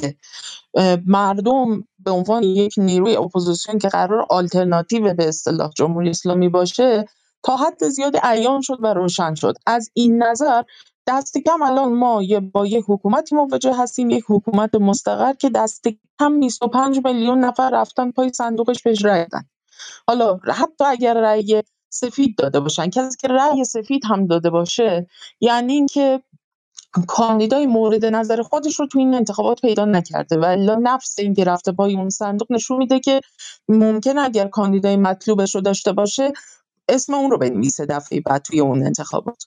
مردم 1.05 1.83
به 1.99 2.11
عنوان 2.11 2.43
یک 2.43 2.73
نیروی 2.77 3.15
اپوزیسیون 3.15 3.77
که 3.77 3.87
قرار 3.87 4.25
آلترناتیو 4.29 5.13
به 5.13 5.27
اصطلاح 5.27 5.71
جمهوری 5.75 6.09
اسلامی 6.09 6.49
باشه 6.49 7.05
تا 7.43 7.55
حد 7.57 7.87
زیادی 7.87 8.19
عیان 8.23 8.61
شد 8.61 8.77
و 8.81 8.93
روشن 8.93 9.35
شد. 9.35 9.55
از 9.65 9.89
این 9.93 10.23
نظر 10.23 10.61
دست 11.07 11.37
کم 11.37 11.61
الان 11.61 11.93
ما 11.93 12.23
یه 12.23 12.39
با 12.39 12.65
یک 12.65 12.85
حکومتی 12.87 13.35
مواجه 13.35 13.73
هستیم 13.77 14.09
یک 14.09 14.23
حکومت 14.27 14.75
مستقر 14.75 15.33
که 15.33 15.49
دست 15.49 15.87
کم 16.19 16.39
25 16.39 17.01
میلیون 17.05 17.39
نفر 17.39 17.69
رفتن 17.69 18.11
پای 18.11 18.29
صندوقش 18.29 18.83
بهش 18.83 19.05
رای 19.05 19.25
دادن. 19.25 19.45
حالا 20.07 20.39
حتی 20.47 20.83
اگر 20.83 21.13
رأی 21.13 21.63
سفید 21.89 22.35
داده 22.37 22.59
باشن 22.59 22.89
کسی 22.89 23.17
که 23.17 23.27
رأی 23.27 23.63
سفید 23.63 24.05
هم 24.05 24.27
داده 24.27 24.49
باشه 24.49 25.07
یعنی 25.41 25.73
اینکه 25.73 26.21
کاندیدای 27.07 27.65
مورد 27.65 28.05
نظر 28.05 28.41
خودش 28.41 28.79
رو 28.79 28.87
تو 28.87 28.99
این 28.99 29.13
انتخابات 29.13 29.61
پیدا 29.61 29.85
نکرده 29.85 30.37
و 30.37 30.45
الا 30.45 30.75
نفس 30.75 31.19
این 31.19 31.33
که 31.33 31.43
رفته 31.43 31.71
پای 31.71 31.95
اون 31.95 32.09
صندوق 32.09 32.51
نشون 32.51 32.77
میده 32.77 32.99
که 32.99 33.21
ممکن 33.67 34.17
اگر 34.17 34.47
کاندیدای 34.47 34.95
مطلوبش 34.95 35.55
رو 35.55 35.61
داشته 35.61 35.91
باشه 35.93 36.33
اسم 36.89 37.13
اون 37.13 37.31
رو 37.31 37.37
بنویسه 37.37 37.85
دفعه 37.85 38.21
بعد 38.21 38.41
توی 38.41 38.59
اون 38.59 38.85
انتخابات. 38.85 39.43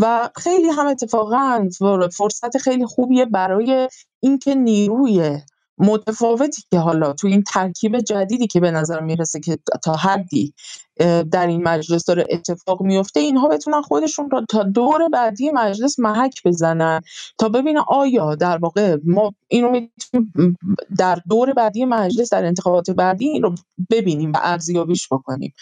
و 0.00 0.30
خیلی 0.36 0.68
هم 0.68 0.86
اتفاقا 0.86 1.68
فرصت 2.12 2.58
خیلی 2.58 2.86
خوبیه 2.86 3.24
برای 3.24 3.88
اینکه 4.20 4.54
نیروی 4.54 5.40
متفاوتی 5.78 6.62
که 6.70 6.78
حالا 6.78 7.12
تو 7.12 7.26
این 7.26 7.42
ترکیب 7.42 8.00
جدیدی 8.00 8.46
که 8.46 8.60
به 8.60 8.70
نظر 8.70 9.00
می‌رسه 9.00 9.40
که 9.40 9.58
تا 9.84 9.92
حدی 9.92 10.54
در 11.30 11.46
این 11.46 11.62
مجلس 11.62 12.04
داره 12.04 12.26
اتفاق 12.30 12.82
میفته 12.82 13.20
اینها 13.20 13.48
بتونن 13.48 13.82
خودشون 13.82 14.30
را 14.30 14.44
تا 14.48 14.62
دور 14.62 15.08
بعدی 15.08 15.50
مجلس 15.50 15.98
محک 15.98 16.42
بزنن 16.44 17.00
تا 17.38 17.48
ببینن 17.48 17.82
آیا 17.88 18.34
در 18.34 18.58
واقع 18.58 18.96
ما 19.04 19.34
اینو 19.48 19.70
می‌تونیم 19.70 20.58
در 20.98 21.18
دور 21.28 21.52
بعدی 21.52 21.84
مجلس 21.84 22.32
در 22.32 22.44
انتخابات 22.44 22.90
بعدی 22.90 23.28
این 23.28 23.42
رو 23.42 23.54
ببینیم 23.90 24.32
و 24.32 24.38
ارزیابیش 24.42 25.08
بکنیم 25.10 25.52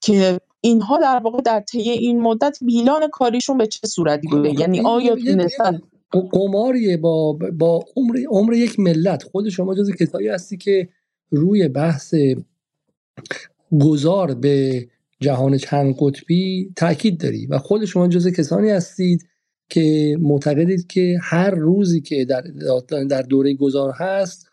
که 0.00 0.40
اینها 0.60 0.98
در 0.98 1.20
واقع 1.24 1.40
در 1.40 1.60
طی 1.60 1.90
این 1.90 2.20
مدت 2.22 2.58
بیلان 2.60 3.08
کاریشون 3.08 3.58
به 3.58 3.66
چه 3.66 3.86
صورتی 3.86 4.28
خب، 4.28 4.36
بوده 4.36 4.60
یعنی 4.60 4.80
آیا 4.80 5.16
تونستن 5.16 5.80
قماریه 6.20 6.96
با 6.96 7.32
با 7.32 7.84
عمر 7.96 8.18
عمر 8.30 8.54
یک 8.54 8.80
ملت. 8.80 9.22
خود 9.22 9.48
شما 9.48 9.74
جز 9.74 9.90
کسایی 9.90 10.28
هستی 10.28 10.56
که 10.56 10.88
روی 11.30 11.68
بحث 11.68 12.14
گذار 13.80 14.34
به 14.34 14.86
جهان 15.20 15.56
چند 15.56 15.94
قطبی 15.98 16.72
تاکید 16.76 17.20
داری. 17.20 17.46
و 17.46 17.58
خود 17.58 17.84
شما 17.84 18.08
جز 18.08 18.28
کسانی 18.28 18.70
هستید 18.70 19.28
که 19.72 20.16
معتقدید 20.20 20.86
که 20.86 21.18
هر 21.22 21.50
روزی 21.50 22.00
که 22.00 22.24
در 22.24 22.42
در 23.08 23.22
دوره 23.22 23.54
گذار 23.54 23.92
هست 23.96 24.48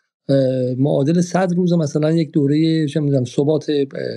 معادل 0.78 1.20
صد 1.20 1.52
روز 1.52 1.72
مثلا 1.72 2.12
یک 2.12 2.32
دوره 2.32 2.86
ثبات 3.26 3.66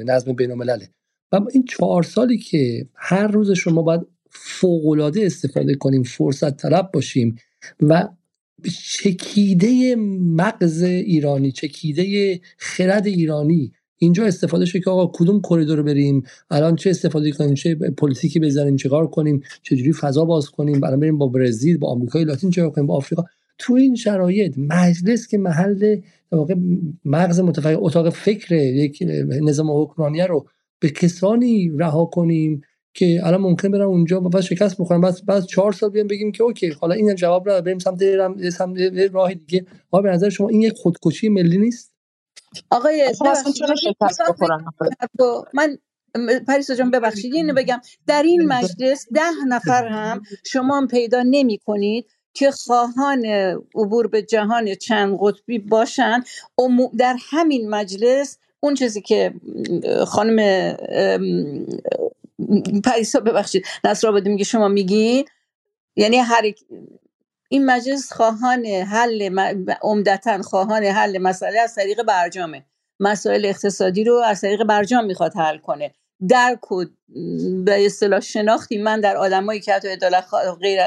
نظم 0.05 0.33
بین 0.33 0.51
الملله 0.51 0.89
و 1.31 1.39
این 1.53 1.65
چهار 1.65 2.03
سالی 2.03 2.37
که 2.37 2.87
هر 2.95 3.27
روز 3.27 3.51
شما 3.51 3.81
باید 3.81 4.01
فوقالعاده 4.33 5.25
استفاده 5.25 5.75
کنیم 5.75 6.03
فرصت 6.03 6.57
طلب 6.57 6.89
باشیم 6.93 7.35
و 7.81 8.07
چکیده 8.99 9.95
مغز 10.19 10.83
ایرانی 10.83 11.51
چکیده 11.51 12.39
خرد 12.57 13.07
ایرانی. 13.07 13.71
اینجا 13.97 14.25
استفاده 14.25 14.65
شد 14.65 14.79
که 14.79 14.89
آقا 14.89 15.11
کدوم 15.13 15.41
کریدور 15.41 15.81
بریم؟ 15.81 16.23
الان 16.49 16.75
چه 16.75 16.89
استفاده 16.89 17.31
کنیم؟ 17.31 17.53
چه 17.53 17.75
پلیتیکی 17.75 18.39
بزنیم؟ 18.39 18.75
چه 18.75 18.89
کار 18.89 19.07
کنیم؟ 19.07 19.41
چجوری 19.61 19.93
فضا 19.93 20.25
باز 20.25 20.49
کنیم؟ 20.49 20.79
برای 20.79 20.97
بریم 20.97 21.17
با 21.17 21.27
برزیل 21.27 21.77
با 21.77 21.87
آمریکای 21.87 22.23
لاتین 22.23 22.51
چه 22.51 22.69
کنیم؟ 22.69 22.87
با 22.87 22.95
آفریقا. 22.95 23.23
تو 23.57 23.73
این 23.73 23.95
شرایط 23.95 24.53
مجلس 24.57 25.27
که 25.27 25.37
محل 25.37 25.97
واقع 26.31 26.55
مغز 27.05 27.39
متفکر 27.39 27.77
اتاق 27.79 28.09
فکر 28.09 28.55
یک 28.55 29.03
نظام 29.41 29.81
حکمرانی 29.81 30.21
رو 30.21 30.47
به 30.79 30.89
کسانی 30.89 31.71
رها 31.77 32.05
کنیم 32.05 32.61
که 32.93 33.21
الان 33.23 33.41
ممکن 33.41 33.71
برن 33.71 33.81
اونجا 33.81 34.21
و 34.21 34.29
بعد 34.29 34.43
شکست 34.43 34.81
بخورن 34.81 35.01
بعد 35.01 35.25
بعد 35.25 35.45
چهار 35.45 35.71
سال 35.71 35.89
بیان 35.89 36.07
بگیم 36.07 36.31
که 36.31 36.43
اوکی 36.43 36.69
حالا 36.69 36.95
این 36.95 37.15
جواب 37.15 37.49
رو 37.49 37.61
بریم 37.61 37.79
سمت 37.79 38.49
سمت 38.49 38.77
راه 39.13 39.33
دیگه. 39.33 39.65
آقا 39.91 40.01
به 40.01 40.09
نظر 40.09 40.29
شما 40.29 40.49
این 40.49 40.61
یک 40.61 40.73
خودکشی 40.73 41.29
ملی 41.29 41.57
نیست؟ 41.57 41.93
آقای 42.69 43.01
اصلا 43.01 43.51
چرا 43.51 43.75
شکست 43.75 44.21
بخورن 44.29 44.65
من 45.53 45.77
پریسا 46.47 46.75
جان 46.75 46.91
ببخشید 46.91 47.33
اینو 47.33 47.53
بگم. 47.53 47.81
در 48.07 48.23
این 48.23 48.45
مجلس 48.45 49.05
ده 49.13 49.45
نفر 49.47 49.87
هم 49.87 50.21
شما 50.45 50.87
پیدا 50.91 51.23
نمی 51.29 51.57
کنید 51.57 52.05
که 52.33 52.51
خواهان 52.51 53.25
عبور 53.75 54.07
به 54.07 54.21
جهان 54.21 54.75
چند 54.75 55.17
قطبی 55.21 55.59
باشن. 55.59 56.23
در 56.97 57.17
همین 57.29 57.69
مجلس 57.69 58.37
اون 58.59 58.75
چیزی 58.75 59.01
که 59.01 59.33
خانم 60.07 60.39
پریسا 62.83 63.19
ببخشید 63.19 63.65
نصر 63.83 64.07
آبادی 64.07 64.29
میگه 64.29 64.43
شما 64.43 64.67
میگین؟ 64.67 65.25
یعنی 65.95 66.17
هر 66.17 66.41
این 67.49 67.65
مجلس 67.65 68.13
خواهان 68.13 68.65
حل 68.65 69.39
عمدتا 69.81 70.41
خواهان 70.41 70.83
حل 70.83 71.17
مسئله 71.17 71.59
از 71.59 71.75
طریق 71.75 72.03
برجامه. 72.03 72.65
مسائل 72.99 73.45
اقتصادی 73.45 74.03
رو 74.03 74.15
از 74.15 74.41
طریق 74.41 74.63
برجام 74.63 75.05
می‌خواد 75.05 75.35
حل 75.35 75.57
کنه. 75.57 75.93
در 76.29 76.57
کد 76.61 76.87
به 77.65 77.85
اصطلاح 77.85 78.19
شناختی 78.19 78.77
من 78.77 79.01
در 79.01 79.17
آدمایی 79.17 79.59
که 79.59 79.73
حتی 79.73 79.87
عدالت 79.87 80.25
غیر 80.61 80.79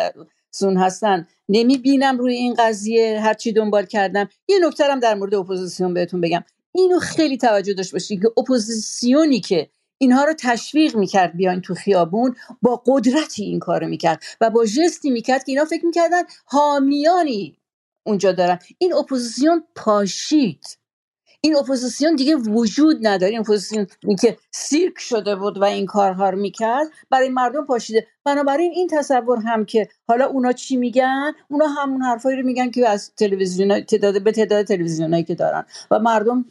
زون 0.53 0.77
هستن 0.77 1.27
نمی‌بینم 1.49 2.19
روی 2.19 2.35
این 2.35 2.55
قضیه 2.59 3.21
هرچی 3.21 3.53
دنبال 3.53 3.87
کردم. 3.87 4.29
یه 4.49 4.59
نکته 4.63 4.85
هم 4.85 5.01
در 5.01 5.15
مورد 5.15 5.35
اپوزیسیون 5.35 5.95
بهتون 5.95 6.21
بگم. 6.21 6.45
اینو 6.73 6.99
خیلی 6.99 7.37
توجه 7.37 7.75
داشت 7.75 7.93
باشید 7.93 8.23
که 8.23 8.29
اپوزیسیونی 8.37 9.41
که 9.41 9.71
اینها 9.99 10.25
رو 10.25 10.33
تشویق 10.39 10.97
می‌کرد 10.97 11.37
بیاین 11.37 11.61
تو 11.61 11.75
خیابون 11.75 12.37
با 12.63 12.83
قدرتی 12.87 13.45
این 13.45 13.59
کارو 13.59 13.89
می‌کرد 13.89 14.23
و 14.41 14.51
با 14.51 14.65
ژستی 14.65 15.11
می‌کرد 15.11 15.45
که 15.45 15.53
اینا 15.53 15.65
فکر 15.65 15.87
می‌کردن 15.87 16.23
حامیانی 16.45 17.59
اونجا 18.05 18.33
دارن. 18.33 18.59
این 18.79 18.95
اپوزیسیون 18.95 19.65
پاشید. 19.75 20.65
این 21.41 21.57
اپوزیسیون 21.57 22.17
دیگه 22.17 22.37
وجود 22.37 23.07
نداره. 23.07 23.31
این 23.31 23.41
اپوزیسیون 23.41 23.87
که 24.21 24.39
سیرک 24.51 24.99
شده 24.99 25.37
بود 25.37 25.59
و 25.59 25.65
این 25.65 25.87
کارها 25.87 26.31
رو 26.31 26.39
می‌کرد 26.39 26.87
برای 27.11 27.29
مردم 27.29 27.67
پاشیده. 27.67 28.07
بنابراین 28.25 28.73
این 28.73 28.89
تصور 28.89 29.39
هم 29.39 29.65
که 29.65 29.89
حالا 30.09 30.27
اونا 30.27 30.53
چی 30.53 30.77
میگن؟ 30.77 31.33
اونا 31.49 31.67
همون 31.67 32.03
حرفایی 32.03 32.37
رو 32.37 32.47
میگن 32.47 32.71
که 32.71 32.89
از 32.89 33.15
تلویزیون 33.15 33.81
تعداد 33.81 34.23
به 34.23 34.33
تعداد 34.33 34.67
تلویزیونایی 34.67 35.25
که 35.25 35.35
دارن. 35.35 35.65
و 35.91 35.99
مردم 35.99 36.45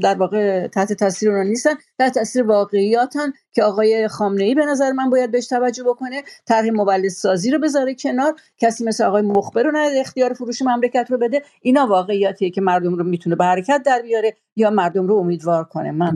در 0.00 0.14
واقع 0.14 0.66
تحت 0.66 0.92
تاثیر 0.92 1.30
اونا 1.30 1.42
نیستن 1.42 1.70
تحت 1.98 2.14
تاثیر 2.14 2.42
واقعیاتن 2.42 3.32
که 3.52 3.62
آقای 3.62 4.08
خامنه 4.08 4.44
ای 4.44 4.54
به 4.54 4.64
نظر 4.64 4.92
من 4.92 5.10
باید 5.10 5.30
بهش 5.30 5.46
توجه 5.46 5.82
بکنه 5.82 6.22
طرح 6.46 6.70
مبلد 6.72 7.08
سازی 7.08 7.50
رو 7.50 7.58
بذاره 7.58 7.94
کنار 7.94 8.34
کسی 8.58 8.84
مثل 8.84 9.04
آقای 9.04 9.22
مخبر 9.22 9.62
رو 9.62 9.70
نه 9.70 9.88
اختیار 10.00 10.32
فروش 10.32 10.62
مملکت 10.62 11.06
رو 11.10 11.18
بده 11.18 11.42
اینا 11.62 11.86
واقعیاتیه 11.86 12.50
که 12.50 12.60
مردم 12.60 12.94
رو 12.94 13.04
می‌تونه 13.04 13.36
به 13.36 13.44
حرکت 13.44 13.82
در 13.86 14.02
بیاره 14.02 14.36
یا 14.56 14.70
مردم 14.70 15.06
رو 15.06 15.14
امیدوار 15.14 15.64
کنه. 15.64 15.90
من 15.90 16.14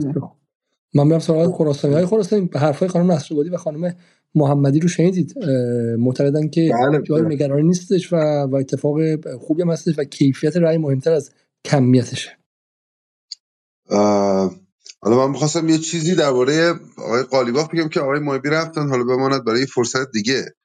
من 0.93 1.09
برم 1.09 1.19
سراغ 1.19 1.55
خراسانی. 1.55 1.93
های 1.93 2.05
خراسانی 2.05 2.45
به 2.45 2.59
حرفای 2.59 2.87
خانم 2.87 3.11
نصرآبادی 3.11 3.49
و 3.49 3.57
خانم 3.57 3.95
محمدی 4.35 4.79
رو 4.79 4.87
شنیدید؟ 4.87 5.33
معتقدن 5.97 6.47
که 6.47 6.71
بله 6.89 7.01
جای 7.01 7.21
بله. 7.21 7.35
نگرانی 7.35 7.67
نیستش 7.67 8.13
و, 8.13 8.15
و 8.49 8.55
اتفاق 8.55 8.97
خوبی 9.39 9.61
هم 9.61 9.71
هستش 9.71 9.99
و 9.99 10.03
کیفیت 10.03 10.57
رأی 10.57 10.77
مهمتر 10.77 11.11
از 11.11 11.31
کمیتشه. 11.65 12.40
حالا 13.89 15.17
من 15.17 15.31
می‌خواستم 15.31 15.69
یه 15.69 15.77
چیزی 15.77 16.15
درباره 16.15 16.79
آقای 16.97 17.23
قالیباف 17.23 17.69
بگم 17.73 17.89
که 17.89 17.99
آقای 17.99 18.19
محبی 18.19 18.49
رفتن 18.49 18.89
حالا 18.89 19.03
بماند 19.03 19.45
برای 19.45 19.65
فرصت 19.65 20.11
دیگه. 20.11 20.55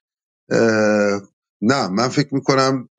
نه 1.61 1.87
من 1.87 2.07
فکر 2.07 2.35
می‌کنم 2.35 2.89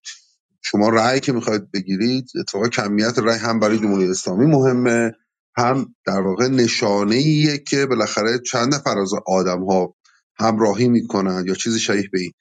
شما 0.62 0.88
رأی 0.88 1.20
که 1.20 1.32
می‌خواید 1.32 1.70
بگیرید 1.70 2.30
اتفاقا 2.40 2.68
کمیت 2.68 3.18
رأی 3.18 3.38
هم 3.38 3.60
برای 3.60 3.78
جمهوری 3.78 4.10
اسلامی 4.10 4.46
مهمه 4.46 5.12
هم 5.56 5.94
در 6.06 6.20
واقع 6.20 6.48
نشانه 6.48 7.14
ایه 7.14 7.58
که 7.58 7.86
بالاخره 7.86 8.38
چند 8.38 8.74
نفر 8.74 8.98
از 8.98 9.12
آدم 9.26 9.64
ها 9.64 9.94
همراهی 10.38 10.88
می‌کنن 10.88 11.44
یا 11.46 11.54
چیزی 11.54 11.80
شبیه 11.80 12.08
به 12.12 12.20
این 12.20 12.32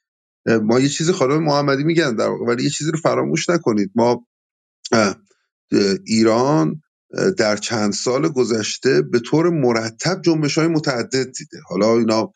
ما 0.57 0.79
یه 0.79 0.89
چیزی 0.89 1.11
خانم 1.11 1.43
محمدی 1.43 1.83
میگن 1.83 2.15
در 2.15 2.29
واقع 2.29 2.45
ولی 2.45 2.63
یه 2.63 2.69
چیزی 2.69 2.91
رو 2.91 2.97
فراموش 2.99 3.49
نکنید. 3.49 3.91
ما 3.95 4.27
ایران 6.05 6.81
در 7.37 7.57
چند 7.57 7.93
سال 7.93 8.29
گذشته 8.29 9.01
به 9.01 9.19
طور 9.19 9.49
مرتب 9.49 10.21
جنبش 10.21 10.57
های 10.57 10.67
متعدد 10.67 11.31
دیده. 11.31 11.59
حالا 11.69 11.97
اینا 11.97 12.31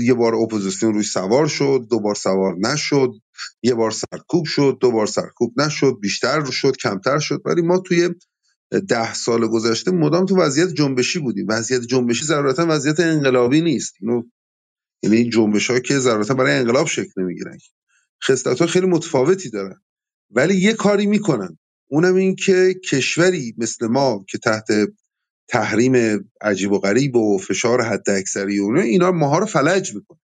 یه 0.00 0.14
بار 0.14 0.34
اپوزیسیون 0.34 0.94
روی 0.94 1.02
سوار 1.02 1.46
شد 1.46 1.86
دو 1.90 2.00
بار 2.00 2.14
سوار 2.14 2.56
نشد 2.60 3.10
یه 3.62 3.74
بار 3.74 3.90
سرکوب 3.90 4.46
شد 4.46 4.78
دو 4.80 4.90
بار 4.90 5.06
سرکوب 5.06 5.60
نشد 5.60 5.98
بیشتر 6.00 6.44
شد 6.44 6.76
کمتر 6.76 7.18
شد. 7.18 7.42
ولی 7.44 7.62
ما 7.62 7.78
توی 7.78 8.08
ده 8.88 9.14
سال 9.14 9.46
گذشته 9.46 9.90
مدام 9.90 10.26
تو 10.26 10.36
وضعیت 10.36 10.68
جنبشی 10.68 11.18
بودیم. 11.18 11.46
وضعیت 11.48 11.82
جنبشی 11.82 12.24
ضرورتا 12.24 12.66
وضعیت 12.68 13.00
انقلابی 13.00 13.60
نیست. 13.60 13.94
اینو 14.00 14.22
یعنی 15.02 15.16
این 15.16 15.30
جنبش 15.30 15.70
ها 15.70 15.78
که 15.78 15.98
ضرورتا 15.98 16.34
برای 16.34 16.54
انقلاب 16.58 16.86
شکل 16.86 17.22
نمی‌گیرن. 17.22 17.58
خصلت 18.24 18.60
ها 18.60 18.66
خیلی 18.66 18.86
متفاوتی 18.86 19.50
دارن. 19.50 19.82
ولی 20.30 20.56
یه 20.56 20.72
کاری 20.72 21.06
می‌کنن. 21.06 21.58
اونم 21.92 22.14
این 22.14 22.36
که 22.36 22.74
کشوری 22.90 23.54
مثل 23.58 23.86
ما 23.86 24.24
که 24.28 24.38
تحت 24.38 24.66
تحریم 25.48 26.24
عجیب 26.40 26.72
و 26.72 26.78
غریب 26.78 27.16
و 27.16 27.38
فشار 27.38 27.82
حد 27.82 28.10
اکثری 28.10 28.60
و 28.60 28.76
اینا 28.76 29.12
ماها 29.12 29.38
رو 29.38 29.46
فلج 29.46 29.94
می‌کنه. 29.94 30.18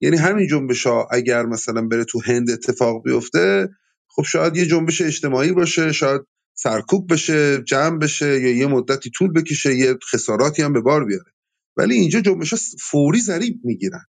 یعنی 0.00 0.16
همین 0.16 0.46
جنبش 0.46 0.86
ها 0.86 1.08
اگر 1.12 1.46
مثلا 1.46 1.82
بره 1.82 2.04
تو 2.04 2.20
هند 2.24 2.50
اتفاق 2.50 3.02
بیفته 3.04 3.68
خب 4.08 4.22
شاید 4.22 4.56
یه 4.56 4.66
جنبش 4.66 5.02
اجتماعی 5.02 5.52
باشه 5.52 5.92
شاید 5.92 6.20
سرکوب 6.54 7.12
بشه 7.12 7.62
جمع 7.62 7.98
بشه 7.98 8.40
یا 8.40 8.56
یه 8.56 8.66
مدتی 8.66 9.10
طول 9.10 9.32
بکشه 9.32 9.74
یه 9.76 9.98
خساراتی 10.12 10.62
هم 10.62 10.72
به 10.72 10.80
بار 10.80 11.04
بیاره. 11.04 11.32
ولی 11.76 11.94
اینجا 11.94 12.20
جنبش 12.20 12.52
ها 12.52 12.58
فوری 12.80 13.20
ضریب 13.20 13.60
می‌گیرن. 13.64 14.06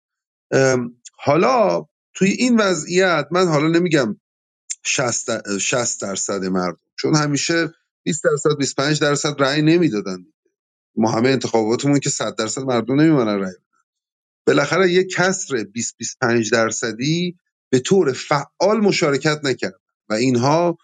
حالا 1.18 1.86
توی 2.14 2.30
این 2.30 2.58
وضعیت 2.60 3.28
من 3.32 3.48
حالا 3.48 3.68
نمیگم 3.80 4.20
60 4.86 6.02
درصد 6.02 6.46
مردم. 6.46 6.80
چون 7.00 7.16
همیشه 7.16 7.74
20 8.04 8.24
درصد 8.24 8.58
25 8.60 9.02
درصد 9.02 9.36
رأی 9.44 9.62
نمی‌دادن 9.62 10.26
ما 10.98 11.12
همه 11.12 11.30
انتخاباتمون 11.30 12.00
که 12.00 12.10
100 12.10 12.36
درصد 12.36 12.62
مردم 12.62 13.02
نمیمونن 13.02 13.40
رأی 13.40 13.54
بالاخره 14.48 14.92
یه 14.92 15.04
کسر 15.04 15.64
20 15.64 15.98
25 15.98 16.52
درصدی 16.52 17.38
به 17.72 17.80
طور 17.80 18.14
فعال 18.14 18.82
مشارکت 18.82 19.40
نکرد. 19.44 19.82
و 20.10 20.14
اینها 20.14 20.78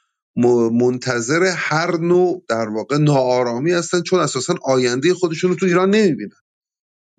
منتظر 0.73 1.43
هر 1.57 1.97
نوع 1.97 2.45
در 2.49 2.69
واقع 2.69 2.97
ناآرامی 2.97 3.73
هستن 3.73 4.01
چون 4.01 4.19
اساسا 4.19 4.55
آینده 4.63 5.13
خودشون 5.13 5.49
رو 5.49 5.55
تو 5.55 5.65
ایران 5.65 5.89
نمی‌بینن. 5.89 6.37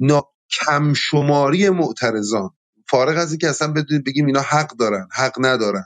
نا... 0.01 0.23
کم 0.61 0.95
شماری 0.95 1.71
معترضان. 1.71 2.51
فارغ 2.91 3.19
از 3.19 3.33
اینکه 3.33 3.49
اصلا 3.49 3.73
بدونید 3.73 4.05
بگیم 4.05 4.27
اینا 4.27 4.41
حق 4.41 4.77
دارن 4.77 5.09
حق 5.13 5.35
ندارن. 5.41 5.85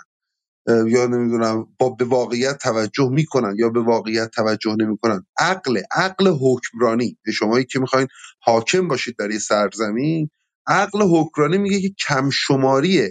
یا 0.69 1.07
نمی‌دونم 1.07 1.67
با 1.79 1.91
به 1.91 2.05
واقعیت 2.05 2.59
توجه 2.59 3.09
می‌کنن 3.11 3.55
یا 3.59 3.69
به 3.69 3.81
واقعیت 3.81 4.31
توجه 4.31 4.77
نمی‌کنن. 4.81 5.27
عقل 5.39 5.83
عقل 5.93 6.29
حکمرانی. 6.29 7.19
شمایی 7.35 7.65
که 7.65 7.79
می‌خواین 7.79 8.09
حاکم 8.41 8.89
باشید 8.89 9.17
در 9.19 9.31
یه 9.31 9.39
سرزمین 9.39 10.31
عقل 10.67 11.03
حکمرانی 11.03 11.59
میگه 11.59 11.81
که 11.81 11.95
کم 12.09 12.31
شماری 12.31 13.09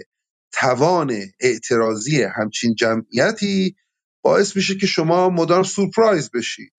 توان 0.52 1.12
اعتراضی 1.40 2.22
همچین 2.22 2.74
جمعیتی 2.74 3.76
باعث 4.22 4.56
میشه 4.56 4.76
که 4.76 4.86
شما 4.86 5.28
مدام 5.28 5.62
سورپرایز 5.62 6.30
بشید. 6.30 6.72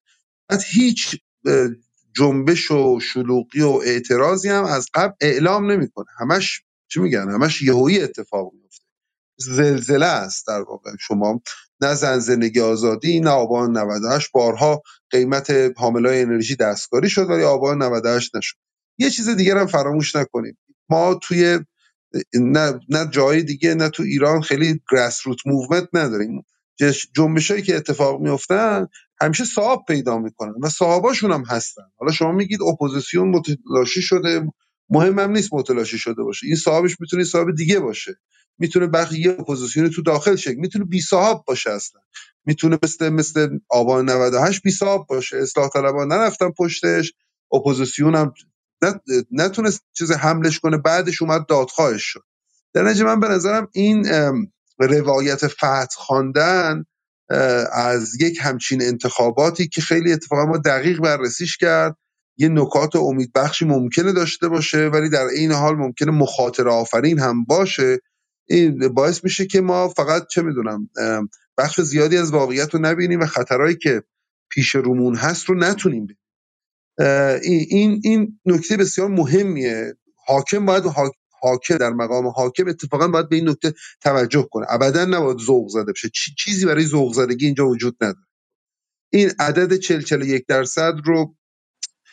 از 0.48 0.64
هیچ 0.64 1.16
جنبش 2.16 2.70
و 2.70 3.00
شلوغی 3.00 3.60
و 3.60 3.80
اعتراضی 3.84 4.48
هم 4.48 4.64
از 4.64 4.88
قبل 4.94 5.14
اعلام 5.20 5.70
نمی‌کنه. 5.70 6.06
همش 6.20 6.62
چی 6.88 7.00
میگن؟ 7.00 7.30
همش 7.30 7.62
یهویی 7.62 8.00
اتفاق 8.00 8.52
میفته 8.54 8.67
زلزله 9.38 10.06
است 10.06 10.46
در 10.46 10.60
واقع. 10.62 10.90
شما 11.00 11.40
نه 11.80 11.94
زن 11.94 12.18
زندگی 12.18 12.60
آزادی 12.60 13.20
نه 13.20 13.30
آبان 13.30 13.78
98 13.78 14.32
بارها 14.32 14.82
قیمت 15.10 15.50
حاملای 15.76 16.22
انرژی 16.22 16.56
دستکاری 16.56 17.10
شد 17.10 17.30
ولی 17.30 17.42
آبان 17.42 17.82
98 17.82 18.36
نشد. 18.36 18.56
یه 18.98 19.10
چیز 19.10 19.28
دیگر 19.28 19.58
هم 19.58 19.66
فراموش 19.66 20.16
نکنیم. 20.16 20.58
ما 20.88 21.14
توی 21.22 21.58
نه, 22.34 22.80
نه 22.88 23.08
جای 23.10 23.42
دیگه 23.42 23.74
نه 23.74 23.88
تو 23.88 24.02
ایران 24.02 24.40
خیلی 24.40 24.80
grassroot 24.92 25.38
movement 25.46 25.88
نداریم. 25.92 26.44
جنبش 27.16 27.50
هایی 27.50 27.62
که 27.62 27.76
اتفاق 27.76 28.20
میفتن 28.20 28.86
همیشه 29.20 29.44
صاحب 29.44 29.80
پیدا 29.88 30.18
می‌کنن 30.18 30.54
و 30.62 30.68
صاحباشون 30.68 31.32
هم 31.32 31.44
هستن. 31.48 31.82
حالا 31.96 32.12
شما 32.12 32.32
میگید 32.32 32.62
اپوزیسیون 32.62 33.28
متلاشی 33.28 34.02
شده 34.02 34.52
مهم 34.90 35.18
هم 35.18 35.30
نیست 35.30 35.54
متلاشی 35.54 35.98
شده 35.98 36.22
باشه. 36.22 36.46
این 36.46 36.56
صاحبش 36.56 37.00
می‌تونه 37.00 37.24
صاحب 37.24 37.54
دیگه 37.56 37.80
باشه. 37.80 38.16
می‌تونه 38.58 38.86
بقیه 38.86 39.30
اپوزیسیون 39.30 39.90
تو 39.90 40.02
داخل 40.02 40.36
شکل 40.36 40.54
می‌تونه 40.60 40.84
بی 40.84 41.00
صاحب 41.00 41.42
باشه 41.46 41.70
اصلا. 41.70 42.00
می‌تونه 42.44 42.78
مثل 42.82 43.08
مثل 43.08 43.58
آبان 43.68 44.10
98 44.10 44.62
بی 44.62 44.70
صاحب 44.70 45.06
باشه. 45.06 45.36
اصلاح 45.36 45.68
طلبان 45.68 46.08
نرفتن 46.08 46.50
پشتش 46.50 47.12
اپوزیسیون 47.52 48.14
هم 48.14 48.32
نتونست 49.30 49.82
چیز 49.92 50.12
حملش 50.12 50.58
کنه 50.60 50.76
بعدش 50.76 51.22
اومد 51.22 51.46
دادخواهش 51.46 52.02
شد. 52.02 52.24
در 52.74 52.82
نتیجه 52.82 53.04
من 53.04 53.20
به 53.20 53.28
نظرم 53.28 53.68
این 53.72 54.06
روایت 54.78 55.46
فتح 55.46 55.86
خواندن 55.96 56.84
از 57.72 58.20
یک 58.20 58.38
همچین 58.40 58.82
انتخاباتی 58.82 59.68
که 59.68 59.80
خیلی 59.80 60.12
اتفاقا 60.12 60.46
ما 60.46 60.56
دقیق 60.56 61.00
بررسیش 61.00 61.56
کرد 61.56 61.96
یه 62.36 62.48
نکات 62.48 62.96
امیدبخشی 62.96 63.64
ممکنه 63.64 64.12
داشته 64.12 64.48
باشه 64.48 64.86
ولی 64.86 65.10
در 65.10 65.24
این 65.26 65.52
حال 65.52 65.76
ممکنه 65.76 66.10
مخاطره 66.10 66.70
آفرین 66.70 67.18
هم 67.18 67.44
باشه. 67.44 67.98
این 68.48 68.88
باعث 68.88 69.24
میشه 69.24 69.46
که 69.46 69.60
ما 69.60 69.88
فقط 69.88 70.26
چه 70.26 70.42
می‌دونم 70.42 70.90
بخش 71.58 71.80
زیادی 71.80 72.16
از 72.16 72.30
واقعیت 72.30 72.74
رو 72.74 72.80
نبینیم 72.80 73.20
و 73.20 73.26
خطرهایی 73.26 73.76
که 73.76 74.02
پیش 74.50 74.74
رومون 74.74 75.14
هست 75.16 75.44
رو 75.44 75.54
نتونیم 75.54 76.06
ببینیم. 76.06 76.20
این 77.42 78.00
این 78.04 78.40
نکته 78.46 78.76
بسیار 78.76 79.08
مهمیه. 79.08 79.94
حاکم 80.26 80.66
باید 80.66 80.84
حاکم 81.40 81.76
در 81.76 81.90
مقام 81.90 82.26
حاکم 82.26 82.68
اتفاقا 82.68 83.08
باید 83.08 83.28
به 83.28 83.36
این 83.36 83.48
نکته 83.48 83.74
توجه 84.00 84.48
کنه. 84.50 84.66
ابدا 84.68 85.04
نباید 85.04 85.38
ذوق 85.38 85.68
زده 85.68 85.92
بشه. 85.92 86.10
چیزی 86.38 86.66
برای 86.66 86.84
ذوق 86.84 87.14
زدگی 87.14 87.46
اینجا 87.46 87.68
وجود 87.68 87.96
نداره. 88.00 88.26
این 89.12 89.30
عدد 89.38 89.76
40 89.76 90.02
41 90.02 90.46
درصد 90.48 90.94
رو 91.04 91.36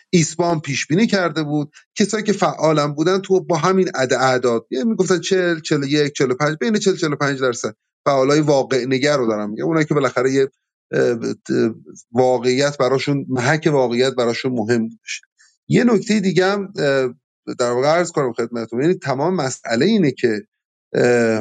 ایسبان 0.10 0.60
پیش 0.60 0.88
بینی 0.88 1.08
کرده 1.08 1.44
بود. 1.44 1.72
کسایی 1.96 2.24
که 2.24 2.34
فعالم 2.34 2.94
بودن 2.94 3.20
تو 3.20 3.42
با 3.42 3.58
همین 3.58 3.90
عدد 3.96 4.14
اعداد. 4.14 4.68
می‌گفتن 4.72 5.20
40 5.20 5.60
41 5.60 6.14
45 6.14 6.58
بین 6.58 6.80
40 6.80 6.96
45 6.96 7.42
درصد. 7.42 7.76
فعالای 8.06 8.40
واقع 8.40 8.86
نگر 8.86 9.18
رو 9.18 9.28
دارم 9.28 9.50
میگم. 9.50 9.66
اونایی 9.66 9.86
که 9.86 9.94
بالاخره 9.94 10.32
یه 10.32 10.50
واقعیت 12.12 12.78
براشون 12.78 13.26
محک 13.30 13.70
واقعیت 13.72 14.14
براشون 14.16 14.52
مهم 14.52 14.82
بوده 14.82 15.02
یه 15.68 15.84
نکته 15.84 16.20
دیگه 16.20 16.46
هم 16.46 16.74
در 17.60 17.72
واقع 17.72 17.88
عرض 17.88 18.12
کنم 18.12 18.34
خدمتتون. 18.34 18.82
یعنی 18.82 18.94
تمام 18.94 19.36
مسئله 19.36 19.86
اینه 19.86 20.12
که 20.12 20.48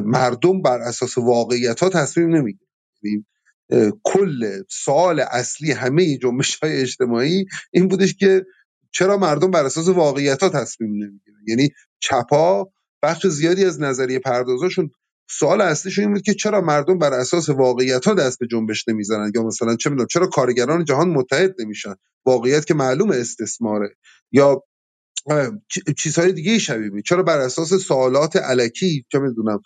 مردم 0.05 0.63
بر 0.63 0.79
اساس 0.79 1.19
واقعیت 1.19 1.81
ها 1.81 1.89
تصمیم 1.89 2.37
نمی‌گیرن. 2.37 2.71
یعنی 3.03 3.27
کل 4.03 4.63
سوال 4.71 5.21
اصلی 5.21 5.73
همه 5.73 6.19
جنبش 6.19 6.57
های 6.57 6.81
اجتماعی 6.81 7.47
این 7.73 7.89
بودش 7.89 8.15
که 8.15 8.45
چرا 8.93 9.17
مردم 9.17 9.51
بر 9.51 9.65
اساس 9.65 9.89
واقعیت 9.89 10.43
ها 10.43 10.49
تصمیم 10.49 10.91
نمی‌گیرن؟ 10.91 11.37
یعنی 11.49 11.69
چپا 12.01 12.71
بخش 13.03 13.27
زیادی 13.27 13.65
از 13.65 13.81
نظریه 13.81 14.19
پردازاشون 14.19 14.91
سوال 15.31 15.61
اصلیشون 15.61 16.05
این 16.05 16.15
بود 16.15 16.23
که 16.23 16.35
چرا 16.35 16.61
مردم 16.61 16.99
بر 16.99 17.13
اساس 17.13 17.49
واقعیت 17.49 18.05
ها 18.05 18.15
دست 18.15 18.39
به 18.39 18.47
جنبش 18.47 18.89
نمی‌زنن؟ 18.89 19.33
یا 19.35 19.43
مثلا 19.43 19.77
چه 19.77 19.91
می‌دونم 19.91 20.07
چرا 20.11 20.27
کارگران 20.27 20.85
جهان 20.85 21.09
متحد 21.09 21.55
نمیشن؟ 21.61 21.95
واقعیت 22.27 22.65
که 22.65 22.75
معلوم 22.75 23.11
استثماره. 23.11 23.97
یا 24.33 24.63
چیزهای 25.99 26.33
دیگه 26.33 26.59
شبیه 26.59 27.03
چرا 27.03 27.23
بر 27.23 27.39
اساس 27.39 27.75
سوالات 27.75 28.37
علکی 28.37 29.05
چه 29.13 29.19
می‌دونم 29.19 29.61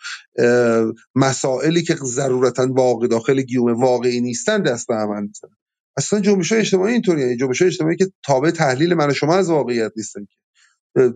مسائلی 1.15 1.83
که 1.83 1.95
ضرورتا 1.95 2.67
واقع 2.71 3.07
داخل 3.07 3.43
گیوم 3.43 3.81
واقعی 3.81 4.21
نیستن 4.21 4.63
دست 4.63 4.91
عمل 4.91 5.23
می‌زنن؟ 5.23 5.57
اصلا 5.97 6.21
جنبش 6.21 6.53
های 6.53 6.61
اجتماعی 6.61 6.93
اینطوریه. 6.93 7.25
یعنی 7.25 7.37
جنبش 7.37 7.63
های 7.63 7.71
اجتماعی 7.71 7.97
که 7.97 8.13
تابع 8.25 8.51
تحلیل 8.51 8.95
من 8.95 9.11
و 9.11 9.15
شما 9.15 9.37
از 9.37 9.51
واقعیت 9.51 9.93
نیستن 9.97 10.27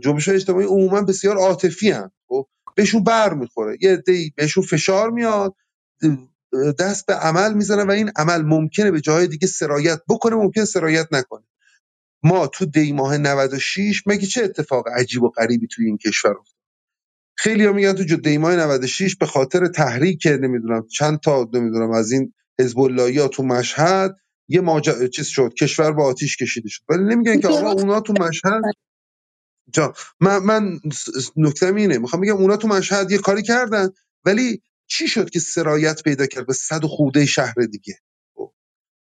جنبش 0.02 0.28
های 0.28 0.36
اجتماعی 0.36 0.66
عموما 0.66 1.02
بسیار 1.02 1.36
عاطفی 1.36 1.92
ان 1.92 2.10
خب 2.28 2.46
بهشون 2.76 3.04
بر 3.04 3.34
می‌خوره. 3.34 3.76
یه 3.80 3.92
عده‌ای 3.92 4.30
بهشون 4.36 4.64
فشار 4.64 5.10
میاد 5.10 5.54
دست 6.78 7.06
به 7.06 7.14
عمل 7.14 7.54
می‌زنن 7.54 7.86
و 7.86 7.90
این 7.90 8.10
عمل 8.16 8.42
ممکنه 8.42 8.90
به 8.90 9.00
جاهای 9.00 9.26
دیگه 9.26 9.46
سرایت 9.46 10.00
بکنه 10.08 10.36
ممکن 10.36 10.64
سرایت 10.64 11.06
نکنه. 11.12 11.44
ما 12.22 12.46
تو 12.46 12.66
دی 12.66 12.92
ماه 12.92 13.18
96 13.18 14.02
مگه 14.06 14.26
چه 14.26 14.44
اتفاق 14.44 14.84
عجیب 14.96 15.22
و 15.22 15.28
غریبی 15.28 15.66
توی 15.66 15.86
این 15.86 15.98
کشور 15.98 16.30
افتاد؟ 16.30 16.56
خیلی 17.36 17.64
ها 17.64 17.72
میگن 17.72 17.92
تو 17.92 18.16
دی 18.16 18.38
ماه 18.38 18.56
96 18.56 19.16
به 19.16 19.26
خاطر 19.26 19.68
تحریک 19.68 20.26
نمی‌دونم 20.26 20.86
چند 20.88 21.20
تا 21.20 21.48
نمی‌دونم 21.54 21.90
از 21.90 22.12
این 22.12 22.34
حزب 22.60 23.28
تو 23.28 23.42
مشهد 23.42 24.16
یه 24.48 24.60
ماجرا 24.60 25.08
چیز 25.08 25.26
شد 25.26 25.54
کشور 25.54 25.92
با 25.92 26.04
آتیش 26.04 26.36
کشیده 26.36 26.68
شد. 26.68 26.82
ولی 26.88 27.04
نمیگن 27.04 27.40
که 27.40 27.48
آقا 27.48 27.72
اونا 27.72 28.00
تو 28.00 28.12
مشهد 28.12 28.62
جا 29.72 29.94
من 30.20 30.38
من 30.38 30.80
نکتم 31.36 31.74
اینه 31.74 31.98
می‌خوام 31.98 32.22
بگم 32.22 32.36
اونا 32.36 32.56
تو 32.56 32.68
مشهد 32.68 33.10
یه 33.10 33.18
کاری 33.18 33.42
کردن 33.42 33.88
ولی 34.24 34.62
چی 34.86 35.08
شد 35.08 35.30
که 35.30 35.40
سرایت 35.40 36.02
پیدا 36.02 36.26
کرد 36.26 36.46
به 36.46 36.52
صد 36.54 36.84
خورده 36.84 37.26
شهر 37.26 37.54
دیگه؟ 37.72 37.94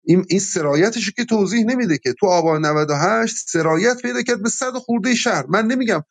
این 0.06 0.26
این 0.28 0.40
سرایتش 0.40 1.12
که 1.12 1.26
توضیح 1.26 1.64
نمیده 1.66 1.98
که 1.98 2.14
تو 2.14 2.26
آبان 2.26 2.66
98 2.66 3.36
سرایت 3.48 4.02
پیدا 4.02 4.22
کرد 4.22 4.42
به 4.44 4.50
صد 4.50 4.72
خورده 4.74 5.16
شهر. 5.16 5.46
من 5.48 5.66
نمیگم 5.66 6.02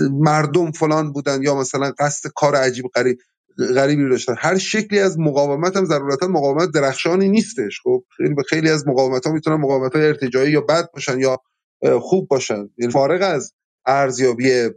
مردم 0.00 0.72
فلان 0.72 1.12
بودن 1.12 1.42
یا 1.42 1.56
مثلا 1.56 1.92
قصد 2.00 2.30
کار 2.36 2.56
عجیب 2.56 2.86
غریب 2.96 3.18
غریبی 3.76 4.02
رو 4.02 4.10
داشتن. 4.10 4.34
هر 4.38 4.58
شکلی 4.58 5.00
از 5.00 5.18
مقاومت 5.18 5.76
هم 5.76 5.84
ضرورتا 5.84 6.28
مقاومت 6.28 6.70
درخشانی 6.70 7.28
نیستش. 7.28 7.80
خب 7.84 8.04
خیلی 8.16 8.34
خیلی 8.48 8.70
از 8.70 8.88
مقاومت 8.88 9.26
ها 9.26 9.32
می‌تونن 9.32 9.56
مقاومت 9.56 9.96
های 9.96 10.06
ارتجاعی 10.06 10.52
یا 10.52 10.60
بد 10.60 10.92
باشن 10.92 11.20
یا 11.20 11.38
خوب 12.00 12.28
باشن. 12.28 12.70
یعنی 12.78 12.92
فارغ 12.92 13.22
از 13.34 13.52
ارزیابی 13.86 14.70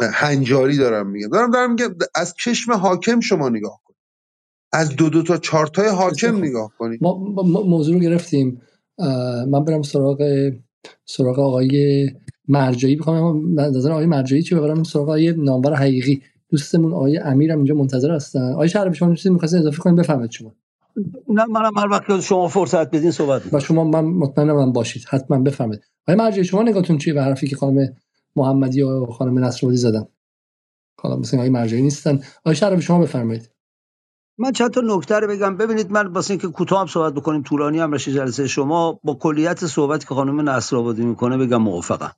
هنجاری 0.00 0.78
دارم 0.78 1.10
میگم. 1.10 1.28
دارم 1.28 1.50
دارم 1.50 1.70
میگم 1.70 1.94
از 2.16 2.34
چشم 2.38 2.72
حاکم 2.72 3.20
شما 3.20 3.48
نگاه 3.48 3.80
از 4.74 4.96
دو 4.96 5.10
دو 5.10 5.22
تا 5.24 5.38
چارتای 5.38 5.88
حاکم 5.88 6.38
نگاه 6.38 6.72
کنید. 6.78 7.00
ما, 7.02 7.14
موضوع 7.66 7.94
رو 7.94 8.00
گرفتیم. 8.00 8.62
من 9.48 9.64
برم 9.64 9.82
سراغ 9.82 10.50
سراغ 11.06 11.38
آقای 11.38 12.10
مرجعی 12.48 12.96
بخوام. 12.96 13.60
نظر 13.60 13.92
آقای 13.92 14.06
مرجعی 14.06 14.42
چی؟ 14.42 14.54
ببرم 14.54 14.84
سراغ 14.84 15.04
آقای 15.08 15.32
نامور 15.32 15.74
حقیقی. 15.74 16.22
دوستمون 16.50 16.94
آقای 16.94 17.18
امیرم 17.18 17.58
اینجا 17.58 17.74
منتظر 17.74 18.12
هستن. 18.12 18.52
آقای 18.52 18.68
شهر 18.68 18.92
شما 18.92 19.14
چیزی 19.14 19.30
می‌خواستین 19.30 19.60
اضافه 19.60 19.78
کنید 19.78 19.96
بفهمید 19.98 20.30
شما. 20.30 20.54
نه 21.28 21.44
منم 21.46 21.72
هر 21.78 21.88
وقت 21.88 22.20
شما 22.20 22.48
فرصت 22.48 22.90
بدین 22.90 23.10
صحبت 23.10 23.48
با 23.50 23.60
شما 23.60 23.84
من 23.84 24.04
مطمئنم 24.04 24.56
من 24.56 24.72
باشید. 24.72 25.04
حتما 25.08 25.38
بفهمید 25.38 25.80
آقای 26.08 26.16
مرجعی 26.24 26.44
شما 26.44 26.62
نگاهتون 26.62 26.98
چیه 26.98 27.14
به 27.14 27.22
حرفی 27.22 27.48
که 27.48 27.56
خانم 27.56 27.96
محمدی 28.36 28.82
و 28.82 29.06
خانم 29.06 29.44
نصرآبادی 29.44 29.76
زدن؟ 29.78 30.06
حالا 31.00 31.16
مثلا 31.16 31.40
آقای 31.40 31.50
مرجعی 31.50 31.82
نیستن. 31.82 32.20
آقای 32.38 32.56
شهر 32.56 32.80
شما 32.80 33.00
بفرمایید. 33.00 33.50
من 34.38 34.52
چند 34.52 34.70
تا 34.70 34.80
نکته 34.84 35.18
رو 35.18 35.28
بگم. 35.28 35.56
ببینید 35.56 35.90
من 35.90 36.06
واسه 36.06 36.30
اینکه 36.30 36.48
کوتاه 36.48 36.80
هم 36.80 36.86
صحبت 36.86 37.14
بکنیم 37.14 37.42
طولانی 37.42 37.80
هم 37.80 37.90
بشه 37.90 38.12
جلسه 38.12 38.46
شما 38.46 39.00
با 39.04 39.14
کلیت 39.14 39.66
صحبتی 39.66 40.06
که 40.06 40.14
خانم 40.14 40.48
نصر 40.48 40.76
آبادی 40.76 41.04
می‌کنه 41.04 41.38
بگم 41.38 41.62
موافقم. 41.62 42.12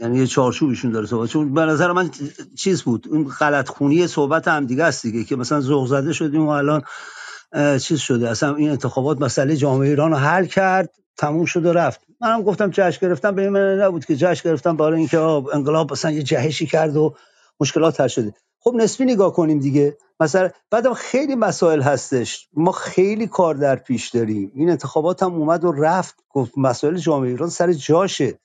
یعنی 0.00 0.18
یه 0.18 0.26
چارچوبشون 0.26 0.90
داره 0.90 1.06
صحبت. 1.06 1.28
چون 1.28 1.54
به 1.54 1.60
نظر 1.60 1.92
من 1.92 2.10
چیز 2.58 2.82
بود 2.82 3.08
این 3.12 3.28
غلط 3.28 3.68
خونی 3.68 4.06
صحبت 4.06 4.48
هم 4.48 4.66
دیگه 4.66 4.84
است 4.84 5.02
دیگه 5.02 5.24
که 5.24 5.36
مثلا 5.36 5.60
ذوق 5.60 5.86
زده 5.86 6.12
شدیم 6.12 6.46
و 6.46 6.48
الان 6.48 6.82
چیز 7.78 7.98
شده. 7.98 8.30
اصلا 8.30 8.54
این 8.54 8.70
انتخابات 8.70 9.20
مسئله 9.20 9.56
جامعه 9.56 9.88
ایران 9.88 10.10
رو 10.10 10.16
حل 10.16 10.44
کرد 10.44 10.90
تموم 11.16 11.44
شد 11.44 11.66
و 11.66 11.72
رفت. 11.72 12.00
منم 12.20 12.42
گفتم 12.42 12.70
جشن 12.70 13.06
گرفتم 13.06 13.34
به 13.34 13.42
این 13.42 13.50
معنی 13.50 13.82
نبود 13.82 14.04
که 14.04 14.16
جشن 14.16 14.48
گرفتم 14.48 14.76
برای 14.76 14.98
اینکه 14.98 15.18
انقلاب 15.20 15.92
مثلا 15.92 16.10
یه 16.10 16.22
جهشی 16.22 16.66
کرد 16.66 16.96
و 16.96 17.14
مشکلات 17.60 18.00
حل 18.00 18.08
شده. 18.08 18.34
خب 18.60 18.74
نسبی 18.74 19.04
نگاه 19.04 19.32
کنیم 19.32 19.58
دیگه. 19.58 19.96
مثلا 20.20 20.50
بعدم 20.70 20.94
خیلی 20.94 21.34
مسائل 21.34 21.82
هستش. 21.82 22.48
ما 22.52 22.72
خیلی 22.72 23.26
کار 23.26 23.54
در 23.54 23.76
پیش 23.76 24.08
داریم. 24.08 24.52
این 24.54 24.70
انتخابات 24.70 25.22
هم 25.22 25.34
اومد 25.34 25.64
و 25.64 25.72
رفت. 25.72 26.14
گفت 26.30 26.52
مسائل 26.56 26.96
جامعه 26.96 27.30
ایران 27.30 27.48
سر 27.48 27.72
جاشه. 27.72 28.38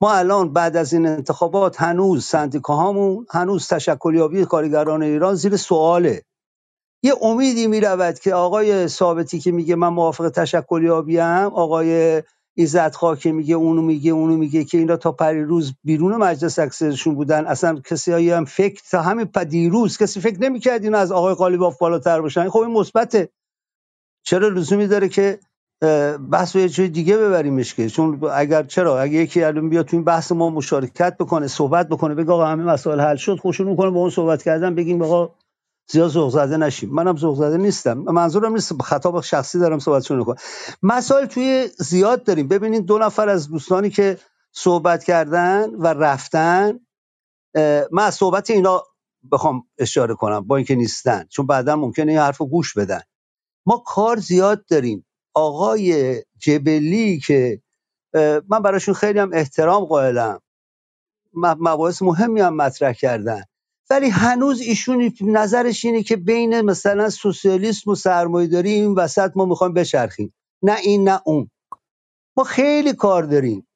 ما 0.00 0.12
الان 0.12 0.52
بعد 0.52 0.76
از 0.76 0.92
این 0.92 1.06
انتخابات 1.06 1.82
هنوز 1.82 2.24
سندیکاهامون 2.24 3.26
هنوز 3.30 3.68
تشکلیابی 3.68 4.44
کارگران 4.44 5.02
ایران 5.02 5.34
زیر 5.34 5.56
سواله. 5.56 6.22
یه 7.02 7.14
امیدی 7.22 7.66
می‌رود 7.66 8.18
که 8.18 8.34
آقای 8.34 8.88
ثابتی 8.88 9.40
که 9.40 9.52
میگه 9.52 9.74
من 9.74 9.88
موافق 9.88 10.28
تشکلیابی 10.28 11.20
ام 11.20 11.52
آقای 11.54 12.22
عزتخواه 12.58 13.18
که 13.18 13.32
میگه 13.32 13.54
اونو 13.54 13.82
میگه 13.82 14.10
اونو 14.10 14.36
میگه 14.36 14.64
که 14.64 14.78
اینا 14.78 14.96
تا 14.96 15.12
پریروز 15.12 15.74
بیرون 15.84 16.16
مجلس 16.16 16.58
اکثرشون 16.58 17.14
بودن. 17.14 17.46
اصلا 17.46 17.80
کسی 17.80 18.30
هم 18.30 18.44
فکر 18.44 18.82
تا 18.90 19.02
همین 19.02 19.28
دیروز 19.48 19.98
کسی 19.98 20.20
فکر 20.20 20.40
نمی‌کرد 20.40 20.84
اینا 20.84 20.98
از 20.98 21.12
آقای 21.12 21.34
قالیباف 21.34 21.78
بالاتر 21.78 22.20
باشن. 22.20 22.48
خب 22.48 22.58
این 22.58 22.70
مثبته. 22.70 23.28
چرا 24.26 24.48
لزومی 24.48 24.86
داره 24.86 25.08
که 25.08 25.38
بحث 26.30 26.56
یه 26.56 26.68
جای 26.68 26.88
دیگه 26.88 27.16
ببریمش 27.16 27.74
که؟ 27.74 27.88
چون 27.88 28.20
اگر 28.32 28.62
چرا؟ 28.62 29.00
اگه 29.00 29.14
یکی 29.14 29.42
الان 29.42 29.68
بیاد 29.68 29.86
تو 29.86 29.96
این 29.96 30.04
بحث 30.04 30.32
ما 30.32 30.50
مشارکت 30.50 31.16
بکنه 31.16 31.46
صحبت 31.46 31.88
بکنه 31.88 32.14
بگه 32.14 32.32
آقا 32.32 32.46
همه 32.46 32.64
مسائل 32.64 33.00
حل 33.00 33.16
شد 33.16 33.36
خوشون 33.36 33.68
می‌کنه 33.68 33.90
با 33.90 34.00
اون 34.00 34.10
صحبت 34.10 34.42
کردن 34.42 34.74
بگیم 34.74 35.02
آقا 35.02 35.34
زیاد 35.90 36.10
ذوق 36.10 36.30
زده 36.32 36.56
نشیم. 36.56 36.90
منم 36.90 37.16
ذوق 37.16 37.36
زده 37.36 37.56
نیستم. 37.56 37.98
منظورم 37.98 38.52
نیست 38.52 38.82
خطاب 38.82 39.20
شخصی 39.20 39.58
دارم 39.58 39.78
صحبتشون 39.78 40.18
می‌کنم 40.18 40.36
مسائل 40.82 41.26
توی 41.26 41.68
زیاد 41.78 42.24
داریم. 42.24 42.48
ببینید 42.48 42.84
دو 42.86 42.98
نفر 42.98 43.28
از 43.28 43.48
دوستانی 43.48 43.90
که 43.90 44.18
صحبت 44.52 45.04
کردن 45.04 45.70
و 45.70 45.86
رفتن 45.86 46.80
من 47.92 48.04
از 48.04 48.14
صحبت 48.14 48.50
اینا 48.50 48.82
بخوام 49.32 49.62
اشاره 49.78 50.14
کنم 50.14 50.40
با 50.40 50.56
اینکه 50.56 50.74
نیستن 50.74 51.24
چون 51.30 51.46
بعدا 51.46 51.76
ممکنه 51.76 52.12
این 52.12 52.20
حرف 52.20 52.42
گوش 52.42 52.74
بدن. 52.74 53.00
ما 53.66 53.82
کار 53.86 54.16
زیاد 54.16 54.66
داریم. 54.66 55.06
آقای 55.34 56.16
جبلی 56.38 57.20
که 57.20 57.62
من 58.48 58.62
براشون 58.62 58.94
خیلی 58.94 59.18
هم 59.18 59.30
احترام 59.32 59.84
قائلم. 59.84 60.40
مباحث 61.34 62.02
مهمی 62.02 62.40
هم 62.40 62.56
مطرح 62.56 62.92
کردن. 62.92 63.42
ولی 63.90 64.08
هنوز 64.08 64.60
ایشون 64.60 65.12
نظرش 65.20 65.84
اینه 65.84 66.02
که 66.02 66.16
بین 66.16 66.60
مثلا 66.60 67.10
سوسیالیسم 67.10 67.90
و 67.90 67.94
سرمایه‌داری 67.94 68.72
این 68.72 68.94
وسط 68.94 69.32
ما 69.34 69.44
می‌خوایم 69.44 69.74
بچرخیم. 69.74 70.34
نه 70.62 70.76
این 70.82 71.08
نه 71.08 71.20
اون. 71.24 71.50
ما 72.36 72.44
خیلی 72.44 72.92
کار 72.92 73.22
داریم. 73.22 73.68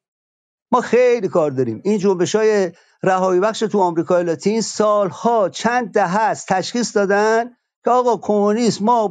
ما 0.71 0.81
خیلی 0.81 1.27
کار 1.27 1.51
داریم. 1.51 1.81
این 1.83 1.97
جنبش 1.97 2.35
های 2.35 2.71
رهایی 3.03 3.39
بخش 3.39 3.59
تو 3.59 3.79
آمریکای 3.79 4.23
لاتین 4.23 4.61
سالها 4.61 5.49
چند 5.49 5.91
دهه 5.91 6.17
است 6.19 6.47
تشخیص 6.47 6.97
دادن 6.97 7.45
که 7.83 7.91
آقا 7.91 8.17
کمونیسم 8.17 8.85
ما 8.85 9.07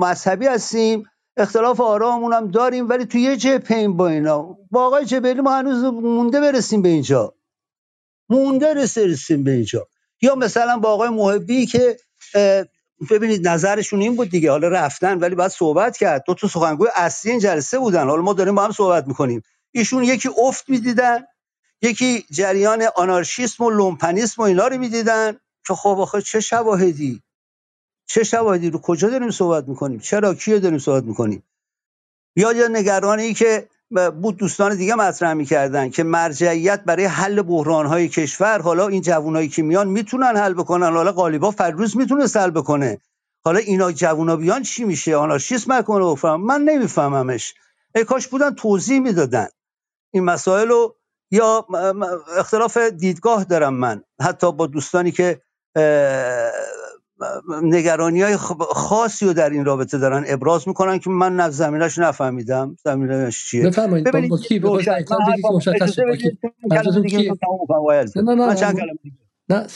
مذهبی 0.00 0.46
هستیم 0.46 1.04
اختلاف 1.36 1.80
آرامون 1.80 2.32
هم 2.32 2.48
داریم 2.48 2.88
ولی 2.88 3.04
تو 3.06 3.18
یه 3.18 3.36
جبهه 3.36 3.88
با 3.88 4.08
اینا. 4.08 4.58
با 4.70 4.86
آقای 4.86 5.04
جبلی 5.04 5.40
ما 5.40 5.58
هنوز 5.58 5.84
مونده 5.84 6.40
برسیم 6.40 6.82
به 6.82 6.88
اینجا. 6.88 7.34
مونده 8.30 8.74
رسیم 8.74 9.44
به 9.44 9.50
اینجا. 9.50 9.88
یا 10.22 10.34
مثلا 10.34 10.78
با 10.78 10.88
آقای 10.92 11.08
محبی 11.08 11.66
که 11.66 11.96
ببینید 13.10 13.48
نظرشون 13.48 14.00
این 14.00 14.16
بود 14.16 14.30
دیگه 14.30 14.50
حالا 14.50 14.68
رفتن 14.68 15.18
ولی 15.18 15.34
باید 15.34 15.50
صحبت 15.50 15.96
کرد. 15.96 16.24
دو 16.26 16.34
تا 16.34 16.48
سخنگوی 16.48 16.88
اصلی 16.96 17.30
این 17.30 17.40
جلسه 17.40 17.78
بودن. 17.78 18.08
حالا 18.08 18.22
ما 18.22 18.32
داریم 18.32 18.54
با 18.54 18.64
هم 18.64 18.72
صحبت 18.72 19.06
می‌کنیم. 19.06 19.42
ایشون 19.72 20.04
یکی 20.04 20.30
افت 20.38 20.68
می‌دیدن 20.70 21.24
یکی 21.82 22.26
جریان 22.30 22.84
آنارشیسم 22.96 23.64
و 23.64 23.70
لومپنیسم 23.70 24.42
و 24.42 24.44
اینا 24.44 24.68
رو 24.68 24.78
می‌دیدن 24.78 25.32
که 25.66 25.74
خب 25.74 25.96
آخه 26.00 26.22
چه 26.22 26.40
شواهدی؟ 26.40 27.22
چه 28.06 28.24
شواهدی؟ 28.24 28.70
رو 28.70 28.80
کجا 28.80 29.08
داریم 29.10 29.30
صحبت 29.30 29.68
می‌کنیم؟ 29.68 29.98
چرا؟ 30.00 30.34
کیو 30.34 30.58
داریم 30.58 30.78
صحبت 30.78 31.04
می‌کنیم؟ 31.04 31.44
یا 32.36 32.52
یا 32.52 32.68
نگرانی 32.68 33.34
که 33.34 33.68
بود 34.22 34.36
دوستان 34.36 34.76
دیگه 34.76 34.94
مطرح 34.94 35.32
می‌کردن 35.32 35.90
که 35.90 36.02
مرجعیت 36.02 36.84
برای 36.84 37.04
حل 37.04 37.42
بحران 37.42 38.06
کشور 38.06 38.62
حالا 38.62 38.88
این 38.88 39.02
جوانایی 39.02 39.48
که 39.48 39.62
میان 39.62 39.88
می‌تونن 39.88 40.36
حل 40.36 40.54
بکنن 40.54 40.92
حالا 40.96 41.12
قالیبا 41.12 41.50
فروز 41.50 41.96
می‌تونه 41.96 42.26
حل 42.34 42.50
بکنه. 42.50 43.00
حالا 43.44 43.58
اینا 43.58 43.92
جوونا 43.92 44.36
بیان 44.36 44.62
چی 44.62 44.84
میشه؟ 44.84 45.16
آنارشیسم 45.16 45.72
نکنه 45.72 46.12
بفهم 46.12 46.40
من 46.40 46.60
نمیفهممش. 46.60 47.54
ای 47.94 48.04
کاش 48.04 48.28
بودن 48.28 48.54
توضیح 48.54 49.00
می‌دادن. 49.00 49.48
این 50.10 50.24
مسائل 50.24 50.68
رو 50.68 50.96
یا 51.30 51.66
اختلاف 52.38 52.76
دیدگاه 52.76 53.44
دارم 53.44 53.74
من. 53.74 54.02
حتی 54.22 54.52
با 54.52 54.66
دوستانی 54.66 55.12
که 55.12 55.40
نگرانی 57.62 58.22
های 58.22 58.36
خاصی 58.70 59.26
رو 59.26 59.32
در 59.32 59.50
این 59.50 59.64
رابطه 59.64 59.98
دارن 59.98 60.24
ابراز 60.26 60.68
می‌کنن 60.68 60.98
که 60.98 61.10
من 61.10 61.36
نه 61.36 61.50
زمینش 61.50 61.98
نفهمیدم. 61.98 62.76
زمینش 62.84 63.46
چیه؟ 63.50 63.66
بفرمایید 63.66 64.28
با, 64.28 64.38
کی؟ 64.38 64.54
که 64.54 64.60
با 64.60 64.80
نه 69.48 69.66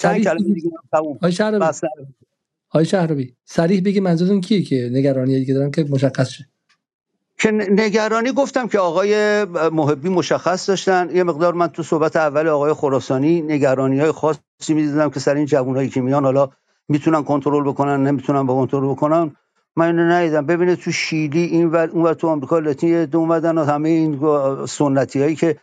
شهربی. 1.31 1.67
آی 2.71 2.85
شهربی 2.85 3.37
صریح 3.45 3.83
بگی 3.85 4.01
منظورتون 4.01 4.41
کیه 4.41 4.63
که 4.63 4.91
نگرانی 4.93 5.39
دیگه 5.39 5.55
دارن 5.55 5.71
که 5.71 5.87
مشخص 5.91 6.29
شه؟ 6.29 6.47
که 7.39 7.51
نگرانی 7.51 8.33
گفتم 8.33 8.69
که 8.69 8.79
آقای 8.79 9.45
محبی 9.45 10.09
مشخص 10.09 10.69
داشتن. 10.69 11.11
یه 11.15 11.23
مقدار 11.23 11.55
من 11.55 11.69
تو 11.69 11.83
صحبت 11.83 12.17
اول 12.17 12.49
آقای 12.49 12.73
خراسانی 12.73 13.43
نگرانی 13.43 14.01
های 14.01 14.13
خاصی 14.13 14.41
می‌دیدم 14.69 15.11
که 15.11 15.21
سر 15.21 15.35
این 15.35 15.47
جوانایی 15.47 15.89
که 15.89 16.01
میان 16.01 16.25
حالا 16.25 16.49
می‌تونن 16.89 17.25
کنترل 17.25 17.69
بکنن 17.69 18.07
نمی‌تونن 18.07 18.47
با 18.47 18.55
کنترل 18.55 18.91
بکنن. 18.91 19.37
من 19.77 19.87
اینو 19.87 20.03
ندیدم. 20.03 20.47
ببینید 20.47 20.79
تو 20.79 20.93
شیلی 20.93 21.43
این 21.45 21.67
و 21.67 21.77
اون 21.77 22.07
و 22.07 22.15
تو 22.15 22.29
آمریکا 22.29 22.59
لاتین 22.59 23.05
دو 23.05 23.19
اومدن 23.19 23.59
و 23.59 23.65
همه 23.65 23.89
این 23.89 24.21
سنتی 24.67 25.23
هایی 25.23 25.37
که 25.37 25.57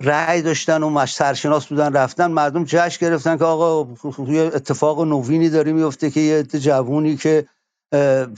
رأی 0.00 0.42
داشتن 0.42 0.82
و 0.82 0.90
مش 0.90 1.14
سرشناس 1.14 1.66
بودن 1.66 1.92
رفتن 1.92 2.30
مردم 2.30 2.64
جشن 2.64 3.06
گرفتن 3.06 3.36
که 3.36 3.44
آقا 3.44 3.94
یه 4.28 4.42
اتفاق 4.42 5.00
نوینی 5.04 5.48
داره 5.48 5.72
میفته 5.72 6.10
که 6.10 6.20
یه 6.20 6.42
جوونی 6.42 7.16
که 7.16 7.46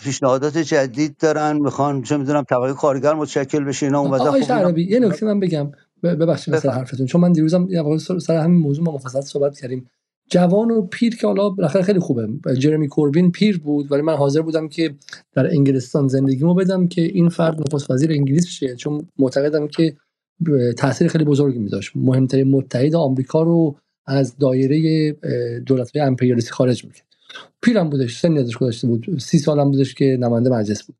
پیشنهادات 0.03 0.59
جدید 0.59 1.17
دارن 1.17 1.57
می‌خوان 1.57 2.03
چه 2.03 2.17
می‌دونم 2.17 2.43
طبقه 2.43 2.73
کارگر 2.73 3.15
متشکل 3.15 3.65
بشه 3.65 3.87
اینا 3.87 4.01
اومدن. 4.01 4.31
خب 4.31 4.79
یه 4.79 4.99
نکته 4.99 5.27
من 5.27 5.41
بگم. 5.41 5.71
ببخشید 6.03 6.55
مثلا 6.55 6.73
حرفتون 6.73 7.07
چون 7.07 7.21
من 7.21 7.33
دیروزم 7.33 7.69
سر 8.19 8.37
همین 8.37 8.61
موضوع 8.61 8.85
ما 8.85 8.93
مفصل 8.93 9.21
صحبت 9.21 9.59
کردیم. 9.59 9.91
جوان 10.31 10.71
و 10.71 10.83
پیر 10.83 11.17
که 11.17 11.27
حالا 11.27 11.49
بالاخره 11.49 11.83
خیلی 11.83 11.99
خوبه. 11.99 12.29
جرمی 12.59 12.89
کوربین 12.89 13.33
پیر 13.33 13.59
بود 13.59 13.93
ولی 13.93 14.03
من 14.03 14.15
حاضر 14.15 14.43
بودم 14.43 14.69
که 14.69 14.95
در 15.33 15.47
انگلستان 15.47 16.09
زندگیمو 16.09 16.55
بدم 16.55 16.89
که 16.89 17.03
این 17.03 17.29
فرد 17.29 17.61
نخست 17.61 17.91
وزیر 17.91 18.13
انگلیس 18.13 18.47
شه. 18.47 18.77
چون 18.77 19.09
معتقدم 19.19 19.69
که 19.69 19.97
تاثیر 20.77 21.09
خیلی 21.09 21.25
بزرگی 21.25 21.59
میداشت. 21.59 21.93
مهمترین 21.95 22.51
متحد 22.51 22.95
آمریکا 22.95 23.43
رو 23.43 23.77
از 24.07 24.37
دایره 24.39 25.13
دولت 25.67 25.97
های 25.97 26.07
امپریالیستی 26.07 26.51
خارج 26.51 26.85
می‌کرد. 26.85 27.07
پیرم 27.63 27.91
بودش 27.91 28.19
سن 28.21 28.37
ازش 28.37 28.57
گذاشته 28.57 28.87
بود. 28.87 29.19
سی 29.19 29.39
سالم 29.39 29.71
بودش 29.71 29.95
که 29.95 30.17
نماینده 30.21 30.51
مجلس 30.51 30.83
بود. 30.83 30.97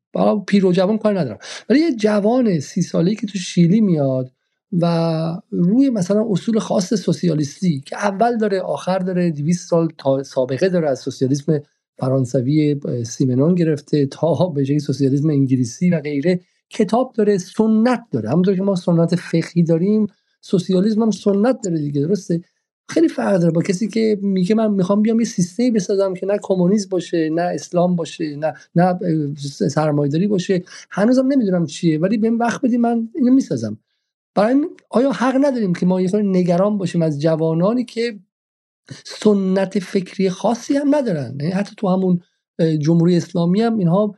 پیر 0.47 0.65
و 0.65 0.71
جوان 0.71 0.97
کار 0.97 1.19
ندارم. 1.19 1.37
ولی 1.69 1.79
یه 1.79 1.95
جوان 1.95 2.59
سی 2.59 2.81
ساله 2.81 3.15
که 3.15 3.27
تو 3.27 3.37
شیلی 3.37 3.81
میاد 3.81 4.31
و 4.71 4.85
روی 5.51 5.89
مثلا 5.89 6.25
اصول 6.29 6.59
خاص 6.59 6.93
سوسیالیستی 6.93 7.79
که 7.85 7.97
اول 7.97 8.37
داره 8.37 8.61
آخر 8.61 8.99
داره 8.99 9.31
200 9.31 9.69
سال 9.69 9.89
تا 9.97 10.23
سابقه 10.23 10.69
داره 10.69 10.89
از 10.89 10.99
سوسیالیسم 10.99 11.59
فرانسوی 11.97 12.79
سیمنون 13.05 13.55
گرفته 13.55 14.05
تا 14.05 14.33
به 14.55 14.65
جای 14.65 14.79
سوسیالیسم 14.79 15.29
انگلیسی 15.29 15.89
و 15.89 15.99
غیره. 15.99 16.39
کتاب 16.69 17.13
داره 17.15 17.37
سنت 17.37 18.01
داره. 18.11 18.29
همونطور 18.29 18.55
که 18.55 18.61
ما 18.61 18.75
سنت 18.75 19.15
فقهی 19.15 19.63
داریم 19.63 20.07
سوسیالیسم 20.41 21.01
هم 21.01 21.11
سنت 21.11 21.57
داره 21.63 21.77
دیگه 21.77 22.01
درسته؟ 22.01 22.41
خیلی 22.89 23.07
فرق 23.07 23.39
داره. 23.39 23.51
با 23.51 23.61
کسی 23.61 23.87
که 23.87 24.19
میگه 24.21 24.55
من 24.55 24.71
می‌خوام 24.71 25.01
بیام 25.01 25.19
یه 25.19 25.25
سیستمی 25.25 25.71
بسازم 25.71 26.13
که 26.13 26.25
نه 26.25 26.37
کمونیسم 26.41 26.89
باشه 26.89 27.29
نه 27.29 27.41
اسلام 27.41 27.95
باشه 27.95 28.35
نه 28.35 28.53
نه 28.75 28.99
سرمایه‌داری 29.69 30.27
باشه 30.27 30.63
هنوزم 30.91 31.27
نمی‌دونم 31.27 31.65
چیه 31.65 31.99
ولی 31.99 32.17
بهم 32.17 32.39
وقت 32.39 32.61
بدی 32.61 32.77
من 32.77 33.09
اینو 33.15 33.33
می‌سازم. 33.33 33.77
برای 34.35 34.67
آیا 34.89 35.11
حق 35.11 35.35
نداریم 35.41 35.73
که 35.73 35.85
ما 35.85 36.01
یه 36.01 36.09
نگران 36.15 36.77
باشیم 36.77 37.01
از 37.01 37.21
جوانانی 37.21 37.85
که 37.85 38.19
سنت 39.05 39.79
فکری 39.79 40.29
خاصی 40.29 40.77
هم 40.77 40.95
ندارن؟ 40.95 41.37
یعنی 41.39 41.51
حتی 41.51 41.75
تو 41.77 41.87
همون 41.87 42.21
جمهوری 42.79 43.17
اسلامی 43.17 43.61
هم 43.61 43.77
اینها 43.77 44.15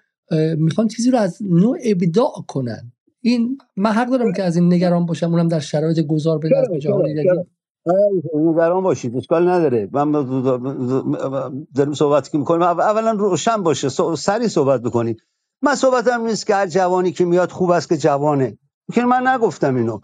می‌خوان 0.58 0.88
چیزی 0.88 1.12
رو 1.12 1.18
از 1.18 1.38
نوع 1.42 1.78
ابداع 1.86 2.34
کنن. 2.48 2.92
این 3.22 3.58
من 3.76 3.92
حق 3.92 4.10
دارم 4.10 4.34
که 4.34 4.44
از 4.44 4.56
این 4.56 4.74
نگران 4.74 5.06
باشم 5.06 5.32
اونم 5.32 5.48
در 5.48 5.60
شرایط 5.60 6.00
گذار 6.00 6.38
به 6.38 6.50
نظم 6.50 6.78
جهانی 6.78 7.14
نگران. 7.14 7.46
باشید 8.82 9.18
اشکال 9.18 9.50
نداره. 9.50 9.90
من 9.92 10.12
داریم 11.76 11.94
صحبت 11.94 12.32
که 12.32 12.38
می‌کنیم 12.38 12.62
اولا 12.62 13.12
روشن 13.12 13.64
باشه 13.64 13.90
سری 14.16 14.48
صحبت 14.48 14.82
بکنید. 14.82 15.22
من 15.62 15.76
صحبتم 15.76 16.26
نیست 16.26 16.48
که 16.48 16.56
هر 16.56 16.68
جوانی 16.68 17.12
که 17.12 17.26
میاد 17.26 17.52
خوب 17.52 17.70
است 17.70 17.90
که 17.90 17.98
جوانه. 17.98 18.58
که 18.92 19.02
من 19.06 19.28
نگفتم 19.28 19.76
اینو. 19.76 20.00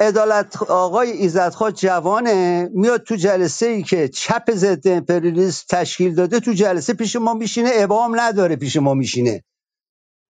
عدالت 0.00 0.62
آقای 0.62 1.10
ایزدخوا 1.10 1.70
جوانه 1.70 2.68
میاد 2.74 3.02
تو 3.02 3.16
جلسه 3.16 3.66
ای 3.66 3.82
که 3.82 4.08
چپ 4.08 4.50
ضد 4.50 4.88
امپریالیسم 4.88 5.64
تشکیل 5.70 6.14
داده 6.14 6.40
تو 6.40 6.52
جلسه 6.52 6.94
پیش 6.94 7.16
ما 7.16 7.34
میشینه 7.34 7.70
ابام 7.74 8.20
نداره 8.20 8.56
پیش 8.56 8.76
ما 8.76 8.94
میشینه. 8.94 9.44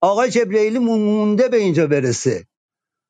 آقای 0.00 0.30
جبرئیلی 0.30 0.78
مونده 0.78 1.48
به 1.48 1.56
اینجا 1.56 1.86
برسه. 1.86 2.46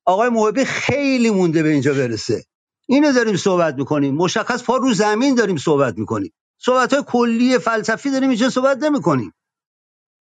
آقای 0.06 0.28
محبی 0.28 0.64
خیلی 0.64 1.30
مونده 1.30 1.62
به 1.62 1.68
اینجا 1.68 1.94
برسه. 1.94 2.44
اینو 2.88 3.12
داریم 3.12 3.36
صحبت 3.36 3.74
می‌کنیم. 3.74 4.14
مشخص 4.14 4.62
پا 4.64 4.76
رو 4.76 4.94
زمین 4.94 5.34
داریم 5.34 5.56
صحبت 5.56 5.98
می‌کنیم. 5.98 6.32
صحبت 6.58 6.92
های 6.92 7.02
کلی 7.06 7.58
فلسفی 7.58 8.10
داریم 8.10 8.28
اینجا 8.28 8.50
صحبت 8.50 8.78
نمی‌کنیم. 8.82 9.32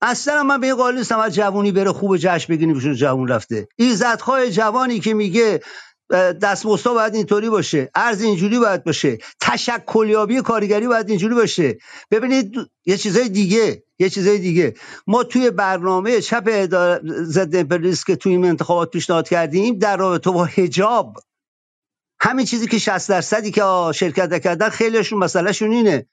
اصلا 0.02 0.44
من 0.44 0.60
به 0.60 0.68
این 0.68 0.76
قائل 0.76 0.98
نیستم 0.98 1.20
از 1.20 1.36
جوونی 1.36 1.72
بره 1.72 1.92
خوب 1.92 2.18
جشن 2.18 2.54
بگیریم 2.54 2.76
ایشون 2.76 2.94
جوون 2.94 3.28
رفته. 3.28 3.68
ایزدهای 3.76 4.52
جوانی 4.52 5.00
که 5.00 5.14
میگه 5.14 5.62
دستمزد 6.42 6.90
باید 6.90 7.16
اینطوری 7.16 7.50
باشه 7.50 7.90
ارز 7.96 8.22
اینجوری 8.22 8.60
باید 8.60 8.84
باشه 8.84 9.18
تشکلیابی 9.42 10.42
کارگری 10.42 10.88
باید 10.88 11.10
اینجوری 11.10 11.36
باشه. 11.36 11.78
ببینید 12.12 12.56
یه 12.86 12.98
چیزای 12.98 13.30
دیگه 13.30 13.84
یه 14.00 14.10
چیزای 14.10 14.38
دیگه. 14.38 14.74
ما 15.08 15.24
توی 15.24 15.52
برنامه 15.52 16.22
چپ 16.22 16.50
ضد 17.24 17.56
امپریالیسم 17.56 18.04
که 18.08 18.16
توی 18.16 18.32
این 18.32 18.46
انتخابات 18.46 18.92
پیشنهاد 18.92 19.30
کردیم 19.30 19.78
در 19.78 19.98
رابطه 19.98 20.32
با 20.32 20.46
حجاب 20.46 21.18
همین 22.20 22.46
چیزی 22.46 22.68
که 22.68 22.78
60 22.78 23.10
درصدی 23.10 23.52
که 23.52 23.64
شرکت 23.96 24.32
نکردن 24.32 24.70
خیلیشون 24.70 25.20
مسئلهشون 25.20 25.72
اینه. 25.72 26.06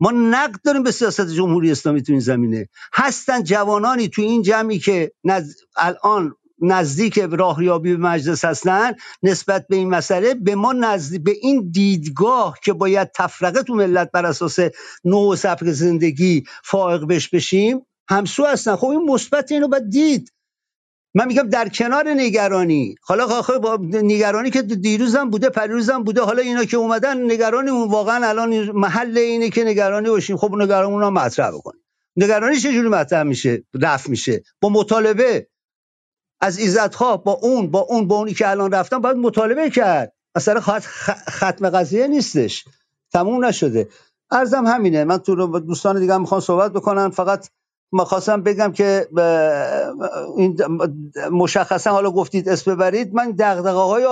ما 0.00 0.10
نقد 0.10 0.62
داریم 0.64 0.82
به 0.82 0.92
سیاست 0.92 1.28
جمهوری 1.28 1.72
اسلامی 1.72 2.02
تو 2.02 2.12
این 2.12 2.20
زمینه. 2.20 2.68
هستن 2.94 3.44
جوانانی 3.44 4.08
تو 4.08 4.22
این 4.22 4.42
جمعی 4.42 4.80
که 4.80 5.12
نز... 5.24 5.54
الان 5.76 6.34
نزدیک 6.62 7.18
راهیابی 7.18 7.96
به 7.96 8.02
مجلس 8.02 8.46
هستن 8.46 8.92
نسبت 9.22 9.66
به 9.68 9.76
این 9.76 9.90
مسئله 9.90 10.34
به 10.34 10.56
ما 10.56 10.74
نزدیک 10.74 11.24
به 11.24 11.32
این 11.42 11.70
دیدگاه 11.72 12.58
که 12.64 12.74
باید 12.74 13.10
تفرقه 13.16 13.64
تو 13.64 13.74
ملت 13.74 14.10
بر 14.12 14.26
اساس 14.26 14.58
نوع 15.04 15.36
سبک 15.36 15.70
زندگی 15.72 16.44
فائق 16.64 17.04
بش 17.04 17.30
بشیم 17.30 17.86
همسو 18.10 18.46
هستن. 18.46 18.76
خب 18.76 18.88
این 18.88 19.10
مثبت 19.10 19.52
اینو 19.52 19.68
باید 19.68 19.90
دید. 19.90 20.32
من 21.14 21.26
میگم 21.26 21.48
در 21.48 21.68
کنار 21.68 22.08
نگرانی. 22.08 22.94
حالا 23.02 23.26
آخه 23.26 23.58
با 23.58 23.78
نگرانی 23.82 24.50
که 24.50 24.62
دیروزم 24.62 25.30
بوده 25.30 25.48
پریروزم 25.48 26.02
بوده 26.02 26.22
حالا 26.22 26.42
اینا 26.42 26.64
که 26.64 26.76
اومدن 26.76 27.32
نگرانی 27.32 27.70
واقعا 27.70 28.28
الان 28.28 28.70
محل 28.70 29.18
اینه 29.18 29.50
که 29.50 29.64
نگرانی 29.64 30.08
باشیم. 30.10 30.36
خب 30.36 30.54
نگرانی 30.54 30.98
رو 30.98 31.10
مطرح 31.10 31.50
بکنیم. 31.50 31.84
نگرانی 32.16 32.56
چجوری 32.56 32.88
مطرح 32.88 33.22
میشه؟ 33.22 33.64
رفع 33.82 34.10
میشه. 34.10 34.42
با 34.60 34.68
مطالبه 34.68 35.48
از 36.40 36.58
عزتخواه 36.58 37.24
با 37.24 37.32
اون 37.32 37.70
با 37.70 37.80
اون 37.80 38.08
با 38.08 38.16
اونی 38.16 38.34
که 38.34 38.50
الان 38.50 38.72
رفتن 38.72 38.98
باید 38.98 39.16
مطالبه 39.16 39.70
کرد. 39.70 40.12
اصلا 40.34 40.60
ختم 41.30 41.70
قضیه 41.70 42.06
نیستش. 42.06 42.64
تموم 43.12 43.44
نشده. 43.44 43.88
ارزم 44.30 44.66
همینه. 44.66 45.04
من 45.04 45.18
تو 45.18 45.60
دوستان 45.60 46.00
دیگه 46.00 46.14
هم 46.14 46.20
می‌خوام 46.20 46.40
صحبت 46.40 46.72
بکنن. 46.72 47.10
فقط 47.10 47.48
ما 47.94 48.06
خواستم 48.06 48.42
بگم 48.42 48.72
که 48.72 49.08
این 50.38 50.58
مشخصا 51.32 51.92
حالا 51.92 52.12
گفتید 52.12 52.50
اسم 52.50 52.76
ببرید 52.76 53.14
من 53.14 53.32
دغدغه 53.40 53.70
های 53.70 54.06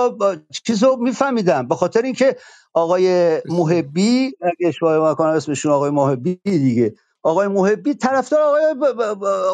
چیز 0.66 0.84
رو 0.84 0.96
میفهمیدم. 0.96 1.68
به 1.68 1.76
خاطر 1.76 2.02
اینکه 2.02 2.36
آقای 2.74 3.38
محبی 3.50 4.32
اگه 4.42 4.68
اشتباه 4.68 5.12
نکنم 5.12 5.30
اسمشون 5.30 5.72
آقای 5.72 5.90
محبی 5.90 6.40
دیگه. 6.44 6.94
آقای 7.24 7.48
محبی 7.48 7.94
طرفدار 7.94 8.40
آقای 8.42 8.74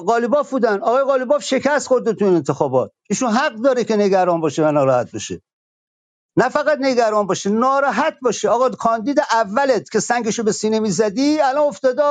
قالیباف 0.07 0.51
بودن. 0.51 0.81
آقای 0.81 1.05
قالیباف 1.05 1.45
شکست 1.45 1.89
خورده 1.89 2.15
تو 2.15 2.27
این 2.27 2.35
انتخابات. 2.35 2.93
ایشون 3.11 3.31
حق 3.31 3.55
داره 3.55 3.85
که 3.85 3.97
نگران 3.97 4.43
باشه 4.43 4.69
و 4.69 4.73
ناراحت 4.73 5.13
بشه. 5.13 5.43
نه 6.37 6.51
فقط 6.51 6.79
نگران 6.83 7.29
باشه 7.29 7.51
ناراحت 7.51 8.17
باشه 8.23 8.51
آقا 8.51 8.71
کاندید 8.71 9.21
اولت 9.33 9.91
که 9.91 10.01
سنگشو 10.01 10.45
به 10.45 10.53
سینه 10.53 10.81
می‌زدی 10.81 11.41
الان 11.41 11.69
افتاده 11.69 12.03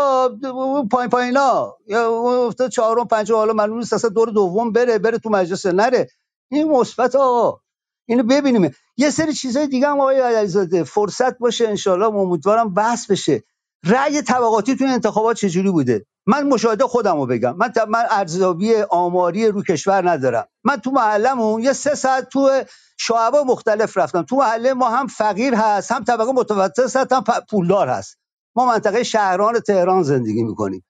پایین 0.91 1.11
پایینا. 1.11 1.77
یا 1.87 2.11
افتاده 2.47 2.71
چهارم 2.71 3.07
پنجم 3.07 3.35
حالا 3.35 3.53
معلوم 3.53 3.79
نیست 3.79 3.93
اصلا 3.93 4.11
دور 4.11 4.29
دوم 4.29 4.73
بره 4.73 4.99
بره 4.99 5.19
تو 5.19 5.31
مجلس 5.31 5.67
نره. 5.67 6.09
این 6.51 6.71
مثبت 6.71 7.17
آقا. 7.17 7.61
اینو 8.09 8.23
ببینیم. 8.23 8.71
یه 8.97 9.11
سری 9.11 9.33
چیزای 9.33 9.67
دیگه 9.67 9.89
هم 9.89 10.01
آقای 10.01 10.21
علیزاده 10.21 10.85
فرصت 10.85 11.39
باشه 11.39 11.69
انشالله 11.69 12.07
امیدوارم 12.07 12.75
بحث 12.75 13.11
بشه. 13.11 13.43
رأی 13.85 14.23
طبقاتی 14.23 14.77
تو 14.77 14.85
انتخابات 14.85 15.37
چجوری 15.37 15.71
بوده؟ 15.71 16.07
من 16.27 16.47
مشاهده 16.47 16.85
خودم 16.85 17.17
رو 17.17 17.25
بگم. 17.25 17.57
من 17.57 17.73
من 17.89 18.05
ارزیابی 18.11 18.75
آماری 18.75 19.47
رو 19.47 19.63
کشور 19.63 20.11
ندارم. 20.11 20.47
من 20.65 20.77
تو 20.77 20.91
محلمون 20.91 21.63
یه 21.63 21.73
سه 21.73 21.95
ساعت 21.95 22.29
تو 22.29 22.51
شعبا 22.99 23.43
مختلف 23.43 23.97
رفتم. 23.97 24.23
تو 24.23 24.35
محله 24.35 24.73
ما 24.73 24.89
هم 24.89 25.07
فقیر 25.07 25.55
هست 25.55 25.93
هم 25.93 26.03
طبقه 26.03 26.33
متوسط 26.33 26.79
هست 26.79 27.13
هم 27.13 27.23
پولدار 27.49 27.89
هست. 27.89 28.17
ما 28.55 28.65
منطقه 28.65 29.03
شهران 29.03 29.59
تهران 29.59 30.03
زندگی 30.03 30.43
می‌کنیم. 30.43 30.85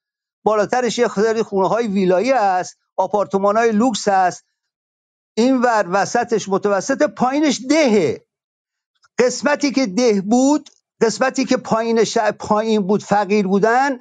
بالاترش 0.46 1.00
یه 1.00 1.08
خیلی 1.08 1.44
خونه 1.44 1.70
های 1.70 1.88
ویلایی 1.88 2.32
هست 2.32 2.78
آپارتمان 2.98 3.58
های 3.58 3.72
لوکس 3.72 4.08
هست. 4.08 4.46
این 5.38 5.62
ور 5.62 5.88
وسطش 5.92 6.50
متوسط 6.50 7.04
پایینش 7.04 7.62
دهه. 7.70 8.26
قسمتی 9.20 9.72
که 9.72 9.86
ده 9.86 10.22
بود 10.22 10.70
قسمتی 11.02 11.46
که 11.46 11.58
پایین 11.58 12.04
پایین 12.40 12.88
بود 12.88 13.04
فقیر 13.04 13.48
بودن 13.48 14.00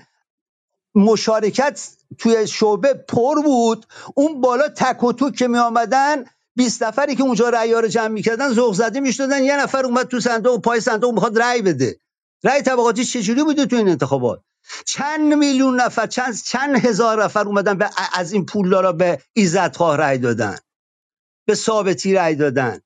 مشارکت 0.96 1.88
توی 2.18 2.48
شعبه 2.48 2.94
پر 2.94 3.42
بود. 3.42 3.86
اون 4.14 4.42
بالا 4.42 4.68
تک 4.68 5.04
و 5.04 5.12
توک 5.12 5.36
که 5.36 5.48
می 5.48 5.58
آمدن 5.58 6.24
20 6.56 6.82
نفری 6.82 7.16
که 7.16 7.24
اونجا 7.24 7.50
رأی 7.50 7.72
رو 7.72 7.88
جمع 7.88 8.08
می‌کردن 8.08 8.52
ذوق 8.52 8.74
زده 8.74 9.00
می‌شدن. 9.00 9.44
یه 9.44 9.56
نفر 9.56 9.86
اومد 9.86 10.08
تو 10.08 10.20
صندوق 10.20 10.54
و 10.54 10.58
پای 10.58 10.80
صندوق 10.80 11.14
می‌خواد 11.14 11.38
رأی 11.42 11.62
بده. 11.62 12.00
رأی 12.44 12.62
طبقاتی 12.62 13.04
چجوری 13.04 13.44
بوده 13.44 13.66
تو 13.66 13.76
این 13.76 13.88
انتخابات؟ 13.88 14.42
چند 14.86 15.34
میلیون 15.34 15.80
نفر 15.80 16.06
چند 16.06 16.42
چند 16.42 16.86
هزار 16.86 17.24
نفر 17.24 17.46
اومدن 17.46 17.78
به 17.78 17.90
از 18.14 18.32
این 18.32 18.46
پولدارا 18.46 18.92
به 18.92 19.22
عزتخواه 19.36 19.96
رأی 19.96 20.18
دادن. 20.18 20.58
به 21.46 21.54
ثابتی 21.54 22.14
رأی 22.14 22.36
دادن. 22.36 22.80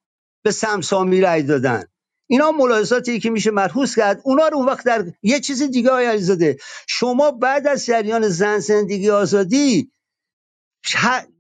به 0.44 0.50
سمسامی 0.50 1.20
رأی 1.20 1.42
دادن. 1.42 1.84
اینا 2.31 2.50
ملاحظاتی 2.52 3.20
که 3.20 3.31
میشه 3.31 3.50
مرهوس 3.50 3.97
کرد. 3.97 4.20
اونا 4.25 4.49
رو 4.49 4.57
اون 4.57 4.67
وقت 4.67 4.86
در 4.86 5.05
یه 5.23 5.41
چیز 5.41 5.62
دیگه 5.62 5.91
های 5.91 6.07
علیزاده 6.07 6.57
شما 6.89 7.31
بعد 7.31 7.67
از 7.67 7.86
جریان 7.86 8.28
زن 8.28 8.59
زندگی 8.59 9.10
آزادی 9.10 9.92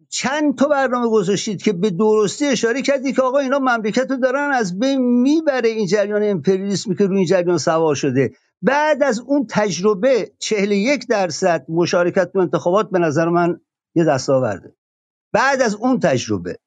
چند 0.08 0.58
تا 0.58 0.68
برنامه 0.68 1.08
گذاشتید 1.08 1.62
که 1.62 1.72
به 1.72 1.90
درستی 1.90 2.46
اشاره 2.46 2.82
کردی 2.82 3.12
که 3.12 3.22
آقا 3.22 3.38
اینا 3.38 3.58
مملکت 3.58 4.10
رو 4.10 4.16
دارن 4.16 4.50
از 4.52 4.78
بین 4.78 5.00
می‌بره 5.00 5.68
این 5.68 5.86
جریان 5.86 6.22
امپریالیسمی 6.22 6.96
که 6.96 7.06
روی 7.06 7.16
این 7.16 7.26
جریان 7.26 7.58
سوار 7.58 7.94
شده. 7.94 8.32
بعد 8.62 9.02
از 9.02 9.20
اون 9.20 9.46
تجربه 9.50 10.32
چهل 10.38 10.72
یک 10.72 11.06
درصد 11.06 11.64
مشارکت 11.68 12.32
تو 12.32 12.38
انتخابات 12.38 12.90
به 12.90 12.98
نظر 12.98 13.28
من 13.28 13.60
یه 13.94 14.04
دستاورده. 14.04 14.74
بعد 15.32 15.62
از 15.62 15.74
اون 15.74 16.00
تجربه. 16.00 16.58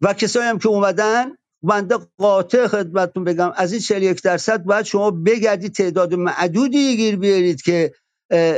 و 0.00 0.14
کسایی 0.14 0.46
هم 0.48 0.58
که 0.58 0.68
اومدن 0.68 1.37
بنده 1.62 1.98
قاطع 2.18 2.66
خدمتتون 2.66 3.24
بگم. 3.24 3.52
از 3.56 3.72
این 3.72 3.80
41 3.80 4.22
درصد 4.22 4.64
باید 4.64 4.84
شما 4.84 5.10
بگردید 5.10 5.72
تعداد 5.72 6.14
معدودی 6.14 6.96
گیر 6.96 7.16
بیارید 7.16 7.62
که 7.62 7.92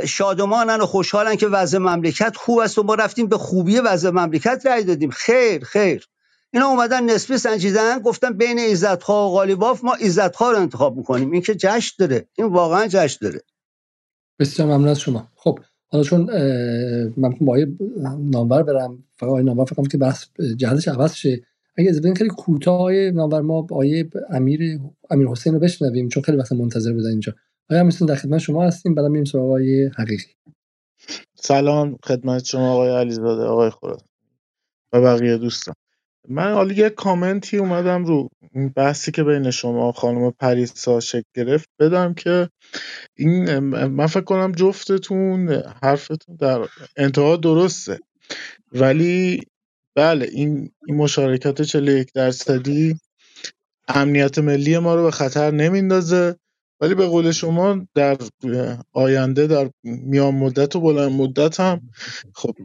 شادمانن 0.05 0.81
و 0.81 0.85
خوشحالن 0.85 1.35
که 1.35 1.47
وضع 1.47 1.77
مملکت 1.77 2.35
خوب 2.35 2.59
است 2.59 2.77
و 2.77 2.83
ما 2.83 2.95
رفتیم 2.95 3.27
به 3.27 3.37
خوبی 3.37 3.79
وضع 3.79 4.09
مملکت 4.09 4.61
رأی 4.65 4.83
دادیم. 4.83 5.09
خیر 5.09 5.63
خیر. 5.63 6.07
اینا 6.53 6.67
اومدن 6.67 7.03
نسبی 7.03 7.37
سنجیدن 7.37 7.99
گفتن 7.99 8.33
بین 8.33 8.59
عزتخواه 8.59 9.31
و 9.31 9.33
قالیباف 9.33 9.83
ما 9.83 9.93
عزتخواه 9.93 10.51
رو 10.51 10.57
انتخاب 10.57 10.97
می‌کنیم. 10.97 11.31
این 11.31 11.41
که 11.41 11.55
جشن 11.55 11.95
داره. 11.99 12.27
این 12.37 12.47
واقعا 12.47 12.87
جشن 12.87 13.17
داره. 13.21 13.41
بسیار 14.39 14.67
ممنون 14.67 14.87
از 14.87 14.99
شما. 14.99 15.27
خب 15.35 15.59
حالا 15.87 16.03
چون 16.03 16.23
من 17.17 17.35
با 17.41 17.57
نامور 18.19 18.63
برم 18.63 19.03
فقط 19.17 19.29
نامور 19.29 19.65
فکر 19.65 19.75
کنم 19.75 19.85
که 19.85 19.97
بحث 19.97 20.25
جهتش 20.57 20.87
عوض 20.87 21.13
شه. 21.13 21.41
اگه 21.77 21.89
از 21.89 22.01
خیلی 22.17 22.29
کوتاه 22.29 22.91
نامور 22.93 23.41
ما 23.41 23.57
آقای 23.57 24.05
امیر 24.29 24.79
امیر 25.09 25.27
حسین 25.27 25.53
رو 25.53 25.59
بشنویم 25.59 26.09
چون 26.09 26.23
خیلی 26.23 26.37
وقت 26.37 26.51
منتظر 26.51 26.93
بودن 26.93 27.09
اینجا. 27.09 27.35
آقای 27.69 27.79
امیر 27.79 27.93
در 28.07 28.15
خدمت 28.15 28.39
شما 28.39 28.65
هستیم. 28.65 28.95
بعد 28.95 29.05
میریم 29.05 29.25
سراغ 29.25 29.45
آقای 29.45 29.89
حقیقی. 29.97 30.35
سلام 31.35 31.97
خدمت 32.03 32.45
شما 32.45 32.73
آقای 32.73 32.89
علیزاده 32.89 33.43
آقای 33.43 33.69
خورد 33.69 34.03
و 34.93 35.01
بقیه 35.01 35.37
دوستان. 35.37 35.75
من 36.29 36.53
حالا 36.53 36.73
یه 36.73 36.89
کامنتی 36.89 37.57
اومدم 37.57 38.05
رو 38.05 38.29
بحثی 38.75 39.11
که 39.11 39.23
بین 39.23 39.51
شما 39.51 39.91
خانم 39.91 40.31
پریسا 40.39 40.99
شکل 40.99 41.29
گرفت. 41.35 41.69
بدم 41.79 42.13
که 42.13 42.49
این 43.17 43.59
من 43.59 44.07
فکر 44.07 44.21
کنم 44.23 44.51
جفتتون 44.51 45.49
حرفتون 45.83 46.35
در 46.35 46.67
انتها 46.97 47.35
درسته. 47.35 47.99
ولی 48.73 49.41
بله 49.95 50.29
این 50.31 50.71
این 50.87 50.97
مشارکت 50.97 51.61
41 51.61 52.13
درصدی 52.13 52.99
امنیت 53.87 54.37
ملی 54.37 54.77
ما 54.77 54.95
رو 54.95 55.03
به 55.03 55.11
خطر 55.11 55.51
نمیندازه 55.51 56.35
ولی 56.81 56.95
به 56.95 57.05
قول 57.05 57.31
شما 57.31 57.87
در 57.95 58.17
آینده 58.93 59.47
در 59.47 59.69
میان 59.83 60.35
مدت 60.35 60.75
و 60.75 60.81
بلند 60.81 61.11
مدت 61.11 61.59
هم 61.59 61.89
خب 62.35 62.55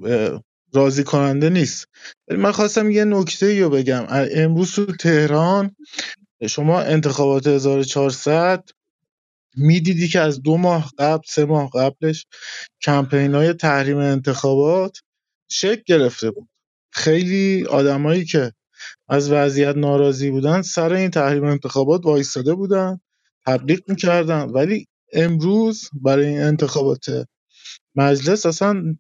راضی 0.75 1.05
کننده 1.05 1.51
نیست. 1.51 1.87
ولی 2.29 2.39
من 2.39 2.53
خواستم 2.53 2.91
یه 2.91 3.05
نکته 3.05 3.63
رو 3.63 3.71
بگم. 3.71 4.07
امروز 4.11 4.73
تو 4.73 4.87
تهران 4.87 5.77
شما 6.49 6.81
انتخابات 6.81 7.47
1400 7.47 8.65
می‌دیدی 9.57 10.09
که 10.09 10.21
از 10.21 10.43
دو 10.43 10.57
ماه 10.57 10.93
قبل 10.99 11.23
سه 11.29 11.45
ماه 11.45 11.71
قبلش 11.75 12.27
کمپین 12.83 13.35
های 13.35 13.53
تحریم 13.53 13.99
انتخابات 13.99 14.99
شکل 15.51 15.83
گرفته 15.87 16.31
بود. 16.31 16.49
خیلی 16.97 17.65
آدمایی 17.65 18.25
که 18.25 18.53
از 19.09 19.31
وضعیت 19.31 19.77
ناراضی 19.77 20.31
بودن 20.31 20.63
سر 20.63 20.93
این 20.93 21.11
تحریم 21.11 21.45
انتخابات 21.45 22.07
وایستاده 22.07 22.55
بودن 22.55 23.01
تبلیغ 23.47 23.81
می‌کردن. 23.89 24.43
ولی 24.43 24.87
امروز 25.13 25.91
برای 25.93 26.27
این 26.27 26.43
انتخابات 26.43 27.07
مجلس 27.95 28.47
اصلا 28.47 28.97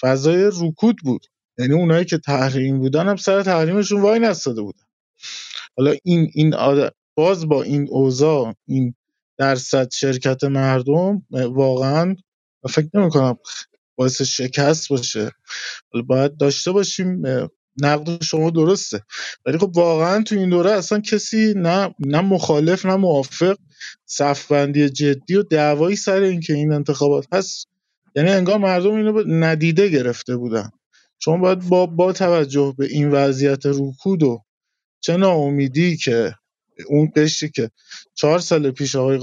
فضای 0.00 0.50
رکود 0.60 0.96
بود. 1.04 1.26
یعنی 1.58 1.74
اونایی 1.74 2.04
که 2.04 2.18
تحریم 2.18 2.78
بودن 2.78 3.08
هم 3.08 3.16
سر 3.16 3.42
تحریمشون 3.42 4.00
وای 4.00 4.18
نستاده 4.18 4.62
بودن. 4.62 4.84
حالا 5.76 5.94
این 6.04 6.30
این 6.34 6.54
باز 7.14 7.48
با 7.48 7.62
این 7.62 7.88
اوضاع 7.90 8.54
این 8.66 8.94
درصد 9.38 9.92
شرکت 9.92 10.44
مردم 10.44 11.26
واقعا 11.30 12.16
فکر 12.68 12.88
نمی 12.94 13.10
کنم 13.10 13.36
باعث 14.00 14.22
شکست 14.22 14.88
باشه. 14.88 15.30
حالا 15.92 16.04
باید 16.06 16.36
داشته 16.36 16.72
باشیم 16.72 17.22
نقد 17.82 18.22
شما 18.22 18.50
درسته. 18.50 19.04
ولی 19.46 19.58
خب 19.58 19.76
واقعا 19.76 20.22
تو 20.22 20.34
این 20.34 20.50
دوره 20.50 20.70
اصلا 20.70 21.00
کسی 21.00 21.54
نه 21.56 21.94
نه 21.98 22.20
مخالف 22.20 22.86
نه 22.86 22.96
موافق 22.96 23.56
صفبندی 24.06 24.88
جدی 24.88 25.36
و 25.36 25.42
دعوایی 25.42 25.96
سر 25.96 26.20
اینکه 26.20 26.54
این 26.54 26.72
انتخابات 26.72 27.26
هست. 27.32 27.68
یعنی 28.16 28.30
انگار 28.30 28.58
مردم 28.58 28.94
اینو 28.94 29.22
ندیده 29.26 29.88
گرفته 29.88 30.36
بودن. 30.36 30.70
چون 31.18 31.40
باید 31.40 31.68
با 31.68 31.86
با 31.86 32.12
توجه 32.12 32.74
به 32.78 32.86
این 32.86 33.10
وضعیت 33.10 33.66
رکود 33.66 34.22
و 34.22 34.42
چه 35.00 35.16
ناامیدی 35.16 35.96
که 35.96 36.34
اون 36.86 37.12
قشری 37.16 37.50
که 37.50 37.70
چهار 38.14 38.38
سال 38.38 38.70
پیش 38.70 38.96
آقای 38.96 39.18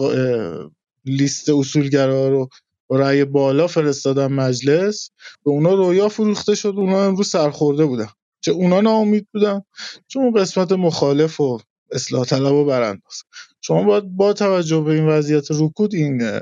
لیست 1.06 1.50
اصولگرا 1.50 2.30
رو 2.30 2.50
با 2.88 3.00
رأی 3.00 3.26
بالا 3.26 3.68
فرستادن 3.68 4.28
مجلس. 4.28 5.10
به 5.46 5.52
اونا 5.52 5.74
رویا 5.74 6.10
فروخته 6.10 6.56
شد 6.56 6.74
اونا 6.78 7.04
امروز 7.04 7.28
سرخورده 7.28 7.86
بودن. 7.86 8.08
چه 8.42 8.52
اونا 8.52 8.82
ناامید 8.82 9.28
بودن 9.34 9.62
چون 10.08 10.24
اون 10.24 10.42
قسمت 10.42 10.72
مخالف 10.72 11.42
و 11.42 11.60
اصلاح 11.92 12.26
طلب 12.26 12.54
و 12.54 12.66
برانداز. 12.66 13.24
شما 13.62 13.84
باید 13.84 14.04
با 14.04 14.34
توجه 14.34 14.82
به 14.82 14.92
این 14.92 15.08
وضعیت 15.08 15.48
رکود 15.52 15.96
این 15.96 16.42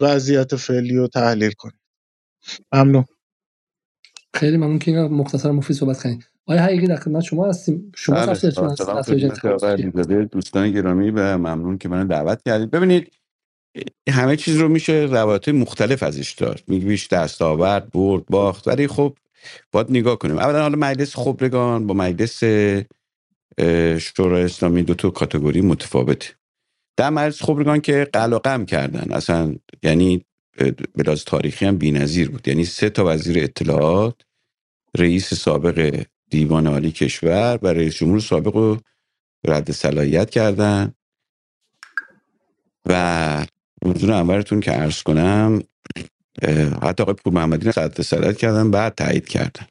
وضعیت 0.00 0.56
فعلی 0.56 0.96
رو 0.96 1.08
تحلیل 1.08 1.52
کنید. 1.52 1.80
ممنون. 2.72 3.04
خیلی 4.34 4.56
ممنون 4.56 4.78
که 4.78 4.90
اینا 4.90 5.08
مختصر 5.08 5.50
مفید 5.50 5.76
صحبت 5.76 6.02
کردین. 6.02 6.22
آیا 6.46 6.62
حقیقی 6.62 6.86
در 6.86 6.96
خدمت 6.96 7.22
شما 7.22 7.48
هستیم؟ 7.48 7.92
شما 7.96 8.26
بله 9.94 10.24
دوستان 10.24 10.72
گرامی 10.72 11.10
و 11.10 11.38
ممنون 11.38 11.78
که 11.78 11.88
منو 11.88 12.08
دعوت 12.08 12.42
کردید. 12.42 12.70
ببینید 12.70 13.12
همه 14.10 14.36
چیز 14.36 14.56
رو 14.56 14.68
میشه 14.68 14.92
روایت 14.92 15.48
مختلف 15.48 16.02
ازش 16.02 16.32
داشت. 16.32 16.64
میگویش 16.68 17.08
دستاورد 17.08 17.90
برد 17.90 18.26
باخت. 18.26 18.68
ولی 18.68 18.88
خب 18.88 19.18
باید 19.72 19.90
نگاه 19.90 20.18
کنیم. 20.18 20.38
اولا 20.38 20.62
حالا 20.62 20.78
مجلس 20.78 21.16
خبرگان 21.16 21.86
با 21.86 21.94
مجلس 21.94 22.44
شورای 23.98 24.44
اسلامی 24.44 24.82
دو 24.82 24.94
تا 24.94 25.10
کاتگوری 25.10 25.60
متفاوته. 25.60 26.28
در 26.96 27.10
مجلس 27.10 27.42
خبرگان 27.42 27.80
که 27.80 28.08
قلقم 28.12 28.64
کردن. 28.64 29.12
اصلا 29.12 29.56
یعنی 29.82 30.24
به 30.96 31.16
تاریخی 31.26 31.66
هم 31.66 31.78
بی‌نظیر 31.78 32.30
بود. 32.30 32.48
یعنی 32.48 32.64
سه 32.64 32.90
تا 32.90 33.04
وزیر 33.06 33.44
اطلاعات 33.44 34.22
رئیس 34.98 35.34
سابق 35.34 36.04
دیوان 36.30 36.66
عالی 36.66 36.92
کشور 36.92 37.58
و 37.62 37.68
رئیس 37.68 37.94
جمهور 37.94 38.20
سابق 38.20 38.56
رو 38.56 38.78
رد 39.46 39.70
صلاحیت 39.70 40.30
کردن. 40.30 40.94
و 42.86 43.46
حضور 43.86 44.12
انورتون 44.12 44.60
که 44.60 44.70
عرض 44.70 45.02
کنم 45.02 45.62
حتی 46.82 47.02
آقای 47.02 47.14
پور 47.14 47.32
محمدی 47.34 47.70
رد 47.76 48.02
صلاحیت 48.02 48.38
کردن 48.38 48.70
بعد 48.70 48.94
تایید 48.94 49.28
کردن. 49.28 49.66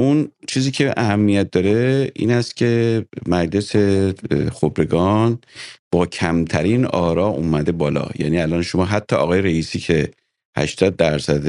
اون 0.00 0.32
چیزی 0.48 0.70
که 0.70 0.94
اهمیت 0.96 1.50
داره 1.50 2.10
این 2.16 2.32
است 2.32 2.56
که 2.56 3.04
مجلس 3.28 3.76
خبرگان 4.52 5.38
با 5.92 6.06
کمترین 6.06 6.86
آرا 6.86 7.26
اومده 7.26 7.72
بالا. 7.72 8.08
یعنی 8.18 8.38
الان 8.38 8.62
شما 8.62 8.84
حتی 8.84 9.16
آقای 9.16 9.42
رئیسی 9.42 9.78
که 9.78 10.10
80 10.58 10.96
درصد 10.96 11.44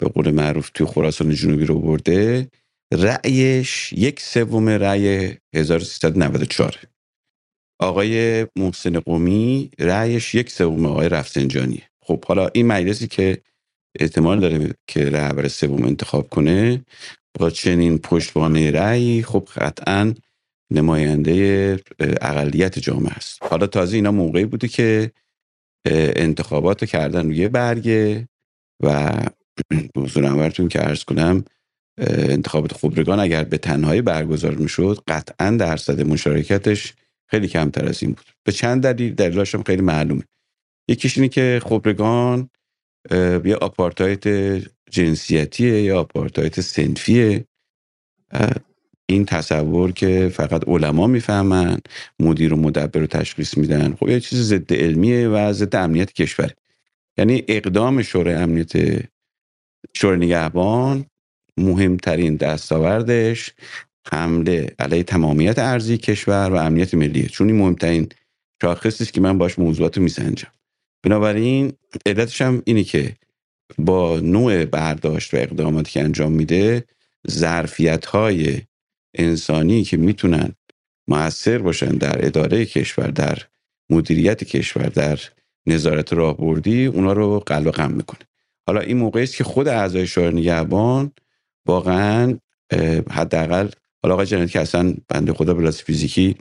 به 0.00 0.08
قول 0.14 0.30
معروف 0.30 0.70
توی 0.74 0.86
خراسان 0.86 1.30
جنوبی 1.30 1.66
رو 1.66 1.80
برده 1.80 2.48
رأیش 2.94 3.92
یک 3.92 4.20
سوم 4.20 4.68
رأی 4.68 5.36
1394 5.56 6.76
آقای 7.80 8.46
محسن 8.56 9.00
قومی 9.00 9.70
رأیش 9.78 10.34
یک 10.34 10.50
سوم 10.50 10.86
آقای 10.86 11.08
رفسنجانیه. 11.08 11.82
خب 12.02 12.24
حالا 12.24 12.48
این 12.54 12.66
مجلسی 12.66 13.08
که 13.08 13.38
احتمال 14.00 14.40
داره 14.40 14.74
که 14.86 15.10
رهبر 15.10 15.48
سوم 15.48 15.84
انتخاب 15.84 16.28
کنه 16.28 16.84
با 17.38 17.50
چنین 17.50 17.98
پشتوانه 17.98 18.70
رأی 18.70 19.22
خب 19.22 19.48
قطعا 19.56 20.14
نماینده 20.70 21.80
اقلیت 22.00 22.78
جامعه 22.78 23.12
است. 23.12 23.38
حالا 23.42 23.66
تازه 23.66 23.96
اینا 23.96 24.12
موقعی 24.12 24.44
بوده 24.44 24.68
که 24.68 25.12
انتخابات 26.16 26.82
رو 26.82 26.86
کردن 26.86 27.26
روی 27.26 27.48
برگه 27.48 28.28
و 28.82 29.12
به 29.94 30.00
حضور 30.00 30.24
انورتون 30.24 30.68
که 30.68 30.78
عرض 30.78 31.04
کنم 31.04 31.44
انتخابات 31.98 32.72
خبرگان 32.74 33.20
اگر 33.20 33.44
به 33.44 33.58
تنهایی 33.58 34.02
برگزار 34.02 34.54
می‌شد 34.54 34.98
قطعا 35.08 35.50
درصد 35.50 36.00
مشارکتش 36.00 36.94
خیلی 37.30 37.48
کمتر 37.48 37.86
از 37.88 38.02
این 38.02 38.12
بود. 38.12 38.26
به 38.44 38.52
چند 38.52 38.82
دلیل 38.82 39.14
دلیلاش 39.14 39.54
هم 39.54 39.62
خیلی 39.62 39.82
معلومه. 39.82 40.22
یکیش 40.88 41.18
اینه 41.18 41.28
که 41.28 41.60
خبرگان 41.64 42.50
یه 43.44 43.56
آپارتایت 43.60 44.28
جنسیتیه 44.90 45.82
یا 45.82 46.00
آپارتایت 46.00 46.60
سنفیه. 46.60 47.44
این 49.08 49.24
تصور 49.24 49.92
که 49.92 50.30
فقط 50.34 50.68
علما 50.68 51.06
می‌فهمن 51.06 51.78
مدیر 52.20 52.54
و 52.54 52.56
مدبر 52.56 53.00
رو 53.00 53.06
تشخیص 53.06 53.58
میدن. 53.58 53.94
خب 53.94 54.08
یه 54.08 54.20
چیز 54.20 54.38
ضد 54.38 54.72
علمیه 54.74 55.28
و 55.28 55.52
ضد 55.52 55.76
امنیت 55.76 56.12
کشور 56.12 56.50
یعنی 57.18 57.44
اقدام 57.48 58.02
شورای 58.02 58.34
امنیت 58.34 58.72
شورای 59.94 60.18
نگهبان 60.18 61.06
مهمترین 61.56 62.36
دستاوردش 62.36 63.54
حمله 64.12 64.74
علیه 64.78 65.02
تمامیت 65.02 65.58
ارضی 65.58 65.98
کشور 65.98 66.50
و 66.52 66.54
امنیت 66.54 66.94
ملیه 66.94 67.26
چون 67.26 67.46
این 67.48 67.56
مهمترین 67.56 68.08
شاخصی 68.62 69.04
است 69.04 69.12
که 69.12 69.20
من 69.20 69.38
باش 69.38 69.58
موضوعات 69.58 69.96
رو 69.96 70.02
میسنجم. 70.02 70.48
بنابراین 71.02 71.72
علتش 72.06 72.42
هم 72.42 72.62
اینه 72.64 72.84
که 72.84 73.16
با 73.78 74.20
نوع 74.20 74.64
برداشت 74.64 75.34
و 75.34 75.36
اقداماتی 75.36 75.92
که 75.92 76.00
انجام 76.00 76.32
میده 76.32 76.84
ظرفیت 77.30 78.06
های 78.06 78.60
انسانی 79.14 79.84
که 79.84 79.96
می‌تونن 79.96 80.52
موثر 81.08 81.58
باشن 81.58 81.88
در 81.88 82.26
اداره 82.26 82.66
کشور 82.66 83.06
در 83.06 83.38
مدیریت 83.90 84.44
کشور 84.44 84.86
در 84.86 85.18
نظارت 85.66 86.12
راهبردی 86.12 86.86
اونا 86.86 87.12
رو 87.12 87.40
قلب 87.40 87.70
قم 87.70 87.92
می‌کنه. 87.92 88.20
حالا 88.66 88.80
این 88.80 88.96
موقعی 88.96 89.22
است 89.22 89.36
که 89.36 89.44
خود 89.44 89.68
اعضای 89.68 90.06
شورای 90.06 90.34
نگهبان 90.34 91.12
واقعا 91.66 92.38
حداقل 93.10 93.68
حالا 94.02 94.14
آقای 94.14 94.26
جنتی 94.26 94.52
که 94.52 94.60
اصلا 94.60 94.94
بنده 95.08 95.32
خدا 95.32 95.54
به 95.54 95.62
لحاظ 95.62 95.78
فیزیکی 95.78 96.36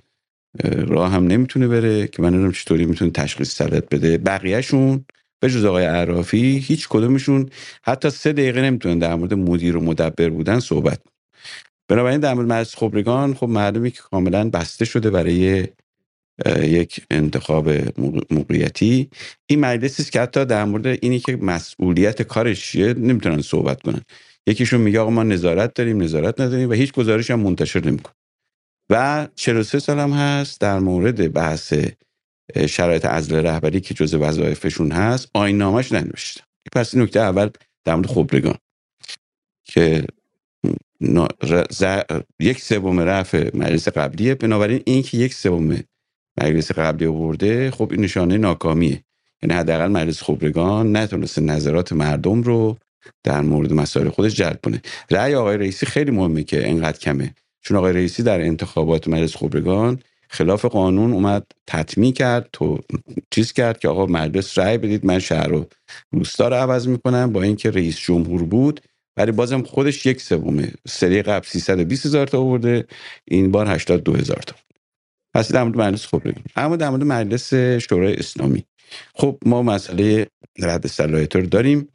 اه، 0.64 0.72
راه 0.72 1.12
هم 1.12 1.28
نمی‌تونه 1.28 1.68
بره 1.68 2.08
که 2.08 2.22
من 2.22 2.30
نمی‌دونم 2.30 2.52
چطوری 2.52 2.86
می‌تونه 2.86 3.12
تشخیص 3.12 3.56
سرت 3.56 3.96
بده. 3.96 4.18
بقیهشون 4.18 5.06
به 5.42 5.50
جز 5.50 5.66
آقای 5.66 5.86
عرافی 5.86 6.58
هیچ 6.58 6.88
کدومشون 6.90 7.50
حتی 7.84 8.10
سه 8.10 8.34
دقیقه 8.34 8.62
نمی‌تونن 8.62 9.00
در 9.00 9.16
مورد 9.16 9.34
مدیر 9.34 9.78
و 9.78 9.82
مدبر 9.82 10.30
بودن 10.30 10.60
صحبت 10.60 11.02
بنابراین 11.90 12.20
در 12.20 12.34
مورد 12.34 12.48
مجلس 12.54 12.76
خبرگان 12.78 13.34
خب 13.34 13.50
معلومه 13.50 13.90
که 13.92 14.02
کاملا 14.02 14.50
بسته 14.50 14.86
شده 14.86 15.10
برای 15.10 15.68
یک 16.62 17.02
انتخاب 17.12 17.70
موقعیتی 18.32 19.10
این 19.48 19.60
مجلسی 19.60 20.12
که 20.12 20.22
حتی 20.22 20.46
در 20.46 20.66
مورد 20.66 20.88
اینی 20.88 21.20
که 21.20 21.38
مسئولیت 21.38 22.22
کارش 22.22 22.72
چیه 22.72 22.94
نمی‌تونن 22.94 23.42
صحبت 23.42 23.82
کنن. 23.82 24.02
یکیشون 24.50 24.82
میگه 24.82 25.00
آقا 25.00 25.10
ما 25.10 25.24
نظارت 25.24 25.74
داریم 25.74 26.02
نظارت 26.02 26.42
نداریم 26.42 26.70
و 26.70 26.74
هیچ 26.74 26.94
گزارش 26.94 27.32
هم 27.32 27.40
منتشر 27.40 27.86
نمیکن 27.86 28.12
و 28.90 29.28
43 29.36 29.80
سال 29.80 30.00
هم 30.00 30.12
هست 30.12 30.62
در 30.62 30.80
مورد 30.80 31.34
بحث 31.34 31.74
شرایط 32.70 33.06
عزل 33.06 33.36
رهبری 33.36 33.82
که 33.82 33.94
جزء 33.94 34.18
وظایفشون 34.18 34.92
هست 34.92 35.30
آیین 35.34 35.58
نامش 35.58 35.92
ننوشته. 35.92 36.42
پس 36.74 36.96
نکته 36.96 37.20
اول 37.20 37.50
در 37.86 37.96
مورد 37.96 38.08
خبرگان 38.08 38.56
که 39.66 40.04
یک 42.40 42.62
سوم 42.62 43.00
رفع 43.00 43.50
مجلس 43.54 43.88
قبلیه. 43.88 44.36
بنابراین 44.36 44.82
این 44.86 45.04
که 45.04 45.18
یک 45.18 45.34
سوم 45.34 45.80
مجلس 46.42 46.72
قبلی 46.72 47.06
آورده 47.06 47.72
خب 47.72 47.88
این 47.92 48.02
نشانه 48.02 48.38
ناکامیه. 48.38 49.04
یعنی 49.44 49.56
حداقل 49.56 49.88
مجلس 49.88 50.24
خبرگان 50.24 50.98
نتونسته 50.98 51.42
نظرات 51.42 51.94
مردم 51.94 52.42
رو 52.42 52.78
در 53.24 53.42
مورد 53.42 53.74
مسائل 53.74 54.10
خودش 54.10 54.36
جلب 54.36 54.60
کنه. 54.64 54.82
رأی 55.12 55.36
آقای 55.36 55.58
رئیسی 55.58 55.86
خیلی 55.86 56.12
مهمه 56.12 56.44
که 56.44 56.70
انقدر 56.70 57.00
کمه. 57.00 57.36
چون 57.62 57.78
آقای 57.78 57.94
رئیسی 57.94 58.24
در 58.24 58.42
انتخابات 58.42 59.08
مجلس 59.08 59.38
خبرگان 59.38 60.00
خلاف 60.30 60.66
قانون 60.66 61.14
اومد 61.14 61.46
تطمیع 61.68 62.14
کرد 62.14 62.50
تو 62.54 62.80
چیز 63.32 63.54
کرد 63.54 63.80
که 63.80 63.88
آقا 63.88 64.06
مجلس 64.06 64.58
رأی 64.58 64.78
بدید 64.78 65.06
من 65.06 65.20
شهر 65.20 65.48
رو 65.48 65.66
روستا 66.12 66.48
رو 66.48 66.56
عوض 66.56 66.88
می‌کنم 66.88 67.34
با 67.34 67.42
اینکه 67.44 67.72
رئیس 67.72 67.98
جمهور 68.00 68.44
بود. 68.44 68.82
ولی 69.18 69.32
بازم 69.32 69.64
خودش 69.64 70.06
یک 70.06 70.22
سومه. 70.22 70.72
سری 70.88 71.22
قبل 71.22 71.48
320 71.48 72.06
هزار 72.06 72.28
تا 72.28 72.40
آورده 72.40 72.86
این 73.26 73.52
بار 73.52 73.68
82 73.72 74.14
هزار 74.14 74.44
تا. 74.48 74.56
پس 75.36 75.52
در 75.52 75.64
مورد 75.64 75.78
مجلس 75.78 76.08
خب 76.08 76.22
بگیم 76.26 76.44
اما 76.56 76.76
در 76.76 76.90
مورد 76.90 77.04
مجلس 77.04 77.54
شورای 77.54 78.16
اسلامی. 78.16 78.66
خب 79.16 79.38
ما 79.46 79.64
مسئله 79.64 80.28
رد 80.60 80.88
صلاحیت 80.88 81.36
رو 81.36 81.46
داریم. 81.46 81.90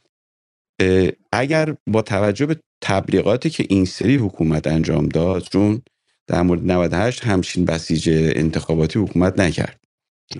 اگر 1.32 1.76
با 1.86 2.02
توجه 2.02 2.46
به 2.46 2.56
تبلیغاتی 2.82 3.50
که 3.50 3.66
این 3.68 3.84
سری 3.84 4.16
حکومت 4.16 4.66
انجام 4.66 5.08
داد 5.08 5.42
چون 5.42 5.82
در 6.26 6.42
مورد 6.42 6.72
98 6.72 7.24
همچین 7.24 7.64
بسیج 7.64 8.10
انتخاباتی 8.12 8.98
حکومت 8.98 9.40
نکرد. 9.40 9.80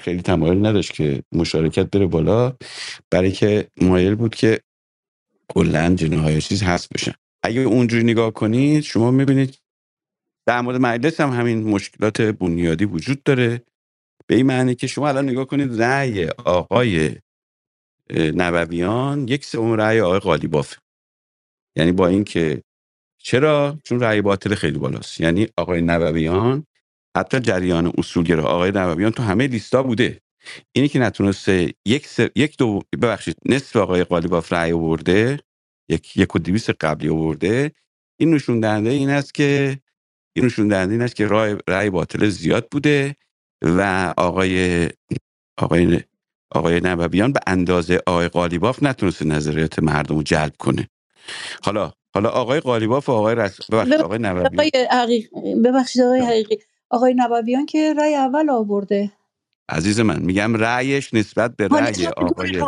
خیلی 0.01 0.23
تمایل 0.23 0.67
نداشت 0.67 0.93
که 0.93 1.23
مشارکت 1.33 1.91
بره 1.91 2.07
بالا 2.07 2.57
برای 3.11 3.33
که 3.33 3.69
مایل 3.81 4.15
بود 4.15 4.35
که 4.35 4.61
کلا 5.49 5.95
جناهای 5.95 6.41
چیز 6.41 6.63
هست 6.63 6.89
بشن. 6.95 7.13
اگه 7.43 7.61
اونجوری 7.61 8.05
نگاه 8.05 8.33
کنید 8.33 8.83
شما 8.83 9.11
می‌بینید 9.11 9.59
در 10.47 10.61
مورد 10.61 10.81
مجلس 10.81 11.21
هم 11.21 11.31
همین 11.31 11.63
مشکلات 11.63 12.21
بنیادی 12.21 12.85
وجود 12.85 13.23
داره. 13.23 13.63
به 14.27 14.37
این 14.37 14.47
معنی 14.47 14.75
که 14.75 14.87
شما 14.87 15.09
الان 15.09 15.29
نگاه 15.29 15.45
کنید 15.45 15.83
رأی 15.83 16.27
آقای 16.27 17.17
نبویان 18.13 19.29
یک 19.29 19.45
سوم 19.45 19.73
رأی 19.75 20.01
آقای 20.01 20.19
قالیباف 20.21 20.77
یعنی 21.77 21.93
با 21.93 22.07
اینکه 22.09 22.63
چرا؟ 23.19 23.79
چون 23.85 24.01
رأی 24.01 24.23
باطل 24.23 24.55
خیلی 24.55 24.79
بالاست. 24.79 25.21
یعنی 25.21 25.49
آقای 25.59 25.83
نبویان 25.83 26.67
حتی 27.17 27.41
جریان 27.41 27.93
اصولگرا 27.99 28.45
آقای 28.45 28.73
نبویان 28.75 29.13
تو 29.13 29.23
همه 29.23 29.47
لیستا 29.47 29.83
بوده. 29.83 30.21
اینی 30.77 30.89
که 30.89 30.99
نتونسته 30.99 31.75
یک, 31.87 32.09
س... 32.09 32.21
یک 32.37 32.59
دو 32.59 32.81
ببخشید 33.03 33.37
نصف 33.47 33.77
آقای 33.77 34.05
قالیباف 34.05 34.53
رأی 34.53 34.73
آورده 34.73 35.41
یک 35.91 36.19
یک 36.19 36.37
و 36.37 36.39
دویست 36.39 36.71
قبلی 36.71 37.09
آورده 37.09 37.73
این 38.21 38.35
نشون 38.35 38.61
دهنده 38.61 38.91
این 38.91 39.11
است 39.11 39.35
که 39.35 39.79
این 40.37 40.47
نشون 40.47 40.69
دهنده 40.69 40.93
این 40.93 41.03
است 41.03 41.17
که 41.17 41.29
رأی 41.29 41.57
رأی 41.69 41.91
باطل 41.91 42.29
زیاد 42.29 42.69
بوده 42.71 43.17
و 43.63 44.15
آقای 44.19 44.89
آقای 45.59 46.01
آقای 46.55 46.81
نبویان 46.81 47.33
به 47.33 47.41
اندازه 47.47 48.01
آقای 48.07 48.29
قالیباف 48.29 48.83
نتونسته 48.83 49.25
نظریات 49.25 49.79
مردم 49.79 50.17
رو 50.17 50.23
جلب 50.23 50.53
کنه. 50.59 50.89
حالا 51.65 51.93
حالا 52.15 52.29
آقای 52.31 52.61
قالیباف 52.61 53.09
و 53.09 53.13
آقای 53.13 53.35
رس... 53.35 53.71
ببخشید 53.71 54.01
آقای 54.01 54.19
نبویان 54.19 54.51
ببخشید 55.65 56.03
آقای 56.03 56.21
حقیقی. 56.21 56.59
آقای 56.91 57.15
نبویان 57.17 57.67
که 57.67 57.95
رأی 57.99 58.15
اول 58.15 58.51
آورده. 58.51 59.13
عزیز 59.69 60.01
من 60.01 60.23
میگم 60.23 60.55
رأیش 60.55 61.15
نسبت 61.15 61.57
به 61.57 61.69
رأی 61.69 62.07
آقای 62.07 62.65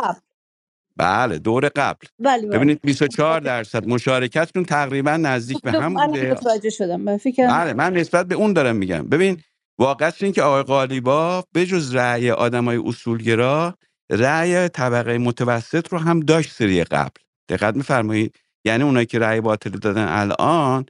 بله 0.97 1.39
دور 1.39 1.69
قبل. 1.69 2.07
بله 2.19 2.43
بله. 2.47 2.57
ببینید 2.59 2.81
24 2.83 3.41
درصد 3.41 3.89
مشارکتتون 3.89 4.65
تقریبا 4.65 5.17
نزدیک 5.17 5.63
به 5.63 5.73
هم 5.73 5.97
الان 5.97 6.11
بوده. 6.11 6.33
متوجه 6.33 6.71
شدم. 6.71 7.01
من 7.01 7.17
فکر 7.17 7.35
کردم 7.35 7.59
بله 7.59 7.73
من 7.73 7.93
نسبت 7.93 8.27
به 8.27 8.35
اون 8.35 8.53
دارم 8.53 8.77
میگم. 8.77 9.03
ببین 9.09 9.43
واقعیت 9.79 10.23
این 10.23 10.33
که 10.33 10.43
آقای 10.43 10.63
قالیباف 10.63 11.45
به 11.53 11.67
جز 11.67 11.95
رأی 11.95 12.31
آدمای 12.31 12.83
اصولگرا 12.87 13.75
رأی 14.11 14.69
طبقه 14.69 15.19
متوسط 15.19 15.93
رو 15.93 15.99
هم 15.99 16.21
داشت 16.21 16.53
سری 16.53 16.85
قبل. 16.85 17.21
دقت 17.49 17.77
میفرمایید؟ 17.77 18.37
یعنی 18.65 18.85
اونایی 18.85 19.07
که 19.07 19.19
رأی 19.19 19.41
باطل 19.41 19.71
دادن 19.71 20.09
الان 20.09 20.87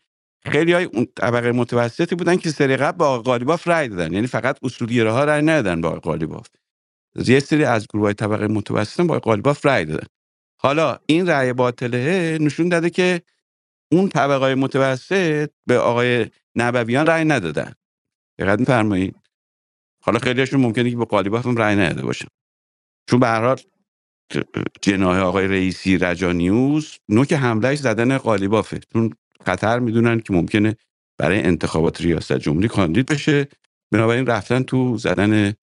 خیلی 0.47 0.73
های 0.73 0.85
اون 0.85 1.07
طبقه 1.17 1.53
متوسطی 1.53 2.15
بودن 2.15 2.37
که 2.37 2.51
سری 2.51 2.77
قبل 2.77 2.97
با 2.99 3.09
آقای 3.09 3.23
قالیباف 3.23 3.69
رأی 3.69 3.89
دادن. 3.89 4.13
یعنی 4.13 4.27
فقط 4.27 4.59
اصولگراها 4.63 5.25
رأی 5.25 5.43
ندادن 5.43 5.81
با 5.81 5.89
آقای 5.89 6.01
قالیباف. 6.01 6.49
یه 7.27 7.41
سری 7.41 7.65
از 7.65 7.87
گروه 7.89 8.05
های 8.05 8.15
طبقه 8.15 8.47
متوسط 8.47 9.01
با 9.01 9.19
قالیباف 9.19 9.67
رأی 9.67 9.85
دادن. 9.85 10.07
حالا 10.61 10.99
این 11.07 11.29
رأی 11.29 11.53
باطله 11.53 12.39
نشون 12.41 12.69
داده 12.69 12.91
که 12.91 13.23
اون 13.93 14.09
طبقه 14.09 14.55
متوسط 14.55 15.51
به 15.67 15.79
آقای 15.79 16.27
نبویان 16.57 17.07
رأی 17.07 17.25
ندادن. 17.25 17.73
دقت 18.39 18.59
می‌فرمایید. 18.61 19.17
حالا 20.03 20.19
خیلیشون 20.19 20.61
ممکنه 20.61 20.91
که 20.91 20.97
به 20.97 21.05
قالیباف 21.05 21.47
هم 21.47 21.57
رأی 21.57 21.77
نداده 21.77 22.03
باشن. 22.03 22.29
چون 23.11 23.21
به 23.21 23.27
هر 23.27 23.45
حال 23.45 23.57
جناح 24.83 25.19
آقای 25.19 25.49
رئیسی 25.49 25.99
رجانیوز 25.99 26.99
نوک 27.09 27.33
حملهش 27.33 27.79
زدن 27.79 28.19
قالیبافه 28.19 28.81
چون 28.93 29.15
خطر 29.47 29.79
می‌دونن 29.79 30.21
که 30.21 30.33
ممکنه 30.33 30.77
برای 31.19 31.43
انتخابات 31.43 32.01
ریاست 32.01 32.39
جمهوری 32.39 32.69
کاندید 32.69 33.07
بشه. 33.07 33.49
بنابراین 33.93 34.27
رفتن 34.27 34.63
تو 34.63 34.99
زدن 34.99 35.55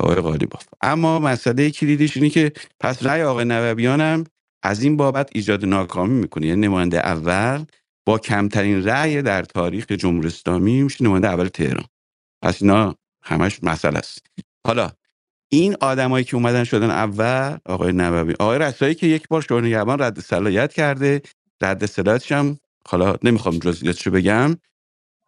آقای 0.00 0.16
قالیباف 0.16 0.66
اما 0.82 1.18
مسئله 1.18 1.70
کلیدیش 1.70 2.16
اینه 2.16 2.30
که 2.30 2.52
پس 2.80 3.06
رأی 3.06 3.22
آقای 3.22 3.44
نوبیان 3.44 4.00
هم 4.00 4.24
از 4.62 4.82
این 4.82 4.96
بابت 4.96 5.30
ایجاد 5.34 5.64
ناکامی 5.64 6.14
می‌کنه. 6.14 6.46
یعنی 6.46 6.60
نماینده 6.66 6.98
اول 6.98 7.64
با 8.06 8.18
کمترین 8.18 8.84
رأی 8.84 9.22
در 9.22 9.42
تاریخ 9.42 9.86
جمهوری 9.92 10.26
اسلامی 10.26 10.82
میشه 10.82 11.04
نماینده 11.04 11.28
اول 11.28 11.48
تهران. 11.48 11.84
پس 12.42 12.62
اینا 12.62 12.96
همش 13.24 13.64
مسئله 13.64 13.98
است. 13.98 14.26
حالا 14.66 14.90
این 15.50 15.76
آدمایی 15.80 16.24
که 16.24 16.36
اومدن 16.36 16.64
شدن 16.64 16.90
اول 16.90 17.58
آقای 17.66 17.92
نبویان 17.92 18.34
آقای 18.40 18.58
رسایی 18.58 18.94
که 18.94 19.06
یک 19.06 19.28
بار 19.28 19.42
شورای 19.42 19.68
نگهبان 19.70 20.02
رد 20.02 20.20
صلاحیت 20.20 20.72
کرده 20.72 21.22
رد 21.62 21.86
صلاحیتش 21.86 22.32
هم 22.32 22.58
حالا 22.88 23.16
نمی‌خوام 23.22 23.58
جزئیاتشو 23.58 24.10
بگم 24.10 24.56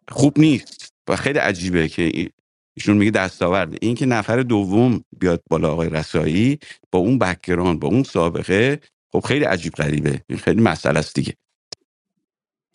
خوب 0.09 0.39
نیست 0.39 0.93
و 1.09 1.15
خیلی 1.15 1.39
عجیبه 1.39 1.89
که 1.89 2.01
ای- 2.03 2.29
ایشون 2.77 2.97
میگه 2.97 3.11
دستاورد 3.11 3.77
این 3.81 3.95
که 3.95 4.05
نفر 4.05 4.41
دوم 4.43 5.03
بیاد 5.19 5.43
بالا 5.51 5.71
آقای 5.73 5.89
رسایی 5.89 6.59
با 6.91 6.99
اون 6.99 7.19
background 7.19 7.79
با 7.79 7.87
اون 7.87 8.03
سابقه 8.03 8.79
خب 9.13 9.19
خیلی 9.19 9.45
عجیب 9.45 9.73
غریبه. 9.73 10.23
این 10.29 10.39
خیلی 10.39 10.61
مسئله 10.61 10.99
است 10.99 11.15
دیگه. 11.15 11.33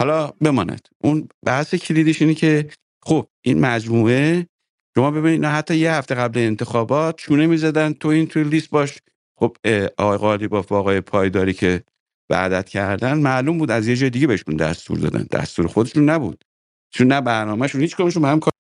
حالا 0.00 0.28
بماند. 0.42 0.88
اون 1.04 1.28
بحث 1.46 1.74
کلیدش 1.76 2.22
اینه 2.22 2.34
که 2.34 2.68
خب 3.02 3.28
این 3.46 3.60
مجموعه 3.60 4.46
شما 4.94 5.10
ببینید 5.10 5.32
اینا 5.32 5.50
حتی 5.50 5.76
یه 5.76 5.92
هفته 5.92 6.14
قبل 6.14 6.38
انتخابات 6.38 7.16
چونه 7.16 7.46
می‌زدن 7.46 7.92
تو 7.92 8.08
این 8.08 8.26
توی 8.26 8.44
لیست 8.44 8.70
باش. 8.70 8.98
خب 9.38 9.56
آقای 9.98 10.18
قالیباف 10.18 10.72
و 10.72 10.74
آقای 10.74 11.00
پایداری 11.00 11.52
که 11.52 11.82
وعدت 12.30 12.68
کردن 12.68 13.18
معلوم 13.18 13.58
بود 13.58 13.70
از 13.70 13.88
یه 13.88 13.96
جای 13.96 14.10
دیگه 14.10 14.26
بهشون 14.26 14.56
دستور 14.56 14.98
دادن. 14.98 15.26
دستور 15.32 15.66
خودشون 15.66 16.10
نبود. 16.10 16.44
چون 16.90 17.06
نه 17.06 17.20
برنامهشون 17.20 17.80
هیچ 17.80 17.96
کدومشون 17.96 18.22
به 18.22 18.28
هم 18.28 18.40
کار 18.40 18.52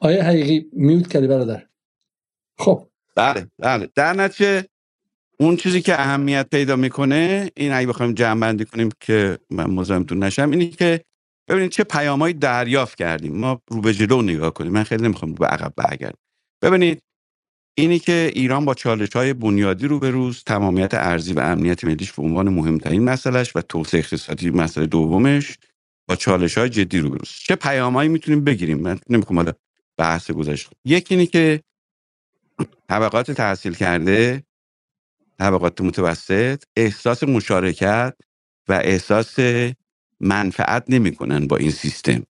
آیا 0.00 0.24
حقیقی 0.24 0.70
میوت 0.72 1.08
کردی 1.08 1.26
برادر. 1.26 1.66
خب. 2.58 2.88
بله 3.14 3.50
بله. 3.58 3.88
در 3.94 4.12
نتیجه 4.12 4.64
اون 5.40 5.56
چیزی 5.56 5.82
که 5.82 6.00
اهمیت 6.00 6.46
پیدا 6.50 6.76
می‌کنه 6.76 7.50
این 7.56 7.72
اگه 7.72 7.86
بخوایم 7.86 8.12
جمع 8.12 8.40
بندی 8.40 8.64
کنیم 8.64 8.88
که 9.00 9.38
من 9.50 9.70
مزاحمتون 9.70 10.22
نشم 10.22 10.50
اینه 10.50 10.68
که 10.68 11.04
ببینید 11.48 11.70
چه 11.70 11.84
پیامایی 11.84 12.34
دریافت 12.34 12.98
کردیم. 12.98 13.36
ما 13.36 13.60
رو 13.68 13.80
به 13.80 13.94
جلو 13.94 14.22
نگاه 14.22 14.54
کنیم. 14.54 14.72
من 14.72 14.82
خیلی 14.82 15.04
نمی‌خوام 15.04 15.34
به 15.34 15.46
عقب 15.46 15.72
برگردم. 15.76 16.18
ببینید 16.62 17.02
اینی 17.78 17.98
که 17.98 18.30
ایران 18.34 18.64
با 18.64 18.74
چالش 18.74 19.16
های 19.16 19.32
بنیادی 19.32 19.86
روبروست 19.86 20.44
تمامیت 20.44 20.94
ارزی 20.94 21.32
و 21.32 21.40
امنیت 21.40 21.84
ملیش 21.84 22.12
به 22.12 22.22
عنوان 22.22 22.48
مهمترین 22.48 23.04
مسئلهش 23.04 23.56
و 23.56 23.60
توسعه 23.60 24.00
اقتصادی 24.00 24.50
مسئله 24.50 24.86
دومش 24.86 25.58
با 26.08 26.16
چالش 26.16 26.58
های 26.58 26.68
جدی 26.68 26.98
روبروست 26.98 27.40
چه 27.40 27.56
پیامایی 27.56 28.08
می‌تونیم 28.08 28.44
بگیریم؟ 28.44 28.78
من 28.78 28.98
نمی‌خوام 29.10 29.38
حالا 29.38 29.52
بحث 29.98 30.30
گذاشت 30.30 30.70
یکی 30.84 31.14
اینه 31.14 31.26
که 31.26 31.62
طبقات 32.88 33.30
تحصیل 33.30 33.74
کرده 33.74 34.42
طبقات 35.38 35.80
متوسط 35.80 36.64
احساس 36.76 37.22
مشارکت 37.24 38.14
و 38.68 38.72
احساس 38.72 39.36
منفعت 40.20 40.84
نمی‌کنن 40.88 41.46
با 41.46 41.56
این 41.56 41.70
سیستم. 41.70 42.22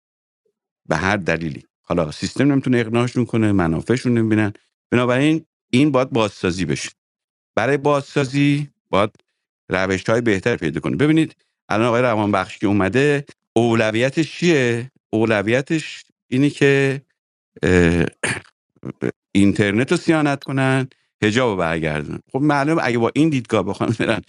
به 0.88 0.96
هر 0.96 1.16
دلیلی. 1.16 1.64
حالا 1.82 2.10
سیستم 2.12 2.52
نمی‌تونه 2.52 2.78
اقناعشون 2.78 3.24
کنه 3.26 3.52
منافعشون 3.52 4.18
نمی‌بینن. 4.18 4.52
بنابراین 4.92 5.46
این 5.70 5.92
باید 5.92 6.10
بازسازی 6.10 6.64
بشه. 6.64 6.90
برای 7.56 7.76
بازسازی 7.76 8.70
باید 8.90 9.10
روش 9.70 10.04
های 10.10 10.20
بهتر 10.20 10.56
پیدا 10.56 10.80
کنه. 10.80 10.96
ببینید 10.96 11.36
الان 11.68 11.86
آقای 11.86 12.02
رحمان 12.02 12.32
بخشی 12.32 12.60
که 12.60 12.66
اومده 12.66 13.24
اولویتش 13.56 14.32
چیه؟ 14.38 14.90
اولویتش 15.10 16.04
اینی 16.28 16.50
که 16.50 17.02
اینترنت 19.32 19.92
رو 19.92 19.98
سیانت 19.98 20.44
کنن 20.44 20.88
حجاب 21.22 21.50
رو 21.50 21.56
برگردن 21.56 22.18
خب 22.32 22.38
معلوم 22.42 22.78
اگه 22.82 22.98
با 22.98 23.12
این 23.14 23.28
دیدگاه 23.28 23.62
بخوام 23.62 23.96
برن 23.98 24.22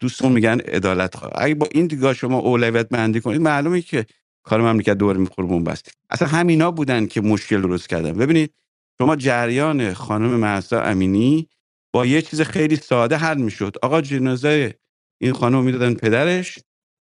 دوستان 0.00 0.32
میگن 0.32 0.60
عدالت. 0.60 1.16
خواه 1.16 1.32
اگه 1.36 1.54
با 1.54 1.68
این 1.72 1.86
دیدگاه 1.86 2.14
شما 2.14 2.38
اولویت 2.38 2.88
بندی 2.88 3.20
کنید 3.20 3.40
معلومه 3.40 3.82
که 3.82 4.06
کار 4.42 4.60
مملکت 4.60 4.94
دور 4.94 5.16
می‌خوره 5.16 5.48
بون 5.48 5.64
بست 5.64 5.92
اصلا 6.10 6.28
همینا 6.28 6.70
بودن 6.70 7.06
که 7.06 7.20
مشکل 7.20 7.60
درست 7.60 7.88
کردن. 7.88 8.12
ببینید 8.12 8.54
شما 8.98 9.16
جریان 9.16 9.94
خانم 9.94 10.36
مهسا 10.36 10.82
امینی 10.82 11.48
با 11.94 12.06
یه 12.06 12.22
چیز 12.22 12.40
خیلی 12.40 12.76
ساده 12.76 13.16
حل 13.16 13.38
می‌شد. 13.38 13.76
آقا 13.82 14.00
جنازه 14.00 14.74
این 15.20 15.32
خانم 15.32 15.64
می‌دادن 15.64 15.94
پدرش 15.94 16.58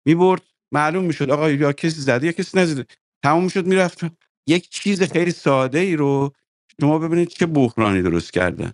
می‌برد 0.06 0.42
معلوم 0.72 1.04
می‌شد 1.04 1.30
آقا 1.30 1.50
یا 1.50 1.72
کسی 1.72 2.00
زده 2.00 2.26
یا 2.26 2.32
کسی 2.32 2.58
نزده. 2.58 2.86
تموم 3.24 3.48
شد 3.48 3.66
می‌رفت. 3.66 4.00
یک 4.46 4.70
چیز 4.70 5.02
خیلی 5.02 5.30
ساده 5.30 5.78
ای 5.78 5.96
رو 5.96 6.32
شما 6.80 6.98
ببینید 6.98 7.28
چه 7.28 7.46
بحرانی 7.46 8.02
درست 8.02 8.32
کردن. 8.32 8.72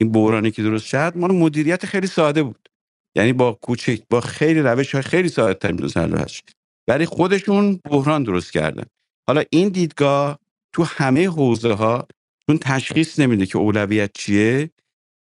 این 0.00 0.12
بحرانی 0.12 0.50
که 0.50 0.62
درست 0.62 0.86
شد 0.86 1.12
مال 1.16 1.32
مدیریت 1.32 1.86
خیلی 1.86 2.06
ساده 2.06 2.42
بود. 2.42 2.68
یعنی 3.14 3.32
با 3.32 3.52
کوچک 3.52 4.00
با 4.10 4.20
خیلی 4.20 4.60
روش 4.60 4.92
های 4.92 5.02
خیلی 5.02 5.28
ساده 5.28 5.54
تر 5.54 5.72
می‌تونست 5.72 5.96
حل 5.96 6.10
بشه. 6.10 6.42
ولی 6.88 7.06
خودشون 7.06 7.80
بحران 7.84 8.22
درست 8.22 8.52
کردن. 8.52 8.84
حالا 9.26 9.42
این 9.50 9.68
دیدگاه 9.68 10.38
تو 10.74 10.84
همه 10.84 11.28
حوزه 11.28 11.72
ها 11.72 12.06
چون 12.46 12.58
تشخیص 12.58 13.18
نمیده 13.18 13.46
که 13.46 13.58
اولویت 13.58 14.10
چیه 14.14 14.70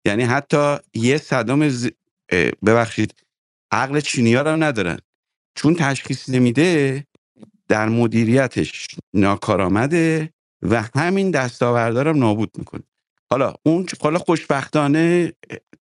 یعنی 0.07 0.23
حتی 0.23 0.77
یه 0.95 1.19
صدام 1.19 1.69
ز... 1.69 1.89
ببخشید 2.67 3.15
عقل 3.73 4.01
چینی 4.01 4.35
ها 4.35 4.43
رو 4.43 4.57
ندارن. 4.57 4.99
چون 5.55 5.75
تشخیص 5.75 6.29
نمیده 6.29 7.05
در 7.69 7.89
مدیریتش 7.89 8.87
ناکارآمده 9.15 10.31
و 10.63 10.85
همین 10.95 11.31
دستاوردها 11.31 12.03
رو 12.03 12.13
نابود 12.13 12.51
می‌کنه. 12.59 12.83
حالا 13.31 13.55
اون 13.63 13.87
حالا 14.01 14.19
خوشبختانه 14.19 15.33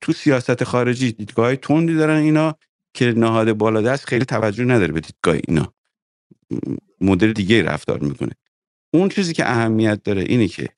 تو 0.01 0.13
سیاست 0.13 0.63
خارجی 0.63 1.11
دیدگاه 1.11 1.55
تندی 1.55 1.95
دارن 1.95 2.17
اینا 2.17 2.55
که 2.93 3.13
نهاد 3.17 3.53
بالادست 3.53 4.05
خیلی 4.05 4.25
توجه 4.25 4.65
نداره 4.65 4.93
به 4.93 4.99
دیدگاه 4.99 5.37
اینا. 5.47 5.73
مدل 7.01 7.33
دیگه 7.33 7.63
رفتار 7.63 7.99
می‌کنه. 7.99 8.31
اون 8.93 9.09
چیزی 9.09 9.33
که 9.33 9.49
اهمیت 9.49 10.03
داره 10.03 10.21
اینه 10.21 10.47
که 10.47 10.69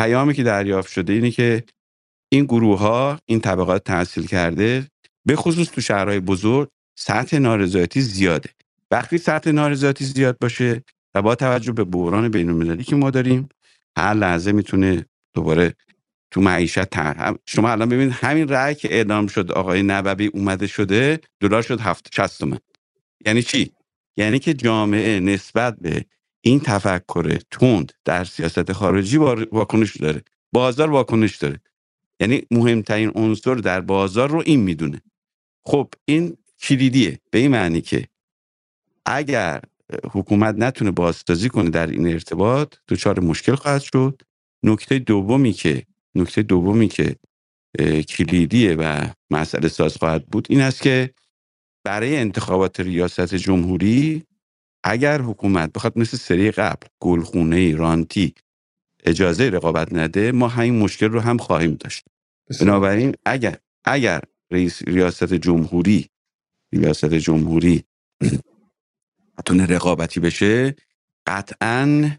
پیامی 0.00 0.34
که 0.34 0.42
دریافت 0.42 0.92
شده 0.92 1.12
اینه 1.12 1.30
که 1.30 1.64
این 2.28 2.44
گروه 2.44 2.78
ها 2.78 3.18
این 3.26 3.40
طبقات 3.40 3.84
تحصیل 3.84 4.26
کرده 4.26 4.86
به 5.26 5.36
خصوص 5.36 5.68
تو 5.68 5.80
شهرهای 5.80 6.20
بزرگ 6.20 6.68
سطح 6.98 7.38
نارضایتی 7.38 8.00
زیاده. 8.00 8.50
وقتی 8.90 9.18
سطح 9.18 9.50
نارضایتی 9.50 10.04
زیاد 10.04 10.36
باشه 10.40 10.82
و 11.14 11.22
با 11.22 11.34
توجه 11.34 11.72
به 11.72 11.84
بحران 11.84 12.28
بین 12.28 12.48
المللی 12.48 12.84
که 12.84 12.96
ما 12.96 13.10
داریم 13.10 13.48
هر 13.98 14.14
لحظه 14.14 14.52
می‌تونه 14.52 15.06
دوباره 15.34 15.74
تو 16.34 16.42
معیشت 16.42 16.96
هم- 16.98 17.40
شما 17.46 17.70
الان 17.72 17.90
ببینید 17.90 18.14
همین 18.14 18.48
رأی 18.48 18.76
که 18.76 18.94
اعلام 18.94 19.28
شد 19.28 19.52
آقای 19.52 19.84
نبوی 19.84 20.26
اومده 20.28 20.68
شده 20.68 21.20
دلار 21.40 21.62
شد 21.62 21.80
هفت 21.80 22.16
60 22.16 22.40
تومن. 22.40 22.58
یعنی 23.26 23.42
چی؟ 23.42 23.72
یعنی 24.18 24.40
که 24.40 24.54
جامعه 24.54 25.20
نسبت 25.20 25.76
به 25.80 26.06
این 26.42 26.60
تفکر 26.60 27.38
تند 27.52 27.92
در 28.06 28.24
سیاست 28.24 28.72
خارجی 28.72 29.18
وا- 29.18 29.48
واکنش 29.52 29.96
داره. 29.98 30.22
بازار 30.52 30.90
واکنش 30.90 31.36
داره. 31.38 31.60
یعنی 32.20 32.42
مهمترین 32.52 33.12
عنصر 33.14 33.54
در 33.54 33.80
بازار 33.80 34.30
رو 34.30 34.42
این 34.46 34.60
می‌دونه. 34.60 35.02
خب 35.66 35.88
این 36.06 36.36
کلیدیه. 36.62 37.20
به 37.32 37.38
این 37.38 37.50
معنی 37.50 37.82
که 37.82 38.08
اگر 39.06 39.62
حکومت 40.12 40.54
نتونه 40.58 40.90
بازسازی 40.90 41.48
کنه 41.48 41.70
در 41.70 41.86
این 41.86 42.08
ارتباط 42.08 42.74
دچار 42.88 43.20
مشکل 43.20 43.54
خواهد 43.54 43.82
شد. 43.82 44.22
نکته 44.64 44.98
دومی 44.98 45.52
که 45.52 45.86
نکته 46.16 46.42
دومی 46.42 46.88
که 46.88 47.16
کلیدیه 48.08 48.74
و 48.74 49.06
مسئله 49.30 49.68
ساز 49.68 49.96
خواهد 49.96 50.26
بود 50.26 50.46
این 50.50 50.60
است 50.60 50.82
که 50.82 51.14
برای 51.86 52.16
انتخابات 52.16 52.80
ریاست 52.80 53.34
جمهوری 53.34 54.24
اگر 54.84 55.22
حکومت 55.22 55.72
بخواد 55.72 55.98
مثل 55.98 56.16
سری 56.16 56.50
قبل 56.50 56.86
گلخونه 57.00 57.76
رانتی 57.76 58.34
اجازه 59.04 59.50
رقابت 59.50 59.92
نده 59.94 60.32
ما 60.32 60.48
همین 60.48 60.78
مشکل 60.78 61.06
رو 61.08 61.20
هم 61.20 61.38
خواهیم 61.38 61.74
داشت. 61.74 62.04
بسیار 62.50 62.70
بنابراین 62.70 63.14
اگر 63.26 63.58
اگر 63.84 64.22
رئیس 64.52 64.82
ریاست 64.82 65.34
جمهوری 65.34 66.08
ریاست 66.74 67.14
جمهوری 67.14 67.84
تونه 69.46 69.66
رقابتی 69.66 70.20
بشه 70.20 70.76
قطعا 71.28 72.10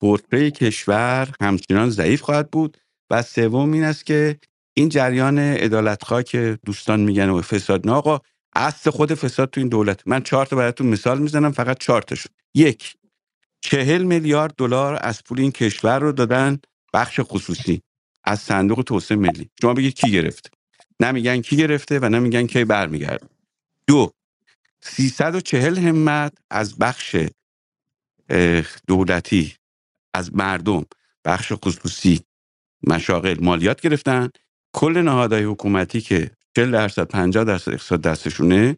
پورتری 0.00 0.50
کشور 0.50 1.34
همچنان 1.42 1.90
ضعیف 1.90 2.20
خواهد 2.22 2.50
بود. 2.50 2.78
و 3.10 3.22
سوم 3.22 3.72
این 3.72 3.84
است 3.84 4.06
که 4.06 4.38
این 4.74 4.88
جریان 4.88 5.38
عدالتخواه 5.38 6.22
که 6.22 6.58
دوستان 6.66 7.00
میگن 7.00 7.28
و 7.30 7.42
فساد 7.42 7.86
نه 7.86 7.92
آقا 7.92 8.20
اصل 8.56 8.90
خود 8.90 9.14
فساد 9.14 9.50
تو 9.50 9.60
این 9.60 9.68
دولت. 9.68 10.08
من 10.08 10.22
چهار 10.22 10.46
تا 10.46 10.56
براتون 10.56 10.86
مثال 10.86 11.18
می‌زنم 11.18 11.52
فقط 11.52 11.78
چهار 11.78 12.04
یک 12.54 12.96
چهل 13.62 14.02
میلیارد 14.02 14.54
دلار 14.56 14.98
از 15.02 15.24
پول 15.24 15.40
این 15.40 15.52
کشور 15.52 15.98
رو 15.98 16.12
دادن 16.12 16.60
بخش 16.94 17.20
خصوصی 17.22 17.82
از 18.24 18.40
صندوق 18.40 18.82
توسعه 18.82 19.16
ملی. 19.18 19.50
شما 19.62 19.74
بگید 19.74 19.94
کی 19.94 20.12
گرفته 20.12 20.50
نمیگن 21.00 21.40
کی 21.40 21.56
گرفته 21.56 21.98
و 21.98 22.08
نمیگن 22.08 22.46
کی 22.46 22.64
برمیگرده. 22.64 23.26
دو 23.86 24.12
340 24.82 25.78
همت 25.78 26.32
از 26.50 26.78
بخش 26.78 27.16
دولتی 28.88 29.54
از 30.14 30.36
مردم 30.36 30.86
بخش 31.24 31.52
خصوصی 31.64 32.20
مشاغل 32.82 33.36
مالیات 33.40 33.80
گرفتن. 33.80 34.30
کل 34.74 34.98
نهادهای 35.02 35.44
حکومتی 35.44 36.00
که 36.00 36.30
40 36.56 36.70
درصد 36.70 37.04
50 37.04 37.44
درصد 37.44 37.72
اقتصاد 37.72 38.02
دستشونه 38.02 38.76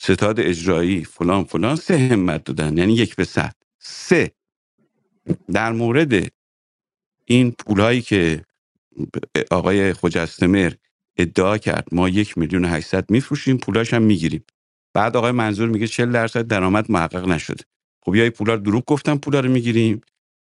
ستاد 0.00 0.40
اجرایی 0.40 1.04
فلان 1.04 1.44
فلان 1.44 1.76
سه 1.76 1.98
همت 1.98 2.44
دادن 2.44 2.78
یعنی 2.78 2.94
یک 2.94 3.16
به 3.16 3.24
صد. 3.24 3.54
سه. 3.78 4.32
در 5.52 5.72
مورد 5.72 6.32
این 7.26 7.50
پولهایی 7.52 8.02
که 8.02 8.44
آقای 9.50 9.92
خجستمر 9.92 10.72
ادعا 11.16 11.58
کرد 11.58 11.88
ما 11.92 12.08
یک 12.08 12.38
میلیون 12.38 12.64
و 12.64 12.68
800 12.68 13.10
میفروشیم 13.10 13.58
پولاش 13.58 13.94
هم 13.94 14.02
می‌گیریم. 14.02 14.44
بعد 14.94 15.16
آقای 15.16 15.32
منظور 15.32 15.68
میگه 15.68 15.86
40 15.86 16.12
درصد 16.12 16.46
درآمد 16.46 16.90
محقق 16.90 17.28
نشده. 17.28 17.64
خب 18.02 18.14
یا 18.14 18.30
پولا 18.30 18.54
رو 18.54 18.60
دروغ 18.60 18.84
گفتن 18.86 19.16
پولا 19.16 19.40
رو 19.40 19.50
می‌گیریم 19.50 20.00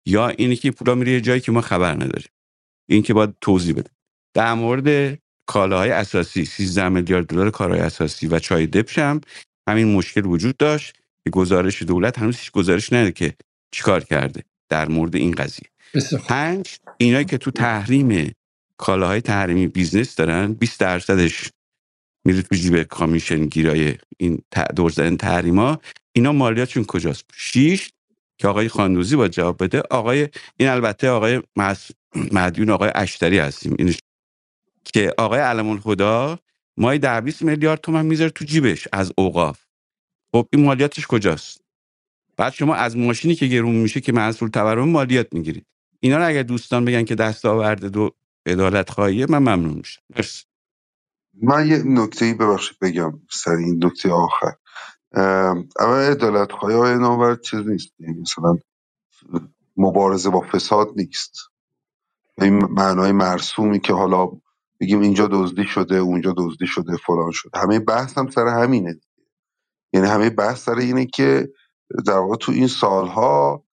یا 0.07 0.29
اینی 0.29 0.57
که 0.57 0.71
پولا 0.71 0.95
میره 0.95 1.21
جایی 1.21 1.41
که 1.41 1.53
ما 1.53 1.61
خبر 1.61 1.95
نداریم. 1.95 2.32
این 2.93 3.05
که 3.05 3.15
باید 3.15 3.35
توضیح 3.43 3.75
بده. 3.77 3.91
در 4.37 4.55
مورد 4.55 5.19
کالاهای 5.49 5.93
اساسی 5.93 6.47
13 6.47 6.91
میلیارد 6.91 7.27
دلار 7.27 7.51
کالاهای 7.51 7.83
اساسی 7.83 8.29
و 8.29 8.41
چای 8.41 8.69
دبش 8.69 8.99
هم 8.99 9.23
همین 9.69 9.95
مشکل 9.97 10.27
وجود 10.27 10.59
داشت 10.59 10.97
که 11.25 11.31
گزارش 11.31 11.83
دولت 11.83 12.21
هنوز 12.21 12.39
هیچ 12.39 12.53
گزارش 12.53 12.95
نده 12.95 13.13
که 13.13 13.35
چیکار 13.75 14.05
کرده 14.05 14.45
در 14.71 14.89
مورد 14.89 15.17
این 15.17 15.33
قضیه. 15.33 15.69
پنج 16.29 16.79
اینایی 17.01 17.25
که 17.25 17.39
تو 17.39 17.53
تحریم 17.53 18.33
کالاهای 18.79 19.23
تحریمی 19.23 19.67
business 19.69 20.17
دارن 20.17 20.55
20 20.55 20.81
درصدش 20.81 21.51
میره 22.27 22.43
تو 22.43 22.57
جیب 22.57 22.83
commission 22.85 23.47
گیرای 23.47 23.97
این 24.19 24.43
دور 24.77 24.91
زدن 24.93 25.17
تحریما 25.17 25.79
اینا 26.17 26.33
مالیاتشون 26.33 26.85
کجاست؟ 26.85 27.25
شیش 27.35 27.93
که 28.41 28.49
آقای 28.49 28.69
خاندوزی 28.69 29.17
باید 29.17 29.29
جواب 29.29 29.65
بده 29.65 29.83
آقای 29.93 30.29
این 30.61 30.71
البته 30.71 31.11
آقای 31.11 31.43
مس- 31.57 31.93
مدیون 32.33 32.71
آقای 32.71 32.93
اشتری 32.95 33.39
هستیم. 33.39 33.77
این 33.79 33.95
که 34.85 35.15
آقای 35.19 35.41
علم 35.41 35.69
الهدا 35.69 36.39
مای 36.77 36.99
ده 36.99 37.21
20 37.21 37.43
میلیارد 37.43 37.81
تومن 37.81 38.07
می‌ذاره 38.07 38.31
تو 38.31 38.45
جیبش 38.45 38.89
از 38.93 39.13
اوقاف. 39.19 39.65
خب 40.33 40.49
این 40.53 40.65
مالیاتش 40.65 41.07
کجاست؟ 41.07 41.61
بعد 42.37 42.53
شما 42.53 42.75
از 42.75 42.97
ماشینی 42.97 43.35
که 43.35 43.47
گرون 43.47 43.75
میشه 43.75 44.01
که 44.01 44.13
مسئول 44.13 44.49
تورم 44.49 44.89
مالیات 44.89 45.35
می‌گیرید 45.35 45.67
اینا 46.01 46.17
رو 46.17 46.27
اگر 46.27 46.43
دوستان 46.43 46.85
بگن 46.85 47.05
که 47.05 47.15
دستاورد 47.15 47.85
دو 47.85 48.11
عدالت 48.47 48.91
خواهیه 48.91 49.27
من 49.27 49.39
ممنون 49.39 49.75
میشم. 49.75 50.03
مرسی. 50.17 50.45
من 51.43 51.67
یه 51.67 51.83
نکته 51.87 52.35
ببخشید 52.35 52.79
بگم 52.81 53.21
سر 53.31 53.51
این 53.51 53.85
نکته 53.85 54.11
آخر. 54.11 54.53
اما 55.81 55.97
عدالت 55.97 56.53
خواهی 56.53 56.77
های 56.77 56.95
نامور 56.95 57.37
چیز 57.37 57.61
نیست. 57.61 57.93
یعنی 57.99 58.21
مثلا 58.21 58.59
مبارزه 59.77 60.31
با 60.31 60.41
فساد 60.41 60.89
نیست. 60.97 61.35
این 62.43 62.65
معنای 62.65 63.13
مرسومی 63.13 63.81
که 63.81 63.93
حالا 63.93 64.29
بگیم 64.81 65.01
اینجا 65.01 65.29
دزدی 65.33 65.65
شده 65.65 65.97
اونجا 65.97 66.35
دزدی 66.39 66.67
شده 66.67 66.97
فلان 67.07 67.31
شده. 67.33 67.59
همه 67.59 67.79
بحث 67.79 68.19
هم 68.19 68.31
سر 68.31 68.49
همینه 68.49 69.01
یعنی 69.93 70.07
همه 70.07 70.31
بحث 70.31 70.65
سر 70.65 70.75
اینه 70.75 71.07
که 71.07 71.49
در 72.07 72.19
واقع 72.19 72.37
تو 72.37 72.53
این 72.53 72.67
سالها 72.67 73.65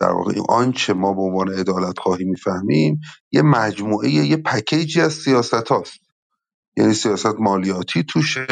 در 0.00 0.12
واقع 0.12 0.32
آنچه 0.48 0.92
ما 0.94 1.12
به 1.12 1.22
عنوان 1.22 1.48
عدالت 1.52 1.98
خواهی 1.98 2.24
می‌فهمیم 2.24 3.00
یه 3.32 3.42
مجموعه 3.42 4.10
یه 4.10 4.36
پکیجی 4.36 5.00
از 5.00 5.12
سیاست 5.12 5.68
هاست. 5.68 6.00
یعنی 6.76 6.94
سیاست 6.94 7.34
مالیاتی 7.40 8.04
توشه 8.04 8.46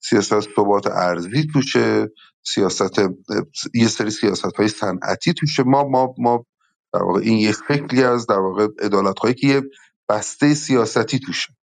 سیاست 0.00 0.40
ثبات 0.40 0.86
ارزی 0.86 1.46
توشه 1.52 2.08
سیاست 2.44 2.98
یه 3.74 3.88
سری 3.88 4.10
سیاست 4.10 4.56
های 4.56 4.68
صنعتی 4.68 5.32
توشه. 5.34 5.62
ما 5.62 5.84
ما 5.88 6.14
ما 6.18 6.46
در 6.92 7.02
واقع 7.02 7.20
این 7.20 7.38
یک 7.38 7.56
شکلی 7.68 8.04
از 8.04 8.26
در 8.26 8.38
واقع 8.38 8.68
عدالت 8.82 9.14
که 9.40 9.46
یه 9.46 9.62
بسته 10.08 10.54
سیاستی 10.54 11.18
توشه. 11.18 11.56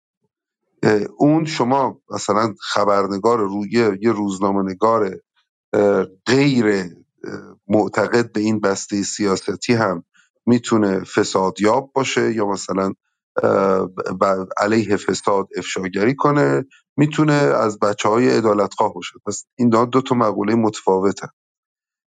اون 1.18 1.44
شما 1.44 2.00
مثلا 2.10 2.54
خبرنگار 2.60 3.38
روی 3.38 3.70
یه 4.00 4.12
روزنامه 4.12 4.72
نگار 4.72 5.10
غیر 6.26 6.90
معتقد 7.68 8.32
به 8.32 8.40
این 8.40 8.60
بسته 8.60 9.02
سیاستی 9.02 9.74
هم 9.74 10.04
می‌تونه 10.46 11.04
فسادیاب 11.04 11.92
باشه 11.94 12.32
یا 12.34 12.46
مثلا 12.46 12.92
علیه 14.56 14.96
فساد 14.96 15.48
افشاگری 15.56 16.14
کنه 16.14 16.64
می‌تونه 16.96 17.32
از 17.32 17.78
بچه 17.78 18.08
های 18.08 18.36
عدالتخواه 18.38 18.94
باشه. 18.94 19.14
پس 19.26 19.44
این 19.58 19.68
دو, 19.68 20.02
تا 20.02 20.14
مقوله 20.14 20.54
متفاوتن. 20.54 21.28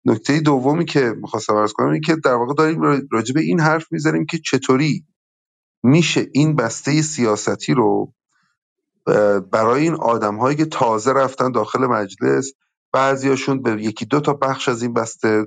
نکته 0.07 0.41
دومی 0.41 0.85
که 0.85 1.15
می‌خواستم 1.23 1.55
ارز 1.57 1.73
کنم 1.73 1.87
اینه 1.89 2.01
که 2.01 2.17
در 2.25 2.35
واقع 2.35 2.55
داریم 2.55 2.83
راجع 3.13 3.35
به 3.35 3.41
این 3.41 3.61
حرف 3.61 3.93
می‌زنیم 3.93 4.27
که 4.27 4.39
چطوری 4.39 5.07
میشه 5.85 6.27
این 6.35 6.57
بسته 6.57 7.03
سیاستی 7.03 7.75
رو 7.75 8.15
برای 9.53 9.83
این 9.83 9.95
آدم‌هایی 9.95 10.57
که 10.57 10.65
تازه 10.67 11.13
رفتن 11.13 11.53
داخل 11.53 11.87
مجلس 11.87 12.53
بعضیاشون 12.93 13.63
به 13.63 13.73
یکی 13.85 14.07
دو 14.07 14.21
تا 14.21 14.35
بخش 14.35 14.69
از 14.69 14.83
این 14.83 14.95
بسته 14.95 15.47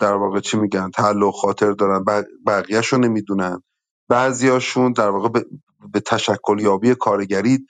در 0.00 0.14
واقع 0.14 0.40
چی 0.40 0.56
میگن 0.58 0.90
تعلق 0.90 1.34
خاطر 1.34 1.72
دارن 1.72 2.04
بقیهش 2.46 2.88
رو 2.88 2.98
نمی‌دونن. 2.98 3.62
بعضیاشون 4.10 4.92
در 4.92 5.10
واقع 5.10 5.28
به, 5.28 5.46
به 5.92 6.00
تشکل 6.00 6.60
یابی 6.60 6.94
کارگری 6.94 7.66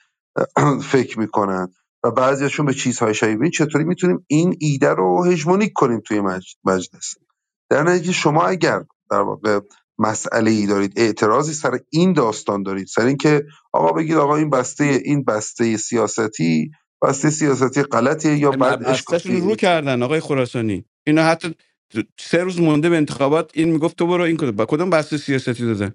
فکر 0.93 1.19
می‌کنن. 1.19 1.73
و 2.03 2.11
بعضیاشون 2.11 2.65
به 2.65 2.73
چیزهای 2.73 3.13
شایبه 3.13 3.49
چطوری 3.49 3.85
می‌تونیم 3.85 4.25
این 4.27 4.55
ایده 4.59 4.89
رو 4.89 5.25
هژمونیک 5.25 5.73
کنیم 5.73 6.01
توی 6.05 6.21
مج- 6.21 6.55
مجلس؟ 6.65 7.15
در 7.71 7.83
نتیجه 7.83 8.13
شما 8.13 8.43
اگر 8.43 8.83
در 9.11 9.21
واقع 9.21 9.59
مسئله 9.99 10.51
ای 10.51 10.67
دارید 10.67 10.93
اعتراضی 10.97 11.53
سر 11.53 11.79
این 11.91 12.13
داستان 12.13 12.63
دارید 12.63 12.87
سر 12.87 13.05
اینکه 13.05 13.45
آقا 13.73 13.93
بگید 13.93 14.17
آقا 14.17 14.37
این 14.37 14.51
بسته 14.51 14.83
این 15.05 15.23
بسته 15.25 15.77
سیاستی 15.77 16.71
بسته 17.03 17.31
سیاستی 17.31 17.83
غلطیه 17.83 18.37
یا 18.37 18.51
بد 18.51 18.83
بستشون 18.83 19.41
رو 19.41 19.55
کردن 19.55 20.03
آقای 20.03 20.21
خراسانی. 20.21 20.85
اینا 21.07 21.23
حتی 21.23 21.55
سه 22.19 22.43
روز 22.43 22.61
مونده 22.61 22.89
به 22.89 22.97
انتخابات 22.97 23.51
این 23.55 23.69
می‌گفت 23.69 23.97
تو 23.97 24.07
برو 24.07 24.23
این 24.23 24.37
کدوم 24.37 24.51
با 24.51 24.65
کدوم 24.65 24.91
بسته 24.91 25.17
سیاستی 25.17 25.65
دادن؟ 25.65 25.93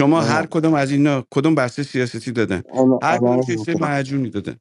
شما 0.00 0.22
هر 0.22 0.42
نه 0.42 0.46
کدوم 0.46 0.74
از 0.74 0.90
اینا 0.92 1.24
کدوم 1.30 1.54
بسته 1.54 1.82
سیاستی 1.82 2.32
دادن؟ 2.32 2.62
الان 2.74 3.00
هر 3.02 3.18
کدوم 3.18 3.40
که 3.40 3.56
سه 3.56 3.74
می‌کنم. 3.74 3.88
معجونی 3.88 4.30
دادن. 4.30 4.56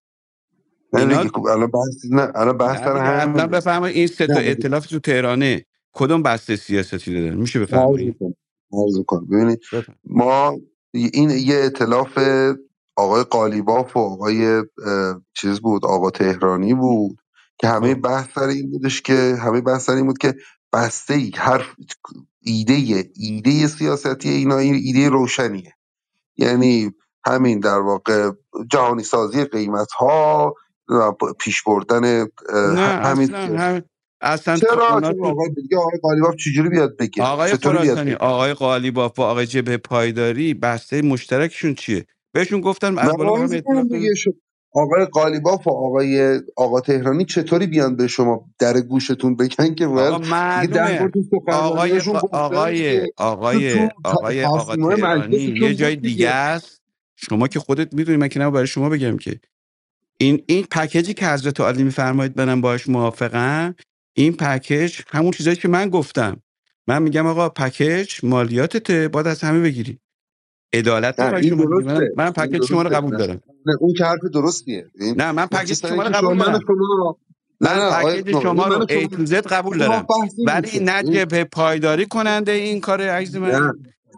نه 0.94 1.06
دیگه 1.06 1.30
خب 1.30 1.46
الان 1.46 1.72
بحث 1.72 2.06
نه 2.12 2.32
الان 2.36 2.58
بحث 2.58 2.82
همینه. 2.82 3.48
بفرمایید 3.48 3.98
این 3.98 4.08
سه 4.08 4.28
تا 4.28 4.40
ائتلاف 4.40 4.88
تو 4.88 5.00
تهرانه 5.00 5.66
کدوم 5.94 6.24
بسته 6.24 6.56
سیاستی 6.56 7.14
دادن 7.14 7.36
میشه 7.36 7.60
بفرمایید. 7.60 8.16
عرض 8.74 9.00
ببینید 9.32 9.60
ما 10.04 10.58
این 10.94 11.30
یه 11.30 11.56
اطلاف 11.56 12.20
آقای 12.96 13.24
قالیباف 13.24 13.98
و 13.98 14.00
آقای 14.00 14.64
چیز 15.34 15.60
بود 15.60 15.86
آقا 15.86 16.10
تهرانی 16.10 16.74
بود 16.74 17.18
که 17.58 17.68
همه 17.68 17.94
خب. 17.94 18.02
بحث 18.02 18.28
سر 18.36 18.48
این 18.48 18.72
بودش 18.72 19.02
که 19.02 19.36
همه 19.40 19.62
بحث 19.62 19.86
سر 19.86 19.94
این 19.94 20.06
بود 20.06 20.18
که 20.18 20.36
بسته 20.74 21.14
ای 21.14 21.32
هر 21.36 21.76
ایده 22.42 22.74
ایده 23.16 23.68
سیاستی 23.68 24.30
اینا 24.30 24.58
این 24.58 24.76
ایده 24.76 25.10
روشنیه. 25.10 25.74
یعنی 26.38 26.92
همین 27.26 27.60
در 27.60 27.80
واقع 27.80 28.32
جهانی 28.72 29.04
سازی 29.04 29.46
قیمت 29.46 29.92
ها 29.92 30.56
پیش 31.40 31.64
بردن 31.64 32.28
همین 33.04 33.36
اصلا 33.36 33.82
اصلا 34.22 34.58
چرا؟ 34.58 34.88
آقای 34.88 35.50
دیگه 35.56 35.78
آقای 35.78 36.00
قالیباف 36.02 36.36
چجوری 36.36 36.70
بیاد 36.70 36.98
بگه؟ 36.98 37.24
آقای 37.24 37.54
خراسانی 37.54 38.14
آقای 38.14 38.54
قالیباف 38.54 39.20
و 39.20 39.22
آقای 39.22 39.46
جبه 39.48 39.78
پایداری 39.78 40.54
بسته 40.54 41.02
مشترکشون 41.02 41.76
چیه؟ 41.76 42.06
بهشون 42.34 42.62
گفتن 42.62 43.00
آقای 44.76 45.06
قالیباف 45.06 45.68
و 45.68 45.72
آقای 45.72 46.42
آقا 46.58 46.82
تهرانی 46.82 47.26
چطوری 47.26 47.68
بیان 47.68 47.96
به 47.96 48.08
شما 48.08 48.46
در 48.60 48.82
گوشتون 48.82 49.36
بگن 49.36 49.76
که 49.76 49.86
آقا 49.86 50.18
معلومه. 50.18 51.00
آقای 51.48 52.02
آقای 52.32 53.12
آقای 53.18 53.90
آقای 54.04 54.46
آقا 54.46 54.76
تهرانی 54.76 55.38
یه 55.38 55.76
جای 55.76 55.96
دیگه 55.96 56.30
است. 56.30 56.82
شما 57.16 57.48
که 57.48 57.60
خودت 57.60 57.94
می‌دونی 57.94 58.18
من 58.18 58.28
که 58.28 58.40
برای 58.40 58.68
شما 58.68 58.90
بگم 58.90 59.18
که 59.18 59.40
این 60.24 60.44
این 60.48 60.66
پکیجی 60.72 61.14
که 61.14 61.28
حضرت 61.28 61.62
علی 61.62 61.84
میفرمایید 61.84 62.42
منم 62.42 62.62
باش 62.62 62.90
موافقم 62.90 63.76
این 64.18 64.34
پکیج 64.34 65.02
همون 65.08 65.32
چیزایی 65.32 65.58
که 65.58 65.68
من 65.68 65.90
گفتم. 65.90 66.42
من 66.88 67.02
میگم 67.02 67.28
آقا 67.28 67.50
پکیج 67.50 68.20
مالیاتته 68.24 69.08
باید 69.08 69.28
از 69.28 69.42
همه 69.42 69.60
بگیری. 69.60 70.00
عدالت 70.74 71.20
من 71.20 72.10
من 72.18 72.32
پکیج 72.32 72.64
شما 72.66 72.82
رو 72.82 72.90
قبول 72.90 73.18
دارم. 73.18 73.42
نه 73.66 73.76
اون 73.80 73.94
که 73.98 74.06
حرف 74.06 74.20
درستیه. 74.34 74.88
نه 75.18 75.32
من 75.32 75.46
پکیج 75.46 75.88
شما 75.88 76.04
رو 76.04 76.10
قبول 76.10 76.38
دارم. 76.38 76.60
نه 77.62 77.74
من 77.76 77.78
نه 77.78 78.04
پکیج 78.04 78.40
شما 78.42 78.68
رو 78.68 78.86
A 78.86 79.08
to 79.08 79.28
Z 79.30 79.34
قبول 79.34 79.78
دارم. 79.78 80.08
ولی 80.48 80.80
نه 80.80 81.04
جبهه 81.04 81.44
پایداری 81.44 82.06
کننده 82.06 82.52
این 82.52 82.82
کار 82.82 83.02
نه 83.02 83.40
من. 83.40 83.50
نه 83.52 83.74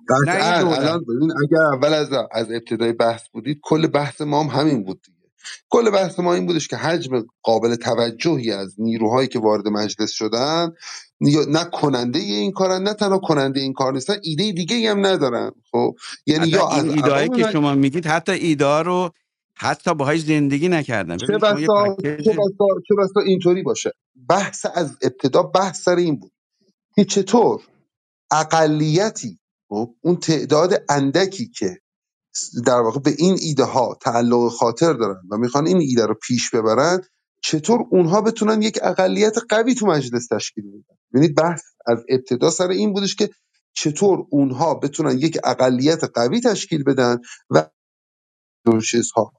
قطعا. 0.09 0.75
الان 0.75 1.01
ببین 1.01 1.31
اگر 1.43 1.61
اول 1.73 1.93
از 1.93 2.09
از 2.31 2.51
ابتدای 2.51 2.93
بحث 2.93 3.29
بودید 3.29 3.59
کل 3.63 3.87
بحث 3.87 4.21
ما 4.21 4.43
هم 4.43 4.59
همین 4.59 4.83
بود. 4.83 5.05
کل 5.69 5.89
بحث 5.89 6.19
ما 6.19 6.33
این 6.33 6.45
بودش 6.45 6.67
که 6.67 6.75
حجم 6.75 7.25
قابل 7.43 7.75
توجهی 7.75 8.51
از 8.51 8.75
نیروهایی 8.77 9.27
که 9.27 9.39
وارد 9.39 9.67
مجلس 9.67 10.11
شدن 10.11 10.71
نه 11.47 11.63
کننده 11.63 12.19
این 12.19 12.51
کارن 12.51 12.83
نه 12.83 12.93
تنها 12.93 13.17
کننده 13.17 13.59
این 13.59 13.73
کار 13.73 13.93
نیستن 13.93 14.15
ایده 14.23 14.51
دیگه 14.51 14.91
هم 14.91 15.05
ندارن. 15.05 15.51
خب؟ 15.71 15.95
یعنی 16.25 16.47
یا 16.47 16.69
این 16.69 16.89
ایدایی 16.89 17.29
که 17.29 17.51
شما 17.51 17.75
میگید 17.75 18.05
حتی 18.05 18.31
ایده 18.31 18.79
رو 18.79 19.11
حتی 19.57 19.93
باهاش 19.93 20.21
زندگی 20.21 20.69
نکردن. 20.69 21.17
چه 21.17 21.37
بسا 21.37 21.95
چه 22.03 22.17
بسا 22.17 22.67
چه 22.87 22.95
بسا 22.99 23.19
اینطوری 23.25 23.63
باشه. 23.63 23.91
بحث 24.29 24.65
از 24.75 24.97
ابتدا 25.01 25.43
بحث 25.43 25.81
سر 25.83 25.95
این 25.95 26.15
بود 26.15 26.31
که 26.95 27.05
چطور 27.05 27.61
اقلیتی 28.31 29.39
خب، 29.69 29.95
اون 30.01 30.15
تعداد 30.15 30.83
اندکی 30.89 31.47
که 31.47 31.81
در 32.65 32.81
واقع 32.81 32.99
به 32.99 33.15
این 33.19 33.37
ایده 33.41 33.63
ها 33.63 33.97
تعلق 34.01 34.49
خاطر 34.49 34.93
دارن 34.93 35.21
و 35.31 35.37
می‌خوان 35.37 35.67
این 35.67 35.77
ایده 35.81 36.05
رو 36.05 36.15
پیش 36.23 36.49
ببرن 36.51 37.01
چطور 37.43 37.81
اونها 37.91 38.21
بتونن 38.21 38.61
یک 38.61 38.79
اقلیت 38.83 39.35
قوی 39.49 39.75
تو 39.75 39.87
مجلس 39.87 40.27
تشکیل 40.27 40.65
بدن؟ 40.69 40.97
یعنی 41.15 41.27
بحث 41.29 41.63
از 41.87 41.99
ابتدا 42.09 42.49
سر 42.51 42.69
این 42.69 42.93
بودش 42.93 43.15
که 43.15 43.29
چطور 43.75 44.25
اونها 44.31 44.75
بتونن 44.75 45.19
یک 45.19 45.39
اقلیت 45.43 46.03
قوی 46.03 46.41
تشکیل 46.41 46.83
بدن 46.83 47.19
و 47.51 47.69
چیزها 48.91 49.33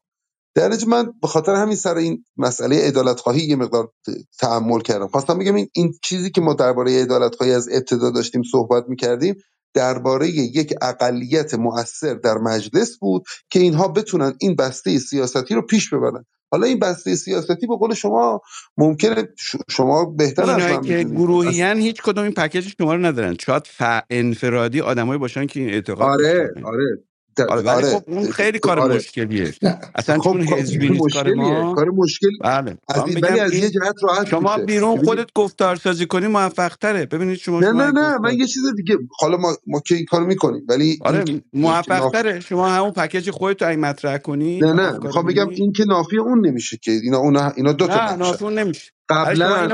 در 0.56 0.72
من 0.88 1.12
به 1.22 1.28
خاطر 1.28 1.54
همین 1.54 1.76
سر 1.76 1.96
این 1.96 2.24
مسئله 2.38 2.88
عدالت 2.88 3.20
خواهی 3.20 3.40
یه 3.40 3.56
مقدار 3.56 3.92
تحمل 4.40 4.80
کردم. 4.80 5.08
خواستم 5.08 5.38
بگم 5.40 5.56
این 5.56 5.68
این 5.74 5.94
چیزی 6.04 6.30
که 6.32 6.42
ما 6.42 6.54
درباره 6.54 7.02
عدالت 7.02 7.36
خواهی 7.36 7.52
از 7.54 7.68
ابتدا 7.72 8.10
داشتیم 8.12 8.42
صحبت 8.52 8.84
می‌کردیم 8.88 9.36
درباره 9.76 10.28
یک 10.28 10.74
اقلیت 10.82 11.54
مؤثر 11.54 12.14
در 12.14 12.34
مجلس 12.34 12.98
بود 12.98 13.22
که 13.50 13.60
اینها 13.60 13.88
بتونن 13.88 14.34
این 14.40 14.56
بسته 14.56 14.98
سیاستی 14.98 15.54
رو 15.54 15.62
پیش 15.62 15.94
ببرن. 15.94 16.24
حالا 16.50 16.66
این 16.66 16.78
بسته 16.78 17.14
سیاستی 17.14 17.66
به 17.66 17.76
قول 17.76 17.94
شما 17.94 18.40
ممکنه 18.76 19.28
شما 19.70 20.04
بهتر 20.04 20.42
از 20.42 20.62
من 20.62 20.82
که 20.82 21.04
گروهیان 21.04 21.76
هیچ 21.76 22.02
کدوم 22.02 22.24
این 22.24 22.32
پکیج 22.32 22.74
شما 22.78 22.94
رو 22.94 23.06
ندارن. 23.06 23.36
شاید 23.40 23.62
ف... 23.66 23.82
انفرادی 24.10 24.80
آدمایی 24.80 25.18
باشن 25.18 25.46
که 25.46 25.60
این 25.60 25.68
اعتقاد 25.70 26.08
آره 26.08 26.54
آره. 26.64 26.98
آره 27.44 27.60
ولی 27.60 27.68
آره. 27.68 27.98
خب 27.98 28.02
اون 28.06 28.30
خیلی 28.30 28.58
کار 28.58 28.80
آره. 28.80 28.94
مشکلیه. 28.96 29.54
نه. 29.62 29.78
اصلا 29.94 30.18
خب 30.18 30.22
چون 30.24 30.40
حزبی 30.42 30.88
نیست 30.88 31.14
کار 31.14 31.34
ما 31.34 31.74
کار 31.74 31.90
مشکل 31.90 32.28
بله. 32.44 32.76
این- 33.06 33.18
ولی 33.22 33.40
از 33.40 33.54
یه 33.54 33.60
این 33.62 33.70
جهت 33.70 33.94
راحت 34.02 34.28
شما 34.28 34.58
بیرون 34.58 35.04
خودت 35.04 35.32
گفتار 35.34 35.76
سازی 35.76 36.06
کنی 36.06 36.26
موفق 36.26 36.76
تره 36.76 37.06
ببینید 37.06 37.38
شما 37.38 37.60
نه 37.60 37.66
شما 37.66 37.82
نه 37.82 37.90
نه. 37.90 38.18
من 38.18 38.34
یه 38.38 38.46
چیز 38.46 38.62
دیگه 38.76 38.98
حالا 39.20 39.36
ما, 39.36 39.56
ما 39.66 39.80
که 39.86 39.94
این 39.94 40.04
کارو 40.04 40.26
می‌کنیم. 40.26 40.62
ولی 40.68 40.84
این 40.84 40.98
آره 41.00 41.24
این 41.26 41.42
موفق 41.52 41.92
ناف... 41.92 42.12
تره 42.12 42.40
شما 42.40 42.68
همون 42.68 42.90
پکیج 42.90 43.30
خودت 43.30 43.62
رو 43.62 43.68
اگه 43.68 43.78
مطرح 43.78 44.18
کنی 44.18 44.60
نه 44.60 44.72
نه. 44.72 44.98
می‌خوام 44.98 45.26
بگم 45.26 45.48
این 45.48 45.72
که 45.72 45.84
نافی 45.88 46.18
اون 46.18 46.46
نمیشه 46.46 46.76
که 46.82 46.90
اینا 46.90 47.18
اونا 47.18 47.52
اینا 47.56 47.72
دو 47.72 47.86
تا 47.86 48.50
نمیشه. 48.50 48.92
قبلا 49.08 49.68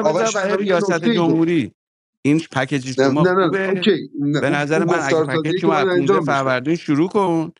یه 0.48 0.56
ریاست 0.56 1.04
جمهوری. 1.04 1.72
این 2.22 2.40
پکیج 2.52 2.92
شما 2.92 3.22
نه, 3.22 3.32
نه. 3.32 3.44
خوبه؟ 3.44 3.68
اوکی. 3.68 4.10
نه. 4.20 4.40
به 4.40 4.50
نظر 4.50 4.84
من 4.84 4.98
اگه 5.02 5.24
پکیج 5.24 5.60
شما 5.60 5.74
از 5.74 5.86
باید 5.86 5.98
15 5.98 6.00
انجام 6.00 6.20
بشه 6.20 6.26
فروردین 6.26 6.76
شروع 6.76 7.08
کن 7.08 7.52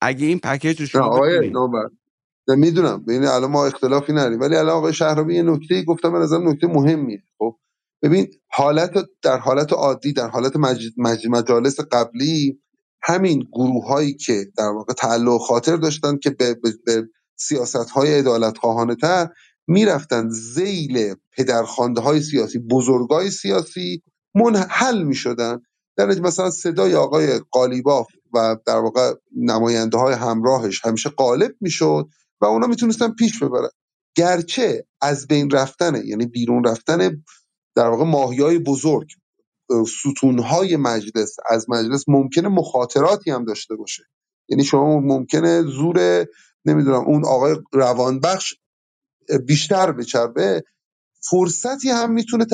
اگه 0.00 0.26
این 0.26 0.38
پکیج 0.38 0.80
رو 0.80 0.84
نه 0.84 0.88
شما 0.88 1.04
آقای 1.04 1.50
نه 2.48 2.54
می‌دونم. 2.56 3.04
ببین 3.04 3.24
الان 3.24 3.50
ما 3.50 3.66
اختلافی 3.66 4.12
نداریم. 4.12 4.40
ولی 4.40 4.56
الان 4.56 4.76
آقای 4.76 4.92
شهرابی 4.92 5.34
یه 5.34 5.42
نکته 5.42 5.82
گفتم 5.84 6.12
به 6.12 6.18
نظرم 6.18 6.48
نکته 6.48 6.66
مهمیه. 6.66 7.22
خب 7.38 7.56
ببین 8.02 8.26
حالت 8.50 8.92
در 9.22 9.38
حالت 9.38 9.72
عادی 9.72 10.12
در 10.12 10.28
حالت 10.28 10.56
مج... 10.56 10.88
مج... 10.96 11.26
مجالس 11.30 11.80
قبلی 11.80 12.60
همین 13.02 13.48
گروه 13.52 13.88
هایی 13.88 14.14
که 14.14 14.44
در 14.58 14.68
واقع 14.68 14.92
تعلق 14.92 15.38
خاطر 15.40 15.76
داشتن 15.76 16.18
که 16.18 16.30
به, 16.30 16.54
به... 16.54 16.72
به 16.86 17.08
سیاست 17.36 17.90
های 17.90 18.18
عدالت 18.18 18.58
خواهانه 18.58 18.94
تر 18.94 19.28
می‌رفتن 19.68 20.28
زیل 20.28 21.14
پدرخوانده 21.32 22.00
های 22.00 22.20
سیاسی 22.20 22.58
بزرگای 22.58 23.30
سیاسی 23.30 24.02
منحل 24.34 25.02
می‌شدن. 25.02 25.60
در 25.96 26.06
مثلا 26.06 26.50
صدای 26.50 26.94
آقای 26.94 27.40
قالیباف 27.50 28.06
و 28.34 28.56
در 28.66 28.76
واقع 28.76 29.14
نماینده 29.36 29.98
های 29.98 30.14
همراهش 30.14 30.84
همیشه 30.84 31.10
غالب 31.10 31.54
می‌شد 31.60 32.08
و 32.40 32.46
اونا 32.46 32.66
می‌تونستن 32.66 33.12
پیش 33.14 33.42
ببرن. 33.42 33.68
گرچه 34.16 34.86
از 35.00 35.26
بین 35.26 35.50
رفتن 35.50 36.06
یعنی 36.06 36.26
بیرون 36.26 36.64
رفتن 36.64 37.22
در 37.74 37.88
واقع 37.88 38.04
ماهی 38.04 38.42
های 38.42 38.58
بزرگ 38.58 39.08
ستونهای 40.00 40.76
مجلس 40.76 41.36
از 41.50 41.70
مجلس 41.70 42.04
ممکنه 42.08 42.48
مخاطراتی 42.48 43.30
هم 43.30 43.44
داشته 43.44 43.76
باشه. 43.76 44.02
یعنی 44.48 44.64
شما 44.64 45.00
ممکنه 45.00 45.62
زور 45.62 46.26
نمی‌دونم 46.64 47.04
اون 47.04 47.24
آقای 47.24 47.56
روانبخش 47.72 48.54
بیشتر 49.46 49.92
بچربه 49.92 50.64
فرصتی 51.30 51.90
هم 51.90 52.12
می‌تونه 52.12 52.46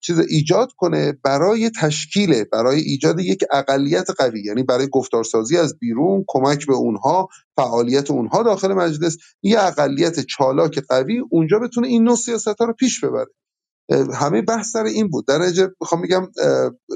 چیز 0.00 0.18
ایجاد 0.18 0.72
کنه 0.76 1.18
برای 1.24 1.70
تشکیل 1.70 2.44
برای 2.44 2.80
ایجاد 2.80 3.20
یک 3.20 3.44
اقلیت 3.52 4.10
قوی. 4.10 4.42
یعنی 4.44 4.62
برای 4.62 4.88
گفتارسازی 4.88 5.56
از 5.56 5.78
بیرون 5.78 6.24
کمک 6.28 6.66
به 6.66 6.74
اونها 6.74 7.28
فعالیت 7.56 8.10
اونها 8.10 8.42
داخل 8.42 8.72
مجلس 8.72 9.16
یه 9.42 9.60
اقلیت 9.60 10.20
چالاک 10.20 10.78
قوی 10.88 11.22
اونجا 11.30 11.58
بتونه 11.58 11.88
این 11.88 12.04
نوع 12.04 12.16
سیاست 12.16 12.48
ها 12.60 12.64
رو 12.64 12.72
پیش 12.72 13.04
ببره. 13.04 13.30
همه 14.14 14.42
بحث 14.42 14.70
سر 14.70 14.84
این 14.84 15.08
بود. 15.08 15.26
در 15.26 15.38
نتیجه 15.38 15.68
می‌خوام 15.80 16.02
بگم 16.02 16.28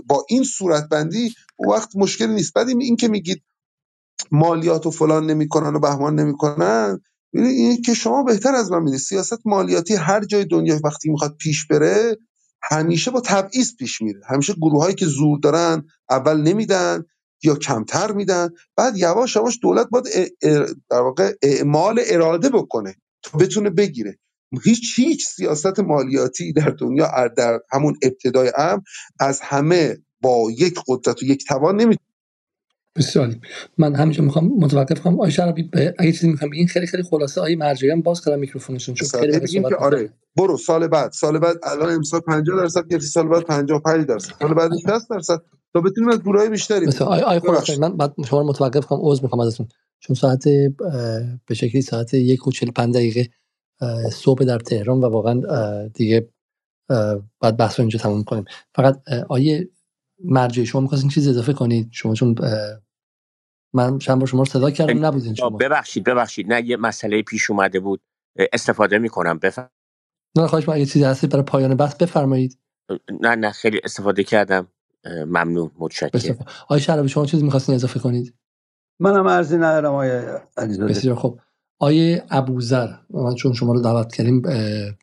با 0.07 0.25
این 0.29 0.45
صورتبندی 0.45 1.35
اون 1.57 1.75
وقت 1.77 1.97
مشکلی 1.97 2.35
نیست. 2.35 2.55
بعد 2.55 2.69
این 2.69 2.97
که 2.97 3.09
میگید 3.09 3.43
مالیات 4.31 4.87
و 4.87 4.91
فلان 4.91 5.27
نمی‌کنن 5.27 5.77
و 5.77 5.81
بهمان 5.81 6.21
نمی‌کنن 6.21 7.01
این 7.35 7.83
که 7.83 7.95
شما 7.95 8.23
بهتر 8.23 8.55
از 8.55 8.73
من 8.73 8.83
می‌دید 8.83 9.01
سیاست 9.01 9.39
مالیاتی 9.47 9.95
هر 9.95 10.25
جای 10.25 10.45
دنیا 10.45 10.81
وقتی 10.85 11.11
می‌خواد 11.11 11.37
پیش 11.37 11.67
بره 11.67 12.17
همیشه 12.63 13.11
با 13.11 13.21
تبعیض 13.21 13.77
پیش 13.77 14.03
میره. 14.03 14.21
همیشه 14.29 14.53
گروهایی 14.53 14.95
که 14.95 15.07
زور 15.07 15.39
دارن 15.39 15.85
اول 16.11 16.41
نمیدن 16.41 17.05
یا 17.43 17.55
کمتر 17.55 18.13
میدن 18.13 18.49
بعد 18.77 18.97
یواش 18.97 19.37
یواش 19.37 19.59
دولت 19.63 19.89
باید 19.91 20.05
در 20.91 21.01
واقع 21.01 21.35
اعمال 21.43 22.01
اراده 22.07 22.49
بکنه 22.49 22.95
تا 23.23 23.39
بتونه 23.39 23.71
بگیره. 23.71 24.19
هیچ 24.65 24.99
هیچ 24.99 25.27
سیاست 25.29 25.81
مالیاتی 25.81 26.53
در 26.53 26.71
دنیا 26.71 27.29
در 27.37 27.61
همون 27.71 27.97
ابتدای 28.03 28.53
امر 28.57 28.81
از 29.21 29.41
همه 29.41 29.99
با 30.21 30.51
یک 30.59 30.81
قدرت 30.89 31.23
و 31.23 31.27
یک 31.27 31.47
توان 31.47 31.77
بسیار. 32.97 33.35
من 33.79 33.95
همینجا 33.95 34.25
می‌خوام 34.25 34.47
متوقف 34.59 35.01
کنم 35.01 35.15
آقای 35.15 35.31
شرابی 35.31 35.63
به- 35.63 35.95
اگه 35.99 36.13
چیزی 36.13 36.29
می‌خوام 36.29 36.51
بگین 36.51 36.67
خیلی 36.67 36.87
خیلی 36.87 37.03
خلاصه. 37.03 37.41
آقای 37.41 37.57
مرجعی 37.57 37.91
هم 37.91 38.03
باز 38.03 38.25
کردن 38.25 38.39
میکروفونشون 38.39 38.95
چون 38.95 39.09
خیلی 39.21 39.39
بگیم 39.41 39.69
که 39.69 39.77
آره 39.77 40.11
برو. 40.37 40.57
سال 40.57 40.89
بعد. 40.89 41.13
سال 41.13 41.39
بعد 41.39 41.57
الان 41.63 41.93
امسال 41.95 42.21
50 42.21 42.57
درصد 42.61 42.89
گرفتی 42.89 43.07
سال 43.07 43.29
بعد 43.29 43.43
55 43.43 44.07
درصد. 44.07 44.33
سال 44.41 44.55
بعد 44.55 44.71
60 44.83 45.11
درصد. 45.11 45.43
تا 45.75 45.81
بتونیم 45.81 46.11
از 46.11 46.21
گروهای 46.23 46.49
بیشتری 46.51 46.87
آقای 46.87 47.21
خراسانی 47.21 47.41
ببخشید. 47.41 47.79
من 47.81 47.97
بعد 47.97 48.15
شما 48.27 48.41
رو 48.41 48.47
متوقف 48.47 48.87
کنم 48.87 48.99
عذر 49.03 49.23
می‌خوام 49.23 49.41
ازتون. 49.41 49.69
چون 50.01 50.17
ساعت 50.17 50.49
به 51.47 51.55
شکلی 51.55 51.83
ساعت 51.83 52.15
یک 52.15 52.47
و 52.47 52.53
45 52.53 52.95
دقیقه 52.95 53.29
صبح 54.13 54.45
در 54.45 54.59
تهران 54.59 54.99
و 55.01 55.05
واقعا 55.09 55.43
دیگه 55.89 56.29
باید 57.41 57.57
بحث 57.59 57.81
رو 57.81 57.83
اینجا 57.83 57.99
تموم 57.99 58.25
کنیم. 58.25 58.45
فقط 58.75 59.03
آیه 59.29 59.69
مرجعی 60.25 60.67
شما 60.67 60.81
می‌خواستین 60.81 61.11
چیز 61.11 61.29
اضافه 61.29 61.53
کنید؟ 61.53 61.89
شما 61.93 62.15
چون 62.15 62.35
من 63.75 63.99
چند 63.99 64.19
بار 64.19 64.27
شما 64.27 64.41
رو 64.41 64.45
صدا 64.45 64.71
کردم 64.71 65.07
نبودین 65.07 65.35
شما. 65.35 65.51
ببخشید 65.51 66.05
ببخشید. 66.05 66.53
نه 66.53 66.67
یه 66.67 66.77
مسئله 66.77 67.23
پیش 67.23 67.51
اومده 67.51 67.81
بود. 67.81 68.01
استفاده 68.53 68.99
می‌کنم. 68.99 69.39
بفهم 69.39 69.71
نه 70.37 70.47
خواهش 70.47 70.69
من 70.69 70.75
اگه 70.75 70.87
چیزی 70.87 71.05
هستی 71.05 71.27
برای 71.27 71.43
پایان 71.43 71.75
بحث 71.75 71.95
بفرمایید. 71.95 72.59
نه 73.21 73.35
نه 73.35 73.51
خیلی 73.51 73.81
استفاده 73.85 74.25
کردم. 74.25 74.69
ممنون 75.07 75.71
متشکرم. 75.79 76.39
آقای 76.63 76.81
شرابی 76.81 77.09
شما 77.09 77.27
چیزی 77.27 77.45
می‌خواستین 77.45 77.75
اضافه 77.75 78.01
کنید؟ 78.01 78.35
منم 79.01 79.29
عرضی 79.29 79.57
ندارم 79.57 79.93
آقای 79.93 80.23
علیزاده. 80.57 80.93
بسیار 80.93 81.15
خوب. 81.15 81.41
آیه 81.79 82.25
ابوذر 82.31 82.89
من 83.11 83.35
چون 83.35 83.53
شما 83.53 83.73
رو 83.73 83.81
دعوت 83.81 84.15
کردیم 84.15 84.43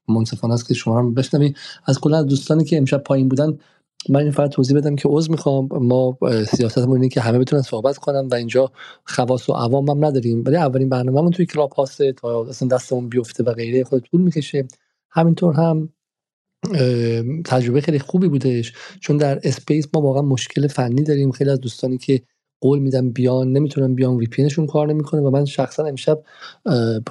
منصفانه 0.08 0.54
است 0.54 0.68
که 0.68 0.74
شما 0.74 1.00
رو 1.00 1.12
بشنویم. 1.12 1.54
از 1.86 2.00
کلا 2.00 2.18
از 2.18 2.26
دوستانی 2.26 2.64
که 2.64 2.78
امشب 2.78 2.98
پایین 2.98 3.30
بودن 3.30 3.58
من 4.10 4.20
این 4.20 4.32
فقط 4.32 4.50
توضیح 4.50 4.78
بدم 4.78 4.96
که 4.96 5.10
عذر 5.10 5.32
می‌خوام. 5.32 5.70
ما 5.72 6.18
سیاستمون 6.56 6.96
اینه 6.96 7.10
که 7.10 7.22
همه 7.22 7.40
بتونن 7.40 7.62
صحبت 7.62 7.98
کنن 7.98 8.28
و 8.28 8.36
اینجا 8.36 8.72
خواص 9.04 9.50
و 9.50 9.54
عوام 9.54 9.90
هم 9.90 10.06
نداریم. 10.06 10.44
ولی 10.46 10.56
اولین 10.56 10.90
برنامه‌مون 10.90 11.32
توی 11.32 11.46
کلاب 11.46 11.74
هاوسه 11.74 12.14
تا 12.14 12.46
اصلا 12.46 12.68
دستمون 12.68 13.10
بیفته 13.10 13.44
و 13.44 13.54
غیره 13.54 13.84
خب 13.84 14.04
طول 14.04 14.22
می‌کشه. 14.22 14.68
همینطور 15.12 15.54
هم 15.56 15.90
تجربه 17.46 17.82
خیلی 17.82 18.00
خوبی 18.00 18.28
بودش. 18.28 18.74
چون 19.00 19.18
در 19.18 19.40
Space 19.44 19.88
ما 19.94 20.02
واقعا 20.02 20.22
مشکل 20.22 20.68
فنی 20.68 21.04
داریم. 21.04 21.32
خیلی 21.32 21.50
از 21.50 21.60
دوستانی 21.60 21.98
که 21.98 22.22
قول 22.62 22.80
میدن 22.80 23.10
بیان 23.10 23.52
نمی‌تونن 23.52 23.96
بیان 23.96 24.16
VPN 24.16 24.48
کار 24.70 24.88
نمی‌کنه. 24.88 25.22
و 25.22 25.30
من 25.30 25.46
شخصا 25.46 25.86
امشب 25.86 26.24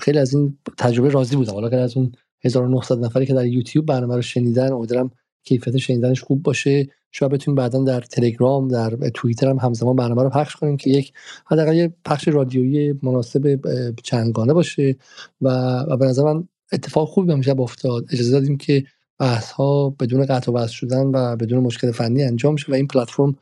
خیلی 0.01 0.19
از 0.19 0.35
این 0.35 0.59
تجربه 0.79 1.09
راضی 1.09 1.37
بودم. 1.37 1.53
حالا 1.53 1.67
اگر 1.67 1.79
از 1.79 1.97
اون 1.97 2.13
1900 2.45 2.99
نفری 2.99 3.27
که 3.27 3.35
در 3.35 3.47
یوتیوب 3.47 3.87
برنامه 3.87 4.15
رو 4.15 4.23
شنیدن 4.23 4.73
امیدوارم 4.73 5.11
کیفیت 5.45 5.77
شنیدنش 5.77 6.23
خوب 6.23 6.43
باشه. 6.43 6.89
شاید 7.11 7.33
بتونیم 7.33 7.57
بعدا 7.57 7.85
در 7.85 8.01
تلگرام 8.01 8.69
در 8.69 8.91
توییتر 9.15 9.49
هم 9.49 9.59
همزمان 9.59 9.97
برنامه 9.97 10.23
رو 10.23 10.31
پخش 10.31 10.57
کنیم 10.57 10.77
که 10.77 10.91
یک 10.91 11.13
حداقل 11.47 11.75
یه 11.75 11.93
پخش 12.05 12.29
رادیویی 12.29 12.95
مناسب 13.03 13.61
چندگانه 14.05 14.53
باشه 14.53 14.97
و, 15.41 15.49
و 15.89 15.97
به 15.97 16.07
نظر 16.07 16.23
من 16.23 16.49
اتفاق 16.73 17.09
خوبی 17.09 17.33
امشب 17.33 17.61
افتاد. 17.61 18.05
اجازه 18.13 18.31
دادیم 18.31 18.57
که 18.57 18.85
بحث 19.19 19.51
ها 19.51 19.91
بدون 19.91 20.27
قطع 20.27 20.53
و 20.53 20.55
وصل 20.55 20.73
شدن 20.73 21.07
و 21.07 21.37
بدون 21.37 21.59
مشکل 21.59 21.91
فنی 21.91 22.23
انجام 22.23 22.57
شه 22.57 22.73
و 22.73 22.75
این 22.75 22.87
پلتفرم 22.87 23.37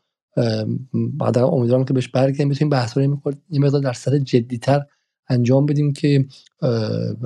بعد 0.95 1.39
امیدوارم 1.39 1.85
که 1.85 1.95
بهش 1.95 2.09
برگردیم. 2.09 2.49
بتونیم 2.49 2.71
بحث 2.71 2.97
رو 2.97 3.21
یه 3.51 3.61
مقدار 3.61 3.81
در 3.81 3.93
سطح 3.93 4.19
جدیتر 4.19 4.83
انجام 5.29 5.67
بدیم 5.67 5.93
که 5.93 6.27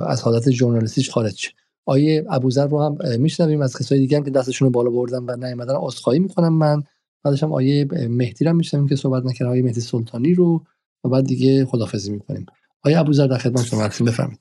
از 0.07 0.21
حالت 0.21 0.51
ژورنالیستیش 0.51 1.09
خارج 1.09 1.35
شه. 1.35 1.51
آیه 1.85 2.25
ابوذر 2.29 2.67
رو 2.67 2.81
هم 2.81 2.97
میشنویم 3.19 3.61
از 3.61 3.77
کسای 3.77 3.99
دیگه 3.99 4.17
هم 4.17 4.23
که 4.23 4.31
دستشون 4.31 4.65
رو 4.65 4.71
بالا 4.71 4.89
بردن 4.89 5.23
و 5.23 5.35
نیومدن 5.35 5.75
عذرخواهی 5.75 6.19
می‌کنم 6.19 6.53
من. 6.53 6.83
بعدش 7.23 7.43
هم 7.43 7.53
آیه 7.53 7.87
مهدی 8.09 8.45
رو 8.45 8.53
میشنویم 8.53 8.87
که 8.87 8.95
صحبت 8.95 9.25
نکرد 9.25 9.47
آیه 9.47 9.63
مهدی 9.63 9.81
سلطانی 9.81 10.33
رو 10.33 10.63
و 11.03 11.09
بعد 11.09 11.25
دیگه 11.25 11.65
خدافظی 11.65 12.11
می‌کنیم. 12.11 12.45
آیه 12.83 12.99
ابوذر 12.99 13.27
در 13.27 13.37
خدمت 13.37 13.63
شما 13.63 13.81
هستیم 13.81 14.07
بفرمایید. 14.07 14.39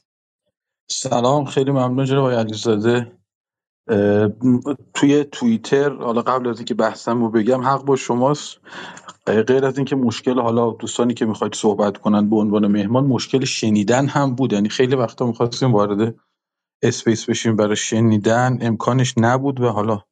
سلام 0.91 1.45
خیلی 1.45 1.71
ممنون 1.71 2.05
جناب 2.05 2.25
آقای 2.25 2.37
علیزاده. 2.37 3.13
توی 4.95 5.25
توییتر 5.33 5.91
حالا 5.91 6.23
قبل 6.23 6.49
از 6.49 6.57
اینکه 6.57 6.75
بحثم 6.75 7.23
رو 7.23 7.31
بگم 7.31 7.61
حق 7.61 7.85
با 7.85 7.97
شماست. 7.97 8.57
غیر 9.27 9.65
از 9.65 9.77
اینکه 9.77 9.97
مشکل 9.97 10.41
حالا 10.41 10.71
دوستانی 10.71 11.15
که 11.15 11.27
می‌خواید 11.27 11.55
صحبت 11.55 11.99
کنن 11.99 12.31
به 12.31 12.37
عنوان 12.37 12.67
مهمان 12.67 13.07
مشکل 13.07 13.45
شنیدن 13.45 14.07
هم 14.07 14.35
بود. 14.35 14.53
یعنی 14.53 14.69
خیلی 14.69 14.97
وقتا 14.97 15.27
می‌خواستیم 15.27 15.73
وارد 15.73 16.15
Space 16.83 17.31
بشیم 17.31 17.57
برای 17.57 17.77
شنیدن. 17.77 18.59
امکانش 18.61 19.15
نبود 19.17 19.61
و 19.61 19.69
حالا 19.69 20.03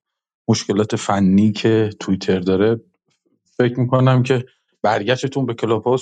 مشکلات 0.49 0.97
فنی 0.97 1.53
که 1.53 1.91
توییتر 2.01 2.41
داره 2.41 2.81
فکر 3.57 3.81
می‌کنم 3.81 4.23
که 4.23 4.47
برگشتون 4.83 5.47
به 5.47 5.55
کلاب 5.55 6.01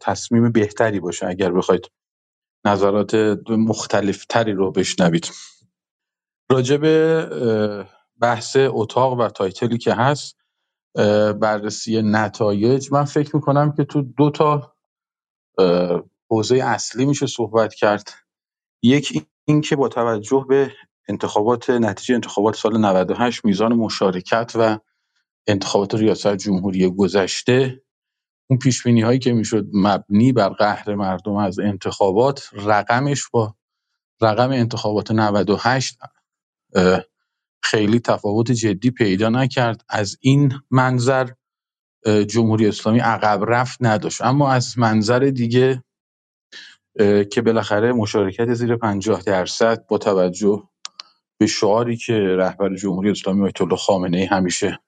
تصمیم 0.00 0.52
بهتری 0.52 1.00
باشه 1.00 1.26
اگر 1.26 1.52
بخواید 1.52 1.90
نظرات 2.66 3.14
مختلف 3.48 4.24
تری 4.24 4.52
رو 4.52 4.72
بشنوید. 4.72 5.30
راجع 6.50 6.76
به 6.76 7.28
بحث 8.20 8.56
اتاق 8.60 9.12
و 9.20 9.28
تایتلی 9.28 9.78
که 9.78 9.94
هست 9.94 10.36
بررسی 11.40 12.02
نتایج 12.02 12.92
من 12.92 13.04
فکر 13.04 13.36
می‌کنم 13.36 13.72
که 13.72 13.84
تو 13.84 14.02
دو 14.02 14.30
تا 14.30 14.76
حوزه 16.30 16.56
اصلی 16.56 17.06
میشه 17.06 17.26
صحبت 17.26 17.74
کرد. 17.74 18.10
یک 18.82 19.26
این 19.48 19.62
که 19.62 19.76
با 19.76 19.88
توجه 19.88 20.46
به 20.50 20.72
انتخابات 21.08 21.70
نتیجه 21.70 22.16
انتخابات 22.16 22.56
سال 22.56 22.78
98 22.80 23.46
میزان 23.46 23.74
مشارکت 23.74 24.52
و 24.56 24.78
انتخابات 25.48 25.94
ریاست 25.94 26.36
جمهوری 26.36 26.90
گذشته 26.90 27.82
اون 28.50 28.58
پیش 28.58 28.86
هایی 28.86 29.18
که 29.18 29.32
می‌شد 29.32 29.66
مبنی 29.74 30.32
بر 30.32 30.48
قهر 30.48 30.94
مردم 30.94 31.36
از 31.36 31.58
انتخابات 31.58 32.50
رقمش 32.52 33.28
با 33.32 33.56
رقم 34.22 34.50
انتخابات 34.50 35.10
98 35.10 35.98
اه، 36.76 37.02
خیلی 37.62 38.00
تفاوت 38.00 38.52
جدی 38.52 38.90
پیدا 38.90 39.28
نکرد. 39.28 39.84
از 39.88 40.18
این 40.20 40.52
منظر 40.70 41.30
جمهوری 42.28 42.68
اسلامی 42.68 42.98
عقب 43.00 43.44
رفت 43.48 43.78
نداشت. 43.80 44.22
اما 44.22 44.52
از 44.52 44.78
منظر 44.78 45.18
دیگه 45.18 45.84
که 47.30 47.42
بالاخره 47.42 47.92
مشارکت 47.92 48.54
زیر 48.54 48.76
50 48.76 49.22
درصد 49.22 49.86
با 49.86 49.98
توجه 49.98 50.68
به 51.38 51.46
شعاری 51.46 51.96
که 51.96 52.14
رهبر 52.14 52.76
جمهوری 52.76 53.10
اسلامی 53.10 53.44
آیت 53.44 53.60
الله 53.62 53.76
خامنه 53.76 54.16
ای 54.16 54.24
همیشه 54.24 54.78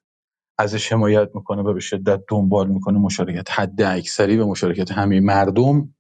ازش 0.59 0.93
حمایت 0.93 1.31
می‌کنه 1.35 1.63
و 1.63 1.75
به 1.75 1.81
شدت 1.81 2.21
دنبال 2.29 2.69
می‌کنه 2.69 2.99
مشارکت 2.99 3.51
حد 3.51 3.83
اکثری 3.83 4.37
و 4.37 4.47
مشارکت 4.47 4.93
همه 4.93 5.21
مردم. 5.21 5.95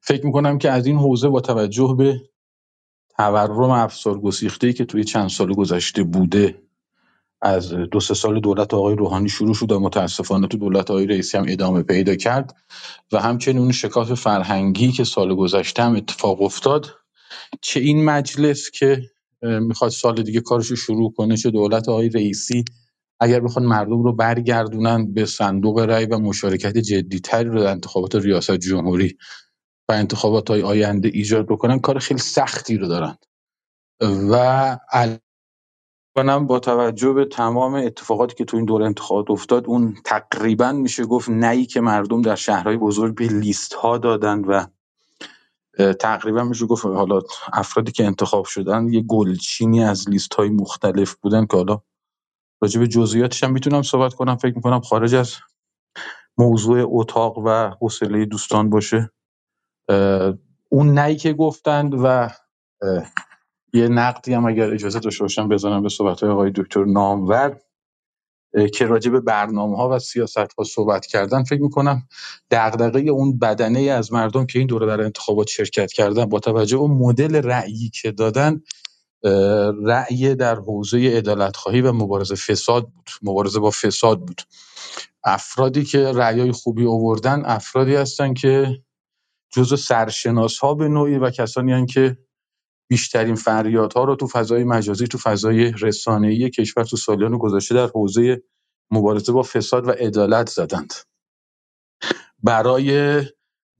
فکر 0.00 0.26
می‌کنم 0.26 0.58
که 0.58 0.70
از 0.70 0.86
این 0.86 0.96
حوزه 0.96 1.28
با 1.28 1.40
توجه 1.40 1.94
به 1.98 2.20
تورم 3.16 3.70
افسار 3.70 4.20
گسیخته‌ای 4.20 4.72
که 4.72 4.84
توی 4.84 5.04
چند 5.04 5.28
سال 5.28 5.54
گذشته 5.54 6.02
بوده 6.02 6.62
از 7.42 7.70
دو 7.74 8.00
سه 8.00 8.14
سال 8.14 8.40
دولت 8.40 8.74
آقای 8.74 8.96
روحانی 8.96 9.28
شروع 9.28 9.54
شد 9.54 9.72
و 9.72 9.80
متاسفانه 9.80 10.48
تو 10.48 10.58
دولت 10.58 10.90
آقای 10.90 11.06
رئیسی 11.06 11.38
هم 11.38 11.44
ادامه 11.48 11.82
پیدا 11.82 12.14
کرد 12.16 12.56
و 13.12 13.20
همچنین 13.20 13.58
اون 13.58 13.72
شکاف 13.72 14.14
فرهنگی 14.14 14.92
که 14.92 15.04
سال 15.04 15.34
گذشته 15.34 15.82
هم 15.82 15.96
اتفاق 15.96 16.42
افتاد. 16.42 16.86
چه 17.62 17.80
این 17.80 18.04
مجلس 18.04 18.70
که 18.70 19.02
می‌خواد 19.42 19.90
سال 19.90 20.22
دیگه 20.22 20.40
کارش 20.40 20.72
شروع 20.72 21.12
کنه 21.14 21.36
چه 21.36 21.50
دولت 21.50 21.88
آقای 21.88 22.08
رئیسی 22.08 22.64
اگر 23.20 23.40
بخوان 23.40 23.66
مردم 23.66 24.02
رو 24.02 24.12
برگردونن 24.16 25.14
به 25.14 25.26
صندوق 25.26 25.78
رأی 25.80 26.06
و 26.06 26.18
مشارکت 26.18 26.78
جدیتری 26.78 27.48
رو 27.48 27.60
در 27.60 27.70
انتخابات 27.70 28.14
ریاست 28.16 28.52
جمهوری 28.56 29.18
و 29.90 29.92
انتخابات 29.92 30.50
های 30.50 30.62
آینده 30.62 31.10
ایجاد 31.14 31.46
بکنن 31.46 31.78
کار 31.78 31.98
خیلی 31.98 32.20
سختی 32.20 32.76
رو 32.76 32.88
دارن. 32.88 33.16
و 34.32 34.78
کنم 36.16 36.46
با 36.46 36.58
توجه 36.58 37.12
به 37.12 37.24
تمام 37.24 37.74
اتفاقاتی 37.74 38.34
که 38.34 38.44
تو 38.44 38.56
این 38.56 38.66
دوره 38.66 38.86
انتخابات 38.86 39.30
افتاد 39.30 39.66
اون 39.66 39.96
تقریبا 40.04 40.72
میشه 40.72 41.04
گفت 41.04 41.28
نهی 41.28 41.66
که 41.66 41.80
مردم 41.80 42.22
در 42.22 42.34
شهرهای 42.34 42.76
بزرگ 42.76 43.14
به 43.14 43.24
لیست 43.24 43.74
ها 43.74 43.98
دادن 43.98 44.40
و 44.40 44.66
تقریبا 45.92 46.44
میشه 46.44 46.66
گفت 46.66 46.86
حالا 46.86 47.20
افرادی 47.52 47.92
که 47.92 48.06
انتخاب 48.06 48.44
شدن 48.44 48.88
یه 48.88 49.00
گلچینی 49.00 49.84
از 49.84 50.08
لیست 50.08 50.34
های 50.34 50.48
مختلف 50.48 51.14
بودن 51.14 51.46
که 51.46 51.56
حالا 51.56 51.80
راجع 52.62 52.80
به 52.80 52.88
جزئیاتش 52.88 53.44
هم 53.44 53.52
می‌تونم 53.52 53.82
صحبت 53.82 54.14
کنم. 54.14 54.36
فکر 54.36 54.54
می‌کنم 54.54 54.80
خارج 54.80 55.14
از 55.14 55.36
موضوع 56.38 56.84
اتاق 56.88 57.38
و 57.38 57.70
حوصله 57.80 58.24
دوستان 58.24 58.70
باشه. 58.70 59.10
اون 60.68 60.94
نهی 60.94 61.16
که 61.16 61.32
گفتند 61.32 61.94
و 62.04 62.30
یه 63.74 63.88
نقدی 63.88 64.34
هم 64.34 64.46
اگر 64.46 64.70
اجازه 64.70 65.00
داشته 65.00 65.24
باشم 65.24 65.48
بزنم 65.48 65.82
به 65.82 65.88
صحبت 65.88 66.20
های 66.20 66.30
آقای 66.30 66.52
دکتر 66.54 66.84
نامور 66.84 67.56
که 68.74 68.86
راجع 68.86 69.10
به 69.10 69.20
برنامه 69.20 69.76
ها 69.76 69.88
و 69.88 69.98
سیاست 69.98 70.52
ها 70.58 70.64
صحبت 70.64 71.06
کردن 71.06 71.42
فکر 71.42 71.62
می‌کنم 71.62 72.08
دغدغه 72.50 73.00
اون 73.00 73.38
بدنه 73.38 73.80
از 73.80 74.12
مردم 74.12 74.46
که 74.46 74.58
این 74.58 74.68
دوره 74.68 74.86
در 74.86 75.00
انتخابات 75.00 75.48
شرکت 75.48 75.92
کردن 75.92 76.24
با 76.24 76.40
توجه 76.40 76.78
به 76.78 76.86
مدل 76.86 77.36
رأیی 77.36 77.90
که 77.90 78.10
دادن 78.10 78.62
رأی 79.84 80.34
در 80.34 80.54
حوزه 80.54 80.98
عدالت 80.98 81.56
خواهی 81.56 81.80
و 81.80 81.92
مبارزه 81.92 82.34
فساد 82.34 82.82
بود 82.84 83.10
مبارزه 83.22 83.60
با 83.60 83.70
فساد 83.70 84.20
بود. 84.20 84.42
افرادی 85.24 85.84
که 85.84 86.12
رأیای 86.12 86.52
خوبی 86.52 86.86
آوردن 86.86 87.42
افرادی 87.44 87.94
هستن 87.94 88.34
که 88.34 88.82
جزو 89.52 89.76
سرشناس 89.76 90.58
ها 90.58 90.74
به 90.74 90.88
نوعی 90.88 91.18
و 91.18 91.30
کسانی 91.30 91.72
هستند 91.72 91.90
که 91.90 92.18
بیشترین 92.90 93.34
فریادها 93.34 94.04
رو 94.04 94.16
تو 94.16 94.26
فضای 94.26 94.64
مجازی 94.64 95.08
تو 95.08 95.18
فضای 95.18 95.72
رسانه‌ای 95.72 96.50
کشور 96.50 96.84
تو 96.84 96.96
سالیان 96.96 97.38
گذشته 97.38 97.74
در 97.74 97.86
حوزه 97.86 98.42
مبارزه 98.90 99.32
با 99.32 99.42
فساد 99.42 99.88
و 99.88 99.90
عدالت 99.90 100.48
زدند. 100.50 100.94
برای 102.42 103.22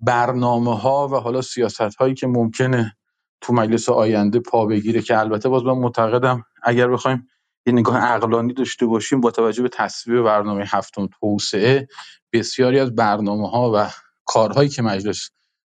برنامه 0.00 0.78
ها 0.78 1.08
و 1.08 1.16
حالا 1.16 1.42
سیاست 1.42 1.80
هایی 1.80 2.14
که 2.14 2.26
ممکنه 2.26 2.97
تو 3.40 3.52
مجلس 3.52 3.89
آینده 3.89 4.40
پا 4.40 4.66
بگیره 4.66 5.02
که 5.02 5.18
البته 5.18 5.48
باز 5.48 5.64
من 5.64 5.72
معتقدم 5.72 6.44
اگر 6.62 6.89
بخوایم 6.89 7.28
یه 7.66 7.72
نگاه 7.72 7.98
عقلانی 7.98 8.55
داشته 8.55 8.86
باشیم 8.86 9.20
با 9.20 9.30
توجه 9.30 9.62
به 9.62 9.68
تصویب 9.68 10.24
برنامه 10.24 10.64
هفتم 10.68 11.08
توسعه 11.20 11.89
بسیاری 12.32 12.78
از 12.78 12.94
برنامه 12.94 13.50
ها 13.50 13.72
و 13.74 13.90
کارهایی 14.26 14.68
که 14.68 14.82
مجلس 14.82 15.30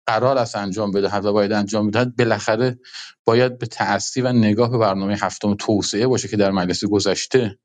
قرار 0.07 0.38
است 0.38 0.56
انجام 0.56 0.91
بدهد 0.91 1.25
و 1.25 1.33
باید 1.33 1.51
انجام 1.51 1.88
بدهد 1.88 2.15
بالاخره 2.15 2.80
باید 3.25 3.57
به 3.57 3.65
تأثی 3.65 4.22
و 4.22 4.33
نگاه 4.33 4.72
به 4.72 4.77
برنامه 4.77 5.17
هفتم 5.22 5.56
توسعه 5.56 6.07
باشه 6.07 6.27
که 6.27 6.38
در 6.38 6.51
مجلس 6.51 6.85
گذشته 6.85 7.59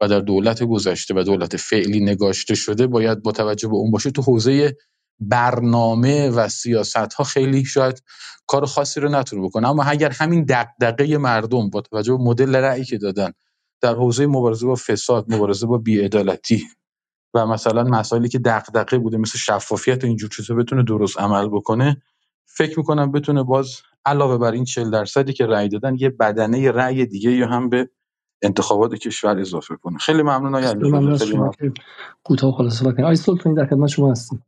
و 0.00 0.08
در 0.08 0.20
دولت 0.20 0.62
گذشته 0.62 1.14
و 1.14 1.22
دولت 1.22 1.56
فعلی 1.56 2.00
نگاشته 2.00 2.54
شده 2.54 2.86
باید 2.86 3.22
با 3.22 3.32
توجه 3.32 3.68
به 3.68 3.74
اون 3.74 3.90
باشه 3.90 4.10
تو 4.10 4.22
حوزه 4.22 4.76
برنامه 5.20 6.30
و 6.30 6.48
سیاست 6.48 6.96
ها 6.96 7.24
خیلی 7.24 7.64
شاید 7.64 8.02
کار 8.46 8.66
خاصی 8.66 9.00
رو 9.00 9.08
نتونه 9.08 9.42
بکنه. 9.42 9.68
اما 9.70 9.84
اگر 9.84 10.10
همین 10.10 10.44
دغدغه 10.48 11.18
مردم 11.18 11.70
با 11.70 11.80
توجه 11.80 12.12
به 12.16 12.24
مدل 12.24 12.56
رأیی 12.56 12.84
که 12.84 12.98
دادن 12.98 13.32
در 13.82 13.94
حوزه 13.94 14.26
مبارزه 14.26 14.66
با 14.66 14.74
فساد 14.74 15.34
مبارزه 15.34 15.66
با 15.66 15.78
بی‌عدالتی 15.78 16.64
و 17.34 17.46
مثلا 17.46 17.84
مسائلی 17.84 18.28
که 18.28 18.38
دغدغه 18.38 18.98
بوده 18.98 19.16
مثل 19.18 19.38
شفافیت 19.38 20.04
و 20.04 20.06
اینجور 20.06 20.30
چیزا 20.30 20.54
بتونه 20.54 20.82
درست 20.82 21.20
عمل 21.20 21.48
بکنه 21.48 22.02
فکر 22.46 22.78
می‌کنم 22.78 23.12
بتونه 23.12 23.42
باز 23.42 23.76
علاوه 24.04 24.38
بر 24.38 24.52
این 24.52 24.64
40 24.64 24.90
درصدی 24.90 25.32
که 25.32 25.46
رأی 25.46 25.68
دادن 25.68 25.96
یه 25.98 26.10
بدنه 26.10 26.70
رأی 26.70 27.06
دیگه 27.06 27.32
یا 27.32 27.48
هم 27.48 27.68
به 27.68 27.90
انتخابات 28.42 28.94
کشور 28.94 29.38
اضافه 29.40 29.76
کنه. 29.76 29.98
خیلی 29.98 30.22
ممنون 30.22 30.54
آقای 30.54 30.64
از 30.64 30.74
خیلی 31.58 31.72
کوتاه 32.24 32.52
خلاصه 32.58 32.84
کردین 32.84 33.04
آقای 33.04 33.16
سلطانی 33.16 33.56
در 33.56 33.66
خدمت 33.66 33.88
شما 33.88 34.10
هستیم. 34.10 34.46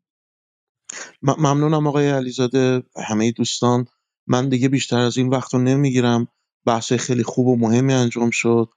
م- 1.23 1.35
ممنونم 1.39 1.87
آقای 1.87 2.11
علیزاده 2.11 2.83
همه 3.09 3.33
دوستان. 3.33 3.87
من 4.27 4.49
دیگه 4.49 4.69
بیشتر 4.69 4.99
از 4.99 5.19
این 5.19 5.29
وقت 5.29 5.55
رو 5.55 5.61
نمی‌گیرم. 5.61 6.29
بحث 6.67 6.93
خیلی 6.93 7.23
خوب 7.23 7.47
و 7.47 7.57
مهمی 7.57 7.93
انجام 7.93 8.31
شد. 8.31 8.69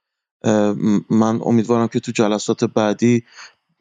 من 1.10 1.40
امیدوارم 1.44 1.88
که 1.88 2.00
تو 2.00 2.12
جلسات 2.12 2.64
بعدی 2.64 3.24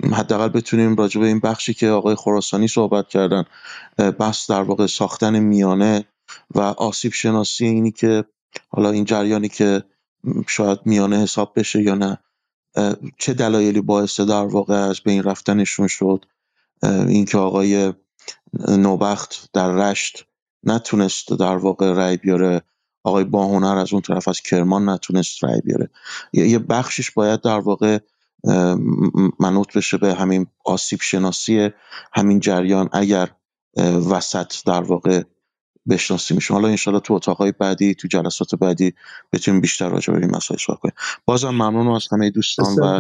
حداقل 0.04 0.48
بتونیم 0.48 0.96
راجع 0.96 1.22
به 1.22 1.28
این 1.28 1.40
بخشی 1.40 1.74
که 1.74 1.90
آقای 1.90 2.16
خراسانی 2.16 2.68
صحبت 2.68 3.08
کردن 3.08 3.44
بحث 4.20 4.52
در 4.52 4.62
واقع 4.62 4.88
ساختن 4.88 5.40
میانه 5.40 6.06
و 6.56 6.60
آسیب 6.60 7.14
شناسی 7.14 7.66
اینی 7.66 7.92
که 7.92 8.26
حالا 8.70 8.92
این 8.92 9.06
جریانی 9.06 9.50
که 9.50 9.84
شاید 10.48 10.80
میانه 10.86 11.18
حساب 11.18 11.54
بشه 11.56 11.82
یا 11.82 11.96
نه 11.96 12.18
چه 13.18 13.34
دلایلی 13.34 13.82
باعث 13.82 14.20
در 14.20 14.46
واقع 14.46 14.76
از 14.76 15.02
بین 15.02 15.24
رفتنشون 15.24 15.88
شد 15.88 16.26
اینکه 16.84 17.38
آقای 17.38 17.94
نوبخت 18.68 19.50
در 19.54 19.72
رشت 19.72 20.26
نتونست 20.64 21.34
در 21.34 21.58
واقع 21.58 21.94
رأی 21.94 22.18
بیاره 22.18 22.62
آقای 23.04 23.24
باهنر 23.24 23.78
از 23.78 23.94
اون 23.94 24.02
طرف 24.02 24.28
از 24.28 24.42
کرمان 24.42 24.90
نتونست 24.90 25.44
رأی 25.44 25.62
بیاره. 25.62 25.90
یه 26.34 26.60
بخشش 26.60 27.12
باید 27.12 27.42
در 27.42 27.60
واقع 27.60 28.00
منوط 29.40 29.78
بشه 29.78 29.98
به 29.98 30.14
همین 30.14 30.48
آسیب 30.66 31.00
شناسی 31.02 31.70
همین 32.14 32.40
جریان 32.40 32.90
اگر 32.92 33.32
وسط 34.10 34.54
در 34.66 34.82
واقع 34.82 35.24
بشناسیم 35.90 36.36
میشه 36.36 36.54
حالا 36.54 36.68
انشالله 36.68 37.00
تو 37.00 37.14
اتاقای 37.14 37.52
بعدی 37.52 37.96
تو 37.96 38.08
جلسات 38.08 38.56
بعدی 38.56 38.94
بتونیم 39.34 39.62
بیشتر 39.62 39.90
راجع 39.90 40.14
به 40.14 40.20
این 40.20 40.36
مسائل 40.36 40.60
صحبت 40.60 40.80
کنیم. 40.80 40.94
بازم 41.26 41.50
ممنون 41.50 41.88
از 41.88 42.08
همه 42.12 42.30
دوستان 42.30 42.66
و 42.76 43.00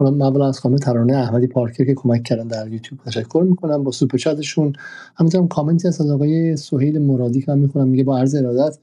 من 0.00 0.22
اولا 0.22 0.48
از 0.48 0.60
خانم 0.60 0.76
ترانه 0.76 1.16
احمدی 1.16 1.46
پارکر 1.46 1.84
که 1.84 1.94
کمک 1.94 2.22
کردن 2.22 2.48
در 2.48 2.68
یوتیوب 2.72 3.00
تشکر 3.06 3.44
می‌کنم. 3.48 3.84
با 3.84 3.90
سوپر 3.90 4.18
چتشون 4.18 4.72
همینطورم 5.16 5.48
کامنتی 5.48 5.88
هست 5.88 6.00
از 6.00 6.10
آقای 6.10 6.56
سهیل 6.56 6.98
مرادی 6.98 7.42
که 7.42 7.50
من 7.52 7.58
می‌خونم 7.58 7.88
میگه 7.88 8.04
با 8.04 8.18
عرض 8.18 8.34
ارادت 8.34 8.78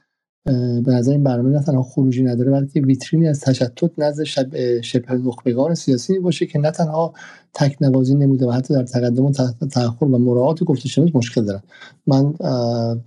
به 0.45 0.91
نظر 0.91 1.11
این 1.11 1.23
برنامه 1.23 1.49
نه 1.49 1.63
تنها 1.63 1.83
خروجی 1.83 2.23
نداره 2.23 2.51
بلکه 2.51 2.81
ویترینی 2.81 3.27
از 3.27 3.39
تشتت 3.39 3.91
نزد 3.97 4.23
شب 4.23 4.81
شبه 4.81 5.13
نخبگان 5.13 5.75
سیاسی 5.75 6.19
باشه 6.19 6.45
که 6.45 6.59
نه 6.59 6.71
تنها 6.71 7.13
تک 7.53 7.77
نوازی 7.81 8.15
نموده 8.15 8.47
و 8.47 8.51
حتی 8.51 8.73
در 8.73 8.83
تقدم 8.83 9.25
و 9.25 9.31
تأخر 9.71 10.05
و 10.05 10.17
مراعات 10.17 10.63
گفته 10.63 10.89
شنود 10.89 11.17
مشکل 11.17 11.45
دارن. 11.45 11.61
من 12.07 12.33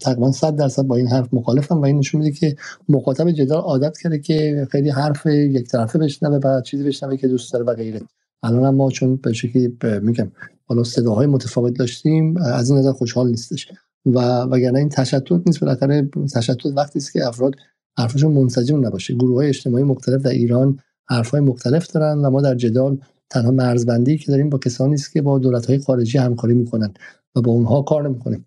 تقریبا 0.00 0.32
100 0.32 0.56
درصد 0.56 0.82
با 0.82 0.96
این 0.96 1.08
حرف 1.08 1.28
مخالفم 1.32 1.80
و 1.80 1.84
این 1.84 1.98
نشون 1.98 2.20
میده 2.20 2.36
که 2.36 2.56
مخاطب 2.88 3.30
جدال 3.30 3.60
عادت 3.60 3.98
کرده 3.98 4.18
که 4.18 4.66
خیلی 4.70 4.90
حرف 4.90 5.26
یک 5.26 5.68
طرفه 5.68 5.98
بشنوه 5.98 6.40
و 6.44 6.60
چیزی 6.60 6.84
بشنوه 6.84 7.16
که 7.16 7.28
دوست 7.28 7.52
داره 7.52 7.64
و 7.64 7.74
غیره. 7.74 8.00
الان 8.42 8.74
ما 8.74 8.90
چون 8.90 9.16
به 9.16 9.32
شکلی 9.32 9.78
میگم 10.02 10.32
حالا 10.66 10.84
صداهای 10.84 11.26
متفاوت 11.26 11.78
داشتیم 11.78 12.36
از 12.36 12.70
این 12.70 12.78
نظر 12.78 12.92
خوشحال 12.92 13.30
نیستش. 13.30 13.68
و 14.06 14.40
وگرنه 14.40 14.78
این 14.78 14.88
تشتت 14.88 15.32
نیست 15.46 15.60
بالاخره 15.60 16.10
تشتت 16.34 16.66
وقتی 16.76 16.98
است 16.98 17.12
که 17.12 17.26
افراد 17.26 17.54
حرفشون 17.98 18.32
منسجم 18.32 18.86
نباشه. 18.86 19.14
گروه 19.14 19.36
های 19.36 19.48
اجتماعی 19.48 19.84
مختلف 19.84 20.22
در 20.22 20.30
ایران 20.30 20.78
حرفهای 21.08 21.40
مختلف 21.40 21.86
دارن 21.90 22.18
و 22.18 22.30
ما 22.30 22.40
در 22.40 22.54
جدال 22.54 22.98
تنها 23.30 23.50
مرزبندی 23.50 24.18
که 24.18 24.32
داریم 24.32 24.50
با 24.50 24.58
کسانی 24.58 24.94
است 24.94 25.12
که 25.12 25.22
با 25.22 25.38
دولت 25.38 25.66
های 25.66 25.78
خارجی 25.78 26.18
همکاری 26.18 26.54
می‌کنن 26.54 26.94
و 27.36 27.40
با 27.40 27.52
اونها 27.52 27.82
کار 27.82 28.08
نمی‌کنیم. 28.08 28.46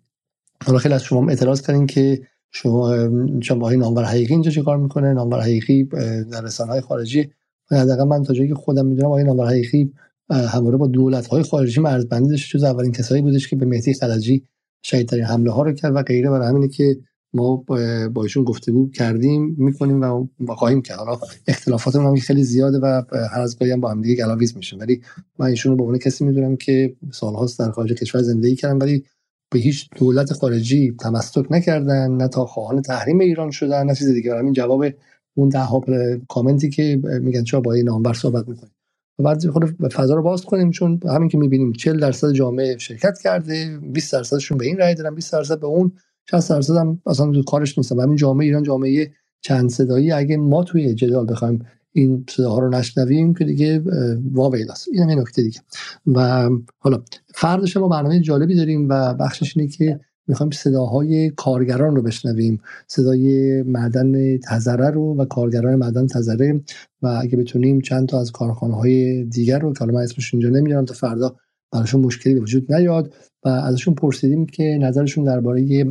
حالا 0.66 0.78
خیلی 0.78 0.94
از 0.94 1.02
شما 1.02 1.28
اعتراض 1.28 1.62
کردین 1.62 1.86
که 1.86 2.22
شما 2.50 3.08
شما 3.40 3.68
این 3.68 3.80
نامور 3.80 4.04
حقیقی 4.04 4.32
اینجا 4.34 4.50
چه 4.50 4.62
کار 4.62 4.76
می‌کنه؟ 4.76 5.12
نامور 5.12 5.40
حقیقی 5.40 5.84
در 6.32 6.40
رسانه 6.42 6.70
های 6.70 6.80
خارجی. 6.80 7.30
حداقل 7.70 8.04
من 8.04 8.22
تا 8.22 8.34
جایی 8.34 8.48
که 8.48 8.54
خودم 8.54 8.86
می‌دونم 8.86 9.08
آقای 9.08 9.24
نامور 9.24 9.46
حقیقی 9.46 9.92
همواره 10.30 10.76
با 10.76 10.86
دولت 10.86 11.26
های 11.26 11.42
خارجی 11.42 11.80
مرزبندی 11.80 12.28
داشته. 12.28 12.58
جز 12.58 12.64
اولین 12.64 12.92
کسایی 12.92 13.22
بودش 13.22 13.48
که 13.48 13.56
به 13.56 13.66
مهدی 13.66 13.94
خلجی 13.94 14.42
شهیدترین 14.82 15.24
حمله 15.24 15.50
ها 15.50 15.62
رو 15.62 15.72
کرد 15.72 15.96
و 15.96 16.02
غیره. 16.02 16.30
برای 16.30 16.48
همینه 16.48 16.68
که 16.68 16.98
ما 17.34 17.56
با 18.12 18.22
ایشون 18.22 18.44
گفتگو 18.44 18.90
کردیم 18.90 19.54
می‌کنیم 19.58 20.02
و 20.02 20.54
خواهیم 20.54 20.82
کرد. 20.82 20.98
حالا 20.98 21.18
اختلافاتمون 21.46 22.06
هم 22.06 22.16
خیلی 22.16 22.44
زیاده 22.44 22.78
و 22.78 23.02
هر 23.30 23.40
از 23.40 23.58
گاهی 23.58 23.72
هم 23.72 23.80
با 23.80 23.90
هم 23.90 24.02
دیگه 24.02 24.24
گلاویز 24.24 24.56
میشه 24.56 24.76
ولی 24.76 25.02
من 25.38 25.46
ایشون 25.46 25.72
رو 25.72 25.76
به 25.76 25.82
عنوان 25.82 25.98
کسی 25.98 26.24
می‌دونم 26.24 26.56
که 26.56 26.96
سالهاست 27.12 27.58
در 27.58 27.70
خارج 27.70 27.92
کشور 27.92 28.22
زندگی 28.22 28.56
کردم 28.56 28.78
ولی 28.78 29.04
به 29.52 29.58
هیچ 29.58 29.90
دولت 29.96 30.32
خارجی 30.32 30.96
تمسک 31.00 31.52
نکردن 31.52 32.10
نه 32.10 32.28
تا 32.28 32.44
خواهان 32.44 32.82
تحریم 32.82 33.18
ایران 33.18 33.50
شدن 33.50 33.86
نه 33.86 33.94
چیز 33.94 34.08
دیگه. 34.08 34.38
همین 34.38 34.52
جواب 34.52 34.84
اون 35.36 35.48
ده 35.48 35.68
کامنتی 36.28 36.70
که 36.70 37.00
میگن 37.22 37.44
چرا 37.44 37.60
با 37.60 37.72
این 37.72 37.84
نامبر 37.84 38.12
صحبت 38.12 38.48
می‌کنیم 38.48 38.72
و 39.18 39.22
بعد 39.22 39.46
خود 39.46 39.92
فضا 39.92 40.14
رو 40.14 40.22
باز 40.22 40.44
کنیم 40.44 40.70
چون 40.70 41.00
همین 41.04 41.28
که 41.28 41.38
می‌بینیم 41.38 41.72
40 41.72 42.00
درصد 42.00 42.32
جامعه 42.32 42.78
شرکت 42.78 43.18
کرده 43.22 43.78
20 43.92 44.12
درصدشون 44.12 44.58
به 44.58 44.66
این 44.66 44.78
رای 44.78 44.94
دادن 44.94 45.14
20 45.14 45.32
درصد 45.32 45.60
به 45.60 45.66
اون 45.66 45.92
60 46.30 46.50
درصد 46.50 46.76
هم 46.76 47.00
اصلا 47.06 47.32
تو 47.32 47.42
کارش 47.42 47.78
نیستن. 47.78 47.96
و 47.96 48.00
همین 48.00 48.16
جامعه 48.16 48.46
ایران 48.46 48.62
جامعه 48.62 49.10
چند 49.40 49.70
صدایی 49.70 50.12
اگه 50.12 50.36
ما 50.36 50.64
توی 50.64 50.94
جدال 50.94 51.26
بخوایم 51.30 51.64
این 51.92 52.24
صداها 52.28 52.58
رو 52.58 52.68
نشنویم 52.68 53.34
که 53.34 53.44
دیگه 53.44 53.82
واویلاست 54.32 54.88
این 54.92 55.02
هم 55.02 55.08
یه 55.08 55.16
نکته 55.16 55.42
دیگه. 55.42 55.60
و 56.06 56.50
حالا 56.78 57.02
فردش 57.34 57.76
ما 57.76 57.88
برنامه 57.88 58.20
جالبی 58.20 58.56
داریم 58.56 58.88
و 58.88 59.14
بخشش 59.14 59.56
اینه 59.56 59.68
که 59.68 60.00
می‌خوایم 60.28 60.50
صداهای 60.50 61.30
کارگران 61.30 61.96
رو 61.96 62.02
بشنویم. 62.02 62.60
صدای 62.86 63.62
معدن 63.62 64.38
تزره 64.38 64.90
رو 64.90 65.16
و 65.16 65.24
کارگران 65.24 65.74
معدن 65.74 66.06
تزره 66.06 66.60
و 67.02 67.06
اگه 67.06 67.36
بتونیم 67.36 67.80
چند 67.80 68.08
تا 68.08 68.20
از 68.20 68.32
کارخانه 68.32 68.74
های 68.74 69.24
دیگر 69.24 69.58
رو 69.58 69.72
که 69.72 69.78
حالا 69.80 69.92
من 69.92 70.02
اسمش 70.02 70.34
اینجا 70.34 70.48
نمیارم 70.48 70.84
تا 70.84 70.94
فردا 70.94 71.36
براشون 71.72 72.00
مشکلی 72.00 72.34
به 72.34 72.40
وجود 72.40 72.72
نیاد 72.72 73.14
و 73.44 73.48
ازشون 73.48 73.94
پرسیدیم 73.94 74.46
که 74.46 74.78
نظرشون 74.80 75.24
درباره 75.24 75.84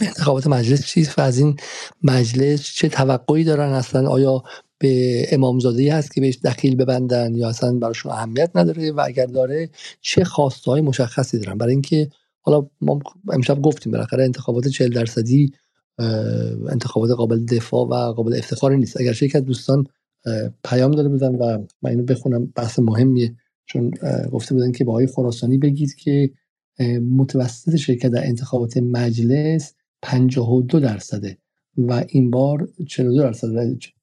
انتخابات 0.00 0.46
مجلس 0.46 0.86
چیست 0.86 1.18
و 1.18 1.22
از 1.22 1.38
این 1.38 1.56
مجلس 2.02 2.62
چه 2.62 2.88
توقعی 2.88 3.44
دارن؟ 3.44 3.72
اصلا 3.72 4.08
آیا 4.08 4.42
به 4.78 5.24
امامزاده 5.34 5.94
هست 5.94 6.14
که 6.14 6.20
بهش 6.20 6.38
دخیل 6.44 6.76
ببندن 6.76 7.34
یا 7.34 7.48
اصلا 7.48 7.78
براشون 7.78 8.12
اهمیت 8.12 8.50
نداره؟ 8.54 8.92
و 8.92 9.00
اگر 9.06 9.26
داره 9.26 9.70
چه 10.00 10.24
خواستهای 10.24 10.80
مشخصی 10.80 11.38
دارن؟ 11.38 11.58
برای 11.58 11.72
اینکه 11.72 12.10
حالا 12.44 12.66
ما 12.80 13.00
امشب 13.32 13.62
گفتیم 13.62 13.92
بالاخره 13.92 14.24
انتخابات 14.24 14.68
40 14.68 14.92
درصدی 14.92 15.52
انتخابات 16.68 17.10
قابل 17.10 17.44
دفاع 17.44 17.86
و 17.86 17.94
قابل 17.94 18.34
افتخار 18.34 18.76
نیست. 18.76 19.00
اگر 19.00 19.22
یک 19.22 19.36
از 19.36 19.44
دوستان 19.44 19.86
پیام 20.64 20.90
داده 20.90 21.08
بودن 21.08 21.34
و 21.34 21.66
من 21.82 21.90
اینو 21.90 22.02
بخونم 22.02 22.46
بحث 22.46 22.78
مهمیه. 22.78 23.36
چون 23.66 23.90
گفته 24.32 24.54
بودن 24.54 24.72
که 24.72 24.84
با 24.84 24.92
آقای 24.92 25.06
خراسانی 25.06 25.58
بگید 25.58 25.94
که 25.94 26.30
متوسط 27.16 27.76
شرکت 27.76 28.08
در 28.08 28.26
انتخابات 28.26 28.76
مجلس 28.76 29.74
52 30.02 30.80
درصده 30.80 31.38
و 31.78 32.04
این 32.08 32.30
بار 32.30 32.68
42 32.86 33.22
درصد 33.22 33.48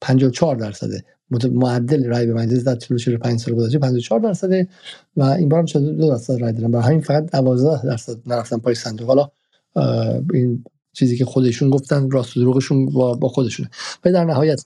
54 0.00 0.56
درصده. 0.56 1.04
معدل 1.52 2.04
رای 2.04 2.26
به 2.26 2.34
مجلس 2.34 2.64
در 2.64 2.74
طول 2.74 2.98
45 2.98 3.40
سال 3.40 3.54
گذشته 3.54 3.78
54 3.78 4.20
درصده 4.20 4.68
و 5.16 5.22
این 5.22 5.48
بار 5.48 5.60
هم 5.60 5.66
42 5.66 6.08
درصد 6.08 6.40
رای 6.40 6.52
دادن. 6.52 6.70
برای 6.70 6.84
همین 6.86 7.00
فقط 7.00 7.30
12 7.30 7.86
درصد 7.86 8.16
نرفتن 8.26 8.58
پای 8.58 8.74
صندوق. 8.74 9.08
حالا 9.08 9.30
این 10.34 10.64
چیزی 10.92 11.16
که 11.16 11.24
خودشون 11.24 11.70
گفتن 11.70 12.10
راست 12.10 12.36
و 12.36 12.40
دروغشون 12.40 12.86
با 13.16 13.28
خودشونه. 13.28 13.70
و 14.04 14.12
در 14.12 14.24
نهایت 14.24 14.64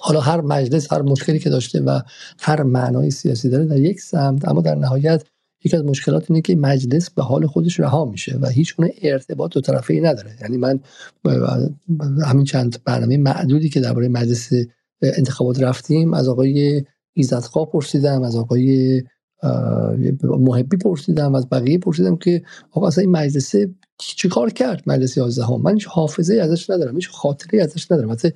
حالا 0.00 0.20
هر 0.20 0.40
مجلس 0.40 0.92
هر 0.92 1.02
مشکلی 1.02 1.38
که 1.38 1.50
داشته 1.50 1.80
و 1.80 2.00
هر 2.40 2.62
معنای 2.62 3.10
سیاسی 3.10 3.48
داره 3.48 3.64
در 3.64 3.76
یک 3.76 4.00
سمت 4.00 4.48
اما 4.48 4.60
در 4.60 4.74
نهایت 4.74 5.24
یکی 5.64 5.76
از 5.76 5.84
مشکلات 5.84 6.30
اینه 6.30 6.42
که 6.42 6.56
مجلس 6.56 7.10
به 7.10 7.22
حال 7.22 7.46
خودش 7.46 7.80
رها 7.80 8.04
میشه 8.04 8.38
و 8.40 8.46
هیچ 8.46 8.76
گونه 8.76 8.92
ارتباط 9.02 9.52
دو 9.52 9.60
طرفه 9.60 9.94
ای 9.94 10.00
نداره. 10.00 10.36
یعنی 10.40 10.56
من 10.56 10.80
همین 12.24 12.44
چند 12.44 12.76
برنامه 12.84 13.16
معدودی 13.16 13.68
که 13.68 13.80
درباره 13.80 14.08
مجلس 14.08 14.50
انتخابات 15.02 15.62
رفتیم 15.62 16.14
از 16.14 16.28
آقای 16.28 16.84
ایزدخواه 17.12 17.70
پرسیدم 17.70 18.22
از 18.22 18.36
آقای 18.36 19.02
محبی 20.22 20.76
پرسیدم 20.76 21.34
از 21.34 21.48
بقیه 21.48 21.78
پرسیدم 21.78 22.16
که 22.16 22.42
آقا 22.70 22.86
اصلا 22.86 23.02
این 23.02 23.10
مجلسه 23.10 23.74
چی 23.98 24.28
کار 24.28 24.50
کرد 24.50 24.82
مجلس 24.86 25.16
11 25.16 25.44
هم؟ 25.44 25.62
من 25.62 25.74
هیچ 25.74 25.86
حافظه 25.86 26.34
ازش 26.34 26.70
ندارم 26.70 26.94
هیچ 26.94 27.08
خاطره 27.10 27.62
ازش 27.62 27.92
ندارم. 27.92 28.08
مثلا 28.08 28.30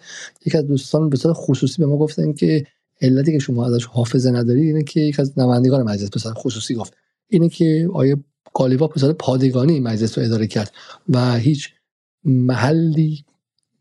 یک 0.47 0.55
از 0.55 0.67
دوستان 0.67 1.09
به 1.09 1.17
صورت 1.17 1.37
خصوصی 1.39 1.83
به 1.83 1.87
ما 1.87 1.97
گفتن 1.97 2.33
که 2.33 2.65
علتی 3.01 3.33
که 3.33 3.39
شما 3.39 3.67
ازش 3.67 3.85
حافظه 3.85 4.31
نداری 4.31 4.63
اینه 4.63 4.83
که 4.83 5.01
یک 5.01 5.21
از 5.21 5.39
نمایندگان 5.39 5.83
مجلس 5.83 6.11
به 6.11 6.19
خصوصی 6.35 6.75
گفت. 6.75 6.95
اینه 7.29 7.49
که 7.49 7.89
آیه 7.95 8.17
قالیبا 8.53 8.87
به 8.87 9.13
پادگانی 9.13 9.81
مجلس 9.81 10.19
رو 10.19 10.25
اداره 10.25 10.47
کرد 10.47 10.73
و 11.09 11.35
هیچ 11.35 11.71
محلی 12.25 13.25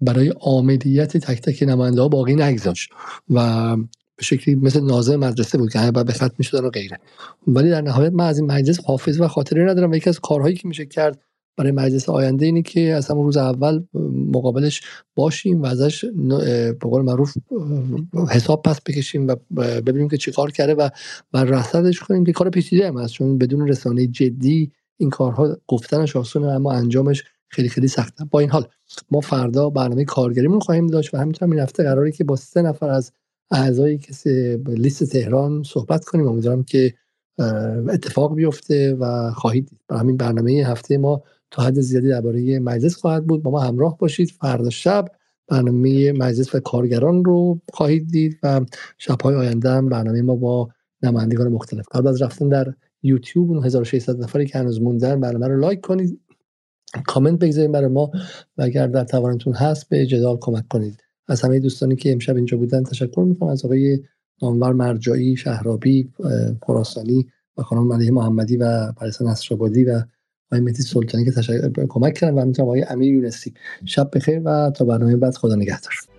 برای 0.01 0.33
آمدیت 0.39 1.17
تک 1.17 1.41
تک 1.41 1.63
نماینده 1.63 2.01
ها 2.01 2.07
باقی 2.07 2.35
نگذاشت 2.35 2.89
و 3.29 3.75
به 4.15 4.23
شکلی 4.23 4.55
مثل 4.55 4.81
نازم 4.81 5.15
مدرسه 5.15 5.57
بود 5.57 5.71
که 5.71 5.79
همه 5.79 6.03
به 6.03 6.13
خط 6.13 6.31
می‌شدن 6.37 6.65
و 6.65 6.69
غیره. 6.69 6.99
ولی 7.47 7.69
در 7.69 7.81
نهایت 7.81 8.13
من 8.13 8.25
از 8.27 8.39
این 8.39 8.51
مجلس 8.51 8.79
حافظ 8.85 9.21
و 9.21 9.27
خاطره 9.27 9.69
ندارم. 9.69 9.91
و 9.91 9.95
یکی 9.95 10.09
از 10.09 10.19
کارهایی 10.19 10.55
که 10.55 10.67
میشه 10.67 10.85
کرد 10.85 11.21
برای 11.57 11.71
مجلس 11.71 12.09
آینده 12.09 12.45
اینه 12.45 12.61
که 12.61 12.81
از 12.81 13.07
همون 13.07 13.25
روز 13.25 13.37
اول 13.37 13.83
مقابلش 14.33 14.81
باشیم 15.15 15.61
و 15.61 15.65
ازش 15.65 16.05
به 16.05 16.77
قول 16.81 17.01
معروف 17.01 17.33
حساب 18.29 18.61
پس 18.61 18.81
بکشیم 18.85 19.27
و 19.27 19.35
ببینیم 19.81 20.09
که 20.09 20.17
چی 20.17 20.31
کار 20.31 20.51
کرده 20.51 20.75
و 20.75 20.89
و 21.33 21.43
رصدش 21.43 21.99
کنیم. 21.99 22.23
که 22.23 22.31
کار 22.31 22.49
پیچیده 22.49 22.87
هم 22.87 22.97
هست 22.97 23.13
چون 23.13 23.37
بدون 23.37 23.67
رسانه 23.67 24.07
جدی 24.07 24.71
این 24.97 25.09
کارها 25.09 25.57
گفتنش 25.67 26.15
آسونه 26.15 26.47
اما 26.47 26.71
انجامش 26.73 27.23
خیلی 27.49 27.69
خیلی 27.69 27.87
سخته 27.87 28.25
با 28.25 28.39
این 28.39 28.49
حال 28.49 28.67
ما 29.11 29.21
فردا 29.21 29.69
برنامه 29.69 30.05
کارگریمون 30.05 30.59
خواهیم 30.59 30.87
داشت 30.87 31.13
و 31.13 31.17
همینطور 31.17 31.49
این 31.49 31.59
هفته 31.59 31.83
قراره 31.83 32.11
که 32.11 32.23
با 32.23 32.35
سه 32.35 32.61
نفر 32.61 32.89
از 32.89 33.11
اعضای 33.51 33.97
کسی 33.97 34.57
لیست 34.57 35.03
تهران 35.03 35.63
صحبت 35.63 36.05
کنیم. 36.05 36.27
امیدوارم 36.27 36.63
که 36.63 36.93
اتفاق 37.89 38.35
بیفته 38.35 38.95
و 38.95 39.31
خواهید 39.31 39.69
همین 39.89 40.17
برنامه 40.17 40.51
هفته 40.51 40.97
ما 40.97 41.23
تا 41.51 41.63
حد 41.63 41.79
زیادی 41.79 42.07
درباره 42.07 42.59
مجلس 42.59 42.95
خواهد 42.95 43.27
بود. 43.27 43.43
با 43.43 43.51
ما 43.51 43.59
همراه 43.59 43.97
باشید. 43.97 44.31
فردا 44.31 44.69
شب 44.69 45.05
برنامه 45.47 46.11
مجلس 46.11 46.55
و 46.55 46.59
کارگران 46.59 47.25
رو 47.25 47.61
خواهید 47.73 48.07
دید 48.11 48.39
و 48.43 48.61
شبهای 48.97 49.35
آینده 49.35 49.69
هم 49.69 49.89
برنامه 49.89 50.21
ما 50.21 50.35
با 50.35 50.69
نمایندگان 51.03 51.47
مختلف. 51.47 51.85
قبل 51.91 52.07
از 52.07 52.21
رفتن 52.21 52.49
در 52.49 52.73
یوتیوب 53.03 53.51
اون 53.51 53.65
1600 53.65 54.23
نفری 54.23 54.45
که 54.45 54.59
هنوز 54.59 54.81
موندن 54.81 55.19
برنامه 55.19 55.47
رو 55.47 55.59
لایک 55.59 55.81
کنید. 55.81 56.19
کامنت 57.05 57.39
بگذارید 57.39 57.71
برای 57.71 57.87
ما 57.87 58.11
و 58.57 58.61
اگر 58.61 58.87
در 58.87 59.03
توانتون 59.03 59.53
هست 59.53 59.89
به 59.89 60.05
جدال 60.05 60.37
کمک 60.41 60.67
کنید. 60.67 61.03
از 61.27 61.41
همه 61.41 61.59
دوستانی 61.59 61.95
که 61.95 62.11
امشب 62.11 62.35
اینجا 62.35 62.57
بودن 62.57 62.83
تشکر 62.83 63.21
می‌کنم. 63.21 63.49
از 63.49 63.65
آقای 63.65 63.99
نامور 64.41 64.73
مرجایی 64.73 65.37
شهرابی 65.37 66.09
خراسانی 66.65 67.27
و 67.57 67.63
خانم 67.63 67.87
ملیه 67.87 68.11
محمدی 68.11 68.57
و 68.57 68.91
پریسا 68.91 69.31
نصرآبادی 69.31 69.83
و 69.83 70.03
آقای 70.51 70.61
مهدی 70.61 70.83
سلطانی 70.83 71.25
که 71.25 71.31
تشکر 71.31 71.85
کمک 71.89 72.13
کردن 72.13 72.33
و 72.33 72.41
همینطور 72.41 72.65
آقای 72.65 72.83
امیر 72.83 73.13
یونسی. 73.13 73.53
شب 73.85 74.09
بخیر 74.13 74.41
و 74.45 74.71
تا 74.75 74.85
برنامه 74.85 75.15
بعد. 75.15 75.35
خدا 75.35 75.55
نگهدار. 75.55 76.18